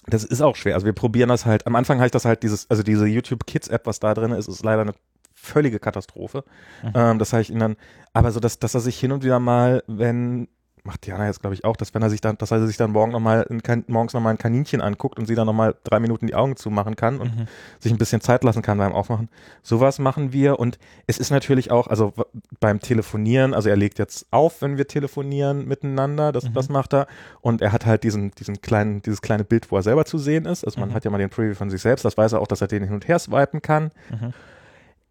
das 0.07 0.23
ist 0.23 0.41
auch 0.41 0.55
schwer. 0.55 0.75
Also 0.75 0.85
wir 0.85 0.93
probieren 0.93 1.29
das 1.29 1.45
halt, 1.45 1.67
am 1.67 1.75
Anfang 1.75 1.97
habe 1.97 2.07
ich 2.07 2.11
das 2.11 2.25
halt 2.25 2.43
dieses, 2.43 2.69
also 2.69 2.83
diese 2.83 3.05
YouTube 3.05 3.45
Kids 3.45 3.67
App, 3.67 3.85
was 3.85 3.99
da 3.99 4.13
drin 4.13 4.31
ist, 4.31 4.47
ist 4.47 4.63
leider 4.63 4.81
eine 4.81 4.93
völlige 5.33 5.79
Katastrophe. 5.79 6.43
Mhm. 6.83 6.91
Ähm, 6.95 7.19
das 7.19 7.33
habe 7.33 7.41
ich 7.41 7.49
ihn 7.49 7.59
dann, 7.59 7.75
aber 8.13 8.31
so, 8.31 8.39
dass, 8.39 8.59
dass 8.59 8.73
er 8.73 8.81
sich 8.81 8.99
hin 8.99 9.11
und 9.11 9.23
wieder 9.23 9.39
mal, 9.39 9.83
wenn, 9.87 10.47
macht 10.83 11.05
Diana 11.05 11.27
jetzt 11.27 11.41
glaube 11.41 11.53
ich 11.53 11.63
auch, 11.63 11.75
dass 11.75 11.93
wenn 11.93 12.01
er 12.01 12.09
sich 12.09 12.21
dann, 12.21 12.37
dass 12.37 12.51
er 12.51 12.65
sich 12.65 12.77
dann 12.77 12.91
morgen 12.91 13.11
noch 13.11 13.19
mal 13.19 13.45
ein, 13.49 13.83
morgens 13.87 14.13
nochmal 14.13 14.33
ein 14.33 14.37
Kaninchen 14.37 14.81
anguckt 14.81 15.19
und 15.19 15.25
sie 15.27 15.35
dann 15.35 15.45
nochmal 15.45 15.75
drei 15.83 15.99
Minuten 15.99 16.27
die 16.27 16.35
Augen 16.35 16.55
zumachen 16.55 16.95
kann 16.95 17.19
und 17.19 17.35
Mhm. 17.37 17.45
sich 17.79 17.91
ein 17.91 17.97
bisschen 17.97 18.21
Zeit 18.21 18.43
lassen 18.43 18.61
kann 18.61 18.77
beim 18.77 18.91
Aufmachen. 18.93 19.29
Sowas 19.61 19.99
machen 19.99 20.33
wir 20.33 20.59
und 20.59 20.79
es 21.07 21.17
ist 21.19 21.29
natürlich 21.29 21.69
auch, 21.71 21.87
also 21.87 22.13
beim 22.59 22.79
Telefonieren, 22.79 23.53
also 23.53 23.69
er 23.69 23.75
legt 23.77 23.99
jetzt 23.99 24.25
auf, 24.31 24.61
wenn 24.61 24.77
wir 24.77 24.87
telefonieren 24.87 25.67
miteinander, 25.67 26.31
das, 26.31 26.45
Mhm. 26.45 26.53
das 26.53 26.69
macht 26.69 26.93
er 26.93 27.07
und 27.41 27.61
er 27.61 27.71
hat 27.71 27.85
halt 27.85 28.03
diesen, 28.03 28.31
diesen 28.31 28.61
kleinen, 28.61 29.01
dieses 29.01 29.21
kleine 29.21 29.43
Bild, 29.43 29.71
wo 29.71 29.75
er 29.77 29.83
selber 29.83 30.05
zu 30.05 30.17
sehen 30.17 30.45
ist, 30.45 30.63
also 30.65 30.79
man 30.79 30.89
Mhm. 30.89 30.93
hat 30.95 31.05
ja 31.05 31.11
mal 31.11 31.17
den 31.19 31.29
Preview 31.29 31.53
von 31.55 31.69
sich 31.69 31.81
selbst, 31.81 32.05
das 32.05 32.17
weiß 32.17 32.33
er 32.33 32.41
auch, 32.41 32.47
dass 32.47 32.61
er 32.61 32.67
den 32.67 32.83
hin 32.83 32.93
und 32.93 33.07
her 33.07 33.19
swipen 33.19 33.61
kann. 33.61 33.91
Mhm. 34.09 34.33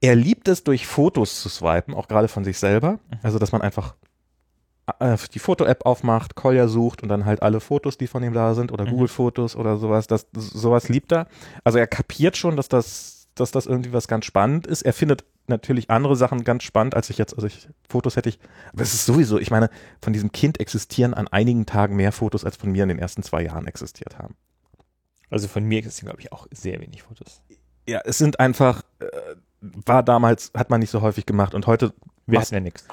Er 0.03 0.15
liebt 0.17 0.49
es, 0.49 0.65
durch 0.65 0.87
Fotos 0.87 1.43
zu 1.43 1.51
swipen, 1.51 1.93
auch 1.95 2.09
gerade 2.09 2.29
von 2.29 2.43
sich 2.43 2.59
selber, 2.59 2.99
also 3.23 3.39
dass 3.39 3.53
man 3.53 3.61
einfach 3.61 3.95
äh, 4.99 5.17
die 5.33 5.39
Foto-App 5.39 5.87
aufmacht, 5.87 6.35
Kolja 6.35 6.69
sucht 6.69 7.03
und 7.03 7.09
dann 7.09 7.25
halt 7.25 7.43
alle 7.43 7.61
Fotos, 7.61 7.99
die 7.99 8.07
von 8.07 8.23
ihm 8.23 8.33
da 8.33 8.55
sind 8.55 8.73
oder 8.73 8.85
Mhm. 8.85 8.91
Google-Fotos 8.91 9.57
oder 9.57 9.77
sowas, 9.77 10.07
das, 10.07 10.27
sowas 10.33 10.89
liebt 10.89 11.13
er. 11.13 11.27
Also 11.65 11.79
er 11.79 11.87
kapiert 11.87 12.37
schon, 12.37 12.57
dass 12.57 12.69
das, 12.69 13.29
dass 13.35 13.51
das 13.51 13.67
irgendwie 13.67 13.93
was 13.93 14.09
ganz 14.09 14.25
spannend 14.25 14.67
ist. 14.67 14.83
Er 14.83 14.93
findet 14.93 15.25
natürlich 15.47 15.91
andere 15.91 16.15
Sachen 16.17 16.45
ganz 16.45 16.63
spannend, 16.63 16.95
als 16.95 17.11
ich 17.11 17.19
jetzt, 17.19 17.35
also 17.35 17.47
ich, 17.47 17.69
Fotos 17.89 18.17
hätte 18.17 18.29
ich, 18.29 18.39
aber 18.73 18.83
es 18.83 18.95
ist 18.95 19.07
sowieso, 19.07 19.39
ich 19.39 19.51
meine, 19.51 19.69
von 20.03 20.13
diesem 20.13 20.31
Kind 20.33 20.61
existieren 20.61 21.13
an 21.15 21.29
einigen 21.29 21.67
Tagen 21.67 21.97
mehr 21.97 22.13
Fotos, 22.13 22.45
als 22.45 22.57
von 22.57 22.71
mir 22.71 22.85
in 22.85 22.89
den 22.89 22.99
ersten 22.99 23.23
zwei 23.23 23.43
Jahren 23.43 23.67
existiert 23.67 24.19
haben. 24.19 24.37
Also 25.29 25.49
von 25.49 25.65
mir 25.65 25.79
existieren, 25.79 26.09
glaube 26.11 26.21
ich, 26.23 26.33
auch 26.33 26.47
sehr 26.51 26.81
wenig 26.81 27.03
Fotos. 27.03 27.41
Ja, 27.89 28.01
es 28.05 28.19
sind 28.19 28.39
einfach, 28.41 28.83
äh, 29.01 29.07
war 29.61 30.03
damals, 30.03 30.53
hat 30.57 30.71
man 30.71 30.81
nicht 30.81 30.91
so 30.91 31.01
häufig 31.03 31.27
gemacht 31.27 31.55
und 31.55 31.67
heute 31.67 31.93
Wir 32.27 32.41
hatten 32.41 32.55
ja 32.55 32.61
nichts. 32.61 32.87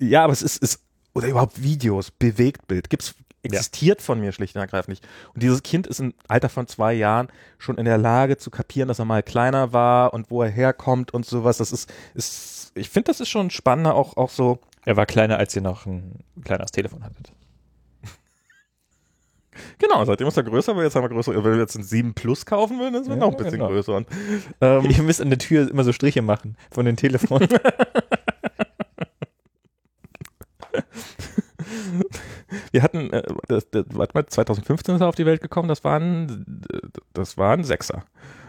Ja, 0.00 0.24
aber 0.24 0.32
es 0.32 0.42
ist, 0.42 0.62
ist 0.62 0.80
oder 1.14 1.28
überhaupt 1.28 1.62
Videos, 1.62 2.10
Bewegtbild, 2.10 2.90
gibt's, 2.90 3.14
existiert 3.42 4.02
von 4.02 4.20
mir 4.20 4.32
schlicht 4.32 4.54
und 4.56 4.60
ergreifend 4.60 4.88
nicht. 4.88 5.06
Und 5.34 5.42
dieses 5.42 5.62
Kind 5.62 5.86
ist 5.86 6.00
im 6.00 6.14
Alter 6.28 6.48
von 6.48 6.66
zwei 6.66 6.94
Jahren 6.94 7.28
schon 7.58 7.78
in 7.78 7.84
der 7.84 7.98
Lage 7.98 8.36
zu 8.36 8.50
kapieren, 8.50 8.88
dass 8.88 8.98
er 8.98 9.04
mal 9.04 9.22
kleiner 9.22 9.72
war 9.72 10.14
und 10.14 10.30
wo 10.30 10.42
er 10.42 10.50
herkommt 10.50 11.12
und 11.12 11.26
sowas. 11.26 11.58
Das 11.58 11.70
ist, 11.72 11.92
ist 12.14 12.72
ich 12.74 12.88
finde, 12.88 13.08
das 13.08 13.20
ist 13.20 13.28
schon 13.28 13.50
spannender, 13.50 13.94
auch, 13.94 14.16
auch 14.16 14.30
so. 14.30 14.58
Er 14.84 14.96
war 14.96 15.06
kleiner, 15.06 15.38
als 15.38 15.54
ihr 15.54 15.62
noch 15.62 15.86
ein 15.86 16.24
kleineres 16.42 16.72
Telefon 16.72 17.04
hattet. 17.04 17.32
Genau, 19.78 20.04
seitdem 20.04 20.26
ist 20.26 20.36
er 20.36 20.42
größer, 20.42 20.72
aber 20.72 20.82
jetzt 20.82 20.96
haben 20.96 21.04
wir 21.04 21.10
größer. 21.10 21.32
Wenn 21.32 21.52
wir 21.52 21.60
jetzt 21.60 21.76
ein 21.76 21.84
7 21.84 22.14
Plus 22.14 22.44
kaufen 22.44 22.80
würden, 22.80 22.94
dann 22.94 23.06
wäre 23.06 23.14
Ja, 23.14 23.20
noch 23.20 23.30
ein 23.30 23.36
bisschen 23.36 23.52
genau. 23.52 23.68
größer. 23.68 23.94
Und, 23.94 24.08
ähm, 24.60 24.84
Ihr 24.90 25.02
müsst 25.02 25.20
an 25.20 25.30
der 25.30 25.38
Tür 25.38 25.70
immer 25.70 25.84
so 25.84 25.92
Striche 25.92 26.22
machen 26.22 26.56
von 26.72 26.84
den 26.86 26.96
Telefonen. 26.96 27.48
wir 32.72 32.82
hatten, 32.82 33.12
äh, 33.12 33.22
das, 33.48 33.68
das, 33.70 33.84
warte 33.90 34.14
mal, 34.14 34.26
2015 34.26 34.94
ist 34.96 35.00
er 35.00 35.08
auf 35.08 35.14
die 35.14 35.26
Welt 35.26 35.40
gekommen, 35.40 35.68
das 35.68 35.84
war 35.84 35.98
ein, 35.98 36.62
das 37.12 37.36
war 37.38 37.52
ein 37.52 37.64
Sechser. 37.64 38.04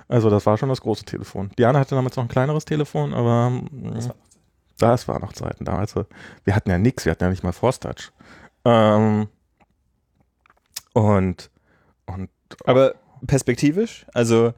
Also 0.07 0.29
das 0.29 0.45
war 0.45 0.57
schon 0.57 0.69
das 0.69 0.81
große 0.81 1.05
Telefon. 1.05 1.49
Diana 1.57 1.79
hatte 1.79 1.95
damals 1.95 2.15
noch 2.15 2.23
ein 2.23 2.29
kleineres 2.29 2.65
Telefon, 2.65 3.13
aber 3.13 3.51
Das 3.71 4.05
mh, 4.05 4.09
war- 4.09 4.15
das 4.77 5.07
war 5.07 5.19
noch 5.19 5.31
Zeiten 5.33 5.63
damals. 5.65 5.95
Wir 6.43 6.53
hatten 6.55 6.69
ja 6.69 6.77
nichts, 6.77 7.05
wir 7.05 7.11
hatten 7.11 7.23
ja 7.23 7.29
nicht 7.29 7.43
mal 7.43 7.53
Force 7.53 7.79
Touch. 7.79 8.11
Ähm, 8.65 9.27
und, 10.93 11.49
und 12.05 12.29
Aber 12.65 12.95
perspektivisch, 13.25 14.05
also 14.13 14.53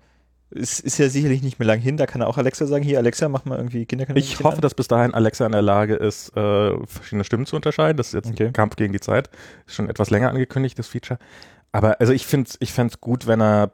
es 0.49 0.79
ist 0.79 0.97
ja 0.97 1.09
sicherlich 1.09 1.43
nicht 1.43 1.59
mehr 1.59 1.67
lang 1.67 1.79
hin, 1.79 1.97
da 1.97 2.05
kann 2.05 2.21
auch 2.21 2.37
Alexa 2.37 2.65
sagen, 2.65 2.83
hier 2.83 2.97
Alexa, 2.99 3.27
mach 3.29 3.45
mal 3.45 3.57
irgendwie 3.57 3.85
Kinderkanal. 3.85 4.17
ich 4.21 4.41
hoffe, 4.43 4.61
dass 4.61 4.73
bis 4.73 4.87
dahin 4.87 5.13
Alexa 5.13 5.45
in 5.45 5.51
der 5.51 5.61
Lage 5.61 5.95
ist, 5.95 6.29
äh, 6.37 6.85
verschiedene 6.85 7.23
Stimmen 7.23 7.45
zu 7.45 7.55
unterscheiden. 7.55 7.97
Das 7.97 8.07
ist 8.07 8.13
jetzt 8.13 8.29
Okay. 8.29 8.47
ein 8.47 8.53
Kampf 8.53 8.75
gegen 8.77 8.93
die 8.93 8.99
Zeit. 8.99 9.29
Ist 9.65 9.75
schon 9.75 9.89
etwas 9.89 10.09
länger 10.09 10.29
angekündigt, 10.29 10.79
das 10.79 10.87
Feature. 10.87 11.19
Aber 11.71 11.99
also 11.99 12.13
ich 12.13 12.25
finde 12.25 12.49
ich 12.59 12.71
fände 12.71 12.93
es 12.93 13.01
gut, 13.01 13.27
wenn 13.27 13.41
er 13.41 13.71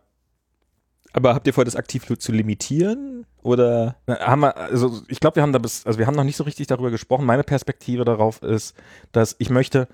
Aber 1.16 1.36
habt 1.36 1.46
ihr 1.46 1.54
vor, 1.54 1.64
das 1.64 1.76
aktiv 1.76 2.06
zu 2.18 2.32
limitieren? 2.32 3.28
Oder? 3.44 3.98
Na, 4.08 4.20
haben 4.20 4.40
wir, 4.42 4.58
also 4.58 5.04
ich 5.10 5.20
glaube, 5.20 5.36
wir 5.36 5.44
haben 5.44 5.54
da 5.54 5.60
bis, 5.60 5.86
also 5.86 6.00
wir 6.00 6.08
haben 6.08 6.16
noch 6.16 6.24
nicht 6.24 6.38
so 6.38 6.44
richtig 6.44 6.66
darüber 6.66 6.90
gesprochen. 6.90 7.26
Meine 7.26 7.44
Perspektive 7.44 8.04
darauf 8.04 8.42
ist, 8.42 8.74
dass 9.12 9.36
ich 9.38 9.52
möchte, 9.52 9.88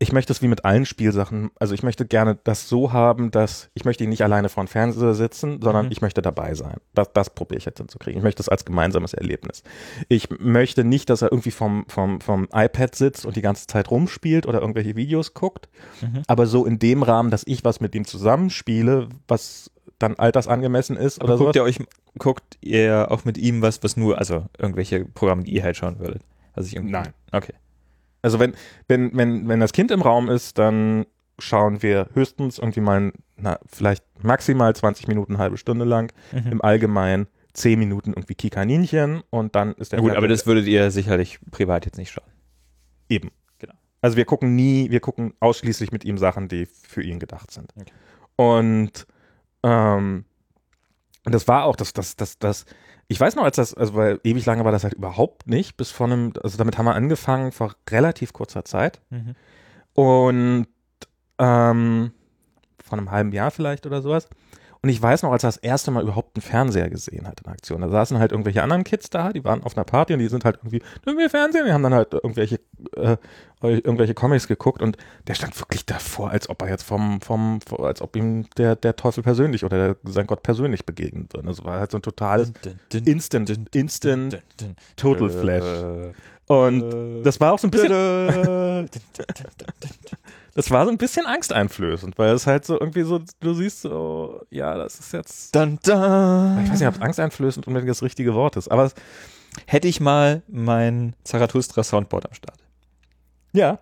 ich 0.00 0.12
möchte 0.12 0.32
es 0.32 0.42
wie 0.42 0.46
mit 0.48 0.64
allen 0.64 0.86
Spielsachen, 0.86 1.50
also 1.58 1.74
ich 1.74 1.82
möchte 1.82 2.06
gerne 2.06 2.38
das 2.44 2.68
so 2.68 2.92
haben, 2.92 3.32
dass 3.32 3.68
ich 3.74 3.84
möchte 3.84 4.04
ihn 4.04 4.10
nicht 4.10 4.22
alleine 4.22 4.48
vor 4.48 4.62
dem 4.64 4.68
Fernseher 4.68 5.14
sitzen, 5.14 5.60
sondern 5.60 5.86
Mhm. 5.86 5.92
ich 5.92 6.00
möchte 6.02 6.22
dabei 6.22 6.54
sein. 6.54 6.76
Das, 6.94 7.12
das 7.12 7.30
probiere 7.30 7.58
ich 7.58 7.64
jetzt 7.64 7.78
hinzukriegen. 7.78 8.18
Ich 8.18 8.22
möchte 8.24 8.40
es 8.40 8.48
als 8.48 8.64
gemeinsames 8.64 9.12
Erlebnis. 9.12 9.64
Ich 10.08 10.28
möchte 10.38 10.84
nicht, 10.84 11.10
dass 11.10 11.22
er 11.22 11.32
irgendwie 11.32 11.50
vom, 11.50 11.84
vom, 11.88 12.20
vom 12.20 12.46
iPad 12.52 12.94
sitzt 12.94 13.26
und 13.26 13.34
die 13.34 13.42
ganze 13.42 13.66
Zeit 13.66 13.90
rumspielt 13.90 14.46
oder 14.46 14.60
irgendwelche 14.60 14.94
Videos 14.94 15.34
guckt, 15.34 15.68
Mhm. 16.00 16.22
aber 16.28 16.46
so 16.46 16.64
in 16.64 16.78
dem 16.78 17.02
Rahmen, 17.02 17.30
dass 17.30 17.42
ich 17.46 17.64
was 17.64 17.80
mit 17.80 17.94
ihm 17.96 18.04
zusammenspiele, 18.04 19.08
was 19.26 19.70
dann 19.98 20.14
altersangemessen 20.14 20.96
ist 20.96 21.18
Oder 21.18 21.24
oder 21.34 21.38
so. 21.38 21.44
guckt 21.46 21.56
ihr 21.56 21.64
euch, 21.64 21.78
guckt 22.18 22.56
ihr 22.60 23.08
auch 23.10 23.24
mit 23.24 23.36
ihm 23.36 23.62
was, 23.62 23.82
was 23.82 23.96
nur, 23.96 24.16
also 24.18 24.46
irgendwelche 24.58 25.04
Programme, 25.04 25.42
die 25.42 25.54
ihr 25.54 25.64
halt 25.64 25.76
schauen 25.76 25.98
würdet? 25.98 26.22
Also 26.54 26.68
ich 26.76 26.80
Nein. 26.80 27.08
Okay. 27.32 27.54
Also 28.28 28.38
wenn, 28.38 28.54
wenn, 28.88 29.16
wenn, 29.16 29.48
wenn 29.48 29.60
das 29.60 29.72
Kind 29.72 29.90
im 29.90 30.02
Raum 30.02 30.28
ist, 30.28 30.58
dann 30.58 31.06
schauen 31.38 31.82
wir 31.82 32.08
höchstens 32.14 32.58
irgendwie 32.58 32.80
mal, 32.80 33.12
na, 33.36 33.58
vielleicht 33.66 34.04
maximal 34.22 34.74
20 34.76 35.08
Minuten, 35.08 35.34
eine 35.34 35.42
halbe 35.42 35.56
Stunde 35.56 35.84
lang, 35.84 36.12
Mhm. 36.32 36.52
im 36.52 36.62
Allgemeinen 36.62 37.26
10 37.54 37.78
Minuten 37.78 38.10
irgendwie 38.12 38.34
Kikaninchen 38.34 39.22
und 39.30 39.54
dann 39.56 39.72
ist 39.74 39.92
der 39.92 40.00
Na 40.00 40.08
gut, 40.08 40.16
aber 40.16 40.28
das 40.28 40.46
würdet 40.46 40.66
ihr 40.66 40.90
sicherlich 40.90 41.38
privat 41.50 41.86
jetzt 41.86 41.96
nicht 41.98 42.10
schauen. 42.10 42.26
eben. 43.08 43.30
Genau. 43.58 43.74
Also 44.00 44.16
wir 44.16 44.24
gucken 44.26 44.54
nie, 44.54 44.90
wir 44.90 45.00
gucken 45.00 45.32
ausschließlich 45.40 45.90
mit 45.92 46.04
ihm 46.04 46.18
Sachen, 46.18 46.48
die 46.48 46.66
für 46.66 47.02
ihn 47.02 47.18
gedacht 47.18 47.50
sind. 47.50 47.72
Okay. 47.80 47.90
Und 48.36 49.06
ähm, 49.64 50.24
und 51.28 51.34
das 51.34 51.46
war 51.46 51.64
auch 51.64 51.76
das, 51.76 51.92
das, 51.92 52.16
das, 52.16 52.38
das, 52.38 52.64
ich 53.06 53.20
weiß 53.20 53.36
noch, 53.36 53.44
als 53.44 53.56
das, 53.56 53.74
also 53.74 53.94
weil 53.94 54.18
ewig 54.24 54.46
lange 54.46 54.64
war 54.64 54.72
das 54.72 54.82
halt 54.82 54.94
überhaupt 54.94 55.46
nicht, 55.46 55.76
bis 55.76 55.90
vor 55.90 56.06
einem, 56.06 56.32
also 56.42 56.56
damit 56.56 56.78
haben 56.78 56.86
wir 56.86 56.94
angefangen 56.94 57.52
vor 57.52 57.74
relativ 57.90 58.32
kurzer 58.32 58.64
Zeit. 58.64 59.02
Und 59.92 60.68
ähm, 61.38 62.12
vor 62.82 62.96
einem 62.98 63.10
halben 63.10 63.32
Jahr 63.32 63.50
vielleicht 63.50 63.84
oder 63.84 64.00
sowas. 64.00 64.26
Und 64.82 64.90
ich 64.90 65.02
weiß 65.02 65.22
noch, 65.22 65.32
als 65.32 65.42
er 65.42 65.48
das 65.48 65.56
erste 65.56 65.90
Mal 65.90 66.02
überhaupt 66.02 66.36
einen 66.36 66.42
Fernseher 66.42 66.88
gesehen 66.88 67.26
hat 67.26 67.40
in 67.40 67.50
Aktion. 67.50 67.80
Da 67.80 67.88
saßen 67.88 68.18
halt 68.18 68.30
irgendwelche 68.32 68.62
anderen 68.62 68.84
Kids 68.84 69.10
da, 69.10 69.32
die 69.32 69.44
waren 69.44 69.64
auf 69.64 69.76
einer 69.76 69.84
Party 69.84 70.12
und 70.12 70.20
die 70.20 70.28
sind 70.28 70.44
halt 70.44 70.58
irgendwie, 70.58 70.80
dürfen 71.04 71.18
wir 71.18 71.30
Fernsehen? 71.30 71.64
Die 71.66 71.72
haben 71.72 71.82
dann 71.82 71.94
halt 71.94 72.12
irgendwelche, 72.12 72.60
äh, 72.96 73.16
irgendwelche 73.60 74.14
Comics 74.14 74.46
geguckt 74.46 74.80
und 74.80 74.96
der 75.26 75.34
stand 75.34 75.58
wirklich 75.58 75.84
davor, 75.84 76.30
als 76.30 76.48
ob 76.48 76.62
er 76.62 76.68
jetzt 76.68 76.84
vom, 76.84 77.20
vom, 77.20 77.58
als 77.78 78.00
ob 78.00 78.14
ihm 78.14 78.48
der, 78.56 78.76
der 78.76 78.94
Teufel 78.94 79.24
persönlich 79.24 79.64
oder 79.64 79.94
der, 79.94 79.96
sein 80.12 80.26
Gott 80.28 80.42
persönlich 80.44 80.86
begegnen 80.86 81.28
würde. 81.32 81.48
Also 81.48 81.64
war 81.64 81.80
halt 81.80 81.90
so 81.90 81.98
ein 81.98 82.02
totales 82.02 82.52
Instant, 82.92 83.74
Instant 83.74 84.38
Total 84.96 85.28
Flash. 85.28 86.14
Und 86.48 87.22
das 87.22 87.38
war 87.40 87.52
auch 87.52 87.58
so 87.58 87.68
ein 87.68 87.70
bisschen, 87.70 87.90
das 90.54 90.70
war 90.70 90.84
so 90.86 90.90
ein 90.90 90.98
bisschen 90.98 91.26
angsteinflößend, 91.26 92.18
weil 92.18 92.30
es 92.34 92.46
halt 92.46 92.64
so 92.64 92.80
irgendwie 92.80 93.02
so, 93.02 93.20
du 93.40 93.54
siehst 93.54 93.82
so, 93.82 94.40
ja, 94.50 94.76
das 94.76 94.98
ist 94.98 95.12
jetzt, 95.12 95.54
Dun, 95.54 95.78
dun. 95.84 96.62
ich 96.64 96.70
weiß 96.70 96.80
nicht, 96.80 96.88
ob 96.88 96.94
es 96.94 97.00
angsteinflößend 97.00 97.66
unbedingt 97.66 97.90
das 97.90 98.02
richtige 98.02 98.34
Wort 98.34 98.56
ist, 98.56 98.68
aber 98.68 98.84
es, 98.84 98.94
Hätte 99.66 99.88
ich 99.88 100.00
mal 100.00 100.42
mein 100.46 101.16
Zarathustra 101.24 101.82
Soundboard 101.82 102.26
am 102.26 102.34
Start. 102.34 102.58
ja, 103.52 103.78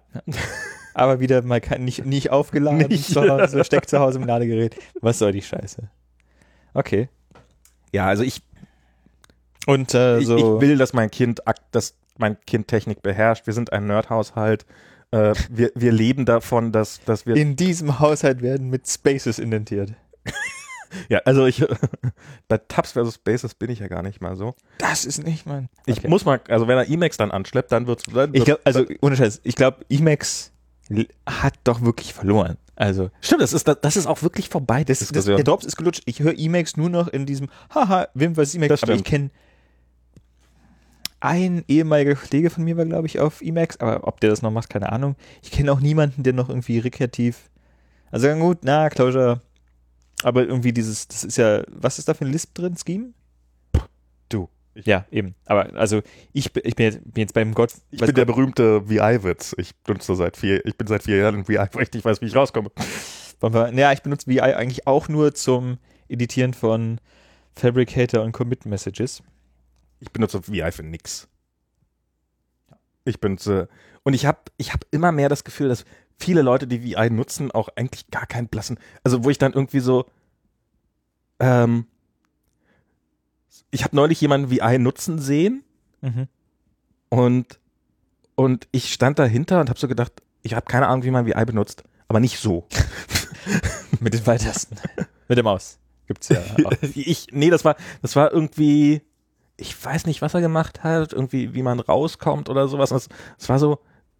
Aber 0.94 1.20
wieder 1.20 1.42
mal 1.42 1.60
kein, 1.60 1.84
nicht, 1.84 2.06
nicht 2.06 2.30
aufgeladen, 2.30 2.78
Nicht. 2.88 3.08
zu 3.12 3.20
Hause, 3.28 3.62
steckt 3.64 3.90
zu 3.90 3.98
Hause 3.98 4.18
im 4.18 4.26
Ladegerät. 4.26 4.74
Was 5.02 5.18
soll 5.18 5.32
die 5.32 5.42
Scheiße? 5.42 5.90
Okay. 6.72 7.10
ja, 7.92 8.06
also 8.06 8.22
ich, 8.22 8.40
Und 9.66 9.92
äh, 9.92 10.18
ich, 10.18 10.26
so. 10.26 10.36
ich 10.36 10.60
will, 10.62 10.78
dass 10.78 10.94
mein 10.94 11.10
Kind, 11.10 11.42
dass 11.72 11.94
mein 12.18 12.36
Kind 12.46 12.68
Technik 12.68 13.02
beherrscht. 13.02 13.46
Wir 13.46 13.54
sind 13.54 13.72
ein 13.72 13.86
Nerdhaushalt. 13.86 14.66
Äh, 15.10 15.34
wir, 15.50 15.70
wir 15.74 15.92
leben 15.92 16.24
davon, 16.24 16.72
dass, 16.72 17.00
dass 17.04 17.26
wir 17.26 17.36
in 17.36 17.56
diesem 17.56 18.00
Haushalt 18.00 18.42
werden 18.42 18.70
mit 18.70 18.88
Spaces 18.88 19.38
indentiert. 19.38 19.92
Ja, 21.08 21.20
also 21.24 21.46
ich, 21.46 21.62
bei 22.48 22.58
Tabs 22.58 22.92
versus 22.92 23.18
Bases 23.18 23.54
bin 23.54 23.70
ich 23.70 23.80
ja 23.80 23.88
gar 23.88 24.02
nicht 24.02 24.20
mal 24.20 24.36
so. 24.36 24.54
Das 24.78 25.04
ist 25.04 25.22
nicht 25.24 25.44
mein. 25.44 25.68
Ich 25.84 25.98
Okay. 25.98 26.08
muss 26.08 26.24
mal, 26.24 26.40
also 26.48 26.68
wenn 26.68 26.78
er 26.78 26.88
Emacs 26.88 27.16
dann 27.16 27.32
anschleppt, 27.32 27.72
dann 27.72 27.86
wird's, 27.86 28.04
dann 28.04 28.32
Ich 28.32 28.44
glaube, 28.44 28.60
also 28.64 28.84
ohne 29.02 29.16
Scheiß, 29.16 29.40
ich 29.42 29.56
glaube, 29.56 29.84
Emacs 29.90 30.52
hat 31.26 31.54
doch 31.64 31.82
wirklich 31.82 32.14
verloren. 32.14 32.56
Also 32.76 33.10
stimmt, 33.20 33.42
das 33.42 33.52
ist, 33.52 33.66
das 33.66 33.96
ist 33.96 34.06
auch 34.06 34.22
wirklich 34.22 34.48
vorbei, 34.48 34.84
das, 34.84 35.00
das, 35.00 35.24
der 35.24 35.42
Drops 35.42 35.64
ist 35.66 35.76
gelutscht. 35.76 36.02
Ich 36.06 36.20
höre 36.20 36.38
Emacs 36.38 36.76
nur 36.76 36.88
noch 36.88 37.08
in 37.08 37.26
diesem 37.26 37.48
Haha, 37.74 38.08
wem 38.14 38.36
was 38.36 38.54
Emacs, 38.54 38.82
aber 38.82 38.94
ich 38.94 39.04
kenne 39.04 39.30
ein 41.26 41.64
ehemaliger 41.68 42.14
Kollege 42.14 42.50
von 42.50 42.64
mir 42.64 42.76
war, 42.76 42.84
glaube 42.86 43.06
ich, 43.06 43.20
auf 43.20 43.42
Emacs, 43.42 43.78
aber 43.80 44.06
ob 44.06 44.20
der 44.20 44.30
das 44.30 44.42
noch 44.42 44.50
macht, 44.50 44.70
keine 44.70 44.90
Ahnung. 44.92 45.16
Ich 45.42 45.50
kenne 45.50 45.72
auch 45.72 45.80
niemanden, 45.80 46.22
der 46.22 46.32
noch 46.32 46.48
irgendwie 46.48 46.78
rekreativ. 46.78 47.50
Also 48.10 48.28
gut, 48.36 48.58
na, 48.62 48.88
Closure. 48.88 49.40
Aber 50.22 50.44
irgendwie 50.46 50.72
dieses, 50.72 51.08
das 51.08 51.24
ist 51.24 51.36
ja, 51.36 51.62
was 51.68 51.98
ist 51.98 52.08
da 52.08 52.14
für 52.14 52.24
ein 52.24 52.32
Lisp 52.32 52.54
drin? 52.54 52.74
Scheme? 52.76 53.10
Du. 54.28 54.48
Ja, 54.84 55.06
eben. 55.10 55.34
Aber 55.46 55.74
also 55.74 56.02
ich, 56.32 56.52
bin- 56.52 56.62
ich 56.66 56.74
bin, 56.76 56.84
jetzt, 56.84 57.00
bin 57.04 57.20
jetzt 57.22 57.34
beim 57.34 57.54
Gott. 57.54 57.72
Ich 57.90 58.00
bin 58.00 58.14
der 58.14 58.24
berühmte 58.24 58.88
VI-Witz. 58.88 59.54
Ich 59.58 59.74
benutze 59.76 60.14
seit 60.14 60.36
vier, 60.36 60.64
ich 60.66 60.76
bin 60.76 60.86
seit 60.86 61.02
vier 61.02 61.16
Jahren 61.16 61.34
in 61.36 61.48
VI, 61.48 61.66
weil 61.72 61.82
ich 61.84 61.92
nicht 61.92 62.04
weiß, 62.04 62.20
wie 62.20 62.26
ich 62.26 62.36
rauskomme. 62.36 62.70
Ja, 63.74 63.92
ich 63.92 64.02
benutze 64.02 64.26
VI 64.30 64.40
eigentlich 64.40 64.86
auch 64.86 65.08
nur 65.08 65.34
zum 65.34 65.78
Editieren 66.08 66.54
von 66.54 67.00
Fabricator 67.54 68.22
und 68.22 68.32
Commit 68.32 68.64
Messages. 68.66 69.22
Ich 70.00 70.10
benutze 70.12 70.46
VI 70.46 70.70
für 70.72 70.82
nix. 70.82 71.28
Ich 73.04 73.20
benutze, 73.20 73.68
und 74.02 74.14
ich 74.14 74.26
habe 74.26 74.38
ich 74.56 74.72
hab 74.72 74.84
immer 74.90 75.12
mehr 75.12 75.28
das 75.28 75.44
Gefühl, 75.44 75.68
dass 75.68 75.84
viele 76.18 76.42
Leute, 76.42 76.66
die 76.66 76.82
VI 76.82 77.10
nutzen, 77.10 77.50
auch 77.52 77.68
eigentlich 77.76 78.08
gar 78.10 78.26
keinen 78.26 78.48
blassen, 78.48 78.78
also 79.04 79.22
wo 79.24 79.30
ich 79.30 79.38
dann 79.38 79.52
irgendwie 79.52 79.80
so, 79.80 80.06
ähm, 81.38 81.86
ich 83.70 83.84
habe 83.84 83.94
neulich 83.96 84.20
jemanden 84.20 84.50
VI 84.50 84.78
nutzen 84.78 85.18
sehen 85.18 85.62
Mhm. 86.02 86.28
und, 87.08 87.58
und 88.34 88.68
ich 88.70 88.92
stand 88.92 89.18
dahinter 89.18 89.60
und 89.60 89.70
habe 89.70 89.78
so 89.78 89.88
gedacht, 89.88 90.12
ich 90.42 90.54
habe 90.54 90.66
keine 90.66 90.88
Ahnung, 90.88 91.04
wie 91.04 91.10
man 91.10 91.26
VI 91.26 91.44
benutzt, 91.46 91.84
aber 92.08 92.20
nicht 92.20 92.38
so. 92.38 92.68
Mit 94.00 94.12
den 94.14 94.20
Pfeiltasten. 94.22 94.78
Mit 95.28 95.36
der 95.38 95.42
Maus. 95.44 95.78
Gibt's 96.06 96.28
ja 96.28 96.40
auch. 96.64 96.72
ich, 96.82 97.28
nee, 97.32 97.50
das 97.50 97.64
war, 97.64 97.76
das 98.02 98.14
war 98.14 98.30
irgendwie, 98.32 99.02
ich 99.56 99.82
weiß 99.84 100.06
nicht, 100.06 100.22
was 100.22 100.34
er 100.34 100.40
gemacht 100.40 100.84
hat, 100.84 101.12
irgendwie, 101.12 101.54
wie 101.54 101.62
man 101.62 101.80
rauskommt 101.80 102.48
oder 102.48 102.68
sowas. 102.68 102.90
Es, 102.90 103.08
es 103.38 103.48
war 103.48 103.58
so, 103.58 103.78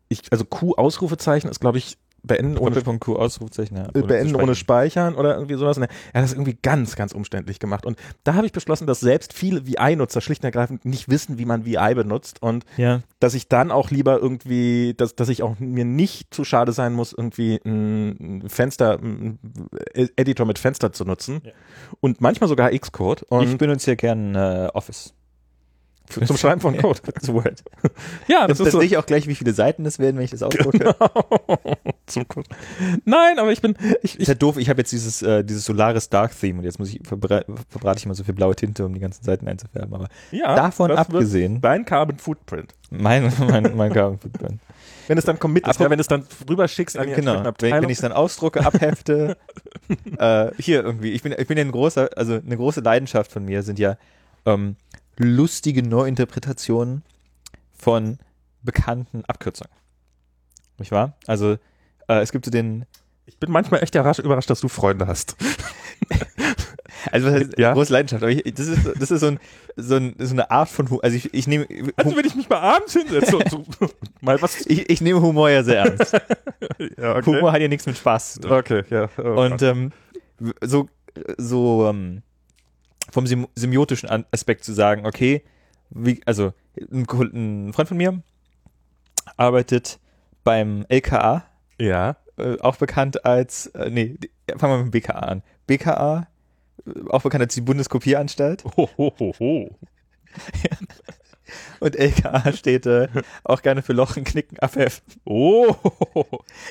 ich, 0.09 0.23
also 0.31 0.45
Q-Ausrufezeichen 0.45 1.51
ist, 1.51 1.61
glaube 1.61 1.79
ich, 1.79 1.99
beenden 2.27 2.59
ohne, 2.59 2.71
Doppelpunkt 2.71 3.05
Q 3.05 3.17
Ausrufezeichen. 3.17 3.77
Ja, 3.77 3.89
äh, 3.95 4.03
beenden 4.03 4.35
ohne 4.35 4.55
speichern. 4.55 5.15
Oder 5.15 5.35
irgendwie 5.37 5.55
sowas. 5.55 5.77
Und 5.77 5.85
er 5.85 5.89
hat 6.15 6.25
das 6.25 6.33
irgendwie 6.33 6.57
ganz, 6.61 6.97
ganz 6.97 7.13
umständlich 7.13 7.61
gemacht. 7.61 7.87
Und 7.87 7.99
da 8.25 8.35
habe 8.35 8.47
ich 8.47 8.53
beschlossen, 8.53 8.87
dass 8.87 9.01
selbst 9.01 9.33
viele 9.33 9.67
VI-Nutzer 9.67 10.21
schlicht 10.21 10.43
und 10.43 10.47
ergreifend 10.47 10.85
nicht 10.85 11.09
wissen, 11.09 11.39
wie 11.39 11.45
man 11.45 11.65
VI 11.65 11.95
benutzt 11.95 12.43
und 12.43 12.65
Ja. 12.77 13.03
dass 13.21 13.35
ich 13.35 13.49
dann 13.49 13.71
auch 13.71 13.91
lieber 13.91 14.19
irgendwie, 14.19 14.95
dass, 14.97 15.15
dass 15.15 15.29
ich 15.29 15.43
auch 15.43 15.59
mir 15.61 15.85
nicht 15.85 16.35
zu 16.35 16.45
schade 16.45 16.73
sein 16.73 16.95
muss, 16.95 17.13
irgendwie 17.13 17.61
ein 17.65 18.43
Fenster, 18.49 18.99
ein 19.01 19.39
Editor 19.95 20.47
mit 20.47 20.59
Fenster 20.59 20.93
zu 20.93 21.05
nutzen. 21.05 21.43
Ja. 21.45 21.53
Und 22.01 22.21
manchmal 22.21 22.49
sogar 22.49 22.71
Xcode. 22.71 23.23
Und 23.29 23.49
Ich 23.49 23.57
benutze 23.59 23.93
ja 23.93 23.95
gern 23.95 24.35
äh, 24.35 24.69
Office. 24.75 25.15
Für, 26.09 26.25
zum 26.25 26.37
Schreiben 26.37 26.61
von 26.61 26.77
Code. 26.79 27.01
Zu 27.21 27.35
Word. 27.35 27.63
Ja, 28.29 28.47
Das, 28.47 28.59
das 28.59 28.69
ist 28.69 28.73
so. 28.73 28.79
sehe 28.81 28.87
ich 28.87 28.97
auch 28.97 29.07
gleich, 29.07 29.27
wie 29.27 29.35
viele 29.35 29.53
Seiten 29.53 29.85
das 29.85 29.99
werden, 29.99 30.17
wenn 30.17 30.25
ich 30.25 30.31
das 30.31 30.43
ausdrucke. 30.43 30.95
zum 32.07 32.29
Code. 32.29 32.49
Nein, 33.05 33.39
aber 33.39 33.53
ich 33.53 33.61
bin, 33.61 33.77
ich, 34.03 34.19
Ist 34.19 34.29
ja 34.29 34.35
doof, 34.35 34.57
ich 34.57 34.69
habe 34.69 34.81
jetzt 34.81 34.93
dieses, 34.93 35.23
äh, 35.23 35.45
dieses 35.45 35.65
Solaris 35.65 36.09
Dark 36.09 36.39
Theme 36.39 36.59
und 36.61 36.65
jetzt 36.65 36.79
muss 36.79 36.91
ich 36.93 37.01
verbre 37.03 37.45
verbrate 37.69 37.99
ich 37.99 38.05
immer 38.05 38.15
so 38.15 38.25
viel 38.25 38.35
blaue 38.35 38.55
Tinte, 38.55 38.85
um 38.85 38.95
die 38.95 39.01
ganzen 39.01 39.25
Seiten 39.25 39.49
einzufärben. 39.49 39.95
Aber 39.95 40.09
ja, 40.31 40.55
davon 40.55 40.91
abgesehen, 40.93 41.61
Dein 41.61 41.85
Carbon 41.85 42.19
Footprint. 42.19 42.75
mein, 42.91 43.33
mein, 43.49 43.77
mein 43.77 43.93
Carbon 43.93 44.19
Footprint. 44.19 44.61
Wenn 45.09 45.19
es 45.19 45.25
dann 45.25 45.39
commit 45.39 45.69
ist, 45.69 45.79
ja, 45.79 45.89
wenn 45.89 46.01
es 46.01 46.09
dann 46.09 46.25
rüberschickst 46.51 46.99
an 46.99 47.07
die 47.07 47.13
Genau, 47.15 47.45
wenn, 47.61 47.73
wenn 47.75 47.85
ich 47.85 47.91
es 47.91 48.01
dann 48.01 48.11
ausdrucke, 48.11 48.67
abhefte, 48.67 49.37
äh, 50.19 50.51
hier 50.59 50.83
irgendwie, 50.83 51.13
ich 51.13 51.23
bin, 51.23 51.33
ich 51.39 51.47
bin 51.47 51.57
ja 51.57 51.65
ein 51.65 51.71
großer, 51.71 52.11
also 52.17 52.35
eine 52.35 52.57
große 52.57 52.81
Leidenschaft 52.81 53.31
von 53.31 53.45
mir 53.45 53.63
sind 53.63 53.79
ja 53.79 53.99
ähm, 54.47 54.75
lustige 55.19 55.83
Neuinterpretationen 55.83 57.03
von 57.73 58.19
bekannten 58.63 59.25
Abkürzungen. 59.27 59.73
Nicht 60.79 60.93
wahr? 60.93 61.17
Also 61.27 61.53
äh, 62.09 62.21
es 62.21 62.33
gibt 62.33 62.45
so 62.45 62.51
den, 62.51 62.85
ich 63.27 63.39
bin 63.39 63.51
manchmal 63.51 63.83
echt 63.83 63.95
überrascht, 63.95 64.21
überrascht, 64.21 64.51
dass 64.51 64.61
du 64.61 64.69
Freunde 64.69 65.07
hast. 65.07 65.37
also 67.13 67.27
was 67.29 67.35
heißt, 67.35 67.59
Ja. 67.59 67.73
große 67.73 67.93
Leidenschaft, 67.93 68.23
aber 68.23 68.31
ich, 68.33 68.43
das 68.55 68.67
ist, 68.67 68.87
das 69.01 69.11
ist 69.11 69.21
so, 69.21 69.27
ein, 69.29 69.41
so, 69.77 69.97
ein, 69.97 70.15
so 70.19 70.33
eine 70.35 70.51
Art 70.51 70.69
von, 70.69 70.91
Hu 70.91 70.99
also 71.01 71.17
ich, 71.17 71.33
ich 71.33 71.47
nehme, 71.47 71.67
Also 71.97 72.17
wenn 72.17 72.27
ich 72.27 72.35
mich 72.35 72.49
mal 72.49 72.59
abends 72.61 72.93
hinsetze 72.93 73.37
und 73.39 73.51
so, 73.51 73.65
mal 74.21 74.41
was. 74.43 74.67
ich, 74.67 74.91
ich 74.91 75.01
nehme 75.01 75.21
Humor 75.23 75.51
ja 75.51 75.63
sehr 75.63 75.79
ernst. 75.85 76.17
Ja, 76.99 77.17
okay. 77.17 77.27
Humor 77.27 77.53
hat 77.53 77.61
ja 77.61 77.69
nichts 77.69 77.87
mit 77.87 77.97
Spaß 77.97 78.35
zu 78.35 78.41
tun. 78.41 78.53
Okay, 78.53 78.83
ja. 78.91 79.09
Oh 79.19 79.43
Und 79.45 79.63
ähm, 79.63 79.93
so, 80.63 80.89
so 81.39 81.87
ähm, 81.89 82.23
vom 83.11 83.27
semiotischen 83.55 84.25
Aspekt 84.31 84.65
zu 84.65 84.73
sagen, 84.73 85.07
okay, 85.07 85.43
wie, 85.91 86.21
also 86.27 86.53
ein, 86.93 87.07
ein 87.13 87.73
Freund 87.73 87.89
von 87.89 87.97
mir 87.97 88.23
arbeitet 89.37 89.99
beim 90.45 90.85
LKA, 90.89 91.45
ja. 91.79 92.17
äh, 92.37 92.59
auch 92.61 92.77
bekannt 92.77 93.25
als, 93.25 93.67
äh, 93.69 93.91
nee, 93.91 94.17
fangen 94.57 94.73
wir 94.73 94.85
mit 94.85 94.87
dem 94.87 95.01
BKA 95.01 95.19
an. 95.19 95.43
BKA, 95.67 96.29
äh, 96.87 97.11
auch 97.11 97.23
bekannt 97.23 97.43
als 97.43 97.55
die 97.55 97.61
Bundeskopieranstalt 97.61 98.65
Ho, 98.77 98.89
ho, 98.97 99.13
ho, 99.19 99.35
ho. 99.39 99.79
und 101.81 101.97
LKA 101.97 102.53
steht 102.53 102.87
äh, 102.87 103.09
auch 103.45 103.63
gerne 103.63 103.83
für 103.83 103.93
Lochen, 103.93 104.25
Knicken, 104.25 104.59
Abheften. 104.59 105.21
Oh. 105.25 105.75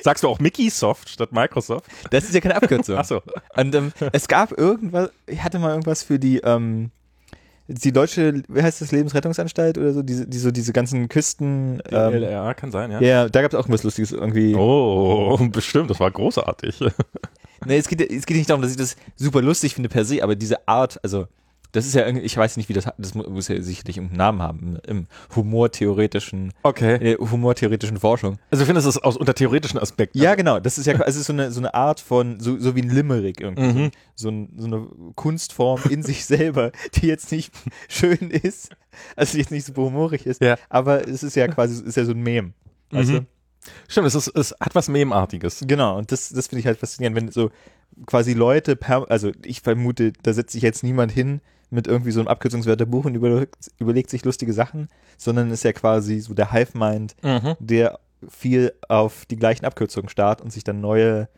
Sagst 0.02 0.24
du 0.24 0.28
auch 0.28 0.38
Mickey 0.38 0.70
Soft 0.70 1.08
statt 1.08 1.32
Microsoft? 1.32 1.86
Das 2.10 2.24
ist 2.24 2.34
ja 2.34 2.40
keine 2.40 2.56
Abkürzung. 2.56 2.96
Achso. 2.98 3.22
Und 3.56 3.74
ähm, 3.74 3.92
es 4.12 4.28
gab 4.28 4.52
irgendwas, 4.52 5.10
ich 5.26 5.42
hatte 5.42 5.58
mal 5.58 5.70
irgendwas 5.70 6.02
für 6.02 6.18
die, 6.18 6.38
ähm, 6.38 6.90
die 7.68 7.92
deutsche, 7.92 8.42
wie 8.48 8.62
heißt 8.62 8.80
das, 8.80 8.92
Lebensrettungsanstalt 8.92 9.78
oder 9.78 9.92
so, 9.92 10.02
diese, 10.02 10.26
die, 10.26 10.38
so 10.38 10.50
diese 10.50 10.72
ganzen 10.72 11.08
Küsten. 11.08 11.82
Ähm, 11.90 12.14
LRA 12.14 12.54
kann 12.54 12.70
sein, 12.70 12.90
ja. 12.90 13.00
ja, 13.00 13.28
da 13.28 13.42
gab 13.42 13.52
es 13.52 13.58
auch 13.58 13.68
was 13.68 13.82
Lustiges 13.82 14.12
irgendwie. 14.12 14.54
Oh, 14.54 15.36
bestimmt, 15.50 15.90
das 15.90 16.00
war 16.00 16.10
großartig. 16.10 16.80
Nee, 17.64 17.78
es 17.78 17.88
geht, 17.88 18.00
es 18.00 18.26
geht 18.26 18.36
nicht 18.36 18.50
darum, 18.50 18.62
dass 18.62 18.70
ich 18.70 18.76
das 18.76 18.96
super 19.16 19.40
lustig 19.40 19.74
finde 19.74 19.88
per 19.88 20.04
se, 20.04 20.22
aber 20.22 20.36
diese 20.36 20.68
Art, 20.68 21.00
also 21.02 21.26
das 21.72 21.86
ist 21.86 21.94
ja 21.94 22.04
irgendwie, 22.06 22.24
ich 22.24 22.36
weiß 22.36 22.56
nicht, 22.56 22.68
wie 22.68 22.72
das, 22.72 22.86
das 22.98 23.14
mu- 23.14 23.28
muss 23.28 23.48
ja 23.48 23.60
sicherlich 23.60 23.96
irgendeinen 23.98 24.18
Namen 24.18 24.42
haben, 24.42 24.76
im 24.86 25.06
humortheoretischen, 25.34 26.52
Okay. 26.62 26.94
in 26.96 27.00
der 27.04 27.18
humortheoretischen 27.18 27.98
Forschung. 27.98 28.38
Also 28.50 28.62
du 28.62 28.66
findest 28.66 28.86
es 28.86 28.98
aus 28.98 29.16
unter 29.16 29.34
theoretischen 29.34 29.78
Aspekten. 29.78 30.18
Ja, 30.18 30.34
genau, 30.34 30.60
das 30.60 30.78
ist 30.78 30.86
ja, 30.86 30.94
es 31.06 31.16
ist 31.16 31.26
so 31.26 31.32
eine, 31.32 31.50
so 31.50 31.60
eine 31.60 31.74
Art 31.74 32.00
von, 32.00 32.40
so, 32.40 32.58
so 32.58 32.74
wie 32.76 32.82
ein 32.82 32.90
Limerick 32.90 33.40
irgendwie, 33.40 33.66
Mhm. 33.84 33.90
so, 34.14 34.28
ein, 34.30 34.52
so 34.56 34.66
eine 34.66 34.86
Kunstform 35.14 35.80
in 35.90 36.02
sich 36.02 36.24
selber, 36.24 36.72
die 36.94 37.06
jetzt 37.06 37.30
nicht 37.32 37.52
schön 37.88 38.30
ist, 38.30 38.70
also 39.16 39.32
die 39.32 39.38
jetzt 39.38 39.50
nicht 39.50 39.66
super 39.66 39.82
humorig 39.82 40.26
ist, 40.26 40.40
Ja. 40.40 40.56
aber 40.68 41.06
es 41.08 41.22
ist 41.22 41.36
ja 41.36 41.48
quasi, 41.48 41.82
ist 41.84 41.96
ja 41.96 42.04
so 42.04 42.12
ein 42.12 42.20
Mem. 42.22 42.52
Weißt 42.90 43.10
Mhm. 43.10 43.26
Stimmt, 43.88 44.06
es, 44.06 44.14
ist, 44.14 44.28
es 44.28 44.54
hat 44.60 44.76
was 44.76 44.88
Memartiges. 44.88 45.58
du? 45.58 45.66
Genau, 45.66 45.98
und 45.98 46.12
das, 46.12 46.28
das 46.28 46.46
finde 46.46 46.60
ich 46.60 46.66
halt 46.66 46.78
faszinierend, 46.78 47.16
wenn 47.16 47.32
so 47.32 47.50
quasi 48.06 48.32
Leute, 48.32 48.76
per, 48.76 49.10
also 49.10 49.32
ich 49.44 49.60
vermute, 49.60 50.12
da 50.22 50.32
setzt 50.32 50.52
sich 50.52 50.62
jetzt 50.62 50.84
niemand 50.84 51.10
hin 51.10 51.40
mit 51.70 51.86
irgendwie 51.86 52.10
so 52.12 52.20
einem 52.20 52.28
Abkürzungswörterbuch 52.28 53.04
und 53.06 53.14
überlegt, 53.14 53.56
überlegt 53.78 54.10
sich 54.10 54.24
lustige 54.24 54.52
Sachen, 54.52 54.88
sondern 55.18 55.50
ist 55.50 55.64
ja 55.64 55.72
quasi 55.72 56.20
so 56.20 56.34
der 56.34 56.52
Hive-Mind, 56.52 57.16
Mhm. 57.22 57.54
der 57.58 57.98
viel 58.28 58.72
auf 58.88 59.26
die 59.26 59.36
gleichen 59.36 59.64
Abkürzungen 59.64 60.08
starrt 60.08 60.40
und 60.40 60.52
sich 60.52 60.64
dann 60.64 60.80
neue 60.80 61.28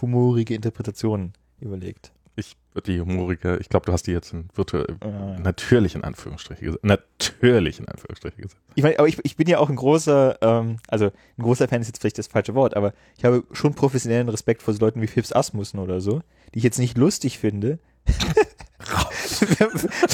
humorige 0.00 0.54
Interpretationen 0.54 1.32
überlegt. 1.60 2.12
Ich 2.36 2.56
die 2.86 3.00
humorige, 3.00 3.58
ich 3.58 3.68
glaube, 3.68 3.86
du 3.86 3.92
hast 3.92 4.08
die 4.08 4.10
jetzt 4.12 4.32
in 4.32 4.48
virtuell, 4.54 4.86
Äh, 5.00 5.38
natürlich 5.40 5.94
in 5.94 6.02
Anführungsstriche 6.02 6.64
gesetzt. 6.64 6.82
Natürlich 6.84 7.78
in 7.78 7.86
Anführungsstriche 7.86 8.36
gesetzt. 8.42 8.60
Ich 8.74 8.82
meine, 8.82 8.98
aber 8.98 9.06
ich, 9.06 9.18
ich 9.24 9.36
bin 9.36 9.46
ja 9.48 9.58
auch 9.58 9.70
ein 9.70 9.76
großer, 9.76 10.38
ähm, 10.42 10.78
also 10.88 11.06
ein 11.06 11.42
großer 11.42 11.68
Fan 11.68 11.80
ist 11.82 11.86
jetzt 11.88 12.00
vielleicht 12.00 12.18
das 12.18 12.26
falsche 12.26 12.56
Wort, 12.56 12.76
aber 12.76 12.92
ich 13.16 13.24
habe 13.24 13.44
schon 13.52 13.74
professionellen 13.74 14.28
Respekt 14.28 14.62
vor 14.62 14.74
so 14.74 14.80
Leuten 14.80 15.00
wie 15.00 15.06
Phipps 15.06 15.32
Asmussen 15.32 15.78
oder 15.78 16.00
so, 16.00 16.22
die 16.52 16.58
ich 16.58 16.64
jetzt 16.64 16.78
nicht 16.80 16.98
lustig 16.98 17.38
finde. 17.38 17.78
wenn, 19.58 19.68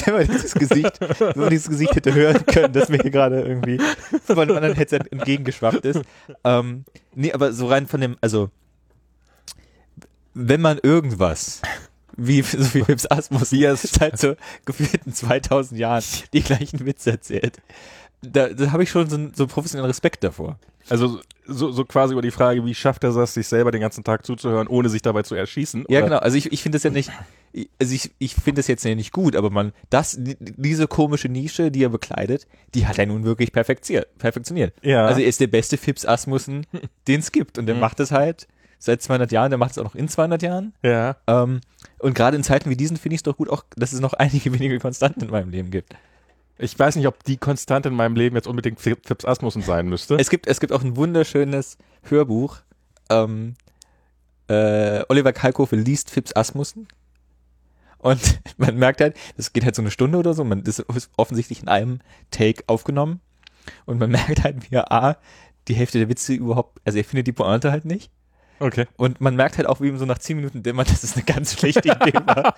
wenn 0.05 0.13
man 0.13 0.27
dieses 0.27 0.53
Gesicht, 0.53 0.99
wenn 1.19 1.39
man 1.39 1.49
dieses 1.49 1.69
Gesicht 1.69 1.95
hätte 1.95 2.13
hören 2.13 2.45
können, 2.45 2.73
das 2.73 2.89
mir 2.89 2.99
hier 3.01 3.11
gerade 3.11 3.41
irgendwie 3.41 3.79
von 4.23 4.39
einem 4.39 4.55
anderen 4.55 4.75
Headset 4.75 4.99
entgegengeschwappt 5.11 5.85
ist. 5.85 6.01
Ähm, 6.43 6.85
nee, 7.15 7.33
aber 7.33 7.53
so 7.53 7.67
rein 7.67 7.87
von 7.87 8.01
dem, 8.01 8.17
also 8.21 8.49
wenn 10.33 10.61
man 10.61 10.79
irgendwas 10.81 11.61
wie, 12.17 12.41
so 12.41 12.73
wie 12.73 12.83
Phipps 12.83 13.09
Asmus, 13.09 13.51
wie 13.51 13.63
er 13.63 13.75
seit 13.75 14.19
so 14.19 14.35
gefühlten 14.65 15.13
2000 15.13 15.79
Jahren 15.79 16.03
die 16.33 16.41
gleichen 16.41 16.85
Witze 16.85 17.11
erzählt, 17.11 17.57
da, 18.21 18.49
da 18.49 18.71
habe 18.71 18.83
ich 18.83 18.89
schon 18.89 19.09
so, 19.09 19.15
einen- 19.15 19.33
so 19.33 19.47
professionellen 19.47 19.89
Respekt 19.89 20.23
davor. 20.23 20.59
Also 20.89 21.19
so, 21.47 21.71
so 21.71 21.85
quasi 21.85 22.13
über 22.13 22.21
die 22.21 22.31
Frage, 22.31 22.65
wie 22.65 22.73
schafft 22.75 23.03
er 23.03 23.13
das, 23.13 23.33
sich 23.33 23.47
selber 23.47 23.71
den 23.71 23.81
ganzen 23.81 24.03
Tag 24.03 24.25
zuzuhören, 24.25 24.67
ohne 24.67 24.89
sich 24.89 25.01
dabei 25.01 25.21
zu 25.23 25.35
erschießen? 25.35 25.85
Ja, 25.87 25.99
Oder- 25.99 26.07
genau. 26.07 26.17
Also 26.19 26.37
ich, 26.37 26.51
ich 26.51 26.61
finde 26.63 26.77
das 26.77 26.83
ja 26.83 26.89
nicht, 26.89 27.11
ich- 27.53 27.69
also 27.79 27.93
ich, 27.93 28.11
ich 28.19 28.33
finde 28.35 28.59
das 28.59 28.67
jetzt 28.67 28.83
ja 28.83 28.93
nicht 28.95 29.11
gut, 29.11 29.35
aber 29.35 29.49
man, 29.49 29.73
das, 29.89 30.17
die- 30.19 30.37
diese 30.39 30.87
komische 30.87 31.29
Nische, 31.29 31.71
die 31.71 31.83
er 31.83 31.89
bekleidet, 31.89 32.47
die 32.73 32.87
hat 32.87 32.97
er 32.99 33.05
nun 33.05 33.23
wirklich 33.23 33.51
perfektioniert. 33.51 34.17
perfektioniert. 34.17 34.73
Ja. 34.81 35.05
Also 35.05 35.21
er 35.21 35.27
ist 35.27 35.39
der 35.39 35.47
beste 35.47 35.77
Fips 35.77 36.05
Asmussen, 36.05 36.65
den 37.07 37.19
es 37.19 37.31
gibt. 37.31 37.57
Und 37.57 37.67
der 37.67 37.75
macht 37.75 37.99
es 37.99 38.11
halt 38.11 38.47
seit 38.79 39.01
200 39.03 39.31
Jahren, 39.31 39.51
der 39.51 39.59
macht 39.59 39.71
es 39.71 39.77
auch 39.77 39.83
noch 39.83 39.95
in 39.95 40.07
200 40.07 40.41
Jahren. 40.41 40.73
Ja. 40.83 41.15
Ähm, 41.27 41.61
und 41.99 42.15
gerade 42.15 42.35
in 42.35 42.43
Zeiten 42.43 42.69
wie 42.71 42.75
diesen 42.77 42.97
finde 42.97 43.13
ich 43.15 43.19
es 43.19 43.23
doch 43.23 43.37
gut, 43.37 43.49
auch, 43.49 43.63
dass 43.75 43.93
es 43.93 43.99
noch 44.01 44.13
einige 44.15 44.51
wenige 44.53 44.79
Konstanten 44.79 45.21
in 45.25 45.29
meinem 45.29 45.49
Leben 45.51 45.69
gibt. 45.71 45.95
Ich 46.61 46.77
weiß 46.77 46.95
nicht, 46.95 47.07
ob 47.07 47.23
die 47.23 47.37
Konstante 47.37 47.89
in 47.89 47.95
meinem 47.95 48.15
Leben 48.15 48.35
jetzt 48.35 48.47
unbedingt 48.47 48.79
Phipps 48.79 49.25
Asmussen 49.25 49.63
sein 49.63 49.89
müsste. 49.89 50.15
Es 50.15 50.29
gibt, 50.29 50.45
es 50.45 50.59
gibt 50.59 50.71
auch 50.71 50.83
ein 50.83 50.95
wunderschönes 50.95 51.77
Hörbuch. 52.03 52.57
Ähm, 53.09 53.55
äh, 54.47 55.03
Oliver 55.09 55.33
Kalkofe 55.33 55.75
liest 55.75 56.11
Fips 56.11 56.35
Asmussen. 56.35 56.87
Und 57.97 58.39
man 58.57 58.77
merkt 58.77 59.01
halt, 59.01 59.17
das 59.37 59.53
geht 59.53 59.65
halt 59.65 59.75
so 59.75 59.81
eine 59.81 59.89
Stunde 59.89 60.19
oder 60.19 60.35
so. 60.35 60.43
Man, 60.43 60.63
das 60.63 60.77
ist 60.79 61.09
offensichtlich 61.17 61.63
in 61.63 61.67
einem 61.67 61.99
Take 62.29 62.63
aufgenommen. 62.67 63.21
Und 63.85 63.99
man 63.99 64.11
merkt 64.11 64.43
halt, 64.43 64.69
wie 64.69 64.75
er 64.75 64.91
A, 64.91 65.17
die 65.67 65.73
Hälfte 65.73 65.97
der 65.97 66.09
Witze 66.09 66.33
überhaupt, 66.33 66.79
also 66.85 66.97
er 66.97 67.03
findet 67.03 67.25
die 67.25 67.33
Pointe 67.33 67.71
halt 67.71 67.85
nicht. 67.85 68.11
okay. 68.59 68.85
Und 68.97 69.19
man 69.19 69.35
merkt 69.35 69.57
halt 69.57 69.67
auch, 69.67 69.81
wie 69.81 69.87
ihm 69.87 69.97
so 69.97 70.05
nach 70.05 70.19
zehn 70.19 70.37
Minuten 70.37 70.61
dämmert, 70.61 70.89
dass 70.91 71.03
es 71.03 71.15
eine 71.15 71.23
ganz 71.23 71.53
schlechte 71.53 71.89
Idee 71.89 72.19
war. 72.23 72.53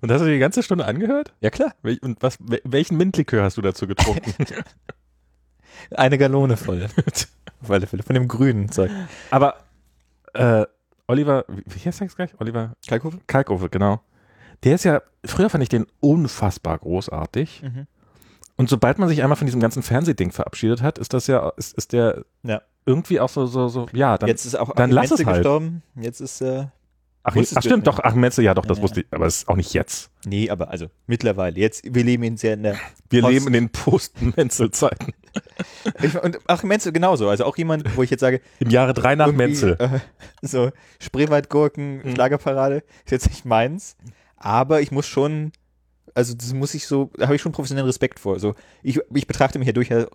Und 0.00 0.10
hast 0.12 0.20
du 0.20 0.26
die 0.26 0.38
ganze 0.38 0.62
Stunde 0.62 0.84
angehört? 0.84 1.32
Ja 1.40 1.50
klar, 1.50 1.72
Und 2.02 2.22
was, 2.22 2.38
wel- 2.40 2.60
welchen 2.64 2.96
Mintlikör 2.96 3.42
hast 3.44 3.56
du 3.56 3.62
dazu 3.62 3.86
getrunken? 3.86 4.34
eine 5.94 6.18
Gallone 6.18 6.56
voll. 6.56 6.86
Auf 7.62 7.70
alle 7.70 7.86
Fälle, 7.86 8.02
von 8.02 8.14
dem 8.14 8.28
grünen 8.28 8.70
Zeug. 8.70 8.90
Aber 9.30 9.56
äh, 10.34 10.64
Oliver, 11.06 11.44
wie 11.48 11.78
heißt 11.78 12.00
er 12.00 12.06
jetzt 12.06 12.16
gleich? 12.16 12.30
Oliver 12.38 12.72
Kalkofe? 12.86 13.18
Kalkofe, 13.26 13.68
genau. 13.68 14.00
Der 14.64 14.74
ist 14.74 14.84
ja, 14.84 15.02
früher 15.24 15.50
fand 15.50 15.62
ich 15.62 15.68
den 15.68 15.86
unfassbar 16.00 16.78
großartig. 16.78 17.62
Mhm. 17.62 17.86
Und 18.56 18.68
sobald 18.68 18.98
man 18.98 19.08
sich 19.08 19.22
einmal 19.22 19.36
von 19.36 19.46
diesem 19.46 19.60
ganzen 19.60 19.82
Fernsehding 19.82 20.32
verabschiedet 20.32 20.82
hat, 20.82 20.98
ist 20.98 21.14
das 21.14 21.26
ja, 21.26 21.48
ist, 21.56 21.76
ist 21.78 21.92
der 21.92 22.24
Ja. 22.42 22.60
irgendwie 22.84 23.18
auch 23.20 23.30
so, 23.30 23.46
so, 23.46 23.68
so, 23.68 23.86
ja, 23.92 24.18
dann. 24.18 24.28
Jetzt 24.28 24.44
ist 24.44 24.54
auch 24.58 24.74
dann 24.74 24.90
lass 24.90 25.10
es 25.10 25.24
halt. 25.24 25.38
gestorben. 25.38 25.82
Jetzt 25.96 26.20
ist 26.20 26.42
äh, 26.42 26.66
ach, 27.22 27.36
ach 27.36 27.62
stimmt, 27.62 27.86
doch, 27.86 27.98
ach, 28.02 28.14
Metzel, 28.14 28.44
ja, 28.44 28.54
doch, 28.54 28.64
das 28.66 28.78
Ja, 28.78 28.82
wusste 28.84 29.00
ich, 29.00 29.06
aber 29.10 29.26
es 29.26 29.38
ist 29.38 29.48
auch 29.48 29.56
nicht 29.56 29.72
jetzt. 29.74 30.10
Nee, 30.24 30.50
aber 30.50 30.70
also 30.70 30.86
mittlerweile. 31.06 31.58
Jetzt, 31.58 31.82
wir 31.94 32.04
leben 32.04 32.22
in 32.22 32.36
sehr 32.36 32.54
in 32.54 32.62
der. 32.62 32.76
Wir 33.08 33.22
Post- 33.22 33.32
leben 33.32 33.46
in 33.48 33.52
den 33.52 33.68
Post-Menzel-Zeiten. 33.70 35.12
Und 36.22 36.38
Achim 36.48 36.68
Menzel 36.68 36.92
genauso. 36.92 37.28
Also 37.28 37.44
auch 37.44 37.56
jemand, 37.56 37.96
wo 37.96 38.02
ich 38.02 38.10
jetzt 38.10 38.20
sage, 38.20 38.40
Im 38.58 38.70
Jahre 38.70 38.94
drei 38.94 39.14
nach 39.14 39.32
Menzel. 39.32 39.76
Äh, 39.78 40.00
so 40.42 40.70
Spreewaldgurken, 40.98 41.98
Mhm. 42.02 42.14
Schlagerparade, 42.14 42.82
ist 43.04 43.10
jetzt 43.12 43.28
nicht 43.28 43.44
meins. 43.44 43.96
Aber 44.36 44.80
ich 44.80 44.90
muss 44.90 45.06
schon, 45.06 45.52
also 46.14 46.34
das 46.34 46.52
muss 46.54 46.74
ich 46.74 46.86
so, 46.86 47.10
da 47.16 47.26
habe 47.26 47.36
ich 47.36 47.42
schon 47.42 47.52
professionellen 47.52 47.86
Respekt 47.86 48.18
vor. 48.18 48.38
So, 48.40 48.54
ich, 48.82 48.98
ich 49.14 49.26
betrachte 49.26 49.58
mich 49.58 49.66
ja 49.66 49.72
durchaus, 49.72 50.06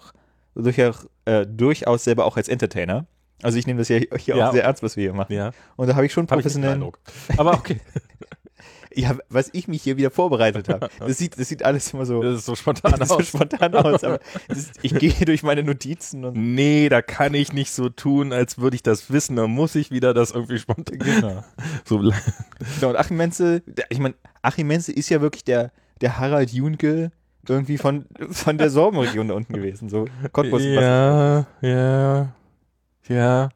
durchaus, 0.55 1.07
äh, 1.25 1.45
durchaus 1.45 2.03
selber 2.03 2.25
auch 2.25 2.37
als 2.37 2.47
Entertainer. 2.49 3.05
Also 3.43 3.57
ich 3.57 3.67
nehme 3.67 3.79
das 3.79 3.89
ja 3.89 3.97
hier 4.17 4.35
Ja. 4.35 4.47
auch 4.49 4.53
sehr 4.53 4.63
ernst, 4.63 4.81
was 4.83 4.95
wir 4.95 5.03
hier 5.03 5.13
machen. 5.13 5.33
Ja, 5.33 5.51
Und 5.75 5.87
da 5.87 5.95
habe 5.95 6.05
ich 6.05 6.13
schon 6.13 6.25
professionellen 6.27 6.75
Eindruck. 6.75 6.99
Aber 7.37 7.53
okay, 7.53 7.79
Ja, 8.97 9.13
was 9.27 9.49
ich 9.51 9.67
mich 9.67 9.81
hier 9.83 9.97
wieder 9.97 10.09
vorbereitet 10.09 10.69
habe. 10.69 10.87
Das 10.99 11.17
sieht, 11.17 11.37
das 11.37 11.49
sieht 11.49 11.63
alles 11.65 11.93
immer 11.93 12.05
so, 12.05 12.21
das 12.23 12.39
ist 12.39 12.45
so 12.45 12.55
spontan 12.55 12.93
so 13.05 13.17
aus. 13.17 13.27
spontan 13.27 13.75
aus. 13.75 14.05
Aber 14.05 14.19
das 14.47 14.57
ist, 14.57 14.79
ich 14.83 14.95
gehe 14.95 15.11
durch 15.25 15.43
meine 15.43 15.63
Notizen 15.63 16.23
und 16.23 16.37
Nee, 16.55 16.87
da 16.87 17.01
kann 17.01 17.33
ich 17.33 17.51
nicht 17.51 17.71
so 17.71 17.89
tun, 17.89 18.31
als 18.31 18.57
würde 18.57 18.75
ich 18.75 18.83
das 18.83 19.11
wissen. 19.11 19.35
Da 19.35 19.47
muss 19.47 19.75
ich 19.75 19.91
wieder 19.91 20.13
das 20.13 20.31
irgendwie 20.31 20.57
spontan. 20.59 20.97
genau. 20.97 21.43
So, 21.83 21.97
genau. 21.99 22.89
Und 22.89 22.95
Achim 22.95 23.17
Menzel, 23.17 23.63
ich 23.89 23.99
meine, 23.99 24.15
Achim 24.41 24.67
Menzel 24.67 24.97
ist 24.97 25.09
ja 25.09 25.19
wirklich 25.19 25.43
der, 25.43 25.71
der 25.99 26.17
Harald 26.17 26.51
Junke 26.51 27.11
irgendwie 27.49 27.77
von, 27.77 28.05
von 28.31 28.57
der 28.57 28.69
Sorbenregion 28.69 29.27
da 29.27 29.33
unten 29.33 29.53
gewesen. 29.53 29.89
So 29.89 30.05
Cottbus. 30.31 30.63
ja, 30.63 31.45
ja, 31.61 32.33
ja. 33.07 33.49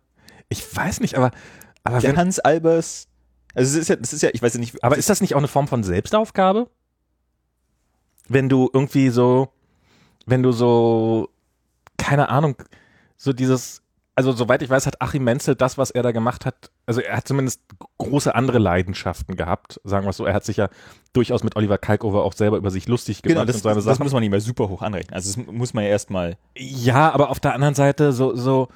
Ich 0.50 0.76
weiß 0.76 1.00
nicht, 1.00 1.16
aber, 1.16 1.32
aber, 1.84 2.00
Der 2.00 2.12
wenn, 2.12 2.18
Hans 2.18 2.40
Albers. 2.40 3.08
Also 3.54 3.72
es 3.72 3.82
ist 3.82 3.88
ja, 3.88 3.96
das 3.96 4.14
ist 4.14 4.22
ja, 4.22 4.30
ich 4.34 4.42
weiß 4.42 4.54
ja 4.54 4.60
nicht, 4.60 4.84
aber 4.84 4.98
ist 4.98 5.10
das 5.10 5.22
nicht 5.22 5.36
auch 5.36 5.40
eine 5.40 5.48
Form 5.48 5.68
von 5.68 5.84
Selbstaufgabe? 5.84 6.70
Wenn 8.28 8.50
du 8.50 8.70
irgendwie 8.72 9.10
so, 9.10 9.50
wenn 10.26 10.44
du 10.44 10.52
so, 10.52 11.30
keine 11.98 12.30
Ahnung, 12.30 12.56
so 13.18 13.34
dieses, 13.34 13.82
also 14.16 14.34
soweit 14.34 14.62
ich 14.62 14.70
weiß, 14.70 14.86
hat 14.86 15.02
Achim 15.02 15.24
Menzel 15.24 15.56
das, 15.56 15.78
was 15.78 15.92
er 15.92 16.04
da 16.04 16.12
gemacht 16.12 16.46
hat, 16.46 16.72
also 16.86 17.02
er 17.02 17.18
hat 17.18 17.28
zumindest 17.28 17.62
große 17.98 18.36
andere 18.36 18.60
Leidenschaften 18.60 19.36
gehabt, 19.36 19.80
sagen 19.84 20.06
wir 20.06 20.10
es 20.10 20.18
so. 20.18 20.26
Er 20.26 20.34
hat 20.34 20.46
sich 20.46 20.58
ja 20.58 20.70
durchaus 21.14 21.44
mit 21.44 21.56
Oliver 21.56 21.78
Kalkover 21.78 22.24
auch 22.24 22.34
selber 22.34 22.58
über 22.58 22.70
sich 22.70 22.88
lustig 22.88 23.22
gemacht 23.22 23.36
genau, 23.36 23.46
das, 23.46 23.58
und 23.58 23.62
seine 23.64 23.76
das, 23.76 23.86
Sachen. 23.86 24.04
muss 24.04 24.14
man 24.14 24.22
nicht 24.22 24.32
mehr 24.32 24.42
super 24.42 24.70
hoch 24.70 24.82
anrechnen. 24.82 25.14
Also 25.14 25.34
das 25.42 25.52
muss 25.52 25.74
man 25.74 25.86
ja 25.86 25.90
erstmal. 25.90 26.38
Ja, 26.58 27.12
aber 27.12 27.30
auf 27.30 27.40
der 27.40 27.54
anderen 27.54 27.76
Seite 27.76 28.12
so, 28.12 28.36
so, 28.36 28.68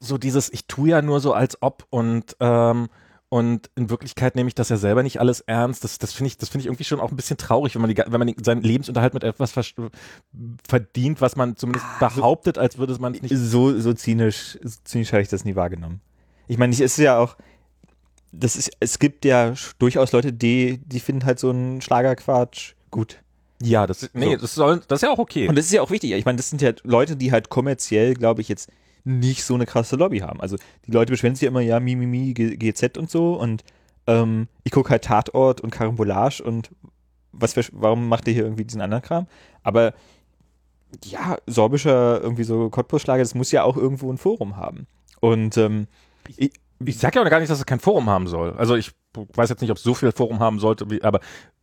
so 0.00 0.18
dieses, 0.18 0.52
ich 0.52 0.66
tue 0.66 0.90
ja 0.90 1.02
nur 1.02 1.20
so 1.20 1.32
als 1.32 1.60
ob 1.62 1.86
und, 1.90 2.36
ähm, 2.40 2.88
und 3.28 3.70
in 3.74 3.90
Wirklichkeit 3.90 4.36
nehme 4.36 4.48
ich 4.48 4.54
das 4.54 4.70
ja 4.70 4.78
selber 4.78 5.02
nicht 5.02 5.20
alles 5.20 5.40
ernst. 5.40 5.84
Das, 5.84 5.98
das 5.98 6.12
finde 6.14 6.28
ich, 6.28 6.38
das 6.38 6.48
finde 6.48 6.62
ich 6.62 6.66
irgendwie 6.66 6.84
schon 6.84 7.00
auch 7.00 7.10
ein 7.10 7.16
bisschen 7.16 7.36
traurig, 7.36 7.74
wenn 7.74 7.82
man, 7.82 7.94
die, 7.94 7.96
wenn 7.98 8.18
man 8.18 8.34
seinen 8.42 8.62
Lebensunterhalt 8.62 9.12
mit 9.12 9.22
etwas 9.22 9.52
verdient, 9.52 11.20
was 11.20 11.36
man 11.36 11.56
zumindest 11.56 11.84
behauptet, 11.98 12.56
als 12.56 12.78
würde 12.78 12.96
man 12.98 13.14
es 13.14 13.22
nicht. 13.22 13.36
So, 13.36 13.78
so 13.78 13.92
zynisch, 13.92 14.58
so 14.62 14.78
zynisch 14.84 15.12
habe 15.12 15.22
ich 15.22 15.28
das 15.28 15.44
nie 15.44 15.56
wahrgenommen. 15.56 16.00
Ich 16.46 16.56
meine, 16.56 16.72
es 16.72 16.80
ist 16.80 16.96
ja 16.96 17.18
auch, 17.18 17.36
das 18.32 18.56
ist, 18.56 18.70
es 18.80 18.98
gibt 18.98 19.26
ja 19.26 19.52
durchaus 19.78 20.12
Leute, 20.12 20.32
die, 20.32 20.78
die 20.78 21.00
finden 21.00 21.26
halt 21.26 21.38
so 21.38 21.50
einen 21.50 21.82
Schlagerquatsch 21.82 22.74
gut. 22.90 23.22
Ja, 23.62 23.86
das, 23.86 24.10
nee, 24.14 24.34
So. 24.36 24.40
das, 24.42 24.54
soll, 24.54 24.82
das 24.86 24.98
ist 24.98 25.02
ja 25.08 25.12
auch 25.12 25.18
okay. 25.18 25.48
Und 25.48 25.56
das 25.56 25.66
ist 25.66 25.72
ja 25.72 25.82
auch 25.82 25.90
wichtig. 25.90 26.12
Ich 26.12 26.24
meine, 26.24 26.36
das 26.36 26.50
sind 26.50 26.62
ja 26.62 26.72
Leute, 26.84 27.16
die 27.16 27.32
halt 27.32 27.48
kommerziell, 27.48 28.14
glaube 28.14 28.40
ich, 28.40 28.48
jetzt 28.48 28.70
nicht 29.04 29.42
so 29.44 29.54
eine 29.54 29.66
krasse 29.66 29.96
Lobby 29.96 30.18
haben. 30.20 30.40
Also 30.40 30.56
die 30.86 30.92
Leute 30.92 31.10
beschweren 31.12 31.34
sich 31.34 31.42
ja 31.42 31.48
immer, 31.48 31.60
ja, 31.60 31.80
mi, 31.80 31.96
mi, 31.96 32.06
mi, 32.06 32.34
G- 32.34 32.56
GZ 32.56 32.96
und 32.98 33.10
so. 33.10 33.34
Und 33.34 33.64
ähm, 34.06 34.48
ich 34.64 34.72
gucke 34.72 34.90
halt 34.90 35.04
Tatort 35.04 35.60
und 35.60 35.70
Karambolage 35.70 36.42
und 36.42 36.70
was 37.32 37.54
für, 37.54 37.62
warum 37.72 38.08
macht 38.08 38.26
ihr 38.28 38.34
hier 38.34 38.44
irgendwie 38.44 38.64
diesen 38.64 38.80
anderen 38.80 39.02
Kram? 39.02 39.26
Aber 39.62 39.92
ja, 41.04 41.36
sorbischer 41.46 42.20
irgendwie 42.22 42.44
so 42.44 42.70
Cottbus-Schlager, 42.70 43.22
das 43.22 43.34
muss 43.34 43.52
ja 43.52 43.62
auch 43.64 43.76
irgendwo 43.76 44.10
ein 44.12 44.18
Forum 44.18 44.56
haben. 44.56 44.86
Und 45.20 45.56
ähm, 45.56 45.86
ich, 46.36 46.52
ich 46.84 46.98
sage 46.98 47.18
ja 47.18 47.24
auch 47.24 47.30
gar 47.30 47.40
nicht, 47.40 47.50
dass 47.50 47.58
es 47.58 47.66
kein 47.66 47.80
Forum 47.80 48.08
haben 48.08 48.26
soll. 48.26 48.52
Also 48.56 48.74
ich 48.76 48.92
weiß 49.14 49.50
jetzt 49.50 49.60
nicht, 49.60 49.70
ob 49.70 49.76
es 49.76 49.82
so 49.82 49.94
viel 49.94 50.12
Forum 50.12 50.38
haben 50.38 50.58
sollte, 50.58 50.90
wie, 50.90 51.02
aber 51.02 51.20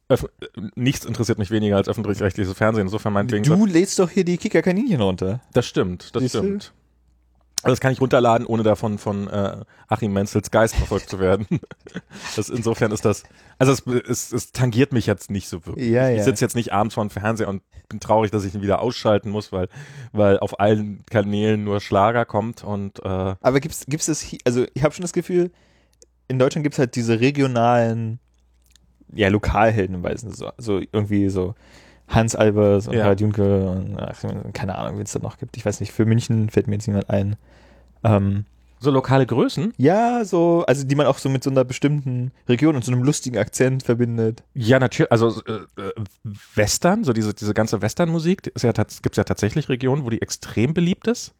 öff- 0.10 0.30
nichts 0.76 1.06
interessiert 1.06 1.38
mich 1.40 1.52
weniger 1.52 1.78
als 1.78 1.88
öffentlich-rechtliches 1.88 2.54
Fernsehen. 2.54 2.88
Insofern 2.88 3.14
meinetwegen. 3.14 3.44
du 3.44 3.66
lädst 3.66 4.00
doch 4.00 4.10
hier 4.10 4.26
die 4.26 4.38
Kicker-Kaninchen 4.38 5.02
runter. 5.02 5.42
Das 5.54 5.66
stimmt, 5.66 6.16
das 6.16 6.22
Siehst 6.24 6.36
stimmt. 6.38 6.74
Also 7.64 7.74
das 7.74 7.80
kann 7.80 7.92
ich 7.92 8.00
runterladen, 8.00 8.46
ohne 8.46 8.62
davon 8.62 9.00
von 9.00 9.28
äh, 9.28 9.58
Achim 9.88 10.14
Menzels 10.14 10.52
Geist 10.52 10.76
verfolgt 10.76 11.10
zu 11.10 11.20
werden. 11.20 11.48
Das, 12.36 12.50
insofern 12.50 12.92
ist 12.92 13.06
das, 13.06 13.24
also 13.58 13.72
es, 13.72 13.82
es, 13.86 14.32
es 14.32 14.52
tangiert 14.52 14.92
mich 14.92 15.06
jetzt 15.06 15.32
nicht 15.32 15.48
so 15.48 15.66
wirklich. 15.66 15.90
Ja, 15.90 16.10
Ich 16.10 16.18
ja. 16.18 16.24
sitze 16.24 16.44
jetzt 16.44 16.56
nicht 16.56 16.74
abends 16.74 16.96
vor 16.96 17.04
dem 17.06 17.10
Fernseher 17.10 17.48
und 17.48 17.62
bin 17.90 18.00
traurig, 18.00 18.30
dass 18.32 18.44
ich 18.46 18.54
ihn 18.54 18.62
wieder 18.62 18.82
ausschalten 18.82 19.30
muss, 19.30 19.52
weil, 19.52 19.70
weil 20.12 20.38
auf 20.40 20.60
allen 20.60 21.06
Kanälen 21.10 21.64
nur 21.64 21.80
Schlager 21.80 22.26
kommt 22.26 22.64
und 22.64 23.00
äh, 23.00 23.36
Aber 23.40 23.60
gibt's 23.60 23.86
gibt's 23.88 24.06
das 24.08 24.26
also 24.46 24.66
ich 24.74 24.84
habe 24.84 24.94
schon 24.94 25.04
das 25.04 25.14
Gefühl, 25.14 25.52
in 26.28 26.38
Deutschland 26.40 26.64
gibt's 26.64 26.80
halt 26.80 26.96
diese 26.96 27.20
regionalen, 27.22 28.20
ja, 29.16 29.30
Lokalhelden, 29.30 30.04
weiß 30.04 30.24
nicht, 30.24 30.38
so, 30.38 30.52
so 30.58 30.80
irgendwie 30.80 31.30
so 31.30 31.56
Hans 32.08 32.36
Albers 32.36 32.88
und 32.88 32.94
Ja. 32.96 33.04
Harald 33.04 33.22
Junke 33.22 33.68
und 33.70 33.98
ach, 34.00 34.22
keine 34.54 34.76
Ahnung, 34.78 34.98
wen 34.98 35.06
es 35.06 35.12
da 35.14 35.20
noch 35.20 35.38
gibt. 35.38 35.58
Ich 35.58 35.66
weiß 35.66 35.80
nicht, 35.80 35.92
für 35.92 36.06
München 36.06 36.50
fällt 36.50 36.68
mir 36.68 36.76
jetzt 36.76 36.88
niemand 36.88 37.10
ein. 37.10 37.36
Ähm, 38.04 38.46
so 38.80 38.92
lokale 38.92 39.26
Größen. 39.26 39.74
ja, 39.78 40.24
so, 40.26 40.64
also 40.68 40.86
die 40.86 40.94
man 40.96 41.08
auch 41.08 41.18
so 41.18 41.30
mit 41.30 41.44
so 41.44 41.50
einer 41.50 41.64
bestimmten 41.64 42.32
Region 42.48 42.76
und 42.76 42.84
so 42.86 42.92
einem 42.92 43.02
lustigen 43.04 43.38
Akzent 43.38 43.82
verbindet. 43.84 44.44
Ja, 44.54 44.78
natürlich, 44.80 45.12
also 45.12 45.42
äh, 45.48 45.82
äh, 45.82 45.92
Western, 46.54 47.04
so 47.04 47.14
diese, 47.14 47.34
diese 47.34 47.54
ganze 47.56 47.82
Westernmusik, 47.82 48.52
ja, 48.62 48.72
tats- 48.72 49.02
gibt's 49.02 49.18
ja 49.18 49.24
tatsächlich 49.24 49.70
Regionen, 49.70 50.04
wo 50.06 50.10
die 50.12 50.22
extrem 50.22 50.74
beliebt 50.76 51.08
ist. 51.08 51.34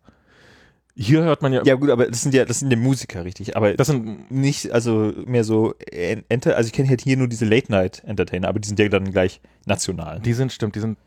Hier 0.98 1.24
hört 1.24 1.42
man 1.42 1.52
ja, 1.52 1.62
Ja, 1.66 1.76
gut, 1.76 1.90
aber 1.90 2.08
das 2.08 2.22
sind 2.22 2.34
ja, 2.34 2.46
das 2.46 2.60
sind 2.60 2.72
ja 2.72 2.78
Musiker, 2.78 3.26
richtig. 3.26 3.58
Aber 3.58 3.74
das 3.74 3.88
sind 3.88 4.32
nicht, 4.32 4.72
also 4.72 5.14
mehr 5.26 5.44
so, 5.44 5.74
Enter, 5.92 6.56
also 6.56 6.68
ich 6.68 6.74
kenne 6.74 6.88
halt 6.88 7.02
hier 7.02 7.18
nur 7.18 7.28
diese 7.28 7.44
Late-Night-Entertainer, 7.46 8.48
aber 8.48 8.60
die 8.60 8.68
sind 8.68 8.80
ja 8.80 8.88
dann 8.88 9.12
gleich 9.12 9.42
national. 9.66 10.22
Die 10.22 10.34
sind, 10.34 10.54
stimmt, 10.54 10.76
die 10.76 10.80
sind, 10.80 10.98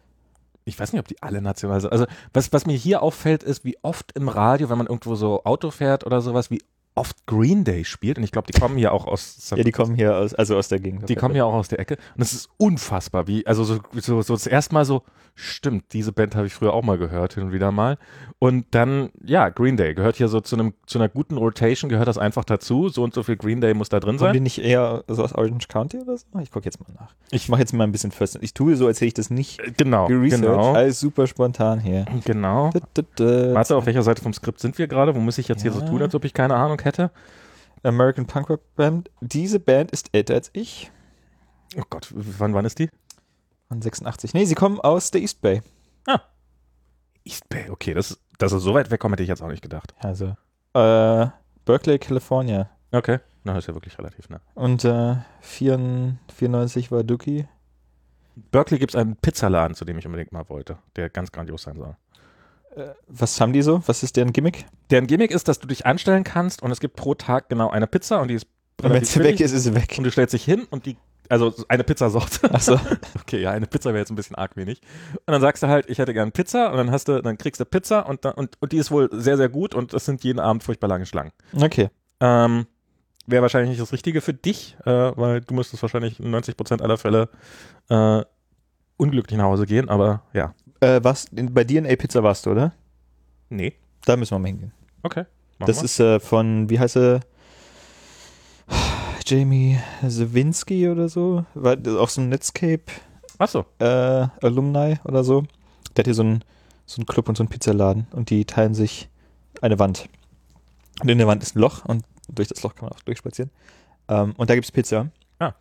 ich 0.66 0.78
weiß 0.78 0.93
nicht, 0.93 1.01
ob 1.01 1.09
die 1.09 1.23
alle 1.23 1.40
national 1.40 1.81
sind. 1.81 1.90
Also, 1.90 2.06
was, 2.35 2.52
was 2.52 2.66
mir 2.66 2.77
hier 2.77 3.02
auffällt, 3.02 3.43
ist, 3.43 3.65
wie 3.65 3.78
oft 3.81 4.12
im 4.12 4.28
Radio, 4.28 4.69
wenn 4.69 4.77
man 4.77 4.89
irgendwo 4.89 5.15
so 5.15 5.44
Auto 5.44 5.70
fährt 5.70 6.05
oder 6.05 6.20
sowas, 6.20 6.51
wie 6.51 6.60
oft 6.94 7.27
Green 7.27 7.65
Day 7.65 7.85
spielt 7.85 8.19
und 8.19 8.24
ich 8.24 8.32
glaube, 8.32 8.51
die 8.52 8.59
kommen 8.59 8.77
ja 8.78 8.90
auch 8.90 9.06
aus 9.06 9.51
Ja, 9.55 9.62
die 9.62 9.70
kommen 9.73 9.94
hier 9.94 10.16
aus, 10.16 10.35
also 10.35 10.56
aus 10.56 10.69
der 10.69 10.81
Gegend. 10.81 11.09
die 11.09 11.15
kommen 11.15 11.35
ja 11.36 11.44
auch 11.44 11.55
aus 11.55 11.69
der 11.69 11.78
Ecke 11.78 11.97
und 12.16 12.23
es 12.23 12.32
ist 12.32 12.48
unfassbar, 12.56 13.27
wie 13.28 13.47
also 13.47 13.62
so 13.65 13.78
so, 13.94 14.20
so 14.23 14.35
das 14.35 14.47
erste 14.47 14.74
Mal 14.74 14.85
so 14.85 15.02
stimmt, 15.36 15.93
diese 15.93 16.12
Band 16.12 16.35
habe 16.35 16.48
ich 16.48 16.55
früher 16.55 16.73
auch 16.74 16.82
mal 16.82 16.98
gehört 16.98 17.35
hin 17.35 17.44
und 17.44 17.52
wieder 17.52 17.70
mal 17.70 17.98
und 18.40 18.66
dann 18.73 19.10
ja, 19.24 19.48
Green 19.51 19.77
Day 19.77 19.94
gehört 19.94 20.16
hier 20.16 20.27
so 20.27 20.40
zu 20.40 20.56
einem 20.56 20.74
zu 20.86 20.98
einer 20.98 21.09
guten 21.09 21.36
Rotation 21.36 21.89
gehört 21.89 22.09
das 22.09 22.19
einfach 22.19 22.44
dazu, 22.44 22.89
so 22.89 23.05
und 23.05 23.15
so 23.15 23.23
viel 23.23 23.36
Green 23.36 23.60
Day 23.60 23.74
muss 23.74 23.89
da 23.89 24.01
drin 24.01 24.16
Kommen 24.16 24.32
die 24.32 24.39
sein. 24.39 24.43
nicht 24.43 24.59
eher 24.59 25.05
so 25.06 25.23
aus 25.23 25.32
Orange 25.35 25.69
County 25.69 25.98
oder 25.98 26.16
so? 26.16 26.27
Ich 26.40 26.51
gucke 26.51 26.65
jetzt 26.65 26.81
mal 26.81 26.93
nach. 26.98 27.15
Ich 27.31 27.48
mache 27.48 27.60
jetzt 27.60 27.73
mal 27.73 27.85
ein 27.85 27.93
bisschen 27.93 28.10
First. 28.10 28.39
Ich 28.40 28.55
tue 28.55 28.74
so, 28.74 28.86
als 28.89 28.97
hätte 28.98 29.06
ich 29.06 29.15
das 29.15 29.31
nicht 29.31 29.60
Genau, 29.77 30.06
geresearched. 30.09 30.44
genau, 30.44 30.73
Alles 30.74 30.98
super 30.98 31.27
spontan 31.28 31.78
hier. 31.78 32.05
genau. 32.24 32.70
Warte, 33.19 33.77
auf 33.77 33.86
welcher 33.86 34.02
Seite 34.02 34.23
vom 34.23 34.32
Skript 34.32 34.59
sind 34.60 34.77
wir 34.78 34.89
gerade? 34.89 35.15
Wo 35.15 35.20
muss 35.20 35.39
ich 35.39 35.47
jetzt 35.48 35.62
hier 35.62 35.70
so 35.73 35.81
tun, 35.81 36.02
als 36.02 36.15
ob 36.15 36.24
ich 36.24 36.35
keine 36.35 36.55
Ahnung 36.56 36.77
hätte? 36.84 37.10
American 37.82 38.26
Punk 38.26 38.50
Rock 38.50 38.74
Band. 38.74 39.10
Diese 39.20 39.60
Band 39.60 39.90
ist 39.90 40.10
älter 40.12 40.34
als 40.34 40.50
ich. 40.52 40.90
Oh 41.76 41.82
Gott, 41.88 42.09
wann 42.12 42.55
wann 42.55 42.64
ist 42.64 42.78
die? 42.78 42.88
Von 43.68 43.82
86. 43.82 44.34
Nee, 44.34 44.46
sie 44.46 44.55
kommen 44.55 44.80
aus 44.80 45.10
der 45.10 45.20
East 45.20 45.40
Bay. 45.40 45.62
East 47.28 47.48
Bay, 47.50 47.68
okay, 47.68 47.92
das 47.92 48.12
ist, 48.12 48.20
dass 48.38 48.52
er 48.52 48.59
so 48.59 48.72
weit 48.72 48.90
wegkommt, 48.90 49.12
hätte 49.12 49.22
ich 49.22 49.28
jetzt 49.28 49.42
auch 49.42 49.48
nicht 49.48 49.62
gedacht. 49.62 49.94
Also, 49.98 50.34
äh, 50.72 51.26
Berkeley, 51.64 51.98
California. 51.98 52.70
Okay, 52.90 53.18
na, 53.44 53.52
das 53.52 53.64
ist 53.64 53.68
ja 53.68 53.74
wirklich 53.74 53.98
relativ 53.98 54.30
nah. 54.30 54.40
Und 54.55 54.84
äh, 54.84 55.16
94, 55.40 56.34
94 56.34 56.90
war 56.90 57.05
Dookie. 57.05 57.46
Berkeley 58.50 58.78
gibt 58.78 58.92
es 58.92 58.96
einen 58.96 59.16
Pizzaladen, 59.16 59.74
zu 59.74 59.84
dem 59.84 59.98
ich 59.98 60.06
unbedingt 60.06 60.32
mal 60.32 60.48
wollte, 60.48 60.78
der 60.96 61.10
ganz 61.10 61.30
grandios 61.30 61.62
sein 61.62 61.76
soll. 61.76 61.96
Was 63.06 63.40
haben 63.40 63.52
die 63.52 63.62
so? 63.62 63.82
Was 63.86 64.02
ist 64.02 64.16
deren 64.16 64.32
Gimmick? 64.32 64.66
Deren 64.90 65.06
Gimmick 65.06 65.30
ist, 65.30 65.48
dass 65.48 65.59
du 65.59 65.66
dich 65.66 65.86
anstellen 65.86 66.24
kannst 66.24 66.62
und 66.62 66.70
es 66.70 66.80
gibt 66.80 66.96
pro 66.96 67.14
Tag 67.14 67.48
genau 67.48 67.70
eine 67.70 67.86
Pizza 67.86 68.20
und 68.20 68.28
die 68.28 68.34
ist 68.34 68.46
Und 68.82 68.90
wenn 68.92 69.05
sie 69.05 69.20
weg 69.20 69.40
ist, 69.40 69.52
ist 69.52 69.64
sie 69.64 69.74
weg. 69.74 69.94
und 69.98 70.05
du 70.05 70.10
stellst 70.10 70.34
dich 70.34 70.44
hin 70.44 70.66
und 70.70 70.86
die, 70.86 70.96
also 71.28 71.52
eine 71.68 71.84
Pizzasorte. 71.84 72.52
Achso. 72.55 72.78
Okay, 73.20 73.42
ja, 73.42 73.50
eine 73.50 73.66
Pizza 73.66 73.90
wäre 73.90 73.98
jetzt 73.98 74.10
ein 74.10 74.16
bisschen 74.16 74.36
arg 74.36 74.56
wenig. 74.56 74.80
Und 75.26 75.32
dann 75.32 75.40
sagst 75.42 75.62
du 75.62 75.66
halt, 75.68 75.90
ich 75.90 75.98
hätte 75.98 76.14
gern 76.14 76.32
Pizza 76.32 76.70
und 76.70 76.78
dann 76.78 76.90
hast 76.90 77.09
du, 77.09 77.20
dann 77.20 77.36
kriegst 77.36 77.60
du 77.60 77.66
Pizza 77.66 78.09
und, 78.09 78.24
dann- 78.24 78.32
und, 78.34 78.56
und 78.60 78.72
die 78.72 78.78
ist 78.78 78.90
wohl 78.90 79.10
sehr, 79.12 79.36
sehr 79.36 79.50
gut 79.50 79.74
und 79.74 79.92
es 79.92 80.06
sind 80.06 80.24
jeden 80.24 80.40
Abend 80.40 80.62
furchtbar 80.64 80.88
lange 80.88 81.05
Schlangen. 81.05 81.32
Okay. 81.55 81.90
Ähm, 82.20 82.66
wäre 83.26 83.42
wahrscheinlich 83.42 83.68
nicht 83.70 83.80
das 83.82 83.92
Richtige 83.92 84.22
für 84.22 84.32
dich, 84.32 84.76
äh, 84.86 84.90
weil 85.16 85.42
du 85.42 85.52
müsstest 85.52 85.82
wahrscheinlich 85.82 86.18
in 86.18 86.30
90 86.30 86.56
Prozent 86.56 86.80
aller 86.80 86.96
Fälle 86.96 87.28
äh, 87.90 88.22
unglücklich 88.96 89.36
nach 89.36 89.44
Hause 89.44 89.66
gehen, 89.66 89.88
aber 89.90 90.22
ja. 90.32 90.55
Äh, 90.80 91.00
was, 91.02 91.26
in, 91.26 91.52
bei 91.52 91.64
DNA 91.64 91.96
Pizza 91.96 92.22
warst 92.22 92.46
du, 92.46 92.50
oder? 92.50 92.72
Nee. 93.50 93.74
Da 94.05 94.16
müssen 94.16 94.32
wir 94.32 94.38
mal 94.38 94.48
hingehen. 94.48 94.72
Okay. 95.02 95.24
Das 95.59 95.78
wir. 95.78 95.84
ist 95.84 96.00
äh, 96.00 96.20
von, 96.20 96.70
wie 96.70 96.78
heißt 96.78 96.96
er? 96.96 97.20
Jamie 99.26 99.78
Zawinski 100.06 100.88
oder 100.88 101.09
so. 101.09 101.44
War 101.55 101.76
auch 101.98 102.09
so 102.09 102.20
ein 102.20 102.28
Netscape 102.30 102.84
Achso. 103.38 103.66
äh, 103.78 103.84
Alumni 103.84 104.98
oder 105.05 105.24
so. 105.24 105.42
Der 105.94 106.02
hat 106.02 106.06
hier 106.06 106.14
so 106.14 106.22
einen 106.22 106.44
so 106.88 106.96
einen 107.00 107.06
Club 107.06 107.28
und 107.28 107.36
so 107.36 107.42
einen 107.42 107.50
Pizzaladen 107.50 108.06
und 108.12 108.30
die 108.30 108.46
teilen 108.46 108.74
sich 108.74 109.09
eine 109.60 109.78
Wand. 109.78 110.09
Und 111.02 111.10
in 111.10 111.18
der 111.18 111.26
Wand 111.26 111.42
ist 111.42 111.55
ein 111.55 111.60
Loch 111.60 111.84
und 111.84 112.05
durch 112.28 112.48
das 112.48 112.62
Loch 112.62 112.74
kann 112.74 112.88
man 112.88 112.92
auch 112.92 113.02
durchspazieren. 113.02 113.50
Ähm, 114.09 114.34
und 114.38 114.48
da 114.48 114.55
gibt's 114.55 114.72
Pizza. 114.72 115.10
Ah. 115.38 115.52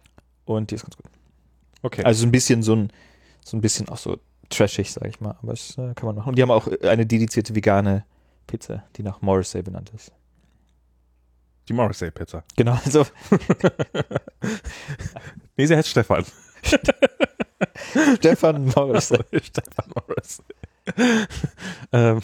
Und 0.45 0.71
die 0.71 0.75
ist 0.75 0.83
ganz 0.83 0.95
gut. 0.95 1.05
Okay. 1.81 2.03
Also 2.03 2.21
so 2.21 2.27
ein 2.27 2.31
bisschen 2.31 2.63
so 2.63 2.75
ein, 2.75 2.91
so 3.43 3.57
ein 3.57 3.61
bisschen 3.61 3.89
auch 3.89 3.97
so 3.97 4.17
trashig, 4.49 4.91
sag 4.91 5.07
ich 5.07 5.19
mal. 5.19 5.35
Aber 5.41 5.53
das 5.53 5.77
äh, 5.77 5.93
kann 5.93 6.07
man 6.07 6.15
machen. 6.15 6.29
Und 6.29 6.37
die 6.37 6.41
haben 6.41 6.51
auch 6.51 6.67
eine 6.83 7.05
dedizierte 7.05 7.55
vegane 7.55 8.05
Pizza, 8.47 8.83
die 8.95 9.03
nach 9.03 9.21
Morrissey 9.21 9.61
benannt 9.61 9.91
ist. 9.95 10.11
die 11.67 11.73
Morrissey 11.73 12.11
Pizza. 12.11 12.43
Genau, 12.55 12.77
also 12.85 13.05
Nee, 15.57 15.65
sie 15.65 15.75
heißt 15.75 15.89
Stefan. 15.89 16.23
Stefan 18.17 18.71
Morrissey. 18.75 19.19
Stefan 19.41 19.91
Morrissey. 19.95 20.43
ähm, 21.91 22.21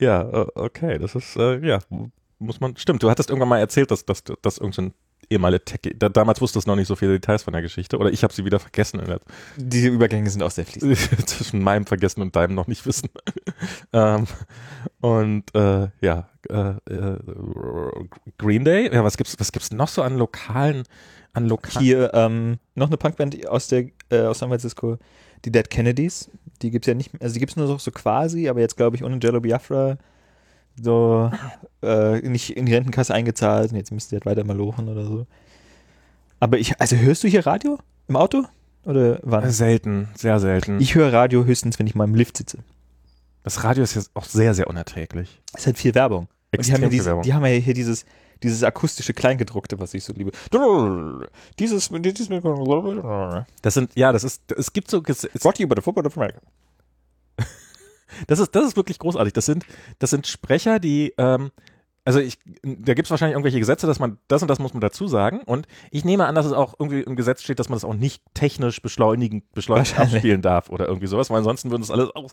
ja, 0.00 0.22
äh, 0.22 0.46
okay, 0.54 0.98
das 0.98 1.14
ist, 1.14 1.36
äh, 1.36 1.58
ja, 1.66 1.78
muss 2.38 2.60
man, 2.60 2.76
stimmt, 2.76 3.02
du 3.02 3.10
hattest 3.10 3.30
irgendwann 3.30 3.48
mal 3.48 3.60
erzählt, 3.60 3.90
dass, 3.90 4.04
dass, 4.04 4.24
dass 4.24 4.58
irgendein 4.58 4.92
ehemaliger 5.32 5.64
Tech, 5.64 5.80
da, 5.98 6.08
damals 6.08 6.40
wusstest 6.40 6.66
du 6.66 6.70
noch 6.70 6.76
nicht 6.76 6.86
so 6.86 6.96
viele 6.96 7.12
Details 7.12 7.42
von 7.42 7.52
der 7.52 7.62
Geschichte, 7.62 7.98
oder 7.98 8.10
ich 8.10 8.22
habe 8.22 8.32
sie 8.32 8.44
wieder 8.44 8.60
vergessen 8.60 9.02
Diese 9.56 9.88
Übergänge 9.88 10.30
sind 10.30 10.42
auch 10.42 10.50
sehr 10.50 10.66
fließend. 10.66 10.98
zwischen 11.28 11.62
meinem 11.62 11.86
Vergessen 11.86 12.22
und 12.22 12.36
deinem 12.36 12.54
noch 12.54 12.66
nicht 12.66 12.86
wissen. 12.86 13.08
ähm, 13.92 14.26
und 15.00 15.54
äh, 15.54 15.88
ja, 16.00 16.28
äh, 16.48 16.74
äh, 16.90 17.18
Green 18.38 18.64
Day, 18.64 18.92
ja, 18.92 19.04
was 19.04 19.16
gibt's, 19.16 19.38
was 19.38 19.52
gibt's 19.52 19.72
noch 19.72 19.88
so 19.88 20.02
an 20.02 20.16
lokalen, 20.16 20.84
an 21.32 21.48
lokalen 21.48 21.84
Hier 21.84 22.14
ähm, 22.14 22.58
noch 22.74 22.88
eine 22.88 22.96
Punkband 22.96 23.48
aus 23.48 23.68
der 23.68 23.86
äh, 24.10 24.20
aus 24.22 24.38
San 24.40 24.48
Francisco, 24.48 24.98
die 25.44 25.52
Dead 25.52 25.68
Kennedys. 25.68 26.30
Die 26.60 26.70
gibt's 26.70 26.86
ja 26.86 26.94
nicht, 26.94 27.10
also 27.20 27.34
die 27.34 27.40
gibt's 27.40 27.56
nur 27.56 27.66
so, 27.66 27.78
so 27.78 27.90
quasi, 27.90 28.48
aber 28.48 28.60
jetzt 28.60 28.76
glaube 28.76 28.96
ich 28.96 29.02
ohne 29.02 29.18
Jello 29.20 29.40
Biafra 29.40 29.98
so 30.80 31.30
äh, 31.82 32.20
nicht 32.28 32.56
in 32.56 32.66
die 32.66 32.74
Rentenkasse 32.74 33.14
eingezahlt 33.14 33.72
und 33.72 33.76
jetzt 33.76 33.92
müsst 33.92 34.12
ihr 34.12 34.16
halt 34.16 34.26
weiter 34.26 34.44
mal 34.44 34.56
lochen 34.56 34.88
oder 34.88 35.04
so. 35.04 35.26
Aber 36.40 36.58
ich, 36.58 36.80
also 36.80 36.96
hörst 36.96 37.22
du 37.24 37.28
hier 37.28 37.46
Radio 37.46 37.78
im 38.08 38.16
Auto 38.16 38.44
oder 38.84 39.20
wann? 39.22 39.48
Selten, 39.50 40.08
sehr 40.16 40.40
selten. 40.40 40.80
Ich 40.80 40.94
höre 40.94 41.12
Radio 41.12 41.44
höchstens, 41.44 41.78
wenn 41.78 41.86
ich 41.86 41.94
mal 41.94 42.04
im 42.04 42.14
Lift 42.14 42.36
sitze. 42.36 42.58
das 43.44 43.62
Radio 43.64 43.84
ist 43.84 43.94
jetzt 43.94 44.10
auch 44.14 44.24
sehr, 44.24 44.54
sehr 44.54 44.68
unerträglich. 44.68 45.40
Es 45.54 45.66
halt 45.66 45.78
viel 45.78 45.94
Werbung. 45.94 46.28
Und 46.54 46.66
die 46.66 46.72
haben, 46.72 46.82
ja 46.82 46.88
Extrem 46.88 46.90
diese, 46.90 47.06
Werbung. 47.06 47.22
die 47.22 47.34
haben 47.34 47.44
ja 47.44 47.52
hier 47.52 47.74
dieses, 47.74 48.04
dieses 48.42 48.62
akustische 48.62 49.14
Kleingedruckte, 49.14 49.78
was 49.78 49.94
ich 49.94 50.04
so 50.04 50.12
liebe. 50.12 50.32
Dieses, 51.58 51.90
dieses 51.90 52.28
Das 53.62 53.74
sind, 53.74 53.92
ja, 53.94 54.12
das 54.12 54.24
ist, 54.24 54.42
es 54.56 54.72
gibt 54.72 54.90
so, 54.90 55.02
es, 55.06 55.28
Brought 55.40 55.56
to 55.56 55.62
you 55.62 55.68
by 55.68 55.74
the 55.76 55.82
Football 55.82 56.06
of 56.06 56.16
America. 56.16 56.40
Das 58.26 58.38
ist, 58.38 58.54
das 58.54 58.64
ist 58.64 58.76
wirklich 58.76 58.98
großartig. 58.98 59.32
Das 59.32 59.46
sind, 59.46 59.64
das 59.98 60.10
sind 60.10 60.26
Sprecher, 60.26 60.78
die, 60.78 61.14
ähm, 61.18 61.50
also 62.04 62.18
ich, 62.18 62.38
da 62.62 62.94
gibt 62.94 63.06
es 63.06 63.10
wahrscheinlich 63.10 63.34
irgendwelche 63.34 63.60
Gesetze, 63.60 63.86
dass 63.86 63.98
man, 63.98 64.18
das 64.28 64.42
und 64.42 64.48
das 64.48 64.58
muss 64.58 64.74
man 64.74 64.80
dazu 64.80 65.06
sagen. 65.06 65.40
Und 65.46 65.66
ich 65.90 66.04
nehme 66.04 66.26
an, 66.26 66.34
dass 66.34 66.46
es 66.46 66.52
auch 66.52 66.74
irgendwie 66.78 67.00
im 67.00 67.16
Gesetz 67.16 67.42
steht, 67.42 67.58
dass 67.58 67.68
man 67.68 67.76
das 67.76 67.84
auch 67.84 67.94
nicht 67.94 68.22
technisch 68.34 68.82
beschleunigen, 68.82 69.42
beschleunigt 69.54 69.98
abspielen 69.98 70.42
darf 70.42 70.68
oder 70.70 70.88
irgendwie 70.88 71.06
sowas, 71.06 71.30
weil 71.30 71.38
ansonsten 71.38 71.70
würden 71.70 71.82
es 71.82 71.90
alles 71.90 72.10
aus, 72.10 72.32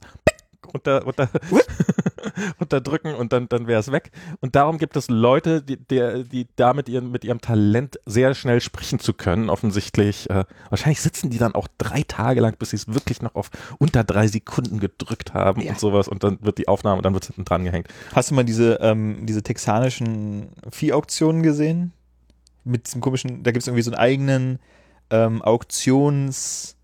runter, 0.66 1.04
runter, 1.04 1.30
runterdrücken 2.60 3.16
und 3.16 3.34
dann, 3.34 3.48
dann 3.50 3.68
wäre 3.68 3.80
es 3.80 3.92
weg. 3.92 4.12
Und 4.42 4.56
darum 4.56 4.78
gibt 4.78 4.96
es 4.96 5.10
Leute, 5.10 5.62
die, 5.62 5.78
die, 5.78 6.24
die 6.26 6.48
da 6.56 6.74
mit 6.74 6.90
ihrem, 6.90 7.12
mit 7.12 7.24
ihrem 7.24 7.42
Talent 7.42 8.00
sehr 8.06 8.34
schnell 8.36 8.62
sprechen 8.62 9.00
zu 9.00 9.14
können, 9.14 9.50
offensichtlich. 9.50 10.30
Äh, 10.30 10.46
wahrscheinlich 10.70 11.02
sitzen 11.02 11.30
die 11.30 11.38
dann 11.38 11.56
auch 11.56 11.68
drei 11.78 12.04
Tage 12.04 12.42
lang, 12.42 12.56
bis 12.58 12.72
sie 12.72 12.78
es 12.78 12.88
wirklich 12.94 13.22
noch 13.22 13.36
auf 13.36 13.50
unter 13.78 14.04
drei 14.04 14.28
Sekunden 14.28 14.80
gedrückt 14.80 15.34
haben 15.34 15.62
Ja. 15.62 15.72
und 15.72 15.80
sowas 15.80 16.08
und 16.08 16.24
dann 16.24 16.38
wird 16.42 16.58
die 16.58 16.68
Aufnahme 16.68 16.98
und 16.98 17.04
dann 17.06 17.14
wird 17.14 17.24
es 17.24 17.28
hinten 17.28 17.46
dran 17.46 17.64
gehängt. 17.64 17.88
Hast 18.14 18.32
du 18.32 18.36
mal 18.36 18.44
diese, 18.44 18.76
ähm, 18.82 19.26
diese 19.26 19.44
texanischen 19.44 20.50
Viehauktionen 20.72 21.44
gesehen? 21.44 21.94
Mit 22.64 22.88
diesem 22.88 23.02
komischen, 23.02 23.44
da 23.44 23.52
gibt 23.52 23.64
es 23.64 23.68
irgendwie 23.68 23.84
so 23.84 23.92
einen 23.92 24.00
eigenen 24.00 24.60
ähm, 25.10 25.42
Auktions- 25.42 26.76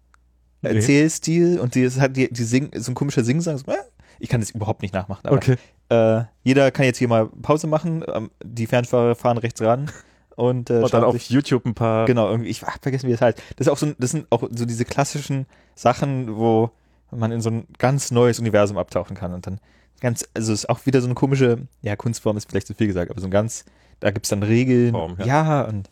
Nee. 0.66 0.76
Erzählstil 0.76 1.60
und 1.60 1.76
die, 1.76 1.84
es 1.84 2.00
hat 2.00 2.16
die, 2.16 2.32
die 2.32 2.44
sing, 2.44 2.72
so 2.76 2.92
ein 2.92 2.96
komischer 2.96 3.24
Singsang. 3.24 3.58
So, 3.58 3.72
äh, 3.72 3.78
ich 4.20 4.30
kann 4.30 4.42
das 4.42 4.52
überhaupt 4.52 4.82
nicht 4.82 4.94
nachmachen. 4.94 5.26
Aber, 5.28 5.38
Okay. 5.38 5.56
äh, 5.90 6.24
jeder 6.44 6.72
kann 6.72 6.86
jetzt 6.86 6.98
hier 6.98 7.08
mal 7.08 7.28
Pause 7.28 7.68
machen. 7.68 8.04
Ähm, 8.14 8.32
die 8.44 8.68
Fernfahrer 8.68 9.16
fahren 9.16 9.38
rechts 9.38 9.62
ran 9.62 9.92
und, 10.36 10.70
äh, 10.70 10.82
Und 10.82 10.94
dann 10.94 11.04
auf 11.04 11.14
sich, 11.14 11.30
YouTube 11.30 11.66
ein 11.66 11.74
paar. 11.74 12.06
Genau, 12.06 12.30
irgendwie, 12.30 12.50
ich 12.50 12.64
hab 12.64 12.82
vergessen, 12.82 13.08
wie 13.08 13.12
das 13.14 13.22
heißt. 13.22 13.42
Das 13.58 13.68
ist 13.68 13.72
auch 13.72 13.78
so, 13.78 13.94
das 13.98 14.12
sind 14.12 14.28
auch 14.30 14.48
so 14.52 14.66
diese 14.66 14.86
klassischen 14.86 15.46
Sachen, 15.76 16.36
wo 16.36 16.72
man 17.12 17.32
in 17.32 17.42
so 17.42 17.50
ein 17.50 17.68
ganz 17.78 18.12
neues 18.12 18.40
Universum 18.40 18.78
abtauchen 18.78 19.16
kann 19.16 19.34
und 19.34 19.48
dann 19.48 19.60
ganz, 20.02 20.28
also 20.34 20.52
es 20.52 20.60
ist 20.64 20.70
auch 20.70 20.86
wieder 20.86 21.00
so 21.02 21.08
eine 21.08 21.16
komische, 21.16 21.60
ja, 21.82 21.96
Kunstform 21.96 22.36
ist 22.38 22.50
vielleicht 22.50 22.68
zu 22.68 22.74
viel 22.74 22.88
gesagt, 22.88 23.12
aber 23.12 23.22
so 23.22 23.28
ein 23.28 23.32
ganz, 23.32 23.64
da 24.02 24.12
gibt's 24.12 24.30
dann 24.30 24.44
Regeln. 24.44 24.92
Form, 24.92 25.16
ja. 25.20 25.26
ja. 25.26 25.62
und 25.62 25.90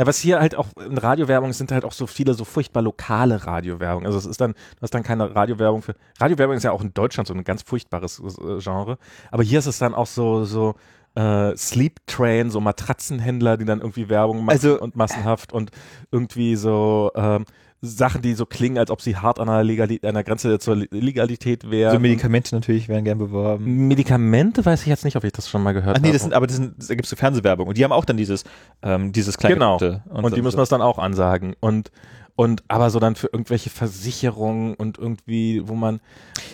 Na, 0.00 0.06
was 0.06 0.18
hier 0.18 0.40
halt 0.40 0.54
auch 0.54 0.68
in 0.82 0.96
Radiowerbung 0.96 1.52
sind 1.52 1.72
halt 1.72 1.84
auch 1.84 1.92
so 1.92 2.06
viele 2.06 2.32
so 2.32 2.46
furchtbar 2.46 2.80
lokale 2.80 3.46
Radiowerbung. 3.46 4.06
Also 4.06 4.16
es 4.16 4.24
ist 4.24 4.40
dann, 4.40 4.54
das 4.80 4.86
ist 4.86 4.94
dann 4.94 5.02
keine 5.02 5.34
Radiowerbung 5.34 5.82
für. 5.82 5.94
Radiowerbung 6.18 6.56
ist 6.56 6.62
ja 6.62 6.72
auch 6.72 6.80
in 6.80 6.94
Deutschland 6.94 7.28
so 7.28 7.34
ein 7.34 7.44
ganz 7.44 7.60
furchtbares 7.60 8.18
äh, 8.18 8.60
Genre. 8.60 8.96
Aber 9.30 9.42
hier 9.42 9.58
ist 9.58 9.66
es 9.66 9.78
dann 9.78 9.92
auch 9.94 10.06
so, 10.06 10.46
so 10.46 10.74
äh, 11.16 11.54
Sleep 11.54 12.00
Train, 12.06 12.50
so 12.50 12.62
Matratzenhändler, 12.62 13.58
die 13.58 13.66
dann 13.66 13.80
irgendwie 13.80 14.08
Werbung 14.08 14.38
machen 14.38 14.56
Also- 14.56 14.80
und 14.80 14.96
massenhaft 14.96 15.52
und 15.52 15.70
irgendwie 16.10 16.56
so 16.56 17.10
ähm, 17.14 17.44
Sachen, 17.82 18.20
die 18.20 18.34
so 18.34 18.44
klingen, 18.44 18.76
als 18.76 18.90
ob 18.90 19.00
sie 19.00 19.16
hart 19.16 19.38
an 19.38 19.48
einer, 19.48 19.64
Legali 19.64 20.00
an 20.04 20.14
der 20.14 20.22
Grenze 20.24 20.58
zur 20.58 20.76
Legalität 20.76 21.70
wären. 21.70 21.92
so 21.92 21.98
Medikamente 21.98 22.54
natürlich 22.54 22.88
werden 22.88 23.04
gern 23.04 23.16
beworben. 23.18 23.88
Medikamente 23.88 24.64
weiß 24.64 24.82
ich 24.82 24.88
jetzt 24.88 25.04
nicht, 25.04 25.16
ob 25.16 25.24
ich 25.24 25.32
das 25.32 25.48
schon 25.48 25.62
mal 25.62 25.72
gehört 25.72 25.96
Ach 25.96 26.00
nee, 26.00 26.08
habe. 26.08 26.12
das 26.12 26.22
sind, 26.22 26.34
aber 26.34 26.46
das 26.46 26.56
sind, 26.56 26.74
da 26.90 26.94
gibt's 26.94 27.08
so 27.08 27.16
Fernsehwerbung 27.16 27.68
und 27.68 27.78
die 27.78 27.84
haben 27.84 27.92
auch 27.92 28.04
dann 28.04 28.18
dieses, 28.18 28.44
ähm, 28.82 29.12
dieses 29.12 29.38
Genau. 29.38 29.78
Kleingedruckte. 29.78 30.02
Und, 30.10 30.36
die 30.36 30.42
müssen 30.42 30.58
das 30.58 30.68
dann 30.68 30.82
auch 30.82 30.98
ansagen. 30.98 31.54
Und, 31.60 31.90
und 32.36 32.62
aber 32.68 32.90
so 32.90 33.00
dann 33.00 33.14
für 33.16 33.28
irgendwelche 33.32 33.70
Versicherungen 33.70 34.74
und 34.74 34.98
irgendwie, 34.98 35.62
wo 35.66 35.74
man. 35.74 36.00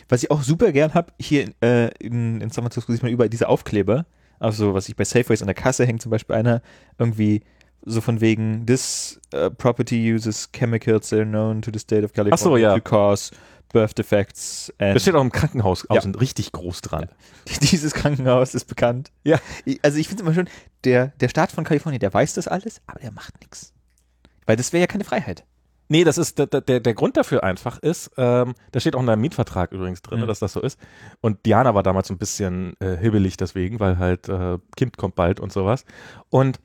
Was 0.09 0.23
ich 0.23 0.31
auch 0.31 0.43
super 0.43 0.70
gern 0.70 0.94
hab, 0.94 1.12
hier 1.19 1.51
äh, 1.61 1.89
in, 1.98 2.40
in 2.40 2.51
San 2.51 2.62
Francisco 2.62 2.93
sieht 2.93 3.03
man 3.03 3.11
überall 3.12 3.28
diese 3.31 3.48
Aufkleber 3.48 4.07
Also 4.39 4.74
was 4.74 4.89
ich 4.89 4.94
bei 4.97 5.05
Safeways 5.05 5.43
an 5.43 5.47
der 5.47 5.55
Kasse 5.55 5.86
hängt 5.86 6.03
zum 6.03 6.11
Beispiel 6.11 6.36
einer 6.36 6.62
irgendwie 6.98 7.43
so 7.86 8.00
von 8.00 8.20
wegen 8.20 8.66
this 8.66 9.20
uh, 9.32 9.48
property 9.48 10.12
uses 10.14 10.50
chemicals 10.52 11.08
that 11.10 11.20
are 11.20 11.24
known 11.26 11.62
to 11.62 11.70
the 11.72 11.78
state 11.78 12.04
of 12.04 12.12
California 12.12 12.36
so, 12.36 12.56
ja. 12.56 12.74
to 12.74 12.80
cause 12.82 13.32
birth 13.72 13.94
defects 13.94 14.72
and 14.78 14.94
Das 14.94 15.02
steht 15.02 15.14
auch 15.14 15.20
im 15.22 15.32
Krankenhaus 15.32 15.86
Ja. 15.90 15.96
außen 15.96 16.14
richtig 16.16 16.52
groß 16.52 16.80
dran. 16.82 17.08
dieses 17.62 17.94
Krankenhaus 17.94 18.54
ist 18.54 18.66
bekannt. 18.66 19.10
Ja. 19.24 19.38
Also 19.82 19.98
ich 19.98 20.08
finde 20.08 20.22
es 20.22 20.26
immer 20.26 20.34
schön, 20.34 20.48
der, 20.84 21.08
der 21.20 21.28
Staat 21.28 21.52
von 21.52 21.64
Kalifornien, 21.64 22.00
der 22.00 22.12
weiß 22.12 22.34
das 22.34 22.48
alles, 22.48 22.80
aber 22.86 23.00
der 23.00 23.12
macht 23.12 23.40
nichts. 23.40 23.72
Weil 24.46 24.56
das 24.56 24.72
wäre 24.72 24.82
ja 24.82 24.86
keine 24.86 25.04
Freiheit. 25.04 25.44
Nee, 25.88 26.02
das 26.02 26.18
ist 26.18 26.38
der, 26.38 26.46
der, 26.48 26.80
der 26.80 26.94
Grund 26.94 27.16
dafür 27.16 27.44
einfach 27.44 27.78
ist, 27.78 28.10
ähm, 28.16 28.54
da 28.72 28.80
steht 28.80 28.96
auch 28.96 29.00
in 29.00 29.06
deinem 29.06 29.20
Mietvertrag 29.20 29.70
übrigens 29.70 30.02
drin, 30.02 30.20
Mhm. 30.20 30.26
dass 30.26 30.40
das 30.40 30.52
so 30.52 30.60
ist. 30.60 30.80
Und 31.20 31.46
Diana 31.46 31.74
war 31.76 31.84
damals 31.84 32.10
ein 32.10 32.18
bisschen 32.18 32.74
äh, 32.80 32.96
hibbelig 32.96 33.36
deswegen, 33.36 33.78
weil 33.78 33.96
halt 33.98 34.28
äh, 34.28 34.58
Kind 34.76 34.96
kommt 34.96 35.14
bald 35.14 35.38
und 35.38 35.52
sowas. 35.52 35.84
Und 36.28 36.58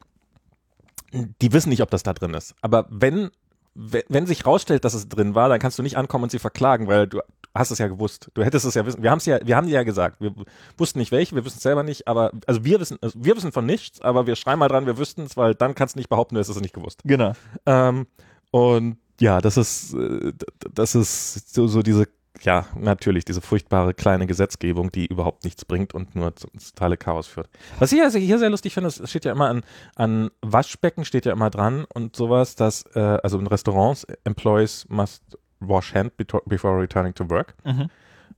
die 1.12 1.54
wissen 1.54 1.70
nicht, 1.70 1.82
ob 1.82 1.92
das 1.92 2.04
da 2.04 2.14
drin 2.14 2.34
ist. 2.34 2.56
Aber 2.62 2.88
wenn, 2.90 3.32
wenn, 3.74 4.26
sich 4.26 4.46
rausstellt, 4.46 4.86
dass 4.86 4.94
es 4.94 5.10
drin 5.10 5.36
war, 5.36 5.50
dann 5.50 5.60
kannst 5.60 5.78
du 5.80 5.84
nicht 5.84 5.98
ankommen 5.98 6.24
und 6.24 6.32
sie 6.32 6.40
verklagen, 6.40 6.88
weil 6.88 7.08
du 7.08 7.20
hast 7.54 7.72
es 7.72 7.80
ja 7.80 7.88
gewusst. 7.88 8.30
Du 8.34 8.44
hättest 8.44 8.66
es 8.66 8.76
ja 8.76 8.86
wissen. 8.86 9.04
Wir 9.04 9.12
haben 9.12 9.18
es 9.18 9.26
ja, 9.26 9.40
wir 9.46 9.56
haben 9.56 9.68
ja 9.68 9.84
gesagt. 9.84 10.22
Wir 10.22 10.34
wussten 10.78 11.00
nicht 11.00 11.12
welche, 11.12 11.36
wir 11.36 11.44
wissen 11.44 11.58
es 11.58 11.64
selber 11.64 11.84
nicht, 11.84 12.08
aber 12.08 12.32
also 12.48 12.64
wir 12.64 12.80
wissen, 12.80 12.98
also 13.02 13.18
wir 13.22 13.36
wissen 13.36 13.52
von 13.52 13.66
nichts, 13.66 14.02
aber 14.02 14.26
wir 14.28 14.36
schreiben 14.36 14.60
mal 14.60 14.70
dran, 14.70 14.86
wir 14.86 14.98
wüssten 14.98 15.24
es, 15.24 15.36
weil 15.36 15.56
dann 15.56 15.76
kannst 15.76 15.96
du 15.96 16.00
nicht 16.00 16.10
behaupten, 16.10 16.36
du 16.36 16.40
hättest 16.40 16.56
es 16.56 16.62
nicht 16.62 16.74
gewusst. 16.74 17.02
Genau. 17.04 17.34
Ähm, 17.66 18.08
und 18.52 18.98
ja, 19.20 19.42
das 19.42 19.58
ist, 19.58 19.94
äh, 19.94 20.34
das 20.74 20.96
ist 20.96 21.54
so, 21.54 21.68
so 21.68 21.82
diese, 21.82 22.08
ja, 22.44 22.66
natürlich, 22.76 23.26
diese 23.26 23.42
furchtbare 23.42 23.94
kleine 23.94 24.28
Gesetzgebung, 24.28 24.92
die 24.92 25.06
überhaupt 25.06 25.44
nichts 25.44 25.66
bringt 25.66 25.94
und 25.94 26.16
nur 26.16 26.36
zum 26.36 26.52
totale 26.52 26.98
Chaos 26.98 27.28
führt. 27.28 27.50
Was 27.80 27.92
ich 27.92 28.02
also 28.02 28.18
hier 28.20 28.40
sehr 28.40 28.50
lustig 28.50 28.74
finde, 28.74 28.88
es 28.88 29.10
steht 29.10 29.26
ja 29.26 29.32
immer 29.32 29.50
an, 29.50 29.64
an 29.96 30.32
Waschbecken 30.42 31.06
steht 31.06 31.26
ja 31.26 31.34
immer 31.34 31.50
dran 31.50 31.86
und 31.94 32.16
sowas, 32.16 32.56
dass, 32.56 32.84
äh, 32.96 33.00
also 33.24 33.40
in 33.40 33.48
Restaurants, 33.48 34.06
Employees 34.24 34.86
must 34.90 35.24
wash 35.60 35.94
hand 35.94 36.14
before 36.18 36.82
returning 36.82 37.14
to 37.14 37.30
work. 37.30 37.56
Mhm. 37.64 37.90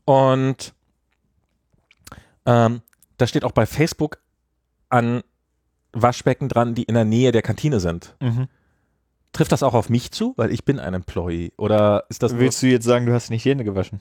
Und 0.05 0.73
ähm, 2.45 2.81
da 3.17 3.27
steht 3.27 3.45
auch 3.45 3.51
bei 3.51 3.65
Facebook 3.65 4.19
an 4.89 5.23
Waschbecken 5.93 6.49
dran, 6.49 6.75
die 6.75 6.83
in 6.83 6.95
der 6.95 7.05
Nähe 7.05 7.31
der 7.31 7.41
Kantine 7.41 7.79
sind. 7.79 8.15
Mhm. 8.19 8.47
Trifft 9.33 9.51
das 9.51 9.63
auch 9.63 9.73
auf 9.73 9.89
mich 9.89 10.11
zu? 10.11 10.33
Weil 10.37 10.51
ich 10.51 10.63
bin 10.63 10.79
ein 10.79 10.93
Employee. 10.93 11.51
Oder 11.57 12.05
ist 12.09 12.23
das 12.23 12.37
Willst 12.37 12.61
du 12.63 12.67
jetzt 12.67 12.85
sagen, 12.85 13.05
du 13.05 13.13
hast 13.13 13.29
nicht 13.29 13.43
die 13.43 13.49
Hände 13.49 13.63
gewaschen? 13.63 13.99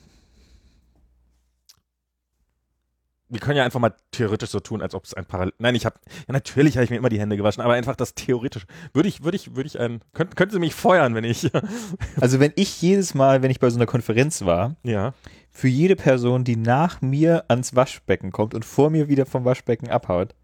wir 3.33 3.39
können 3.39 3.57
ja 3.57 3.63
einfach 3.63 3.79
mal 3.79 3.95
theoretisch 4.11 4.51
so 4.51 4.59
tun, 4.59 4.81
als 4.83 4.93
ob 4.93 5.05
es 5.05 5.15
ein 5.15 5.25
Parallel. 5.25 5.53
Nein, 5.57 5.73
ich 5.73 5.87
habe, 5.87 5.95
ja 6.27 6.33
natürlich 6.33 6.75
habe 6.75 6.83
ich 6.83 6.91
mir 6.91 6.97
immer 6.97 7.09
die 7.09 7.19
Hände 7.19 7.35
gewaschen, 7.35 7.63
aber 7.63 7.73
einfach 7.73 7.95
das 7.95 8.13
theoretisch. 8.13 8.67
Würde 8.93 9.09
ich, 9.09 9.23
würde 9.23 9.35
ich, 9.35 9.55
würde 9.55 9.67
ich 9.67 9.79
ein, 9.79 10.01
könnt, 10.13 10.35
könnten 10.35 10.53
Sie 10.53 10.59
mich 10.59 10.75
feuern, 10.75 11.15
wenn 11.15 11.23
ich, 11.23 11.49
Also 12.21 12.39
wenn 12.39 12.53
ich 12.55 12.79
jedes 12.81 13.15
Mal, 13.15 13.41
wenn 13.41 13.49
ich 13.49 13.59
bei 13.59 13.71
so 13.71 13.77
einer 13.77 13.87
Konferenz 13.87 14.45
war, 14.45 14.75
ja. 14.83 15.15
für 15.49 15.67
jede 15.67 15.95
Person, 15.95 16.43
die 16.43 16.55
nach 16.55 17.01
mir 17.01 17.45
ans 17.47 17.75
Waschbecken 17.75 18.31
kommt 18.31 18.53
und 18.53 18.65
vor 18.65 18.91
mir 18.91 19.07
wieder 19.07 19.25
vom 19.25 19.45
Waschbecken 19.45 19.89
abhaut, 19.89 20.35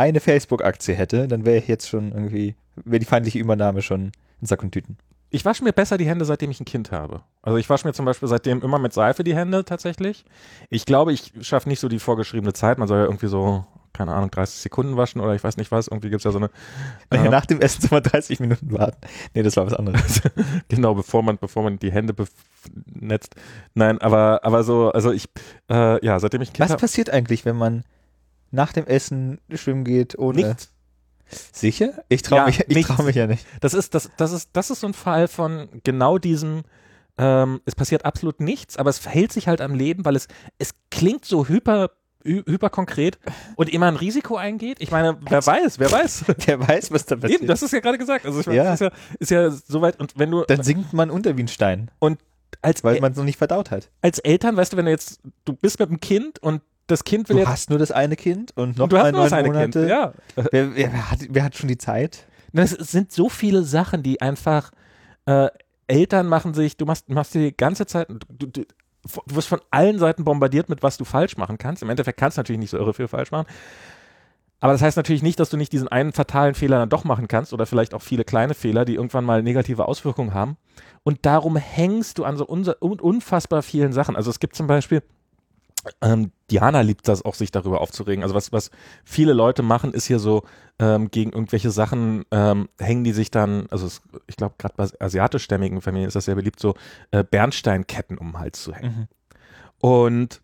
eine 0.00 0.20
Facebook-Aktie 0.20 0.94
hätte, 0.94 1.28
dann 1.28 1.44
wäre 1.44 1.58
ich 1.58 1.68
jetzt 1.68 1.88
schon 1.88 2.12
irgendwie, 2.12 2.54
wäre 2.84 2.98
die 2.98 3.06
feindliche 3.06 3.38
Übernahme 3.38 3.82
schon 3.82 4.12
in 4.40 4.46
Sack 4.46 4.62
und 4.62 4.72
Tüten. 4.72 4.96
Ich 5.32 5.44
wasche 5.44 5.62
mir 5.62 5.72
besser 5.72 5.96
die 5.98 6.06
Hände, 6.06 6.24
seitdem 6.24 6.50
ich 6.50 6.58
ein 6.58 6.64
Kind 6.64 6.90
habe. 6.90 7.20
Also 7.42 7.56
ich 7.58 7.70
wasche 7.70 7.86
mir 7.86 7.92
zum 7.92 8.04
Beispiel 8.04 8.28
seitdem 8.28 8.62
immer 8.62 8.78
mit 8.78 8.92
Seife 8.92 9.22
die 9.22 9.36
Hände 9.36 9.64
tatsächlich. 9.64 10.24
Ich 10.70 10.86
glaube, 10.86 11.12
ich 11.12 11.32
schaffe 11.42 11.68
nicht 11.68 11.78
so 11.80 11.88
die 11.88 12.00
vorgeschriebene 12.00 12.52
Zeit. 12.52 12.78
Man 12.78 12.88
soll 12.88 12.98
ja 12.98 13.04
irgendwie 13.04 13.28
so, 13.28 13.64
keine 13.92 14.12
Ahnung, 14.12 14.32
30 14.32 14.56
Sekunden 14.60 14.96
waschen 14.96 15.20
oder 15.20 15.34
ich 15.34 15.44
weiß 15.44 15.56
nicht 15.56 15.70
was. 15.70 15.86
Irgendwie 15.86 16.10
gibt's 16.10 16.24
ja 16.24 16.32
so 16.32 16.38
eine, 16.38 16.50
Ähm. 17.12 17.30
nach 17.30 17.46
dem 17.46 17.60
Essen 17.60 17.82
soll 17.82 18.00
man 18.00 18.02
30 18.02 18.40
Minuten 18.40 18.72
warten. 18.72 18.98
Nee, 19.34 19.44
das 19.44 19.56
war 19.56 19.66
was 19.66 19.74
anderes. 19.74 20.20
genau, 20.68 20.94
bevor 20.94 21.22
man, 21.22 21.38
bevor 21.38 21.62
man 21.62 21.78
die 21.78 21.92
Hände 21.92 22.14
netzt. 22.92 23.36
Nein, 23.74 24.00
aber, 24.00 24.40
aber 24.42 24.64
so, 24.64 24.90
also 24.90 25.12
ich, 25.12 25.28
äh, 25.70 26.04
ja, 26.04 26.18
seitdem 26.18 26.42
ich 26.42 26.50
ein 26.50 26.54
Kind 26.54 26.64
Was 26.64 26.70
habe, 26.70 26.80
passiert 26.80 27.10
eigentlich, 27.10 27.44
wenn 27.44 27.56
man 27.56 27.84
nach 28.50 28.72
dem 28.72 28.86
Essen 28.86 29.40
schwimmen 29.54 29.84
geht 29.84 30.18
ohne... 30.18 30.46
nichts. 30.46 30.72
Sicher? 31.52 32.02
Ich 32.08 32.22
traue 32.22 32.38
Ja, 32.40 32.46
mich, 32.46 32.64
ich 32.68 32.86
trau 32.86 33.02
mich 33.04 33.14
ja 33.14 33.26
nicht. 33.28 33.46
Das 33.60 33.72
ist, 33.74 33.94
das, 33.94 34.10
das 34.16 34.32
ist, 34.32 34.50
das 34.52 34.70
ist 34.70 34.80
so 34.80 34.88
ein 34.88 34.94
Fall 34.94 35.28
von 35.28 35.68
genau 35.84 36.18
diesem, 36.18 36.62
ähm, 37.18 37.60
es 37.66 37.76
passiert 37.76 38.04
absolut 38.04 38.40
nichts, 38.40 38.76
aber 38.76 38.90
es 38.90 38.98
verhält 38.98 39.32
sich 39.32 39.46
halt 39.46 39.60
am 39.60 39.74
Leben, 39.74 40.04
weil 40.04 40.16
es, 40.16 40.26
es 40.58 40.70
klingt 40.90 41.24
so 41.24 41.46
hyper, 41.46 41.90
hy- 42.24 42.42
hyperkonkret 42.46 43.20
und 43.54 43.68
immer 43.72 43.86
ein 43.86 43.94
Risiko 43.94 44.36
eingeht. 44.38 44.78
Ich 44.80 44.90
meine, 44.90 45.18
wer 45.20 45.46
weiß, 45.46 45.78
wer 45.78 45.92
weiß. 45.92 46.24
Wer 46.46 46.66
weiß, 46.66 46.90
was 46.90 47.06
da 47.06 47.14
passiert. 47.14 47.40
Eben, 47.42 47.46
das 47.46 47.62
ist 47.62 47.72
ja 47.72 47.78
gerade 47.78 47.98
gesagt. 47.98 48.26
Also 48.26 48.40
ich 48.40 48.46
meine, 48.46 48.56
Ja. 48.58 48.64
das 48.76 48.80
ist 48.80 48.80
ja, 48.80 48.90
ist 49.20 49.30
ja 49.30 49.50
soweit, 49.68 50.00
und 50.00 50.14
wenn 50.18 50.32
du 50.32 50.42
Dann 50.48 50.64
sinkt 50.64 50.92
man 50.92 51.10
unter 51.10 51.36
wie 51.36 51.44
ein 51.44 51.48
Stein, 51.48 51.92
als, 52.62 52.82
weil 52.82 53.00
man 53.00 53.12
es 53.12 53.18
noch 53.18 53.24
nicht 53.24 53.38
verdaut 53.38 53.70
hat. 53.70 53.88
als 54.02 54.18
Eltern, 54.18 54.56
weißt 54.56 54.72
du, 54.72 54.76
wenn 54.76 54.86
du 54.86 54.90
jetzt, 54.90 55.20
du 55.44 55.52
bist 55.52 55.78
mit 55.78 55.88
einem 55.90 56.00
Kind 56.00 56.40
und 56.42 56.60
das 56.90 57.04
Kind 57.04 57.28
will 57.28 57.36
Du 57.36 57.40
jetzt, 57.40 57.48
hast 57.48 57.70
nur 57.70 57.78
das 57.78 57.90
eine 57.90 58.16
Kind 58.16 58.56
und 58.56 58.76
noch 58.76 58.84
und 58.84 58.92
du 58.92 58.96
mal 58.96 59.06
hast 59.06 59.12
nur 59.12 59.24
das 59.24 59.32
eine 59.32 59.48
Monate. 59.48 59.80
Kind, 59.80 59.90
ja. 59.90 60.12
Wer, 60.36 60.50
wer, 60.52 60.74
wer, 60.76 61.10
hat, 61.10 61.18
wer 61.28 61.44
hat 61.44 61.56
schon 61.56 61.68
die 61.68 61.78
Zeit? 61.78 62.26
Das 62.52 62.70
sind 62.70 63.12
so 63.12 63.28
viele 63.28 63.62
Sachen, 63.62 64.02
die 64.02 64.20
einfach 64.20 64.70
äh, 65.26 65.48
Eltern 65.86 66.26
machen 66.26 66.54
sich, 66.54 66.76
du 66.76 66.86
machst, 66.86 67.08
machst 67.08 67.34
die 67.34 67.56
ganze 67.56 67.86
Zeit, 67.86 68.08
du, 68.08 68.46
du, 68.46 68.46
du 68.46 68.64
wirst 69.26 69.48
von 69.48 69.60
allen 69.70 69.98
Seiten 69.98 70.24
bombardiert 70.24 70.68
mit, 70.68 70.82
was 70.82 70.96
du 70.96 71.04
falsch 71.04 71.36
machen 71.36 71.58
kannst. 71.58 71.82
Im 71.82 71.90
Endeffekt 71.90 72.18
kannst 72.18 72.36
du 72.36 72.40
natürlich 72.40 72.60
nicht 72.60 72.70
so 72.70 72.78
irre 72.78 72.94
viel 72.94 73.08
falsch 73.08 73.30
machen. 73.30 73.46
Aber 74.60 74.72
das 74.72 74.82
heißt 74.82 74.98
natürlich 74.98 75.22
nicht, 75.22 75.40
dass 75.40 75.48
du 75.48 75.56
nicht 75.56 75.72
diesen 75.72 75.88
einen 75.88 76.12
fatalen 76.12 76.54
Fehler 76.54 76.78
dann 76.78 76.90
doch 76.90 77.04
machen 77.04 77.28
kannst 77.28 77.54
oder 77.54 77.64
vielleicht 77.64 77.94
auch 77.94 78.02
viele 78.02 78.24
kleine 78.24 78.52
Fehler, 78.54 78.84
die 78.84 78.96
irgendwann 78.96 79.24
mal 79.24 79.42
negative 79.42 79.88
Auswirkungen 79.88 80.34
haben. 80.34 80.58
Und 81.02 81.24
darum 81.24 81.56
hängst 81.56 82.18
du 82.18 82.24
an 82.24 82.36
so 82.36 82.46
unfassbar 82.46 83.62
vielen 83.62 83.92
Sachen. 83.92 84.16
Also 84.16 84.30
es 84.30 84.38
gibt 84.38 84.54
zum 84.54 84.66
Beispiel, 84.66 85.02
ähm, 86.02 86.32
Diana 86.50 86.82
liebt 86.82 87.08
das 87.08 87.24
auch, 87.24 87.34
sich 87.34 87.50
darüber 87.50 87.80
aufzuregen. 87.80 88.22
Also 88.22 88.34
was, 88.34 88.52
was 88.52 88.70
viele 89.04 89.32
Leute 89.32 89.62
machen, 89.62 89.92
ist 89.94 90.06
hier 90.06 90.18
so 90.18 90.42
ähm, 90.78 91.10
gegen 91.10 91.32
irgendwelche 91.32 91.70
Sachen 91.70 92.24
ähm, 92.30 92.68
hängen 92.78 93.04
die 93.04 93.12
sich 93.12 93.30
dann, 93.30 93.66
also 93.70 93.86
es, 93.86 94.02
ich 94.26 94.36
glaube 94.36 94.56
gerade 94.58 94.74
bei 94.76 94.88
asiatischstämmigen 94.98 95.80
Familien 95.80 96.08
ist 96.08 96.14
das 96.16 96.26
sehr 96.26 96.34
beliebt, 96.34 96.60
so 96.60 96.74
äh, 97.12 97.24
Bernsteinketten 97.24 98.18
um 98.18 98.32
den 98.32 98.38
Hals 98.38 98.62
zu 98.62 98.74
hängen. 98.74 99.08
Und 99.78 100.42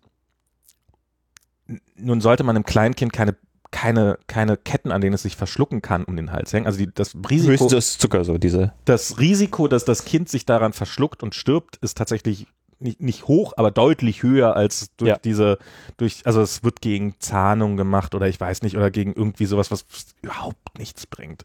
n- 1.68 1.80
nun 1.96 2.20
sollte 2.20 2.44
man 2.44 2.56
einem 2.56 2.64
Kleinkind 2.64 3.12
keine 3.12 3.36
keine, 3.72 4.18
keine 4.28 4.56
Ketten, 4.56 4.92
an 4.92 5.00
denen 5.02 5.14
es 5.14 5.22
sich 5.22 5.36
verschlucken 5.36 5.82
kann, 5.82 6.04
um 6.04 6.16
den 6.16 6.32
Hals 6.32 6.52
hängen. 6.52 6.66
Also 6.66 6.78
die, 6.78 6.88
das 6.94 7.14
Risiko, 7.28 7.68
das 7.68 7.98
Zucker, 7.98 8.24
so 8.24 8.38
diese. 8.38 8.72
das 8.84 9.18
Risiko, 9.18 9.66
dass 9.68 9.84
das 9.84 10.04
Kind 10.04 10.28
sich 10.30 10.46
daran 10.46 10.72
verschluckt 10.72 11.22
und 11.22 11.34
stirbt, 11.34 11.76
ist 11.82 11.98
tatsächlich 11.98 12.46
nicht, 12.78 13.00
nicht 13.00 13.26
hoch, 13.26 13.54
aber 13.56 13.70
deutlich 13.70 14.22
höher 14.22 14.54
als 14.56 14.94
durch 14.96 15.10
Ja. 15.10 15.18
diese, 15.18 15.58
durch, 15.96 16.22
also 16.26 16.40
es 16.42 16.62
wird 16.62 16.80
gegen 16.80 17.14
Zahnung 17.20 17.76
gemacht 17.76 18.14
oder 18.14 18.28
ich 18.28 18.38
weiß 18.40 18.62
nicht, 18.62 18.76
oder 18.76 18.90
gegen 18.90 19.12
irgendwie 19.14 19.46
sowas, 19.46 19.70
was 19.70 19.86
überhaupt 20.22 20.78
nichts 20.78 21.06
bringt. 21.06 21.44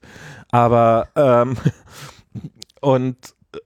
Aber, 0.52 1.08
ähm, 1.16 1.58
und, 2.82 3.18
äh, 3.54 3.60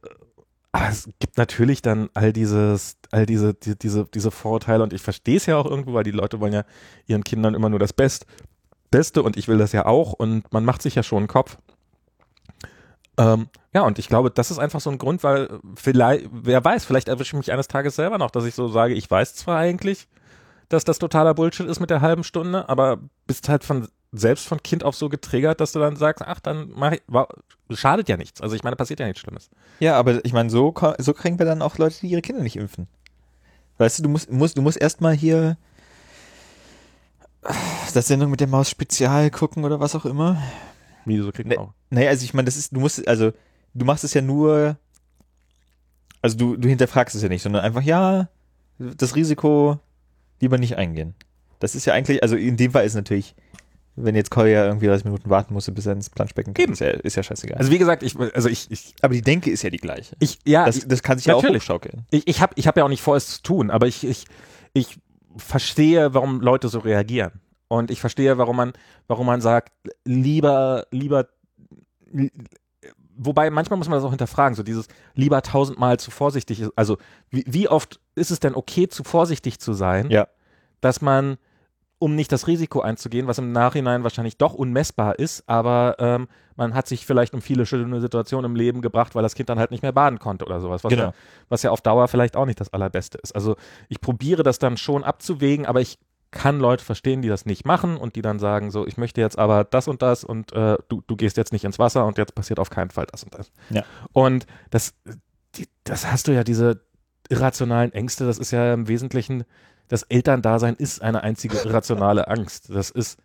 aber 0.72 0.90
es 0.90 1.10
gibt 1.20 1.38
natürlich 1.38 1.82
dann 1.82 2.10
all 2.14 2.34
dieses, 2.34 2.98
all 3.12 3.26
diese, 3.26 3.54
die, 3.54 3.78
diese, 3.78 4.06
diese 4.14 4.30
Vorurteile 4.30 4.84
und 4.84 4.92
ich 4.94 5.02
verstehe 5.02 5.38
es 5.38 5.46
ja 5.46 5.58
auch 5.58 5.66
irgendwo, 5.66 5.94
weil 5.94 6.04
die 6.04 6.12
Leute 6.12 6.40
wollen 6.42 6.54
ja 6.54 6.66
ihren 7.08 7.24
Kindern 7.24 7.56
immer 7.56 7.70
nur 7.70 7.80
das 7.80 7.94
Best, 7.94 8.26
Beste 8.92 9.24
und 9.24 9.38
ich 9.38 9.48
will 9.48 9.58
das 9.58 9.72
ja 9.72 9.86
auch 9.86 10.14
und 10.14 10.52
man 10.54 10.66
macht 10.66 10.82
sich 10.82 10.96
ja 10.96 11.04
schon 11.04 11.20
einen 11.20 11.28
Kopf. 11.28 11.58
Ähm, 13.18 13.48
ja, 13.74 13.82
und 13.82 14.00
ich 14.00 14.08
glaube, 14.08 14.32
das 14.32 14.52
ist 14.52 14.60
einfach 14.60 14.82
so 14.82 14.90
ein 14.90 14.98
Grund, 14.98 15.24
weil 15.24 15.60
vielleicht, 15.76 16.30
wer 16.32 16.64
weiß, 16.64 16.86
vielleicht 16.86 17.08
erwische 17.08 17.36
ich 17.36 17.40
mich 17.40 17.52
eines 17.52 17.68
Tages 17.68 17.96
selber 17.96 18.18
noch, 18.18 18.32
dass 18.32 18.46
ich 18.46 18.56
so 18.56 18.68
sage, 18.68 18.94
ich 18.94 19.10
weiß 19.10 19.36
zwar 19.36 19.58
eigentlich, 19.58 20.08
dass 20.70 20.84
das 20.84 21.00
totaler 21.00 21.34
Bullshit 21.34 21.68
ist 21.68 21.80
mit 21.80 21.90
der 21.90 22.02
halben 22.02 22.24
Stunde, 22.24 22.68
aber 22.68 23.00
bist 23.28 23.48
halt 23.50 23.64
von 23.64 23.88
selbst 24.12 24.48
von 24.48 24.64
Kind 24.64 24.84
auf 24.84 24.96
so 24.96 25.10
getriggert, 25.10 25.60
dass 25.60 25.74
du 25.74 25.80
dann 25.80 25.96
sagst, 25.96 26.24
ach, 26.26 26.40
dann 26.40 26.72
mach 26.74 26.94
ich, 26.94 27.02
war, 27.08 27.28
schadet 27.70 28.08
ja 28.10 28.18
nichts. 28.18 28.42
Also 28.42 28.56
ich 28.56 28.64
meine, 28.64 28.76
passiert 28.76 29.00
ja 29.00 29.06
nichts 29.08 29.22
Schlimmes. 29.22 29.50
Ja, 29.80 29.98
aber 29.98 30.24
ich 30.24 30.34
meine, 30.34 30.50
so, 30.50 30.74
so 30.98 31.14
kriegen 31.14 31.38
wir 31.38 31.46
dann 31.46 31.62
auch 31.62 31.78
Leute, 31.78 32.00
die 32.02 32.08
ihre 32.08 32.22
Kinder 32.22 32.42
nicht 32.42 32.56
impfen. 32.56 32.88
Weißt 33.78 34.00
du, 34.00 34.04
du 34.04 34.10
musst, 34.10 34.32
musst, 34.32 34.58
du 34.58 34.62
musst 34.62 34.80
erstmal 34.80 35.14
hier 35.14 35.58
das 37.94 38.08
Sendung 38.08 38.32
mit 38.32 38.40
der 38.40 38.48
Maus 38.48 38.70
Spezial 38.70 39.30
gucken 39.30 39.66
oder 39.66 39.80
was 39.80 39.96
auch 39.96 40.06
immer. 40.06 40.42
Wie 41.06 41.18
so 41.20 41.32
kriegt 41.32 41.50
man 41.50 41.58
auch. 41.58 41.74
Naja, 41.90 42.10
also 42.10 42.24
ich 42.24 42.34
meine, 42.34 42.46
das 42.46 42.58
ist, 42.58 42.76
du 42.76 42.80
musst, 42.80 43.08
also 43.08 43.32
du 43.74 43.86
machst 43.86 44.04
es 44.04 44.14
ja 44.14 44.22
nur, 44.22 44.78
also 46.22 46.38
du, 46.38 46.58
du 46.58 46.68
hinterfragst 46.68 47.16
es 47.16 47.22
ja 47.22 47.30
nicht, 47.30 47.42
sondern 47.44 47.64
einfach, 47.64 47.82
ja, 47.82 48.30
das 48.78 49.16
Risiko 49.16 49.80
lieber 50.42 50.58
nicht 50.58 50.78
eingehen. 50.78 51.14
Das 51.60 51.76
ist 51.76 51.86
ja 51.86 51.94
eigentlich, 51.94 52.22
also 52.24 52.36
in 52.36 52.58
dem 52.58 52.72
Fall 52.72 52.86
ist 52.86 52.96
natürlich, 52.96 53.36
wenn 53.96 54.16
jetzt 54.16 54.30
Kolja 54.30 54.66
irgendwie 54.66 54.88
30 54.88 55.06
Minuten 55.06 55.30
warten 55.30 55.54
musste, 55.54 55.72
bis 55.72 55.86
er 55.86 55.94
ins 55.94 56.10
Planschbecken 56.10 56.54
kommt, 56.54 56.60
Eben. 56.64 56.74
ist 56.74 56.80
ja, 56.80 56.90
ist 56.90 57.16
ja 57.16 57.24
scheißegal. 57.24 57.58
Also 57.58 57.72
wie 57.72 57.78
gesagt, 57.78 58.04
ich, 58.04 58.18
also 58.20 58.50
ich, 58.50 58.70
ich, 58.70 58.94
aber 59.02 59.14
die 59.14 59.22
Denke 59.22 59.50
ist 59.50 59.62
ja 59.64 59.70
die 59.70 59.78
gleiche. 59.78 60.16
ich 60.20 60.40
ja, 60.46 60.66
Das, 60.66 60.86
das 60.86 61.02
kann 61.02 61.18
sich 61.18 61.28
ja 61.28 61.36
auch 61.36 61.42
natürlich. 61.42 61.64
hochschaukeln. 61.64 62.06
ich, 62.12 62.28
ich 62.28 62.42
habe 62.42 62.54
ich 62.58 62.68
hab 62.68 62.76
ja 62.76 62.84
auch 62.84 62.90
nicht 62.90 63.02
vor, 63.02 63.16
es 63.16 63.38
zu 63.38 63.44
tun, 63.44 63.72
aber 63.72 63.88
ich, 63.88 64.06
ich, 64.06 64.26
ich 64.74 64.98
verstehe, 65.38 66.14
warum 66.14 66.42
Leute 66.42 66.68
so 66.68 66.80
reagieren. 66.80 67.32
Und 67.68 67.90
ich 67.92 68.00
verstehe, 68.00 68.38
warum 68.38 68.56
man, 68.58 68.74
warum 69.08 69.26
man 69.26 69.42
sagt, 69.42 69.74
lieber, 70.04 70.86
lieber, 70.92 71.28
li- 72.12 72.32
wobei 73.18 73.50
manchmal 73.50 73.78
muss 73.80 73.90
man 73.90 73.98
das 73.98 74.06
auch 74.06 74.12
hinterfragen, 74.12 74.56
so 74.56 74.64
dieses 74.64 74.88
lieber 75.16 75.42
tausendmal 75.42 75.98
zu 76.00 76.12
vorsichtig 76.12 76.60
ist. 76.62 76.72
Also 76.76 76.98
wie, 77.30 77.44
wie 77.48 77.68
oft 77.68 78.00
ist 78.16 78.32
es 78.32 78.40
denn 78.40 78.56
okay, 78.56 78.88
zu 78.88 79.04
vorsichtig 79.04 79.60
zu 79.60 79.74
sein, 79.74 80.10
Ja. 80.12 80.28
dass 80.82 81.02
man, 81.02 81.38
um 81.98 82.14
nicht 82.16 82.32
das 82.32 82.46
Risiko 82.48 82.82
einzugehen, 82.82 83.26
was 83.26 83.38
im 83.40 83.52
Nachhinein 83.54 84.04
wahrscheinlich 84.04 84.38
doch 84.38 84.54
unmessbar 84.54 85.18
ist, 85.18 85.48
aber 85.48 85.96
ähm, 85.98 86.28
man 86.58 86.74
hat 86.76 86.88
sich 86.88 87.06
vielleicht 87.06 87.34
um 87.34 87.42
viele 87.42 87.66
schöne 87.66 88.00
Situationen 88.02 88.52
im 88.52 88.56
Leben 88.56 88.82
gebracht, 88.82 89.16
weil 89.16 89.24
das 89.24 89.34
Kind 89.34 89.50
dann 89.50 89.58
halt 89.60 89.72
nicht 89.72 89.82
mehr 89.82 89.94
baden 89.94 90.20
konnte 90.20 90.46
oder 90.46 90.60
sowas, 90.60 90.84
was, 90.84 90.92
Genau. 90.92 91.04
ja, 91.06 91.14
was 91.50 91.64
ja 91.64 91.72
auf 91.72 91.82
Dauer 91.82 92.08
vielleicht 92.10 92.36
auch 92.36 92.46
nicht 92.46 92.60
das 92.60 92.72
Allerbeste 92.74 93.18
ist. 93.18 93.34
Also 93.34 93.56
ich 93.88 94.02
probiere 94.02 94.44
das 94.44 94.60
dann 94.60 94.78
schon 94.78 95.04
abzuwägen, 95.04 95.66
aber 95.66 95.82
ich 95.82 95.98
kann 96.36 96.60
Leute 96.60 96.84
verstehen, 96.84 97.22
die 97.22 97.30
das 97.30 97.46
nicht 97.46 97.66
machen 97.66 97.96
und 97.96 98.18
die 98.18 98.22
dann 98.22 98.40
sagen 98.40 98.70
so, 98.70 98.86
ich 98.86 98.98
möchte 98.98 99.22
jetzt 99.22 99.40
aber 99.40 99.64
das 99.64 99.88
und 99.88 100.02
das 100.02 100.24
und 100.26 100.52
äh, 100.52 100.78
du, 100.90 101.02
du 101.08 101.16
gehst 101.16 101.38
jetzt 101.38 101.54
nicht 101.54 101.64
ins 101.64 101.80
Wasser 101.80 102.06
und 102.06 102.18
jetzt 102.18 102.36
passiert 102.36 102.60
auf 102.60 102.70
keinen 102.70 102.92
Fall 102.92 103.08
das 103.10 103.24
und 103.24 103.34
das. 103.34 103.52
Ja. 103.70 103.84
Und 104.12 104.46
das, 104.70 104.94
die, 105.56 105.68
das 105.86 106.12
hast 106.12 106.28
du 106.28 106.34
ja, 106.34 106.44
diese 106.44 106.82
irrationalen 107.30 107.94
Ängste, 107.94 108.26
das 108.26 108.38
ist 108.38 108.52
ja 108.52 108.74
im 108.74 108.90
Wesentlichen, 108.90 109.46
das 109.88 110.04
Elterndasein 110.04 110.76
ist 110.76 111.02
eine 111.02 111.24
einzige 111.24 111.58
irrationale 111.58 112.28
Angst. 112.28 112.70
Das 112.70 112.92
ist, 112.92 113.18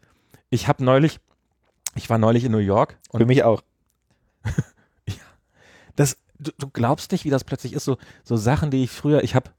ich 0.48 0.68
habe 0.68 0.84
neulich, 0.84 1.18
ich 1.96 2.08
war 2.08 2.18
neulich 2.18 2.44
in 2.44 2.52
New 2.52 2.58
York 2.58 2.96
und 3.10 3.20
Für 3.20 3.26
mich 3.26 3.42
auch. 3.42 3.60
das, 5.96 6.16
du, 6.38 6.52
du 6.56 6.70
glaubst 6.70 7.10
nicht, 7.10 7.24
wie 7.24 7.30
das 7.30 7.42
plötzlich 7.42 7.72
ist. 7.72 7.84
So, 7.84 7.98
so 8.22 8.36
Sachen, 8.36 8.70
die 8.70 8.84
ich 8.84 8.90
früher, 8.90 9.24
ich 9.24 9.34
habe 9.34 9.50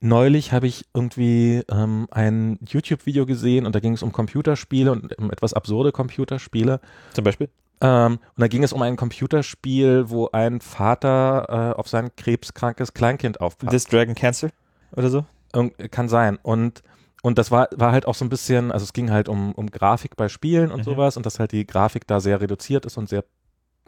neulich 0.00 0.52
habe 0.52 0.66
ich 0.66 0.84
irgendwie 0.94 1.62
ähm, 1.70 2.06
ein 2.10 2.58
YouTube-Video 2.66 3.26
gesehen 3.26 3.66
und 3.66 3.74
da 3.74 3.80
ging 3.80 3.92
es 3.94 4.02
um 4.02 4.12
Computerspiele 4.12 4.92
und 4.92 5.16
um 5.18 5.30
etwas 5.30 5.54
absurde 5.54 5.92
Computerspiele. 5.92 6.80
Zum 7.12 7.24
Beispiel? 7.24 7.48
Ähm, 7.80 8.14
und 8.14 8.40
da 8.40 8.48
ging 8.48 8.62
es 8.62 8.72
um 8.72 8.82
ein 8.82 8.96
Computerspiel, 8.96 10.08
wo 10.08 10.28
ein 10.32 10.60
Vater 10.60 11.72
äh, 11.74 11.78
auf 11.78 11.88
sein 11.88 12.10
krebskrankes 12.16 12.94
Kleinkind 12.94 13.40
aufpasst. 13.40 13.70
This 13.70 13.84
Dragon 13.84 14.14
Cancer 14.14 14.50
oder 14.96 15.10
so? 15.10 15.24
Irgend- 15.54 15.90
kann 15.92 16.08
sein. 16.08 16.38
Und, 16.42 16.82
und 17.22 17.38
das 17.38 17.50
war, 17.50 17.68
war 17.76 17.92
halt 17.92 18.06
auch 18.06 18.14
so 18.14 18.24
ein 18.24 18.28
bisschen, 18.30 18.72
also 18.72 18.84
es 18.84 18.92
ging 18.92 19.10
halt 19.10 19.28
um, 19.28 19.52
um 19.52 19.70
Grafik 19.70 20.16
bei 20.16 20.28
Spielen 20.28 20.70
und 20.70 20.80
Mhm. 20.80 20.84
sowas 20.84 21.16
und 21.16 21.26
dass 21.26 21.38
halt 21.38 21.52
die 21.52 21.66
Grafik 21.66 22.06
da 22.06 22.20
sehr 22.20 22.40
reduziert 22.40 22.86
ist 22.86 22.96
und 22.96 23.08
sehr 23.08 23.24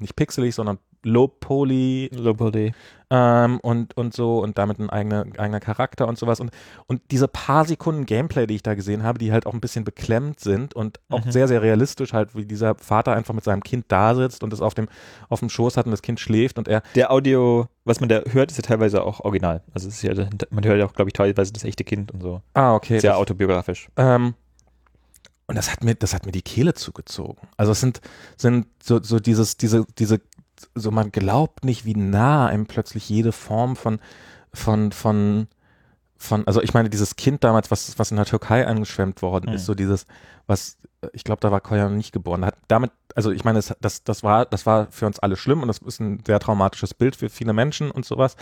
nicht 0.01 0.17
pixelig, 0.17 0.55
sondern 0.55 0.79
low 1.05 1.29
poly 1.29 2.11
Low 2.13 2.35
Poly. 2.35 2.73
ähm, 3.11 3.61
und, 3.61 3.97
und 3.97 4.13
so 4.15 4.41
und 4.41 4.59
damit 4.59 4.81
ein 4.81 4.91
eigener, 4.91 5.25
eigener 5.39 5.61
Charakter 5.61 6.09
und 6.09 6.19
sowas. 6.19 6.41
Und, 6.41 6.51
und 6.89 7.01
diese 7.13 7.29
paar 7.29 7.65
Sekunden 7.65 8.05
Gameplay, 8.05 8.47
die 8.49 8.57
ich 8.57 8.65
da 8.65 8.75
gesehen 8.75 9.05
habe, 9.05 9.19
die 9.19 9.31
halt 9.33 9.47
auch 9.47 9.55
ein 9.55 9.61
bisschen 9.61 9.85
beklemmt 9.85 10.41
sind 10.41 10.75
und 10.75 10.99
auch 11.09 11.25
Mhm. 11.25 11.31
sehr, 11.31 11.47
sehr 11.49 11.63
realistisch 11.63 12.13
halt, 12.13 12.35
wie 12.35 12.45
dieser 12.45 12.75
Vater 12.75 13.13
einfach 13.15 13.33
mit 13.33 13.45
seinem 13.45 13.63
Kind 13.63 13.85
da 13.89 14.15
sitzt 14.17 14.43
und 14.43 14.53
es 14.53 14.61
auf 14.61 14.75
dem, 14.75 14.89
auf 15.29 15.39
dem 15.39 15.49
Schoß 15.49 15.77
hat 15.77 15.87
und 15.87 15.93
das 15.93 16.03
Kind 16.03 16.19
schläft 16.19 16.59
und 16.59 16.67
er, 16.67 16.83
Der 16.97 17.13
Audio, 17.13 17.69
was 17.85 18.01
man 18.01 18.09
da 18.09 18.23
hört, 18.33 18.51
ist 18.51 18.57
ja 18.57 18.63
teilweise 18.63 19.05
auch 19.05 19.21
original. 19.21 19.63
Also 19.73 19.87
es 19.89 19.95
ist 19.95 20.03
ja, 20.03 20.27
man 20.51 20.65
hört 20.65 20.79
ja 20.81 20.85
auch, 20.85 20.93
glaube 20.95 21.09
ich, 21.11 21.13
teilweise 21.15 21.53
das 21.53 21.63
echte 21.65 21.85
Kind 21.85 22.11
und 22.11 22.21
so. 22.23 22.43
ah, 22.55 22.75
okay. 22.75 22.99
Sehr 22.99 23.13
das- 23.13 23.21
autobiografisch. 23.21 23.89
Ähm, 23.97 24.35
und 25.49 25.57
das 25.57 25.73
hat 25.73 25.83
mir, 25.83 25.95
das 25.95 26.15
hat 26.15 26.27
mir 26.27 26.33
die 26.33 26.43
Kehle 26.43 26.75
zugezogen. 26.75 27.49
Also 27.57 27.73
es 27.73 27.81
sind, 27.81 28.01
sind 28.37 28.67
so, 28.83 29.03
so 29.03 29.19
dieses, 29.19 29.57
diese, 29.57 29.87
diese, 29.99 30.21
so 30.75 30.91
man 30.91 31.11
glaubt 31.11 31.65
nicht, 31.65 31.85
wie 31.85 31.95
nah 31.97 32.47
einem 32.47 32.67
plötzlich 32.67 33.09
jede 33.09 33.33
Form 33.33 33.75
von, 33.75 33.99
von, 34.53 34.93
von, 34.93 35.49
von, 36.17 36.47
also 36.47 36.63
ich 36.63 36.75
meine, 36.75 36.91
dieses 36.91 37.17
Kind 37.17 37.45
damals, 37.45 37.71
was, 37.71 37.99
was 37.99 38.11
in 38.11 38.19
der 38.19 38.27
Türkei 38.27 38.67
angeschwemmt 38.67 39.23
worden 39.23 39.49
Mhm. 39.49 39.57
ist, 39.57 39.65
so 39.65 39.75
dieses, 39.75 40.05
was, 40.47 40.77
ich 41.13 41.25
glaube, 41.25 41.41
da 41.41 41.51
war 41.51 41.61
Koya 41.63 41.89
noch 41.89 41.97
nicht 41.97 42.13
geboren. 42.13 42.45
Hat 42.45 42.57
damit, 42.69 42.91
also 43.15 43.31
ich 43.31 43.45
meine, 43.45 43.59
das, 43.59 43.75
das, 43.81 44.05
das 44.05 44.23
war, 44.23 44.45
das 44.45 44.67
war 44.67 44.89
für 44.91 45.07
uns 45.07 45.19
alle 45.19 45.37
schlimm 45.37 45.63
und 45.63 45.69
das 45.69 45.79
ist 45.79 46.01
ein 46.01 46.23
sehr 46.27 46.41
traumatisches 46.41 46.93
Bild 46.93 47.17
für 47.17 47.31
viele 47.31 47.55
Menschen 47.55 47.91
und 47.91 48.05
sowas. 48.05 48.37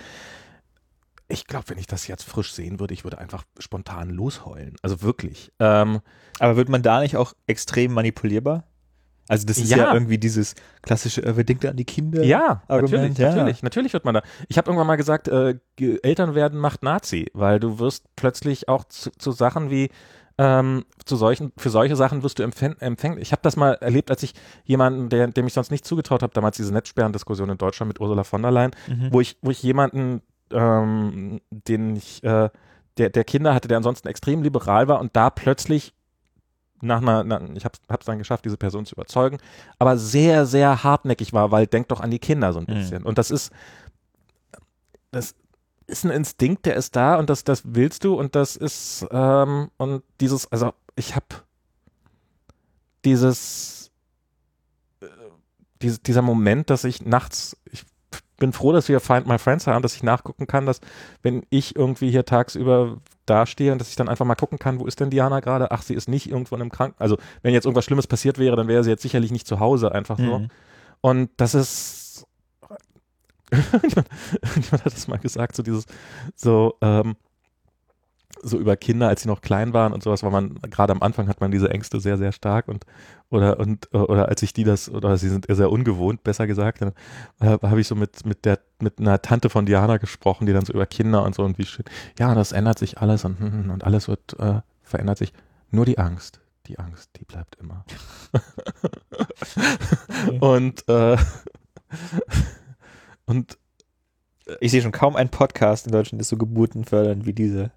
Ich 1.28 1.47
glaube, 1.47 1.69
wenn 1.69 1.78
ich 1.78 1.86
das 1.86 2.07
jetzt 2.07 2.23
frisch 2.24 2.53
sehen 2.53 2.78
würde, 2.78 2.94
ich 2.94 3.03
würde 3.05 3.19
einfach 3.19 3.44
spontan 3.59 4.11
losheulen. 4.11 4.77
Also 4.82 5.03
wirklich. 5.03 5.53
Ähm, 5.59 6.01
Aber 6.39 6.57
wird 6.57 6.69
man 6.69 6.82
da 6.82 7.01
nicht 7.01 7.16
auch 7.16 7.32
extrem 7.47 7.93
manipulierbar? 7.93 8.65
Also 9.28 9.44
das 9.44 9.59
ist 9.59 9.70
ja, 9.70 9.78
Ja. 9.78 9.93
irgendwie 9.94 10.19
dieses 10.19 10.55
klassische, 10.82 11.20
äh, 11.24 11.36
wer 11.36 11.43
denkt 11.43 11.65
da 11.65 11.70
an 11.70 11.77
die 11.77 11.85
Kinder? 11.85 12.23
Ja, 12.23 12.62
Argument, 12.69 12.93
natürlich, 12.93 13.19
ja. 13.19 13.35
natürlich, 13.35 13.62
natürlich 13.65 13.93
wird 13.93 14.05
man 14.05 14.15
da. 14.15 14.23
Ich 14.48 14.57
habe 14.57 14.69
irgendwann 14.70 14.86
mal 14.86 14.94
gesagt, 14.94 15.27
äh, 15.27 15.57
Eltern 15.81 16.36
werden 16.36 16.61
macht 16.61 16.85
Nazi, 16.85 17.27
weil 17.35 17.59
du 17.59 17.81
wirst 17.81 18.05
plötzlich 18.15 18.69
auch 18.69 18.85
zu, 18.85 19.11
zu 19.11 19.32
Sachen 19.32 19.69
wie 19.69 19.90
ähm, 20.39 20.85
zu 21.07 21.16
solchen, 21.16 21.51
für 21.57 21.70
solche 21.70 21.97
Sachen 21.97 22.23
wirst 22.23 22.39
du 22.39 22.44
empfäng- 22.44 22.78
empfänglich. 22.81 23.23
Ich 23.23 23.32
habe 23.32 23.40
das 23.43 23.57
mal 23.57 23.73
erlebt, 23.81 24.11
als 24.12 24.23
ich 24.23 24.35
jemanden, 24.65 25.09
der, 25.09 25.27
dem 25.28 25.47
ich 25.48 25.55
sonst 25.55 25.70
nicht 25.73 25.85
zugetraut 25.86 26.23
habe, 26.23 26.35
damals 26.35 26.57
diese 26.59 26.73
Netzsperrendiskussion 26.73 27.48
in 27.51 27.59
Deutschland 27.59 27.89
mit 27.89 28.01
Ursula 28.01 28.23
von 28.23 28.43
der 28.43 28.51
Leyen, 28.53 28.70
Mhm. 28.86 29.09
wo 29.12 29.20
ich, 29.20 29.39
wo 29.43 29.51
ich 29.51 29.61
jemanden, 29.62 30.20
ähm, 30.51 31.40
den 31.51 31.97
ich, 31.97 32.23
äh, 32.24 32.51
der, 32.98 33.10
der 33.10 33.24
Kinder 33.24 33.55
hatte, 33.55 33.68
der 33.68 33.77
ansonsten 33.77 34.09
extrem 34.09 34.43
liberal 34.43 34.89
war 34.89 35.01
und 35.01 35.14
da 35.16 35.31
plötzlich 35.31 35.93
nach 36.82 37.01
einer, 37.01 37.24
na, 37.24 37.40
ich 37.55 37.64
habe 37.64 37.78
es 37.89 38.05
dann 38.06 38.18
geschafft, 38.18 38.44
diese 38.44 38.56
Person 38.59 38.85
zu 38.85 38.94
überzeugen, 38.94 39.39
aber 39.78 39.97
sehr, 39.97 40.44
sehr 40.47 40.85
hartnäckig 40.85 41.32
war, 41.32 41.51
weil 41.51 41.66
denk 41.66 41.89
doch 41.89 42.01
an 42.01 42.10
die 42.10 42.18
Kinder 42.18 42.52
so 42.52 42.59
ein 42.60 42.66
Mhm. 42.68 42.74
bisschen. 42.74 43.02
Und 43.02 43.18
das 43.18 43.31
ist, 43.31 43.51
das 45.10 45.35
ist 45.86 46.05
ein 46.05 46.10
Instinkt, 46.10 46.66
der 46.66 46.77
ist 46.77 46.94
da 46.94 47.16
und 47.18 47.31
das, 47.31 47.44
das 47.44 47.62
willst 47.64 48.05
du 48.05 48.14
und 48.14 48.35
das 48.35 48.56
ist, 48.56 49.06
ähm, 49.10 49.70
und 49.78 50.02
dieses, 50.20 50.51
also 50.52 50.74
ich 50.97 51.14
habe 51.16 51.27
dieses, 53.05 53.90
äh, 55.01 55.06
diese, 55.82 55.98
dieser 56.01 56.23
Moment, 56.23 56.70
dass 56.70 56.85
ich 56.85 57.05
nachts, 57.05 57.56
ich 57.70 57.85
bin 58.37 58.53
froh, 58.53 58.73
dass 58.73 58.89
wir 58.89 59.01
Find 59.01 59.27
My 59.27 59.39
Friends 59.39 59.67
haben, 59.67 59.83
dass 59.83 59.95
ich 59.95 60.03
nachgucken 60.03 60.47
kann, 60.47 60.67
dass 60.67 60.81
wenn 61.23 61.45
ich 61.51 61.77
irgendwie 61.77 62.11
hier 62.11 62.25
tagsüber 62.25 62.99
dastehe 63.25 63.73
und 63.73 63.81
dass 63.81 63.89
ich 63.89 63.97
dann 63.97 64.09
einfach 64.09 64.25
mal 64.25 64.35
gucken 64.35 64.59
kann, 64.59 64.79
wo 64.79 64.87
ist 64.87 65.01
denn 65.01 65.11
Diana 65.11 65.41
gerade? 65.41 65.71
Ach, 65.71 65.83
sie 65.83 65.95
ist 65.95 66.09
nicht 66.09 66.31
irgendwo 66.31 66.55
in 66.55 66.61
einem 66.61 66.71
Kranken. 66.71 66.97
Also 66.99 67.19
wenn 67.43 67.55
jetzt 67.55 67.65
irgendwas 67.65 67.85
Schlimmes 67.85 68.07
passiert 68.07 68.39
wäre, 68.39 68.57
dann 68.57 68.69
wäre 68.69 68.85
sie 68.85 68.91
jetzt 68.91 69.03
sicherlich 69.03 69.33
nicht 69.33 69.47
zu 69.47 69.61
Hause, 69.61 69.93
einfach 69.93 70.19
so. 70.19 70.39
Mhm. 70.41 70.49
Und 71.01 71.31
das 71.37 71.55
ist, 71.55 72.27
irgendjemand, 73.51 74.09
irgendjemand 74.43 74.85
hat 74.85 74.93
das 74.93 75.09
mal 75.09 75.19
gesagt, 75.19 75.57
so 75.57 75.63
dieses, 75.63 75.87
so, 76.35 76.75
ähm, 76.81 77.17
so 78.47 78.59
über 78.59 78.77
Kinder, 78.77 79.09
als 79.09 79.23
sie 79.23 79.28
noch 79.28 79.40
klein 79.40 79.73
waren 79.73 79.93
und 79.93 80.02
sowas, 80.02 80.23
weil 80.23 80.31
man, 80.31 80.55
gerade 80.70 80.93
am 80.93 81.02
Anfang 81.02 81.28
hat 81.28 81.40
man 81.40 81.51
diese 81.51 81.70
Ängste 81.70 82.01
sehr, 82.01 82.16
sehr 82.16 82.32
stark 82.32 82.68
und, 82.68 82.85
oder, 83.28 83.59
und, 83.59 83.93
oder 83.93 84.28
als 84.28 84.43
ich 84.43 84.52
die 84.52 84.64
das, 84.64 84.89
oder 84.89 85.16
sie 85.18 85.28
sind 85.28 85.47
sehr 85.48 85.70
ungewohnt, 85.70 86.23
besser 86.23 86.47
gesagt, 86.47 86.82
dann 86.82 86.93
äh, 87.40 87.59
habe 87.66 87.81
ich 87.81 87.89
so 87.89 87.94
mit, 87.94 88.24
mit 88.24 88.44
der, 88.44 88.60
mit 88.81 89.01
einer 89.01 89.20
Tante 89.20 89.51
von 89.51 89.66
Diana 89.66 89.97
gesprochen, 89.97 90.47
die 90.47 90.52
dann 90.52 90.64
so 90.64 90.73
über 90.73 90.86
Kinder 90.86 91.24
und 91.24 91.35
so 91.35 91.43
und 91.43 91.59
wie 91.59 91.64
schön, 91.64 91.85
ja, 92.18 92.35
das 92.35 92.52
ändert 92.52 92.78
sich 92.78 92.98
alles 92.98 93.24
und, 93.24 93.40
hm, 93.40 93.70
und 93.70 93.85
alles 93.85 94.06
wird, 94.09 94.39
äh, 94.39 94.60
verändert 94.82 95.18
sich. 95.18 95.32
Nur 95.70 95.85
die 95.85 95.98
Angst, 95.98 96.40
die 96.68 96.78
Angst, 96.78 97.10
die 97.18 97.24
bleibt 97.24 97.56
immer. 97.56 97.85
und, 100.40 100.89
äh, 100.89 101.16
und 103.27 103.59
Ich 104.60 104.70
sehe 104.70 104.82
schon 104.82 104.93
kaum 104.93 105.16
einen 105.16 105.31
Podcast 105.31 105.86
in 105.86 105.93
Deutschland, 105.93 106.20
der 106.20 106.27
so 106.27 106.36
Geburten 106.36 106.85
fördern 106.85 107.27
wie 107.27 107.32
diese. 107.32 107.73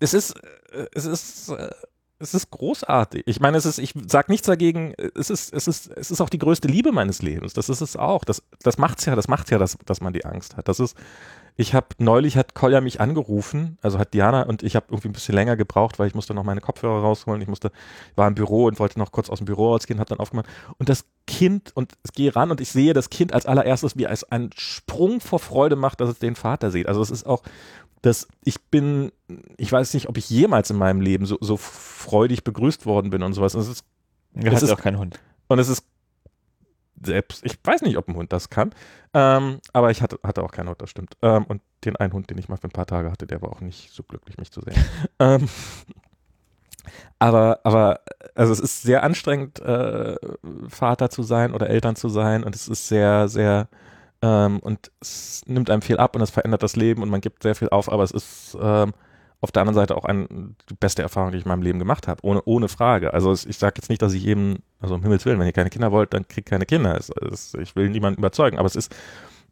Es 0.00 0.14
ist, 0.14 0.34
äh, 0.72 0.86
es 0.92 1.04
ist, 1.04 1.50
äh, 1.50 1.70
es 2.18 2.34
ist 2.34 2.50
großartig. 2.50 3.24
Ich 3.26 3.40
meine, 3.40 3.56
es 3.56 3.66
ist, 3.66 3.78
ich 3.78 3.92
sag 4.06 4.28
nichts 4.28 4.46
dagegen, 4.46 4.94
es 5.14 5.30
ist, 5.30 5.52
es 5.52 5.66
ist, 5.66 5.90
es 5.96 6.10
ist 6.10 6.20
auch 6.20 6.30
die 6.30 6.38
größte 6.38 6.68
Liebe 6.68 6.92
meines 6.92 7.22
Lebens. 7.22 7.52
Das 7.54 7.68
ist 7.68 7.80
es 7.80 7.96
auch. 7.96 8.24
Das, 8.24 8.42
das 8.62 8.78
macht's 8.78 9.04
ja, 9.04 9.14
das 9.14 9.28
macht 9.28 9.50
ja, 9.50 9.58
dass, 9.58 9.76
dass 9.84 10.00
man 10.00 10.12
die 10.12 10.24
Angst 10.24 10.56
hat. 10.56 10.68
Das 10.68 10.80
ist, 10.80 10.96
ich 11.56 11.72
habe 11.72 11.86
neulich 11.98 12.36
hat 12.36 12.54
Kolja 12.54 12.80
mich 12.80 13.00
angerufen, 13.00 13.78
also 13.80 13.98
hat 13.98 14.12
Diana 14.12 14.42
und 14.42 14.64
ich 14.64 14.74
habe 14.74 14.86
irgendwie 14.88 15.08
ein 15.08 15.12
bisschen 15.12 15.36
länger 15.36 15.56
gebraucht, 15.56 15.98
weil 15.98 16.08
ich 16.08 16.14
musste 16.14 16.34
noch 16.34 16.42
meine 16.42 16.60
Kopfhörer 16.60 17.00
rausholen. 17.00 17.40
Ich 17.42 17.48
musste, 17.48 17.70
war 18.16 18.26
im 18.26 18.34
Büro 18.34 18.64
und 18.64 18.80
wollte 18.80 18.98
noch 18.98 19.12
kurz 19.12 19.30
aus 19.30 19.38
dem 19.38 19.44
Büro 19.44 19.68
rausgehen, 19.72 20.00
habe 20.00 20.08
dann 20.08 20.18
aufgemacht 20.18 20.46
und 20.78 20.88
das 20.88 21.04
Kind 21.26 21.70
und 21.74 21.92
ich 22.04 22.12
gehe 22.12 22.34
ran 22.34 22.50
und 22.50 22.60
ich 22.60 22.70
sehe 22.70 22.92
das 22.92 23.08
Kind 23.08 23.32
als 23.32 23.46
allererstes, 23.46 23.96
wie 23.96 24.04
es 24.04 24.24
einen 24.24 24.50
Sprung 24.56 25.20
vor 25.20 25.38
Freude 25.38 25.76
macht, 25.76 26.00
dass 26.00 26.10
es 26.10 26.18
den 26.18 26.34
Vater 26.34 26.70
sieht. 26.70 26.88
Also 26.88 27.00
es 27.02 27.10
ist 27.10 27.24
auch, 27.24 27.42
dass 28.04 28.28
ich 28.44 28.60
bin, 28.64 29.12
ich 29.56 29.72
weiß 29.72 29.94
nicht, 29.94 30.08
ob 30.08 30.18
ich 30.18 30.28
jemals 30.28 30.68
in 30.70 30.76
meinem 30.76 31.00
Leben 31.00 31.24
so, 31.26 31.38
so 31.40 31.56
freudig 31.56 32.44
begrüßt 32.44 32.84
worden 32.84 33.10
bin 33.10 33.22
und 33.22 33.32
sowas. 33.32 33.54
Und 33.54 33.62
es 33.62 33.68
ist, 33.68 33.84
Er 34.34 34.52
Es 34.52 34.62
ist- 34.62 34.70
auch 34.70 34.80
keinen 34.80 34.98
Hund. 34.98 35.18
und 35.48 35.58
es 35.58 35.68
ist 35.68 35.86
selbst, 37.02 37.44
ich 37.44 37.58
weiß 37.62 37.82
nicht, 37.82 37.96
ob 37.98 38.08
ein 38.08 38.14
Hund 38.16 38.32
das 38.32 38.50
kann, 38.50 38.74
ähm, 39.14 39.60
aber 39.72 39.90
ich 39.90 40.00
hatte, 40.02 40.18
hatte 40.22 40.42
auch 40.42 40.52
keinen 40.52 40.68
Hund, 40.68 40.80
das 40.82 40.90
stimmt. 40.90 41.16
Ähm, 41.22 41.44
und 41.44 41.60
den 41.84 41.96
einen 41.96 42.12
Hund, 42.12 42.30
den 42.30 42.38
ich 42.38 42.48
mal 42.48 42.56
für 42.56 42.68
ein 42.68 42.72
paar 42.72 42.86
Tage 42.86 43.10
hatte, 43.10 43.26
der 43.26 43.42
war 43.42 43.50
auch 43.50 43.60
nicht 43.60 43.90
so 43.92 44.02
glücklich, 44.02 44.38
mich 44.38 44.50
zu 44.50 44.60
sehen. 44.60 44.74
ähm, 45.18 45.48
aber, 47.18 47.60
aber, 47.64 48.00
also 48.34 48.52
es 48.52 48.60
ist 48.60 48.82
sehr 48.82 49.02
anstrengend, 49.02 49.60
äh, 49.60 50.16
Vater 50.68 51.10
zu 51.10 51.22
sein 51.22 51.52
oder 51.54 51.68
Eltern 51.70 51.96
zu 51.96 52.08
sein 52.08 52.44
und 52.44 52.54
es 52.54 52.68
ist 52.68 52.88
sehr, 52.88 53.28
sehr, 53.28 53.68
ähm, 54.24 54.58
und 54.60 54.90
es 55.00 55.42
nimmt 55.46 55.68
einem 55.68 55.82
viel 55.82 55.98
ab 55.98 56.16
und 56.16 56.22
es 56.22 56.30
verändert 56.30 56.62
das 56.62 56.76
Leben 56.76 57.02
und 57.02 57.10
man 57.10 57.20
gibt 57.20 57.42
sehr 57.42 57.54
viel 57.54 57.68
auf, 57.68 57.92
aber 57.92 58.02
es 58.02 58.10
ist 58.10 58.56
ähm, 58.60 58.92
auf 59.40 59.52
der 59.52 59.60
anderen 59.60 59.74
Seite 59.74 59.94
auch 59.96 60.06
ein, 60.06 60.56
die 60.70 60.74
beste 60.74 61.02
Erfahrung, 61.02 61.30
die 61.32 61.36
ich 61.36 61.44
in 61.44 61.50
meinem 61.50 61.60
Leben 61.60 61.78
gemacht 61.78 62.08
habe, 62.08 62.24
ohne, 62.24 62.40
ohne 62.46 62.68
Frage. 62.68 63.12
Also 63.12 63.30
es, 63.30 63.44
ich 63.44 63.58
sage 63.58 63.74
jetzt 63.76 63.90
nicht, 63.90 64.00
dass 64.00 64.14
ich 64.14 64.26
eben, 64.26 64.60
also 64.80 64.94
um 64.94 65.02
Himmels 65.02 65.26
Willen, 65.26 65.38
wenn 65.38 65.46
ihr 65.46 65.52
keine 65.52 65.68
Kinder 65.68 65.92
wollt, 65.92 66.14
dann 66.14 66.26
kriegt 66.26 66.48
keine 66.48 66.64
Kinder. 66.64 66.96
Es, 66.96 67.10
es, 67.10 67.52
ich 67.60 67.76
will 67.76 67.90
niemanden 67.90 68.20
überzeugen, 68.20 68.58
aber 68.58 68.66
es 68.66 68.76
ist, 68.76 68.94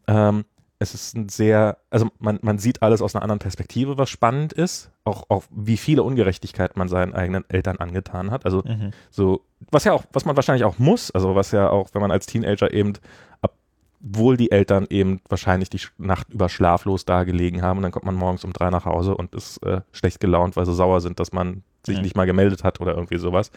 ähm, 0.07 0.47
es 0.79 0.95
ist 0.95 1.15
ein 1.15 1.29
sehr, 1.29 1.77
also 1.91 2.09
man, 2.19 2.39
man 2.43 2.59
sieht 2.59 2.83
alles 2.83 3.03
aus 3.03 3.15
einer 3.15 3.23
anderen 3.23 3.39
Perspektive, 3.39 3.99
was 3.99 4.09
spannend 4.09 4.55
ist. 4.55 4.91
Auch, 5.05 5.25
auch 5.29 5.45
wie 5.51 5.77
viele 5.77 6.03
Ungerechtigkeiten 6.03 6.79
man 6.79 6.89
seinen 6.89 7.15
eigenen 7.15 7.45
Eltern 7.49 7.77
angetan 7.77 8.31
hat. 8.31 8.47
Also 8.47 8.63
Mhm. 8.65 8.93
so, 9.11 9.43
was 9.71 9.85
ja 9.85 9.93
auch, 9.93 10.05
was 10.13 10.25
man 10.25 10.37
wahrscheinlich 10.37 10.65
auch 10.65 10.79
muss, 10.79 11.11
also 11.11 11.35
was 11.35 11.53
ja 11.53 11.69
auch, 11.69 11.91
wenn 11.93 12.01
man 12.01 12.11
als 12.11 12.27
Teenager 12.27 12.73
eben, 12.73 12.95
obwohl 14.05 14.37
die 14.37 14.51
Eltern 14.51 14.87
eben 14.91 15.21
wahrscheinlich 15.29 15.71
die 15.71 15.81
Nacht 15.99 16.31
über 16.31 16.49
schlaflos 16.49 17.05
da 17.05 17.25
gelegen 17.25 17.63
haben 17.63 17.79
und 17.79 17.83
dann 17.85 17.93
kommt 17.93 18.05
man 18.05 18.15
morgens 18.15 18.45
um 18.45 18.53
drei 18.53 18.71
nach 18.71 18.85
Hause 18.85 19.15
und 19.17 19.35
ist 19.35 19.63
äh, 19.65 19.83
schlecht 19.93 20.21
gelaunt, 20.21 20.57
weil 20.57 20.67
sie 20.67 20.75
sauer 20.75 21.01
sind, 21.01 21.21
dass 21.21 21.33
man 21.33 21.63
sich 21.87 21.97
Mhm. 21.97 22.03
nicht 22.03 22.17
mal 22.17 22.27
gemeldet 22.27 22.65
hat 22.65 22.81
oder 22.81 22.95
irgendwie 22.95 23.19
sowas. 23.19 23.51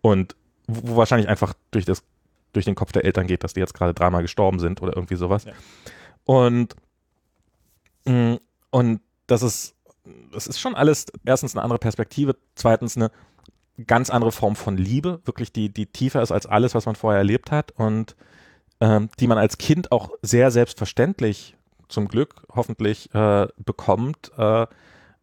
Und 0.00 0.34
wo, 0.66 0.96
wahrscheinlich 0.96 1.28
einfach 1.28 1.54
durch 1.70 1.84
das, 1.84 2.02
durch 2.52 2.64
den 2.64 2.74
Kopf 2.74 2.92
der 2.92 3.04
Eltern 3.04 3.26
geht, 3.26 3.44
dass 3.44 3.54
die 3.54 3.60
jetzt 3.60 3.74
gerade 3.74 3.94
dreimal 3.94 4.22
gestorben 4.22 4.58
sind 4.58 4.82
oder 4.82 4.96
irgendwie 4.96 5.16
sowas. 5.16 5.44
Ja. 5.44 5.52
Und, 6.24 6.74
mh, 8.04 8.38
und 8.70 9.00
das 9.26 9.42
ist, 9.42 9.74
das 10.32 10.46
ist 10.46 10.60
schon 10.60 10.74
alles 10.74 11.06
erstens 11.24 11.54
eine 11.54 11.62
andere 11.62 11.78
Perspektive, 11.78 12.36
zweitens 12.54 12.96
eine 12.96 13.10
ganz 13.86 14.10
andere 14.10 14.32
Form 14.32 14.56
von 14.56 14.76
Liebe, 14.76 15.20
wirklich 15.24 15.52
die, 15.52 15.68
die 15.68 15.86
tiefer 15.86 16.22
ist 16.22 16.32
als 16.32 16.46
alles, 16.46 16.74
was 16.74 16.86
man 16.86 16.94
vorher 16.94 17.18
erlebt 17.18 17.50
hat 17.50 17.72
und 17.72 18.14
ähm, 18.84 19.08
die 19.18 19.26
man 19.26 19.38
als 19.38 19.56
Kind 19.56 19.90
auch 19.92 20.10
sehr 20.20 20.50
selbstverständlich 20.50 21.56
zum 21.88 22.06
Glück 22.08 22.42
hoffentlich 22.54 23.14
äh, 23.14 23.48
bekommt, 23.56 24.30
äh, 24.36 24.66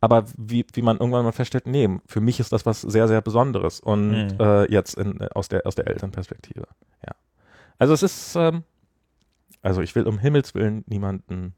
aber 0.04 0.26
wie, 0.36 0.66
wie 0.74 0.82
man 0.82 0.98
irgendwann 0.98 1.24
mal 1.24 1.32
feststellt, 1.32 1.68
nee, 1.68 1.88
für 2.08 2.22
mich 2.22 2.40
ist 2.40 2.52
das 2.52 2.66
was 2.66 2.82
sehr, 2.82 3.08
sehr 3.08 3.22
Besonderes 3.22 3.80
und 3.80 4.10
Mhm. 4.10 4.38
äh, 4.40 4.72
jetzt 4.72 4.96
in, 4.96 5.22
aus, 5.34 5.48
der, 5.48 5.68
aus 5.68 5.76
der 5.76 5.86
Elternperspektive, 5.86 6.66
ja. 7.06 7.14
Also 7.78 7.94
es 7.94 8.02
ist, 8.02 8.36
ähm, 8.36 8.64
also 9.62 9.82
ich 9.82 9.94
will 9.94 10.08
um 10.08 10.18
Himmels 10.18 10.56
Willen 10.56 10.84
niemanden 10.88 11.54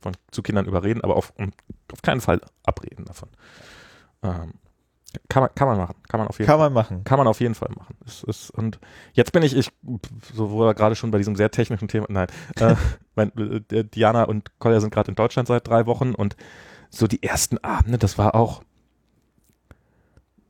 von, 0.00 0.16
zu 0.30 0.42
Kindern 0.42 0.64
überreden, 0.66 1.02
aber 1.02 1.16
auf, 1.16 1.34
um, 1.36 1.52
auf 1.92 2.00
keinen 2.00 2.22
Fall 2.22 2.40
abreden 2.64 3.04
davon. 3.04 3.28
Ähm, 4.22 4.54
kann, 5.28 5.42
man, 5.42 5.54
kann 5.54 5.68
man 5.68 5.76
machen, 5.78 5.94
kann 6.08 6.18
man 6.20 6.28
auf 6.28 6.38
jeden 6.38 6.46
Kann 6.48 6.58
man 6.58 6.72
machen. 6.72 7.04
kann 7.04 7.18
man 7.18 7.26
auf 7.26 7.40
jeden 7.40 7.54
Fall 7.54 7.70
machen. 7.76 7.96
Es 8.06 8.22
ist, 8.22 8.50
und 8.50 8.78
jetzt 9.12 9.32
bin 9.32 9.42
ich, 9.42 9.56
ich, 9.56 9.70
so 10.32 10.50
wo 10.50 10.60
wir 10.60 10.74
gerade 10.74 10.94
schon 10.96 11.10
bei 11.10 11.18
diesem 11.18 11.36
sehr 11.36 11.50
technischen 11.50 11.88
Thema, 11.88 12.06
nein, 12.08 12.28
äh, 12.60 12.74
mein, 13.14 13.32
äh, 13.70 13.84
Diana 13.84 14.24
und 14.24 14.58
Kolja 14.58 14.80
sind 14.80 14.92
gerade 14.92 15.10
in 15.10 15.14
Deutschland 15.14 15.48
seit 15.48 15.66
drei 15.68 15.86
Wochen 15.86 16.14
und 16.14 16.36
so 16.90 17.06
die 17.06 17.22
ersten 17.22 17.58
Abende, 17.58 17.98
das 17.98 18.18
war 18.18 18.34
auch, 18.34 18.62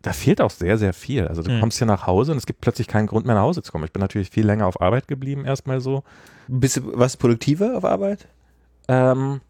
da 0.02 0.12
fehlt 0.12 0.40
auch 0.42 0.50
sehr, 0.50 0.76
sehr 0.76 0.92
viel. 0.92 1.26
Also 1.28 1.42
du 1.42 1.50
Mhm. 1.50 1.60
kommst 1.60 1.78
hier 1.78 1.86
nach 1.86 2.06
Hause 2.06 2.32
und 2.32 2.38
es 2.38 2.44
gibt 2.44 2.60
plötzlich 2.60 2.86
keinen 2.88 3.06
Grund 3.06 3.24
mehr 3.24 3.34
nach 3.34 3.42
Hause 3.42 3.62
zu 3.62 3.72
kommen. 3.72 3.84
Ich 3.84 3.92
bin 3.92 4.00
natürlich 4.02 4.28
viel 4.28 4.44
länger 4.44 4.66
auf 4.66 4.80
Arbeit 4.82 5.08
geblieben, 5.08 5.46
erstmal 5.46 5.80
so. 5.80 6.02
Bist 6.46 6.76
du 6.76 6.82
was 6.98 7.16
produktiver 7.16 7.76
auf 7.78 7.84
Arbeit? 7.86 8.28
Ähm, 8.86 9.40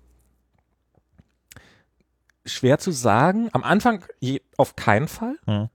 schwer 2.45 2.79
zu 2.79 2.91
sagen. 2.91 3.49
Am 3.53 3.65
Anfang 3.65 4.05
je, 4.21 4.41
auf 4.57 4.77
keinen 4.77 5.09
Fall. 5.09 5.37
Mhm. 5.47 5.69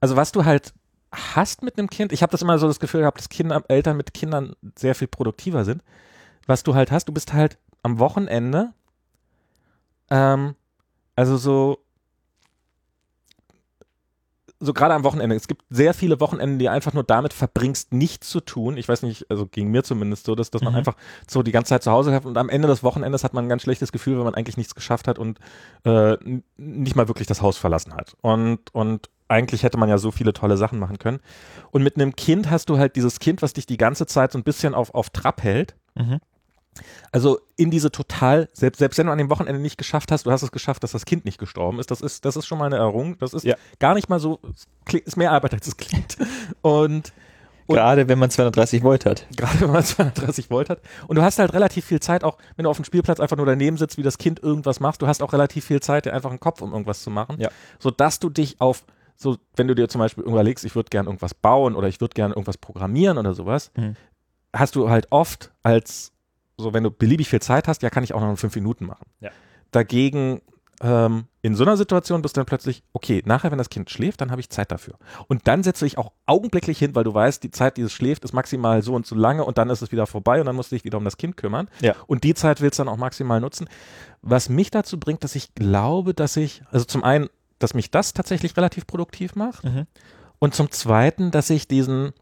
Also 0.00 0.16
was 0.16 0.32
du 0.32 0.44
halt 0.44 0.72
hast 1.12 1.62
mit 1.62 1.78
einem 1.78 1.90
Kind, 1.90 2.12
ich 2.12 2.22
habe 2.22 2.32
das 2.32 2.42
immer 2.42 2.58
so 2.58 2.66
das 2.66 2.80
Gefühl 2.80 3.00
gehabt, 3.00 3.18
dass 3.18 3.28
Kinder, 3.28 3.62
Eltern 3.68 3.96
mit 3.96 4.14
Kindern 4.14 4.54
sehr 4.78 4.94
viel 4.94 5.08
produktiver 5.08 5.64
sind. 5.64 5.82
Was 6.46 6.62
du 6.62 6.74
halt 6.74 6.90
hast, 6.90 7.06
du 7.06 7.12
bist 7.12 7.32
halt 7.32 7.58
am 7.82 7.98
Wochenende, 7.98 8.72
ähm, 10.10 10.54
also 11.14 11.36
so, 11.36 11.78
so 14.64 14.72
gerade 14.72 14.94
am 14.94 15.02
Wochenende. 15.04 15.34
Es 15.34 15.48
gibt 15.48 15.64
sehr 15.70 15.92
viele 15.92 16.20
Wochenenden, 16.20 16.58
die 16.58 16.68
einfach 16.68 16.92
nur 16.92 17.02
damit 17.02 17.32
verbringst, 17.32 17.92
nichts 17.92 18.30
zu 18.30 18.40
tun. 18.40 18.76
Ich 18.76 18.88
weiß 18.88 19.02
nicht, 19.02 19.28
also 19.28 19.46
ging 19.46 19.70
mir 19.70 19.82
zumindest 19.82 20.24
so, 20.24 20.34
dass, 20.34 20.50
dass 20.50 20.62
man 20.62 20.72
Mhm. 20.72 20.78
einfach 20.78 20.94
so 21.28 21.42
die 21.42 21.50
ganze 21.52 21.70
Zeit 21.70 21.82
zu 21.82 21.90
Hause 21.90 22.14
hat 22.14 22.24
und 22.24 22.38
am 22.38 22.48
Ende 22.48 22.68
des 22.68 22.82
Wochenendes 22.82 23.24
hat 23.24 23.34
man 23.34 23.44
ein 23.44 23.48
ganz 23.48 23.62
schlechtes 23.62 23.90
Gefühl, 23.92 24.16
wenn 24.18 24.24
man 24.24 24.34
eigentlich 24.34 24.56
nichts 24.56 24.74
geschafft 24.74 25.08
hat 25.08 25.18
und 25.18 25.38
äh, 25.84 26.16
nicht 26.56 26.94
mal 26.96 27.08
wirklich 27.08 27.26
das 27.26 27.42
Haus 27.42 27.58
verlassen 27.58 27.94
hat. 27.94 28.16
Und, 28.20 28.60
und 28.72 29.10
eigentlich 29.28 29.62
hätte 29.62 29.78
man 29.78 29.88
ja 29.88 29.98
so 29.98 30.10
viele 30.10 30.32
tolle 30.32 30.56
Sachen 30.56 30.78
machen 30.78 30.98
können. 30.98 31.20
Und 31.70 31.82
mit 31.82 31.96
einem 31.96 32.14
Kind 32.14 32.50
hast 32.50 32.68
du 32.68 32.78
halt 32.78 32.96
dieses 32.96 33.18
Kind, 33.18 33.42
was 33.42 33.54
dich 33.54 33.66
die 33.66 33.78
ganze 33.78 34.06
Zeit 34.06 34.30
so 34.32 34.38
ein 34.38 34.44
bisschen 34.44 34.74
auf, 34.74 34.94
auf 34.94 35.10
Trab 35.10 35.42
hält. 35.42 35.74
Mhm. 35.94 36.20
Also 37.10 37.38
in 37.56 37.70
diese 37.70 37.90
total, 37.92 38.48
selbst, 38.52 38.78
selbst 38.78 38.98
wenn 38.98 39.06
du 39.06 39.12
an 39.12 39.18
dem 39.18 39.30
Wochenende 39.30 39.60
nicht 39.60 39.76
geschafft 39.78 40.10
hast, 40.10 40.24
du 40.26 40.30
hast 40.30 40.42
es 40.42 40.52
geschafft, 40.52 40.82
dass 40.82 40.92
das 40.92 41.04
Kind 41.04 41.24
nicht 41.24 41.38
gestorben 41.38 41.78
ist. 41.78 41.90
Das 41.90 42.00
ist, 42.00 42.24
das 42.24 42.36
ist 42.36 42.46
schon 42.46 42.58
mal 42.58 42.66
eine 42.66 42.76
Errung. 42.76 43.18
Das 43.18 43.34
ist 43.34 43.44
Ja. 43.44 43.56
gar 43.78 43.94
nicht 43.94 44.08
mal 44.08 44.18
so, 44.20 44.40
ist 44.90 45.16
mehr 45.16 45.32
Arbeit, 45.32 45.52
als 45.54 45.66
es 45.66 45.76
klingt. 45.76 46.16
Und 46.62 47.12
Und- 47.68 47.76
Gerade 47.76 48.08
wenn 48.08 48.18
man 48.18 48.28
230 48.30 48.82
Volt 48.82 49.06
hat. 49.06 49.26
gerade 49.36 49.60
wenn 49.60 49.70
man 49.70 49.84
230 49.84 50.50
Volt 50.50 50.68
hat. 50.68 50.80
Und 51.06 51.16
du 51.16 51.22
hast 51.22 51.38
halt 51.38 51.52
relativ 51.52 51.84
viel 51.84 52.00
Zeit, 52.00 52.24
auch 52.24 52.36
wenn 52.56 52.64
du 52.64 52.70
auf 52.70 52.76
dem 52.76 52.84
Spielplatz 52.84 53.20
einfach 53.20 53.36
nur 53.36 53.46
daneben 53.46 53.76
sitzt, 53.76 53.98
wie 53.98 54.02
das 54.02 54.18
Kind 54.18 54.42
irgendwas 54.42 54.80
machst, 54.80 55.00
du 55.00 55.06
hast 55.06 55.22
auch 55.22 55.32
relativ 55.32 55.64
viel 55.66 55.80
Zeit, 55.80 56.04
dir 56.06 56.12
einfach 56.12 56.30
einen 56.30 56.40
Kopf 56.40 56.60
um 56.60 56.72
irgendwas 56.72 57.02
zu 57.02 57.10
machen. 57.10 57.36
Ja. 57.38 57.50
Sodass 57.78 58.18
du 58.18 58.30
dich 58.30 58.60
auf, 58.60 58.82
so, 59.16 59.36
wenn 59.54 59.68
du 59.68 59.74
dir 59.74 59.88
zum 59.88 60.00
Beispiel 60.00 60.24
überlegst, 60.24 60.64
ich 60.64 60.74
würde 60.74 60.88
gerne 60.90 61.08
irgendwas 61.08 61.34
bauen 61.34 61.76
oder 61.76 61.86
ich 61.86 62.00
würde 62.00 62.14
gerne 62.14 62.34
irgendwas 62.34 62.58
programmieren 62.58 63.16
oder 63.16 63.32
sowas, 63.34 63.70
Mhm. 63.76 63.94
hast 64.54 64.74
du 64.74 64.90
halt 64.90 65.06
oft 65.10 65.52
als, 65.62 66.10
so 66.62 66.72
wenn 66.72 66.84
du 66.84 66.90
beliebig 66.90 67.28
viel 67.28 67.42
Zeit 67.42 67.68
hast, 67.68 67.82
ja, 67.82 67.90
kann 67.90 68.04
ich 68.04 68.14
auch 68.14 68.20
noch 68.20 68.30
in 68.30 68.36
fünf 68.36 68.54
Minuten 68.54 68.86
machen. 68.86 69.04
Ja. 69.20 69.30
Dagegen, 69.70 70.40
ähm, 70.82 71.26
in 71.42 71.54
so 71.54 71.64
einer 71.64 71.76
Situation 71.76 72.22
bist 72.22 72.36
du 72.36 72.40
dann 72.40 72.46
plötzlich, 72.46 72.82
okay, 72.92 73.22
nachher, 73.24 73.50
wenn 73.50 73.58
das 73.58 73.70
Kind 73.70 73.88
schläft, 73.90 74.20
dann 74.20 74.30
habe 74.30 74.40
ich 74.40 74.50
Zeit 74.50 74.72
dafür. 74.72 74.94
Und 75.28 75.46
dann 75.46 75.62
setze 75.62 75.86
ich 75.86 75.96
auch 75.96 76.12
augenblicklich 76.26 76.78
hin, 76.78 76.94
weil 76.94 77.04
du 77.04 77.14
weißt, 77.14 77.42
die 77.42 77.50
Zeit, 77.50 77.76
die 77.76 77.82
es 77.82 77.92
schläft, 77.92 78.24
ist 78.24 78.32
maximal 78.32 78.82
so 78.82 78.94
und 78.94 79.06
so 79.06 79.14
lange 79.14 79.44
und 79.44 79.58
dann 79.58 79.70
ist 79.70 79.80
es 79.82 79.92
wieder 79.92 80.06
vorbei 80.06 80.40
und 80.40 80.46
dann 80.46 80.56
musst 80.56 80.72
du 80.72 80.76
dich 80.76 80.84
wieder 80.84 80.98
um 80.98 81.04
das 81.04 81.16
Kind 81.16 81.36
kümmern. 81.36 81.68
Ja. 81.80 81.94
Und 82.06 82.24
die 82.24 82.34
Zeit 82.34 82.60
willst 82.60 82.78
du 82.78 82.84
dann 82.84 82.92
auch 82.92 82.98
maximal 82.98 83.40
nutzen. 83.40 83.68
Was 84.22 84.48
mich 84.48 84.70
dazu 84.70 84.98
bringt, 84.98 85.22
dass 85.24 85.34
ich 85.36 85.54
glaube, 85.54 86.14
dass 86.14 86.36
ich, 86.36 86.62
also 86.70 86.84
zum 86.84 87.04
einen, 87.04 87.28
dass 87.58 87.74
mich 87.74 87.90
das 87.90 88.12
tatsächlich 88.12 88.56
relativ 88.56 88.86
produktiv 88.86 89.36
macht 89.36 89.64
Mhm. 89.64 89.86
und 90.40 90.54
zum 90.54 90.70
zweiten, 90.72 91.30
dass 91.30 91.48
ich 91.50 91.68
diesen, 91.68 92.12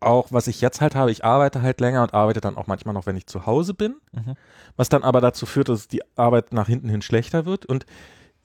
auch 0.00 0.28
was 0.30 0.46
ich 0.46 0.60
jetzt 0.60 0.80
halt 0.80 0.94
habe, 0.94 1.10
ich 1.10 1.24
arbeite 1.24 1.62
halt 1.62 1.80
länger 1.80 2.02
und 2.02 2.14
arbeite 2.14 2.40
dann 2.40 2.56
auch 2.56 2.66
manchmal 2.66 2.94
noch, 2.94 3.06
wenn 3.06 3.16
ich 3.16 3.26
zu 3.26 3.46
Hause 3.46 3.74
bin, 3.74 3.96
Mhm. 4.12 4.34
was 4.76 4.88
dann 4.88 5.02
aber 5.02 5.20
dazu 5.20 5.46
führt, 5.46 5.68
dass 5.68 5.88
die 5.88 6.02
Arbeit 6.16 6.52
nach 6.52 6.66
hinten 6.68 6.88
hin 6.88 7.02
schlechter 7.02 7.44
wird. 7.44 7.66
Und 7.66 7.84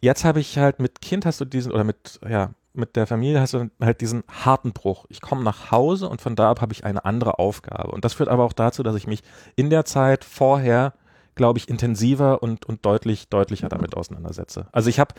jetzt 0.02 0.26
habe 0.26 0.40
ich 0.40 0.58
halt 0.58 0.80
mit 0.80 1.02
Kind 1.02 1.26
hast 1.26 1.40
du 1.42 1.46
diesen, 1.46 1.72
oder 1.72 1.84
mit, 1.84 2.20
ja, 2.28 2.52
mit 2.74 2.98
der 2.98 3.08
Familie 3.08 3.40
hast 3.40 3.54
du 3.54 3.70
halt 3.82 4.02
diesen 4.02 4.24
harten 4.30 4.74
Bruch. 4.74 5.06
Ich 5.08 5.22
komme 5.22 5.44
nach 5.44 5.72
Hause 5.72 6.10
und 6.10 6.20
von 6.22 6.36
da 6.36 6.52
ab 6.52 6.60
habe 6.60 6.74
ich 6.74 6.84
eine 6.84 7.06
andere 7.06 7.40
Aufgabe. 7.40 7.92
Und 7.92 8.04
das 8.04 8.14
führt 8.14 8.28
aber 8.28 8.44
auch 8.44 8.52
dazu, 8.54 8.84
dass 8.84 8.96
ich 8.96 9.08
mich 9.08 9.24
in 9.56 9.70
der 9.70 9.86
Zeit 9.86 10.26
vorher, 10.26 10.94
glaube 11.36 11.58
ich, 11.58 11.70
intensiver 11.70 12.44
und, 12.44 12.66
und 12.66 12.86
deutlich, 12.86 13.30
deutlicher 13.30 13.70
damit 13.70 13.96
auseinandersetze. 13.96 14.68
Also 14.74 14.90
ich 14.90 15.00
habe, 15.00 15.16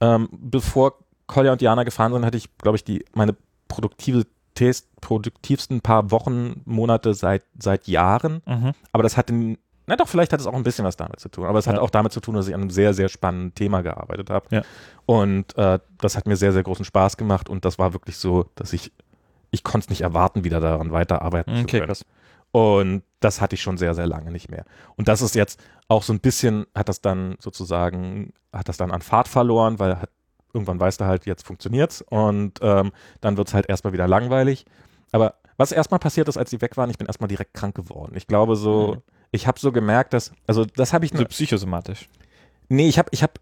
ähm, 0.00 0.28
bevor 0.30 0.98
Kolja 1.26 1.50
und 1.52 1.62
Jana 1.62 1.82
gefahren 1.82 2.12
sind, 2.12 2.24
hatte 2.24 2.36
ich, 2.36 2.56
glaube 2.58 2.76
ich, 2.76 2.84
die, 2.84 3.04
meine 3.12 3.34
produktive 3.66 4.24
produktivsten 5.00 5.80
paar 5.80 6.10
Wochen, 6.10 6.62
Monate 6.64 7.14
seit, 7.14 7.42
seit 7.58 7.88
Jahren. 7.88 8.42
Mhm. 8.46 8.72
Aber 8.92 9.02
das 9.02 9.16
hatte, 9.16 9.32
na 9.86 9.96
doch, 9.96 10.08
vielleicht 10.08 10.32
hat 10.32 10.40
es 10.40 10.46
auch 10.46 10.54
ein 10.54 10.62
bisschen 10.62 10.84
was 10.84 10.96
damit 10.96 11.18
zu 11.20 11.28
tun. 11.28 11.46
Aber 11.46 11.58
es 11.58 11.66
hat 11.66 11.76
Ja. 11.76 11.80
auch 11.80 11.90
damit 11.90 12.12
zu 12.12 12.20
tun, 12.20 12.34
dass 12.34 12.46
ich 12.48 12.54
an 12.54 12.60
einem 12.60 12.70
sehr, 12.70 12.94
sehr 12.94 13.08
spannenden 13.08 13.54
Thema 13.54 13.82
gearbeitet 13.82 14.30
habe. 14.30 14.46
Ja. 14.50 14.62
Und 15.06 15.56
äh, 15.58 15.78
das 15.98 16.16
hat 16.16 16.26
mir 16.26 16.36
sehr, 16.36 16.52
sehr 16.52 16.62
großen 16.62 16.84
Spaß 16.84 17.16
gemacht. 17.16 17.48
Und 17.48 17.64
das 17.64 17.78
war 17.78 17.92
wirklich 17.92 18.16
so, 18.16 18.46
dass 18.54 18.72
ich, 18.72 18.92
ich 19.50 19.64
konnte 19.64 19.86
es 19.86 19.90
nicht 19.90 20.02
erwarten, 20.02 20.44
wieder 20.44 20.60
daran 20.60 20.92
weiterarbeiten 20.92 21.56
zu 21.56 21.62
Okay, 21.62 21.78
können. 21.78 21.86
krass. 21.88 22.04
Und 22.52 23.02
das 23.20 23.40
hatte 23.40 23.54
ich 23.54 23.62
schon 23.62 23.78
sehr, 23.78 23.94
sehr 23.94 24.06
lange 24.06 24.30
nicht 24.32 24.50
mehr. 24.50 24.64
Und 24.96 25.08
das 25.08 25.22
ist 25.22 25.34
jetzt 25.34 25.60
auch 25.88 26.02
so 26.02 26.12
ein 26.12 26.20
bisschen, 26.20 26.66
hat 26.74 26.88
das 26.88 27.00
dann 27.00 27.36
sozusagen, 27.38 28.32
hat 28.52 28.68
das 28.68 28.76
dann 28.76 28.90
an 28.90 29.02
Fahrt 29.02 29.28
verloren, 29.28 29.78
weil 29.78 30.00
hat, 30.00 30.10
irgendwann 30.52 30.80
weißt 30.80 31.00
du 31.00 31.04
halt, 31.04 31.26
jetzt 31.26 31.46
funktioniert's 31.46 32.02
und 32.02 32.58
ähm, 32.62 32.92
dann 33.20 33.36
wird's 33.36 33.54
halt 33.54 33.68
erstmal 33.68 33.92
wieder 33.92 34.08
langweilig. 34.08 34.64
Aber 35.12 35.34
was 35.56 35.72
erstmal 35.72 35.98
passiert 36.00 36.28
ist, 36.28 36.36
als 36.36 36.50
sie 36.50 36.60
weg 36.60 36.76
waren, 36.76 36.88
ich 36.90 36.98
bin 36.98 37.06
erstmal 37.06 37.28
direkt 37.28 37.54
krank 37.54 37.74
geworden. 37.74 38.12
Ich 38.16 38.26
glaube 38.26 38.56
so, 38.56 38.94
Mhm. 38.94 39.02
ich 39.32 39.46
habe 39.46 39.58
so 39.60 39.72
gemerkt, 39.72 40.12
dass, 40.12 40.32
also 40.46 40.64
das 40.64 40.92
habe 40.92 41.04
ich, 41.04 41.12
So 41.14 41.24
psychosomatisch. 41.24 42.08
nee, 42.68 42.88
ich 42.88 42.98
habe, 42.98 43.08
ich 43.12 43.22
habe, 43.22 43.32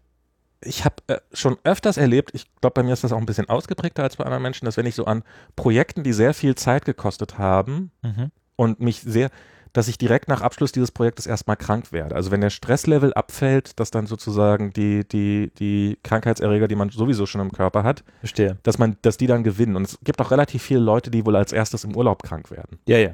ich 0.61 0.83
habe 0.83 0.95
äh, 1.07 1.19
schon 1.31 1.57
öfters 1.63 1.95
erlebt, 1.97 2.31
ich 2.33 2.45
glaube, 2.59 2.73
bei 2.73 2.83
mir 2.83 2.91
ist 2.93 3.03
das 3.03 3.13
auch 3.13 3.17
ein 3.17 3.25
bisschen 3.25 3.47
ausgeprägter 3.47 4.03
als 4.03 4.17
bei 4.17 4.25
anderen 4.25 4.43
Menschen, 4.43 4.65
dass 4.65 4.75
wenn 4.75 4.85
ich 4.85 4.95
so 4.95 5.05
an 5.05 5.23
Projekten, 5.55 6.03
die 6.03 6.11
sehr 6.13 6.33
viel 6.33 6.55
Zeit 6.55 6.83
gekostet 6.85 7.37
haben, 7.37 7.91
Mhm. 8.03 8.31
und 8.57 8.81
mich 8.81 8.99
sehr, 8.99 9.29
dass 9.73 9.87
ich 9.87 9.97
direkt 9.97 10.27
nach 10.27 10.41
Abschluss 10.41 10.71
dieses 10.71 10.91
Projektes 10.91 11.27
erstmal 11.27 11.57
krank 11.57 11.91
werde. 11.91 12.15
Also 12.15 12.31
wenn 12.31 12.41
der 12.41 12.49
Stresslevel 12.49 13.13
abfällt, 13.13 13.79
dass 13.79 13.91
dann 13.91 14.07
sozusagen 14.07 14.71
die, 14.73 15.07
die, 15.07 15.51
die 15.59 15.97
Krankheitserreger, 16.03 16.67
die 16.67 16.75
man 16.75 16.89
sowieso 16.89 17.25
schon 17.25 17.41
im 17.41 17.51
Körper 17.51 17.83
hat, 17.83 18.03
Verstehe. 18.19 18.57
dass 18.63 18.77
man, 18.79 18.97
dass 19.01 19.17
die 19.17 19.27
dann 19.27 19.43
gewinnen. 19.43 19.75
Und 19.75 19.85
es 19.85 19.99
gibt 20.03 20.19
auch 20.21 20.31
relativ 20.31 20.63
viele 20.63 20.79
Leute, 20.79 21.11
die 21.11 21.25
wohl 21.25 21.35
als 21.35 21.51
erstes 21.51 21.83
im 21.83 21.95
Urlaub 21.95 22.23
krank 22.23 22.49
werden. 22.51 22.79
Ja, 22.87 22.97
ja. 22.97 23.11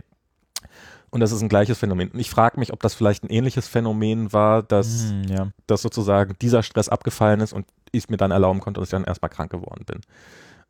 Und 1.09 1.21
das 1.21 1.31
ist 1.31 1.41
ein 1.41 1.49
gleiches 1.49 1.77
Phänomen. 1.77 2.09
Und 2.09 2.19
ich 2.19 2.29
frage 2.29 2.59
mich, 2.59 2.73
ob 2.73 2.81
das 2.81 2.93
vielleicht 2.93 3.23
ein 3.23 3.29
ähnliches 3.29 3.67
Phänomen 3.67 4.33
war, 4.33 4.63
dass, 4.63 5.09
Hm, 5.09 5.23
ja. 5.29 5.47
dass 5.67 5.81
sozusagen 5.81 6.35
dieser 6.41 6.61
Stress 6.63 6.89
abgefallen 6.89 7.39
ist 7.39 7.53
und 7.53 7.65
ich 7.91 8.03
es 8.03 8.09
mir 8.09 8.17
dann 8.17 8.31
erlauben 8.31 8.59
konnte, 8.59 8.79
dass 8.81 8.87
ich 8.87 8.91
dann 8.91 9.05
erstmal 9.05 9.29
krank 9.29 9.51
geworden 9.51 9.85
bin. 9.85 10.01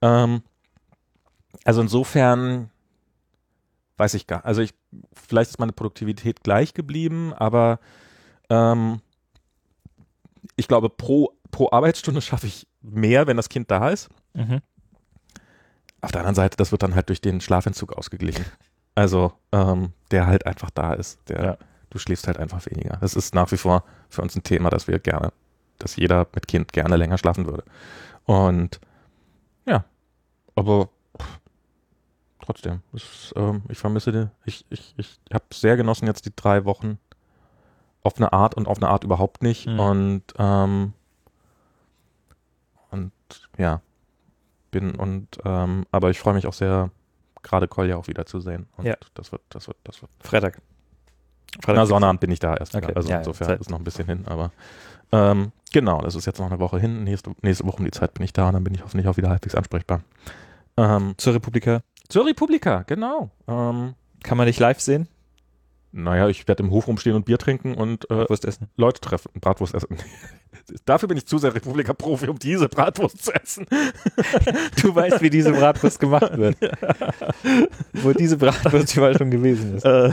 Ähm, 0.02 0.42
also 1.64 1.82
insofern 1.82 2.70
weiß 3.98 4.14
ich 4.16 4.28
gar, 4.28 4.46
also 4.46 4.62
ich, 4.62 4.74
vielleicht 5.14 5.52
ist 5.52 5.60
meine 5.60 5.72
Produktivität 5.72 6.44
gleich 6.44 6.74
geblieben, 6.74 7.34
aber 7.34 7.80
ähm, 8.50 9.02
ich 10.56 10.68
glaube, 10.68 10.90
pro, 10.90 11.34
pro 11.52 11.70
Arbeitsstunde 11.72 12.22
schaffe 12.24 12.48
ich 12.48 12.68
mehr, 12.82 13.28
wenn 13.28 13.38
das 13.38 13.50
Kind 13.50 13.72
da 13.72 13.90
ist. 13.90 14.10
Mhm. 14.34 14.62
Auf 16.02 16.12
der 16.12 16.22
anderen 16.22 16.36
Seite, 16.36 16.58
das 16.58 16.72
wird 16.72 16.84
dann 16.84 16.94
halt 16.94 17.10
durch 17.10 17.22
den 17.22 17.42
Schlafentzug 17.42 17.94
ausgeglichen. 17.94 18.46
Also, 18.94 19.34
ähm, 19.52 19.92
der 20.12 20.28
halt 20.28 20.46
einfach 20.46 20.70
da 20.70 20.94
ist. 20.94 21.20
Der, 21.30 21.44
Ja. 21.44 21.58
Du 21.90 22.00
schläfst 22.00 22.28
halt 22.28 22.38
einfach 22.38 22.66
weniger. 22.66 22.98
Das 22.98 23.16
ist 23.16 23.34
nach 23.34 23.50
wie 23.54 23.58
vor 23.58 23.86
für 24.10 24.22
uns 24.22 24.36
ein 24.36 24.44
Thema, 24.44 24.70
dass 24.70 24.90
wir 24.90 25.00
gerne, 25.00 25.32
dass 25.80 25.96
jeder 25.96 26.28
mit 26.36 26.46
Kind 26.46 26.74
gerne 26.74 26.98
länger 26.98 27.18
schlafen 27.18 27.46
würde. 27.46 27.64
Und 28.26 28.82
ja, 29.66 29.86
aber 30.56 30.90
pff, 31.18 31.40
trotzdem, 32.46 32.82
ist, 32.94 33.34
ähm, 33.36 33.64
ich 33.70 33.78
vermisse 33.78 34.12
die, 34.12 34.28
ich, 34.46 34.66
ich, 34.70 34.94
ich 34.98 35.20
habe 35.34 35.46
sehr 35.54 35.78
genossen 35.78 36.08
jetzt 36.08 36.26
die 36.26 36.36
drei 36.36 36.66
Wochen 36.66 36.98
auf 38.04 38.18
eine 38.18 38.32
Art 38.34 38.56
und 38.56 38.68
auf 38.68 38.78
eine 38.78 38.88
Art 38.90 39.04
überhaupt 39.04 39.42
nicht. 39.44 39.68
Mhm. 39.68 39.80
Und 39.80 40.24
ähm, 40.38 40.94
und 42.92 43.12
ja, 43.58 43.82
bin 44.72 44.96
und 44.96 45.28
ähm, 45.44 45.86
aber 45.92 46.10
ich 46.10 46.20
freue 46.20 46.34
mich 46.34 46.48
auch 46.48 46.54
sehr, 46.54 46.92
gerade 47.44 47.68
Kolja 47.68 47.98
auch 47.98 48.08
wieder 48.08 48.26
zu 48.26 48.40
sehen. 48.40 48.68
Und 48.78 48.86
Ja. 48.86 48.96
das 49.14 49.32
wird, 49.32 49.42
das 49.50 49.68
wird, 49.68 49.78
das 49.84 50.02
wird. 50.02 50.12
Freitag. 50.22 50.62
Na, 51.68 51.86
Sonnabend 51.86 52.20
bin 52.20 52.32
ich 52.32 52.40
da 52.40 52.56
erst 52.56 52.76
Okay. 52.76 52.92
Also 52.96 53.08
Ja, 53.10 53.16
ja, 53.16 53.20
insofern 53.20 53.48
Zeit. 53.48 53.62
ist 53.62 53.70
noch 53.70 53.78
ein 53.80 53.84
bisschen 53.86 54.06
hin, 54.06 54.26
aber 54.28 54.52
ähm, 55.14 55.52
genau, 55.72 56.02
das 56.02 56.16
ist 56.16 56.26
jetzt 56.26 56.40
noch 56.40 56.48
eine 56.48 56.60
Woche 56.60 56.80
hin. 56.80 57.04
Nächste, 57.06 57.32
nächste 57.42 57.66
Woche 57.66 57.78
um 57.78 57.86
die 57.86 57.92
Zeit 57.92 58.14
bin 58.14 58.24
ich 58.26 58.34
da 58.34 58.48
und 58.48 58.54
dann 58.56 58.64
bin 58.64 58.74
ich 58.76 58.84
hoffentlich 58.84 59.08
auch 59.08 59.16
wieder 59.18 59.30
halbwegs 59.30 59.56
ansprechbar. 59.56 60.02
Ähm, 60.78 61.14
Zur 61.18 61.34
Republika. 61.36 61.82
Zur 62.10 62.26
Republika, 62.26 62.84
genau. 62.84 63.32
Ähm, 63.48 63.96
Kann 64.24 64.38
man 64.38 64.48
dich 64.48 64.60
live 64.60 64.80
sehen? 64.80 65.08
naja, 65.96 66.28
ich 66.28 66.46
werde 66.48 66.62
im 66.62 66.72
Hof 66.72 66.88
rumstehen 66.88 67.16
und 67.16 67.26
Bier 67.26 67.38
trinken 67.38 67.74
und 67.74 68.10
äh. 68.12 68.26
Leute 68.76 69.00
treffen, 69.00 69.32
Bratwurst 69.40 69.74
essen. 69.74 69.98
Dafür 70.86 71.08
bin 71.08 71.18
ich 71.18 71.26
zu 71.26 71.38
sehr 71.38 71.56
Republika-Profi, 71.56 72.28
um 72.28 72.38
diese 72.38 72.68
Bratwurst 72.68 73.24
zu 73.24 73.32
essen. 73.34 73.66
Du 74.82 74.94
weißt, 74.94 75.22
wie 75.22 75.30
diese 75.30 75.52
Bratwurst 75.52 76.00
gemacht 76.00 76.38
wird. 76.38 76.58
Wo 77.94 78.12
diese 78.14 78.38
Bratwurst 78.38 78.96
überall 78.96 79.18
schon 79.18 79.32
gewesen 79.32 79.76
ist. 79.76 79.86
äh, 79.86 80.12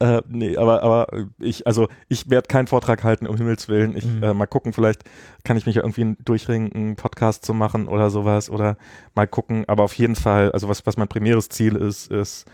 äh, 0.00 0.22
nee, 0.28 0.56
aber, 0.56 0.82
aber 0.82 1.06
ich, 1.38 1.66
also 1.66 1.88
ich 2.08 2.30
werde 2.30 2.46
keinen 2.48 2.66
Vortrag 2.68 3.02
halten, 3.04 3.26
um 3.26 3.36
Himmels 3.36 3.68
Willen. 3.68 3.96
Ich 3.96 4.04
Mhm. 4.04 4.22
äh, 4.22 4.34
mal 4.34 4.46
gucken, 4.46 4.72
vielleicht 4.72 5.02
kann 5.44 5.56
ich 5.56 5.66
mich 5.66 5.74
ja 5.76 5.82
irgendwie 5.82 6.16
durchringen, 6.24 6.72
einen 6.72 6.96
Podcast 6.96 7.44
zu 7.44 7.52
machen 7.54 7.88
oder 7.88 8.10
sowas 8.10 8.48
oder 8.50 8.76
mal 9.14 9.26
gucken. 9.26 9.64
Aber 9.68 9.82
auf 9.82 9.94
jeden 9.94 10.14
Fall, 10.16 10.52
also 10.52 10.68
was, 10.68 10.86
was 10.86 10.96
mein 10.96 11.08
primäres 11.08 11.48
Ziel 11.48 11.74
ist, 11.76 12.10
ist 12.12 12.46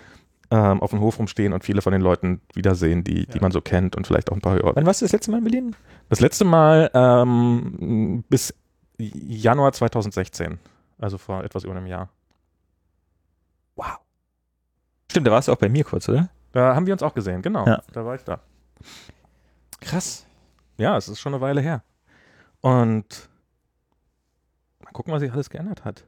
ähm, 0.50 0.80
auf 0.82 0.90
dem 0.90 1.00
Hof 1.00 1.18
rumstehen 1.18 1.52
und 1.52 1.64
viele 1.64 1.82
von 1.82 1.92
den 1.92 2.02
Leuten 2.02 2.40
wiedersehen, 2.54 3.02
die, 3.04 3.26
die 3.26 3.36
Ja. 3.36 3.42
man 3.42 3.50
so 3.52 3.60
kennt 3.60 3.96
und 3.96 4.06
vielleicht 4.06 4.30
auch 4.30 4.36
ein 4.36 4.40
paar 4.42 4.54
hören. 4.54 4.72
Wann 4.74 4.86
warst 4.86 5.00
du 5.00 5.04
das 5.06 5.12
letzte 5.12 5.30
Mal 5.30 5.38
in 5.38 5.44
Berlin? 5.44 5.76
Das 6.10 6.20
letzte 6.20 6.44
Mal 6.44 6.90
ähm, 6.94 8.24
bis 8.28 8.54
Januar 8.98 9.72
2016, 9.72 10.58
also 10.98 11.18
vor 11.18 11.42
etwas 11.44 11.64
über 11.64 11.74
einem 11.74 11.86
Jahr. 11.86 12.08
Wow. 13.76 13.98
Stimmt, 15.10 15.26
da 15.26 15.30
warst 15.32 15.48
du 15.48 15.52
auch 15.52 15.56
bei 15.56 15.68
mir 15.68 15.84
kurz, 15.84 16.08
oder? 16.08 16.28
Da 16.54 16.74
haben 16.76 16.86
wir 16.86 16.92
uns 16.92 17.02
auch 17.02 17.14
gesehen, 17.14 17.42
genau. 17.42 17.66
Ja. 17.66 17.82
Da 17.92 18.04
war 18.06 18.14
ich 18.14 18.22
da. 18.22 18.40
Krass. 19.80 20.24
Ja, 20.78 20.96
es 20.96 21.08
ist 21.08 21.18
schon 21.20 21.34
eine 21.34 21.40
Weile 21.40 21.60
her. 21.60 21.82
Und 22.60 23.28
mal 24.82 24.92
gucken, 24.92 25.12
was 25.12 25.20
sich 25.20 25.32
alles 25.32 25.50
geändert 25.50 25.84
hat. 25.84 26.04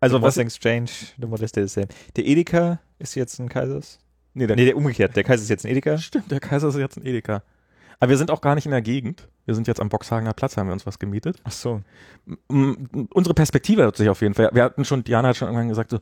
Also 0.00 0.16
The 0.16 0.22
was 0.22 0.36
Wrestling 0.38 0.46
Exchange, 0.46 0.90
the 1.20 1.26
Modeste 1.26 1.60
is 1.60 1.74
same. 1.74 1.88
Der 2.16 2.26
Edeka 2.26 2.80
ist 2.98 3.14
jetzt 3.14 3.38
ein 3.38 3.48
Kaisers. 3.50 3.98
nee, 4.32 4.46
der, 4.46 4.56
Nee, 4.56 4.64
der 4.64 4.76
umgekehrt. 4.76 5.14
Der 5.14 5.24
Kaiser 5.24 5.42
ist 5.42 5.50
jetzt 5.50 5.64
ein 5.66 5.70
Edeka. 5.70 5.98
stimmt, 5.98 6.30
der 6.30 6.40
Kaiser 6.40 6.68
ist 6.68 6.76
jetzt 6.76 6.96
ein 6.96 7.04
Edeka. 7.04 7.42
Aber 7.98 8.08
wir 8.08 8.16
sind 8.16 8.30
auch 8.30 8.40
gar 8.40 8.54
nicht 8.54 8.64
in 8.64 8.70
der 8.72 8.80
Gegend. 8.80 9.28
Wir 9.44 9.54
sind 9.54 9.66
jetzt 9.68 9.80
am 9.80 9.90
Boxhagener 9.90 10.32
Platz, 10.32 10.56
haben 10.56 10.68
wir 10.68 10.72
uns 10.72 10.86
was 10.86 10.98
gemietet. 10.98 11.42
Ach 11.44 11.52
so. 11.52 11.82
M- 12.48 13.06
Unsere 13.12 13.34
Perspektive 13.34 13.84
hat 13.86 13.96
sich 13.98 14.08
auf 14.08 14.22
jeden 14.22 14.32
Fall. 14.32 14.48
Wir 14.54 14.64
hatten 14.64 14.86
schon, 14.86 15.04
Diana 15.04 15.28
hat 15.28 15.36
schon 15.36 15.48
irgendwann 15.48 15.68
gesagt, 15.68 15.90
so, 15.90 15.98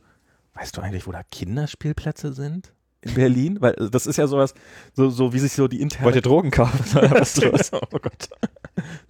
weißt 0.53 0.77
du 0.77 0.81
eigentlich, 0.81 1.05
wo 1.05 1.11
da 1.11 1.23
Kinderspielplätze 1.23 2.31
sind? 2.31 2.73
In 3.01 3.13
Berlin? 3.13 3.57
Weil 3.61 3.73
äh, 3.73 3.89
das 3.89 4.07
ist 4.07 4.17
ja 4.17 4.27
sowas, 4.27 4.53
so, 4.93 5.09
so 5.09 5.33
wie 5.33 5.39
sich 5.39 5.53
so 5.53 5.67
die 5.67 5.81
interne 5.81 6.05
Wollt 6.05 6.15
ihr 6.15 6.21
Drogen 6.21 6.51
kaufen? 6.51 6.83
Was 7.11 7.37
ist 7.37 7.43
los? 7.43 7.71
oh 7.73 7.99
Gott. 7.99 8.29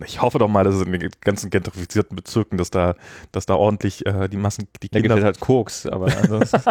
Ich 0.05 0.21
hoffe 0.21 0.39
doch 0.39 0.47
mal, 0.47 0.63
dass 0.63 0.75
es 0.75 0.81
in 0.81 0.91
den 0.91 1.09
ganzen 1.21 1.49
gentrifizierten 1.49 2.15
Bezirken, 2.15 2.57
dass 2.57 2.71
da, 2.71 2.95
dass 3.31 3.45
da 3.45 3.55
ordentlich 3.55 4.05
äh, 4.05 4.27
die 4.27 4.37
Massen, 4.37 4.67
die 4.81 4.89
Da 4.89 4.99
gibt 4.99 5.13
Kinder. 5.13 5.25
halt 5.25 5.39
Koks, 5.39 5.85
aber 5.85 6.05
ansonsten. 6.05 6.61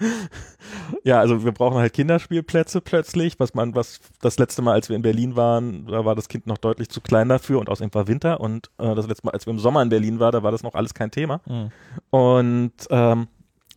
ja, 1.04 1.20
also 1.20 1.44
wir 1.44 1.52
brauchen 1.52 1.78
halt 1.78 1.92
Kinderspielplätze 1.92 2.80
plötzlich, 2.80 3.38
was 3.38 3.54
man, 3.54 3.74
was 3.74 4.00
das 4.20 4.38
letzte 4.38 4.62
Mal, 4.62 4.72
als 4.72 4.88
wir 4.88 4.96
in 4.96 5.02
Berlin 5.02 5.36
waren, 5.36 5.86
da 5.86 6.04
war 6.04 6.14
das 6.14 6.28
Kind 6.28 6.46
noch 6.46 6.58
deutlich 6.58 6.88
zu 6.88 7.00
klein 7.00 7.28
dafür 7.28 7.58
und 7.60 7.68
außerdem 7.68 7.94
war 7.94 8.08
Winter 8.08 8.40
und 8.40 8.70
äh, 8.78 8.94
das 8.94 9.06
letzte 9.06 9.26
Mal, 9.26 9.32
als 9.32 9.46
wir 9.46 9.52
im 9.52 9.58
Sommer 9.58 9.82
in 9.82 9.88
Berlin 9.88 10.18
waren, 10.20 10.32
da 10.32 10.42
war 10.42 10.52
das 10.52 10.62
noch 10.62 10.74
alles 10.74 10.94
kein 10.94 11.10
Thema. 11.10 11.40
Mhm. 11.46 11.70
Und 12.10 12.72
ähm, 12.90 13.28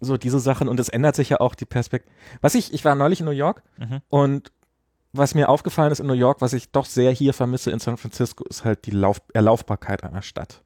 so 0.03 0.17
diese 0.17 0.39
Sachen 0.39 0.67
und 0.67 0.79
es 0.79 0.89
ändert 0.89 1.15
sich 1.15 1.29
ja 1.29 1.39
auch 1.39 1.55
die 1.55 1.65
Perspektive. 1.65 2.11
Was 2.41 2.55
ich, 2.55 2.73
ich 2.73 2.83
war 2.85 2.95
neulich 2.95 3.19
in 3.19 3.25
New 3.25 3.31
York 3.31 3.63
Mhm. 3.77 4.01
und 4.09 4.51
was 5.15 5.35
mir 5.35 5.49
aufgefallen 5.49 5.91
ist 5.91 5.99
in 5.99 6.07
New 6.07 6.13
York, 6.13 6.41
was 6.41 6.53
ich 6.53 6.71
doch 6.71 6.85
sehr 6.85 7.11
hier 7.11 7.33
vermisse 7.33 7.69
in 7.71 7.79
San 7.79 7.97
Francisco, 7.97 8.43
ist 8.45 8.65
halt 8.65 8.85
die 8.87 8.91
Lauf 8.91 9.21
Erlaufbarkeit 9.33 10.03
einer 10.03 10.21
Stadt. 10.23 10.63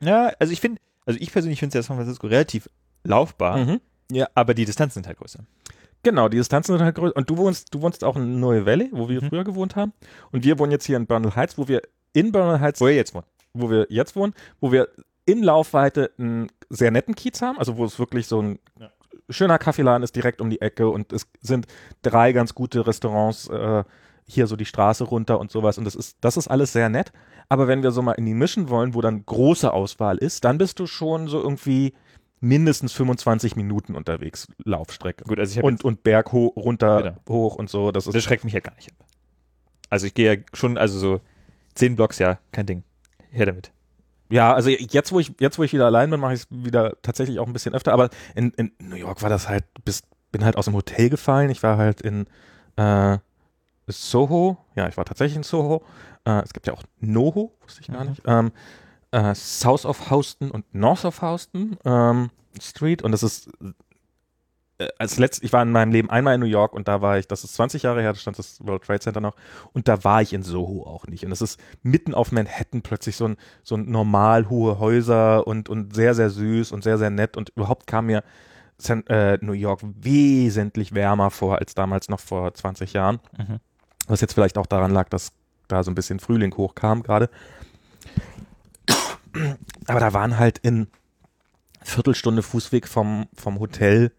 Ja, 0.00 0.32
also 0.38 0.52
ich 0.52 0.60
finde, 0.60 0.80
also 1.06 1.18
ich 1.20 1.32
persönlich 1.32 1.58
finde 1.60 1.78
ja 1.78 1.82
San 1.82 1.96
Francisco 1.96 2.26
relativ 2.26 2.68
laufbar, 3.04 3.56
Mhm. 3.58 3.80
Ja, 4.12 4.26
aber 4.34 4.54
die 4.54 4.64
Distanzen 4.64 4.94
sind 4.94 5.06
halt 5.06 5.18
größer. 5.18 5.40
genau, 6.02 6.28
die 6.28 6.36
Distanzen 6.36 6.76
sind 6.76 6.84
halt 6.84 6.96
größer. 6.96 7.16
Und 7.16 7.30
du 7.30 7.36
wohnst, 7.36 7.72
du 7.72 7.80
wohnst 7.80 8.02
auch 8.04 8.16
in 8.16 8.40
Neue 8.40 8.66
Valley, 8.66 8.88
wo 8.92 9.08
wir 9.08 9.22
Mhm. 9.22 9.28
früher 9.28 9.44
gewohnt 9.44 9.76
haben. 9.76 9.92
Und 10.32 10.44
wir 10.44 10.58
wohnen 10.58 10.72
jetzt 10.72 10.84
hier 10.86 10.96
in 10.96 11.06
Bernal 11.06 11.34
Heights, 11.36 11.56
wo 11.58 11.68
wir 11.68 11.80
in 12.12 12.32
Bernal 12.32 12.60
Heights, 12.60 12.80
Wo 12.80 12.88
ihr 12.88 12.96
jetzt 12.96 13.14
wohnt. 13.14 13.24
wo 13.54 13.70
wir 13.70 13.86
jetzt 13.88 14.16
wohnen, 14.16 14.34
wo 14.60 14.72
wir 14.72 14.88
in 15.26 15.42
Laufweite 15.44 16.10
einen 16.18 16.48
sehr 16.70 16.90
netten 16.90 17.14
Kiez 17.14 17.42
haben, 17.42 17.58
also 17.58 17.76
wo 17.76 17.84
es 17.84 17.98
wirklich 17.98 18.26
so 18.26 18.40
ein 18.40 18.58
Ja. 18.78 18.90
schöner 19.28 19.58
Kaffeeladen 19.58 20.02
ist 20.02 20.16
direkt 20.16 20.40
um 20.40 20.48
die 20.50 20.60
Ecke 20.60 20.88
und 20.88 21.12
es 21.12 21.26
sind 21.40 21.66
drei 22.02 22.32
ganz 22.32 22.54
gute 22.54 22.86
Restaurants 22.86 23.48
äh, 23.48 23.84
hier 24.26 24.46
so 24.46 24.54
die 24.56 24.64
Straße 24.64 25.04
runter 25.04 25.40
und 25.40 25.50
sowas 25.50 25.76
und 25.78 25.84
das 25.84 25.94
ist 25.96 26.16
das 26.20 26.36
ist 26.36 26.48
alles 26.48 26.72
sehr 26.72 26.88
nett, 26.88 27.12
aber 27.48 27.66
wenn 27.68 27.82
wir 27.82 27.90
so 27.90 28.00
mal 28.02 28.12
in 28.12 28.24
die 28.26 28.34
Mischen 28.34 28.68
wollen, 28.68 28.94
wo 28.94 29.00
dann 29.00 29.26
große 29.26 29.72
Auswahl 29.72 30.16
ist, 30.18 30.44
dann 30.44 30.58
bist 30.58 30.78
du 30.78 30.86
schon 30.86 31.26
so 31.28 31.40
irgendwie 31.42 31.92
mindestens 32.42 32.92
25 32.92 33.56
Minuten 33.56 33.94
unterwegs 33.96 34.46
Laufstrecke. 34.64 35.24
Gut, 35.24 35.38
also 35.38 35.58
ich 35.58 35.64
Und 35.64 35.84
und 35.84 36.02
Berg 36.04 36.32
ho 36.32 36.46
runter 36.56 37.02
Genau. 37.02 37.16
hoch 37.28 37.56
und 37.56 37.68
so, 37.68 37.90
das 37.90 38.06
ist 38.06 38.14
das 38.14 38.22
schreckt 38.22 38.44
mich 38.44 38.54
halt 38.54 38.64
gar 38.64 38.74
nicht 38.76 38.90
ab. 38.92 39.06
Also 39.90 40.06
ich 40.06 40.14
gehe 40.14 40.34
ja 40.34 40.40
schon, 40.54 40.78
also 40.78 40.98
so 40.98 41.20
zehn 41.74 41.96
Blocks, 41.96 42.18
ja, 42.20 42.38
kein 42.52 42.66
Ding. 42.66 42.84
Her 43.32 43.46
damit. 43.46 43.72
Ja, 44.30 44.54
also 44.54 44.70
jetzt, 44.70 45.12
wo 45.12 45.18
ich, 45.20 45.32
jetzt, 45.40 45.58
wo 45.58 45.62
ich 45.64 45.72
wieder 45.72 45.86
allein 45.86 46.10
bin, 46.10 46.20
mache 46.20 46.34
ich 46.34 46.40
es 46.40 46.46
wieder 46.50 46.94
tatsächlich 47.02 47.38
auch 47.40 47.46
ein 47.46 47.52
bisschen 47.52 47.74
öfter. 47.74 47.92
Aber 47.92 48.10
in, 48.34 48.50
in 48.52 48.72
New 48.78 48.96
York 48.96 49.22
war 49.22 49.30
das 49.30 49.48
halt, 49.48 49.64
bis, 49.84 50.02
bin 50.32 50.44
halt 50.44 50.56
aus 50.56 50.66
dem 50.66 50.74
Hotel 50.74 51.10
gefallen. 51.10 51.50
Ich 51.50 51.62
war 51.62 51.76
halt 51.76 52.00
in 52.00 52.26
äh, 52.76 53.18
Soho. 53.88 54.58
Ja, 54.76 54.88
ich 54.88 54.96
war 54.96 55.04
tatsächlich 55.04 55.36
in 55.36 55.42
Soho. 55.42 55.82
Äh, 56.24 56.42
es 56.42 56.52
gibt 56.52 56.66
ja 56.66 56.72
auch 56.74 56.82
NoHo, 57.00 57.52
wusste 57.62 57.80
ich 57.80 57.88
gar 57.88 58.04
Mhm. 58.04 58.10
nicht. 58.10 58.22
Ähm, 58.26 58.52
äh, 59.10 59.34
South 59.34 59.84
of 59.84 60.10
Houston 60.10 60.50
und 60.50 60.72
North 60.72 61.04
of 61.04 61.20
Houston 61.22 61.76
ähm, 61.84 62.30
Street. 62.60 63.02
Und 63.02 63.12
das 63.12 63.22
ist 63.24 63.50
als 64.98 65.18
letzt, 65.18 65.42
ich 65.44 65.52
war 65.52 65.62
in 65.62 65.72
meinem 65.72 65.92
Leben 65.92 66.10
einmal 66.10 66.34
in 66.34 66.40
New 66.40 66.46
York 66.46 66.72
und 66.72 66.88
da 66.88 67.02
war 67.02 67.18
ich, 67.18 67.28
das 67.28 67.44
ist 67.44 67.54
20 67.54 67.82
Jahre 67.82 68.00
her, 68.00 68.12
da 68.12 68.18
stand 68.18 68.38
das 68.38 68.64
World 68.64 68.82
Trade 68.82 69.00
Center 69.00 69.20
noch 69.20 69.36
und 69.72 69.88
da 69.88 70.04
war 70.04 70.22
ich 70.22 70.32
in 70.32 70.42
Soho 70.42 70.86
auch 70.86 71.06
nicht. 71.06 71.24
Und 71.24 71.30
das 71.30 71.42
ist 71.42 71.60
mitten 71.82 72.14
auf 72.14 72.32
Manhattan 72.32 72.82
plötzlich 72.82 73.16
so 73.16 73.26
ein, 73.26 73.36
so 73.62 73.76
ein 73.76 73.90
normal 73.90 74.48
hohe 74.48 74.78
Häuser 74.78 75.46
und, 75.46 75.68
und 75.68 75.94
sehr, 75.94 76.14
sehr 76.14 76.30
süß 76.30 76.72
und 76.72 76.82
sehr, 76.82 76.98
sehr 76.98 77.10
nett 77.10 77.36
und 77.36 77.50
überhaupt 77.50 77.86
kam 77.86 78.06
mir 78.06 78.22
San, 78.78 79.06
äh, 79.08 79.38
New 79.42 79.52
York 79.52 79.80
wesentlich 79.82 80.94
wärmer 80.94 81.30
vor 81.30 81.58
als 81.58 81.74
damals 81.74 82.08
noch 82.08 82.20
vor 82.20 82.54
20 82.54 82.94
Jahren. 82.94 83.20
Mhm. 83.36 83.58
Was 84.06 84.20
jetzt 84.20 84.32
vielleicht 84.32 84.56
auch 84.56 84.66
daran 84.66 84.90
lag, 84.90 85.08
dass 85.10 85.32
da 85.68 85.84
so 85.84 85.90
ein 85.90 85.94
bisschen 85.94 86.20
Frühling 86.20 86.56
hochkam 86.56 87.02
gerade. 87.02 87.28
Aber 89.86 90.00
da 90.00 90.12
waren 90.12 90.38
halt 90.38 90.58
in 90.58 90.88
Viertelstunde 91.82 92.42
Fußweg 92.42 92.88
vom, 92.88 93.26
vom 93.34 93.60
Hotel 93.60 94.12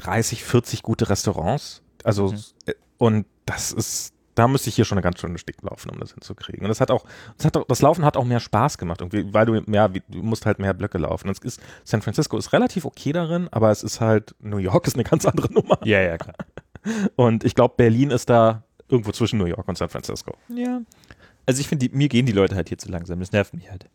30, 0.00 0.44
40 0.44 0.82
gute 0.82 1.08
Restaurants. 1.08 1.82
Also, 2.04 2.28
Mhm. 2.32 2.38
äh, 2.66 2.74
und 2.98 3.26
das 3.46 3.72
ist, 3.72 4.12
da 4.34 4.46
müsste 4.48 4.68
ich 4.70 4.76
hier 4.76 4.84
schon 4.84 4.96
eine 4.96 5.02
ganz 5.02 5.20
schöne 5.20 5.38
Stick 5.38 5.60
laufen, 5.62 5.90
um 5.90 6.00
das 6.00 6.12
hinzukriegen. 6.12 6.62
Und 6.62 6.68
das 6.68 6.80
hat 6.80 6.90
auch, 6.90 7.04
das 7.36 7.46
hat 7.46 7.56
auch, 7.56 7.66
das 7.66 7.82
Laufen 7.82 8.04
hat 8.04 8.16
auch 8.16 8.24
mehr 8.24 8.40
Spaß 8.40 8.78
gemacht, 8.78 9.00
irgendwie, 9.00 9.32
weil 9.34 9.46
du 9.46 9.60
mehr, 9.66 9.88
du 9.88 10.22
musst 10.22 10.46
halt 10.46 10.58
mehr 10.58 10.72
Blöcke 10.72 10.98
laufen. 10.98 11.28
Und 11.28 11.38
es 11.38 11.44
ist, 11.44 11.60
San 11.84 12.00
Francisco 12.02 12.36
ist 12.38 12.52
relativ 12.52 12.84
okay 12.84 13.12
darin, 13.12 13.48
aber 13.50 13.70
es 13.70 13.82
ist 13.82 14.00
halt, 14.00 14.34
New 14.40 14.58
York 14.58 14.86
ist 14.86 14.94
eine 14.94 15.04
ganz 15.04 15.26
andere 15.26 15.52
Nummer. 15.52 15.78
Ja, 15.84 16.00
ja, 16.00 16.16
klar. 16.16 16.36
Und 17.16 17.44
ich 17.44 17.54
glaube, 17.54 17.74
Berlin 17.76 18.10
ist 18.10 18.30
da 18.30 18.62
irgendwo 18.88 19.12
zwischen 19.12 19.38
New 19.38 19.44
York 19.46 19.68
und 19.68 19.76
San 19.76 19.88
Francisco. 19.90 20.34
Ja. 20.48 20.80
Also 21.46 21.60
ich 21.60 21.68
finde, 21.68 21.88
mir 21.92 22.08
gehen 22.08 22.26
die 22.26 22.32
Leute 22.32 22.54
halt 22.56 22.68
hier 22.68 22.78
zu 22.78 22.88
langsam. 22.90 23.18
Das 23.20 23.32
nervt 23.32 23.52
mich 23.54 23.70
halt. 23.70 23.86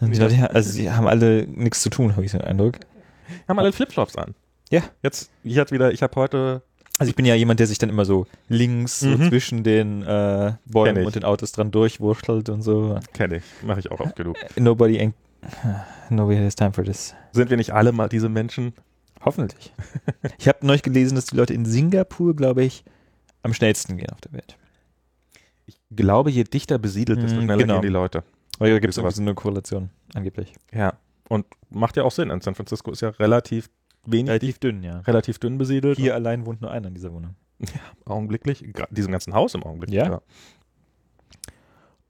Leute, 0.00 0.50
also 0.54 0.70
sie 0.70 0.90
haben 0.90 1.06
alle 1.06 1.46
nichts 1.46 1.82
zu 1.82 1.90
tun, 1.90 2.12
habe 2.16 2.24
ich 2.24 2.32
so 2.32 2.38
den 2.38 2.46
Eindruck. 2.46 2.78
Haben 3.48 3.58
alle 3.58 3.72
Flipflops 3.72 4.16
an. 4.16 4.34
Ja. 4.72 4.82
Jetzt, 5.02 5.30
ich 5.44 5.58
hatte 5.58 5.72
wieder, 5.74 5.92
ich 5.92 6.02
habe 6.02 6.14
heute, 6.16 6.62
Also 6.98 7.10
ich 7.10 7.16
bin 7.16 7.24
ja 7.26 7.34
jemand, 7.34 7.60
der 7.60 7.66
sich 7.66 7.78
dann 7.78 7.88
immer 7.90 8.04
so 8.04 8.26
links 8.48 9.00
so 9.00 9.08
Mhm. 9.08 9.28
zwischen 9.28 9.62
den 9.64 10.02
äh, 10.02 10.54
Bäumen 10.66 11.04
und 11.06 11.14
den 11.14 11.24
Autos 11.24 11.52
dran 11.52 11.70
durchwurschtelt 11.70 12.48
und 12.48 12.62
so. 12.62 12.98
kenne 13.12 13.36
ich, 13.36 13.44
mache 13.62 13.80
ich 13.80 13.90
auch 13.90 14.00
oft 14.00 14.16
genug. 14.16 14.36
Nobody, 14.56 14.98
ain't, 14.98 15.12
nobody 16.10 16.38
has 16.38 16.54
time 16.56 16.72
for 16.72 16.84
this. 16.84 17.14
Sind 17.32 17.50
wir 17.50 17.56
nicht 17.56 17.72
alle 17.72 17.92
mal 17.92 18.08
diese 18.08 18.28
Menschen? 18.28 18.72
Hoffentlich. 19.24 19.72
Ich 20.38 20.48
habe 20.48 20.66
neulich 20.66 20.82
gelesen, 20.82 21.14
dass 21.14 21.26
die 21.26 21.36
Leute 21.36 21.52
in 21.54 21.64
Singapur, 21.66 22.34
glaube 22.34 22.64
ich, 22.64 22.82
am 23.42 23.52
schnellsten 23.54 23.96
gehen 23.96 24.10
auf 24.10 24.20
der 24.20 24.32
Welt. 24.32 24.56
Ich 25.66 25.78
glaube, 25.94 26.30
je 26.30 26.44
dichter 26.44 26.78
besiedelt, 26.78 27.22
desto 27.22 27.38
Mhm, 27.40 27.44
schneller 27.44 27.58
genau. 27.58 27.74
gehen 27.74 27.82
die 27.82 27.88
Leute. 27.88 28.24
Weil 28.58 28.72
da 28.72 28.78
gibt 28.78 28.96
es 28.96 29.14
so 29.16 29.22
eine 29.22 29.34
Korrelation, 29.34 29.90
angeblich. 30.14 30.52
Ja. 30.72 30.94
Und 31.28 31.46
macht 31.70 31.96
ja 31.96 32.02
auch 32.04 32.10
Sinn. 32.12 32.30
In 32.30 32.40
San 32.40 32.54
Francisco 32.54 32.90
ist 32.90 33.00
ja 33.02 33.10
relativ 33.10 33.68
wenig, 34.06 34.28
Relativ 34.30 34.58
dünn, 34.58 34.82
ja. 34.82 35.00
relativ 35.00 35.38
dünn 35.38 35.58
besiedelt. 35.58 35.98
Hier 35.98 36.14
allein 36.14 36.46
wohnt 36.46 36.60
nur 36.60 36.70
einer 36.70 36.88
in 36.88 36.94
dieser 36.94 37.12
Wohnung. 37.12 37.34
augenblicklich, 38.04 38.62
gra- 38.62 38.92
diesem 38.92 39.12
ganzen 39.12 39.34
Haus 39.34 39.54
im 39.54 39.62
Augenblick. 39.62 39.90
Ja. 39.90 40.20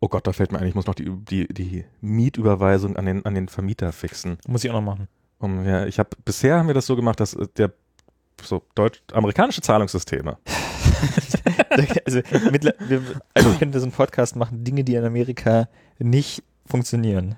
Oh 0.00 0.08
Gott, 0.08 0.26
da 0.26 0.32
fällt 0.32 0.50
mir 0.50 0.58
ein, 0.58 0.66
ich 0.66 0.74
muss 0.74 0.86
noch 0.86 0.94
die, 0.94 1.10
die, 1.10 1.46
die 1.46 1.84
Mietüberweisung 2.00 2.96
an 2.96 3.06
den, 3.06 3.24
an 3.24 3.34
den 3.34 3.48
Vermieter 3.48 3.92
fixen. 3.92 4.38
Muss 4.48 4.64
ich 4.64 4.70
auch 4.70 4.74
noch 4.74 4.82
machen. 4.82 5.08
Um, 5.38 5.64
ja, 5.64 5.86
ich 5.86 5.98
habe 5.98 6.10
bisher 6.24 6.58
haben 6.58 6.66
wir 6.68 6.74
das 6.74 6.86
so 6.86 6.96
gemacht, 6.96 7.20
dass 7.20 7.34
äh, 7.34 7.46
der 7.56 7.72
so 8.42 8.62
deutsch 8.74 9.00
amerikanische 9.12 9.60
Zahlungssysteme. 9.60 10.38
also, 12.06 12.18
mittler- 12.50 12.74
wir, 12.88 13.02
also 13.34 13.50
ich 13.52 13.58
könnte 13.58 13.78
so 13.78 13.84
einen 13.86 13.92
Podcast 13.92 14.34
machen, 14.36 14.64
Dinge, 14.64 14.82
die 14.84 14.94
in 14.94 15.04
Amerika 15.04 15.68
nicht 15.98 16.42
funktionieren. 16.66 17.36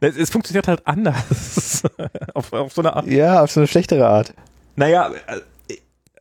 Es, 0.00 0.16
es 0.16 0.30
funktioniert 0.30 0.68
halt 0.68 0.86
anders. 0.86 1.82
auf, 2.34 2.52
auf 2.52 2.72
so 2.72 2.82
eine 2.82 2.96
Art. 2.96 3.06
Ja, 3.06 3.42
auf 3.42 3.50
so 3.50 3.60
eine 3.60 3.66
schlechtere 3.66 4.06
Art. 4.06 4.34
Naja, 4.76 5.10
äh, 5.26 5.40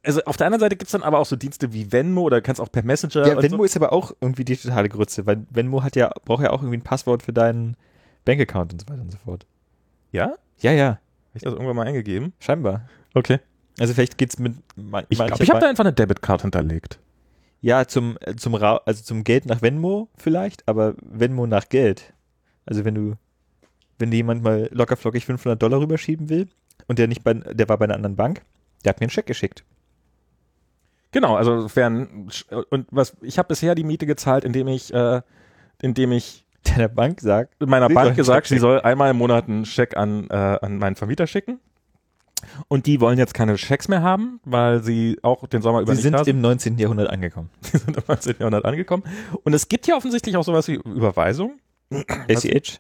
also 0.03 0.22
auf 0.24 0.38
der 0.38 0.48
anderen 0.48 0.61
Seite 0.61 0.75
gibt's 0.75 0.91
dann 0.91 1.03
aber 1.03 1.19
auch 1.19 1.25
so 1.25 1.35
Dienste 1.35 1.74
wie 1.74 1.91
Venmo 1.91 2.22
oder 2.22 2.41
kannst 2.41 2.61
auch 2.61 2.72
per 2.72 2.83
Messenger. 2.83 3.27
Ja, 3.27 3.41
Venmo 3.41 3.58
so. 3.58 3.64
ist 3.64 3.75
aber 3.75 3.93
auch 3.93 4.14
irgendwie 4.22 4.45
die 4.45 4.58
totale 4.58 4.90
Grütze, 4.90 5.25
weil 5.25 5.45
Venmo 5.49 5.83
hat 5.83 5.95
ja, 5.95 6.11
braucht 6.25 6.43
ja 6.43 6.51
auch 6.51 6.61
irgendwie 6.61 6.77
ein 6.77 6.83
Passwort 6.83 7.24
für 7.24 7.33
deinen 7.33 7.75
Bankaccount 8.25 8.74
und 8.74 8.82
so 8.82 8.88
weiter 8.90 9.01
und 9.01 9.11
so 9.11 9.17
fort. 9.17 9.45
Ja? 10.11 10.35
Ja, 10.59 10.72
ja, 10.72 10.90
Hab 10.90 10.99
ich 11.35 11.41
das 11.43 11.53
irgendwann 11.53 11.75
mal 11.75 11.88
eingegeben? 11.88 12.33
scheinbar. 12.40 12.88
Okay. 13.14 13.40
Also 13.80 13.93
vielleicht 13.93 14.17
geht's 14.17 14.40
mit 14.40 14.56
man, 14.75 15.06
Ich 15.09 15.17
glaube, 15.17 15.43
ich 15.43 15.49
habe 15.49 15.59
da 15.61 15.69
einfach 15.69 15.85
eine 15.85 15.93
Debitcard 15.93 16.41
hinterlegt. 16.41 16.99
Ja, 17.61 17.85
zum, 17.88 18.17
äh, 18.22 18.35
zum 18.35 18.56
Ra 18.56 18.82
also 18.85 19.03
zum 19.03 19.24
Geld 19.24 19.45
nach 19.45 19.61
Venmo 19.61 20.09
vielleicht, 20.17 20.67
aber 20.67 20.95
Venmo 21.01 21.48
nach 21.48 21.69
Geld. 21.69 22.14
Also 22.66 22.85
wenn 22.85 22.95
du, 22.95 23.16
wenn 24.00 24.11
dir 24.11 24.18
jemand 24.18 24.44
mal 24.44 24.69
lockerflockig 24.72 25.26
500 25.26 25.61
Dollar 25.61 25.80
rüberschieben 25.80 26.30
will 26.30 26.48
und 26.88 27.00
der 27.00 27.08
nicht 27.08 27.24
bei, 27.24 27.34
der 27.34 27.69
war 27.69 27.78
bei 27.78 27.86
einer 27.86 27.95
anderen 27.95 28.16
Bank, 28.16 28.42
der 28.84 28.92
hat 28.92 29.00
mir 29.00 29.06
einen 29.06 29.11
Scheck 29.11 29.26
geschickt. 29.26 29.64
Genau, 31.11 31.36
also 31.36 31.68
fern 31.68 32.30
und 32.69 32.88
was 32.92 33.16
ich 33.22 33.38
habe 33.38 33.48
bisher 33.48 33.76
die 33.76 33.84
Miete 33.84 34.06
gezahlt, 34.06 34.44
indem 34.44 34.68
ich 34.68 34.94
äh, 34.94 35.22
indem 35.82 36.11
ich 36.11 36.45
Der 36.78 36.88
Bank 36.88 37.22
sagt, 37.22 37.56
meiner 37.66 37.88
Sie 37.88 37.94
Bank 37.94 38.16
gesagt, 38.16 38.48
sie 38.48 38.60
soll 38.60 38.82
einmal 38.82 39.11
im 39.11 39.18
Monat 39.18 39.48
einen 39.48 39.66
Scheck 39.66 39.95
an, 39.98 40.28
äh, 40.30 40.34
an 40.34 40.78
meinen 40.78 40.95
Vermieter 40.95 41.28
schicken. 41.28 41.60
Und 42.68 42.86
die 42.86 43.02
wollen 43.02 43.18
jetzt 43.18 43.34
keine 43.34 43.58
Schecks 43.58 43.88
mehr 43.90 44.02
haben, 44.02 44.40
weil 44.45 44.82
sie 44.82 45.19
auch 45.24 45.45
den 45.48 45.61
Sommer 45.61 45.82
über 45.82 45.95
sie 45.95 46.02
sind. 46.02 46.28
im 46.28 46.42
19. 46.42 46.78
Jahrhundert 46.78 47.10
angekommen. 47.10 47.50
Sie 47.61 47.78
sind 47.78 47.98
im 47.98 48.03
19. 48.08 48.36
Jahrhundert 48.40 48.66
angekommen. 48.66 49.03
Und 49.44 49.53
es 49.53 49.68
gibt 49.68 49.88
ja 49.88 49.95
offensichtlich 49.95 50.38
auch 50.38 50.44
sowas 50.44 50.68
wie 50.68 50.76
Überweisung. 50.76 51.60
ACH? 51.92 52.80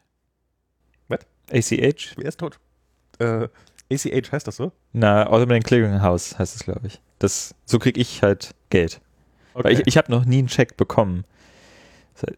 ACH? 1.51 2.15
Wer 2.17 2.27
ist 2.27 2.39
tot? 2.39 2.59
Äh, 3.19 3.47
ACH 3.91 4.31
heißt 4.31 4.47
das 4.47 4.55
so? 4.55 4.71
Na, 4.93 5.27
Automatic 5.27 5.65
Clearing 5.65 6.01
House 6.01 6.37
heißt 6.37 6.55
es, 6.55 6.63
glaube 6.63 6.87
ich. 6.87 7.01
Das, 7.19 7.55
so 7.65 7.79
kriege 7.79 7.99
ich 7.99 8.23
halt 8.23 8.55
Geld. 8.69 9.01
Weil 9.53 9.73
ich, 9.73 9.81
ich 9.85 9.97
habe 9.97 10.11
noch 10.11 10.25
nie 10.25 10.39
einen 10.39 10.49
Scheck 10.49 10.77
bekommen. 10.77 11.25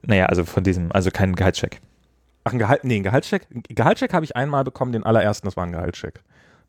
Naja, 0.04 0.28
also 0.28 0.46
von 0.46 0.64
diesem, 0.64 0.92
also 0.92 1.12
keinen 1.12 1.36
Gehaltscheck. 1.36 1.82
Ach, 2.44 2.54
ein 2.54 2.60
Gehalt, 2.60 2.84
nee, 2.84 2.96
ein 2.96 3.04
Gehaltscheck. 3.04 3.48
Gehaltscheck 3.70 4.14
habe 4.14 4.26
ich 4.26 4.36
einmal 4.36 4.64
bekommen, 4.64 4.92
den 4.92 5.04
allerersten, 5.04 5.48
das 5.48 5.58
war 5.58 5.66
ein 5.66 5.72
Gehaltscheck. 5.72 6.22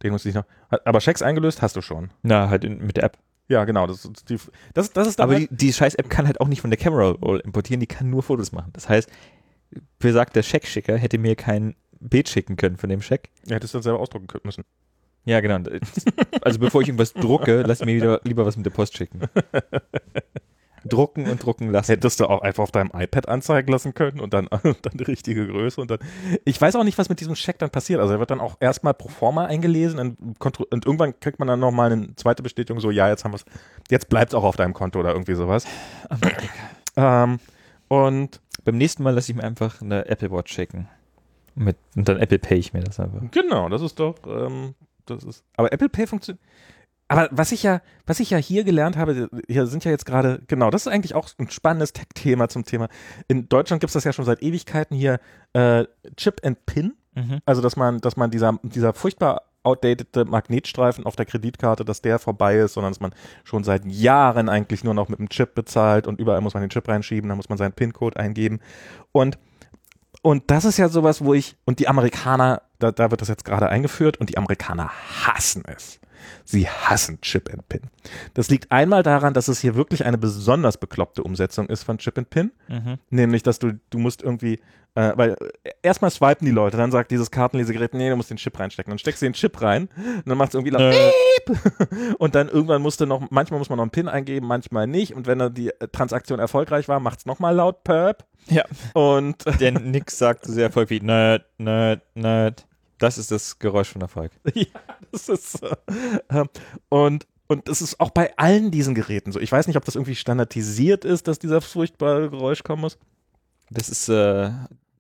Den 0.03 0.13
musste 0.13 0.29
ich 0.29 0.35
noch. 0.35 0.45
Aber 0.85 1.01
Schecks 1.01 1.23
eingelöst 1.23 1.63
hast 1.63 1.77
du 1.77 1.81
schon. 1.81 2.11
Na, 2.23 2.51
halt 2.51 2.65
in, 2.65 2.79
mit 2.85 2.97
der 2.97 3.05
App. 3.05 3.19
Ja, 3.49 3.65
genau. 3.65 3.87
Das, 3.87 4.09
die, 4.29 4.39
das, 4.75 4.93
das 4.93 5.09
ist 5.09 5.21
Aber 5.21 5.35
halt, 5.35 5.51
die, 5.51 5.57
die 5.57 5.73
scheiß 5.73 5.95
App 5.95 6.11
kann 6.11 6.27
halt 6.27 6.41
auch 6.41 6.49
nicht 6.49 6.61
von 6.61 6.71
der 6.71 6.79
Camera 6.79 7.11
Roll 7.11 7.41
importieren, 7.41 7.81
die 7.81 7.87
kann 7.87 8.11
nur 8.11 8.23
Fotos 8.23 8.53
machen. 8.53 8.71
Das 8.73 8.89
heißt, 8.89 9.11
besagter 9.99 10.43
Scheckschicker 10.43 10.97
hätte 10.97 11.19
mir 11.19 11.37
kein 11.37 11.75
Bild 12.09 12.29
schicken 12.29 12.57
können 12.57 12.77
von 12.77 12.89
dem 12.89 13.03
Scheck. 13.03 13.31
ja, 13.47 13.57
hättest 13.57 13.75
du 13.75 13.79
dann 13.79 13.83
selber 13.83 14.01
ausdrucken 14.01 14.27
können 14.27 14.43
müssen. 14.45 14.65
Ja, 15.25 15.41
genau. 15.41 15.59
Also 16.41 16.59
bevor 16.59 16.83
ich 16.83 16.89
irgendwas 16.89 17.13
drucke, 17.13 17.63
lass 17.63 17.85
mir 17.85 17.95
wieder, 17.95 18.21
lieber 18.25 18.45
was 18.45 18.57
mit 18.57 18.67
der 18.67 18.71
Post 18.71 18.97
schicken. 18.97 19.21
Drucken 20.85 21.29
und 21.31 21.41
drucken 21.41 21.71
lassen. 21.71 21.93
Hättest 21.93 22.19
du 22.19 22.27
auch 22.27 22.43
einfach 22.43 22.65
auf 22.65 22.73
deinem 22.73 22.91
iPad 22.93 23.29
anzeigen 23.29 23.71
lassen 23.71 23.95
können 23.95 24.19
und 24.19 24.35
dann, 24.35 24.49
dann 24.63 24.93
die 24.95 25.05
richtige 25.05 25.47
Größe 25.47 25.81
und 25.81 25.93
dann. 25.93 26.01
Ich 26.45 26.61
weiß 26.61 26.75
auch 26.75 26.83
nicht, 26.83 26.99
was 26.99 27.09
mit 27.09 27.21
diesem 27.21 27.37
Scheck 27.37 27.59
dann 27.61 27.71
passiert. 27.71 28.01
Also 28.01 28.15
er 28.15 28.19
wird 28.19 28.33
dann 28.33 28.41
auch 28.41 28.57
erstmal 28.59 28.95
pro 28.95 29.09
forma 29.09 29.45
eingelesen 29.47 29.99
und, 30.01 30.59
und 30.73 30.87
irgendwann 30.87 31.19
kriegt 31.21 31.39
man 31.39 31.47
dann 31.47 31.61
nochmal 31.61 31.93
eine 31.93 32.17
zweite 32.17 32.43
Bestätigung, 32.43 32.81
so 32.81 32.91
ja, 32.91 33.09
jetzt 33.09 33.25
haben 33.25 33.31
wir 33.33 33.37
es, 33.37 33.45
jetzt 33.91 34.09
bleibt 34.09 34.33
es 34.33 34.35
auch 34.35 34.43
auf 34.45 34.57
deinem 34.57 34.75
Konto 34.75 34.99
oder 34.99 35.13
irgendwie 35.13 35.35
sowas. 35.35 35.67
ähm, 36.97 37.39
und 37.87 38.41
Beim 38.65 38.77
nächsten 38.77 39.03
Mal 39.03 39.11
lasse 39.15 39.33
ich 39.33 39.37
mir 39.37 39.45
einfach 39.45 39.81
eine 39.83 40.07
Apple 40.07 40.31
Watch 40.31 40.53
schicken. 40.53 40.89
Mit, 41.55 41.77
und 41.97 42.09
dann 42.09 42.19
Apple 42.19 42.39
Pay 42.39 42.59
ich 42.59 42.73
mir 42.73 42.81
das 42.81 42.99
einfach. 43.01 43.21
genau, 43.31 43.69
das 43.69 43.83
ist 43.83 43.99
doch, 43.99 44.17
ähm, 44.27 44.75
das 45.07 45.25
ist. 45.25 45.45
Aber 45.57 45.73
Apple 45.73 45.89
Pay 45.89 46.07
funktioniert. 46.07 46.43
Aber 47.09 47.29
was 47.31 47.53
ich 47.53 47.63
ja, 47.63 47.83
was 48.07 48.21
ich 48.21 48.31
ja 48.31 48.39
hier 48.39 48.65
gelernt 48.65 48.97
habe, 48.97 49.29
hier 49.47 49.67
sind 49.67 49.85
ja 49.85 49.91
jetzt 49.91 50.07
gerade, 50.07 50.41
genau, 50.47 50.71
das 50.71 50.87
ist 50.87 50.93
eigentlich 50.93 51.15
auch 51.15 51.29
ein 51.39 51.51
spannendes 51.51 51.93
Tech-Thema 51.93 52.49
zum 52.49 52.65
Thema. 52.65 52.89
In 53.29 53.51
Deutschland 53.51 53.81
gibt 53.81 53.91
es 53.91 53.95
das 53.95 54.05
ja 54.05 54.15
schon 54.15 54.25
seit 54.25 54.43
Ewigkeiten 54.43 54.97
hier, 54.97 55.21
äh, 55.53 55.85
Chip 56.17 56.41
and 56.43 56.65
Pin. 56.65 56.95
Also, 57.45 57.61
dass 57.61 57.77
man, 57.77 58.01
dass 58.01 58.17
man 58.17 58.31
dieser, 58.31 58.59
dieser 58.63 58.95
furchtbar 58.95 59.43
outdatete 59.65 60.25
Magnetstreifen 60.25 61.05
auf 61.05 61.15
der 61.15 61.27
Kreditkarte, 61.27 61.85
dass 61.85 62.03
der 62.03 62.19
vorbei 62.19 62.57
ist, 62.57 62.75
sondern 62.75 62.93
dass 62.93 63.01
man 63.01 63.15
schon 63.45 63.65
seit 63.65 63.85
Jahren 63.85 64.49
eigentlich 64.49 64.83
nur 64.83 64.95
noch 64.95 65.09
mit 65.09 65.19
einem 65.19 65.29
Chip 65.29 65.55
bezahlt 65.55 66.07
und 66.07 66.19
überall 66.19 66.41
muss 66.41 66.55
man 66.55 66.63
den 66.63 66.71
Chip 66.71 66.89
reinschieben, 66.89 67.29
dann 67.29 67.37
muss 67.37 67.49
man 67.49 67.59
seinen 67.59 67.73
PIN-Code 67.73 68.19
eingeben. 68.19 68.61
Und, 69.13 69.39
und 70.23 70.51
das 70.51 70.65
ist 70.65 70.79
ja 70.79 70.89
sowas, 70.89 71.25
wo 71.25 71.35
ich, 71.35 71.57
und 71.65 71.81
die 71.81 71.89
Amerikaner, 71.89 72.63
da, 72.79 72.93
da 72.93 73.11
wird 73.11 73.21
das 73.21 73.29
jetzt 73.29 73.45
gerade 73.45 73.69
eingeführt 73.69 74.19
und 74.19 74.31
die 74.31 74.39
Amerikaner 74.39 74.91
hassen 75.25 75.65
es. 75.67 76.01
Sie 76.45 76.69
hassen 76.69 77.21
Chip 77.21 77.51
and 77.53 77.69
Pin. 77.69 77.83
Das 78.35 78.51
liegt 78.51 78.71
einmal 78.71 79.03
daran, 79.03 79.35
dass 79.35 79.49
es 79.49 79.61
hier 79.61 79.75
wirklich 79.75 80.05
eine 80.05 80.19
besonders 80.19 80.79
bekloppte 80.79 81.23
Umsetzung 81.23 81.69
ist 81.69 81.83
von 81.83 81.99
Chip 81.99 82.19
and 82.19 82.31
Pin. 82.31 82.53
Mhm. 82.69 82.99
Nämlich, 83.11 83.43
dass 83.43 83.59
du, 83.59 83.79
du 83.91 83.99
musst 83.99 84.23
irgendwie, 84.23 84.61
äh, 84.95 85.13
weil 85.17 85.37
äh, 85.65 85.71
erstmal 85.83 86.11
swipen 86.11 86.45
die 86.47 86.53
Leute, 86.53 86.77
dann 86.77 86.91
sagt 86.91 87.11
dieses 87.11 87.31
Kartenlesegerät, 87.31 87.95
nee, 87.95 88.11
du 88.11 88.17
musst 88.17 88.31
den 88.31 88.37
Chip 88.37 88.59
reinstecken. 88.59 88.91
Dann 88.91 88.99
steckst 88.99 89.23
du 89.23 89.27
den 89.27 89.33
Chip 89.35 89.61
rein 89.63 89.89
und 89.97 90.29
dann 90.29 90.39
macht 90.39 90.51
es 90.51 90.55
irgendwie 90.55 90.71
laut, 90.71 90.93
Piep. 90.93 92.17
und 92.19 92.35
dann 92.35 92.49
irgendwann 92.49 92.83
musst 92.83 93.01
du 93.01 93.07
noch, 93.07 93.31
manchmal 93.31 93.59
muss 93.59 93.69
man 93.69 93.77
noch 93.77 93.85
einen 93.85 93.91
PIN 93.91 94.09
eingeben, 94.09 94.47
manchmal 94.47 94.87
nicht. 94.87 95.15
Und 95.15 95.27
wenn 95.27 95.39
dann 95.39 95.55
die 95.55 95.69
äh, 95.69 95.89
Transaktion 95.89 96.39
erfolgreich 96.39 96.89
war, 96.89 97.01
macht 97.01 97.21
es 97.21 97.27
nochmal 97.27 97.55
laut 97.55 97.85
Perp. 97.85 98.25
Ja. 98.49 98.65
Und 98.95 99.45
Denn 99.61 99.91
nix 99.91 100.19
sagt 100.19 100.47
so 100.47 100.53
sehr 100.53 100.65
Erfolg 100.65 100.91
wie 100.91 101.01
Nerd, 101.01 101.45
Nerd, 101.59 102.03
Nerd. 102.15 102.67
Das 103.03 103.19
ist 103.19 103.33
das 103.33 103.59
Geräusch 103.59 103.89
von 103.89 104.01
Erfolg. 104.01 104.31
ja, 104.55 104.67
das 105.11 105.29
ist 105.29 105.63
äh, 105.63 105.75
ähm, 106.31 106.49
und 106.89 107.27
und 107.49 107.69
das 107.69 107.83
ist 107.83 108.01
auch 108.01 108.11
bei 108.11 108.37
allen 108.39 108.71
diesen 108.71 108.95
Geräten 108.95 109.33
so. 109.33 109.41
Ich 109.41 109.51
weiß 109.51 109.67
nicht, 109.67 109.77
ob 109.77 109.85
das 109.85 109.97
irgendwie 109.97 110.15
standardisiert 110.15 111.05
ist, 111.05 111.27
dass 111.29 111.39
dieser 111.39 111.61
furchtbare 111.61 112.31
Geräusch 112.31 112.63
kommen 112.63 112.81
muss. 112.81 112.99
Das 113.71 113.89
ist 113.89 114.09
äh, 114.09 114.51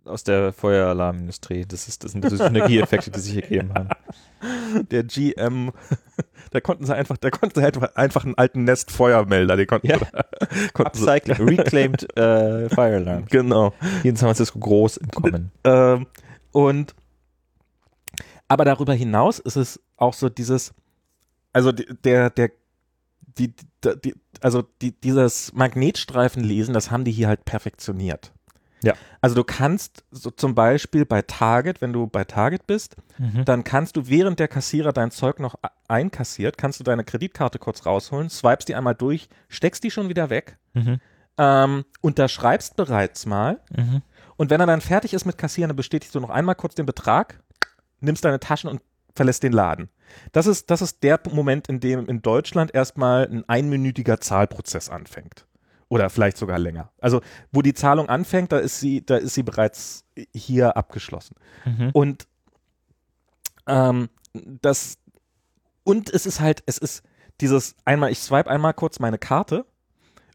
aus 0.05 0.25
der 0.25 0.53
Feueralarmindustrie. 0.53 1.65
Das, 1.67 1.89
ist, 1.89 2.05
das 2.05 2.13
sind 2.13 2.25
diese 2.25 2.39
Synergieeffekte, 2.39 3.11
die 3.11 3.21
sich 3.21 3.37
ergeben 3.37 3.73
haben. 3.73 3.89
Der 4.91 5.05
GM, 5.05 5.71
da 6.51 6.61
konnten 6.61 6.85
sie 6.85 6.95
einfach, 6.95 7.17
da 7.17 7.31
konnten 7.31 7.61
sie 7.61 7.65
einfach, 7.65 7.95
einfach 7.95 8.25
einen 8.25 8.35
alten 8.37 8.65
Nest-Feuermelder, 8.65 9.57
den 9.57 9.67
konnten, 9.69 9.87
Ja. 9.87 9.99
konnten 10.73 11.09
Upcycling, 11.09 11.49
Reclaimed 11.49 12.17
äh, 12.19 12.69
Fire 12.69 12.97
Alarm. 12.97 13.27
Genau. 13.31 13.73
Hier 14.03 14.11
in 14.11 14.17
San 14.17 14.27
Francisco 14.27 14.59
groß 14.59 14.97
im 14.97 15.09
Kommen. 15.11 15.53
Ähm, 15.63 16.07
und 16.51 16.95
aber 18.53 18.67
darüber 18.67 18.93
hinaus 18.93 19.39
ist 19.39 19.57
es 19.57 19.81
auch 19.97 20.13
so 20.13 20.29
dieses, 20.29 20.75
also 21.55 21.73
der, 21.73 22.29
der, 22.29 22.51
die, 23.39 23.55
die, 24.05 24.15
also 24.43 24.63
die, 24.83 24.93
dieses 24.93 25.55
Magnetstreifenlesen, 25.55 26.75
das 26.75 26.91
haben 26.91 27.05
die 27.05 27.13
hier 27.13 27.29
halt 27.29 27.47
perfektioniert. 27.47 28.33
Ja. 28.83 28.93
Also 29.23 29.37
du 29.37 29.45
kannst 29.45 30.05
so 30.11 30.31
zum 30.31 30.55
Beispiel 30.55 31.07
bei 31.07 31.23
Target, 31.23 31.81
wenn 31.81 31.95
du 31.95 32.07
bei 32.09 32.25
Target 32.25 32.67
bist, 32.67 32.97
Mhm. 33.19 33.45
dann 33.47 33.65
kannst 33.65 33.97
du, 33.97 34.09
während 34.09 34.39
der 34.39 34.49
Kassierer 34.49 34.93
dein 34.93 35.11
Zeug 35.13 35.39
noch 35.39 35.55
einkassiert, 35.89 36.59
kannst 36.59 36.79
du 36.81 36.85
deine 36.85 37.05
Kreditkarte 37.05 37.59
kurz 37.59 37.87
rausholen, 37.87 38.29
swipest 38.29 38.69
die 38.69 38.75
einmal 38.75 38.95
durch, 38.97 39.29
steckst 39.49 39.83
die 39.85 39.91
schon 39.91 40.09
wieder 40.11 40.29
weg, 40.29 40.59
Mhm. 40.75 41.01
ähm, 41.39 41.85
unterschreibst 42.03 42.77
bereits 42.77 43.25
mal 43.25 43.61
Mhm. 43.75 44.03
und 44.37 44.51
wenn 44.51 44.61
er 44.61 44.67
dann 44.67 44.81
fertig 44.81 45.15
ist 45.15 45.25
mit 45.25 45.39
Kassieren, 45.39 45.69
dann 45.69 45.77
bestätigst 45.77 46.15
du 46.15 46.21
noch 46.21 46.31
einmal 46.31 46.57
kurz 46.57 46.75
den 46.75 46.85
Betrag, 46.87 47.41
nimmst 48.03 48.25
deine 48.25 48.41
Taschen 48.41 48.69
und 48.69 48.83
verlässt 49.15 49.43
den 49.43 49.53
Laden. 49.53 49.89
Das 50.33 50.47
ist, 50.47 50.71
das 50.71 50.83
ist 50.83 51.03
der 51.03 51.21
Moment, 51.31 51.69
in 51.69 51.81
dem 51.81 52.07
in 52.07 52.23
Deutschland 52.23 52.75
erstmal 52.75 53.27
ein 53.27 53.49
einminütiger 53.49 54.21
Zahlprozess 54.21 54.89
anfängt. 54.89 55.47
Oder 55.89 56.09
vielleicht 56.09 56.39
sogar 56.39 56.59
länger. 56.59 56.91
Also, 57.01 57.21
wo 57.51 57.61
die 57.61 57.75
Zahlung 57.75 58.09
anfängt, 58.09 58.51
da 58.51 58.59
ist 58.59 58.81
sie, 58.81 59.05
da 59.05 59.17
ist 59.17 59.35
sie 59.35 59.43
bereits 59.43 60.05
hier 60.35 60.77
abgeschlossen. 60.77 61.37
Mhm. 61.67 61.91
Und 61.93 62.27
ähm, 63.67 64.09
das 64.33 64.99
und 65.85 66.11
es 66.11 66.27
ist 66.27 66.41
halt, 66.41 66.63
es 66.67 66.79
ist 66.79 67.03
dieses 67.41 67.75
einmal, 67.85 68.11
ich 68.11 68.21
swipe 68.21 68.49
einmal 68.49 68.73
kurz 68.73 69.01
meine 69.01 69.19
Karte 69.19 69.67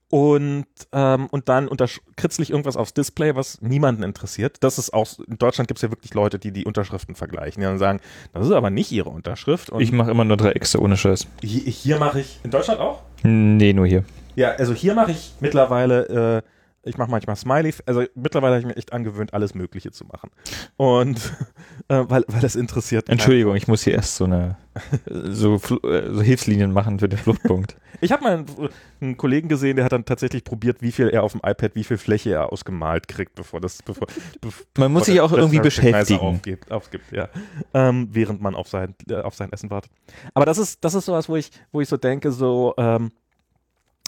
und 0.10 0.66
ähm, 0.94 1.28
und 1.32 1.50
dann 1.50 1.68
untersch- 1.68 2.00
kritzle 2.16 2.44
ich 2.44 2.50
irgendwas 2.52 2.78
aufs 2.78 2.94
Display, 2.94 3.36
was 3.36 3.62
niemanden 3.62 4.04
interessiert. 4.04 4.58
Das 4.62 4.78
ist 4.78 4.94
auch, 4.94 5.08
in 5.28 5.38
Deutschland 5.38 5.68
gibt 5.68 5.80
es 5.80 5.82
ja 5.82 5.92
wirklich 5.92 6.14
Leute, 6.14 6.40
die 6.40 6.52
die 6.52 6.66
Unterschriften 6.66 7.16
vergleichen, 7.16 7.60
die 7.62 7.66
dann 7.66 7.78
sagen, 7.78 8.00
das 8.34 8.46
ist 8.46 8.52
aber 8.54 8.70
nicht 8.70 8.92
ihre 8.92 9.10
Unterschrift. 9.10 9.70
Und 9.70 9.82
Ich 9.82 9.92
mache 9.92 10.10
immer 10.12 10.24
nur 10.24 10.38
drei 10.38 10.52
Äxte 10.52 10.80
ohne 10.82 10.96
Scheiß. 10.98 11.28
hier, 11.42 11.62
hier 11.62 12.00
mache 12.00 12.22
ich, 12.22 12.40
in 12.44 12.52
Deutschland 12.52 12.80
auch? 12.80 13.04
Nee, 13.24 13.74
nur 13.74 13.86
hier. 13.86 14.04
Ja, 14.36 14.52
also 14.52 14.74
hier 14.74 14.94
mache 14.94 15.12
ich 15.12 15.34
mittlerweile, 15.40 16.44
äh, 16.44 16.48
ich 16.88 16.98
mache 16.98 17.12
manchmal 17.12 17.36
Smiley, 17.36 17.74
also 17.86 18.04
mittlerweile 18.16 18.56
habe 18.56 18.62
ich 18.62 18.68
mir 18.68 18.78
echt 18.78 18.94
angewöhnt, 18.94 19.34
alles 19.34 19.54
Mögliche 19.54 19.92
zu 19.92 20.06
machen. 20.06 20.32
Und 20.78 21.18
äh, 21.88 22.04
weil, 22.08 22.24
weil 22.28 22.42
das 22.42 22.56
interessiert. 22.56 23.06
keinen. 23.06 23.14
Entschuldigung, 23.14 23.56
ich 23.56 23.68
muss 23.68 23.84
hier 23.84 23.94
erst 23.94 24.16
so 24.16 24.26
eine 24.26 24.58
so, 25.06 25.56
äh, 25.56 26.14
so 26.14 26.22
Hilfslinien 26.22 26.72
machen 26.72 27.00
für 27.00 27.10
den 27.10 27.20
Fluchtpunkt. 27.20 27.78
Ich 28.00 28.12
habe 28.12 28.24
mal 28.24 28.34
einen, 28.34 28.70
einen 29.02 29.18
Kollegen 29.18 29.50
gesehen, 29.50 29.76
der 29.76 29.84
hat 29.84 29.92
dann 29.92 30.06
tatsächlich 30.06 30.44
probiert, 30.44 30.84
wie 30.84 30.92
viel 30.92 31.10
er 31.10 31.24
auf 31.24 31.32
dem 31.32 31.42
iPad, 31.44 31.74
wie 31.74 31.84
viel 31.84 31.98
Fläche 31.98 32.30
er 32.30 32.52
ausgemalt 32.54 33.08
kriegt, 33.08 33.34
bevor 33.34 33.60
das, 33.60 33.82
bevor, 33.82 34.06
bevor 34.42 34.66
Man 34.78 34.92
muss 34.92 35.06
sich 35.06 35.20
auch 35.20 35.32
irgendwie 35.32 35.58
Recognizer 35.58 35.82
beschäftigen. 35.82 36.20
Aufgibt, 36.20 36.72
aufgibt, 36.72 37.12
ja. 37.12 37.28
Ähm, 37.74 38.10
während 38.12 38.40
man 38.40 38.54
auf 38.54 38.68
sein, 38.68 38.94
äh, 39.10 39.16
auf 39.16 39.34
sein 39.34 39.52
Essen 39.52 39.72
wartet. 39.72 39.92
Aber 40.36 40.46
das 40.46 40.60
ist, 40.60 40.86
das 40.86 40.94
ist 40.94 41.06
sowas, 41.06 41.28
wo 41.28 41.38
ich, 41.38 41.50
wo 41.72 41.82
ich 41.82 41.90
so 41.90 41.98
denke, 41.98 42.32
so, 42.32 42.76
ähm, 42.78 43.12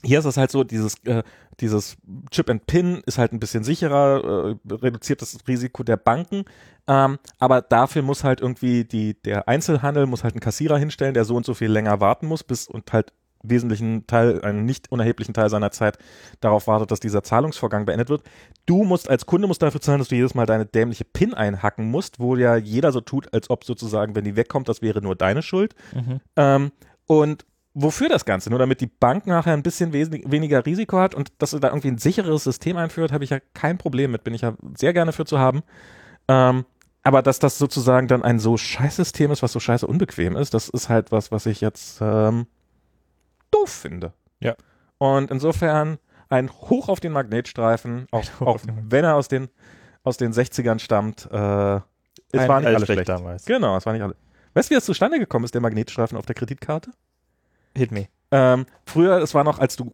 hier 0.03 0.19
ist 0.19 0.25
es 0.25 0.37
halt 0.37 0.51
so, 0.51 0.63
dieses, 0.63 0.95
äh, 1.05 1.23
dieses 1.59 1.97
Chip 2.31 2.49
and 2.49 2.65
Pin 2.67 3.01
ist 3.05 3.17
halt 3.17 3.33
ein 3.33 3.39
bisschen 3.39 3.63
sicherer, 3.63 4.55
äh, 4.67 4.73
reduziert 4.73 5.21
das 5.21 5.37
Risiko 5.47 5.83
der 5.83 5.97
Banken, 5.97 6.45
ähm, 6.87 7.19
aber 7.37 7.61
dafür 7.61 8.01
muss 8.01 8.23
halt 8.23 8.41
irgendwie 8.41 8.85
die, 8.85 9.21
der 9.21 9.47
Einzelhandel 9.47 10.05
muss 10.05 10.23
halt 10.23 10.35
einen 10.35 10.41
Kassierer 10.41 10.77
hinstellen, 10.77 11.13
der 11.13 11.25
so 11.25 11.35
und 11.35 11.45
so 11.45 11.53
viel 11.53 11.71
länger 11.71 11.99
warten 11.99 12.27
muss, 12.27 12.43
bis 12.43 12.67
und 12.67 12.91
halt 12.93 13.13
wesentlichen 13.43 14.05
Teil, 14.07 14.41
einen 14.41 14.65
nicht 14.65 14.91
unerheblichen 14.91 15.33
Teil 15.33 15.49
seiner 15.49 15.71
Zeit 15.71 15.97
darauf 16.41 16.67
wartet, 16.67 16.91
dass 16.91 16.99
dieser 16.99 17.23
Zahlungsvorgang 17.23 17.85
beendet 17.85 18.09
wird. 18.09 18.23
Du 18.65 18.83
musst 18.83 19.09
als 19.09 19.25
Kunde 19.25 19.47
musst 19.47 19.61
dafür 19.61 19.81
zahlen, 19.81 19.99
dass 19.99 20.09
du 20.09 20.15
jedes 20.15 20.35
Mal 20.35 20.45
deine 20.45 20.65
dämliche 20.65 21.05
PIN 21.05 21.33
einhacken 21.33 21.89
musst, 21.89 22.19
wo 22.19 22.35
ja 22.35 22.57
jeder 22.57 22.91
so 22.91 23.01
tut, 23.01 23.33
als 23.33 23.49
ob 23.49 23.63
sozusagen, 23.63 24.15
wenn 24.15 24.25
die 24.25 24.35
wegkommt, 24.35 24.67
das 24.67 24.81
wäre 24.81 25.01
nur 25.01 25.15
deine 25.15 25.41
Schuld. 25.41 25.73
Mhm. 25.93 26.19
Ähm, 26.35 26.71
und 27.05 27.45
wofür 27.73 28.09
das 28.09 28.25
Ganze? 28.25 28.49
Nur 28.49 28.59
damit 28.59 28.81
die 28.81 28.87
Bank 28.87 29.27
nachher 29.27 29.53
ein 29.53 29.63
bisschen 29.63 29.93
weniger 29.93 30.65
Risiko 30.65 30.99
hat 30.99 31.15
und 31.15 31.31
dass 31.37 31.51
du 31.51 31.59
da 31.59 31.69
irgendwie 31.69 31.89
ein 31.89 31.97
sicheres 31.97 32.43
System 32.43 32.77
einführt, 32.77 33.11
habe 33.11 33.23
ich 33.23 33.29
ja 33.29 33.39
kein 33.53 33.77
Problem 33.77 34.11
mit, 34.11 34.23
bin 34.23 34.33
ich 34.33 34.41
ja 34.41 34.53
sehr 34.77 34.93
gerne 34.93 35.11
für 35.13 35.25
zu 35.25 35.39
haben. 35.39 35.61
Ähm, 36.27 36.65
aber 37.03 37.21
dass 37.21 37.39
das 37.39 37.57
sozusagen 37.57 38.07
dann 38.07 38.23
ein 38.23 38.39
so 38.39 38.57
scheiß 38.57 38.97
System 38.97 39.31
ist, 39.31 39.41
was 39.41 39.51
so 39.53 39.59
scheiße 39.59 39.87
unbequem 39.87 40.35
ist, 40.35 40.53
das 40.53 40.69
ist 40.69 40.89
halt 40.89 41.11
was, 41.11 41.31
was 41.31 41.45
ich 41.45 41.61
jetzt 41.61 41.99
ähm, 42.01 42.47
doof 43.51 43.69
finde. 43.69 44.13
Ja. 44.39 44.55
Und 44.97 45.31
insofern 45.31 45.97
ein 46.29 46.51
Hoch 46.51 46.89
auf 46.89 46.99
den 46.99 47.11
Magnetstreifen, 47.11 48.07
auch, 48.11 48.23
auch 48.41 48.59
wenn 48.65 49.05
er 49.05 49.15
aus 49.15 49.27
den, 49.27 49.47
aus 50.03 50.17
den 50.17 50.33
60ern 50.33 50.79
stammt. 50.79 51.27
Äh, 51.31 51.75
es 52.31 52.41
Ein 52.41 52.47
war 52.47 52.59
nicht 52.59 52.67
alles 52.67 52.75
alles 52.75 52.85
schlecht 52.85 52.87
schlecht. 52.87 53.09
damals. 53.09 53.45
Genau, 53.45 53.75
es 53.77 53.85
war 53.85 53.93
nicht 53.93 54.03
alle. 54.03 54.15
Weißt 54.53 54.69
du, 54.69 54.71
wie 54.71 54.75
das 54.75 54.85
zustande 54.85 55.19
gekommen 55.19 55.45
ist, 55.45 55.53
der 55.53 55.61
Magnetstreifen 55.61 56.17
auf 56.17 56.25
der 56.25 56.35
Kreditkarte? 56.35 56.91
Hit 57.75 57.91
me. 57.91 58.07
Ähm, 58.31 58.65
früher, 58.85 59.17
es 59.21 59.33
war 59.33 59.43
noch, 59.43 59.59
als 59.59 59.75
du, 59.75 59.91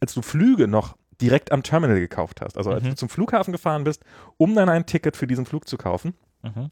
als 0.00 0.14
du 0.14 0.22
Flüge 0.22 0.68
noch 0.68 0.96
direkt 1.20 1.52
am 1.52 1.62
Terminal 1.62 1.98
gekauft 1.98 2.40
hast, 2.40 2.56
also 2.56 2.70
als 2.70 2.84
Mhm. 2.84 2.90
du 2.90 2.94
zum 2.96 3.08
Flughafen 3.08 3.52
gefahren 3.52 3.84
bist, 3.84 4.02
um 4.36 4.54
dann 4.54 4.68
ein 4.68 4.86
Ticket 4.86 5.16
für 5.16 5.26
diesen 5.26 5.46
Flug 5.46 5.68
zu 5.68 5.76
kaufen, 5.76 6.14
Mhm. 6.42 6.70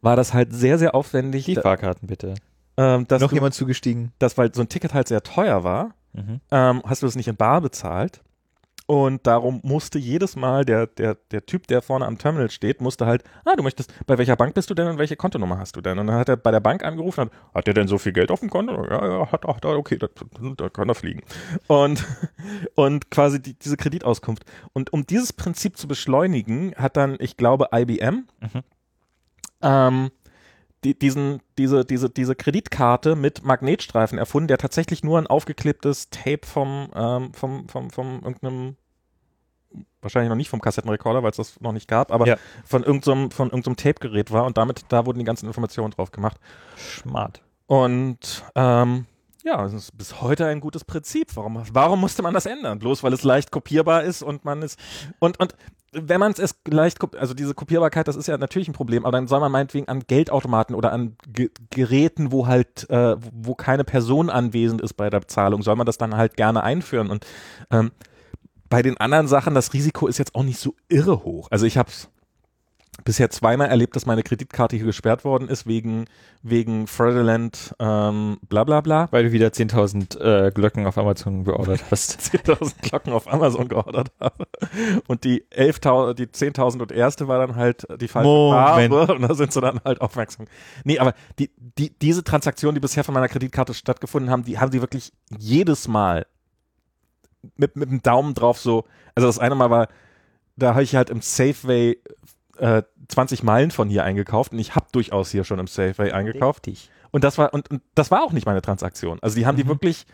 war 0.00 0.16
das 0.16 0.32
halt 0.34 0.52
sehr, 0.52 0.78
sehr 0.78 0.94
aufwendig, 0.94 1.44
Die 1.46 1.54
Fahrkarten 1.56 2.06
bitte. 2.08 2.34
ähm, 2.76 3.06
dass, 3.08 3.20
Noch 3.20 3.30
du, 3.30 3.34
jemand 3.36 3.54
zugestiegen? 3.54 4.12
dass, 4.18 4.38
weil 4.38 4.54
so 4.54 4.60
ein 4.62 4.68
Ticket 4.68 4.94
halt 4.94 5.08
sehr 5.08 5.22
teuer 5.22 5.64
war, 5.64 5.94
Mhm. 6.12 6.40
ähm, 6.50 6.82
hast 6.86 7.02
du 7.02 7.06
das 7.06 7.16
nicht 7.16 7.28
in 7.28 7.36
Bar 7.36 7.60
bezahlt. 7.60 8.20
Und 8.90 9.26
darum 9.26 9.60
musste 9.62 9.98
jedes 9.98 10.34
Mal 10.34 10.64
der, 10.64 10.86
der, 10.86 11.18
der 11.30 11.44
Typ, 11.44 11.66
der 11.66 11.82
vorne 11.82 12.06
am 12.06 12.16
Terminal 12.16 12.50
steht, 12.50 12.80
musste 12.80 13.04
halt, 13.04 13.22
ah, 13.44 13.54
du 13.54 13.62
möchtest, 13.62 13.92
bei 14.06 14.16
welcher 14.16 14.34
Bank 14.34 14.54
bist 14.54 14.70
du 14.70 14.74
denn 14.74 14.88
und 14.88 14.96
welche 14.96 15.14
Kontonummer 15.14 15.58
hast 15.58 15.76
du 15.76 15.82
denn? 15.82 15.98
Und 15.98 16.06
dann 16.06 16.16
hat 16.16 16.30
er 16.30 16.38
bei 16.38 16.50
der 16.50 16.60
Bank 16.60 16.82
angerufen, 16.82 17.24
hat, 17.24 17.30
hat 17.54 17.66
der 17.66 17.74
denn 17.74 17.86
so 17.86 17.98
viel 17.98 18.14
Geld 18.14 18.30
auf 18.30 18.40
dem 18.40 18.48
Konto? 18.48 18.86
Ja, 18.86 19.06
ja, 19.06 19.30
hat, 19.30 19.44
hat, 19.44 19.64
okay, 19.66 19.98
da, 19.98 20.08
da 20.56 20.70
kann 20.70 20.88
er 20.88 20.94
fliegen. 20.94 21.20
Und, 21.66 22.02
und 22.76 23.10
quasi 23.10 23.42
die, 23.42 23.58
diese 23.58 23.76
Kreditauskunft. 23.76 24.44
Und 24.72 24.90
um 24.94 25.06
dieses 25.06 25.34
Prinzip 25.34 25.76
zu 25.76 25.86
beschleunigen, 25.86 26.74
hat 26.76 26.96
dann, 26.96 27.16
ich 27.20 27.36
glaube, 27.36 27.68
IBM 27.74 28.26
Mhm. 28.40 28.62
ähm, 29.60 30.10
die, 30.84 30.98
diesen, 30.98 31.40
diese, 31.58 31.84
diese, 31.84 32.08
diese 32.08 32.34
Kreditkarte 32.34 33.16
mit 33.16 33.44
Magnetstreifen 33.44 34.18
erfunden, 34.18 34.48
der 34.48 34.58
tatsächlich 34.58 35.02
nur 35.02 35.18
ein 35.18 35.26
aufgeklebtes 35.26 36.10
Tape 36.10 36.46
vom, 36.46 36.90
ähm, 36.94 37.32
vom, 37.34 37.68
vom, 37.68 37.90
vom 37.90 38.20
irgendeinem, 38.22 38.76
wahrscheinlich 40.00 40.28
noch 40.28 40.36
nicht 40.36 40.48
vom 40.50 40.60
Kassettenrekorder, 40.60 41.22
weil 41.22 41.30
es 41.30 41.36
das 41.36 41.60
noch 41.60 41.72
nicht 41.72 41.88
gab, 41.88 42.12
aber 42.12 42.26
Ja. 42.26 42.36
von 42.64 42.84
irgendeinem, 42.84 43.30
von 43.30 43.48
irgendeinem 43.48 43.76
Tape-Gerät 43.76 44.30
war 44.30 44.44
und 44.44 44.56
damit, 44.56 44.84
da 44.88 45.04
wurden 45.04 45.18
die 45.18 45.24
ganzen 45.24 45.46
Informationen 45.46 45.90
drauf 45.90 46.12
gemacht. 46.12 46.38
Schmart. 46.76 47.42
Und 47.66 48.44
ähm, 48.54 49.06
ja, 49.44 49.64
es 49.64 49.72
ist 49.72 49.96
bis 49.96 50.20
heute 50.20 50.46
ein 50.46 50.60
gutes 50.60 50.84
Prinzip. 50.84 51.34
Warum, 51.34 51.62
warum 51.72 52.00
musste 52.00 52.22
man 52.22 52.34
das 52.34 52.46
ändern? 52.46 52.78
Bloß 52.78 53.02
weil 53.02 53.12
es 53.12 53.22
leicht 53.22 53.50
kopierbar 53.50 54.02
ist 54.02 54.22
und 54.22 54.44
man 54.44 54.62
es 54.62 54.76
und 55.18 55.38
und 55.40 55.54
wenn 55.92 56.20
man 56.20 56.32
es 56.32 56.54
leicht, 56.66 57.00
kop- 57.00 57.16
also 57.16 57.32
diese 57.32 57.54
Kopierbarkeit, 57.54 58.06
das 58.08 58.16
ist 58.16 58.28
ja 58.28 58.36
natürlich 58.36 58.68
ein 58.68 58.74
Problem, 58.74 59.06
aber 59.06 59.16
dann 59.16 59.26
soll 59.26 59.40
man 59.40 59.50
meinetwegen 59.50 59.88
an 59.88 60.02
Geldautomaten 60.06 60.74
oder 60.74 60.92
an 60.92 61.16
Ge 61.26 61.50
Geräten, 61.70 62.30
wo 62.30 62.46
halt, 62.46 62.88
äh, 62.90 63.16
wo 63.32 63.54
keine 63.54 63.84
Person 63.84 64.28
anwesend 64.28 64.82
ist 64.82 64.94
bei 64.94 65.08
der 65.08 65.20
Bezahlung, 65.20 65.62
soll 65.62 65.76
man 65.76 65.86
das 65.86 65.96
dann 65.96 66.14
halt 66.14 66.36
gerne 66.36 66.62
einführen. 66.62 67.08
Und 67.08 67.26
ähm, 67.70 67.92
bei 68.68 68.82
den 68.82 68.98
anderen 68.98 69.28
Sachen, 69.28 69.54
das 69.54 69.72
Risiko 69.72 70.08
ist 70.08 70.18
jetzt 70.18 70.34
auch 70.34 70.42
nicht 70.42 70.58
so 70.60 70.74
irre 70.90 71.24
hoch. 71.24 71.48
Also 71.50 71.64
ich 71.64 71.78
habe 71.78 71.90
bisher 73.04 73.30
zweimal 73.30 73.68
erlebt, 73.68 73.96
dass 73.96 74.06
meine 74.06 74.22
Kreditkarte 74.22 74.76
hier 74.76 74.86
gesperrt 74.86 75.24
worden 75.24 75.48
ist 75.48 75.66
wegen, 75.66 76.06
wegen 76.42 76.86
fraudulent 76.86 77.74
ähm, 77.78 78.38
bla 78.48 78.64
bla 78.64 78.80
bla. 78.80 79.08
Weil 79.10 79.24
du 79.24 79.32
wieder 79.32 79.48
10.000 79.48 80.18
äh, 80.20 80.50
Glöcken 80.50 80.86
auf 80.86 80.98
Amazon 80.98 81.44
geordert 81.44 81.84
hast. 81.90 82.18
10.000 82.20 82.74
Glocken 82.82 83.12
auf 83.12 83.32
Amazon 83.32 83.68
geordert 83.68 84.10
habe. 84.20 84.46
Und 85.06 85.24
die 85.24 85.44
11.000, 85.44 86.14
die 86.14 86.26
10.000 86.26 86.82
und 86.82 86.92
erste 86.92 87.28
war 87.28 87.38
dann 87.38 87.56
halt 87.56 87.86
die 88.00 88.08
falsche 88.08 88.28
Moment. 88.28 88.92
Farbe 88.92 89.14
und 89.14 89.22
da 89.22 89.34
sind 89.34 89.52
sie 89.52 89.60
dann 89.60 89.80
halt 89.84 90.00
aufmerksam. 90.00 90.46
Nee, 90.84 90.98
aber 90.98 91.14
die, 91.38 91.50
die, 91.78 91.96
diese 91.98 92.24
Transaktionen, 92.24 92.74
die 92.74 92.80
bisher 92.80 93.04
von 93.04 93.14
meiner 93.14 93.28
Kreditkarte 93.28 93.74
stattgefunden 93.74 94.30
haben, 94.30 94.44
die 94.44 94.58
haben 94.58 94.72
sie 94.72 94.80
wirklich 94.80 95.12
jedes 95.38 95.88
Mal 95.88 96.26
mit, 97.56 97.76
mit 97.76 97.90
dem 97.90 98.02
Daumen 98.02 98.34
drauf 98.34 98.58
so, 98.58 98.84
also 99.14 99.26
das 99.26 99.38
eine 99.38 99.54
Mal 99.54 99.70
war, 99.70 99.88
da 100.56 100.70
habe 100.70 100.82
ich 100.82 100.96
halt 100.96 101.10
im 101.10 101.22
Safeway 101.22 101.98
äh, 102.58 102.82
20 103.08 103.42
Meilen 103.42 103.70
von 103.70 103.88
hier 103.88 104.04
eingekauft 104.04 104.52
und 104.52 104.58
ich 104.58 104.74
habe 104.74 104.86
durchaus 104.92 105.30
hier 105.30 105.44
schon 105.44 105.58
im 105.58 105.66
Safeway 105.66 106.12
eingekauft. 106.12 106.66
Richtig. 106.66 106.90
Und 107.10 107.24
das 107.24 107.38
war, 107.38 107.54
und, 107.54 107.70
und 107.70 107.80
das 107.94 108.10
war 108.10 108.22
auch 108.22 108.32
nicht 108.32 108.44
meine 108.46 108.60
Transaktion. 108.60 109.18
Also 109.22 109.36
die 109.36 109.46
haben 109.46 109.56
die 109.56 109.64
Mhm. 109.64 109.68
wirklich, 109.68 110.06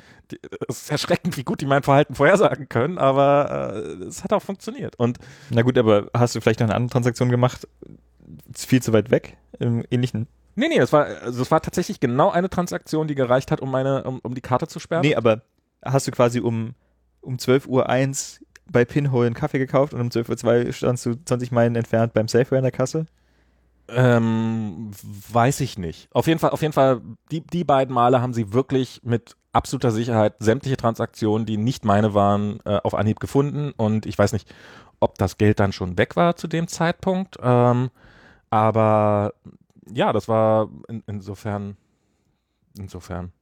es 0.68 0.82
ist 0.82 0.90
erschreckend, 0.92 1.36
wie 1.36 1.42
gut 1.42 1.60
die 1.60 1.66
mein 1.66 1.82
Verhalten 1.82 2.14
vorhersagen 2.14 2.68
können, 2.68 2.98
aber 2.98 3.74
äh, 3.74 4.04
es 4.04 4.22
hat 4.22 4.32
auch 4.32 4.42
funktioniert. 4.42 4.94
Und 4.96 5.18
Na 5.50 5.62
gut, 5.62 5.76
aber 5.76 6.08
hast 6.14 6.34
du 6.36 6.40
vielleicht 6.40 6.60
noch 6.60 6.66
eine 6.68 6.76
andere 6.76 6.92
Transaktion 6.92 7.30
gemacht? 7.30 7.66
Viel 8.54 8.80
zu 8.82 8.92
weit 8.92 9.10
weg? 9.10 9.36
Im 9.58 9.84
ähnlichen? 9.90 10.28
nee, 10.56 10.68
nee, 10.68 10.78
das 10.78 10.92
war, 10.92 11.06
also 11.06 11.42
es 11.42 11.50
war 11.50 11.60
tatsächlich 11.62 11.98
genau 11.98 12.30
eine 12.30 12.48
Transaktion, 12.48 13.08
die 13.08 13.16
gereicht 13.16 13.50
hat, 13.50 13.60
um 13.60 13.72
meine, 13.72 14.04
um, 14.04 14.20
um 14.20 14.34
die 14.36 14.40
Karte 14.40 14.68
zu 14.68 14.78
sperren. 14.78 15.02
Nee, 15.02 15.16
aber 15.16 15.42
hast 15.84 16.06
du 16.06 16.12
quasi 16.12 16.38
um, 16.38 16.74
um 17.22 17.36
12.01 17.38 17.66
Uhr 17.68 17.88
bei 18.70 18.84
Pinhole 18.84 19.26
einen 19.26 19.34
Kaffee 19.34 19.58
gekauft 19.58 19.94
und 19.94 20.00
um 20.00 20.08
12.02 20.08 20.66
Uhr 20.66 20.72
standst 20.72 21.06
du 21.06 21.14
20 21.24 21.52
Meilen 21.52 21.76
entfernt 21.76 22.12
beim 22.14 22.28
Safeway 22.28 22.58
an 22.58 22.64
der 22.64 22.72
Kasse? 22.72 23.06
Ähm, 23.88 24.90
weiß 25.30 25.60
ich 25.60 25.78
nicht. 25.78 26.08
Auf 26.12 26.26
jeden 26.26 26.40
Fall, 26.40 26.50
auf 26.50 26.62
jeden 26.62 26.72
Fall, 26.72 27.02
die, 27.30 27.42
die 27.42 27.64
beiden 27.64 27.94
Male 27.94 28.22
haben 28.22 28.32
sie 28.32 28.52
wirklich 28.52 29.00
mit 29.04 29.36
absoluter 29.52 29.90
Sicherheit 29.90 30.34
sämtliche 30.38 30.76
Transaktionen, 30.76 31.46
die 31.46 31.58
nicht 31.58 31.84
meine 31.84 32.14
waren, 32.14 32.60
äh, 32.64 32.80
auf 32.82 32.94
Anhieb 32.94 33.20
gefunden 33.20 33.72
und 33.76 34.06
ich 34.06 34.18
weiß 34.18 34.32
nicht, 34.32 34.52
ob 35.00 35.18
das 35.18 35.36
Geld 35.36 35.60
dann 35.60 35.72
schon 35.72 35.98
weg 35.98 36.16
war 36.16 36.36
zu 36.36 36.48
dem 36.48 36.66
Zeitpunkt. 36.66 37.36
Ähm, 37.42 37.90
aber 38.48 39.34
ja, 39.92 40.12
das 40.12 40.28
war 40.28 40.70
in, 40.88 41.02
insofern, 41.06 41.76
insofern. 42.78 43.32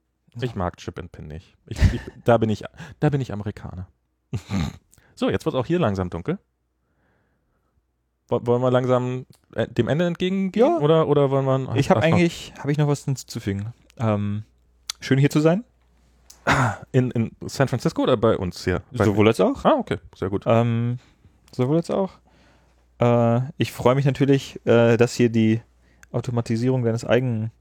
Ich 0.40 0.54
mag 0.54 0.78
Chip 0.78 0.98
and 0.98 1.12
Pin 1.12 1.28
nicht. 1.28 1.56
Ich, 1.66 1.78
ich, 1.92 2.00
da 2.24 2.38
bin 2.38 2.48
ich, 2.48 2.64
da 3.00 3.10
bin 3.10 3.20
ich 3.20 3.32
Amerikaner. 3.32 3.86
so, 5.14 5.30
jetzt 5.30 5.44
wird 5.44 5.54
auch 5.54 5.66
hier 5.66 5.78
langsam 5.78 6.10
dunkel. 6.10 6.38
Wo- 8.28 8.40
Wollen 8.46 8.62
wir 8.62 8.70
langsam 8.70 9.26
äh, 9.54 9.66
dem 9.68 9.88
Ende 9.88 10.06
entgegengehen? 10.06 10.54
Ja. 10.70 10.78
Oder, 10.78 11.08
oder 11.08 11.30
wollen 11.30 11.44
wir. 11.44 11.76
Ich 11.76 11.90
habe 11.90 12.00
Ach, 12.00 12.04
eigentlich, 12.04 12.52
habe 12.58 12.72
ich 12.72 12.78
noch 12.78 12.88
was 12.88 13.04
hinzuzufügen. 13.04 13.72
Ähm, 13.98 14.44
schön 15.00 15.18
hier 15.18 15.30
zu 15.30 15.40
sein. 15.40 15.64
In, 16.90 17.10
in 17.12 17.30
San 17.46 17.68
Francisco 17.68 18.02
oder 18.02 18.16
bei 18.16 18.36
uns 18.36 18.64
hier? 18.64 18.82
Bei, 18.90 19.04
Sowohl 19.04 19.28
als 19.28 19.40
auch. 19.40 19.64
ah, 19.64 19.74
okay, 19.78 19.98
sehr 20.16 20.28
gut. 20.28 20.42
Ähm, 20.46 20.98
sowohl 21.54 21.76
als 21.76 21.90
auch. 21.90 22.10
Äh, 22.98 23.42
ich 23.58 23.70
freue 23.72 23.94
mich 23.94 24.04
natürlich, 24.06 24.58
äh, 24.66 24.96
dass 24.96 25.14
hier 25.14 25.28
die 25.28 25.60
Automatisierung 26.10 26.82
deines 26.82 27.04
eigenen, 27.04 27.52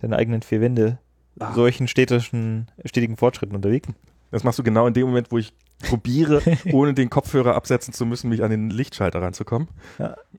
deiner 0.00 0.16
eigenen 0.16 0.42
vier 0.42 0.60
Wände 0.60 0.98
Ah. 1.40 1.52
solchen 1.52 1.88
städtischen, 1.88 2.70
stetigen 2.84 3.16
Fortschritten 3.16 3.56
unterliegt. 3.56 3.88
Das 4.30 4.44
machst 4.44 4.56
du 4.58 4.62
genau 4.62 4.86
in 4.86 4.94
dem 4.94 5.08
Moment, 5.08 5.32
wo 5.32 5.38
ich 5.38 5.52
probiere, 5.84 6.42
ohne 6.72 6.94
den 6.94 7.10
Kopfhörer 7.10 7.54
absetzen 7.54 7.92
zu 7.94 8.06
müssen, 8.06 8.28
mich 8.28 8.42
an 8.42 8.50
den 8.50 8.70
Lichtschalter 8.70 9.22
ranzukommen. 9.22 9.68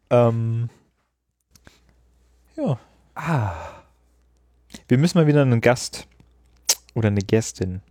Ähm, 0.10 0.70
ja. 2.58 2.78
Ah. 3.16 3.54
Wir 4.88 4.98
müssen 4.98 5.18
mal 5.18 5.28
wieder 5.28 5.42
einen 5.42 5.62
Gast 5.62 6.08
oder 6.94 7.08
eine 7.08 7.22
Gästin 7.22 7.82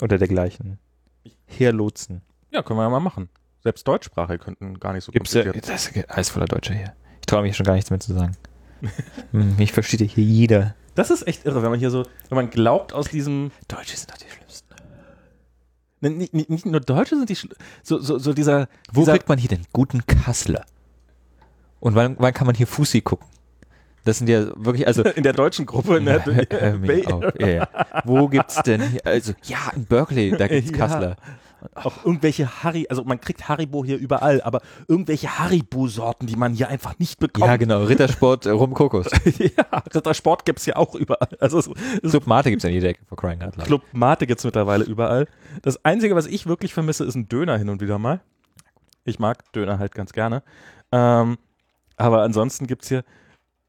oder 0.00 0.18
dergleichen 0.18 0.78
herlotsen. 1.46 2.22
Ja, 2.50 2.62
können 2.62 2.78
wir 2.78 2.84
ja 2.84 2.90
mal 2.90 3.00
machen. 3.00 3.28
Selbst 3.62 3.88
Deutschsprache 3.88 4.38
könnten 4.38 4.78
gar 4.78 4.92
nicht 4.92 5.04
so 5.04 5.12
Gibt's 5.12 5.32
ja, 5.32 5.42
kompliziert. 5.42 5.74
das 5.74 5.88
ist 5.88 6.10
alles 6.10 6.28
voller 6.28 6.46
Deutscher 6.46 6.74
hier. 6.74 6.94
Ich 7.20 7.26
traue 7.26 7.42
mich 7.42 7.56
schon 7.56 7.64
gar 7.64 7.74
nichts 7.74 7.90
mehr 7.90 8.00
zu 8.00 8.12
sagen. 8.12 8.36
Hm, 9.30 9.56
Mich 9.56 9.72
versteht 9.72 10.00
ja 10.00 10.06
hier 10.06 10.24
jeder. 10.24 10.74
Das 10.94 11.10
ist 11.10 11.26
echt 11.26 11.46
irre, 11.46 11.62
wenn 11.62 11.70
man 11.70 11.78
hier 11.80 11.90
so, 11.90 12.04
wenn 12.28 12.36
man 12.36 12.50
glaubt 12.50 12.92
aus 12.92 13.08
diesem, 13.08 13.50
Deutsche 13.66 13.96
sind 13.96 14.10
doch 14.10 14.18
die 14.18 14.28
schlimmsten. 14.28 14.63
Ne, 16.04 16.10
nicht, 16.10 16.34
nicht, 16.34 16.50
nicht 16.50 16.66
nur 16.66 16.80
Deutsche 16.80 17.16
sind 17.16 17.28
die, 17.28 17.36
so, 17.82 17.98
so, 17.98 18.18
so 18.18 18.32
dieser, 18.32 18.68
Wo 18.92 19.00
dieser 19.00 19.12
kriegt 19.12 19.28
man 19.28 19.38
hier 19.38 19.48
den 19.48 19.64
guten 19.72 20.06
Kassler? 20.06 20.64
Und 21.80 21.94
wann, 21.94 22.16
wann 22.18 22.32
kann 22.32 22.46
man 22.46 22.54
hier 22.56 22.66
Fussi 22.66 23.00
gucken? 23.00 23.26
Das 24.04 24.18
sind 24.18 24.28
ja 24.28 24.46
wirklich, 24.56 24.86
also 24.86 25.02
in 25.16 25.22
der 25.22 25.32
deutschen 25.32 25.66
Gruppe, 25.66 25.96
in 25.98 26.04
der, 26.04 26.22
mir 26.26 26.86
Bay- 26.86 27.06
auf. 27.06 27.24
Ja, 27.38 27.48
ja. 27.48 27.68
Wo 28.04 28.28
gibt's 28.28 28.62
denn 28.62 28.82
hier? 28.82 29.00
Also, 29.06 29.32
ja, 29.44 29.58
in 29.74 29.86
Berkeley, 29.86 30.30
da 30.36 30.46
gibt's 30.46 30.70
Ja. 30.70 30.76
Kassler. 30.76 31.16
Auch 31.74 32.04
irgendwelche 32.04 32.62
Harry, 32.62 32.86
also 32.88 33.04
man 33.04 33.20
kriegt 33.20 33.48
Haribo 33.48 33.84
hier 33.84 33.98
überall, 33.98 34.42
aber 34.42 34.60
irgendwelche 34.88 35.38
Haribo-Sorten, 35.38 36.26
die 36.26 36.36
man 36.36 36.52
hier 36.52 36.68
einfach 36.68 36.98
nicht 36.98 37.18
bekommt. 37.18 37.46
Ja, 37.46 37.56
genau. 37.56 37.84
Rittersport, 37.84 38.46
äh, 38.46 38.50
Rum 38.50 38.74
Kokos. 38.74 39.06
ja, 39.38 39.82
Rittersport 39.94 40.44
gibt's 40.44 40.64
hier 40.64 40.78
auch 40.78 40.94
überall. 40.94 41.36
Also 41.40 41.58
es, 41.58 41.70
es 42.02 42.10
Club 42.10 42.26
Mate 42.26 42.50
gibt's 42.50 42.64
an 42.64 42.72
jeder 42.72 42.88
Ecke 42.88 43.04
vor 43.06 43.16
Crying 43.16 43.42
Out 43.42 43.56
Loud. 43.56 43.66
Club 43.66 43.82
Mate 43.92 44.26
gibt's 44.26 44.44
mittlerweile 44.44 44.84
überall. 44.84 45.26
Das 45.62 45.84
Einzige, 45.84 46.14
was 46.14 46.26
ich 46.26 46.46
wirklich 46.46 46.74
vermisse, 46.74 47.04
ist 47.04 47.14
ein 47.14 47.28
Döner 47.28 47.58
hin 47.58 47.68
und 47.68 47.80
wieder 47.80 47.98
mal. 47.98 48.20
Ich 49.04 49.18
mag 49.18 49.52
Döner 49.52 49.78
halt 49.78 49.94
ganz 49.94 50.12
gerne. 50.12 50.42
Ähm, 50.92 51.38
aber 51.96 52.22
ansonsten 52.22 52.66
gibt's 52.66 52.88
hier 52.88 53.04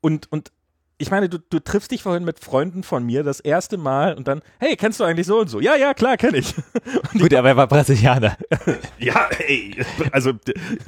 und 0.02 0.32
und 0.32 0.52
ich 0.98 1.12
meine, 1.12 1.28
du, 1.28 1.40
du 1.40 1.60
triffst 1.60 1.92
dich 1.92 2.04
vorhin 2.04 2.24
mit 2.24 2.40
Freunden 2.40 2.84
von 2.84 3.06
mir 3.06 3.24
das 3.24 3.42
erste 3.42 3.78
Mal 3.78 4.14
und 4.14 4.28
dann, 4.28 4.42
hey, 4.60 4.78
kennst 4.78 5.00
du 5.00 5.04
eigentlich 5.04 5.28
so 5.28 5.40
und 5.40 5.50
so? 5.50 5.60
Ja, 5.60 5.76
ja, 5.76 5.94
klar, 5.94 6.16
kenne 6.16 6.38
ich. 6.38 6.54
Gut, 7.14 7.34
aber 7.34 7.50
er 7.50 7.58
war 7.58 7.68
Brasilianer. 7.68 8.38
ja, 9.00 9.28
ey, 9.46 9.76
also 10.12 10.32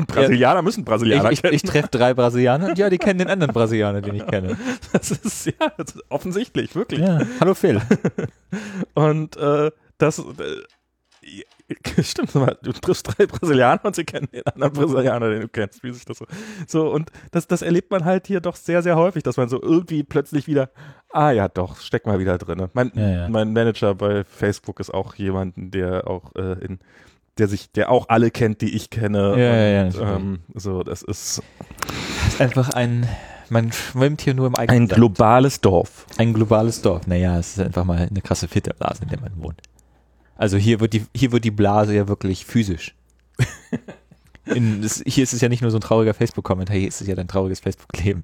Brasilianer 0.07 0.61
müssen 0.61 0.85
Brasilianer 0.85 1.31
Ich, 1.31 1.39
ich, 1.39 1.41
kennen. 1.41 1.53
ich 1.55 1.61
treffe 1.63 1.89
drei 1.91 2.13
Brasilianer 2.13 2.67
und 2.69 2.77
ja, 2.77 2.89
die 2.89 2.97
kennen 2.97 3.19
den 3.19 3.29
anderen 3.29 3.53
Brasilianer, 3.53 4.01
den 4.01 4.15
ich 4.15 4.25
kenne. 4.27 4.57
das 4.93 5.11
ist 5.11 5.45
ja 5.47 5.71
das 5.77 5.95
ist 5.95 6.03
offensichtlich, 6.09 6.73
wirklich. 6.75 7.01
Ja. 7.01 7.19
Hallo 7.41 7.53
Phil. 7.53 7.81
Und 8.93 9.35
äh, 9.35 9.71
das, 9.97 10.19
äh, 10.19 11.43
stimmt, 12.01 12.33
du 12.33 12.71
triffst 12.71 13.07
drei 13.07 13.25
Brasilianer 13.25 13.83
und 13.83 13.95
sie 13.95 14.05
kennen 14.05 14.27
den 14.33 14.45
anderen 14.45 14.73
Brasilianer, 14.73 15.29
den 15.29 15.41
du 15.41 15.47
kennst, 15.47 15.83
wie 15.83 15.91
sich 15.91 16.05
das 16.05 16.17
so. 16.17 16.25
So, 16.67 16.89
und 16.91 17.11
das, 17.31 17.47
das 17.47 17.61
erlebt 17.61 17.91
man 17.91 18.05
halt 18.05 18.27
hier 18.27 18.39
doch 18.39 18.55
sehr, 18.55 18.81
sehr 18.81 18.95
häufig, 18.95 19.23
dass 19.23 19.37
man 19.37 19.49
so 19.49 19.61
irgendwie 19.61 20.03
plötzlich 20.03 20.47
wieder, 20.47 20.69
ah 21.11 21.31
ja, 21.31 21.47
doch, 21.47 21.79
steck 21.79 22.05
mal 22.05 22.19
wieder 22.19 22.37
drin. 22.37 22.67
Mein, 22.73 22.91
Ja, 22.95 23.09
ja. 23.09 23.29
mein 23.29 23.53
Manager 23.53 23.95
bei 23.95 24.23
Facebook 24.23 24.79
ist 24.79 24.93
auch 24.93 25.15
jemand, 25.15 25.55
der 25.57 26.07
auch 26.07 26.35
äh, 26.35 26.63
in 26.63 26.79
der 27.37 27.47
sich, 27.47 27.71
der 27.71 27.91
auch 27.91 28.09
alle 28.09 28.31
kennt, 28.31 28.61
die 28.61 28.75
ich 28.75 28.89
kenne. 28.89 29.31
Ja, 29.37 29.37
ja, 29.37 29.67
ja, 29.67 29.81
und, 29.83 29.95
natürlich. 29.95 30.15
ähm, 30.15 30.39
so, 30.55 30.81
das 30.83 31.03
ist 31.03 31.43
ist 32.27 32.41
einfach 32.41 32.69
ein, 32.69 33.07
man 33.49 33.71
schwimmt 33.71 34.21
hier 34.21 34.33
nur 34.33 34.47
im 34.47 34.55
eigenen 34.55 34.83
ein 34.83 34.87
Land. 34.87 34.95
globales 34.95 35.61
Dorf. 35.61 36.05
Ein 36.17 36.33
globales 36.33 36.81
Dorf. 36.81 37.07
Naja, 37.07 37.39
es 37.39 37.57
ist 37.57 37.59
einfach 37.65 37.83
mal 37.85 38.07
eine 38.09 38.21
krasse 38.21 38.47
Filterblase, 38.47 39.03
in 39.03 39.09
der 39.09 39.19
man 39.19 39.31
wohnt. 39.37 39.61
Also 40.38 40.57
hier 40.57 40.80
wird 40.80 40.93
die, 40.93 41.06
hier 41.16 41.32
wird 41.32 41.43
die 41.43 41.51
Blase 41.51 41.95
ja 41.95 42.07
wirklich 42.07 42.45
physisch. 42.45 42.95
In, 44.45 44.82
das, 44.82 45.03
hier 45.06 45.24
ist 45.24 45.33
es 45.33 45.41
ja 45.41 45.49
nicht 45.49 45.61
nur 45.61 45.72
so 45.72 45.77
ein 45.77 45.82
trauriger 45.82 46.14
Facebook-Kommentar, 46.14 46.77
hier 46.77 46.88
ist 46.88 47.01
es 47.01 47.07
ja 47.07 47.16
dein 47.16 47.27
trauriges 47.27 47.59
Facebook-Leben. 47.59 48.24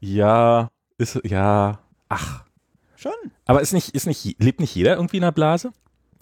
Ja, 0.00 0.70
ist, 0.98 1.18
ja, 1.24 1.78
ach. 2.08 2.44
Schon? 2.96 3.12
Aber 3.46 3.62
ist 3.62 3.72
nicht, 3.72 3.94
ist 3.94 4.06
nicht, 4.06 4.36
lebt 4.42 4.60
nicht 4.60 4.74
jeder 4.74 4.96
irgendwie 4.96 5.16
in 5.16 5.24
einer 5.24 5.32
Blase? 5.32 5.72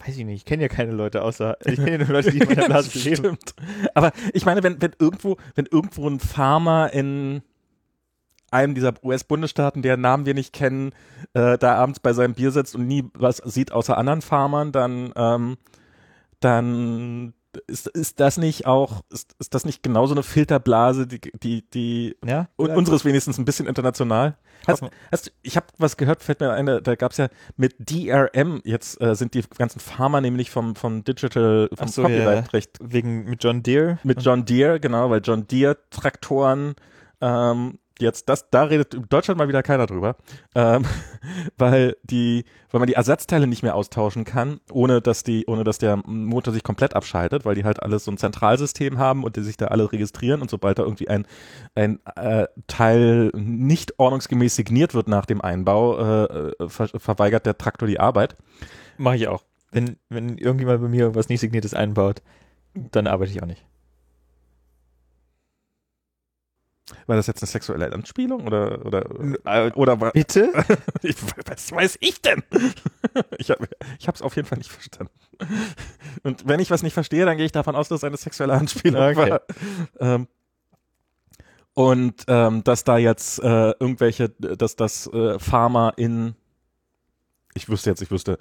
Weiß 0.05 0.17
ich 0.17 0.25
nicht, 0.25 0.35
ich 0.37 0.45
kenne 0.45 0.63
ja 0.63 0.69
keine 0.69 0.91
Leute 0.91 1.21
außer, 1.21 1.57
ich 1.65 1.75
kenne 1.75 1.91
ja 1.91 1.97
nur 1.97 2.07
Leute, 2.07 2.31
die 2.31 2.39
in 2.39 2.47
meiner 2.47 2.65
Blase 2.65 2.97
leben. 2.99 3.17
Stimmt. 3.17 3.55
Aber 3.93 4.11
ich 4.33 4.45
meine, 4.45 4.63
wenn, 4.63 4.81
wenn 4.81 4.91
irgendwo, 4.99 5.37
wenn 5.55 5.65
irgendwo 5.65 6.07
ein 6.07 6.19
Farmer 6.19 6.93
in 6.93 7.41
einem 8.55 8.73
dieser 8.75 8.93
US-Bundesstaaten, 9.03 9.81
deren 9.83 10.01
Namen 10.01 10.25
wir 10.25 10.33
nicht 10.33 10.53
kennen, 10.53 10.93
äh, 11.33 11.57
da 11.57 11.75
abends 11.75 11.99
bei 11.99 12.13
seinem 12.13 12.33
Bier 12.33 12.51
sitzt 12.51 12.75
und 12.75 12.87
nie 12.87 13.03
was 13.13 13.37
sieht 13.37 13.71
außer 13.71 13.97
anderen 13.97 14.21
Farmern, 14.21 14.71
dann, 14.71 15.11
ähm, 15.15 15.57
dann 16.39 17.33
ist, 17.67 17.87
ist 17.87 18.19
das 18.19 18.37
nicht 18.37 18.65
auch, 18.65 19.01
ist, 19.09 19.33
ist 19.39 19.53
das 19.53 19.63
nicht 19.65 19.81
genauso 19.81 20.13
eine 20.13 20.23
Filterblase, 20.23 21.07
die, 21.07 21.21
die, 21.41 21.69
die 21.69 22.17
Ja? 22.25 22.49
unseres 22.57 23.05
wenigstens 23.05 23.37
ein 23.37 23.45
bisschen 23.45 23.65
international. 23.67 24.37
Hast, 24.67 24.83
hast, 25.11 25.31
ich 25.41 25.55
habe 25.55 25.67
was 25.77 25.95
gehört, 25.95 26.21
fällt 26.23 26.39
mir 26.41 26.51
ein, 26.51 26.65
da- 26.65 26.95
gab 26.95 27.11
es 27.11 27.17
ja 27.17 27.27
mit 27.55 27.75
DRM, 27.79 28.61
jetzt 28.65 28.99
äh, 29.01 29.15
sind 29.15 29.33
die 29.35 29.43
ganzen 29.57 29.79
Farmer 29.79 30.19
nämlich 30.21 30.49
vom, 30.49 30.75
vom 30.75 31.03
Digital, 31.03 31.69
vom 31.73 31.87
so, 31.87 32.01
ja. 32.01 32.07
Copyright-Recht 32.09 32.77
Wegen 32.81 33.25
mit 33.25 33.43
John 33.43 33.63
Deere? 33.63 33.99
mit 34.03 34.21
John 34.21 34.43
Deere, 34.45 34.79
genau, 34.79 35.09
weil 35.09 35.21
John 35.23 35.47
Deere 35.47 35.77
Traktoren 35.91 36.75
ähm, 37.21 37.79
jetzt 37.99 38.29
das, 38.29 38.49
da 38.49 38.63
redet 38.63 38.93
in 38.93 39.07
Deutschland 39.09 39.37
mal 39.37 39.47
wieder 39.47 39.63
keiner 39.63 39.85
drüber, 39.85 40.15
ähm, 40.53 40.85
weil 41.57 41.97
die, 42.03 42.45
weil 42.71 42.79
man 42.79 42.87
die 42.87 42.93
Ersatzteile 42.93 43.47
nicht 43.47 43.63
mehr 43.63 43.75
austauschen 43.75 44.25
kann, 44.25 44.59
ohne 44.71 45.01
dass 45.01 45.23
die, 45.23 45.45
ohne 45.47 45.63
dass 45.63 45.77
der 45.77 45.97
Motor 46.05 46.53
sich 46.53 46.63
komplett 46.63 46.95
abschaltet, 46.95 47.45
weil 47.45 47.55
die 47.55 47.63
halt 47.63 47.81
alles 47.81 48.05
so 48.05 48.11
ein 48.11 48.17
Zentralsystem 48.17 48.97
haben 48.97 49.23
und 49.23 49.35
die 49.35 49.43
sich 49.43 49.57
da 49.57 49.67
alle 49.67 49.91
registrieren 49.91 50.41
und 50.41 50.49
sobald 50.49 50.79
da 50.79 50.83
irgendwie 50.83 51.09
ein 51.09 51.25
ein 51.73 51.99
äh, 52.15 52.47
Teil 52.67 53.31
nicht 53.33 53.99
ordnungsgemäß 53.99 54.55
signiert 54.55 54.93
wird 54.93 55.07
nach 55.07 55.25
dem 55.25 55.41
Einbau, 55.41 55.97
äh, 55.97 56.51
äh, 56.63 56.69
ver 56.69 56.87
verweigert 56.87 57.45
der 57.45 57.57
Traktor 57.57 57.87
die 57.87 57.99
Arbeit. 57.99 58.35
Mache 58.97 59.17
ich 59.17 59.27
auch. 59.27 59.43
Wenn, 59.71 59.97
wenn 60.09 60.37
irgendjemand 60.37 60.81
bei 60.81 60.87
mir 60.87 61.01
irgendwas 61.01 61.29
nicht 61.29 61.41
signiertes 61.41 61.73
einbaut, 61.73 62.21
dann 62.73 63.07
arbeite 63.07 63.31
ich 63.31 63.41
auch 63.41 63.47
nicht. 63.47 63.65
War 67.07 67.15
das 67.15 67.27
jetzt 67.27 67.41
eine 67.41 67.47
sexuelle 67.47 67.91
Anspielung 67.91 68.45
oder 68.45 68.85
oder 68.85 69.05
Äh, 69.45 69.71
oder 69.71 69.99
war, 69.99 70.11
Bitte? 70.11 70.51
Ich, 71.01 71.15
was 71.47 71.71
weiß 71.71 71.97
ich 72.01 72.21
denn? 72.21 72.43
Ich 73.37 73.49
habe 73.49 73.67
ich 73.99 74.07
hab's 74.07 74.21
auf 74.21 74.35
jeden 74.35 74.47
Fall 74.47 74.57
nicht 74.57 74.71
verstanden. 74.71 75.13
Und 76.23 76.47
wenn 76.47 76.59
ich 76.59 76.69
was 76.71 76.83
nicht 76.83 76.93
verstehe, 76.93 77.25
dann 77.25 77.37
gehe 77.37 77.45
ich 77.45 77.51
davon 77.51 77.75
aus, 77.75 77.89
dass 77.89 77.99
es 77.99 78.03
eine 78.03 78.17
sexuelle 78.17 78.53
Anspielung 78.53 79.01
Okay. 79.01 79.31
war. 79.31 79.41
Ähm, 79.99 80.27
und 81.73 82.23
ähm, 82.27 82.63
dass 82.63 82.83
da 82.83 82.97
jetzt 82.97 83.39
äh, 83.39 83.71
irgendwelche, 83.79 84.29
dass 84.29 84.75
das 84.75 85.07
äh, 85.07 85.39
Farmer 85.39 85.93
in, 85.97 86.35
ich 87.53 87.67
wüsste 87.67 87.89
jetzt, 87.89 88.01
ich 88.01 88.11
wüsste, 88.11 88.37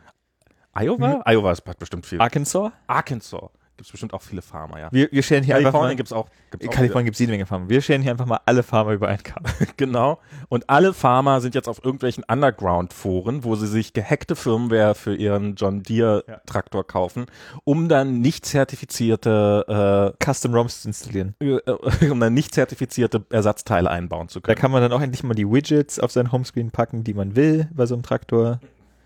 Iowa? 0.73 1.23
Iowa 1.27 1.53
ist 1.53 1.63
bestimmt 1.79 2.07
viel. 2.07 2.21
Arkansas? 2.21 2.73
Arkansas 2.87 3.51
gibt 3.77 3.87
es 3.87 3.91
bestimmt 3.91 4.15
auch 4.15 4.23
viele 4.23 4.41
Farmer, 4.41 4.79
ja. 4.79 4.89
Wir, 4.93 5.11
wir 5.11 5.23
scheren 5.23 5.43
hier 5.43 5.57
einfach 5.57 5.73
Kalifornien 5.73 5.91
mal, 5.91 5.97
gibt 5.97 6.09
es 6.09 6.13
auch. 6.13 6.29
Gibt's 6.51 6.69
auch 6.69 6.73
Kalifornien 6.73 7.07
gibt 7.07 7.17
es 7.17 7.19
jede 7.19 7.33
Menge 7.33 7.45
Farmer. 7.47 7.69
Wir 7.69 7.81
scheren 7.81 8.03
hier 8.03 8.13
einfach 8.13 8.27
mal 8.27 8.39
alle 8.47 8.63
Farmer 8.63 8.93
über 8.93 9.09
einen 9.09 9.23
Kamm. 9.23 9.43
Genau. 9.77 10.21
Und 10.49 10.71
alle 10.71 10.93
Farmer 10.95 11.41
sind 11.41 11.55
jetzt 11.57 11.69
auf 11.69 11.85
irgendwelchen 11.85 12.23
Underground-Foren, 12.29 13.43
wo 13.43 13.57
sie 13.57 13.67
sich 13.67 13.93
gehackte 13.93 14.37
Firmware 14.37 14.95
für 14.95 15.17
ihren 15.17 15.57
John 15.57 15.83
Deere-Traktor 15.83 16.87
kaufen, 16.87 17.27
um 17.65 17.89
dann 17.89 18.21
nicht 18.21 18.47
zertifizierte, 18.47 20.15
Custom 20.25 20.55
ROMs 20.55 20.83
zu 20.83 20.89
installieren. 20.89 21.35
äh, 21.41 21.57
äh, 22.05 22.11
um 22.11 22.21
dann 22.21 22.35
nicht 22.35 22.55
zertifizierte 22.55 23.25
Ersatzteile 23.31 23.91
einbauen 23.91 24.29
zu 24.29 24.41
Da 24.41 24.47
können. 24.47 24.59
kann 24.59 24.71
man 24.71 24.83
dann 24.83 24.93
auch 24.93 25.01
endlich 25.01 25.23
mal 25.25 25.35
die 25.35 25.51
Widgets 25.51 25.99
auf 25.99 26.13
sein 26.13 26.31
Homescreen 26.31 26.71
packen, 26.71 27.03
die 27.05 27.15
man 27.15 27.35
will 27.37 27.69
bei 27.75 27.87
so 27.87 27.95
einem 27.95 28.03
Traktor. 28.03 28.61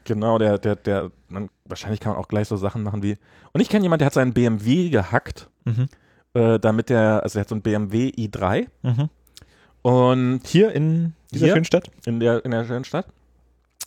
Genau, 0.09 0.39
der, 0.39 0.57
der, 0.57 0.75
der, 0.75 1.11
man, 1.29 1.51
wahrscheinlich 1.67 2.01
kann 2.01 2.13
man 2.13 2.19
auch 2.21 2.29
gleich 2.29 2.49
so 2.49 2.57
Sachen 2.57 2.83
machen 2.83 3.03
wie. 3.03 3.17
Und 3.53 3.61
ich 3.61 3.69
kenne 3.69 3.83
jemanden, 3.83 4.01
der 4.01 4.07
hat 4.07 4.15
seinen 4.15 4.33
BMW 4.33 4.89
gehackt, 4.89 5.51
Mhm. 5.67 5.87
äh, 6.33 6.59
damit 6.59 6.89
der, 6.89 7.23
also 7.23 7.39
er 7.39 7.41
hat 7.43 7.49
so 7.51 7.55
einen 7.55 7.61
BMW 7.63 8.09
i3 8.17 8.67
Mhm. 8.83 9.11
und 9.83 10.41
Hier 10.47 10.73
in 10.73 11.13
dieser 11.31 11.45
Hier? 11.47 11.55
schönen 11.57 11.65
Stadt? 11.67 11.91
in 12.07 12.21
der, 12.21 12.43
in 12.43 12.53
der 12.53 12.65
schönen 12.65 12.85
Stadt. 12.85 13.07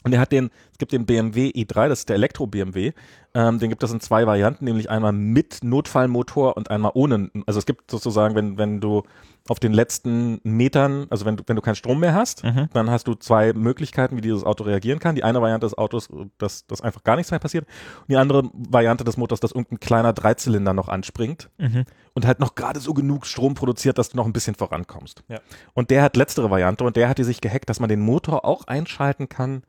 Und 0.03 0.13
er 0.13 0.19
hat 0.19 0.31
den, 0.31 0.51
es 0.71 0.77
gibt 0.77 0.91
den 0.91 1.05
BMW 1.07 1.49
i3, 1.49 1.87
das 1.89 1.99
ist 1.99 2.09
der 2.09 2.15
Elektro-BMW. 2.17 2.93
Ähm, 3.33 3.59
den 3.59 3.69
gibt 3.69 3.81
es 3.81 3.91
in 3.93 4.01
zwei 4.01 4.27
Varianten, 4.27 4.65
nämlich 4.65 4.89
einmal 4.89 5.13
mit 5.13 5.63
Notfallmotor 5.63 6.57
und 6.57 6.69
einmal 6.69 6.91
ohne. 6.95 7.31
Also 7.45 7.59
es 7.59 7.65
gibt 7.65 7.89
sozusagen, 7.89 8.35
wenn, 8.35 8.57
wenn 8.57 8.81
du 8.81 9.03
auf 9.47 9.59
den 9.59 9.71
letzten 9.73 10.39
Metern, 10.43 11.07
also 11.09 11.25
wenn 11.25 11.37
du, 11.37 11.43
wenn 11.47 11.55
du 11.55 11.61
keinen 11.61 11.75
Strom 11.75 12.01
mehr 12.01 12.13
hast, 12.13 12.43
Mhm. 12.43 12.67
dann 12.73 12.89
hast 12.91 13.07
du 13.07 13.15
zwei 13.15 13.53
Möglichkeiten, 13.53 14.17
wie 14.17 14.21
dieses 14.21 14.43
Auto 14.43 14.65
reagieren 14.65 14.99
kann. 14.99 15.15
Die 15.15 15.23
eine 15.23 15.41
Variante 15.41 15.65
des 15.65 15.77
Autos, 15.77 16.09
dass, 16.37 16.67
dass 16.67 16.81
einfach 16.81 17.03
gar 17.03 17.15
nichts 17.15 17.31
mehr 17.31 17.39
passiert. 17.39 17.65
Und 18.01 18.09
die 18.09 18.17
andere 18.17 18.43
Variante 18.53 19.03
des 19.05 19.15
Motors, 19.17 19.39
dass 19.39 19.51
irgendein 19.53 19.79
kleiner 19.79 20.11
Dreizylinder 20.13 20.73
noch 20.73 20.89
anspringt 20.89 21.49
Mhm. 21.57 21.85
und 22.13 22.27
halt 22.27 22.39
noch 22.41 22.55
gerade 22.55 22.81
so 22.81 22.93
genug 22.93 23.25
Strom 23.25 23.53
produziert, 23.55 23.97
dass 23.97 24.09
du 24.09 24.17
noch 24.17 24.25
ein 24.25 24.33
bisschen 24.33 24.55
vorankommst. 24.55 25.23
Ja. 25.29 25.39
Und 25.73 25.89
der 25.89 26.03
hat 26.03 26.17
letztere 26.17 26.51
Variante 26.51 26.83
und 26.83 26.97
der 26.97 27.07
hat 27.07 27.17
die 27.17 27.23
sich 27.23 27.39
gehackt, 27.39 27.69
dass 27.69 27.79
man 27.79 27.87
den 27.89 28.01
Motor 28.01 28.43
auch 28.45 28.67
einschalten 28.67 29.29
kann, 29.29 29.63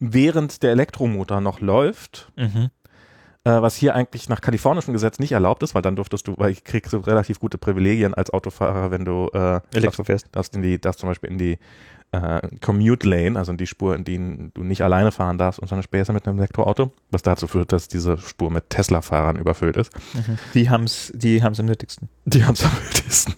während 0.00 0.62
der 0.62 0.72
Elektromotor 0.72 1.40
noch 1.40 1.60
läuft, 1.60 2.32
Mhm. 2.36 2.70
Äh, 3.44 3.60
was 3.62 3.76
hier 3.76 3.94
eigentlich 3.94 4.28
nach 4.28 4.40
kalifornischem 4.40 4.92
Gesetz 4.92 5.18
nicht 5.18 5.32
erlaubt 5.32 5.62
ist, 5.62 5.74
weil 5.74 5.82
dann 5.82 5.96
durftest 5.96 6.26
du, 6.28 6.34
weil 6.38 6.50
ich 6.50 6.64
kriegst 6.64 6.92
du 6.92 6.98
relativ 6.98 7.38
gute 7.40 7.58
Privilegien 7.58 8.14
als 8.14 8.30
Autofahrer, 8.30 8.90
wenn 8.90 9.04
du 9.04 9.28
äh, 9.32 9.60
Elektro 9.74 10.04
fährst. 10.04 10.28
darfst 10.32 10.54
in 10.56 10.62
die, 10.62 10.80
darfst 10.80 11.00
zum 11.00 11.08
Beispiel 11.08 11.30
in 11.30 11.38
die 11.38 11.58
äh, 12.12 12.40
Commute 12.60 13.08
Lane, 13.08 13.36
also 13.38 13.50
in 13.52 13.58
die 13.58 13.66
Spur, 13.66 13.96
in 13.96 14.04
die 14.04 14.50
du 14.54 14.62
nicht 14.62 14.82
alleine 14.82 15.10
fahren 15.12 15.36
darfst 15.36 15.58
und 15.60 15.68
so 15.68 15.74
eine 15.74 15.82
Späße 15.82 16.12
mit 16.12 16.26
einem 16.26 16.38
Elektroauto, 16.38 16.92
was 17.10 17.22
dazu 17.22 17.46
führt, 17.48 17.72
dass 17.72 17.88
diese 17.88 18.18
Spur 18.18 18.50
mit 18.50 18.70
Tesla-Fahrern 18.70 19.36
überfüllt 19.36 19.76
ist. 19.76 19.92
Die 20.54 20.70
haben's, 20.70 21.10
die 21.14 21.42
haben's 21.42 21.58
am 21.60 21.66
nötigsten. 21.66 22.08
Die 22.24 22.44
haben 22.44 22.54
es 22.54 22.64
am 22.64 22.70
wildesten. 22.72 23.34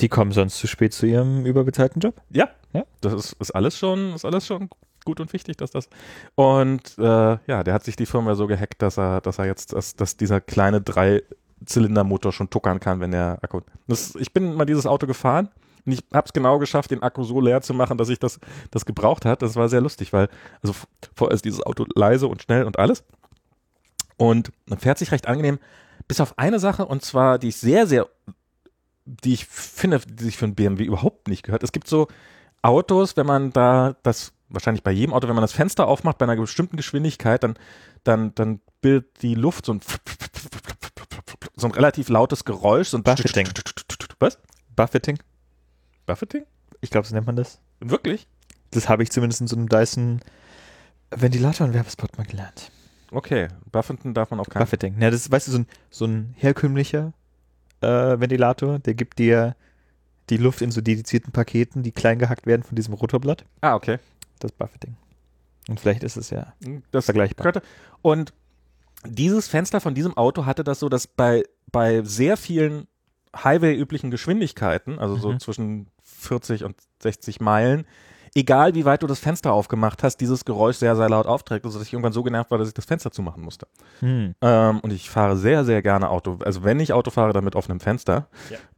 Die 0.00 0.08
kommen 0.08 0.30
sonst 0.32 0.58
zu 0.58 0.68
spät 0.68 0.92
zu 0.94 1.06
ihrem 1.06 1.44
überbezahlten 1.44 2.00
Job. 2.00 2.14
Ja, 2.30 2.48
Ja. 2.72 2.84
das 3.00 3.12
ist, 3.14 3.32
ist 3.40 3.50
alles 3.50 3.76
schon, 3.76 4.14
ist 4.14 4.24
alles 4.24 4.46
schon 4.46 4.68
gut 5.04 5.20
und 5.20 5.32
wichtig, 5.32 5.56
dass 5.56 5.70
das. 5.70 5.88
Und 6.34 6.96
äh, 6.98 7.02
ja, 7.46 7.64
der 7.64 7.74
hat 7.74 7.84
sich 7.84 7.96
die 7.96 8.06
Firma 8.06 8.34
so 8.34 8.46
gehackt, 8.46 8.82
dass 8.82 8.98
er, 8.98 9.20
dass 9.20 9.38
er 9.38 9.46
jetzt, 9.46 9.72
dass, 9.72 9.96
dass 9.96 10.16
dieser 10.16 10.40
kleine 10.40 10.80
Drei-Zylinder-Motor 10.80 12.32
schon 12.32 12.50
tuckern 12.50 12.80
kann, 12.80 13.00
wenn 13.00 13.12
der 13.12 13.38
Akku. 13.42 13.60
Das, 13.86 14.14
ich 14.16 14.32
bin 14.32 14.54
mal 14.54 14.66
dieses 14.66 14.86
Auto 14.86 15.06
gefahren 15.06 15.48
und 15.86 15.92
ich 15.92 16.04
habe 16.12 16.26
es 16.26 16.32
genau 16.32 16.58
geschafft, 16.58 16.90
den 16.90 17.02
Akku 17.02 17.24
so 17.24 17.40
leer 17.40 17.62
zu 17.62 17.74
machen, 17.74 17.98
dass 17.98 18.08
ich 18.08 18.18
das, 18.18 18.38
das 18.70 18.84
gebraucht 18.84 19.24
hat. 19.24 19.42
Das 19.42 19.56
war 19.56 19.68
sehr 19.68 19.80
lustig, 19.80 20.12
weil 20.12 20.28
also 20.62 20.74
vorher 21.14 21.34
ist 21.34 21.44
dieses 21.44 21.62
Auto 21.64 21.86
leise 21.94 22.28
und 22.28 22.42
schnell 22.42 22.64
und 22.64 22.78
alles. 22.78 23.04
Und 24.16 24.52
man 24.66 24.78
fährt 24.78 24.98
sich 24.98 25.12
recht 25.12 25.26
angenehm, 25.26 25.58
bis 26.06 26.20
auf 26.20 26.38
eine 26.38 26.58
Sache, 26.58 26.84
und 26.84 27.02
zwar, 27.02 27.38
die 27.38 27.48
ich 27.48 27.56
sehr, 27.56 27.86
sehr, 27.86 28.08
die 29.06 29.32
ich 29.32 29.46
finde, 29.46 30.00
die 30.00 30.24
sich 30.24 30.36
für 30.36 30.44
ein 30.44 30.54
BMW 30.54 30.84
überhaupt 30.84 31.28
nicht 31.28 31.42
gehört. 31.42 31.62
Es 31.62 31.72
gibt 31.72 31.88
so 31.88 32.08
Autos, 32.62 33.16
wenn 33.16 33.26
man 33.26 33.52
da 33.52 33.96
das, 34.02 34.32
wahrscheinlich 34.50 34.82
bei 34.82 34.90
jedem 34.90 35.14
Auto, 35.14 35.28
wenn 35.28 35.34
man 35.34 35.42
das 35.42 35.52
Fenster 35.52 35.86
aufmacht 35.86 36.18
bei 36.18 36.24
einer 36.24 36.36
bestimmten 36.36 36.76
Geschwindigkeit, 36.76 37.42
dann, 37.42 37.56
dann, 38.04 38.34
dann 38.34 38.60
bildet 38.80 39.22
die 39.22 39.34
Luft 39.34 39.64
so 39.64 39.74
ein, 39.74 39.80
so 41.56 41.66
ein 41.66 41.72
relativ 41.72 42.08
lautes 42.08 42.44
Geräusch, 42.44 42.88
so 42.88 42.98
ein 42.98 43.02
Buffeting. 43.02 43.48
Was? 44.18 44.38
Buffeting? 44.76 45.18
Buffeting? 46.06 46.44
Ich 46.80 46.90
glaube, 46.90 47.06
so 47.06 47.14
nennt 47.14 47.26
man 47.26 47.36
das. 47.36 47.60
Wirklich? 47.80 48.26
Das 48.70 48.88
habe 48.88 49.02
ich 49.02 49.10
zumindest 49.10 49.40
in 49.40 49.46
so 49.46 49.56
einem 49.56 49.68
Dyson 49.68 50.20
Ventilator 51.10 51.66
und 51.66 51.74
Werbespot 51.74 52.16
mal 52.18 52.26
gelernt. 52.26 52.70
Okay, 53.10 53.48
Buffeting 53.72 54.14
darf 54.14 54.30
man 54.30 54.40
auf 54.40 54.48
keinen 54.48 54.62
Buffeting. 54.62 55.00
Ja, 55.00 55.10
das 55.10 55.22
ist, 55.22 55.32
weißt 55.32 55.48
du, 55.48 55.52
so 55.52 55.58
ein, 55.58 55.66
so 55.90 56.04
ein 56.04 56.34
herkömmlicher 56.36 57.12
äh, 57.80 57.86
Ventilator, 57.88 58.78
der 58.78 58.94
gibt 58.94 59.18
dir 59.18 59.56
die 60.28 60.36
Luft 60.36 60.62
in 60.62 60.70
so 60.70 60.80
dedizierten 60.80 61.32
Paketen, 61.32 61.82
die 61.82 61.90
klein 61.90 62.18
gehackt 62.18 62.46
werden 62.46 62.62
von 62.62 62.76
diesem 62.76 62.94
Rotorblatt. 62.94 63.44
Ah, 63.60 63.74
okay. 63.74 63.98
Das 64.40 64.52
Buffeting. 64.52 64.96
Und 65.68 65.78
vielleicht 65.78 66.02
ist 66.02 66.16
es 66.16 66.30
ja 66.30 66.52
Das 66.90 67.04
vergleichbar. 67.04 67.44
könnte. 67.44 67.62
Und 68.02 68.32
dieses 69.06 69.48
Fenster 69.48 69.80
von 69.80 69.94
diesem 69.94 70.16
Auto 70.16 70.44
hatte 70.46 70.64
das 70.64 70.80
so, 70.80 70.88
dass 70.88 71.06
bei, 71.06 71.44
bei 71.70 72.02
sehr 72.02 72.36
vielen 72.36 72.86
Highway-üblichen 73.36 74.10
Geschwindigkeiten, 74.10 74.98
also 74.98 75.16
so 75.16 75.32
Mhm. 75.32 75.40
zwischen 75.40 75.86
40 76.02 76.64
und 76.64 76.76
60 77.00 77.40
Meilen, 77.40 77.86
egal 78.34 78.74
wie 78.74 78.84
weit 78.84 79.02
du 79.02 79.06
das 79.06 79.20
Fenster 79.20 79.52
aufgemacht 79.52 80.02
hast, 80.02 80.16
dieses 80.18 80.44
Geräusch 80.44 80.76
sehr, 80.76 80.96
sehr 80.96 81.08
laut 81.08 81.26
aufträgt, 81.26 81.64
also 81.64 81.78
dass 81.78 81.86
ich 81.86 81.92
irgendwann 81.92 82.12
so 82.12 82.22
genervt 82.22 82.50
war, 82.50 82.58
dass 82.58 82.68
ich 82.68 82.74
das 82.74 82.84
Fenster 82.84 83.10
zumachen 83.12 83.42
musste. 83.42 83.66
Hm. 84.00 84.34
Ähm, 84.40 84.80
und 84.80 84.92
ich 84.92 85.08
fahre 85.08 85.36
sehr, 85.36 85.64
sehr 85.64 85.80
gerne 85.82 86.10
Auto. 86.10 86.38
Also 86.44 86.64
wenn 86.64 86.80
ich 86.80 86.92
Auto 86.92 87.10
fahre, 87.10 87.32
dann 87.32 87.44
mit 87.44 87.54
offenem 87.56 87.80
Fenster. 87.80 88.28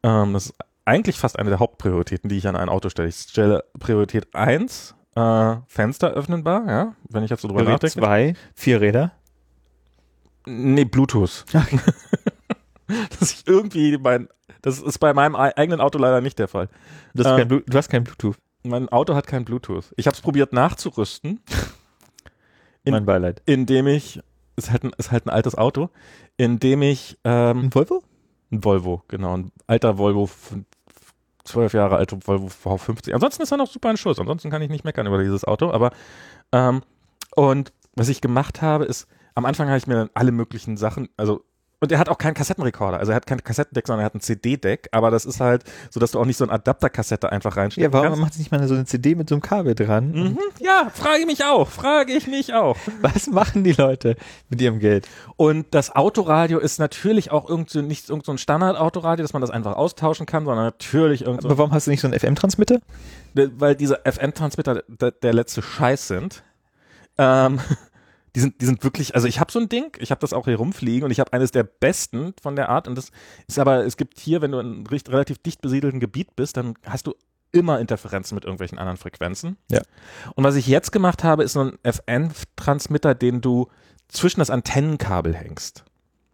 Ähm, 0.03 0.33
das 0.35 0.47
ist 0.47 0.55
eigentlich 0.85 1.19
fast 1.19 1.39
eine 1.39 1.49
der 1.51 1.59
Hauptprioritäten, 1.59 2.29
die 2.29 2.37
ich 2.37 2.47
an 2.49 2.57
ein 2.57 2.69
Auto 2.69 2.89
stelle. 2.91 3.09
Ich 3.09 3.17
stelle 3.17 3.65
Priorität 3.79 4.35
1, 4.35 4.95
äh, 5.15 5.57
Fenster 5.67 6.11
öffnenbar, 6.13 6.67
ja, 6.67 6.95
wenn 7.09 7.23
ich 7.25 7.31
jetzt 7.31 7.43
so 7.43 7.49
drüber 7.49 7.61
Gerät 7.63 7.75
nachdenke. 7.83 7.93
zwei, 8.01 8.35
vier 8.55 8.81
Räder. 8.81 9.13
Nee, 10.47 10.85
Bluetooth. 10.85 11.45
dass 13.21 13.33
ich 13.33 13.47
irgendwie 13.47 13.97
mein, 13.99 14.29
das 14.61 14.81
ist 14.81 14.99
bei 14.99 15.15
meinem 15.15 15.37
ei- 15.37 15.57
eigenen 15.57 15.81
Auto 15.81 15.99
leider 15.99 16.21
nicht 16.21 16.39
der 16.39 16.49
Fall. 16.49 16.69
Das 17.15 17.27
Ähm. 17.27 17.37
kein 17.37 17.49
Blu- 17.49 17.63
du 17.67 17.79
hast 17.79 17.89
kein 17.89 18.05
Bluetooth. 18.05 18.37
Mein 18.65 18.89
Auto 18.91 19.15
hat 19.15 19.27
kein 19.27 19.45
Bluetooth. 19.45 19.93
Ich 19.97 20.07
habe 20.07 20.15
es 20.15 20.21
probiert 20.21 20.53
nachzurüsten, 20.53 21.41
In- 22.85 22.93
mein 22.95 23.05
Beileid. 23.07 23.43
indem 23.47 23.87
ich, 23.87 24.21
ist 24.57 24.71
halt 24.71 24.85
ein, 24.85 24.93
ist 24.99 25.11
halt 25.11 25.27
ein 25.27 25.31
altes 25.31 25.55
Auto, 25.57 25.91
indem 26.37 26.83
ich, 26.83 27.19
ähm, 27.25 27.59
Ein 27.67 27.75
Volvo? 27.75 28.03
ein 28.51 28.63
Volvo, 28.65 29.03
genau, 29.09 29.37
ein 29.37 29.53
alter 29.67 29.97
Volvo, 29.99 30.25
f- 30.25 30.57
zwölf 31.45 31.73
Jahre 31.73 31.97
alter 31.97 32.19
Volvo 32.27 32.47
V50. 32.47 33.13
Ansonsten 33.13 33.43
ist 33.43 33.51
er 33.51 33.59
noch 33.59 33.71
super 33.71 33.91
in 33.91 33.97
Schuss. 33.97 34.19
Ansonsten 34.19 34.51
kann 34.51 34.63
ich 34.63 34.71
nicht 34.71 34.85
meckern 34.85 35.07
über 35.07 35.23
dieses 35.23 35.45
Auto. 35.45 35.71
Aber 35.71 35.91
ähm, 36.53 36.83
und 37.35 37.73
was 37.95 38.09
ich 38.09 38.21
gemacht 38.21 38.63
habe, 38.63 38.85
ist, 38.85 39.07
am 39.35 39.45
Anfang 39.45 39.69
habe 39.69 39.79
ich 39.79 39.87
mir 39.87 39.95
dann 39.95 40.11
alle 40.15 40.33
möglichen 40.33 40.77
Sachen, 40.77 41.09
also 41.17 41.45
und 41.83 41.91
er 41.91 41.99
hat 41.99 42.09
auch 42.09 42.17
keinen 42.17 42.35
Kassettenrekorder. 42.35 42.99
Also 43.01 43.11
er 43.11 43.17
hat 43.17 43.27
kein 43.27 43.43
Kassettendeck, 43.43 43.89
sondern 43.89 44.03
er 44.03 44.07
hat 44.07 44.15
ein 44.15 44.21
CD-Deck. 44.21 44.89
Aber 44.93 45.11
das 45.11 45.25
ist 45.25 45.41
halt 45.41 45.65
so, 45.91 45.99
dass 45.99 46.13
du 46.13 46.21
auch 46.21 46.25
nicht 46.25 46.37
so 46.37 46.45
eine 46.45 46.53
Adapterkassette 46.53 47.33
einfach 47.33 47.57
reinstecken 47.57 47.93
Ja, 47.93 47.93
warum 47.93 48.21
macht 48.21 48.39
nicht 48.39 48.53
mal 48.53 48.65
so 48.69 48.75
eine 48.75 48.85
CD 48.85 49.17
mit 49.17 49.29
so 49.29 49.35
einem 49.35 49.43
Kabel 49.43 49.75
dran? 49.75 50.13
Mhm, 50.13 50.39
ja, 50.61 50.93
frage 50.95 51.23
ich 51.23 51.27
mich 51.27 51.45
auch. 51.45 51.69
Frage 51.69 52.13
ich 52.13 52.29
mich 52.29 52.55
auch. 52.55 52.77
Was 53.01 53.27
machen 53.27 53.65
die 53.65 53.73
Leute 53.73 54.15
mit 54.49 54.61
ihrem 54.61 54.79
Geld? 54.79 55.09
Und 55.35 55.75
das 55.75 55.91
Autoradio 55.97 56.61
ist 56.61 56.79
natürlich 56.79 57.33
auch 57.33 57.49
irgend 57.49 57.69
so, 57.69 57.83
nicht 57.83 58.09
irgend 58.09 58.27
so 58.27 58.31
ein 58.31 58.39
Standard-Autoradio, 58.39 59.25
dass 59.25 59.33
man 59.33 59.43
das 59.43 59.51
einfach 59.51 59.75
austauschen 59.75 60.25
kann, 60.25 60.45
sondern 60.45 60.67
natürlich 60.67 61.23
irgend 61.23 61.43
so 61.43 61.49
Aber 61.49 61.59
warum 61.59 61.73
hast 61.73 61.89
du 61.89 61.91
nicht 61.91 62.01
so 62.01 62.07
einen 62.07 62.17
FM-Transmitter? 62.17 62.79
weil 63.35 63.75
diese 63.75 63.99
FM-Transmitter 64.05 64.85
der, 64.87 65.11
der 65.11 65.33
letzte 65.33 65.63
Scheiß 65.63 66.07
sind. 66.07 66.45
Ähm, 67.19 67.59
die 68.35 68.41
sind, 68.41 68.61
die 68.61 68.67
sind 68.67 68.83
wirklich, 68.83 69.15
also 69.15 69.29
ich 69.29 69.41
habe 69.41 69.53
so 69.53 69.59
ein 69.59 69.69
Ding, 69.69 69.97
ich 69.99 70.11
habe 70.11 70.21
das 70.21 70.33
auch 70.33 70.47
hier 70.47 70.57
rumfliegen 70.57 71.05
und 71.05 71.11
ich 71.11 71.21
habe 71.21 71.33
eines 71.33 71.51
der 71.51 71.65
besten 71.65 72.35
von 72.41 72.57
der 72.57 72.69
Art 72.69 72.89
und 72.89 72.97
das 72.97 73.11
ist 73.47 73.59
aber, 73.59 73.85
es 73.85 73.97
gibt 73.97 74.19
hier, 74.19 74.41
wenn 74.41 74.53
du 74.53 74.59
in 74.59 74.67
einem 74.67 74.87
relativ 74.87 75.39
dicht 75.39 75.61
besiedelten 75.61 76.01
Gebiet 76.01 76.35
bist, 76.35 76.57
dann 76.57 76.75
hast 76.87 77.07
du 77.07 77.15
immer 77.53 77.79
Interferenzen 77.79 78.35
mit 78.35 78.45
irgendwelchen 78.45 78.79
anderen 78.79 78.97
Frequenzen. 78.97 79.59
Ja. 79.71 79.83
Und 80.35 80.45
was 80.45 80.57
ich 80.57 80.67
jetzt 80.67 80.91
gemacht 80.91 81.23
habe, 81.23 81.45
ist 81.45 81.53
so 81.53 81.65
ein 81.65 81.79
FM-Transmitter, 81.85 83.15
den 83.15 83.43
du 83.43 83.69
zwischen 84.09 84.41
das 84.41 84.51
Antennenkabel 84.51 85.35
hängst. 85.35 85.85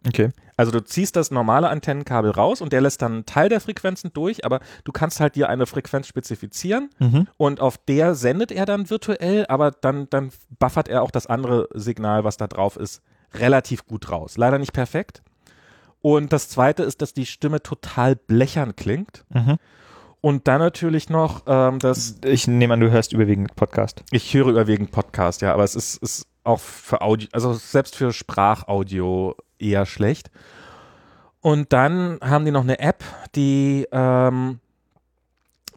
Okay. 0.07 0.29
Also 0.55 0.71
du 0.71 0.81
ziehst 0.83 1.15
das 1.15 1.29
normale 1.31 1.69
Antennenkabel 1.69 2.31
raus 2.31 2.61
und 2.61 2.71
der 2.73 2.81
lässt 2.81 3.01
dann 3.01 3.13
einen 3.13 3.25
Teil 3.25 3.49
der 3.49 3.59
Frequenzen 3.61 4.11
durch, 4.13 4.45
aber 4.45 4.59
du 4.83 4.91
kannst 4.91 5.19
halt 5.19 5.35
dir 5.35 5.49
eine 5.49 5.65
Frequenz 5.65 6.07
spezifizieren 6.07 6.89
Mhm. 6.99 7.27
und 7.37 7.59
auf 7.61 7.77
der 7.77 8.15
sendet 8.15 8.51
er 8.51 8.65
dann 8.65 8.89
virtuell, 8.89 9.45
aber 9.47 9.71
dann, 9.71 10.09
dann 10.09 10.31
buffert 10.59 10.87
er 10.87 11.03
auch 11.03 11.11
das 11.11 11.27
andere 11.27 11.67
Signal, 11.73 12.23
was 12.23 12.37
da 12.37 12.47
drauf 12.47 12.77
ist, 12.77 13.01
relativ 13.33 13.85
gut 13.85 14.09
raus. 14.11 14.37
Leider 14.37 14.57
nicht 14.57 14.73
perfekt. 14.73 15.21
Und 16.01 16.31
das 16.31 16.47
zweite 16.49 16.83
ist, 16.83 17.01
dass 17.01 17.13
die 17.13 17.25
Stimme 17.25 17.61
total 17.61 18.15
blechern 18.15 18.75
klingt. 18.77 19.25
Mhm. 19.29 19.57
Und 20.21 20.47
dann 20.49 20.59
natürlich 20.59 21.09
noch, 21.09 21.43
ähm, 21.47 21.79
dass 21.79 22.15
Ich 22.25 22.47
nehme 22.47 22.73
an, 22.73 22.79
du 22.81 22.89
hörst 22.91 23.13
überwiegend 23.13 23.55
Podcast. 23.55 24.03
ich 24.11 24.33
höre 24.33 24.47
überwiegend 24.47 24.91
Podcast, 24.91 25.41
ja, 25.41 25.53
aber 25.53 25.63
es 25.63 25.75
ist, 25.75 25.97
ist 26.03 26.25
auch 26.43 26.59
für 26.59 27.01
Audio, 27.01 27.27
also 27.31 27.53
selbst 27.53 27.95
für 27.95 28.13
Sprachaudio 28.13 29.35
eher 29.57 29.85
schlecht. 29.85 30.31
Und 31.41 31.71
dann 31.71 32.19
haben 32.21 32.45
die 32.45 32.51
noch 32.51 32.63
eine 32.63 32.79
App, 32.79 33.03
die 33.35 33.87
ähm, 33.91 34.59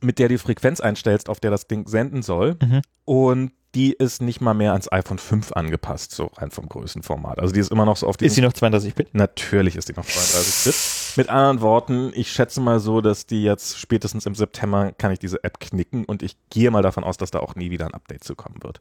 mit 0.00 0.18
der 0.18 0.28
die 0.28 0.38
Frequenz 0.38 0.80
einstellst, 0.80 1.28
auf 1.28 1.40
der 1.40 1.50
das 1.50 1.68
Ding 1.68 1.86
senden 1.86 2.22
soll. 2.22 2.56
Mhm. 2.60 2.82
Und 3.04 3.52
die 3.74 3.92
ist 3.92 4.20
nicht 4.20 4.40
mal 4.40 4.52
mehr 4.52 4.72
ans 4.72 4.90
iPhone 4.92 5.18
5 5.18 5.52
angepasst, 5.52 6.12
so 6.12 6.26
rein 6.36 6.50
vom 6.50 6.68
Größenformat. 6.68 7.38
Also 7.38 7.54
die 7.54 7.60
ist 7.60 7.70
immer 7.70 7.86
noch 7.86 7.96
so 7.96 8.06
auf 8.06 8.16
Ist 8.16 8.34
sie 8.34 8.42
diesem 8.42 8.44
noch 8.44 8.52
32-Bit? 8.52 9.14
Natürlich 9.14 9.76
ist 9.76 9.88
die 9.88 9.94
noch 9.94 10.04
32 10.04 10.64
Bit. 10.64 11.16
Mit 11.16 11.28
anderen 11.30 11.60
Worten, 11.62 12.12
ich 12.14 12.30
schätze 12.30 12.60
mal 12.60 12.80
so, 12.80 13.00
dass 13.00 13.26
die 13.26 13.42
jetzt 13.42 13.78
spätestens 13.78 14.26
im 14.26 14.34
September 14.34 14.92
kann 14.92 15.10
ich 15.10 15.18
diese 15.18 15.42
App 15.42 15.58
knicken 15.58 16.04
und 16.04 16.22
ich 16.22 16.36
gehe 16.50 16.70
mal 16.70 16.82
davon 16.82 17.02
aus, 17.02 17.16
dass 17.16 17.30
da 17.30 17.38
auch 17.38 17.54
nie 17.54 17.70
wieder 17.70 17.86
ein 17.86 17.94
Update 17.94 18.24
zu 18.24 18.34
kommen 18.34 18.62
wird. 18.62 18.80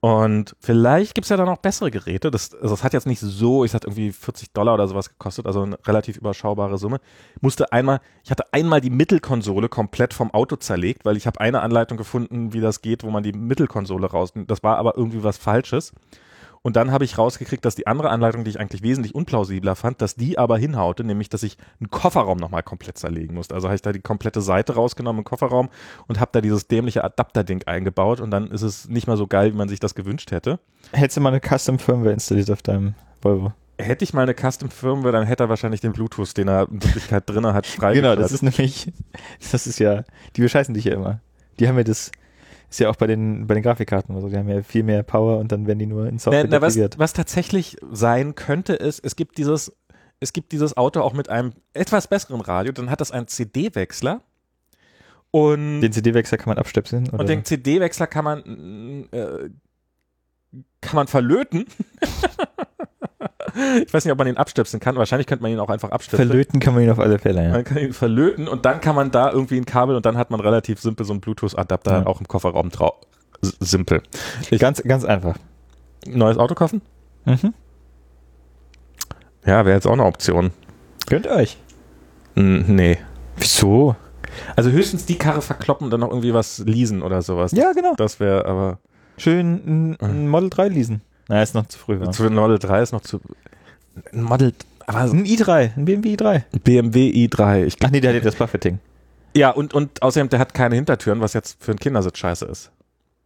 Und 0.00 0.54
vielleicht 0.60 1.14
gibt's 1.14 1.28
ja 1.28 1.36
da 1.36 1.44
noch 1.44 1.58
bessere 1.58 1.90
Geräte. 1.90 2.30
Das, 2.30 2.54
also 2.54 2.74
das 2.74 2.84
hat 2.84 2.92
jetzt 2.92 3.06
nicht 3.06 3.20
so, 3.20 3.64
ich 3.64 3.72
sag 3.72 3.84
irgendwie 3.84 4.12
40 4.12 4.52
Dollar 4.52 4.74
oder 4.74 4.86
sowas 4.86 5.08
gekostet, 5.08 5.46
also 5.46 5.62
eine 5.62 5.78
relativ 5.86 6.16
überschaubare 6.16 6.78
Summe. 6.78 7.00
Musste 7.40 7.72
einmal, 7.72 8.00
ich 8.22 8.30
hatte 8.30 8.44
einmal 8.52 8.80
die 8.80 8.90
Mittelkonsole 8.90 9.68
komplett 9.68 10.14
vom 10.14 10.32
Auto 10.32 10.54
zerlegt, 10.56 11.04
weil 11.04 11.16
ich 11.16 11.26
habe 11.26 11.40
eine 11.40 11.62
Anleitung 11.62 11.98
gefunden, 11.98 12.52
wie 12.52 12.60
das 12.60 12.80
geht, 12.80 13.02
wo 13.02 13.10
man 13.10 13.24
die 13.24 13.32
Mittelkonsole 13.32 14.06
raus. 14.08 14.32
Das 14.34 14.62
war 14.62 14.76
aber 14.78 14.96
irgendwie 14.96 15.24
was 15.24 15.36
Falsches. 15.36 15.92
Und 16.62 16.76
dann 16.76 16.90
habe 16.92 17.04
ich 17.04 17.18
rausgekriegt, 17.18 17.64
dass 17.64 17.74
die 17.74 17.86
andere 17.86 18.10
Anleitung, 18.10 18.44
die 18.44 18.50
ich 18.50 18.60
eigentlich 18.60 18.82
wesentlich 18.82 19.14
unplausibler 19.14 19.76
fand, 19.76 20.02
dass 20.02 20.16
die 20.16 20.38
aber 20.38 20.58
hinhaute, 20.58 21.04
nämlich, 21.04 21.28
dass 21.28 21.42
ich 21.42 21.56
einen 21.80 21.90
Kofferraum 21.90 22.38
nochmal 22.38 22.62
komplett 22.62 22.98
zerlegen 22.98 23.34
musste. 23.34 23.54
Also 23.54 23.68
habe 23.68 23.76
ich 23.76 23.82
da 23.82 23.92
die 23.92 24.00
komplette 24.00 24.40
Seite 24.40 24.74
rausgenommen 24.74 25.20
im 25.20 25.24
Kofferraum 25.24 25.68
und 26.06 26.20
habe 26.20 26.30
da 26.32 26.40
dieses 26.40 26.68
dämliche 26.68 27.04
Adapterding 27.04 27.62
eingebaut 27.64 28.20
und 28.20 28.30
dann 28.30 28.50
ist 28.50 28.62
es 28.62 28.88
nicht 28.88 29.06
mehr 29.06 29.16
so 29.16 29.26
geil, 29.26 29.52
wie 29.52 29.56
man 29.56 29.68
sich 29.68 29.80
das 29.80 29.94
gewünscht 29.94 30.30
hätte. 30.30 30.58
Hättest 30.92 31.16
du 31.16 31.20
mal 31.20 31.30
eine 31.30 31.40
Custom 31.40 31.78
Firmware 31.78 32.12
installiert 32.12 32.50
auf 32.50 32.62
deinem 32.62 32.94
Volvo? 33.20 33.52
Hätte 33.78 34.02
ich 34.02 34.12
mal 34.12 34.22
eine 34.22 34.34
Custom 34.34 34.70
Firmware, 34.70 35.12
dann 35.12 35.26
hätte 35.26 35.44
er 35.44 35.48
wahrscheinlich 35.48 35.80
den 35.80 35.92
Bluetooth, 35.92 36.36
den 36.36 36.48
er 36.48 36.68
in 36.68 36.82
Wirklichkeit 36.82 37.28
drin 37.30 37.46
hat, 37.46 37.66
frei. 37.66 37.92
Genau, 37.94 38.16
das 38.16 38.32
ist 38.32 38.42
nämlich, 38.42 38.92
das 39.52 39.66
ist 39.66 39.78
ja, 39.78 40.04
die 40.34 40.40
bescheißen 40.40 40.74
dich 40.74 40.84
ja 40.84 40.94
immer. 40.94 41.20
Die 41.60 41.68
haben 41.68 41.76
ja 41.76 41.84
das, 41.84 42.10
ist 42.70 42.80
ja 42.80 42.90
auch 42.90 42.96
bei 42.96 43.06
den, 43.06 43.46
bei 43.46 43.54
den 43.54 43.62
Grafikkarten 43.62 44.14
oder 44.14 44.22
so. 44.22 44.28
Die 44.28 44.36
haben 44.36 44.48
ja 44.48 44.62
viel 44.62 44.82
mehr 44.82 45.02
Power 45.02 45.38
und 45.38 45.52
dann 45.52 45.66
werden 45.66 45.78
die 45.78 45.86
nur 45.86 46.06
in 46.06 46.18
Software 46.18 46.44
na, 46.44 46.58
na, 46.58 46.62
was, 46.62 46.76
was 46.98 47.12
tatsächlich 47.12 47.76
sein 47.90 48.34
könnte, 48.34 48.74
ist, 48.74 49.04
es 49.04 49.16
gibt 49.16 49.38
dieses, 49.38 49.72
es 50.20 50.32
gibt 50.32 50.52
dieses 50.52 50.76
Auto 50.76 51.00
auch 51.00 51.12
mit 51.12 51.28
einem 51.28 51.52
etwas 51.72 52.08
besseren 52.08 52.40
Radio, 52.40 52.72
dann 52.72 52.90
hat 52.90 53.00
das 53.00 53.10
einen 53.10 53.26
CD-Wechsler. 53.26 54.22
Und 55.30 55.82
Den 55.82 55.92
CD-Wechsler 55.92 56.38
kann 56.38 56.50
man 56.50 56.58
abstöpseln. 56.58 57.08
Oder? 57.08 57.20
Und 57.20 57.28
den 57.28 57.44
CD-Wechsler 57.44 58.06
kann 58.06 58.24
man 58.24 59.08
äh, 59.12 59.50
kann 60.80 60.96
man 60.96 61.06
verlöten. 61.06 61.66
ich 63.84 63.92
weiß 63.92 64.04
nicht, 64.04 64.12
ob 64.12 64.18
man 64.18 64.26
ihn 64.28 64.36
abstöpseln 64.36 64.80
kann. 64.80 64.96
Wahrscheinlich 64.96 65.26
könnte 65.26 65.42
man 65.42 65.50
ihn 65.52 65.58
auch 65.58 65.68
einfach 65.68 65.90
abstöpseln. 65.90 66.28
Verlöten 66.28 66.60
kann 66.60 66.74
man 66.74 66.82
ihn 66.82 66.90
auf 66.90 66.98
alle 66.98 67.18
Fälle, 67.18 67.44
ja. 67.44 67.50
Man 67.50 67.64
kann 67.64 67.78
ihn 67.78 67.92
verlöten 67.92 68.48
und 68.48 68.64
dann 68.64 68.80
kann 68.80 68.94
man 68.94 69.10
da 69.10 69.30
irgendwie 69.32 69.56
ein 69.56 69.66
Kabel 69.66 69.96
und 69.96 70.06
dann 70.06 70.16
hat 70.16 70.30
man 70.30 70.40
relativ 70.40 70.80
simpel 70.80 71.04
so 71.06 71.12
einen 71.12 71.20
Bluetooth-Adapter 71.20 72.00
Ja. 72.00 72.06
auch 72.06 72.20
im 72.20 72.28
Kofferraum 72.28 72.70
drauf. 72.70 72.94
Simpel. 73.60 74.02
Ganz, 74.58 74.82
ganz 74.82 75.04
einfach. 75.04 75.36
Neues 76.06 76.38
Auto 76.38 76.54
kaufen? 76.54 76.82
Mhm. 77.24 77.54
Ja, 79.46 79.64
wäre 79.64 79.74
jetzt 79.76 79.86
auch 79.86 79.92
eine 79.92 80.04
Option. 80.04 80.50
Gönnt 81.06 81.26
euch. 81.26 81.56
Hm, 82.34 82.64
nee. 82.68 82.98
Wieso? 83.36 83.96
Also 84.56 84.70
höchstens 84.70 85.06
die 85.06 85.16
Karre 85.16 85.42
verkloppen 85.42 85.84
und 85.86 85.90
dann 85.90 86.00
noch 86.00 86.10
irgendwie 86.10 86.34
was 86.34 86.58
leasen 86.60 87.02
oder 87.02 87.22
sowas. 87.22 87.52
Ja, 87.52 87.72
genau. 87.72 87.94
Das 87.96 88.20
wäre 88.20 88.44
aber. 88.46 88.78
Schön 89.16 89.62
ein, 89.66 90.00
ein 90.00 90.28
Model 90.28 90.50
3 90.50 90.68
leasen. 90.68 91.00
Na, 91.28 91.42
ist 91.42 91.54
noch 91.54 91.66
zu 91.66 91.78
früh. 91.78 91.98
Wa? 92.00 92.10
Zu 92.10 92.24
einem 92.24 92.36
Model 92.36 92.58
3 92.58 92.82
ist 92.82 92.92
noch 92.92 93.00
zu. 93.00 93.20
Ein 94.12 94.22
Model. 94.22 94.52
Aber 94.86 95.06
so 95.08 95.14
Ein 95.14 95.24
i3, 95.26 95.76
ein 95.76 95.84
BMW 95.84 96.14
i3. 96.14 96.28
ein 96.52 96.60
BMW 96.64 97.10
i3. 97.26 97.64
Ich, 97.64 97.76
Ach 97.84 97.90
nee, 97.90 98.00
der 98.00 98.14
hat 98.16 98.24
das 98.24 98.36
Buffeting. 98.36 98.78
ja, 99.36 99.50
und, 99.50 99.74
und 99.74 100.02
außerdem, 100.02 100.28
der 100.30 100.38
hat 100.38 100.54
keine 100.54 100.74
Hintertüren, 100.76 101.20
was 101.20 101.34
jetzt 101.34 101.62
für 101.62 101.72
einen 101.72 101.78
Kindersitz 101.78 102.18
scheiße 102.18 102.46
ist. 102.46 102.70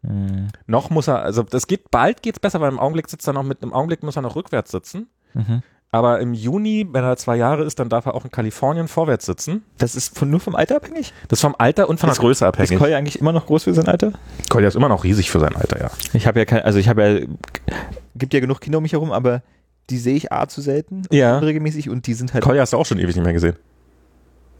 Mhm. 0.02 0.48
Noch 0.66 0.90
muss 0.90 1.06
er, 1.08 1.22
also 1.22 1.44
das 1.44 1.66
geht, 1.68 1.90
bald 1.92 2.22
geht's 2.22 2.40
besser, 2.40 2.60
weil 2.60 2.70
im 2.72 2.80
Augenblick 2.80 3.08
sitzt 3.08 3.26
er 3.28 3.32
noch 3.32 3.44
mit, 3.44 3.62
im 3.62 3.72
Augenblick 3.72 4.02
muss 4.02 4.16
er 4.16 4.22
noch 4.22 4.34
rückwärts 4.34 4.72
sitzen. 4.72 5.06
Mhm. 5.34 5.62
Aber 5.94 6.20
im 6.20 6.32
Juni, 6.32 6.88
wenn 6.90 7.04
er 7.04 7.16
zwei 7.18 7.36
Jahre 7.36 7.64
ist, 7.64 7.78
dann 7.78 7.90
darf 7.90 8.06
er 8.06 8.14
auch 8.14 8.24
in 8.24 8.30
Kalifornien 8.30 8.88
vorwärts 8.88 9.26
sitzen. 9.26 9.62
Das 9.76 9.94
ist 9.94 10.18
von, 10.18 10.30
nur 10.30 10.40
vom 10.40 10.56
Alter 10.56 10.76
abhängig? 10.76 11.12
Das 11.28 11.38
ist 11.38 11.42
vom 11.42 11.54
Alter 11.58 11.86
und 11.88 12.00
von 12.00 12.08
der 12.08 12.12
Ist- 12.14 12.18
Größe 12.20 12.44
Ist 12.44 12.48
abhängig. 12.48 12.78
Koya 12.78 12.96
eigentlich 12.96 13.20
immer 13.20 13.32
noch 13.32 13.44
groß 13.46 13.64
für 13.64 13.74
sein 13.74 13.86
Alter? 13.86 14.12
Kolja 14.48 14.68
ist 14.68 14.74
immer 14.74 14.88
noch 14.88 15.04
riesig 15.04 15.30
für 15.30 15.38
sein 15.38 15.54
Alter, 15.54 15.78
ja. 15.80 15.90
Ich 16.14 16.26
habe 16.26 16.38
ja 16.40 16.46
kein, 16.46 16.62
also 16.62 16.78
ich 16.78 16.88
habe 16.88 17.02
ja, 17.06 17.74
gibt 18.16 18.32
ja 18.34 18.40
genug 18.40 18.60
Kinder 18.60 18.78
um 18.78 18.82
mich 18.82 18.92
herum, 18.94 19.12
aber 19.12 19.42
die 19.90 19.98
sehe 19.98 20.14
ich 20.14 20.32
A 20.32 20.46
zu 20.48 20.60
selten, 20.60 21.02
Ja. 21.10 21.38
regelmäßig 21.38 21.90
und 21.90 22.06
die 22.06 22.14
sind 22.14 22.32
halt. 22.34 22.42
Kolja 22.44 22.62
hast 22.62 22.72
du 22.72 22.76
auch 22.78 22.86
schon 22.86 22.98
ewig 22.98 23.14
nicht 23.14 23.24
mehr 23.24 23.32
gesehen. 23.32 23.56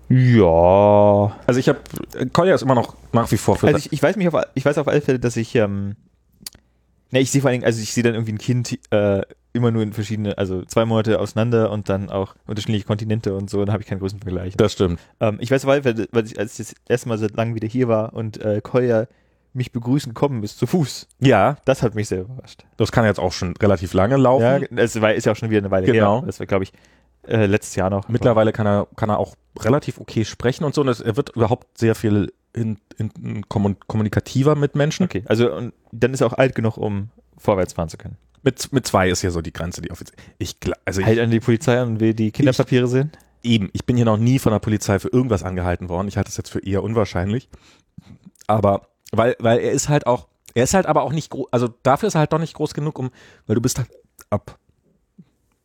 ja. 0.09 1.37
Also 1.47 1.61
ich 1.61 1.69
habe, 1.69 1.81
Kolja 2.33 2.55
ist 2.55 2.63
immer 2.63 2.75
noch 2.75 2.97
nach 3.13 3.31
wie 3.33 3.37
vor 3.37 3.57
für 3.57 3.67
Also 3.69 3.79
ich, 3.79 3.93
ich 3.93 4.03
weiß 4.03 4.17
mich 4.17 4.29
auf, 4.29 4.43
ich 4.55 4.65
weiß 4.65 4.79
auf 4.79 4.89
alle 4.89 5.01
Fälle, 5.01 5.19
dass 5.19 5.37
ich, 5.37 5.55
ähm, 5.55 5.97
ne, 7.11 7.21
ich 7.21 7.31
sehe 7.31 7.41
vor 7.41 7.49
allen 7.49 7.61
Dingen, 7.61 7.65
also 7.67 7.81
ich 7.81 7.93
sehe 7.93 8.03
dann 8.03 8.15
irgendwie 8.15 8.33
ein 8.33 8.39
Kind 8.39 8.79
äh, 8.91 9.23
immer 9.55 9.71
nur 9.71 9.83
in 9.83 9.93
verschiedene, 9.93 10.37
also 10.39 10.65
zwei 10.65 10.85
Monate 10.85 11.19
auseinander 11.21 11.71
und 11.71 11.89
dann 11.89 12.09
auch 12.11 12.35
unterschiedliche 12.47 12.87
Kontinente 12.87 13.35
und 13.35 13.51
so, 13.51 13.65
dann 13.65 13.73
habe 13.73 13.83
ich 13.83 13.89
keinen 13.89 14.01
großen 14.01 14.21
Vergleich. 14.21 14.57
das 14.57 14.73
stimmt. 14.73 14.99
Ähm, 15.21 15.37
ich 15.41 15.51
weiß 15.51 15.65
auf 15.65 15.71
alle 15.71 15.83
Fälle, 15.83 16.09
weil 16.11 16.27
ich, 16.27 16.39
als 16.39 16.59
ich 16.59 16.69
das 16.69 16.75
erste 16.89 17.09
Mal 17.09 17.19
seit 17.19 17.37
langem 17.37 17.55
wieder 17.55 17.69
hier 17.69 17.89
war 17.89 18.13
und 18.15 18.41
äh, 18.41 18.61
Kolja 18.63 19.07
mich 19.55 19.73
begrüßen 19.73 20.15
kommen 20.15 20.43
ist 20.43 20.59
zu 20.59 20.67
Fuß, 20.67 21.09
Ja, 21.21 21.57
das 21.65 21.83
hat 21.83 21.95
mich 21.95 22.09
sehr 22.09 22.23
überrascht. 22.23 22.65
das 22.77 22.91
kann 22.93 23.05
jetzt 23.05 23.21
auch 23.21 23.33
schon 23.33 23.55
relativ 23.59 23.93
lange 23.95 24.17
laufen. 24.17 24.43
Ja, 24.43 24.59
es 24.83 25.01
war, 25.01 25.13
ist 25.15 25.27
ja 25.27 25.33
auch 25.33 25.37
schon 25.37 25.51
wieder 25.51 25.61
eine 25.61 25.71
Weile 25.71 25.87
Genau. 25.87 26.21
her. 26.21 26.27
Das 26.27 26.39
war, 26.41 26.47
glaube 26.47 26.65
ich, 26.65 26.73
äh, 27.27 27.47
letztes 27.47 27.75
Jahr 27.77 27.91
noch. 27.91 28.09
Mittlerweile 28.09 28.53
kann 28.53 28.67
er, 28.67 28.89
kann 28.97 29.11
er 29.11 29.19
auch 29.19 29.35
relativ 29.59 29.99
okay 30.01 30.25
sprechen 30.25 30.65
und 30.65 30.75
so. 30.75 30.81
Und 30.81 30.89
es, 30.89 31.01
er 31.01 31.17
wird 31.17 31.31
überhaupt 31.37 31.79
sehr 31.79 31.95
viel 31.95 32.33
in, 32.55 32.79
in, 32.99 33.11
in 33.23 33.43
kommun- 33.49 33.77
kommunikativer 33.87 34.57
mit 34.57 34.75
Menschen. 34.75 35.05
Okay, 35.05 35.23
also 35.27 35.53
und 35.55 35.73
dann 35.93 36.13
ist 36.15 36.21
er 36.21 36.27
auch 36.29 36.33
alt 36.39 36.55
genug, 36.55 36.77
um 36.79 37.11
vorwärts 37.39 37.75
fahren 37.75 37.89
zu 37.89 37.97
können. 37.99 38.17
Mit, 38.43 38.73
mit 38.73 38.87
zwei 38.87 39.09
ist 39.09 39.21
hier 39.21 39.31
so 39.31 39.41
die 39.41 39.53
Grenze, 39.53 39.83
die 39.83 39.91
offiziell. 39.91 40.17
Ich, 40.39 40.57
also 40.85 41.01
ich, 41.01 41.07
Hält 41.07 41.21
an 41.21 41.31
die 41.31 41.39
Polizei 41.41 41.79
an 41.79 41.89
und 41.91 42.01
will 42.01 42.13
die 42.15 42.31
Kinderpapiere 42.33 42.89
sehen? 42.89 43.13
eben, 43.45 43.71
ich 43.73 43.85
bin 43.87 43.97
hier 43.97 44.05
noch 44.05 44.19
nie 44.19 44.39
von 44.39 44.53
der 44.53 44.61
Polizei 44.61 44.99
für 45.01 45.09
irgendwas 45.09 45.43
angehalten 45.43 45.89
worden. 45.89 46.07
Ich 46.09 46.17
halte 46.17 46.29
es 46.31 46.37
jetzt 46.37 46.51
für 46.51 46.61
eher 46.65 46.83
unwahrscheinlich. 46.85 47.49
Aber, 48.47 48.89
weil, 49.13 49.37
weil 49.39 49.59
er 49.61 49.73
ist 49.73 49.89
halt 49.89 50.07
auch, 50.07 50.27
er 50.55 50.65
ist 50.65 50.75
halt 50.75 50.87
aber 50.87 51.03
auch 51.03 51.13
nicht 51.13 51.31
groß, 51.31 51.49
also 51.53 51.69
dafür 51.83 52.09
ist 52.09 52.15
er 52.17 52.21
halt 52.21 52.33
doch 52.33 52.39
nicht 52.39 52.55
groß 52.55 52.75
genug, 52.75 52.99
um, 52.99 53.11
weil 53.47 53.55
du 53.55 53.61
bist 53.61 53.79
halt 53.79 53.89
ab 54.31 54.59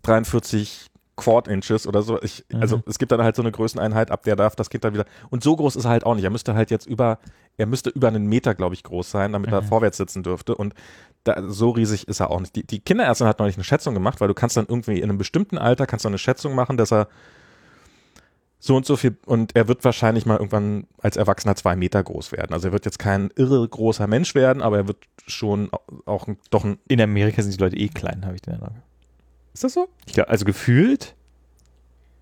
43 0.03 0.87
Quad 1.15 1.47
Inches 1.47 1.87
oder 1.87 2.03
so. 2.03 2.21
Ich, 2.21 2.45
Mhm. 2.53 2.61
Also 2.61 2.83
es 2.85 2.99
gibt 2.99 3.11
dann 3.11 3.23
halt 3.23 3.35
so 3.35 3.41
eine 3.41 3.51
Größeneinheit, 3.51 4.11
ab 4.11 4.21
der 4.23 4.35
darf 4.35 4.55
das 4.55 4.69
Kind 4.69 4.83
dann 4.83 4.93
wieder. 4.93 5.05
Und 5.31 5.41
so 5.43 5.55
groß 5.55 5.75
ist 5.75 5.85
er 5.85 5.89
halt 5.89 6.05
auch 6.05 6.13
nicht. 6.13 6.23
Er 6.23 6.29
müsste 6.29 6.53
halt 6.53 6.69
jetzt 6.69 6.85
über, 6.85 7.17
er 7.57 7.65
müsste 7.65 7.89
über 7.89 8.07
einen 8.07 8.27
Meter, 8.27 8.53
glaube 8.53 8.75
ich, 8.75 8.83
groß 8.83 9.09
sein, 9.09 9.33
damit 9.33 9.51
er 9.51 9.61
Mhm. 9.63 9.65
vorwärts 9.65 9.97
sitzen 9.97 10.21
dürfte. 10.21 10.53
Und 10.55 10.75
da, 11.23 11.41
so 11.47 11.71
riesig 11.71 12.07
ist 12.07 12.19
er 12.19 12.29
auch 12.29 12.39
nicht. 12.39 12.55
Die, 12.55 12.65
die 12.67 12.79
Kinderärztin 12.79 13.25
hat 13.27 13.39
neulich 13.39 13.55
eine 13.57 13.63
Schätzung 13.63 13.95
gemacht, 13.95 14.21
weil 14.21 14.27
du 14.27 14.35
kannst 14.35 14.57
dann 14.57 14.67
irgendwie 14.69 14.97
in 14.99 15.05
einem 15.05 15.17
bestimmten 15.17 15.57
Alter 15.57 15.87
kannst 15.87 16.05
du 16.05 16.09
eine 16.09 16.19
Schätzung 16.19 16.53
machen, 16.53 16.77
dass 16.77 16.93
er 16.93 17.07
so 18.67 18.75
und 18.75 18.85
so 18.85 18.97
viel 18.97 19.17
und 19.25 19.55
er 19.55 19.67
wird 19.67 19.83
wahrscheinlich 19.83 20.25
mal 20.25 20.35
irgendwann 20.35 20.85
als 20.99 21.17
Erwachsener 21.17 21.55
zwei 21.55 21.75
Meter 21.75 22.03
groß 22.03 22.31
werden. 22.31 22.53
Also 22.53 22.67
er 22.67 22.73
wird 22.73 22.85
jetzt 22.85 22.99
kein 22.99 23.31
irre 23.35 23.67
großer 23.67 24.07
Mensch 24.07 24.35
werden, 24.35 24.61
aber 24.61 24.77
er 24.77 24.87
wird 24.87 24.97
schon 25.25 25.71
auch 26.05 26.27
ein, 26.27 26.37
doch 26.51 26.63
ein. 26.63 26.77
In 26.87 27.01
Amerika 27.01 27.41
sind 27.41 27.55
die 27.55 27.63
Leute 27.63 27.77
eh 27.77 27.87
klein, 27.87 28.25
habe 28.25 28.35
ich 28.35 28.41
den 28.41 28.55
Eindruck. 28.55 28.73
Ist 29.53 29.63
das 29.63 29.73
so? 29.73 29.87
Ich 30.05 30.13
glaub, 30.13 30.29
also 30.29 30.45
gefühlt. 30.45 31.15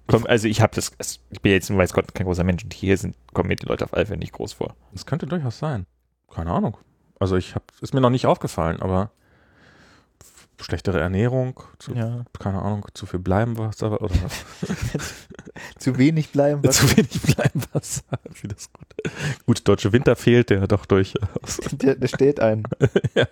Komm, 0.08 0.28
also 0.28 0.48
ich 0.48 0.62
habe 0.62 0.76
das, 0.76 0.92
ich 1.32 1.42
bin 1.42 1.52
jetzt, 1.52 1.76
weiß 1.76 1.94
Gott, 1.94 2.14
kein 2.14 2.28
großer 2.28 2.44
Mensch 2.44 2.64
und 2.64 2.74
hier 2.74 2.96
sind, 2.96 3.16
kommen 3.34 3.48
mir 3.48 3.56
die 3.56 3.66
Leute 3.66 3.84
auf 3.84 3.94
alle 3.96 4.06
Fälle 4.06 4.20
nicht 4.20 4.34
groß 4.34 4.54
vor. 4.54 4.76
Das 4.94 5.08
könnte 5.08 5.26
durchaus 5.26 5.58
sein. 5.58 5.88
Keine 6.32 6.52
Ahnung. 6.52 6.78
Also 7.20 7.38
ich 7.38 7.56
habe, 7.56 7.66
ist 7.82 7.96
mir 7.96 8.02
noch 8.02 8.12
nicht 8.12 8.28
aufgefallen, 8.28 8.80
aber 8.82 9.12
schlechtere 10.62 11.00
Ernährung, 11.00 11.60
zu, 11.80 11.94
Ja. 11.94 12.24
keine 12.40 12.62
Ahnung, 12.62 12.86
zu 12.94 13.06
viel 13.06 13.20
Bleibenwasser 13.20 14.02
oder 14.02 14.14
Zu 15.78 15.98
wenig 15.98 16.30
bleiben. 16.32 16.64
was- 16.64 16.78
zu 16.80 16.92
wenig 16.98 17.22
Bleibenwasser. 17.22 18.04
Wie 18.42 18.48
das 18.48 18.72
gut. 18.72 18.88
Gut, 19.46 19.68
deutsche 19.68 19.92
Winter 19.94 20.16
fehlt, 20.16 20.50
der 20.50 20.68
doch 20.68 20.86
durch. 20.86 21.14
der, 21.72 21.96
der 21.96 22.08
steht 22.08 22.40
ein. 22.40 22.64
ja. 23.16 23.28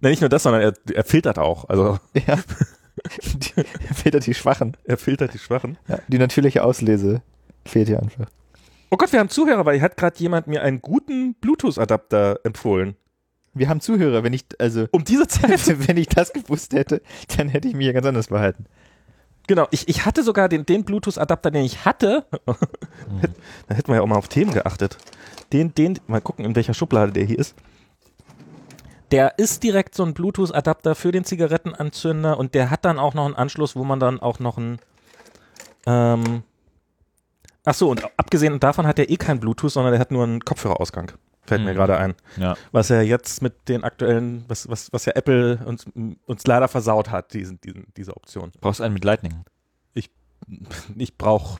Nein, 0.00 0.10
nicht 0.12 0.20
nur 0.20 0.28
das, 0.30 0.42
sondern 0.44 0.62
er, 0.62 0.74
er 0.94 1.04
filtert 1.04 1.38
auch. 1.38 1.68
Also 1.68 1.98
Ja. 2.14 2.38
Die, 3.24 3.64
filtert 3.94 4.26
die 4.26 4.34
Schwachen. 4.34 4.76
er 4.84 4.98
filtert 4.98 5.32
die 5.32 5.38
Schwachen. 5.38 5.78
Ja, 5.86 6.00
die 6.08 6.18
natürliche 6.18 6.64
Auslese 6.64 7.22
fehlt 7.64 7.86
hier 7.88 8.00
einfach. 8.02 8.26
Oh 8.90 8.96
Gott, 8.96 9.12
wir 9.12 9.20
haben 9.20 9.28
Zuhörer, 9.28 9.64
weil 9.66 9.74
hier 9.74 9.82
hat 9.84 9.96
gerade 9.96 10.18
jemand 10.18 10.48
mir 10.48 10.62
einen 10.62 10.80
guten 10.82 11.34
Bluetooth-Adapter 11.34 12.40
empfohlen. 12.42 12.96
Wir 13.58 13.68
haben 13.68 13.80
Zuhörer, 13.80 14.22
wenn 14.22 14.32
ich, 14.32 14.44
also, 14.58 14.86
Um 14.90 15.04
diese 15.04 15.26
Zeit. 15.26 15.60
wenn 15.88 15.96
ich 15.96 16.08
das 16.08 16.32
gewusst 16.32 16.72
hätte, 16.72 17.02
dann 17.36 17.48
hätte 17.48 17.68
ich 17.68 17.74
mich 17.74 17.86
ja 17.86 17.92
ganz 17.92 18.06
anders 18.06 18.26
verhalten. 18.28 18.66
genau, 19.46 19.66
ich, 19.70 19.88
ich 19.88 20.04
hatte 20.04 20.22
sogar 20.22 20.48
den, 20.48 20.66
den 20.66 20.84
Bluetooth-Adapter, 20.84 21.50
den 21.50 21.64
ich 21.64 21.84
hatte. 21.84 22.24
da 22.46 23.74
hätten 23.74 23.88
wir 23.88 23.96
ja 23.96 24.02
auch 24.02 24.06
mal 24.06 24.16
auf 24.16 24.28
Themen 24.28 24.52
geachtet. 24.52 24.98
Den, 25.52 25.74
den, 25.74 25.98
mal 26.06 26.20
gucken, 26.20 26.44
in 26.44 26.54
welcher 26.56 26.74
Schublade 26.74 27.12
der 27.12 27.24
hier 27.24 27.38
ist. 27.38 27.54
Der 29.10 29.38
ist 29.38 29.62
direkt 29.62 29.94
so 29.94 30.04
ein 30.04 30.12
Bluetooth-Adapter 30.12 30.94
für 30.94 31.12
den 31.12 31.24
Zigarettenanzünder 31.24 32.38
und 32.38 32.54
der 32.54 32.70
hat 32.70 32.84
dann 32.84 32.98
auch 32.98 33.14
noch 33.14 33.24
einen 33.24 33.36
Anschluss, 33.36 33.74
wo 33.74 33.84
man 33.84 34.00
dann 34.00 34.20
auch 34.20 34.38
noch 34.38 34.58
einen. 34.58 34.78
Ähm, 35.86 36.42
ach 37.64 37.74
so, 37.74 37.90
und 37.90 38.04
abgesehen 38.18 38.60
davon 38.60 38.86
hat 38.86 38.98
er 38.98 39.08
eh 39.08 39.16
kein 39.16 39.40
Bluetooth, 39.40 39.72
sondern 39.72 39.92
der 39.92 40.00
hat 40.00 40.10
nur 40.10 40.24
einen 40.24 40.40
Kopfhörerausgang. 40.40 41.12
Fällt 41.48 41.62
mir 41.64 41.72
Mhm. 41.72 41.76
gerade 41.76 41.96
ein. 41.98 42.14
Ja. 42.36 42.54
was 42.72 42.90
er 42.90 43.02
jetzt 43.02 43.42
mit 43.42 43.68
den 43.68 43.82
aktuellen, 43.84 44.44
was, 44.48 44.68
was, 44.68 44.92
was 44.92 45.04
ja 45.06 45.12
Apple 45.14 45.58
uns, 45.64 45.86
uns 46.26 46.46
leider 46.46 46.68
versaut 46.68 47.10
hat, 47.10 47.32
diesen, 47.34 47.60
diesen, 47.60 47.86
diese 47.96 48.16
Option. 48.16 48.52
Brauchst 48.60 48.80
einen 48.80 48.94
mit 48.94 49.04
Lightning. 49.04 49.44
Ich 50.96 51.16
brauche, 51.18 51.58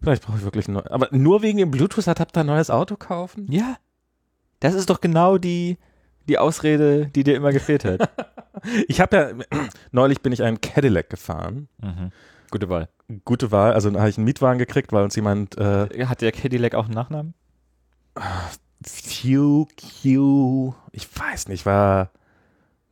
vielleicht 0.00 0.22
brauche 0.24 0.38
ich 0.38 0.44
wirklich 0.44 0.68
neu, 0.68 0.82
aber 0.88 1.08
nur 1.10 1.42
wegen 1.42 1.58
dem 1.58 1.70
Bluetooth-Adapter 1.70 2.40
ein 2.40 2.46
neues 2.46 2.70
Auto 2.70 2.96
kaufen? 2.96 3.46
Ja. 3.50 3.76
Das 4.60 4.74
ist 4.74 4.88
doch 4.90 5.00
genau 5.00 5.38
die, 5.38 5.76
die 6.28 6.38
Ausrede, 6.38 7.06
die 7.06 7.24
dir 7.24 7.34
immer 7.36 7.52
gefehlt 7.52 7.84
hat. 7.84 8.10
Ich 8.88 9.00
habe 9.00 9.16
ja, 9.16 9.60
neulich 9.92 10.20
bin 10.20 10.32
ich 10.32 10.42
einen 10.42 10.60
Cadillac 10.60 11.10
gefahren. 11.10 11.68
Mhm. 11.80 12.10
Gute 12.50 12.68
Wahl. 12.68 12.88
Gute 13.24 13.52
Wahl, 13.52 13.72
also 13.72 13.92
habe 13.96 14.08
ich 14.08 14.16
einen 14.18 14.24
Mietwagen 14.24 14.58
gekriegt, 14.58 14.92
weil 14.92 15.04
uns 15.04 15.14
jemand 15.14 15.56
äh, 15.58 16.06
Hat 16.06 16.22
der 16.22 16.32
Cadillac 16.32 16.74
auch 16.74 16.86
einen 16.86 16.94
Nachnamen? 16.94 17.34
Q, 19.22 19.66
Q, 20.02 20.74
ich 20.92 21.08
weiß 21.18 21.48
nicht, 21.48 21.66
war 21.66 22.10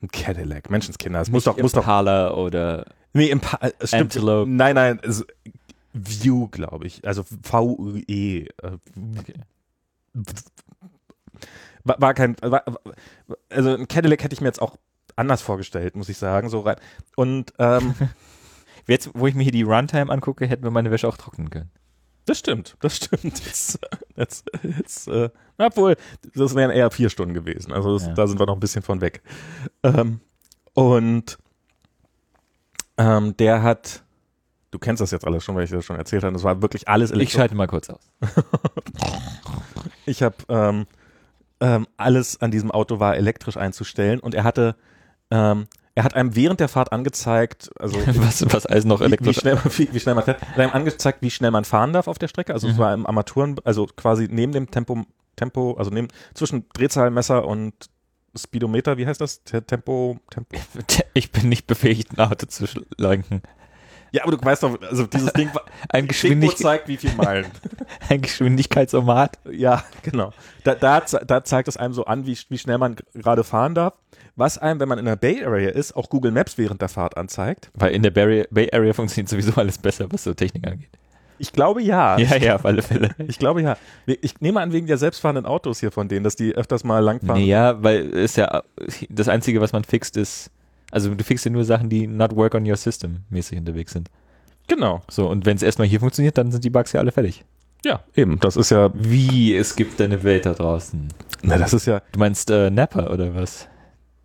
ein 0.02 0.08
Cadillac, 0.08 0.70
Menschenskinder. 0.70 1.20
Es 1.20 1.30
muss 1.30 1.44
doch, 1.44 1.56
muss 1.58 1.72
doch, 1.72 1.82
Impala 1.82 2.34
oder 2.34 2.86
nee, 3.12 3.28
Impa 3.28 3.58
äh, 3.58 3.70
stimmt. 3.86 4.02
Antelope. 4.16 4.50
Nein, 4.50 4.74
nein, 4.74 5.00
es, 5.02 5.24
View, 5.92 6.48
glaube 6.48 6.86
ich, 6.86 7.06
also 7.06 7.24
V-U-E. 7.42 8.46
Äh, 8.46 8.48
Okay. 9.18 9.34
war, 11.84 12.00
war 12.00 12.14
kein, 12.14 12.36
war, 12.40 12.64
also 13.50 13.74
ein 13.74 13.88
Cadillac 13.88 14.22
hätte 14.22 14.34
ich 14.34 14.40
mir 14.40 14.48
jetzt 14.48 14.62
auch 14.62 14.76
anders 15.14 15.42
vorgestellt, 15.42 15.96
muss 15.96 16.08
ich 16.08 16.18
sagen, 16.18 16.48
so 16.48 16.60
rein. 16.60 16.76
Und 17.16 17.52
ähm, 17.58 17.94
Jetzt, 18.88 19.10
wo 19.14 19.26
ich 19.26 19.34
mir 19.34 19.42
hier 19.42 19.52
die 19.52 19.62
Runtime 19.62 20.10
angucke, 20.12 20.46
hätten 20.46 20.62
wir 20.62 20.70
meine 20.70 20.90
Wäsche 20.90 21.08
auch 21.08 21.16
trocknen 21.16 21.50
können. 21.50 21.70
Das 22.26 22.38
stimmt, 22.38 22.76
das 22.80 22.96
stimmt. 22.96 23.22
Jetzt, 23.46 23.78
jetzt, 24.16 24.44
jetzt 24.62 25.08
äh, 25.08 25.30
obwohl, 25.58 25.96
das 26.34 26.54
wären 26.54 26.70
eher 26.70 26.90
vier 26.90 27.08
Stunden 27.08 27.32
gewesen. 27.34 27.72
Also 27.72 27.94
das, 27.94 28.06
Ja. 28.08 28.12
da 28.14 28.26
sind 28.26 28.38
wir 28.38 28.46
noch 28.46 28.54
ein 28.54 28.60
bisschen 28.60 28.82
von 28.82 29.00
weg. 29.00 29.22
Ähm, 29.82 30.20
und 30.74 31.38
ähm, 32.98 33.36
der 33.38 33.62
hat, 33.62 34.02
du 34.70 34.78
kennst 34.78 35.00
das 35.00 35.10
jetzt 35.10 35.26
alles 35.26 35.44
schon, 35.44 35.54
weil 35.56 35.64
ich 35.64 35.70
das 35.70 35.84
schon 35.84 35.96
erzählt 35.96 36.24
habe, 36.24 36.32
das 36.34 36.42
war 36.44 36.60
wirklich 36.62 36.88
alles 36.88 37.10
Ich 37.10 37.16
elektrisch. 37.16 37.36
schalte 37.36 37.54
mal 37.54 37.66
kurz 37.66 37.88
aus. 37.90 38.10
Ich 40.08 40.22
habe 40.22 40.36
ähm, 40.48 40.86
ähm, 41.60 41.86
alles 41.96 42.40
an 42.40 42.50
diesem 42.52 42.70
Auto 42.70 43.00
war 43.00 43.16
elektrisch 43.16 43.56
einzustellen 43.56 44.20
und 44.20 44.34
er 44.34 44.44
hatte, 44.44 44.76
ähm, 45.32 45.66
er 45.96 46.04
hat 46.04 46.14
einem 46.14 46.36
während 46.36 46.60
der 46.60 46.68
Fahrt 46.68 46.92
angezeigt, 46.92 47.70
also 47.80 47.96
Was, 48.06 48.44
was 48.52 48.66
alles 48.66 48.84
noch 48.84 49.00
wie, 49.00 49.04
wie, 49.04 49.06
elektrisch 49.06 49.38
schnell, 49.38 49.54
man- 49.56 49.64
wie, 49.76 49.88
wie 49.92 49.98
schnell 50.00 50.14
man 50.14 50.22
fährt. 50.24 50.40
Er 50.42 50.48
hat 50.50 50.58
einem 50.58 50.72
angezeigt, 50.72 51.18
wie 51.22 51.30
schnell 51.30 51.50
man 51.50 51.64
fahren 51.64 51.92
darf 51.92 52.06
auf 52.06 52.18
der 52.18 52.28
Strecke. 52.28 52.52
Also 52.54 52.68
es 52.68 52.74
Mhm. 52.74 52.78
war 52.78 52.94
im 52.94 53.06
Armaturen, 53.06 53.56
also 53.64 53.86
quasi 53.96 54.28
neben 54.30 54.52
dem 54.52 54.70
Tempo, 54.70 55.04
Tempo, 55.34 55.74
also 55.78 55.90
neben 55.90 56.06
zwischen 56.34 56.66
Drehzahlmesser 56.74 57.44
und 57.44 57.72
Speedometer, 58.38 58.98
wie 58.98 59.06
heißt 59.06 59.20
das? 59.20 59.42
Te- 59.44 59.62
Tempo, 59.64 60.18
Tempo. 60.30 60.56
Ich 61.14 61.32
bin 61.32 61.48
nicht 61.48 61.66
befähigt, 61.66 62.10
ein 62.18 62.30
Auto 62.30 62.46
zu 62.46 62.66
lenken. 62.98 63.42
Ja, 64.12 64.22
aber 64.22 64.36
du 64.36 64.42
weißt 64.44 64.62
doch, 64.62 64.80
also 64.82 65.06
dieses 65.06 65.32
Ding 65.32 65.52
war- 65.54 65.64
Ein, 65.88 66.06
Geschwindig 66.06 66.56
zeigt, 66.56 66.86
wie 66.88 66.96
viel 66.96 67.12
Meilen. 67.14 67.46
ein 68.08 68.20
Geschwindigkeitsomat. 68.22 69.38
Ja, 69.50 69.84
genau. 70.02 70.32
Da, 70.64 70.74
da, 70.74 71.00
da 71.00 71.44
zeigt 71.44 71.68
es 71.68 71.76
einem 71.76 71.92
so 71.92 72.04
an, 72.04 72.24
wie, 72.26 72.38
wie 72.48 72.58
schnell 72.58 72.78
man 72.78 72.96
gerade 73.14 73.42
fahren 73.44 73.74
darf. 73.74 73.94
Was 74.36 74.58
einem, 74.58 74.80
wenn 74.80 74.88
man 74.88 74.98
in 74.98 75.06
der 75.06 75.16
Bay 75.16 75.42
Area 75.42 75.70
ist, 75.70 75.96
auch 75.96 76.10
Google 76.10 76.30
Maps 76.30 76.58
während 76.58 76.82
der 76.82 76.90
Fahrt 76.90 77.16
anzeigt. 77.16 77.70
Weil 77.74 77.92
in 77.92 78.02
der 78.02 78.10
Bay, 78.10 78.46
Bay 78.50 78.68
Area 78.70 78.92
funktioniert 78.92 79.30
sowieso 79.30 79.52
alles 79.54 79.78
besser, 79.78 80.06
was 80.10 80.24
so 80.24 80.34
Technik 80.34 80.66
angeht. 80.66 80.90
Ich 81.38 81.52
glaube 81.52 81.82
ja. 81.82 82.18
Ja, 82.18 82.36
ja, 82.36 82.54
auf 82.56 82.64
alle 82.64 82.82
Fälle. 82.82 83.10
Ich 83.28 83.38
glaube 83.38 83.62
ja. 83.62 83.76
Ich 84.06 84.40
nehme 84.40 84.60
an, 84.60 84.72
wegen 84.72 84.86
der 84.86 84.98
selbstfahrenden 84.98 85.46
Autos 85.46 85.80
hier 85.80 85.90
von 85.90 86.08
denen, 86.08 86.24
dass 86.24 86.36
die 86.36 86.54
öfters 86.54 86.84
mal 86.84 87.00
langfahren. 87.00 87.40
Nee, 87.40 87.48
ja, 87.48 87.82
weil 87.82 88.06
ist 88.10 88.36
ja 88.36 88.62
das 89.08 89.28
Einzige, 89.28 89.60
was 89.60 89.72
man 89.72 89.84
fixt, 89.84 90.16
ist, 90.16 90.50
also 90.90 91.14
du 91.14 91.24
fixst 91.24 91.44
ja 91.44 91.50
nur 91.50 91.64
Sachen, 91.64 91.88
die 91.88 92.06
not 92.06 92.34
work 92.36 92.54
on 92.54 92.68
your 92.68 92.76
system 92.76 93.20
mäßig 93.30 93.58
unterwegs 93.58 93.92
sind. 93.92 94.10
Genau. 94.68 95.02
So, 95.08 95.28
und 95.28 95.46
wenn 95.46 95.56
es 95.56 95.62
erstmal 95.62 95.86
hier 95.86 96.00
funktioniert, 96.00 96.36
dann 96.38 96.50
sind 96.50 96.64
die 96.64 96.70
Bugs 96.70 96.92
ja 96.92 97.00
alle 97.00 97.12
fertig. 97.12 97.44
Ja, 97.84 98.00
eben. 98.14 98.40
Das 98.40 98.56
ist 98.56 98.70
ja. 98.70 98.90
Wie, 98.94 99.54
es 99.54 99.76
gibt 99.76 100.00
eine 100.00 100.22
Welt 100.24 100.46
da 100.46 100.54
draußen. 100.54 101.08
Na, 101.42 101.58
das 101.58 101.72
ist 101.72 101.86
ja. 101.86 102.02
Du 102.12 102.18
meinst 102.18 102.50
äh, 102.50 102.70
Napper 102.70 103.12
oder 103.12 103.34
was? 103.34 103.68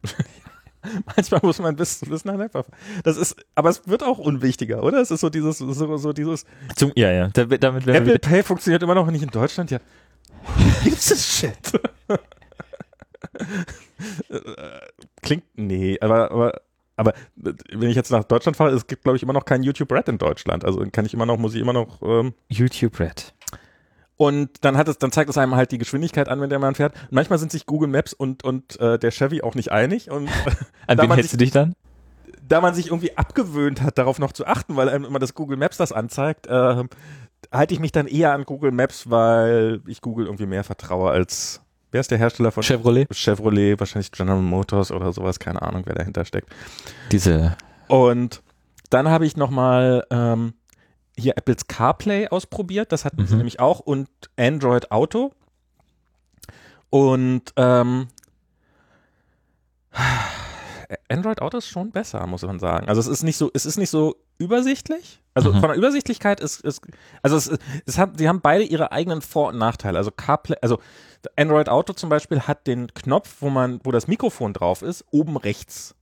Manchmal 1.16 1.42
muss 1.44 1.60
man 1.60 1.76
bis, 1.76 2.00
bis 2.00 2.26
nach 2.26 2.36
Nepal. 2.36 2.66
Das 3.04 3.18
ist, 3.18 3.36
aber 3.54 3.70
es 3.70 3.88
wird 3.88 4.04
auch 4.04 4.18
unwichtiger, 4.18 4.84
oder? 4.84 5.00
Es 5.00 5.12
ist 5.12 5.22
so 5.22 5.30
dieses, 5.30 5.60
so, 5.60 5.98
so 5.98 6.14
dieses. 6.14 6.46
Zum, 6.76 6.92
ja, 6.96 7.12
ja, 7.12 7.28
da, 7.28 7.46
damit 7.46 7.86
werden 7.86 8.08
Apple 8.08 8.20
Pay 8.20 8.44
funktioniert 8.44 8.82
immer 8.82 8.96
noch 8.96 9.10
nicht 9.12 9.22
in 9.22 9.30
Deutschland, 9.30 9.70
ja. 9.72 9.80
Gibt's 10.84 11.10
das 11.10 11.26
Shit? 11.26 11.80
Klingt, 15.22 15.44
nee, 15.56 16.00
aber, 16.02 16.32
aber, 16.32 16.62
aber 16.96 17.14
wenn 17.36 17.90
ich 17.90 17.96
jetzt 17.96 18.12
nach 18.12 18.24
Deutschland 18.24 18.58
fahre, 18.58 18.72
es 18.72 18.88
gibt, 18.88 19.04
glaube 19.04 19.18
ich, 19.18 19.24
immer 19.24 19.34
noch 19.34 19.46
kein 19.46 19.62
YouTube 19.62 19.92
Red 19.92 20.08
in 20.08 20.18
Deutschland. 20.18 20.66
Also 20.66 20.84
kann 20.92 21.06
ich 21.06 21.14
immer 21.14 21.28
noch, 21.28 21.38
muss 21.38 21.54
ich 21.54 21.62
immer 21.62 21.74
noch, 21.74 22.02
ähm, 22.02 22.34
YouTube 22.50 23.00
Red. 23.00 23.34
Und 24.22 24.52
dann 24.62 24.78
hat 24.78 24.88
es, 24.88 25.00
dann 25.00 25.12
zeigt 25.12 25.32
es 25.32 25.38
einem 25.40 25.56
halt 25.56 25.72
die 25.72 25.80
Geschwindigkeit 25.80 26.30
an, 26.30 26.40
wenn 26.42 26.52
der 26.52 26.60
man 26.60 26.76
fährt. 26.76 26.94
Und 26.94 27.14
manchmal 27.14 27.40
sind 27.40 27.52
sich 27.52 27.66
Google 27.66 27.90
Maps 27.90 28.14
und, 28.14 28.44
und 28.44 28.80
äh, 28.80 29.00
der 29.00 29.10
Chevy 29.10 29.42
auch 29.42 29.56
nicht 29.56 29.72
einig. 29.72 30.12
Und 30.12 30.30
An 30.88 31.00
wen 31.00 31.12
hältst 31.12 31.34
du 31.34 31.38
dich 31.38 31.50
dann? 31.50 31.74
da 32.48 32.62
man 32.62 32.76
sich 32.76 32.88
irgendwie 32.88 33.18
abgewöhnt 33.18 33.82
hat, 33.82 33.98
darauf 33.98 34.20
noch 34.20 34.32
zu 34.32 34.46
achten, 34.46 34.76
weil 34.76 34.90
einem 34.90 35.06
immer 35.06 35.18
das 35.18 35.34
Google 35.34 35.58
Maps 35.58 35.78
das 35.78 35.92
anzeigt, 35.92 36.46
äh, 36.46 36.84
halte 37.52 37.74
ich 37.74 37.80
mich 37.80 37.92
dann 37.92 38.06
eher 38.06 38.34
an 38.34 38.44
Google 38.44 38.72
Maps, 38.72 39.10
weil 39.10 39.82
ich 39.88 40.02
Google 40.02 40.28
irgendwie 40.28 40.46
mehr 40.46 40.64
vertraue 40.64 41.10
als 41.10 41.62
wer 41.92 42.02
ist 42.02 42.12
der 42.12 42.20
Hersteller 42.20 42.52
von 42.52 42.62
Chevrolet? 42.62 43.08
Chevrolet, 43.12 43.80
wahrscheinlich 43.80 44.12
General 44.12 44.40
Motors 44.40 44.92
oder 44.92 45.12
sowas, 45.14 45.40
keine 45.40 45.64
Ahnung, 45.64 45.82
wer 45.86 45.96
dahinter 45.96 46.26
steckt. 46.26 46.50
Diese. 47.12 47.58
Und 47.88 48.44
dann 48.92 49.10
habe 49.10 49.26
ich 49.26 49.36
nochmal 49.36 50.06
ähm, 50.12 50.54
hier 51.22 51.38
Apples 51.38 51.68
CarPlay 51.68 52.28
ausprobiert, 52.28 52.92
das 52.92 53.06
hatten 53.06 53.26
sie 53.26 53.34
Mhm. 53.34 53.38
nämlich 53.40 53.60
auch, 53.60 53.80
und 53.80 54.10
Android 54.38 54.92
Auto. 54.92 55.32
Und 56.90 57.54
ähm, 57.56 58.08
Android 61.10 61.42
Auto 61.42 61.58
ist 61.58 61.68
schon 61.68 61.92
besser, 61.92 62.26
muss 62.28 62.42
man 62.42 62.60
sagen. 62.60 62.88
Also 62.90 63.00
es 63.02 63.08
ist 63.08 63.24
nicht 63.24 63.38
so, 63.38 63.50
es 63.54 63.66
ist 63.66 63.78
nicht 63.78 63.90
so 63.90 64.16
übersichtlich. 64.38 65.22
Also 65.34 65.54
Mhm. 65.54 65.60
von 65.60 65.70
der 65.70 65.78
Übersichtlichkeit 65.78 66.40
ist, 66.42 66.62
ist 66.62 66.82
also 67.22 67.38
es, 67.38 67.50
es 67.86 67.98
haben, 67.98 68.18
sie 68.18 68.28
haben 68.28 68.42
beide 68.42 68.64
ihre 68.66 68.92
eigenen 68.92 69.22
Vor- 69.22 69.50
und 69.50 69.58
Nachteile. 69.58 69.98
Also 69.98 70.12
CarPlay, 70.12 70.58
also 70.62 70.80
Android 71.38 71.70
Auto 71.70 71.94
zum 71.94 72.10
Beispiel 72.10 72.42
hat 72.42 72.68
den 72.68 72.94
Knopf, 72.94 73.38
wo 73.40 73.50
man, 73.50 73.80
wo 73.84 73.92
das 73.92 74.08
Mikrofon 74.08 74.54
drauf 74.54 74.82
ist, 74.82 75.06
oben 75.12 75.38
rechts. 75.38 75.96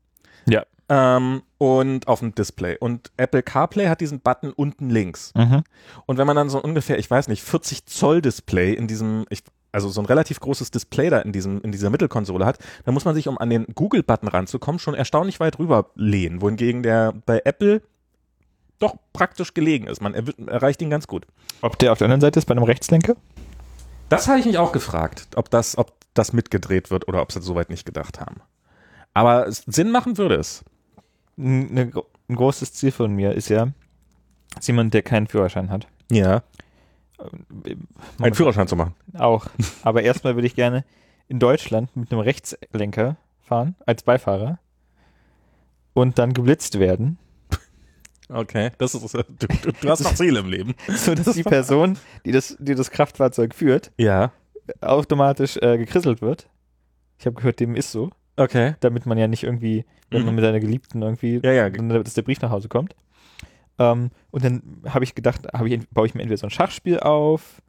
Ja. 0.47 0.63
Ähm, 0.89 1.43
und 1.59 2.07
auf 2.07 2.19
dem 2.19 2.33
Display. 2.33 2.77
Und 2.79 3.11
Apple 3.17 3.43
CarPlay 3.43 3.87
hat 3.87 4.01
diesen 4.01 4.21
Button 4.21 4.51
unten 4.51 4.89
links. 4.89 5.31
Mhm. 5.35 5.63
Und 6.07 6.17
wenn 6.17 6.25
man 6.25 6.35
dann 6.35 6.49
so 6.49 6.59
ungefähr, 6.61 6.97
ich 6.97 7.09
weiß 7.09 7.27
nicht, 7.27 7.43
40 7.43 7.85
Zoll 7.85 8.21
Display 8.21 8.73
in 8.73 8.87
diesem, 8.87 9.25
ich, 9.29 9.43
also 9.71 9.89
so 9.89 10.01
ein 10.01 10.05
relativ 10.07 10.39
großes 10.39 10.71
Display 10.71 11.09
da 11.11 11.19
in 11.19 11.31
diesem, 11.31 11.61
in 11.61 11.71
dieser 11.71 11.91
Mittelkonsole 11.91 12.43
hat, 12.45 12.57
dann 12.85 12.95
muss 12.95 13.05
man 13.05 13.13
sich, 13.13 13.27
um 13.27 13.37
an 13.37 13.51
den 13.51 13.67
Google-Button 13.75 14.27
ranzukommen, 14.29 14.79
schon 14.79 14.95
erstaunlich 14.95 15.39
weit 15.39 15.59
rüber 15.59 15.91
lehnen, 15.95 16.41
wohingegen 16.41 16.81
der 16.81 17.13
bei 17.25 17.41
Apple 17.45 17.83
doch 18.79 18.95
praktisch 19.13 19.53
gelegen 19.53 19.85
ist. 19.87 20.01
Man 20.01 20.15
erw- 20.15 20.49
erreicht 20.49 20.81
ihn 20.81 20.89
ganz 20.89 21.05
gut. 21.05 21.27
Ob 21.61 21.77
der 21.77 21.91
auf 21.91 21.97
der 21.99 22.05
anderen 22.05 22.21
Seite 22.21 22.39
ist 22.39 22.45
bei 22.45 22.53
einem 22.53 22.63
Rechtslenker? 22.63 23.15
Das 24.07 24.27
habe 24.27 24.39
ich 24.39 24.45
mich 24.45 24.57
auch 24.57 24.71
gefragt, 24.71 25.27
ob 25.35 25.51
das, 25.51 25.77
ob 25.77 25.93
das 26.15 26.33
mitgedreht 26.33 26.89
wird 26.89 27.07
oder 27.07 27.21
ob 27.21 27.31
sie 27.31 27.41
soweit 27.41 27.69
nicht 27.69 27.85
gedacht 27.85 28.19
haben. 28.19 28.37
Aber 29.13 29.45
Sinn 29.51 29.91
machen 29.91 30.17
würde 30.17 30.35
es. 30.35 30.63
Ein, 31.39 31.69
eine, 31.71 31.91
ein 32.27 32.35
großes 32.35 32.73
Ziel 32.73 32.91
von 32.91 33.13
mir 33.13 33.33
ist 33.33 33.49
ja, 33.49 33.69
als 34.55 34.67
jemand, 34.67 34.93
der 34.93 35.01
keinen 35.01 35.27
Führerschein 35.27 35.69
hat. 35.71 35.87
Ja. 36.11 36.43
äh, 37.65 37.75
Einen 38.21 38.35
Führerschein 38.35 38.67
zu 38.67 38.75
machen. 38.75 38.93
Auch. 39.17 39.47
Aber 39.83 40.01
erstmal 40.03 40.35
würde 40.35 40.47
ich 40.47 40.55
gerne 40.55 40.83
in 41.27 41.39
Deutschland 41.39 41.95
mit 41.95 42.11
einem 42.11 42.21
Rechtslenker 42.21 43.17
fahren, 43.41 43.75
als 43.85 44.03
Beifahrer. 44.03 44.59
Und 45.93 46.19
dann 46.19 46.33
geblitzt 46.33 46.77
werden, 46.79 47.17
Okay. 48.31 48.69
Das 48.77 48.93
ist, 48.93 49.11
du, 49.11 49.23
du, 49.23 49.71
du 49.81 49.89
hast 49.89 50.01
noch 50.03 50.13
Ziele 50.13 50.41
im 50.41 50.49
Leben. 50.49 50.75
sodass 50.87 51.33
die 51.33 51.41
Person, 51.41 51.97
die 52.25 52.31
das, 52.31 52.55
die 52.59 52.75
das 52.75 52.91
Kraftfahrzeug 52.91 53.55
führt, 53.55 53.91
Ja. 53.97 54.31
automatisch 54.81 55.57
äh, 55.57 55.79
gekrisselt 55.79 56.21
wird. 56.21 56.47
Ich 57.17 57.25
habe 57.25 57.35
gehört, 57.35 57.59
dem 57.59 57.75
ist 57.75 57.91
so, 57.91 58.11
Okay. 58.39 58.75
damit 58.79 59.05
man 59.05 59.17
ja 59.17 59.27
nicht 59.27 59.43
irgendwie, 59.43 59.85
wenn 60.09 60.21
man 60.23 60.29
Mhm. 60.29 60.35
mit 60.35 60.45
seiner 60.45 60.59
Geliebten 60.59 61.01
irgendwie, 61.01 61.39
Ja, 61.43 61.51
ja. 61.51 61.69
dass 61.69 62.13
der 62.13 62.21
Brief 62.21 62.41
nach 62.41 62.49
Hause 62.51 62.67
kommt. 62.69 62.95
Ähm, 63.77 64.11
und 64.31 64.43
dann 64.43 64.61
habe 64.87 65.03
ich 65.03 65.15
gedacht, 65.15 65.41
hab 65.53 65.65
ich, 65.65 65.79
baue 65.89 66.05
ich 66.07 66.13
mir 66.15 66.21
entweder 66.21 66.37
so 66.37 66.47
ein 66.47 66.51
Schachspiel 66.51 66.99
auf 66.99 67.61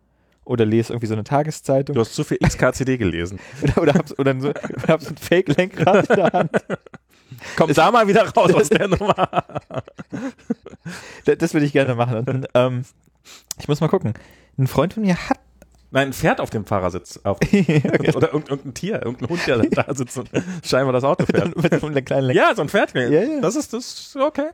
oder 0.45 0.65
lese 0.65 0.93
irgendwie 0.93 1.07
so 1.07 1.15
eine 1.15 1.23
Tageszeitung 1.25 1.95
Du 1.95 2.01
hast 2.01 2.15
zu 2.15 2.25
viel 2.25 2.39
XKCD 2.39 2.97
gelesen. 2.99 3.39
oder, 3.63 3.83
oder, 3.83 3.95
hab, 3.95 4.19
oder 4.19 4.41
so, 4.41 4.49
oder 4.51 4.89
hab 4.89 5.03
so 5.03 5.11
ein 5.11 5.17
Fake-Lenkrad 5.17 6.11
in 6.11 6.17
der 6.17 6.33
Hand. 6.33 6.51
Komm 7.57 7.73
da 7.73 7.91
mal 7.93 8.09
wieder 8.09 8.29
raus 8.29 8.53
aus 8.55 8.69
der 8.69 8.89
Nummer. 8.89 9.15
Das, 11.25 11.39
das 11.39 11.55
würde 11.55 11.67
ich 11.67 11.73
gerne 11.73 11.95
machen. 11.95 12.17
Und 12.19 12.29
dann, 12.29 12.47
ähm, 12.55 12.83
ich 13.59 13.69
muss 13.69 13.81
mal 13.81 13.89
gucken. 13.89 14.15
Ein 14.59 14.67
Freund 14.67 14.95
von 14.95 15.03
mir 15.05 15.17
hat. 15.29 15.39
Nein, 15.93 16.09
ein 16.09 16.13
Pferd 16.13 16.41
auf 16.41 16.51
dem 16.51 16.65
Fahrersitz. 16.65 17.19
Auf, 17.25 17.39
oder 17.43 17.53
irgendein, 17.53 18.43
irgendein 18.49 18.75
Tier, 18.75 19.03
irgendein 19.05 19.29
Hund, 19.29 19.41
der 19.47 19.59
da 19.59 19.95
sitzt 19.95 20.17
und 20.19 20.31
scheinbar 20.65 20.93
das 20.93 21.05
Auto 21.05 21.27
fährt. 21.27 21.57
mit 21.63 21.81
so 21.81 21.87
einem 21.89 22.05
kleinen 22.05 22.27
Lenkrad. 22.29 22.49
Ja, 22.51 22.55
so 22.55 22.63
ein 22.63 22.69
Pferd. 22.69 22.95
Ja, 22.95 23.09
ja. 23.09 23.41
Das 23.41 23.57
ist 23.57 23.73
das 23.73 23.85
ist 23.85 24.17
okay. 24.17 24.51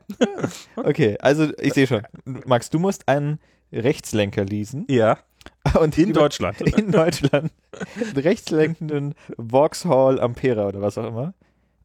Okay, 0.76 1.16
also 1.20 1.48
ich 1.60 1.74
sehe 1.74 1.86
schon. 1.86 2.02
Max, 2.46 2.70
du 2.70 2.78
musst 2.78 3.06
einen 3.08 3.38
Rechtslenker 3.72 4.44
leasen. 4.44 4.86
Ja. 4.88 5.18
Und 5.80 5.96
In 5.98 6.10
über- 6.10 6.20
Deutschland. 6.20 6.60
In 6.60 6.90
Deutschland. 6.90 7.52
einen 8.00 8.16
rechtslenkenden 8.16 9.14
Vauxhall 9.36 10.20
Ampera 10.20 10.66
oder 10.68 10.80
was 10.80 10.96
auch 10.98 11.06
immer. 11.06 11.34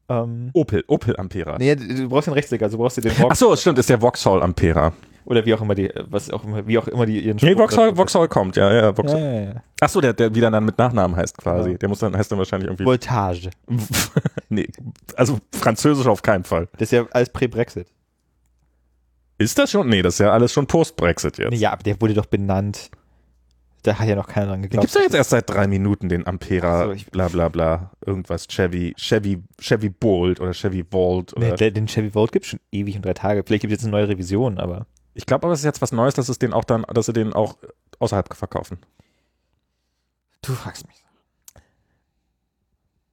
Ähm, 0.10 0.50
Opel, 0.54 0.84
Opel 0.88 1.16
Ampera. 1.18 1.58
nee, 1.58 1.76
du 1.76 2.10
brauchst 2.10 2.28
den 2.28 2.34
Rechtslenker, 2.34 2.66
also 2.66 2.78
brauchst 2.78 2.98
du 2.98 3.02
den 3.02 3.12
Vauxhall. 3.12 3.30
Ach 3.32 3.36
so, 3.36 3.56
stimmt, 3.56 3.78
ist 3.80 3.90
der 3.90 4.00
Vauxhall 4.02 4.42
Ampera. 4.44 4.94
Oder 5.26 5.46
wie 5.46 5.54
auch 5.54 5.62
immer 5.62 5.76
die, 5.76 5.90
was 6.10 6.30
auch 6.32 6.44
immer, 6.44 6.66
wie 6.68 6.78
auch 6.78 6.88
immer 6.88 7.06
die 7.06 7.20
ihren 7.20 7.38
Nee, 7.42 7.52
Spruch- 7.52 7.58
Vauxhall, 7.60 7.96
Vauxhall 7.96 8.28
kommt, 8.28 8.56
ja, 8.56 8.72
ja, 8.74 8.82
Ja, 8.82 8.94
Vauxhall. 8.94 9.20
ja, 9.22 9.42
ja. 9.42 9.64
Ach 9.80 9.90
so, 9.90 10.02
der, 10.02 10.14
der 10.14 10.34
wieder 10.36 10.50
dann 10.52 10.66
mit 10.66 10.78
Nachnamen 10.78 11.16
heißt 11.16 11.38
quasi. 11.38 11.72
Ja. 11.72 11.78
Der 11.78 11.90
muss 11.90 12.00
dann, 12.00 12.16
heißt 12.18 12.32
dann 12.32 12.40
wahrscheinlich 12.40 12.68
irgendwie. 12.70 12.86
Voltage. 12.86 13.50
nee, 14.50 14.68
also 15.16 15.40
französisch 15.54 16.08
auf 16.08 16.22
keinen 16.22 16.44
Fall. 16.44 16.68
Das 16.74 16.84
ist 16.84 16.92
ja 16.92 17.06
alles 17.12 17.30
Prä-Brexit. 17.30 17.88
Ist 19.38 19.58
das 19.58 19.72
schon? 19.72 19.90
Nee, 19.90 20.02
das 20.02 20.16
ist 20.16 20.20
ja 20.20 20.32
alles 20.32 20.54
schon 20.54 20.68
Post-Brexit 20.68 21.38
jetzt. 21.40 21.50
Nee, 21.52 21.58
ja, 21.58 21.72
aber 21.72 21.84
der 21.84 22.00
wurde 22.00 22.14
doch 22.14 22.28
benannt. 22.28 22.92
Da 23.84 23.98
hat 23.98 24.08
ja 24.08 24.16
noch 24.16 24.28
keiner 24.28 24.46
dran 24.48 24.62
geglaubt. 24.62 24.84
gibt's 24.84 24.94
ja 24.94 25.02
jetzt 25.02 25.16
erst 25.16 25.32
seit 25.32 25.50
drei 25.50 25.66
Minuten, 25.66 26.08
den 26.08 26.28
Ampera, 26.28 26.82
Ach 26.82 26.86
so, 26.86 26.92
ich- 26.92 27.08
bla 27.10 27.28
bla 27.30 27.50
bla, 27.50 27.90
irgendwas, 28.06 28.48
Chevy, 28.48 28.94
Chevy, 28.96 29.42
Chevy 29.60 29.90
Bolt 29.90 30.40
oder 30.40 30.52
Chevy 30.54 30.86
Volt 30.92 31.36
oder. 31.36 31.50
Nee, 31.50 31.56
der- 31.56 31.72
den 31.72 31.88
Chevy 31.88 32.14
Volt 32.14 32.32
gibt 32.32 32.46
schon 32.46 32.60
ewig 32.72 32.96
und 32.96 33.04
drei 33.04 33.14
Tage. 33.16 33.42
Vielleicht 33.44 33.62
gibt 33.62 33.74
es 33.74 33.78
jetzt 33.80 33.86
eine 33.86 33.92
neue 33.94 34.08
Revision, 34.10 34.60
aber. 34.60 34.86
Ich 35.14 35.26
glaube 35.26 35.46
aber, 35.46 35.54
es 35.54 35.60
ist 35.60 35.66
jetzt 35.66 35.82
was 35.82 35.92
Neues, 35.92 36.14
dass 36.14 36.30
es 36.30 36.40
den 36.40 36.54
auch 36.54 36.64
dann, 36.64 36.84
dass 36.84 37.06
sie 37.06 37.14
den 37.14 37.34
auch 37.34 37.58
außerhalb 38.00 38.34
verkaufen. 38.34 38.80
Du 40.42 40.54
fragst 40.54 40.88
mich. 40.88 41.04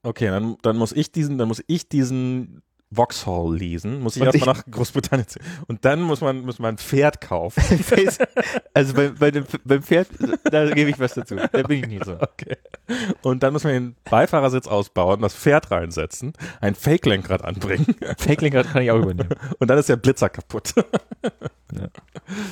Okay, 0.02 0.28
dann, 0.28 0.56
dann 0.62 0.76
muss 0.76 0.92
ich 0.92 1.12
diesen, 1.12 1.38
dann 1.38 1.48
muss 1.48 1.62
ich 1.66 1.88
diesen 1.88 2.62
Vauxhall 2.90 3.54
lesen, 3.54 4.00
muss 4.00 4.16
ich 4.16 4.22
erstmal 4.22 4.54
nach 4.54 4.64
Großbritannien 4.70 5.28
ziehen. 5.28 5.42
Und 5.66 5.84
dann 5.84 6.00
muss 6.00 6.20
man, 6.20 6.40
muss 6.40 6.58
man 6.58 6.74
ein 6.74 6.78
Pferd 6.78 7.20
kaufen. 7.20 7.62
also 8.74 8.94
bei, 8.94 9.08
bei 9.10 9.30
dem, 9.30 9.44
beim 9.64 9.82
Pferd, 9.82 10.08
da 10.44 10.70
gebe 10.70 10.90
ich 10.90 10.98
was 10.98 11.14
dazu. 11.14 11.36
Da 11.36 11.62
bin 11.62 11.80
ich 11.80 11.86
nie 11.86 12.00
so. 12.04 12.14
Okay. 12.14 12.56
Und 13.22 13.42
dann 13.42 13.52
muss 13.52 13.64
man 13.64 13.72
den 13.74 13.96
Beifahrersitz 14.04 14.66
ausbauen, 14.66 15.20
das 15.20 15.34
Pferd 15.34 15.70
reinsetzen, 15.70 16.32
ein 16.60 16.74
Fake-Lenkrad 16.74 17.44
anbringen 17.44 17.94
Fake-Lenkrad 18.18 18.68
kann 18.72 18.82
ich 18.82 18.90
auch 18.90 18.98
übernehmen. 18.98 19.34
und 19.58 19.68
dann 19.68 19.78
ist 19.78 19.88
der 19.88 19.96
Blitzer 19.96 20.28
kaputt. 20.28 20.74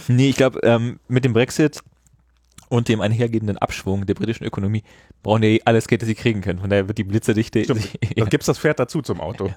Nee, 0.09 0.29
ich 0.29 0.37
glaube, 0.37 0.61
ähm, 0.63 1.01
mit 1.09 1.25
dem 1.25 1.33
Brexit 1.33 1.83
und 2.69 2.89
dem 2.89 3.01
einhergehenden 3.01 3.59
Abschwung 3.59 4.07
der 4.07 4.15
britischen 4.15 4.45
Ökonomie 4.45 4.83
brauchen 5.23 5.43
die 5.43 5.67
alles 5.67 5.89
Geld, 5.89 6.03
das 6.03 6.09
sie 6.09 6.15
kriegen 6.15 6.41
können. 6.41 6.59
Von 6.59 6.71
daher 6.71 6.89
wird 6.89 6.99
die 6.99 7.05
Blitzerdichte. 7.05 7.65
Stimmt. 7.65 7.99
Dann 8.17 8.29
gibt's 8.29 8.47
das 8.47 8.59
Pferd 8.59 8.79
dazu 8.79 9.03
zum 9.03 9.21
Auto. 9.21 9.51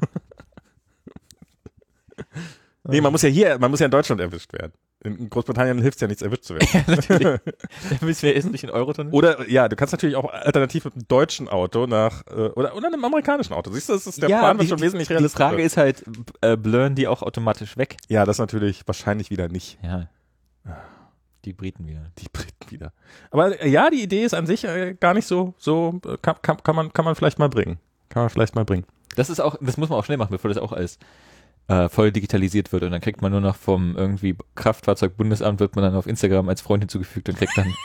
Nee, 2.83 3.01
man 3.01 3.11
muss 3.11 3.22
ja 3.22 3.30
hier, 3.30 3.57
man 3.59 3.72
muss 3.72 3.80
ja 3.80 3.85
in 3.85 3.91
Deutschland 3.91 4.22
erwischt 4.22 4.53
werden. 4.53 4.73
In 5.01 5.30
Großbritannien 5.30 5.81
hilft's 5.81 6.01
ja 6.01 6.07
nichts, 6.07 6.22
erwischt 6.22 6.43
zu 6.43 6.56
werden. 6.56 6.83
natürlich. 6.88 7.23
Dann 7.23 7.99
müssen 8.01 8.23
wir 8.23 8.35
erst 8.35 8.51
nicht 8.51 8.65
in 8.65 8.69
Euro 8.69 8.91
drin. 8.91 9.09
Oder 9.11 9.49
ja, 9.49 9.69
du 9.69 9.77
kannst 9.77 9.93
natürlich 9.93 10.17
auch 10.17 10.30
alternativ 10.31 10.85
mit 10.85 10.93
einem 10.93 11.07
deutschen 11.07 11.48
Auto 11.48 11.88
nach 11.88 12.27
äh, 12.27 12.49
oder, 12.49 12.75
oder 12.75 12.88
einem 12.88 13.06
amerikanischen 13.06 13.53
Auto. 13.53 13.72
Siehst 13.72 13.88
du, 13.88 13.93
das 13.93 14.07
ist 14.07 14.22
der 14.22 14.27
Plan 14.27 14.57
wird 14.57 14.64
die, 14.64 14.67
schon 14.67 14.81
wesentlich 14.81 15.07
die 15.07 15.14
realistischer. 15.14 15.49
Frage 15.49 15.64
ist 15.64 15.77
halt, 15.77 16.03
äh, 16.41 16.57
blurren 16.57 16.95
die 16.95 17.07
auch 17.07 17.22
automatisch 17.22 17.77
weg? 17.77 17.95
ja, 18.09 18.25
das 18.25 18.39
natürlich 18.39 18.85
wahrscheinlich 18.88 19.30
wieder 19.30 19.48
nicht. 19.48 19.80
Ja. 19.81 20.09
Die 21.45 21.53
Briten 21.53 21.88
wieder. 21.88 22.11
Die 22.17 22.27
Briten 22.31 22.69
wieder. 22.69 22.91
Aber 23.31 23.61
äh, 23.61 23.69
ja, 23.69 23.89
die 23.89 24.03
Idee 24.03 24.25
ist 24.25 24.33
an 24.33 24.45
sich 24.45 24.65
äh, 24.65 24.95
gar 24.99 25.14
nicht 25.14 25.25
so, 25.25 25.53
so 25.57 26.01
äh, 26.06 26.17
kann, 26.22 26.35
kann, 26.41 26.61
kann, 26.61 26.75
man, 26.75 26.91
kann 26.91 27.06
man 27.06 27.15
vielleicht 27.15 27.39
mal 27.39 27.49
bringen. 27.49 27.80
Kann 28.09 28.23
man 28.23 28.30
vielleicht 28.30 28.56
mal 28.56 28.65
bringen. 28.65 28.85
Das 29.15 29.30
ist 29.30 29.39
auch, 29.39 29.56
das 29.61 29.77
muss 29.77 29.89
man 29.89 29.98
auch 29.98 30.06
schnell 30.06 30.17
machen, 30.17 30.31
bevor 30.31 30.49
das 30.49 30.57
auch 30.57 30.73
alles 30.73 30.99
äh, 31.69 31.88
voll 31.88 32.11
digitalisiert 32.11 32.72
wird 32.73 32.83
und 32.83 32.91
dann 32.91 32.99
kriegt 33.01 33.22
man 33.22 33.31
nur 33.31 33.41
noch 33.41 33.56
vom 33.56 33.95
irgendwie 33.95 34.35
Kraftfahrzeugbundesamt 34.56 35.59
wird 35.61 35.75
man 35.75 35.83
dann 35.85 35.95
auf 35.95 36.07
Instagram 36.07 36.49
als 36.49 36.59
Freund 36.61 36.83
hinzugefügt 36.83 37.30
und 37.30 37.38
kriegt 37.38 37.57
dann 37.57 37.73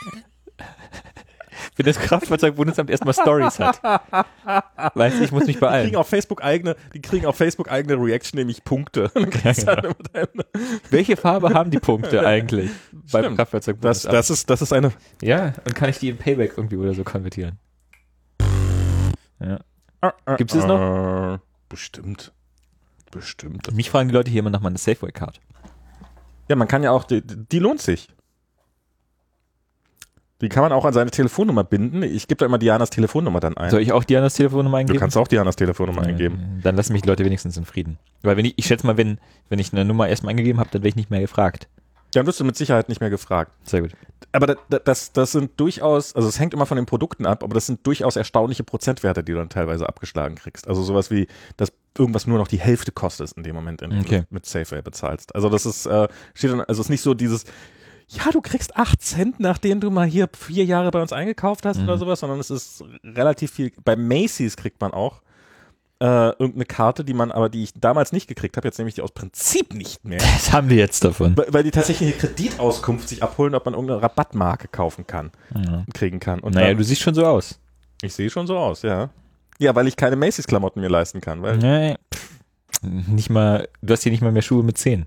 wenn 1.76 1.86
das 1.86 1.98
Kraftfahrzeugbundesamt 1.98 2.90
erstmal 2.90 3.14
Stories 3.14 3.58
hat. 3.58 3.80
Weißt 4.94 5.18
du, 5.18 5.24
ich 5.24 5.32
muss 5.32 5.46
mich 5.46 5.56
Die 5.56 5.60
beeilen. 5.60 5.84
kriegen 5.86 5.96
auf 5.96 6.08
Facebook 6.08 6.42
eigene, 6.42 6.76
die 6.94 7.00
kriegen 7.02 7.26
auf 7.26 7.36
Facebook 7.36 7.70
eigene 7.70 7.94
Reaction, 7.94 8.38
nämlich 8.38 8.64
Punkte. 8.64 9.10
Ja, 9.44 9.52
halt 9.66 9.96
deine- 10.12 10.28
Welche 10.90 11.16
Farbe 11.16 11.52
haben 11.54 11.70
die 11.70 11.78
Punkte 11.78 12.26
eigentlich 12.26 12.70
beim 12.92 13.06
Stimmt. 13.06 13.24
das, 13.24 13.36
Kraftfahrzeugbundesamt? 13.36 14.14
das 14.14 14.30
ist, 14.30 14.50
das 14.50 14.62
ist 14.62 14.72
eine, 14.72 14.92
ja, 15.22 15.52
und 15.64 15.74
kann 15.74 15.88
ich 15.90 15.98
die 15.98 16.08
in 16.10 16.16
Payback 16.16 16.52
irgendwie 16.56 16.76
oder 16.76 16.94
so 16.94 17.02
konvertieren? 17.04 17.58
Ja. 19.40 19.58
Gibt's 20.36 20.54
das 20.54 20.66
noch? 20.66 21.38
Bestimmt. 21.68 22.32
Bestimmt. 23.14 23.72
Mich 23.72 23.90
fragen 23.90 24.08
die 24.08 24.14
Leute 24.14 24.30
hier 24.30 24.40
immer 24.40 24.50
nach 24.50 24.60
meiner 24.60 24.78
Safeway-Card. 24.78 25.40
Ja, 26.48 26.56
man 26.56 26.68
kann 26.68 26.82
ja 26.82 26.90
auch, 26.90 27.04
die, 27.04 27.22
die 27.22 27.58
lohnt 27.58 27.80
sich. 27.80 28.08
Die 30.40 30.48
kann 30.48 30.62
man 30.62 30.72
auch 30.72 30.84
an 30.84 30.92
seine 30.92 31.10
Telefonnummer 31.10 31.64
binden. 31.64 32.02
Ich 32.02 32.26
gebe 32.26 32.38
da 32.38 32.46
immer 32.46 32.58
Dianas 32.58 32.90
Telefonnummer 32.90 33.40
dann 33.40 33.56
ein. 33.56 33.70
Soll 33.70 33.80
ich 33.80 33.92
auch 33.92 34.04
Dianas 34.04 34.34
Telefonnummer 34.34 34.76
du 34.76 34.80
eingeben? 34.80 34.98
kannst 34.98 35.16
auch 35.16 35.28
Dianas 35.28 35.56
Telefonnummer 35.56 36.02
Ja, 36.02 36.08
eingeben. 36.08 36.60
Dann 36.62 36.76
lassen 36.76 36.92
mich 36.92 37.02
die 37.02 37.08
Leute 37.08 37.24
wenigstens 37.24 37.56
in 37.56 37.64
Frieden. 37.64 37.98
Weil 38.22 38.36
wenn 38.36 38.44
ich, 38.44 38.54
ich 38.56 38.66
schätze 38.66 38.86
mal, 38.86 38.96
wenn, 38.96 39.18
wenn 39.48 39.58
ich 39.58 39.72
eine 39.72 39.84
Nummer 39.84 40.08
erstmal 40.08 40.32
eingegeben 40.32 40.58
habe, 40.58 40.68
dann 40.70 40.82
werde 40.82 40.88
ich 40.88 40.96
nicht 40.96 41.10
mehr 41.10 41.20
gefragt. 41.20 41.68
Dann 42.14 42.26
wirst 42.26 42.40
du 42.40 42.44
mit 42.44 42.56
Sicherheit 42.56 42.88
nicht 42.88 43.00
mehr 43.00 43.10
gefragt. 43.10 43.52
Sehr 43.64 43.82
gut. 43.82 43.92
Aber 44.32 44.46
da- 44.46 44.56
da- 44.68 44.78
das, 44.78 45.12
das 45.12 45.32
sind 45.32 45.52
durchaus, 45.60 46.14
also 46.14 46.28
es 46.28 46.40
hängt 46.40 46.54
immer 46.54 46.66
von 46.66 46.76
den 46.76 46.86
Produkten 46.86 47.26
ab, 47.26 47.44
aber 47.44 47.54
das 47.54 47.66
sind 47.66 47.86
durchaus 47.86 48.16
erstaunliche 48.16 48.64
Prozentwerte, 48.64 49.22
die 49.22 49.32
du 49.32 49.38
dann 49.38 49.48
teilweise 49.48 49.88
abgeschlagen 49.88 50.34
kriegst. 50.34 50.66
Also 50.66 50.82
sowas 50.82 51.10
wie, 51.10 51.26
dass 51.56 51.72
irgendwas 51.96 52.26
nur 52.26 52.38
noch 52.38 52.48
die 52.48 52.58
Hälfte 52.58 52.90
kostet 52.92 53.32
in 53.32 53.42
dem 53.44 53.54
Moment, 53.54 53.82
in 53.82 53.90
dem 53.90 54.00
Okay. 54.00 54.20
du 54.20 54.26
mit 54.30 54.46
Safeway 54.46 54.82
bezahlst. 54.82 55.34
Also 55.34 55.48
das 55.48 55.66
ist, 55.66 55.86
äh, 55.86 56.08
steht 56.34 56.50
dann, 56.50 56.60
also 56.62 56.80
es 56.80 56.86
ist 56.86 56.90
nicht 56.90 57.02
so 57.02 57.14
dieses, 57.14 57.44
ja, 58.08 58.30
du 58.32 58.40
kriegst 58.40 58.76
8 58.76 59.00
Cent, 59.00 59.38
nachdem 59.40 59.80
du 59.80 59.90
mal 59.90 60.06
hier 60.06 60.28
vier 60.36 60.64
Jahre 60.64 60.90
bei 60.90 61.00
uns 61.00 61.12
eingekauft 61.12 61.64
hast 61.64 61.78
Mhm. 61.78 61.84
oder 61.84 61.98
sowas, 61.98 62.20
sondern 62.20 62.40
es 62.40 62.50
ist 62.50 62.84
relativ 63.04 63.52
viel. 63.52 63.72
Bei 63.84 63.94
Macy's 63.96 64.56
kriegt 64.56 64.80
man 64.80 64.92
auch 64.92 65.22
äh, 66.04 66.28
irgendeine 66.38 66.66
Karte, 66.66 67.02
die 67.04 67.14
man 67.14 67.32
aber, 67.32 67.48
die 67.48 67.62
ich 67.62 67.72
damals 67.74 68.12
nicht 68.12 68.26
gekriegt 68.28 68.56
habe, 68.58 68.68
jetzt 68.68 68.76
nehme 68.78 68.88
ich 68.88 68.94
die 68.94 69.00
aus 69.02 69.12
Prinzip 69.12 69.72
nicht 69.72 70.04
mehr. 70.04 70.20
Was 70.34 70.52
haben 70.52 70.68
wir 70.68 70.76
jetzt 70.76 71.02
davon? 71.04 71.34
Weil, 71.36 71.46
weil 71.50 71.62
die 71.62 71.70
tatsächlich 71.70 72.10
eine 72.12 72.18
Kreditauskunft 72.18 73.08
sich 73.08 73.22
abholen, 73.22 73.54
ob 73.54 73.64
man 73.64 73.72
irgendeine 73.74 74.02
Rabattmarke 74.02 74.68
kaufen 74.68 75.06
kann, 75.06 75.30
Ja. 75.54 75.84
kriegen 75.94 76.20
kann. 76.20 76.40
Und 76.40 76.54
Naja, 76.54 76.68
dann, 76.68 76.76
du 76.78 76.84
siehst 76.84 77.00
schon 77.00 77.14
so 77.14 77.24
aus. 77.24 77.58
ich 78.02 78.12
sehe 78.14 78.28
schon 78.28 78.46
so 78.46 78.58
aus, 78.58 78.82
ja. 78.82 79.08
Ja, 79.58 79.74
weil 79.74 79.86
ich 79.88 79.96
keine 79.96 80.16
Macy's-Klamotten 80.16 80.80
mir 80.82 80.88
leisten 80.88 81.20
kann. 81.20 81.40
Weil 81.42 81.56
Nee. 81.58 81.96
Nicht 82.82 83.30
mal, 83.30 83.68
du 83.80 83.92
hast 83.94 84.02
hier 84.02 84.12
nicht 84.12 84.20
mal 84.20 84.32
mehr 84.32 84.42
Schuhe 84.42 84.62
mit 84.62 84.76
Zehen. 84.76 85.06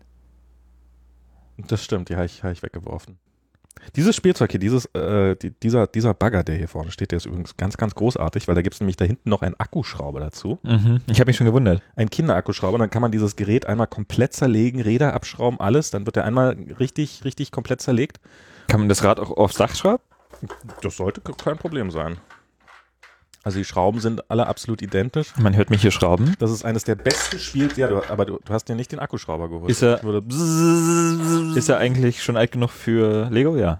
Das 1.57 1.83
stimmt, 1.83 2.09
die 2.09 2.15
habe 2.15 2.25
ich, 2.25 2.43
hab 2.43 2.51
ich 2.51 2.63
weggeworfen. 2.63 3.19
Dieses 3.95 4.15
Spielzeug 4.15 4.51
hier, 4.51 4.59
dieses, 4.59 4.85
äh, 4.93 5.35
die, 5.35 5.51
dieser, 5.51 5.87
dieser 5.87 6.13
Bagger, 6.13 6.43
der 6.43 6.55
hier 6.55 6.67
vorne 6.67 6.91
steht, 6.91 7.11
der 7.11 7.17
ist 7.17 7.25
übrigens 7.25 7.57
ganz, 7.57 7.77
ganz 7.77 7.95
großartig, 7.95 8.47
weil 8.47 8.55
da 8.55 8.61
gibt 8.61 8.75
es 8.75 8.79
nämlich 8.81 8.97
da 8.97 9.05
hinten 9.05 9.29
noch 9.29 9.41
einen 9.41 9.55
Akkuschrauber 9.59 10.19
dazu. 10.19 10.59
Mhm. 10.63 11.01
Ich 11.07 11.19
habe 11.19 11.29
mich 11.29 11.37
schon 11.37 11.45
gewundert. 11.47 11.81
Ein 11.95 12.09
Kinderakkuschrauber, 12.09 12.77
dann 12.77 12.89
kann 12.89 13.01
man 13.01 13.11
dieses 13.11 13.35
Gerät 13.35 13.65
einmal 13.65 13.87
komplett 13.87 14.33
zerlegen, 14.33 14.81
Räder 14.81 15.13
abschrauben, 15.13 15.59
alles, 15.59 15.91
dann 15.91 16.05
wird 16.05 16.17
er 16.17 16.25
einmal 16.25 16.57
richtig, 16.79 17.23
richtig 17.25 17.51
komplett 17.51 17.81
zerlegt. 17.81 18.19
Kann 18.67 18.79
man 18.81 18.89
das 18.89 19.03
Rad 19.03 19.19
auch 19.19 19.31
aufs 19.37 19.55
Dach 19.55 19.75
schrauben? 19.75 20.03
Das 20.81 20.97
sollte 20.97 21.21
ke- 21.21 21.33
kein 21.33 21.57
Problem 21.57 21.89
sein. 21.89 22.17
Also 23.47 23.59
die 23.59 23.63
Schrauben 23.63 24.01
sind 24.01 24.29
alle 24.29 24.45
absolut 24.47 24.81
identisch. 24.81 25.33
Man 25.37 25.55
hört 25.55 25.69
mich 25.69 25.81
hier 25.81 25.91
schrauben. 25.91 26.35
Das 26.37 26.51
ist 26.51 26.65
eines 26.65 26.83
der 26.83 26.95
besten 26.95 27.39
Spiele. 27.39 27.69
Ja, 27.77 27.87
du, 27.87 28.01
aber 28.09 28.25
du, 28.25 28.39
du 28.43 28.53
hast 28.53 28.65
dir 28.67 28.75
nicht 28.75 28.91
den 28.91 28.99
Akkuschrauber 28.99 29.47
geholt. 29.47 29.71
Ist 29.71 29.81
er- 29.81 30.01
Ist 31.55 31.69
er 31.69 31.77
eigentlich 31.77 32.21
schon 32.21 32.35
alt 32.35 32.51
genug 32.51 32.71
für 32.71 33.29
Lego? 33.29 33.55
Ja. 33.55 33.79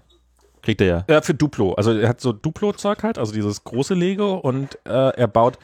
Kriegt 0.62 0.80
er 0.80 0.86
ja. 0.86 1.04
ja, 1.06 1.20
für 1.20 1.34
Duplo. 1.34 1.74
Also 1.74 1.92
er 1.92 2.08
hat 2.08 2.18
so 2.22 2.32
Duplo-Zeug 2.32 3.02
halt, 3.02 3.18
also 3.18 3.34
dieses 3.34 3.62
große 3.62 3.92
Lego 3.92 4.36
und 4.36 4.78
äh, 4.86 5.10
er 5.10 5.28
baut. 5.28 5.58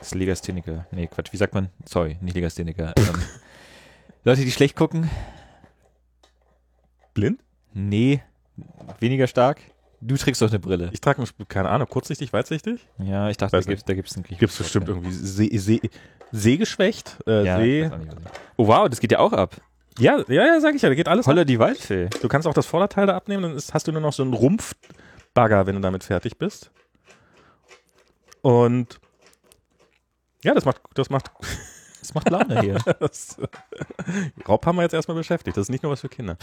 Das 0.00 0.08
ist 0.08 0.14
Legastheniker. 0.16 0.86
Nee, 0.90 1.06
Quatsch. 1.06 1.32
Wie 1.32 1.36
sagt 1.36 1.54
man? 1.54 1.68
Sorry, 1.88 2.16
nicht 2.20 2.34
Legastheniker. 2.34 2.92
ähm, 2.98 3.22
Leute, 4.24 4.40
die 4.40 4.50
schlecht 4.50 4.74
gucken? 4.74 5.08
Blind? 7.14 7.38
Nee, 7.72 8.20
weniger 8.98 9.28
stark. 9.28 9.60
Du 10.00 10.16
trägst 10.16 10.40
doch 10.42 10.48
eine 10.48 10.58
Brille. 10.60 10.90
Ich 10.92 11.00
trage, 11.00 11.24
keine 11.48 11.68
Ahnung, 11.70 11.88
kurzsichtig, 11.88 12.32
weitsichtig? 12.32 12.86
Ja, 12.98 13.30
ich 13.30 13.36
dachte, 13.36 13.56
Weiß 13.56 13.64
da 13.64 13.70
gibt's, 13.72 13.84
da 13.84 13.94
gibt's 13.94 14.14
einen. 14.16 14.24
Gibt 14.24 14.42
es 14.52 14.56
bestimmt 14.56 14.88
irgendwie 14.88 15.10
See, 15.12 15.56
See, 15.58 15.80
Sehgeschwächt? 16.30 17.16
Äh, 17.26 17.44
Ja, 17.44 17.58
See. 17.58 17.90
oh 18.56 18.66
wow, 18.68 18.88
das 18.88 19.00
geht 19.00 19.10
ja 19.12 19.18
auch 19.18 19.32
ab. 19.32 19.56
Ja, 19.98 20.18
ja, 20.28 20.46
ja, 20.46 20.60
sag 20.60 20.76
ich 20.76 20.82
ja, 20.82 20.88
da 20.88 20.94
geht 20.94 21.08
alles. 21.08 21.26
ab. 21.26 21.32
Holla 21.32 21.44
die 21.44 21.58
Waldfee. 21.58 22.08
Du 22.22 22.28
kannst 22.28 22.46
auch 22.46 22.54
das 22.54 22.66
Vorderteil 22.66 23.06
da 23.06 23.16
abnehmen, 23.16 23.42
dann 23.42 23.56
ist, 23.56 23.74
hast 23.74 23.88
du 23.88 23.92
nur 23.92 24.00
noch 24.00 24.12
so 24.12 24.22
einen 24.22 24.34
Rumpfbagger, 24.34 25.66
wenn 25.66 25.74
du 25.74 25.80
damit 25.80 26.04
fertig 26.04 26.38
bist. 26.38 26.70
Und 28.42 29.00
ja, 30.44 30.54
das 30.54 30.64
macht, 30.64 30.80
das 30.94 31.10
macht, 31.10 31.32
Das 32.08 32.14
macht 32.14 32.30
Laune 32.30 32.60
hier. 32.62 32.74
das, 33.00 33.36
Rob 34.46 34.64
haben 34.64 34.76
wir 34.76 34.82
jetzt 34.82 34.94
erstmal 34.94 35.16
beschäftigt. 35.16 35.56
Das 35.56 35.62
ist 35.62 35.68
nicht 35.70 35.82
nur 35.82 35.92
was 35.92 36.00
für 36.00 36.08
Kinder. 36.08 36.36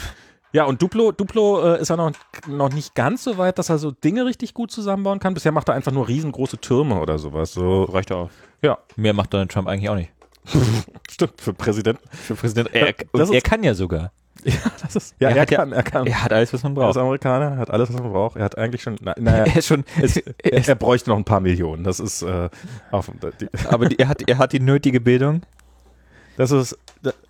Ja, 0.53 0.65
und 0.65 0.81
Duplo, 0.81 1.11
Duplo 1.11 1.73
äh, 1.75 1.81
ist 1.81 1.89
ja 1.89 1.97
noch, 1.97 2.11
noch 2.47 2.71
nicht 2.71 2.93
ganz 2.95 3.23
so 3.23 3.37
weit, 3.37 3.57
dass 3.57 3.69
er 3.69 3.77
so 3.79 3.91
Dinge 3.91 4.25
richtig 4.25 4.53
gut 4.53 4.71
zusammenbauen 4.71 5.19
kann. 5.19 5.33
Bisher 5.33 5.51
macht 5.51 5.67
er 5.69 5.73
einfach 5.75 5.91
nur 5.91 6.07
riesengroße 6.07 6.59
Türme 6.59 6.99
oder 6.99 7.17
sowas. 7.17 7.53
So, 7.53 7.83
Reicht 7.85 8.11
auch. 8.11 8.29
ja, 8.61 8.77
Mehr 8.95 9.13
macht 9.13 9.33
Donald 9.33 9.51
Trump 9.51 9.67
eigentlich 9.67 9.89
auch 9.89 9.95
nicht. 9.95 10.11
stimmt, 11.09 11.41
für 11.41 11.53
Präsidenten. 11.53 12.07
Für 12.09 12.35
Präsident. 12.35 12.69
Er, 12.73 12.93
und 13.11 13.21
ist- 13.21 13.33
er 13.33 13.41
kann 13.41 13.63
ja 13.63 13.73
sogar. 13.73 14.11
Ja, 14.53 14.71
das 14.81 14.95
ist, 14.95 15.15
ja, 15.19 15.29
Er 15.29 15.35
er, 15.37 15.49
ja- 15.49 15.57
kann, 15.57 15.71
er 15.71 15.83
kann. 15.83 16.05
Er 16.07 16.23
hat 16.23 16.31
alles, 16.31 16.53
was 16.53 16.61
man 16.63 16.75
Er 16.77 16.89
ist 16.89 16.93
braucht. 16.93 16.97
Amerikaner, 17.03 17.57
hat 17.57 17.71
alles, 17.71 17.89
was 17.93 17.99
man 18.01 18.11
braucht. 18.11 18.35
Er 18.37 18.45
hat 18.45 18.57
eigentlich 18.57 18.81
schon, 18.83 18.95
na, 19.01 19.13
naja, 19.19 19.43
Er 19.47 19.57
ist 19.57 19.67
schon, 19.67 19.83
es, 20.01 20.17
er 20.17 20.53
er, 20.53 20.67
er 20.67 20.75
bräuchte 20.75 21.09
noch 21.09 21.17
ein 21.17 21.25
paar 21.25 21.39
Millionen. 21.41 21.83
Das 21.83 21.99
ist, 21.99 22.21
äh, 22.21 22.49
auf, 22.91 23.11
die, 23.41 23.47
aber 23.69 23.89
die, 23.89 23.97
er, 23.99 24.07
hat, 24.07 24.21
er 24.29 24.37
hat 24.37 24.53
die 24.53 24.59
nötige 24.59 25.01
Bildung. 25.01 25.41
das 26.37 26.51
ist, 26.51 26.77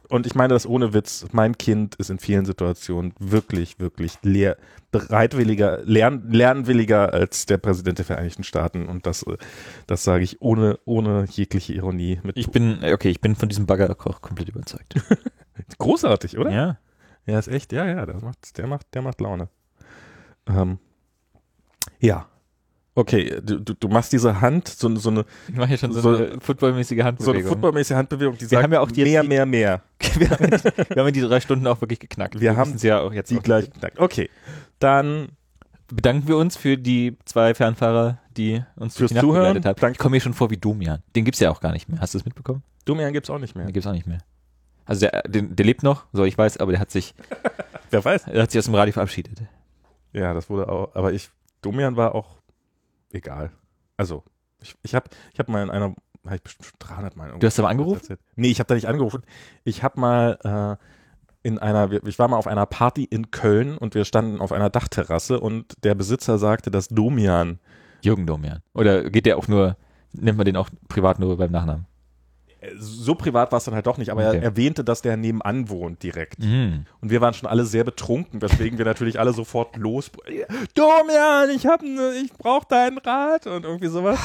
und 0.10 0.28
ich 0.28 0.36
meine 0.36 0.54
das 0.54 0.68
ohne 0.68 0.94
Witz. 0.94 1.26
Mein 1.32 1.58
Kind 1.58 1.96
ist 1.96 2.10
in 2.12 2.20
vielen 2.20 2.46
Situationen 2.46 3.14
wirklich, 3.20 3.80
wirklich 3.80 4.14
lehr, 4.22 4.56
bereitwilliger, 4.92 5.80
lern, 5.84 6.30
lernwilliger 6.30 7.12
als 7.12 7.48
der 7.48 7.58
Präsident 7.58 7.98
der 7.98 8.06
Vereinigten 8.06 8.44
Staaten. 8.44 8.86
Und 8.88 9.06
das, 9.08 9.24
äh, 9.24 9.38
das 9.88 10.04
sage 10.04 10.24
ich 10.24 10.42
ohne, 10.42 10.78
ohne 10.86 11.26
jegliche 11.32 11.74
Ironie. 11.74 12.20
Mit 12.24 12.38
Ich 12.38 12.50
bin, 12.52 12.80
okay, 12.84 13.10
ich 13.10 13.20
bin 13.22 13.36
von 13.36 13.50
diesem 13.50 13.66
Baggerkoch 13.66 14.22
komplett 14.22 14.50
überzeugt. 14.50 14.94
großartig, 15.80 16.38
oder? 16.38 16.52
Ja. 16.52 16.78
Ja, 17.26 17.40
ist 17.40 17.48
echt, 17.48 17.72
ja, 17.74 17.86
ja, 17.86 18.06
das 18.06 18.22
macht, 18.22 18.58
der 18.58 18.68
macht, 18.68 18.88
der 18.94 19.02
macht 19.02 19.20
Laune. 19.22 19.50
Ähm, 20.48 20.78
ja. 22.00 22.28
Okay, 22.98 23.42
du, 23.44 23.60
du, 23.60 23.88
machst 23.90 24.14
diese 24.14 24.40
Hand, 24.40 24.70
so, 24.70 24.96
so 24.96 25.10
eine, 25.10 25.26
Ich 25.50 25.56
mache 25.56 25.68
hier 25.68 25.78
schon 25.78 25.92
so, 25.92 26.00
So- 26.00 26.16
eine 26.16 26.40
footballmäßige 26.40 26.96
so 26.98 27.02
eine 27.02 27.08
Handbewegung. 27.08 27.50
footballmäßige 27.50 27.96
Handbewegung, 27.98 28.36
die 28.36 28.42
Wir 28.42 28.48
sagt 28.48 28.64
haben 28.64 28.72
ja 28.74 28.80
auch 28.80 28.90
die- 28.92 29.04
mehr, 29.04 29.22
die- 29.24 29.28
mehr, 29.28 29.46
mehr. 29.46 29.82
wir, 30.16 30.30
haben, 30.30 30.50
die- 30.50 30.96
wir 30.96 31.04
haben 31.04 31.14
die 31.14 31.22
drei 31.22 31.40
Stunden 31.42 31.68
auch 31.68 31.82
wirklich 31.82 32.00
geknackt. 32.00 32.40
Wir 32.40 32.56
haben 32.56 32.70
müssen 32.70 32.78
sie 32.80 32.88
ja 32.88 33.02
auch 33.02 33.12
jetzt 33.12 33.32
Die 33.32 33.38
auch- 33.40 33.44
gleich 33.44 33.70
knackt. 33.70 34.00
Okay, 34.00 34.30
dann 34.80 35.30
bedanken 35.88 36.28
wir 36.30 36.38
uns 36.38 36.56
für 36.56 36.78
die 36.78 37.18
zwei 37.26 37.54
Fernfahrer, 37.54 38.20
die 38.38 38.64
uns 38.78 38.96
Fürs 38.96 39.10
die 39.10 39.16
Nacht 39.16 39.24
Zuhören. 39.26 39.56
begleitet 39.56 39.84
haben. 39.84 39.92
Ich 39.92 39.98
komme 39.98 40.16
mir 40.16 40.22
schon 40.22 40.34
vor 40.34 40.50
wie 40.50 40.58
Domian. 40.58 41.04
Den 41.18 41.26
gibt's 41.26 41.42
ja 41.42 41.50
auch 41.52 41.60
gar 41.60 41.74
nicht 41.74 41.90
mehr. 41.90 42.00
Hast 42.00 42.14
du 42.14 42.18
es 42.20 42.24
mitbekommen? 42.26 42.64
Domian 42.86 43.12
gibt's 43.12 43.30
auch 43.30 43.40
nicht 43.40 43.56
mehr. 43.56 43.66
Den 43.66 43.74
gibt's 43.74 43.88
auch 43.88 43.92
nicht 43.94 44.08
mehr. 44.08 44.20
Also 44.86 45.02
der, 45.08 45.24
den, 45.24 45.56
der 45.56 45.66
lebt 45.66 45.84
noch, 45.84 46.06
so 46.14 46.24
ich 46.26 46.38
weiß, 46.38 46.58
aber 46.58 46.72
der 46.72 46.80
hat 46.82 46.92
sich, 46.92 47.14
Wer 47.90 48.04
weiß. 48.06 48.26
der 48.26 48.44
hat 48.44 48.52
sich 48.52 48.60
aus 48.60 48.66
dem 48.66 48.76
Radio 48.76 48.94
verabschiedet. 48.94 49.42
Ja, 50.14 50.34
das 50.34 50.50
wurde 50.50 50.70
auch, 50.70 50.94
aber 50.96 51.12
ich, 51.14 51.30
Domian 51.62 51.96
war 51.96 52.16
auch 52.16 52.38
egal. 53.12 53.52
Also, 53.98 54.24
ich, 54.62 54.76
ich 54.84 54.94
habe 54.96 55.10
ich 55.34 55.40
hab 55.40 55.50
mal 55.50 55.64
in 55.64 55.70
einer, 55.70 55.96
habe 56.26 56.36
ich 56.36 56.44
bestimmt 56.44 56.66
schon 56.68 56.80
300 56.80 57.16
Mal 57.16 57.34
Du 57.40 57.46
hast 57.48 57.60
aber 57.60 57.70
angerufen? 57.70 58.00
erzählt. 58.02 58.20
Nee, 58.36 58.50
ich 58.50 58.60
habe 58.60 58.68
da 58.68 58.76
nicht 58.76 58.88
angerufen. 58.88 59.24
Ich 59.64 59.84
habe 59.84 60.00
mal 60.00 60.78
äh, 60.82 61.48
in 61.48 61.60
einer, 61.60 61.92
ich 62.06 62.18
war 62.20 62.28
mal 62.28 62.38
auf 62.38 62.48
einer 62.48 62.66
Party 62.66 63.04
in 63.04 63.32
Köln 63.32 63.78
und 63.78 63.94
wir 63.96 64.06
standen 64.06 64.40
auf 64.42 64.52
einer 64.52 64.70
Dachterrasse 64.70 65.40
und 65.40 65.84
der 65.84 65.96
Besitzer 65.96 66.38
sagte, 66.38 66.72
dass 66.72 66.88
Domian, 66.88 67.60
Jürgen 68.02 68.26
Domian. 68.28 68.62
Oder 68.74 69.10
geht 69.10 69.26
der 69.26 69.38
auch 69.38 69.48
nur, 69.48 69.78
nennt 70.14 70.38
man 70.38 70.46
den 70.46 70.58
auch 70.58 70.70
privat 70.88 71.20
nur 71.20 71.38
beim 71.38 71.52
Nachnamen? 71.52 71.86
So 72.78 73.16
privat 73.16 73.52
war 73.52 73.58
es 73.58 73.64
dann 73.66 73.76
halt 73.76 73.86
doch 73.88 73.98
nicht, 73.98 74.10
aber 74.12 74.28
Okay. 74.28 74.38
er 74.38 74.44
erwähnte, 74.44 74.84
dass 74.84 75.02
der 75.02 75.18
nebenan 75.18 75.70
wohnt 75.70 76.02
direkt. 76.04 76.40
Mhm. 76.40 76.86
Und 77.02 77.10
wir 77.10 77.22
waren 77.22 77.34
schon 77.34 77.50
alle 77.50 77.66
sehr 77.66 77.84
betrunken, 77.84 78.42
weswegen 78.42 78.78
wir 78.78 78.86
natürlich 78.86 79.20
alle 79.20 79.34
sofort 79.34 79.76
los. 79.78 80.12
Domian, 80.74 81.50
ich 81.56 81.66
hab, 81.68 81.82
ne, 81.82 82.14
ich 82.24 82.32
brauch 82.34 82.64
deinen 82.64 82.98
Rat 82.98 83.48
und 83.48 83.66
irgendwie 83.66 83.88
sowas. 83.88 84.20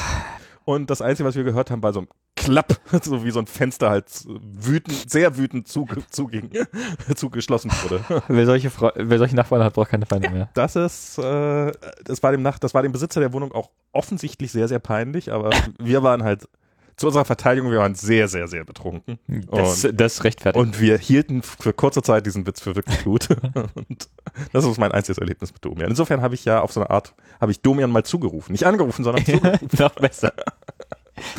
Und 0.65 0.89
das 0.89 1.01
Einzige, 1.01 1.27
was 1.27 1.35
wir 1.35 1.43
gehört 1.43 1.71
haben, 1.71 1.81
war 1.83 1.93
so 1.93 2.01
ein 2.01 2.07
Klapp, 2.35 2.79
so 3.03 3.23
wie 3.23 3.31
so 3.31 3.39
ein 3.39 3.45
Fenster 3.47 3.89
halt 3.89 4.05
wütend, 4.25 5.09
sehr 5.09 5.37
wütend 5.37 5.67
zuge, 5.67 5.97
zuging, 6.09 6.49
zugeschlossen 7.15 7.71
wurde. 7.83 8.03
Wer, 8.27 8.45
solche 8.45 8.71
wer 8.95 9.17
solche 9.17 9.35
Nachbarn 9.35 9.63
hat, 9.63 9.73
braucht 9.73 9.89
keine 9.89 10.05
Feinde 10.05 10.29
mehr. 10.29 10.49
Das 10.53 10.75
ist, 10.75 11.17
äh, 11.19 11.71
das 12.03 12.23
war 12.23 12.31
dem 12.31 12.41
Nach, 12.41 12.57
das 12.57 12.73
war 12.73 12.81
dem 12.81 12.91
Besitzer 12.91 13.19
der 13.19 13.33
Wohnung 13.33 13.51
auch 13.51 13.69
offensichtlich 13.91 14.51
sehr, 14.51 14.67
sehr 14.67 14.79
peinlich, 14.79 15.31
aber 15.31 15.51
wir 15.77 16.01
waren 16.03 16.23
halt 16.23 16.47
zu 17.01 17.07
unserer 17.07 17.25
Verteidigung, 17.25 17.71
wir 17.71 17.79
waren 17.79 17.95
sehr, 17.95 18.27
sehr, 18.27 18.47
sehr 18.47 18.63
betrunken. 18.63 19.19
Das, 19.51 19.87
das 19.91 20.23
rechtfertigt. 20.23 20.61
Und 20.63 20.79
wir 20.79 20.97
hielten 20.97 21.41
für 21.41 21.73
kurze 21.73 22.01
Zeit 22.01 22.25
diesen 22.25 22.45
Witz 22.45 22.61
für 22.61 22.75
wirklich 22.75 23.03
gut. 23.03 23.27
und 23.73 24.07
das 24.53 24.65
ist 24.65 24.77
mein 24.77 24.91
einziges 24.91 25.17
Erlebnis 25.17 25.51
mit 25.51 25.65
Domian. 25.65 25.89
Insofern 25.89 26.21
habe 26.21 26.35
ich 26.35 26.45
ja 26.45 26.61
auf 26.61 26.71
so 26.71 26.79
eine 26.79 26.91
Art, 26.91 27.13
habe 27.41 27.51
ich 27.51 27.61
Domian 27.61 27.89
mal 27.89 28.03
zugerufen. 28.03 28.51
Nicht 28.51 28.65
angerufen, 28.65 29.03
sondern 29.03 29.25
zugerufen. 29.25 29.67
noch 29.79 29.95
besser. 29.95 30.31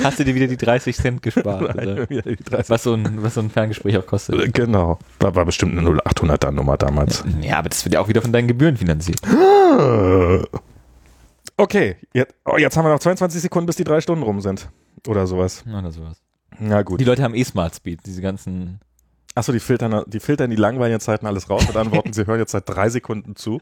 Hast 0.02 0.18
du 0.18 0.24
dir 0.24 0.34
wieder 0.34 0.49
die 0.49 0.57
30 0.57 0.97
Cent 0.97 1.23
gespart? 1.23 1.76
30. 1.76 2.68
Was, 2.68 2.82
so 2.82 2.94
ein, 2.94 3.23
was 3.23 3.34
so 3.34 3.41
ein 3.41 3.50
Ferngespräch 3.50 3.97
auch 3.97 4.07
kostet. 4.07 4.52
Genau. 4.52 4.99
War, 5.20 5.34
war 5.34 5.44
bestimmt 5.44 5.78
eine 5.78 5.89
0800er 5.89 6.50
Nummer 6.50 6.76
damals. 6.76 7.24
Ja, 7.41 7.58
aber 7.58 7.68
das 7.68 7.84
wird 7.84 7.94
ja 7.94 8.00
auch 8.00 8.08
wieder 8.08 8.23
von 8.23 8.32
deinen 8.32 8.49
Gebühren 8.49 8.76
finanziert. 8.76 9.20
Okay, 11.56 11.97
jetzt, 12.12 12.34
oh, 12.44 12.56
jetzt 12.56 12.76
haben 12.76 12.84
wir 12.84 12.92
noch 12.92 12.98
22 12.98 13.42
Sekunden, 13.42 13.66
bis 13.66 13.76
die 13.76 13.84
drei 13.84 14.00
Stunden 14.00 14.22
rum 14.22 14.40
sind. 14.40 14.68
Oder 15.06 15.26
sowas. 15.26 15.64
Oder 15.66 15.90
sowas. 15.90 16.22
Na 16.58 16.82
gut. 16.82 17.00
Die 17.00 17.05
Leute 17.05 17.22
haben 17.22 17.34
eh 17.34 17.44
Smart 17.44 17.74
Speed, 17.74 18.00
diese 18.06 18.22
ganzen. 18.22 18.81
Achso, 19.34 19.52
die 19.52 19.60
filtern, 19.60 20.05
die 20.06 20.20
filtern 20.20 20.50
die 20.50 20.56
langweiligen 20.56 21.00
Zeiten 21.00 21.26
alles 21.26 21.48
raus 21.48 21.66
mit 21.66 21.76
Antworten. 21.76 22.12
Sie 22.12 22.26
hören 22.26 22.39
jetzt 22.39 22.52
seit 22.52 22.68
drei 22.68 22.89
Sekunden 22.90 23.36
zu. 23.36 23.60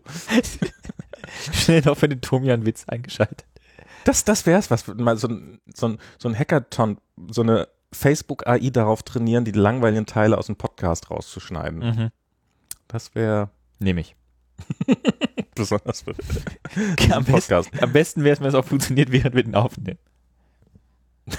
Schnell 1.53 1.83
noch 1.83 1.97
für 1.97 2.09
den 2.09 2.21
Tomian-Witz 2.21 2.85
eingeschaltet. 2.89 3.47
Das, 4.05 4.25
das 4.25 4.47
wär's, 4.47 4.71
was 4.71 4.87
mal 4.89 5.17
so 5.17 5.29
ein, 5.29 5.61
so 5.73 5.89
ein, 5.89 5.99
so 6.19 6.29
ein 6.29 6.37
Hackathon, 6.37 6.99
so 7.31 7.43
eine 7.43 7.69
Facebook-AI 7.93 8.71
darauf 8.71 9.03
trainieren, 9.03 9.45
die 9.45 9.53
langweiligen 9.53 10.07
Teile 10.07 10.39
aus 10.39 10.47
dem 10.47 10.57
Podcast 10.57 11.11
rauszuschneiden. 11.11 11.79
Mhm. 11.79 12.11
Das 12.89 13.15
wäre 13.15 13.51
Nehme 13.81 14.03
ich. 14.03 14.15
besonders 15.61 16.03
für 16.03 16.15
Am 17.15 17.25
besten, 17.25 17.55
am 17.81 17.93
besten 17.93 18.25
wäre 18.25 18.35
es, 18.35 18.41
wenn 18.41 18.49
es 18.49 18.55
auch 18.55 18.65
funktioniert, 18.65 19.13
während 19.13 19.35
wir 19.35 19.43
den 19.45 19.55
aufnehmen. 19.55 19.99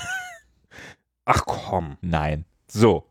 Ach 1.25 1.43
komm. 1.45 1.97
Nein. 2.01 2.45
So, 2.67 3.05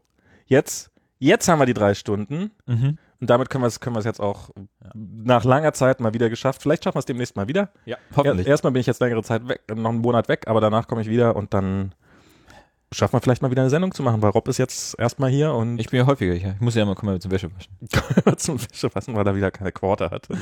jetzt, 0.47 0.91
jetzt 1.19 1.49
haben 1.49 1.59
wir 1.59 1.67
die 1.67 1.75
drei 1.75 1.95
Stunden 1.95 2.51
Mhm. 2.67 2.99
und 3.21 3.31
damit 3.31 3.51
können 3.51 3.63
wir 3.63 3.69
es 3.69 3.81
können 3.81 4.01
jetzt 4.01 4.21
auch 4.21 4.51
nach 4.95 5.45
langer 5.45 5.73
Zeit 5.73 6.01
mal 6.01 6.15
wieder 6.15 6.29
geschafft. 6.31 6.63
Vielleicht 6.63 6.85
schaffen 6.85 6.97
wir 6.97 7.01
es 7.01 7.07
demnächst 7.07 7.37
mal 7.37 7.49
wieder. 7.49 7.71
Ja, 7.85 7.97
Er, 8.25 8.47
erstmal 8.47 8.73
bin 8.73 8.81
ich 8.81 8.87
jetzt 8.87 9.01
längere 9.01 9.23
Zeit 9.23 9.47
weg, 9.49 9.63
noch 9.75 9.91
einen 9.91 10.01
Monat 10.01 10.29
weg, 10.29 10.45
aber 10.47 10.61
danach 10.61 10.89
komme 10.89 11.03
ich 11.03 11.09
wieder 11.09 11.37
und 11.37 11.55
dann 11.55 11.95
schaffen 12.93 13.15
wir 13.15 13.20
vielleicht 13.20 13.43
mal 13.43 13.51
wieder 13.51 13.62
eine 13.62 13.70
Sendung 13.70 13.93
zu 13.93 14.02
machen, 14.02 14.20
weil 14.23 14.31
Rob 14.31 14.49
ist 14.49 14.59
jetzt 14.59 14.99
erstmal 14.99 15.31
hier 15.31 15.52
und 15.52 15.78
Ich 15.78 15.89
bin 15.89 15.99
ja 16.01 16.07
häufiger 16.07 16.35
hier. 16.35 16.55
Ich 16.55 16.60
muss 16.60 16.75
ja 16.75 16.83
immer 16.83 16.94
kommen 16.94 17.20
zum 17.20 17.31
Wäsche 17.31 17.51
waschen. 17.55 18.36
zum 18.36 18.60
Wäsche 18.60 18.91
fassen, 18.91 19.15
weil 19.15 19.27
er 19.27 19.36
wieder 19.36 19.51
keine 19.51 19.73
Quarter 19.73 20.10
hatte. 20.10 20.36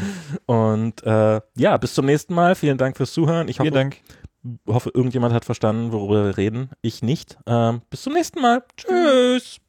Und 0.47 1.03
äh, 1.05 1.41
ja, 1.57 1.77
bis 1.77 1.95
zum 1.95 2.07
nächsten 2.07 2.35
Mal. 2.35 2.55
Vielen 2.55 2.79
Dank 2.79 2.97
fürs 2.97 3.13
Zuhören. 3.13 3.49
Ich 3.49 3.59
hoffe, 3.59 3.71
Vielen 3.71 3.75
Dank. 3.75 3.97
hoffe 4.67 4.91
irgendjemand 4.95 5.35
hat 5.35 5.45
verstanden, 5.45 5.93
worüber 5.93 6.25
wir 6.25 6.37
reden. 6.37 6.71
Ich 6.81 7.03
nicht. 7.03 7.37
Ähm, 7.47 7.83
bis 7.91 8.03
zum 8.03 8.15
nächsten 8.15 8.41
Mal. 8.41 8.63
Tschüss. 8.77 9.61